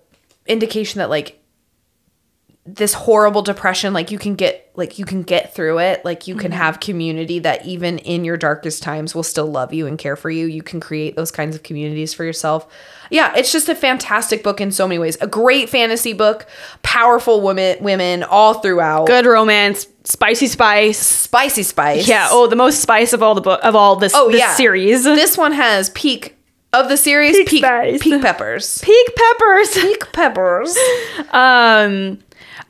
indication 0.48 1.00
that 1.00 1.10
like 1.10 1.40
this 2.66 2.94
horrible 2.94 3.42
depression 3.42 3.92
like 3.92 4.10
you 4.10 4.18
can 4.18 4.36
get 4.36 4.72
like 4.76 4.98
you 4.98 5.04
can 5.04 5.22
get 5.22 5.54
through 5.54 5.80
it. 5.80 6.04
Like 6.06 6.28
you 6.28 6.36
can 6.36 6.52
have 6.54 6.80
community 6.80 7.40
that 7.40 7.66
even 7.66 7.98
in 8.00 8.24
your 8.24 8.38
darkest 8.38 8.82
times 8.82 9.14
will 9.14 9.24
still 9.24 9.48
love 9.48 9.74
you 9.74 9.86
and 9.86 10.00
care 10.00 10.16
for 10.16 10.30
you. 10.30 10.46
You 10.46 10.64
can 10.64 10.80
create 10.80 11.16
those 11.18 11.30
kinds 11.30 11.56
of 11.58 11.64
communities 11.64 12.14
for 12.14 12.24
yourself. 12.24 12.66
Yeah 13.10 13.34
it's 13.36 13.52
just 13.52 13.68
a 13.68 13.76
fantastic 13.76 14.44
book 14.44 14.62
in 14.62 14.72
so 14.72 14.88
many 14.88 14.98
ways. 14.98 15.18
A 15.20 15.28
great 15.28 15.70
fantasy 15.70 16.14
book 16.14 16.48
powerful 16.84 17.42
women 17.42 17.84
women 17.84 18.24
all 18.24 18.56
throughout. 18.56 19.08
Good 19.08 19.26
romance 19.26 19.86
spicy 20.06 20.48
spice. 20.48 20.98
Spicy 20.98 21.64
spice. 21.64 22.08
Yeah 22.08 22.30
oh 22.32 22.48
the 22.48 22.56
most 22.56 22.82
spice 22.82 23.12
of 23.12 23.22
all 23.22 23.36
the 23.36 23.42
book 23.42 23.60
of 23.62 23.76
all 23.76 23.98
this, 23.98 24.14
Oh 24.16 24.32
this 24.32 24.40
yeah, 24.40 24.56
series. 24.56 25.04
This 25.04 25.38
one 25.38 25.52
has 25.52 25.90
peak 25.90 26.38
of 26.72 26.88
the 26.90 26.98
series. 26.98 27.36
Peak 27.48 27.64
Peak 27.64 28.02
peak, 28.02 28.22
peppers. 28.22 28.80
peak 28.80 29.16
peppers. 29.16 29.74
Peak 29.74 30.12
peppers. 30.14 30.78
Um, 31.32 32.20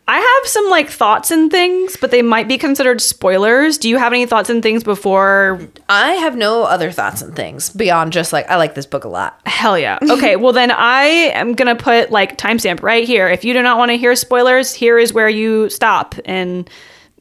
I 0.05 0.19
have 0.19 0.49
some 0.49 0.69
like 0.69 0.89
thoughts 0.89 1.31
and 1.31 1.49
things, 1.49 1.95
but 1.95 2.11
they 2.11 2.21
might 2.21 2.47
be 2.47 2.57
considered 2.57 2.99
spoilers. 2.99 3.77
Do 3.77 3.87
you 3.87 3.97
have 3.97 4.11
any 4.11 4.25
thoughts 4.25 4.49
and 4.49 4.61
things 4.61 4.83
before? 4.83 5.61
I 5.87 6.13
have 6.13 6.35
no 6.35 6.63
other 6.63 6.91
thoughts 6.91 7.21
and 7.21 7.33
things 7.35 7.69
beyond 7.69 8.11
just 8.11 8.33
like 8.33 8.49
I 8.49 8.57
like 8.57 8.75
this 8.75 8.85
book 8.85 9.05
a 9.05 9.09
lot. 9.09 9.39
Hell 9.45 9.77
yeah. 9.77 9.99
Okay, 10.13 10.35
well 10.35 10.53
then 10.53 10.71
I 10.71 11.03
am 11.33 11.53
gonna 11.53 11.75
put 11.75 12.11
like 12.11 12.37
timestamp 12.37 12.83
right 12.83 13.05
here. 13.07 13.27
If 13.27 13.43
you 13.43 13.53
do 13.53 13.63
not 13.63 13.77
want 13.77 13.89
to 13.89 13.97
hear 13.97 14.15
spoilers, 14.15 14.73
here 14.73 14.97
is 14.99 15.13
where 15.13 15.29
you 15.29 15.69
stop. 15.69 16.15
And 16.25 16.69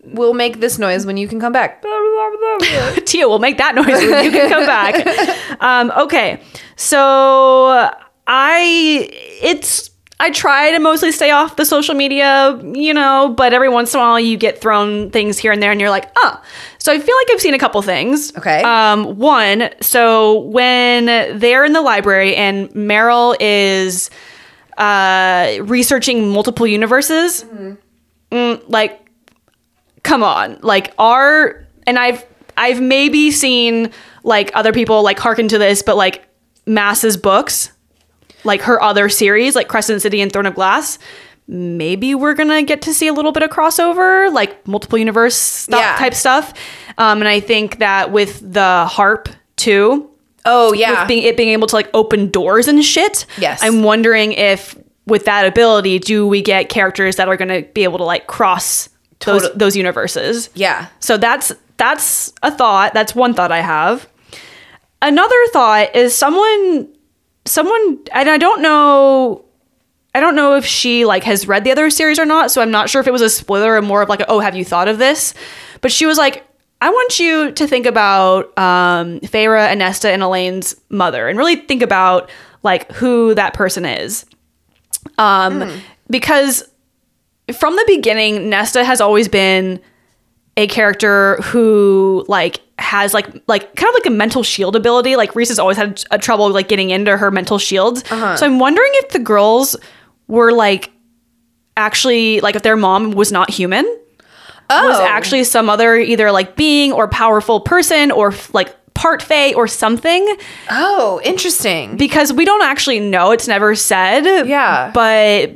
We'll 0.05 0.35
make 0.35 0.59
this 0.59 0.81
noise 0.81 1.07
when 1.07 1.17
you 1.17 1.29
can 1.29 1.39
come 1.39 1.53
back. 1.53 1.81
Tia 3.07 3.29
will 3.29 3.39
make 3.39 3.59
that 3.59 3.77
noise 3.77 3.87
when 3.87 4.25
you 4.25 4.33
can 4.33 4.51
come 4.51 4.67
back. 4.67 5.61
Um, 5.61 5.93
okay, 5.97 6.43
so 6.75 7.89
I 8.27 9.09
it's 9.41 9.92
I 10.23 10.31
try 10.31 10.71
to 10.71 10.79
mostly 10.79 11.11
stay 11.11 11.33
off 11.33 11.57
the 11.57 11.65
social 11.65 11.95
media, 11.97 12.57
you 12.75 12.95
know, 12.95 13.35
but 13.37 13.53
every 13.53 13.69
once 13.69 13.93
in 13.93 14.01
a 14.01 14.03
while 14.03 14.21
you 14.21 14.37
get 14.37 14.61
thrown 14.61 15.11
things 15.11 15.37
here 15.37 15.51
and 15.51 15.63
there, 15.63 15.73
and 15.73 15.81
you're 15.81 15.91
like, 15.91 16.11
oh. 16.17 16.41
So 16.79 16.93
I 16.93 16.99
feel 17.01 17.17
like 17.17 17.27
I've 17.33 17.41
seen 17.41 17.55
a 17.55 17.59
couple 17.59 17.83
things. 17.83 18.35
Okay. 18.37 18.63
Um, 18.63 19.19
one, 19.19 19.71
so 19.81 20.41
when 20.43 21.07
they're 21.39 21.65
in 21.65 21.73
the 21.73 21.83
library 21.83 22.37
and 22.37 22.73
Merrill 22.75 23.37
is 23.41 24.11
uh, 24.79 25.59
researching 25.63 26.29
multiple 26.31 26.67
universes, 26.69 27.45
mm, 28.31 28.63
like 28.69 29.03
come 30.03 30.23
on 30.23 30.59
like 30.63 30.93
our 30.99 31.65
and 31.87 31.99
i've 31.99 32.25
i've 32.57 32.81
maybe 32.81 33.31
seen 33.31 33.91
like 34.25 34.51
other 34.55 34.73
people 34.73 35.03
like 35.03 35.19
hearken 35.19 35.49
to 35.49 35.59
this 35.59 35.83
but 35.83 35.97
like 35.97 36.27
maas's 36.67 37.17
books 37.17 37.71
like 38.45 38.63
her 38.63 38.81
other 38.83 39.09
series 39.09 39.55
like 39.55 39.69
crescent 39.69 40.03
city 40.03 40.21
and 40.21 40.33
throne 40.33 40.47
of 40.47 40.55
glass 40.55 40.99
maybe 41.49 42.15
we're 42.15 42.35
gonna 42.35 42.63
get 42.63 42.83
to 42.83 42.95
see 42.95 43.09
a 43.09 43.13
little 43.13 43.33
bit 43.33 43.43
of 43.43 43.51
crossover 43.51 44.33
like 44.33 44.67
multiple 44.67 44.99
universe 44.99 45.35
stuff 45.35 45.81
Yeah. 45.81 45.97
type 45.99 46.15
stuff 46.15 46.55
um 46.99 47.21
and 47.21 47.29
i 47.29 47.41
think 47.41 47.79
that 47.79 48.13
with 48.13 48.41
the 48.53 48.87
harp 48.87 49.29
too 49.57 50.09
Oh 50.45 50.73
yeah. 50.73 51.03
with 51.03 51.09
being 51.09 51.23
it 51.23 51.37
being 51.37 51.51
able 51.51 51.69
to 51.69 51.77
like 51.77 51.89
open 51.95 52.29
doors 52.29 52.67
and 52.67 52.85
shit. 52.85 53.27
Yes. 53.39 53.61
I'm 53.63 53.85
wondering 53.85 54.33
if 54.33 54.77
with 55.07 55.25
that 55.27 55.47
ability, 55.47 56.01
do 56.01 56.27
we 56.27 56.43
get 56.43 56.69
characters 56.69 57.15
that 57.15 57.29
are 57.29 57.37
to 57.37 57.63
be 57.75 57.85
able 57.85 57.99
to 57.99 58.05
like 58.05 58.27
cross 58.27 58.89
those 59.21 59.49
those 59.55 59.77
universes? 59.77 60.51
yeah. 60.55 60.89
So 60.99 61.17
that's 61.17 61.53
that's 61.77 62.33
a 62.43 62.51
thought. 62.51 62.93
That's 62.93 63.15
one 63.15 63.35
thought 63.35 63.53
I 63.53 63.61
have. 63.61 64.09
Another 65.01 65.37
thought 65.53 65.95
is 65.95 66.13
someone 66.13 66.89
someone 67.45 67.99
and 68.13 68.31
I 68.31 68.39
don't 68.39 68.63
know 68.63 69.45
I 70.15 70.21
don't 70.21 70.37
know 70.37 70.57
if 70.57 70.65
she 70.65 71.05
like 71.05 71.25
has 71.25 71.49
read 71.49 71.65
the 71.65 71.71
other 71.71 71.89
series 71.91 72.19
or 72.19 72.27
not, 72.27 72.51
so 72.51 72.61
I'm 72.61 72.71
not 72.71 72.91
sure 72.91 73.01
if 73.01 73.07
it 73.07 73.13
was 73.13 73.23
a 73.23 73.31
spoiler 73.31 73.77
or 73.77 73.83
more 73.83 74.03
of 74.03 74.09
like, 74.09 74.21
a, 74.21 74.31
oh, 74.31 74.41
have 74.41 74.55
you 74.55 74.65
thought 74.65 74.89
of 74.89 74.99
this? 74.99 75.33
But 75.81 75.91
she 75.91 76.05
was 76.05 76.19
like, 76.19 76.47
I 76.83 76.91
want 76.91 77.19
you 77.19 77.53
to 77.53 77.67
think 77.67 77.87
about 77.87 78.47
um, 78.59 79.21
Feyre, 79.21 79.69
Anesta, 79.69 80.13
and 80.13 80.23
Elain's 80.23 80.77
mother, 80.91 81.29
and 81.29 81.39
really 81.39 81.57
think 81.57 81.81
about 81.81 82.31
like 82.63 82.91
who 82.93 83.35
that 83.35 83.55
person 83.55 83.85
is, 83.85 84.27
um, 85.17 85.81
because 86.11 86.69
from 87.55 87.77
the 87.77 87.85
beginning, 87.87 88.51
Nesta 88.51 88.85
has 88.85 89.01
always 89.01 89.29
been 89.29 89.81
a 90.57 90.67
character 90.67 91.37
who 91.43 92.25
like 92.29 92.61
has 92.79 93.15
like 93.15 93.27
like 93.47 93.75
kind 93.77 93.89
of 93.89 93.95
like 93.95 94.07
a 94.07 94.11
mental 94.11 94.43
shield 94.43 94.77
ability. 94.77 95.17
Like 95.17 95.35
Rhys 95.35 95.49
has 95.49 95.59
always 95.59 95.77
had 95.77 96.03
a 96.11 96.19
trouble 96.19 96.51
like 96.51 96.69
getting 96.69 96.91
into 96.91 97.17
her 97.17 97.31
mental 97.31 97.59
shields. 97.59 98.03
Uh-huh. 98.11 98.37
So 98.37 98.45
I'm 98.47 98.59
wondering 98.59 98.91
if 98.97 99.11
the 99.11 99.19
girls 99.19 99.77
were 100.29 100.53
like 100.53 100.91
actually 101.77 102.41
like 102.41 102.55
if 102.57 102.63
their 102.63 102.77
mom 102.77 103.13
was 103.13 103.33
not 103.33 103.51
human 103.51 103.85
Oh, 104.71 104.89
was 104.89 105.01
actually 105.01 105.45
some 105.45 105.69
other 105.69 105.97
either 105.97 106.31
like 106.33 106.57
being 106.57 106.93
or 106.93 107.07
powerful 107.09 107.61
person 107.61 108.11
or 108.11 108.33
like 108.53 108.75
part 108.95 109.21
fae 109.23 109.53
or 109.55 109.67
something 109.67 110.37
oh, 110.71 111.21
interesting. 111.25 111.97
because 111.97 112.33
we 112.33 112.45
don't 112.45 112.63
actually 112.63 113.01
know 113.01 113.33
it's 113.33 113.49
never 113.49 113.75
said 113.75 114.47
Yeah. 114.47 114.91
but 114.95 115.51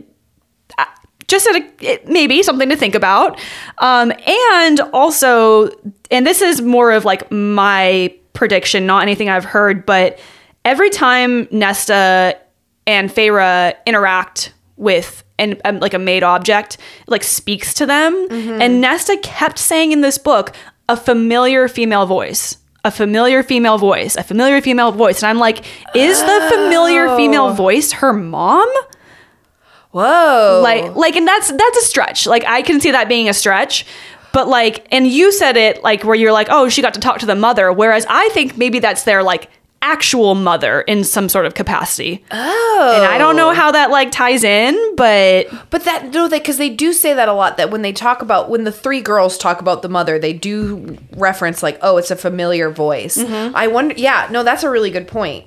just 1.28 1.47
a, 1.47 1.69
it, 1.81 2.09
maybe 2.09 2.43
something 2.43 2.69
to 2.69 2.77
think 2.77 2.94
about. 2.94 3.40
Um, 3.78 4.12
and 4.27 4.81
also 4.93 5.70
and 6.11 6.27
this 6.27 6.43
is 6.43 6.61
more 6.61 6.93
of 6.93 7.05
like 7.05 7.31
my 7.31 8.15
prediction 8.32 8.85
not 8.85 9.01
anything 9.01 9.31
i've 9.31 9.47
heard 9.47 9.86
but 9.86 10.19
every 10.62 10.90
time 10.90 11.48
nesta 11.51 12.36
and 12.86 13.11
Feyre 13.11 13.74
interact 13.86 14.53
with 14.77 15.24
and 15.39 15.61
um, 15.65 15.81
like 15.81 15.94
a 15.94 15.98
made 15.98 16.23
object 16.23 16.78
like 17.07 17.23
speaks 17.23 17.74
to 17.74 17.86
them. 17.86 18.15
And 18.61 18.81
nesta 18.81 19.16
kept 19.23 19.59
saying 19.59 19.93
in 19.93 20.01
this 20.01 20.19
book 20.19 20.55
a 20.89 20.97
familiar 20.97 21.69
female 21.69 22.07
voice 22.07 22.59
a 22.85 22.90
familiar 22.90 23.43
female 23.43 23.78
voice 23.78 24.16
a 24.16 24.23
familiar 24.23 24.61
female 24.61 24.93
voice. 24.93 25.23
And 25.23 25.31
i'm 25.31 25.39
like 25.39 25.65
is 25.94 26.20
the 26.20 26.51
familiar 26.53 27.16
female 27.16 27.53
voice 27.55 27.93
her 27.93 28.12
mom 28.12 28.69
Whoa. 29.97 30.60
like 30.62 30.94
like 30.94 31.16
and 31.16 31.27
that's 31.27 31.51
that's 31.51 31.78
a 31.78 31.82
stretch 31.82 32.27
like 32.27 32.44
i 32.44 32.60
can 32.60 32.82
see 32.82 32.90
that 32.90 33.09
being 33.09 33.31
a 33.31 33.32
stretch 33.32 33.86
but 34.35 34.47
like 34.47 34.86
and 34.93 35.06
you 35.06 35.32
said 35.32 35.56
it 35.56 35.82
like 35.82 36.05
where 36.05 36.14
you're 36.14 36.32
like 36.32 36.48
oh 36.51 36.68
she 36.68 36.82
got 36.82 36.93
to 36.94 37.01
talk 37.01 37.18
to 37.20 37.27
the 37.27 37.35
mother 37.35 37.73
whereas 37.73 38.05
i 38.10 38.28
think 38.31 38.59
maybe 38.59 38.78
that's 38.78 39.05
their 39.05 39.23
like 39.23 39.48
actual 39.81 40.35
mother 40.35 40.82
in 40.82 41.02
some 41.02 41.31
sort 41.31 41.47
of 41.47 41.55
capacity 41.55 42.23
oh. 42.31 42.93
and 42.94 43.06
i 43.06 43.16
don't 43.16 43.36
know 43.36 43.51
oh. 43.51 43.55
how 43.55 43.70
that 43.70 43.90
like 43.90 44.10
ties 44.12 44.44
in 44.44 44.77
but 44.97 45.47
But 45.70 45.85
that 45.85 46.12
no, 46.12 46.27
they 46.27 46.39
because 46.39 46.56
they 46.56 46.70
do 46.70 46.93
say 46.93 47.14
that 47.14 47.28
a 47.28 47.32
lot. 47.32 47.59
That 47.59 47.70
when 47.70 47.82
they 47.82 47.93
talk 47.93 48.23
about 48.23 48.48
when 48.48 48.64
the 48.64 48.73
three 48.73 49.01
girls 49.01 49.36
talk 49.36 49.60
about 49.60 49.82
the 49.82 49.89
mother, 49.89 50.18
they 50.18 50.32
do 50.32 50.98
reference 51.16 51.62
like, 51.62 51.78
oh, 51.82 51.98
it's 51.98 52.10
a 52.10 52.16
familiar 52.16 52.70
voice. 52.70 53.18
Mm-hmm. 53.18 53.55
I 53.55 53.66
wonder. 53.66 53.94
Yeah, 53.97 54.28
no, 54.31 54.43
that's 54.43 54.62
a 54.62 54.70
really 54.70 54.90
good 54.90 55.06
point. 55.06 55.47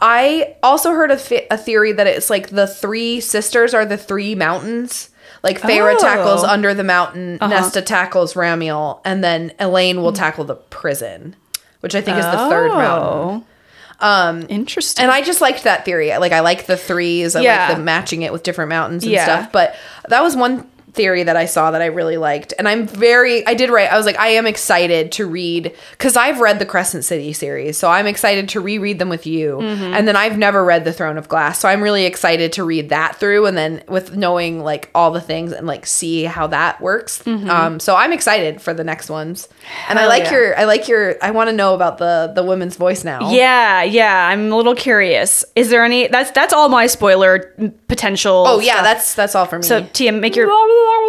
I 0.00 0.54
also 0.62 0.92
heard 0.92 1.10
a, 1.10 1.52
a 1.52 1.56
theory 1.58 1.92
that 1.92 2.06
it's 2.06 2.30
like 2.30 2.50
the 2.50 2.66
three 2.66 3.20
sisters 3.20 3.74
are 3.74 3.84
the 3.84 3.96
three 3.98 4.34
mountains. 4.34 5.10
Like 5.42 5.60
Feyre 5.60 5.94
Oh. 5.94 5.98
tackles 5.98 6.42
under 6.44 6.74
the 6.74 6.82
mountain, 6.84 7.38
Nesta 7.40 7.80
tackles 7.82 8.34
Ramiel, 8.34 9.00
and 9.04 9.22
then 9.22 9.52
Elain 9.60 10.02
will 10.02 10.12
tackle 10.12 10.44
the 10.44 10.56
prison, 10.56 11.36
which 11.80 11.94
I 11.94 12.00
think 12.00 12.18
is 12.18 12.24
the 12.24 12.48
third 12.48 12.68
mountain. 12.72 13.44
um 14.00 14.46
interesting 14.48 15.02
And 15.02 15.10
I 15.12 15.22
just 15.22 15.40
liked 15.40 15.64
that 15.64 15.84
theory. 15.84 16.16
Like 16.18 16.32
I 16.32 16.40
like 16.40 16.66
the 16.66 16.76
threes. 16.76 17.34
I 17.36 17.40
Yeah. 17.42 17.66
like 17.68 17.76
the 17.76 17.82
matching 17.82 18.22
it 18.22 18.32
with 18.32 18.42
different 18.44 18.68
mountains 18.68 19.02
and 19.04 19.12
Yeah. 19.12 19.24
stuff. 19.24 19.52
But 19.52 19.74
that 20.08 20.22
was 20.22 20.36
one 20.36 20.68
theory 20.98 21.22
that 21.22 21.36
I 21.36 21.46
saw 21.46 21.70
that 21.70 21.80
I 21.80 21.86
really 21.86 22.16
liked. 22.18 22.52
And 22.58 22.68
I'm 22.68 22.86
very 22.86 23.46
I 23.46 23.54
did 23.54 23.70
write 23.70 23.90
I 23.92 23.96
was 23.96 24.04
like 24.04 24.18
I 24.18 24.28
am 24.40 24.46
excited 24.46 25.12
to 25.12 25.26
read 25.26 25.72
cuz 25.98 26.16
I've 26.16 26.40
read 26.40 26.58
the 26.58 26.66
Crescent 26.66 27.04
City 27.04 27.32
series. 27.32 27.78
So 27.78 27.88
I'm 27.88 28.06
excited 28.06 28.48
to 28.50 28.60
reread 28.60 28.98
them 28.98 29.08
with 29.08 29.24
you. 29.26 29.58
Mm-hmm. 29.62 29.94
And 29.94 30.06
then 30.08 30.16
I've 30.16 30.36
never 30.36 30.64
read 30.64 30.84
The 30.84 30.92
Throne 30.92 31.16
of 31.16 31.28
Glass. 31.28 31.60
So 31.60 31.68
I'm 31.68 31.80
really 31.82 32.04
excited 32.04 32.52
to 32.54 32.64
read 32.64 32.88
that 32.90 33.16
through 33.20 33.46
and 33.46 33.56
then 33.56 33.82
with 33.88 34.16
knowing 34.16 34.62
like 34.64 34.90
all 34.94 35.10
the 35.12 35.20
things 35.20 35.52
and 35.52 35.66
like 35.66 35.86
see 35.86 36.24
how 36.24 36.48
that 36.48 36.80
works. 36.80 37.24
Um 37.26 37.78
so 37.80 37.94
I'm 37.96 38.12
excited 38.12 38.60
for 38.60 38.74
the 38.74 38.84
next 38.84 39.08
ones. 39.08 39.48
and 39.88 39.98
I 39.98 40.02
Mm-hmm. 40.02 40.08
Like 40.10 40.24
yeah. 40.24 40.32
your 40.32 40.58
I 40.58 40.64
like 40.64 40.88
your 40.88 41.16
I 41.22 41.30
want 41.30 41.48
to 41.50 41.56
know 41.56 41.74
about 41.74 41.98
the 41.98 42.32
the 42.34 42.42
women's 42.42 42.76
voice 42.76 43.04
now. 43.04 43.30
yeah 43.30 43.82
yeah 43.84 44.28
i'm 44.30 44.50
a 44.52 44.56
little 44.56 44.74
curious 44.74 45.44
is 45.54 45.68
there 45.70 45.84
any 45.84 46.08
that's 46.08 46.30
that's 46.32 46.52
all 46.52 46.68
my 46.68 46.86
spoiler 46.88 47.32
potential 47.88 48.44
Oh 48.48 48.58
yeah, 48.60 48.72
stuff. 48.74 48.84
that's 48.84 49.14
that's 49.14 49.34
all 49.36 49.46
for 49.46 49.58
me. 49.58 49.64
so 49.64 49.86
tia 49.92 50.12
make 50.12 50.34
your 50.36 50.46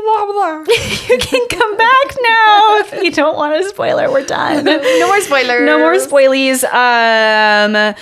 you 1.10 1.18
can 1.20 1.48
come 1.50 1.78
back 1.78 2.16
now 2.22 2.78
if 2.80 3.04
you 3.04 3.12
don't 3.12 3.36
want 3.38 3.56
a 3.56 3.68
spoiler. 3.70 4.12
We're 4.12 4.26
done. 4.26 4.64
no 4.66 5.08
more 5.08 5.22
spoilers. 5.22 5.66
No 5.66 5.78
more 5.80 5.94
spoilies. 5.96 6.64
Um, 6.66 7.96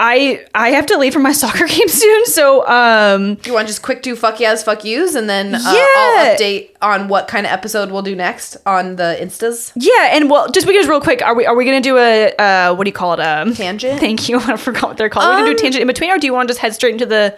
I 0.00 0.46
I 0.54 0.68
have 0.70 0.86
to 0.86 0.96
leave 0.96 1.12
for 1.12 1.18
my 1.18 1.32
soccer 1.42 1.66
game 1.66 1.88
soon, 1.88 2.26
so 2.26 2.64
um, 2.68 3.36
you 3.44 3.52
want 3.52 3.66
to 3.66 3.72
just 3.72 3.82
quick 3.82 4.00
do 4.02 4.14
fuck 4.14 4.38
yes, 4.38 4.62
fuck 4.62 4.84
yous, 4.84 5.16
and 5.16 5.28
then 5.28 5.56
uh, 5.56 5.58
Yeah. 5.58 5.72
I'll 5.96 6.36
update 6.36 6.70
on 6.80 7.08
what 7.08 7.26
kind 7.26 7.44
of 7.46 7.50
episode 7.52 7.90
we'll 7.90 8.02
do 8.02 8.14
next 8.14 8.56
on 8.64 8.94
the 8.94 9.18
instas. 9.20 9.72
yeah, 9.74 10.10
and 10.16 10.30
well, 10.30 10.48
just 10.50 10.68
because 10.68 10.86
real 10.86 11.00
quick, 11.00 11.20
are 11.20 11.34
we 11.34 11.46
are 11.46 11.56
we 11.56 11.64
gonna 11.64 11.80
do 11.80 11.98
a 11.98 12.32
uh, 12.36 12.74
what 12.76 12.84
do 12.84 12.88
you 12.90 12.94
call 12.94 13.14
it? 13.14 13.20
Um, 13.20 13.54
Tangent? 13.54 13.98
Thank 13.98 14.28
you. 14.28 14.38
I 14.40 14.56
forgot 14.56 14.84
what 14.84 14.96
they're 14.98 15.08
called. 15.08 15.26
are 15.26 15.30
we 15.30 15.40
gonna 15.42 15.46
do 15.46 15.50
a 15.50 15.54
Um, 15.54 15.62
tangent 15.62 15.82
in 15.82 15.88
between, 15.88 16.10
or 16.10 16.18
do 16.18 16.26
you 16.28 16.32
want 16.32 16.46
to 16.48 16.52
just 16.52 16.60
head 16.60 16.74
straight 16.74 16.92
into 16.92 17.06
the 17.06 17.36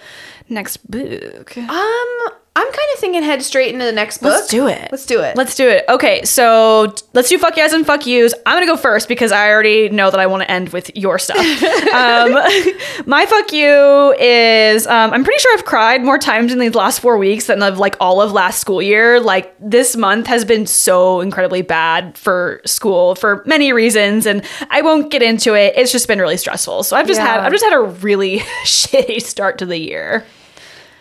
next 0.50 0.78
book? 0.90 1.56
Um, 1.56 2.18
I'm 2.56 2.66
kind 2.66 2.88
of 2.94 2.98
thinking 2.98 3.22
head 3.22 3.42
straight 3.42 3.72
into 3.72 3.84
the 3.84 3.92
next 3.92 4.18
book. 4.18 4.32
Let's 4.32 4.48
do 4.48 4.66
it. 4.66 4.88
Let's 4.90 5.06
do 5.06 5.20
it. 5.20 5.36
Let's 5.36 5.54
do 5.54 5.68
it. 5.68 5.84
Okay, 5.88 6.24
so 6.24 6.92
let's 7.12 7.28
do 7.28 7.38
fuck 7.38 7.56
yes 7.56 7.72
and 7.72 7.86
fuck 7.86 8.06
yous. 8.06 8.34
I'm 8.44 8.56
gonna 8.56 8.66
go 8.66 8.76
first 8.76 9.06
because 9.06 9.30
I 9.30 9.50
already 9.50 9.88
know 9.88 10.10
that 10.10 10.18
I 10.18 10.26
want 10.26 10.42
to 10.42 10.50
end 10.50 10.70
with 10.70 10.94
your 10.96 11.20
stuff. 11.20 11.38
um, 11.94 12.32
my 13.06 13.24
fuck 13.26 13.52
you 13.52 14.14
is 14.18 14.84
um, 14.88 15.12
I'm 15.12 15.22
pretty 15.22 15.38
sure 15.38 15.56
I've 15.56 15.64
cried 15.64 16.02
more 16.02 16.18
times 16.18 16.52
in 16.52 16.58
these 16.58 16.74
last 16.74 16.98
four 16.98 17.18
weeks 17.18 17.46
than 17.46 17.62
of 17.62 17.78
like 17.78 17.96
all 18.00 18.20
of 18.20 18.32
last 18.32 18.60
school 18.60 18.82
year. 18.82 19.20
Like 19.20 19.54
this 19.60 19.94
month 19.94 20.26
has 20.26 20.44
been 20.44 20.66
so 20.66 21.20
incredibly 21.20 21.62
bad 21.62 22.18
for 22.18 22.60
school 22.66 23.14
for 23.14 23.44
many 23.46 23.72
reasons, 23.72 24.26
and 24.26 24.44
I 24.70 24.82
won't 24.82 25.12
get 25.12 25.22
into 25.22 25.54
it. 25.54 25.74
It's 25.76 25.92
just 25.92 26.08
been 26.08 26.18
really 26.18 26.36
stressful. 26.36 26.82
So 26.82 26.96
I've 26.96 27.06
just 27.06 27.20
had 27.20 27.38
I've 27.38 27.52
just 27.52 27.64
had 27.64 27.74
a 27.74 27.80
really 27.80 28.38
shitty 28.64 29.22
start 29.22 29.58
to 29.58 29.66
the 29.66 29.78
year. 29.78 30.24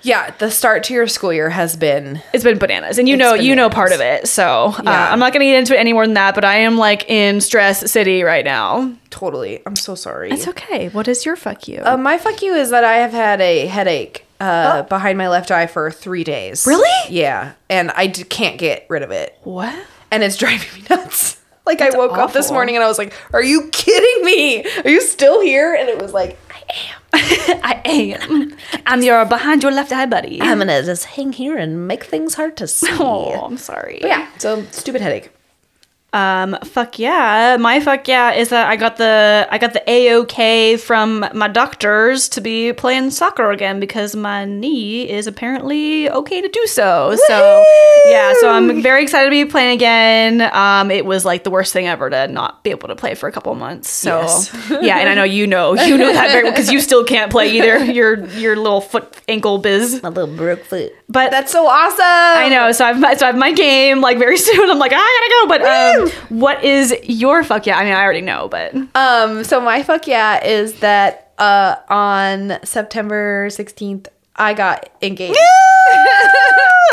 Yeah, 0.01 0.31
the 0.38 0.49
start 0.51 0.84
to 0.85 0.93
your 0.93 1.07
school 1.07 1.34
year 1.34 1.49
has 1.49 1.76
been. 1.76 2.21
It's 2.34 2.43
been 2.43 2.57
bananas, 2.57 2.97
and 2.97 3.07
you 3.09 3.17
know, 3.17 3.34
you 3.34 3.55
know 3.55 3.69
part 3.69 3.91
of 3.91 3.99
it. 4.01 4.27
So 4.27 4.73
uh, 4.77 4.84
I'm 4.85 5.19
not 5.19 5.34
going 5.34 5.41
to 5.41 5.45
get 5.51 5.57
into 5.59 5.76
it 5.76 5.80
any 5.80 5.93
more 5.93 6.05
than 6.05 6.15
that. 6.15 6.35
But 6.35 6.45
I 6.45 6.57
am 6.59 6.77
like 6.77 7.09
in 7.09 7.41
stress 7.41 7.91
city 7.91 8.23
right 8.23 8.45
now. 8.45 8.93
Totally. 9.09 9.61
I'm 9.65 9.76
so 9.76 9.95
sorry. 9.95 10.31
It's 10.31 10.47
okay. 10.47 10.89
What 10.89 11.07
is 11.07 11.26
your 11.26 11.35
fuck 11.35 11.67
you? 11.67 11.81
Uh, 11.84 11.97
my 11.97 12.17
fuck 12.17 12.41
you 12.41 12.53
is 12.53 12.69
that 12.69 12.83
I 12.83 12.98
have 12.98 13.11
had 13.11 13.41
a 13.41 13.65
headache 13.67 14.25
uh, 14.40 14.83
behind 14.83 15.17
my 15.17 15.27
left 15.30 15.51
eye 15.51 15.67
for 15.67 15.91
three 15.91 16.24
days. 16.24 16.65
Oh. 16.67 16.72
Really? 16.72 17.14
Yeah, 17.15 17.53
and 17.69 17.91
I 17.91 18.07
d- 18.07 18.24
can't 18.24 18.57
get 18.57 18.85
rid 18.90 19.03
of 19.03 19.11
it. 19.11 19.38
what? 19.43 19.74
and 20.11 20.24
it's 20.24 20.38
driving 20.43 20.82
me 20.82 20.88
nuts. 20.90 21.35
Like 21.65 21.82
I 21.82 21.91
woke 21.95 22.14
up 22.17 22.33
this 22.33 22.49
morning 22.49 22.74
and 22.75 22.83
I 22.83 22.88
was 22.88 22.98
like, 22.98 23.14
"Are 23.32 23.43
you 23.43 23.69
kidding 23.72 24.25
me? 24.25 24.64
Are 24.83 24.90
you 24.90 25.01
still 25.01 25.40
here?" 25.40 25.75
And 25.75 25.88
it 25.88 26.01
was 26.01 26.14
like, 26.14 26.40
"I 26.49 26.49
am." 26.73 26.99
I 27.64 27.81
am. 27.85 28.56
I'm 28.85 29.01
your 29.03 29.25
behind 29.25 29.64
your 29.64 29.72
left 29.72 29.91
eye 29.91 30.06
buddy. 30.06 30.41
I'm 30.41 30.59
gonna 30.59 30.83
just 30.83 31.06
hang 31.06 31.33
here 31.33 31.57
and 31.57 31.88
make 31.88 32.03
things 32.03 32.35
hard 32.35 32.57
to 32.57 32.67
see. 32.67 32.88
oh, 32.91 33.33
I'm 33.45 33.57
sorry. 33.57 33.99
But 34.01 34.09
yeah, 34.09 34.27
so 34.38 34.64
stupid 34.72 35.01
headache. 35.01 35.31
Um, 36.11 36.57
fuck 36.63 36.97
yeah. 36.97 37.57
My 37.59 37.79
fuck 37.79 38.07
yeah 38.07 38.31
is 38.31 38.49
that 38.49 38.67
I 38.67 38.75
got 38.75 38.97
the 38.97 39.47
I 39.51 39.57
got 39.59 39.73
the 39.73 39.83
AOK 39.88 40.79
from 40.79 41.25
my 41.33 41.47
doctors 41.47 42.27
to 42.29 42.41
be 42.41 42.73
playing 42.73 43.11
soccer 43.11 43.51
again 43.51 43.79
because 43.79 44.15
my 44.15 44.45
knee 44.45 45.07
is 45.07 45.27
apparently 45.27 46.09
okay 46.09 46.41
to 46.41 46.47
do 46.47 46.65
so. 46.67 47.15
So 47.27 47.63
yeah, 48.07 48.33
so 48.39 48.49
I'm 48.49 48.81
very 48.81 49.03
excited 49.03 49.25
to 49.25 49.31
be 49.31 49.45
playing 49.45 49.75
again. 49.75 50.41
Um, 50.53 50.89
it 50.89 51.05
was 51.05 51.25
like 51.25 51.43
the 51.43 51.51
worst 51.51 51.73
thing 51.73 51.88
ever 51.88 52.09
to 52.09 52.27
not 52.27 52.63
be 52.63 52.71
able 52.71 52.88
to 52.88 52.95
play 52.95 53.13
for 53.13 53.29
a 53.29 53.31
couple 53.31 53.53
months. 53.53 53.89
So 53.89 54.21
Yes. 54.21 54.55
yeah, 54.81 54.97
and 54.97 55.09
I 55.09 55.13
know 55.13 55.23
you 55.23 55.45
know 55.45 55.75
you 55.75 55.97
know 55.97 56.11
that 56.11 56.31
very 56.31 56.43
well 56.43 56.53
because 56.53 56.71
you 56.71 56.79
still 56.79 57.03
can't 57.03 57.31
play 57.31 57.51
either. 57.51 57.85
Your 57.99 58.25
your 58.29 58.55
little 58.55 58.81
foot 58.81 59.15
ankle 59.27 59.59
biz. 59.59 60.01
My 60.01 60.09
little 60.09 60.35
broke 60.35 60.63
foot. 60.63 60.91
But 61.07 61.31
That's 61.31 61.51
so 61.51 61.67
awesome. 61.67 61.99
I 62.03 62.49
know. 62.49 62.71
So 62.71 62.85
I've 62.85 63.19
so 63.19 63.25
I 63.25 63.29
have 63.31 63.38
my 63.38 63.51
game 63.51 63.99
like 64.01 64.17
very 64.17 64.38
soon. 64.38 64.69
I'm 64.69 64.79
like 64.79 64.91
I 64.93 64.97
gotta 64.97 65.31
go. 65.41 65.47
But 65.47 65.61
um, 65.61 65.99
what 66.30 66.64
is 66.64 66.94
your 67.03 67.44
fuck 67.44 67.66
yeah? 67.66 67.78
I 67.78 67.84
mean, 67.84 67.94
I 67.94 68.02
already 68.03 68.22
know, 68.22 68.48
but 68.50 68.74
Um. 68.95 69.44
So 69.44 69.60
my 69.61 69.84
fuck 69.84 70.08
yeah 70.08 70.44
is 70.45 70.80
that 70.80 71.34
uh 71.38 71.76
on 71.90 72.60
September 72.64 73.48
16th 73.50 74.08
I 74.36 74.53
got 74.53 74.90
engaged. 75.02 75.38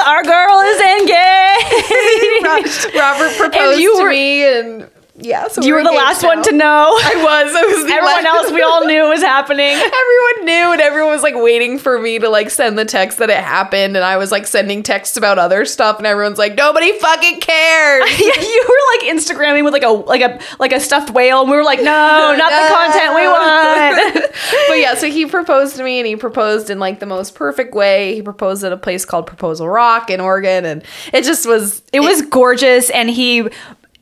our 0.07 0.23
girl 0.23 0.61
is 0.61 0.81
engaged. 1.01 2.95
Robert 2.95 3.37
proposed 3.37 3.81
you 3.81 3.97
to 4.01 4.09
me 4.09 4.45
and 4.59 4.91
yeah. 5.19 5.49
So 5.49 5.63
you 5.63 5.73
we're 5.73 5.79
were 5.79 5.85
the 5.85 5.93
last 5.97 6.23
one 6.23 6.43
to 6.43 6.53
know. 6.53 6.65
I 6.67 7.15
was. 7.17 7.55
I 7.55 7.63
was 7.63 7.85
Everyone 7.91 8.05
last- 8.05 8.25
else 8.27 8.53
we 8.53 8.63
all 8.63 8.85
knew 8.87 9.07
it 9.07 9.09
was 9.09 9.23
happening. 9.23 9.67
Everyone 9.77 10.45
knew, 10.45 10.73
and 10.73 10.81
everyone 10.81 11.13
was 11.13 11.23
like 11.23 11.35
waiting 11.37 11.79
for 11.79 11.99
me 11.99 12.19
to 12.19 12.29
like 12.29 12.51
send 12.51 12.79
the 12.79 12.85
text 12.85 13.19
that 13.19 13.31
it 13.31 13.37
happened, 13.39 13.97
and 13.97 14.05
I 14.05 14.17
was 14.17 14.31
like 14.31 14.47
sending 14.47 14.83
texts 14.83 15.17
about 15.17 15.39
other 15.39 15.65
stuff, 15.65 15.99
and 15.99 16.07
everyone's 16.07 16.39
like, 16.39 16.55
"Nobody 16.55 16.99
fucking 16.99 17.41
cares." 17.41 18.11
yeah, 18.21 18.41
you 18.41 18.65
were 18.69 19.09
like 19.09 19.17
Instagramming 19.17 19.65
with 19.65 19.73
like 19.73 19.83
a 19.85 19.89
like 19.89 20.21
a 20.23 20.41
like 20.59 20.73
a 20.73 20.81
stuffed 20.81 21.11
whale, 21.11 21.41
and 21.43 21.51
we 21.51 21.57
were 21.57 21.65
like, 21.65 21.79
no, 21.79 22.35
not 22.37 22.51
the 22.51 22.75
content 22.75 23.15
we 23.15 23.27
want. 23.27 24.33
but 24.69 24.79
yeah, 24.79 24.95
so 24.95 25.09
he 25.11 25.27
proposed 25.27 25.77
to 25.77 25.83
me 25.83 25.99
and 25.99 26.07
he 26.07 26.17
proposed 26.17 26.71
in 26.71 26.79
like 26.79 27.01
the 27.01 27.07
most 27.07 27.35
perfect 27.35 27.75
way. 27.75 28.15
He 28.15 28.23
proposed 28.23 28.65
at 28.65 28.73
a 28.73 28.77
place 28.77 29.05
called 29.05 29.27
Proposal 29.27 29.69
Rock 29.69 30.11
in 30.11 30.21
Oregon 30.21 30.65
and 30.65 30.83
it 31.13 31.25
just 31.25 31.47
was 31.47 31.83
It 31.93 32.01
was 32.01 32.23
gorgeous, 32.23 32.91
and 32.91 33.09
he 33.09 33.49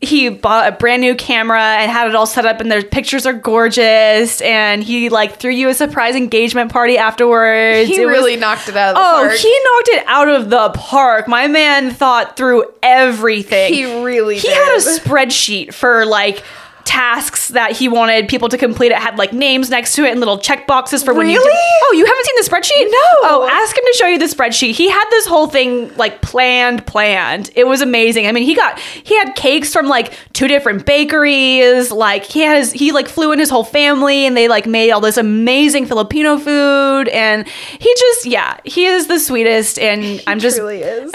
he 0.04 0.28
bought 0.28 0.68
a 0.68 0.72
brand 0.76 1.00
new 1.02 1.14
camera 1.14 1.60
and 1.60 1.90
had 1.90 2.08
it 2.08 2.14
all 2.14 2.26
set 2.26 2.46
up, 2.46 2.60
and 2.60 2.70
their 2.70 2.82
pictures 2.82 3.26
are 3.26 3.32
gorgeous. 3.32 4.40
And 4.40 4.82
he 4.82 5.08
like 5.08 5.36
threw 5.38 5.50
you 5.50 5.68
a 5.68 5.74
surprise 5.74 6.14
engagement 6.14 6.72
party 6.72 6.96
afterwards. 6.98 7.88
he 7.88 7.96
It 8.00 8.06
was- 8.06 8.12
really 8.12 8.36
knocked 8.36 8.68
it 8.68 8.76
out 8.76 8.90
of 8.90 8.94
the 8.96 9.00
Oh, 9.00 9.26
park. 9.28 9.32
he 9.38 9.58
knocked 9.64 9.88
it 9.88 10.04
out 10.06 10.28
of 10.28 10.50
the 10.50 10.70
park. 10.70 11.28
My 11.28 11.46
man 11.48 11.90
thought 11.90 12.36
through 12.36 12.64
everything. 12.82 13.72
He 13.72 14.02
really 14.02 14.38
He 14.38 14.48
had 14.48 14.74
a 14.76 14.80
spreadsheet 14.80 15.74
for 15.74 16.04
like 16.06 16.42
tasks 16.84 17.48
that 17.48 17.72
he 17.72 17.88
wanted 17.88 18.28
people 18.28 18.48
to 18.48 18.58
complete. 18.58 18.92
It 18.92 18.98
had 18.98 19.18
like 19.18 19.32
names 19.32 19.70
next 19.70 19.94
to 19.94 20.04
it 20.04 20.10
and 20.10 20.20
little 20.20 20.38
check 20.38 20.66
boxes 20.66 21.02
for 21.02 21.14
when 21.14 21.28
you 21.28 21.38
did. 21.38 21.44
Really? 21.44 21.80
Oh, 21.84 21.92
you 21.96 22.04
haven't 22.06 22.24
seen 22.26 22.34
the 22.36 22.50
spreadsheet? 22.50 22.90
No. 22.90 23.28
Oh, 23.28 23.48
ask 23.50 23.76
him 23.76 23.84
to 23.84 23.94
show 23.96 24.06
you 24.06 24.18
the 24.18 24.26
spreadsheet. 24.26 24.72
He 24.72 24.88
had 24.90 25.04
this 25.10 25.26
whole 25.26 25.46
thing 25.48 25.94
like 25.96 26.22
planned, 26.22 26.86
planned. 26.86 27.50
It 27.54 27.66
was 27.66 27.80
amazing. 27.80 28.26
I 28.26 28.32
mean, 28.32 28.44
he 28.44 28.54
got 28.54 28.78
he 28.78 29.16
had 29.18 29.34
cakes 29.34 29.72
from 29.72 29.86
like 29.86 30.12
two 30.32 30.48
different 30.48 30.86
bakeries. 30.86 31.90
Like 31.90 32.24
he 32.24 32.40
has 32.40 32.72
he 32.72 32.92
like 32.92 33.08
flew 33.08 33.32
in 33.32 33.38
his 33.38 33.50
whole 33.50 33.64
family 33.64 34.26
and 34.26 34.36
they 34.36 34.48
like 34.48 34.66
made 34.66 34.90
all 34.90 35.00
this 35.00 35.16
amazing 35.16 35.86
Filipino 35.86 36.38
food 36.38 37.08
and 37.08 37.46
he 37.48 37.94
just 37.98 38.26
yeah, 38.26 38.58
he 38.64 38.86
is 38.86 39.06
the 39.06 39.18
sweetest 39.18 39.78
and 39.78 40.22
I'm 40.26 40.38
just. 40.38 40.58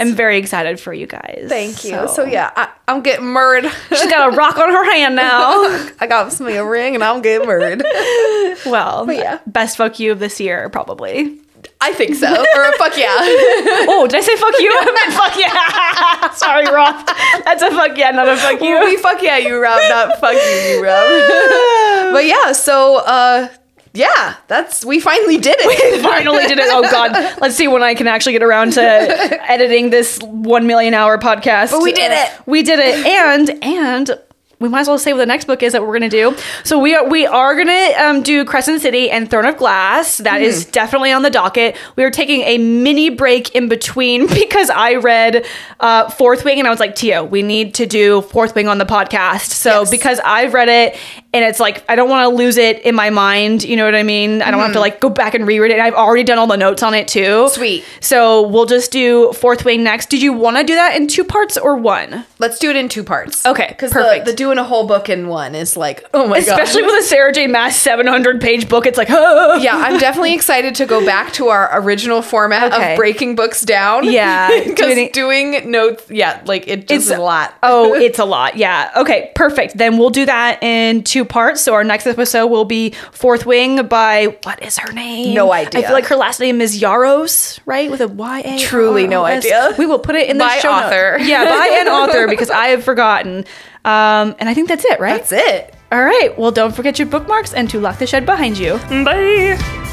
I'm 0.00 0.14
very 0.14 0.38
excited 0.38 0.80
for 0.80 0.92
you 0.92 1.06
guys. 1.06 1.46
Thank 1.48 1.84
you. 1.84 2.08
So, 2.08 2.24
yeah, 2.24 2.50
I, 2.56 2.70
I'm 2.88 3.02
getting 3.02 3.32
married. 3.32 3.70
She's 3.88 4.06
got 4.06 4.32
a 4.32 4.36
rock 4.36 4.56
on 4.58 4.70
her 4.70 4.84
hand 4.92 5.14
now. 5.16 5.59
I 6.00 6.06
got 6.08 6.38
me 6.40 6.56
a 6.56 6.64
ring 6.64 6.94
and 6.94 7.04
I'm 7.04 7.22
getting 7.22 7.46
married. 7.46 7.82
well, 8.66 9.10
yeah. 9.10 9.40
best 9.46 9.76
fuck 9.76 9.98
you 9.98 10.12
of 10.12 10.18
this 10.18 10.40
year, 10.40 10.68
probably. 10.70 11.40
I 11.80 11.92
think 11.92 12.14
so. 12.14 12.28
Or 12.28 12.62
a 12.62 12.72
fuck 12.76 12.96
yeah. 12.96 13.08
Oh, 13.88 14.06
did 14.08 14.18
I 14.18 14.20
say 14.20 14.36
fuck 14.36 14.54
you? 14.58 14.70
I 14.70 14.84
meant 14.84 15.14
fuck 15.14 15.36
yeah. 15.36 16.30
Sorry, 16.34 16.66
Rob. 16.66 17.06
That's 17.44 17.62
a 17.62 17.70
fuck 17.70 17.96
yeah, 17.96 18.10
not 18.10 18.28
a 18.28 18.36
fuck 18.36 18.60
you. 18.60 18.84
we 18.84 18.96
fuck 18.98 19.22
yeah, 19.22 19.38
you 19.38 19.60
Rob, 19.60 19.80
not 19.88 20.20
fuck 20.20 20.34
you, 20.34 20.38
you 20.40 20.84
Rob. 20.84 22.12
but 22.12 22.26
yeah, 22.26 22.52
so 22.52 22.98
uh 22.98 23.48
yeah, 23.92 24.36
that's 24.46 24.84
we 24.84 25.00
finally 25.00 25.38
did 25.38 25.56
it. 25.58 25.66
We 25.66 26.02
finally 26.02 26.46
did 26.46 26.58
it. 26.58 26.66
Oh 26.68 26.82
God. 26.82 27.12
Let's 27.40 27.56
see 27.56 27.66
when 27.66 27.82
I 27.82 27.94
can 27.94 28.06
actually 28.06 28.32
get 28.32 28.42
around 28.42 28.74
to 28.74 28.82
editing 29.50 29.90
this 29.90 30.18
one 30.22 30.66
million 30.66 30.94
hour 30.94 31.18
podcast. 31.18 31.72
But 31.72 31.82
we 31.82 31.92
did 31.92 32.12
it. 32.12 32.46
We 32.46 32.62
did 32.62 32.78
it. 32.78 33.06
And 33.06 33.64
and 33.64 34.20
we 34.60 34.68
might 34.68 34.80
as 34.82 34.88
well 34.88 34.98
say 34.98 35.12
what 35.14 35.18
the 35.18 35.26
next 35.26 35.46
book 35.46 35.62
is 35.62 35.72
that 35.72 35.82
we're 35.86 35.92
gonna 35.94 36.08
do. 36.10 36.36
So 36.64 36.78
we 36.78 36.94
are 36.94 37.08
we 37.08 37.26
are 37.26 37.56
gonna 37.56 37.92
um, 37.98 38.22
do 38.22 38.44
Crescent 38.44 38.82
City 38.82 39.10
and 39.10 39.30
Throne 39.30 39.46
of 39.46 39.56
Glass. 39.56 40.18
That 40.18 40.42
is 40.42 40.62
Mm-hmm. 40.64 40.70
definitely 40.72 41.12
on 41.12 41.22
the 41.22 41.30
docket. 41.30 41.76
We 41.96 42.04
are 42.04 42.10
taking 42.10 42.42
a 42.42 42.58
mini 42.58 43.08
break 43.08 43.54
in 43.54 43.68
between 43.68 44.26
because 44.34 44.68
I 44.70 44.96
read 44.96 45.46
uh, 45.80 46.10
Fourth 46.10 46.44
Wing 46.44 46.58
and 46.58 46.68
I 46.68 46.70
was 46.70 46.78
like, 46.80 46.94
Tio, 46.94 47.24
we 47.24 47.42
need 47.42 47.74
to 47.74 47.86
do 47.86 48.20
Fourth 48.22 48.54
Wing 48.54 48.68
on 48.68 48.78
the 48.78 48.84
podcast. 48.84 49.50
So 49.50 49.80
Yes. 49.80 49.90
because 49.90 50.20
I've 50.24 50.52
read 50.52 50.68
it 50.68 50.96
and 51.32 51.44
it's 51.44 51.60
like 51.60 51.84
I 51.88 51.94
don't 51.94 52.08
want 52.08 52.28
to 52.30 52.36
lose 52.36 52.56
it 52.56 52.80
in 52.82 52.94
my 52.94 53.10
mind. 53.10 53.62
You 53.64 53.76
know 53.76 53.84
what 53.84 53.94
I 53.94 54.02
mean? 54.02 54.42
I 54.42 54.50
don't 54.50 54.60
have 54.60 54.72
to 54.72 54.80
like 54.80 55.00
go 55.00 55.08
back 55.08 55.34
and 55.34 55.46
reread 55.46 55.70
it. 55.70 55.74
And 55.74 55.82
I've 55.82 55.94
already 55.94 56.24
done 56.24 56.38
all 56.38 56.46
the 56.46 56.56
notes 56.56 56.82
on 56.82 56.94
it 56.94 57.06
too. 57.08 57.20
Mm-hmm. 57.20 57.54
Sweet. 57.54 57.84
So 58.00 58.46
we'll 58.48 58.66
just 58.66 58.90
do 58.90 59.32
Fourth 59.34 59.64
Wing 59.64 59.84
next. 59.84 60.10
Did 60.10 60.22
you 60.22 60.32
want 60.32 60.56
to 60.56 60.64
do 60.64 60.74
that 60.74 60.96
in 60.96 61.06
two 61.06 61.24
parts 61.24 61.56
or 61.56 61.76
one? 61.76 62.24
Let's 62.38 62.58
do 62.58 62.70
it 62.70 62.76
in 62.76 62.88
two 62.88 63.04
parts. 63.04 63.44
Okay, 63.46 63.66
Because 63.68 63.90
the, 63.90 64.00
perfect. 64.00 64.26
the 64.26 64.32
doing 64.32 64.58
a 64.58 64.64
whole 64.64 64.86
book 64.86 65.08
in 65.08 65.28
one 65.28 65.54
is 65.54 65.76
like, 65.76 66.04
oh 66.14 66.26
my 66.26 66.40
god. 66.40 66.48
Especially 66.60 66.82
with 66.82 66.98
a 66.98 67.02
Sarah 67.04 67.32
J. 67.32 67.46
Maas 67.46 67.76
700 67.76 68.40
page 68.40 68.68
book, 68.68 68.86
it's 68.86 68.98
like, 68.98 69.08
oh. 69.10 69.56
yeah, 69.62 69.76
I'm 69.76 69.98
definitely 69.98 70.34
excited 70.34 70.74
to 70.76 70.86
go 70.86 71.04
back 71.04 71.32
to 71.34 71.48
our 71.48 71.80
original 71.80 72.22
format 72.22 72.72
Okay. 72.72 72.92
of 72.92 72.96
breaking 72.96 73.36
books 73.36 73.60
down. 73.62 74.04
Yeah, 74.10 74.48
because 74.64 74.94
doing- 74.94 75.10
doing 75.12 75.70
notes, 75.70 76.10
yeah, 76.10 76.42
like 76.46 76.66
it 76.66 76.88
just 76.88 77.06
is 77.06 77.10
a 77.10 77.18
lot. 77.20 77.54
oh, 77.62 77.94
it's 77.94 78.18
a 78.18 78.24
lot. 78.24 78.56
Yeah. 78.56 78.90
Okay, 78.96 79.30
perfect. 79.34 79.76
Then 79.76 79.98
we'll 79.98 80.10
do 80.10 80.26
that 80.26 80.62
in 80.62 81.04
two 81.04 81.19
parts. 81.24 81.60
So 81.60 81.74
our 81.74 81.84
next 81.84 82.06
episode 82.06 82.46
will 82.48 82.64
be 82.64 82.90
Fourth 83.12 83.46
Wing 83.46 83.86
by 83.86 84.36
what 84.42 84.62
is 84.62 84.78
her 84.78 84.92
name? 84.92 85.34
No 85.34 85.52
idea. 85.52 85.80
I 85.80 85.84
feel 85.84 85.92
like 85.92 86.06
her 86.06 86.16
last 86.16 86.40
name 86.40 86.60
is 86.60 86.80
Yarros, 86.80 87.58
right? 87.66 87.90
With 87.90 88.00
a 88.00 88.08
Y 88.08 88.40
A. 88.44 88.58
Truly 88.58 89.06
no 89.06 89.24
idea. 89.24 89.74
We 89.78 89.86
will 89.86 89.98
put 89.98 90.14
it 90.14 90.28
in 90.28 90.38
the 90.38 90.44
By 90.44 90.58
show 90.58 90.70
notes. 90.70 90.86
author. 90.86 91.18
Yeah, 91.20 91.44
by 91.44 91.78
an 91.80 91.88
author 91.88 92.28
because 92.28 92.50
I 92.50 92.68
have 92.68 92.84
forgotten. 92.84 93.44
Um, 93.84 94.34
and 94.38 94.48
I 94.48 94.54
think 94.54 94.68
that's 94.68 94.84
it, 94.84 95.00
right? 95.00 95.16
That's 95.24 95.32
it. 95.32 95.74
All 95.92 96.02
right. 96.04 96.36
Well, 96.38 96.50
don't 96.52 96.74
forget 96.74 96.98
your 96.98 97.08
bookmarks 97.08 97.52
and 97.54 97.68
to 97.70 97.80
lock 97.80 97.98
the 97.98 98.06
shed 98.06 98.26
behind 98.26 98.58
you. 98.58 98.78
Bye. 99.04 99.89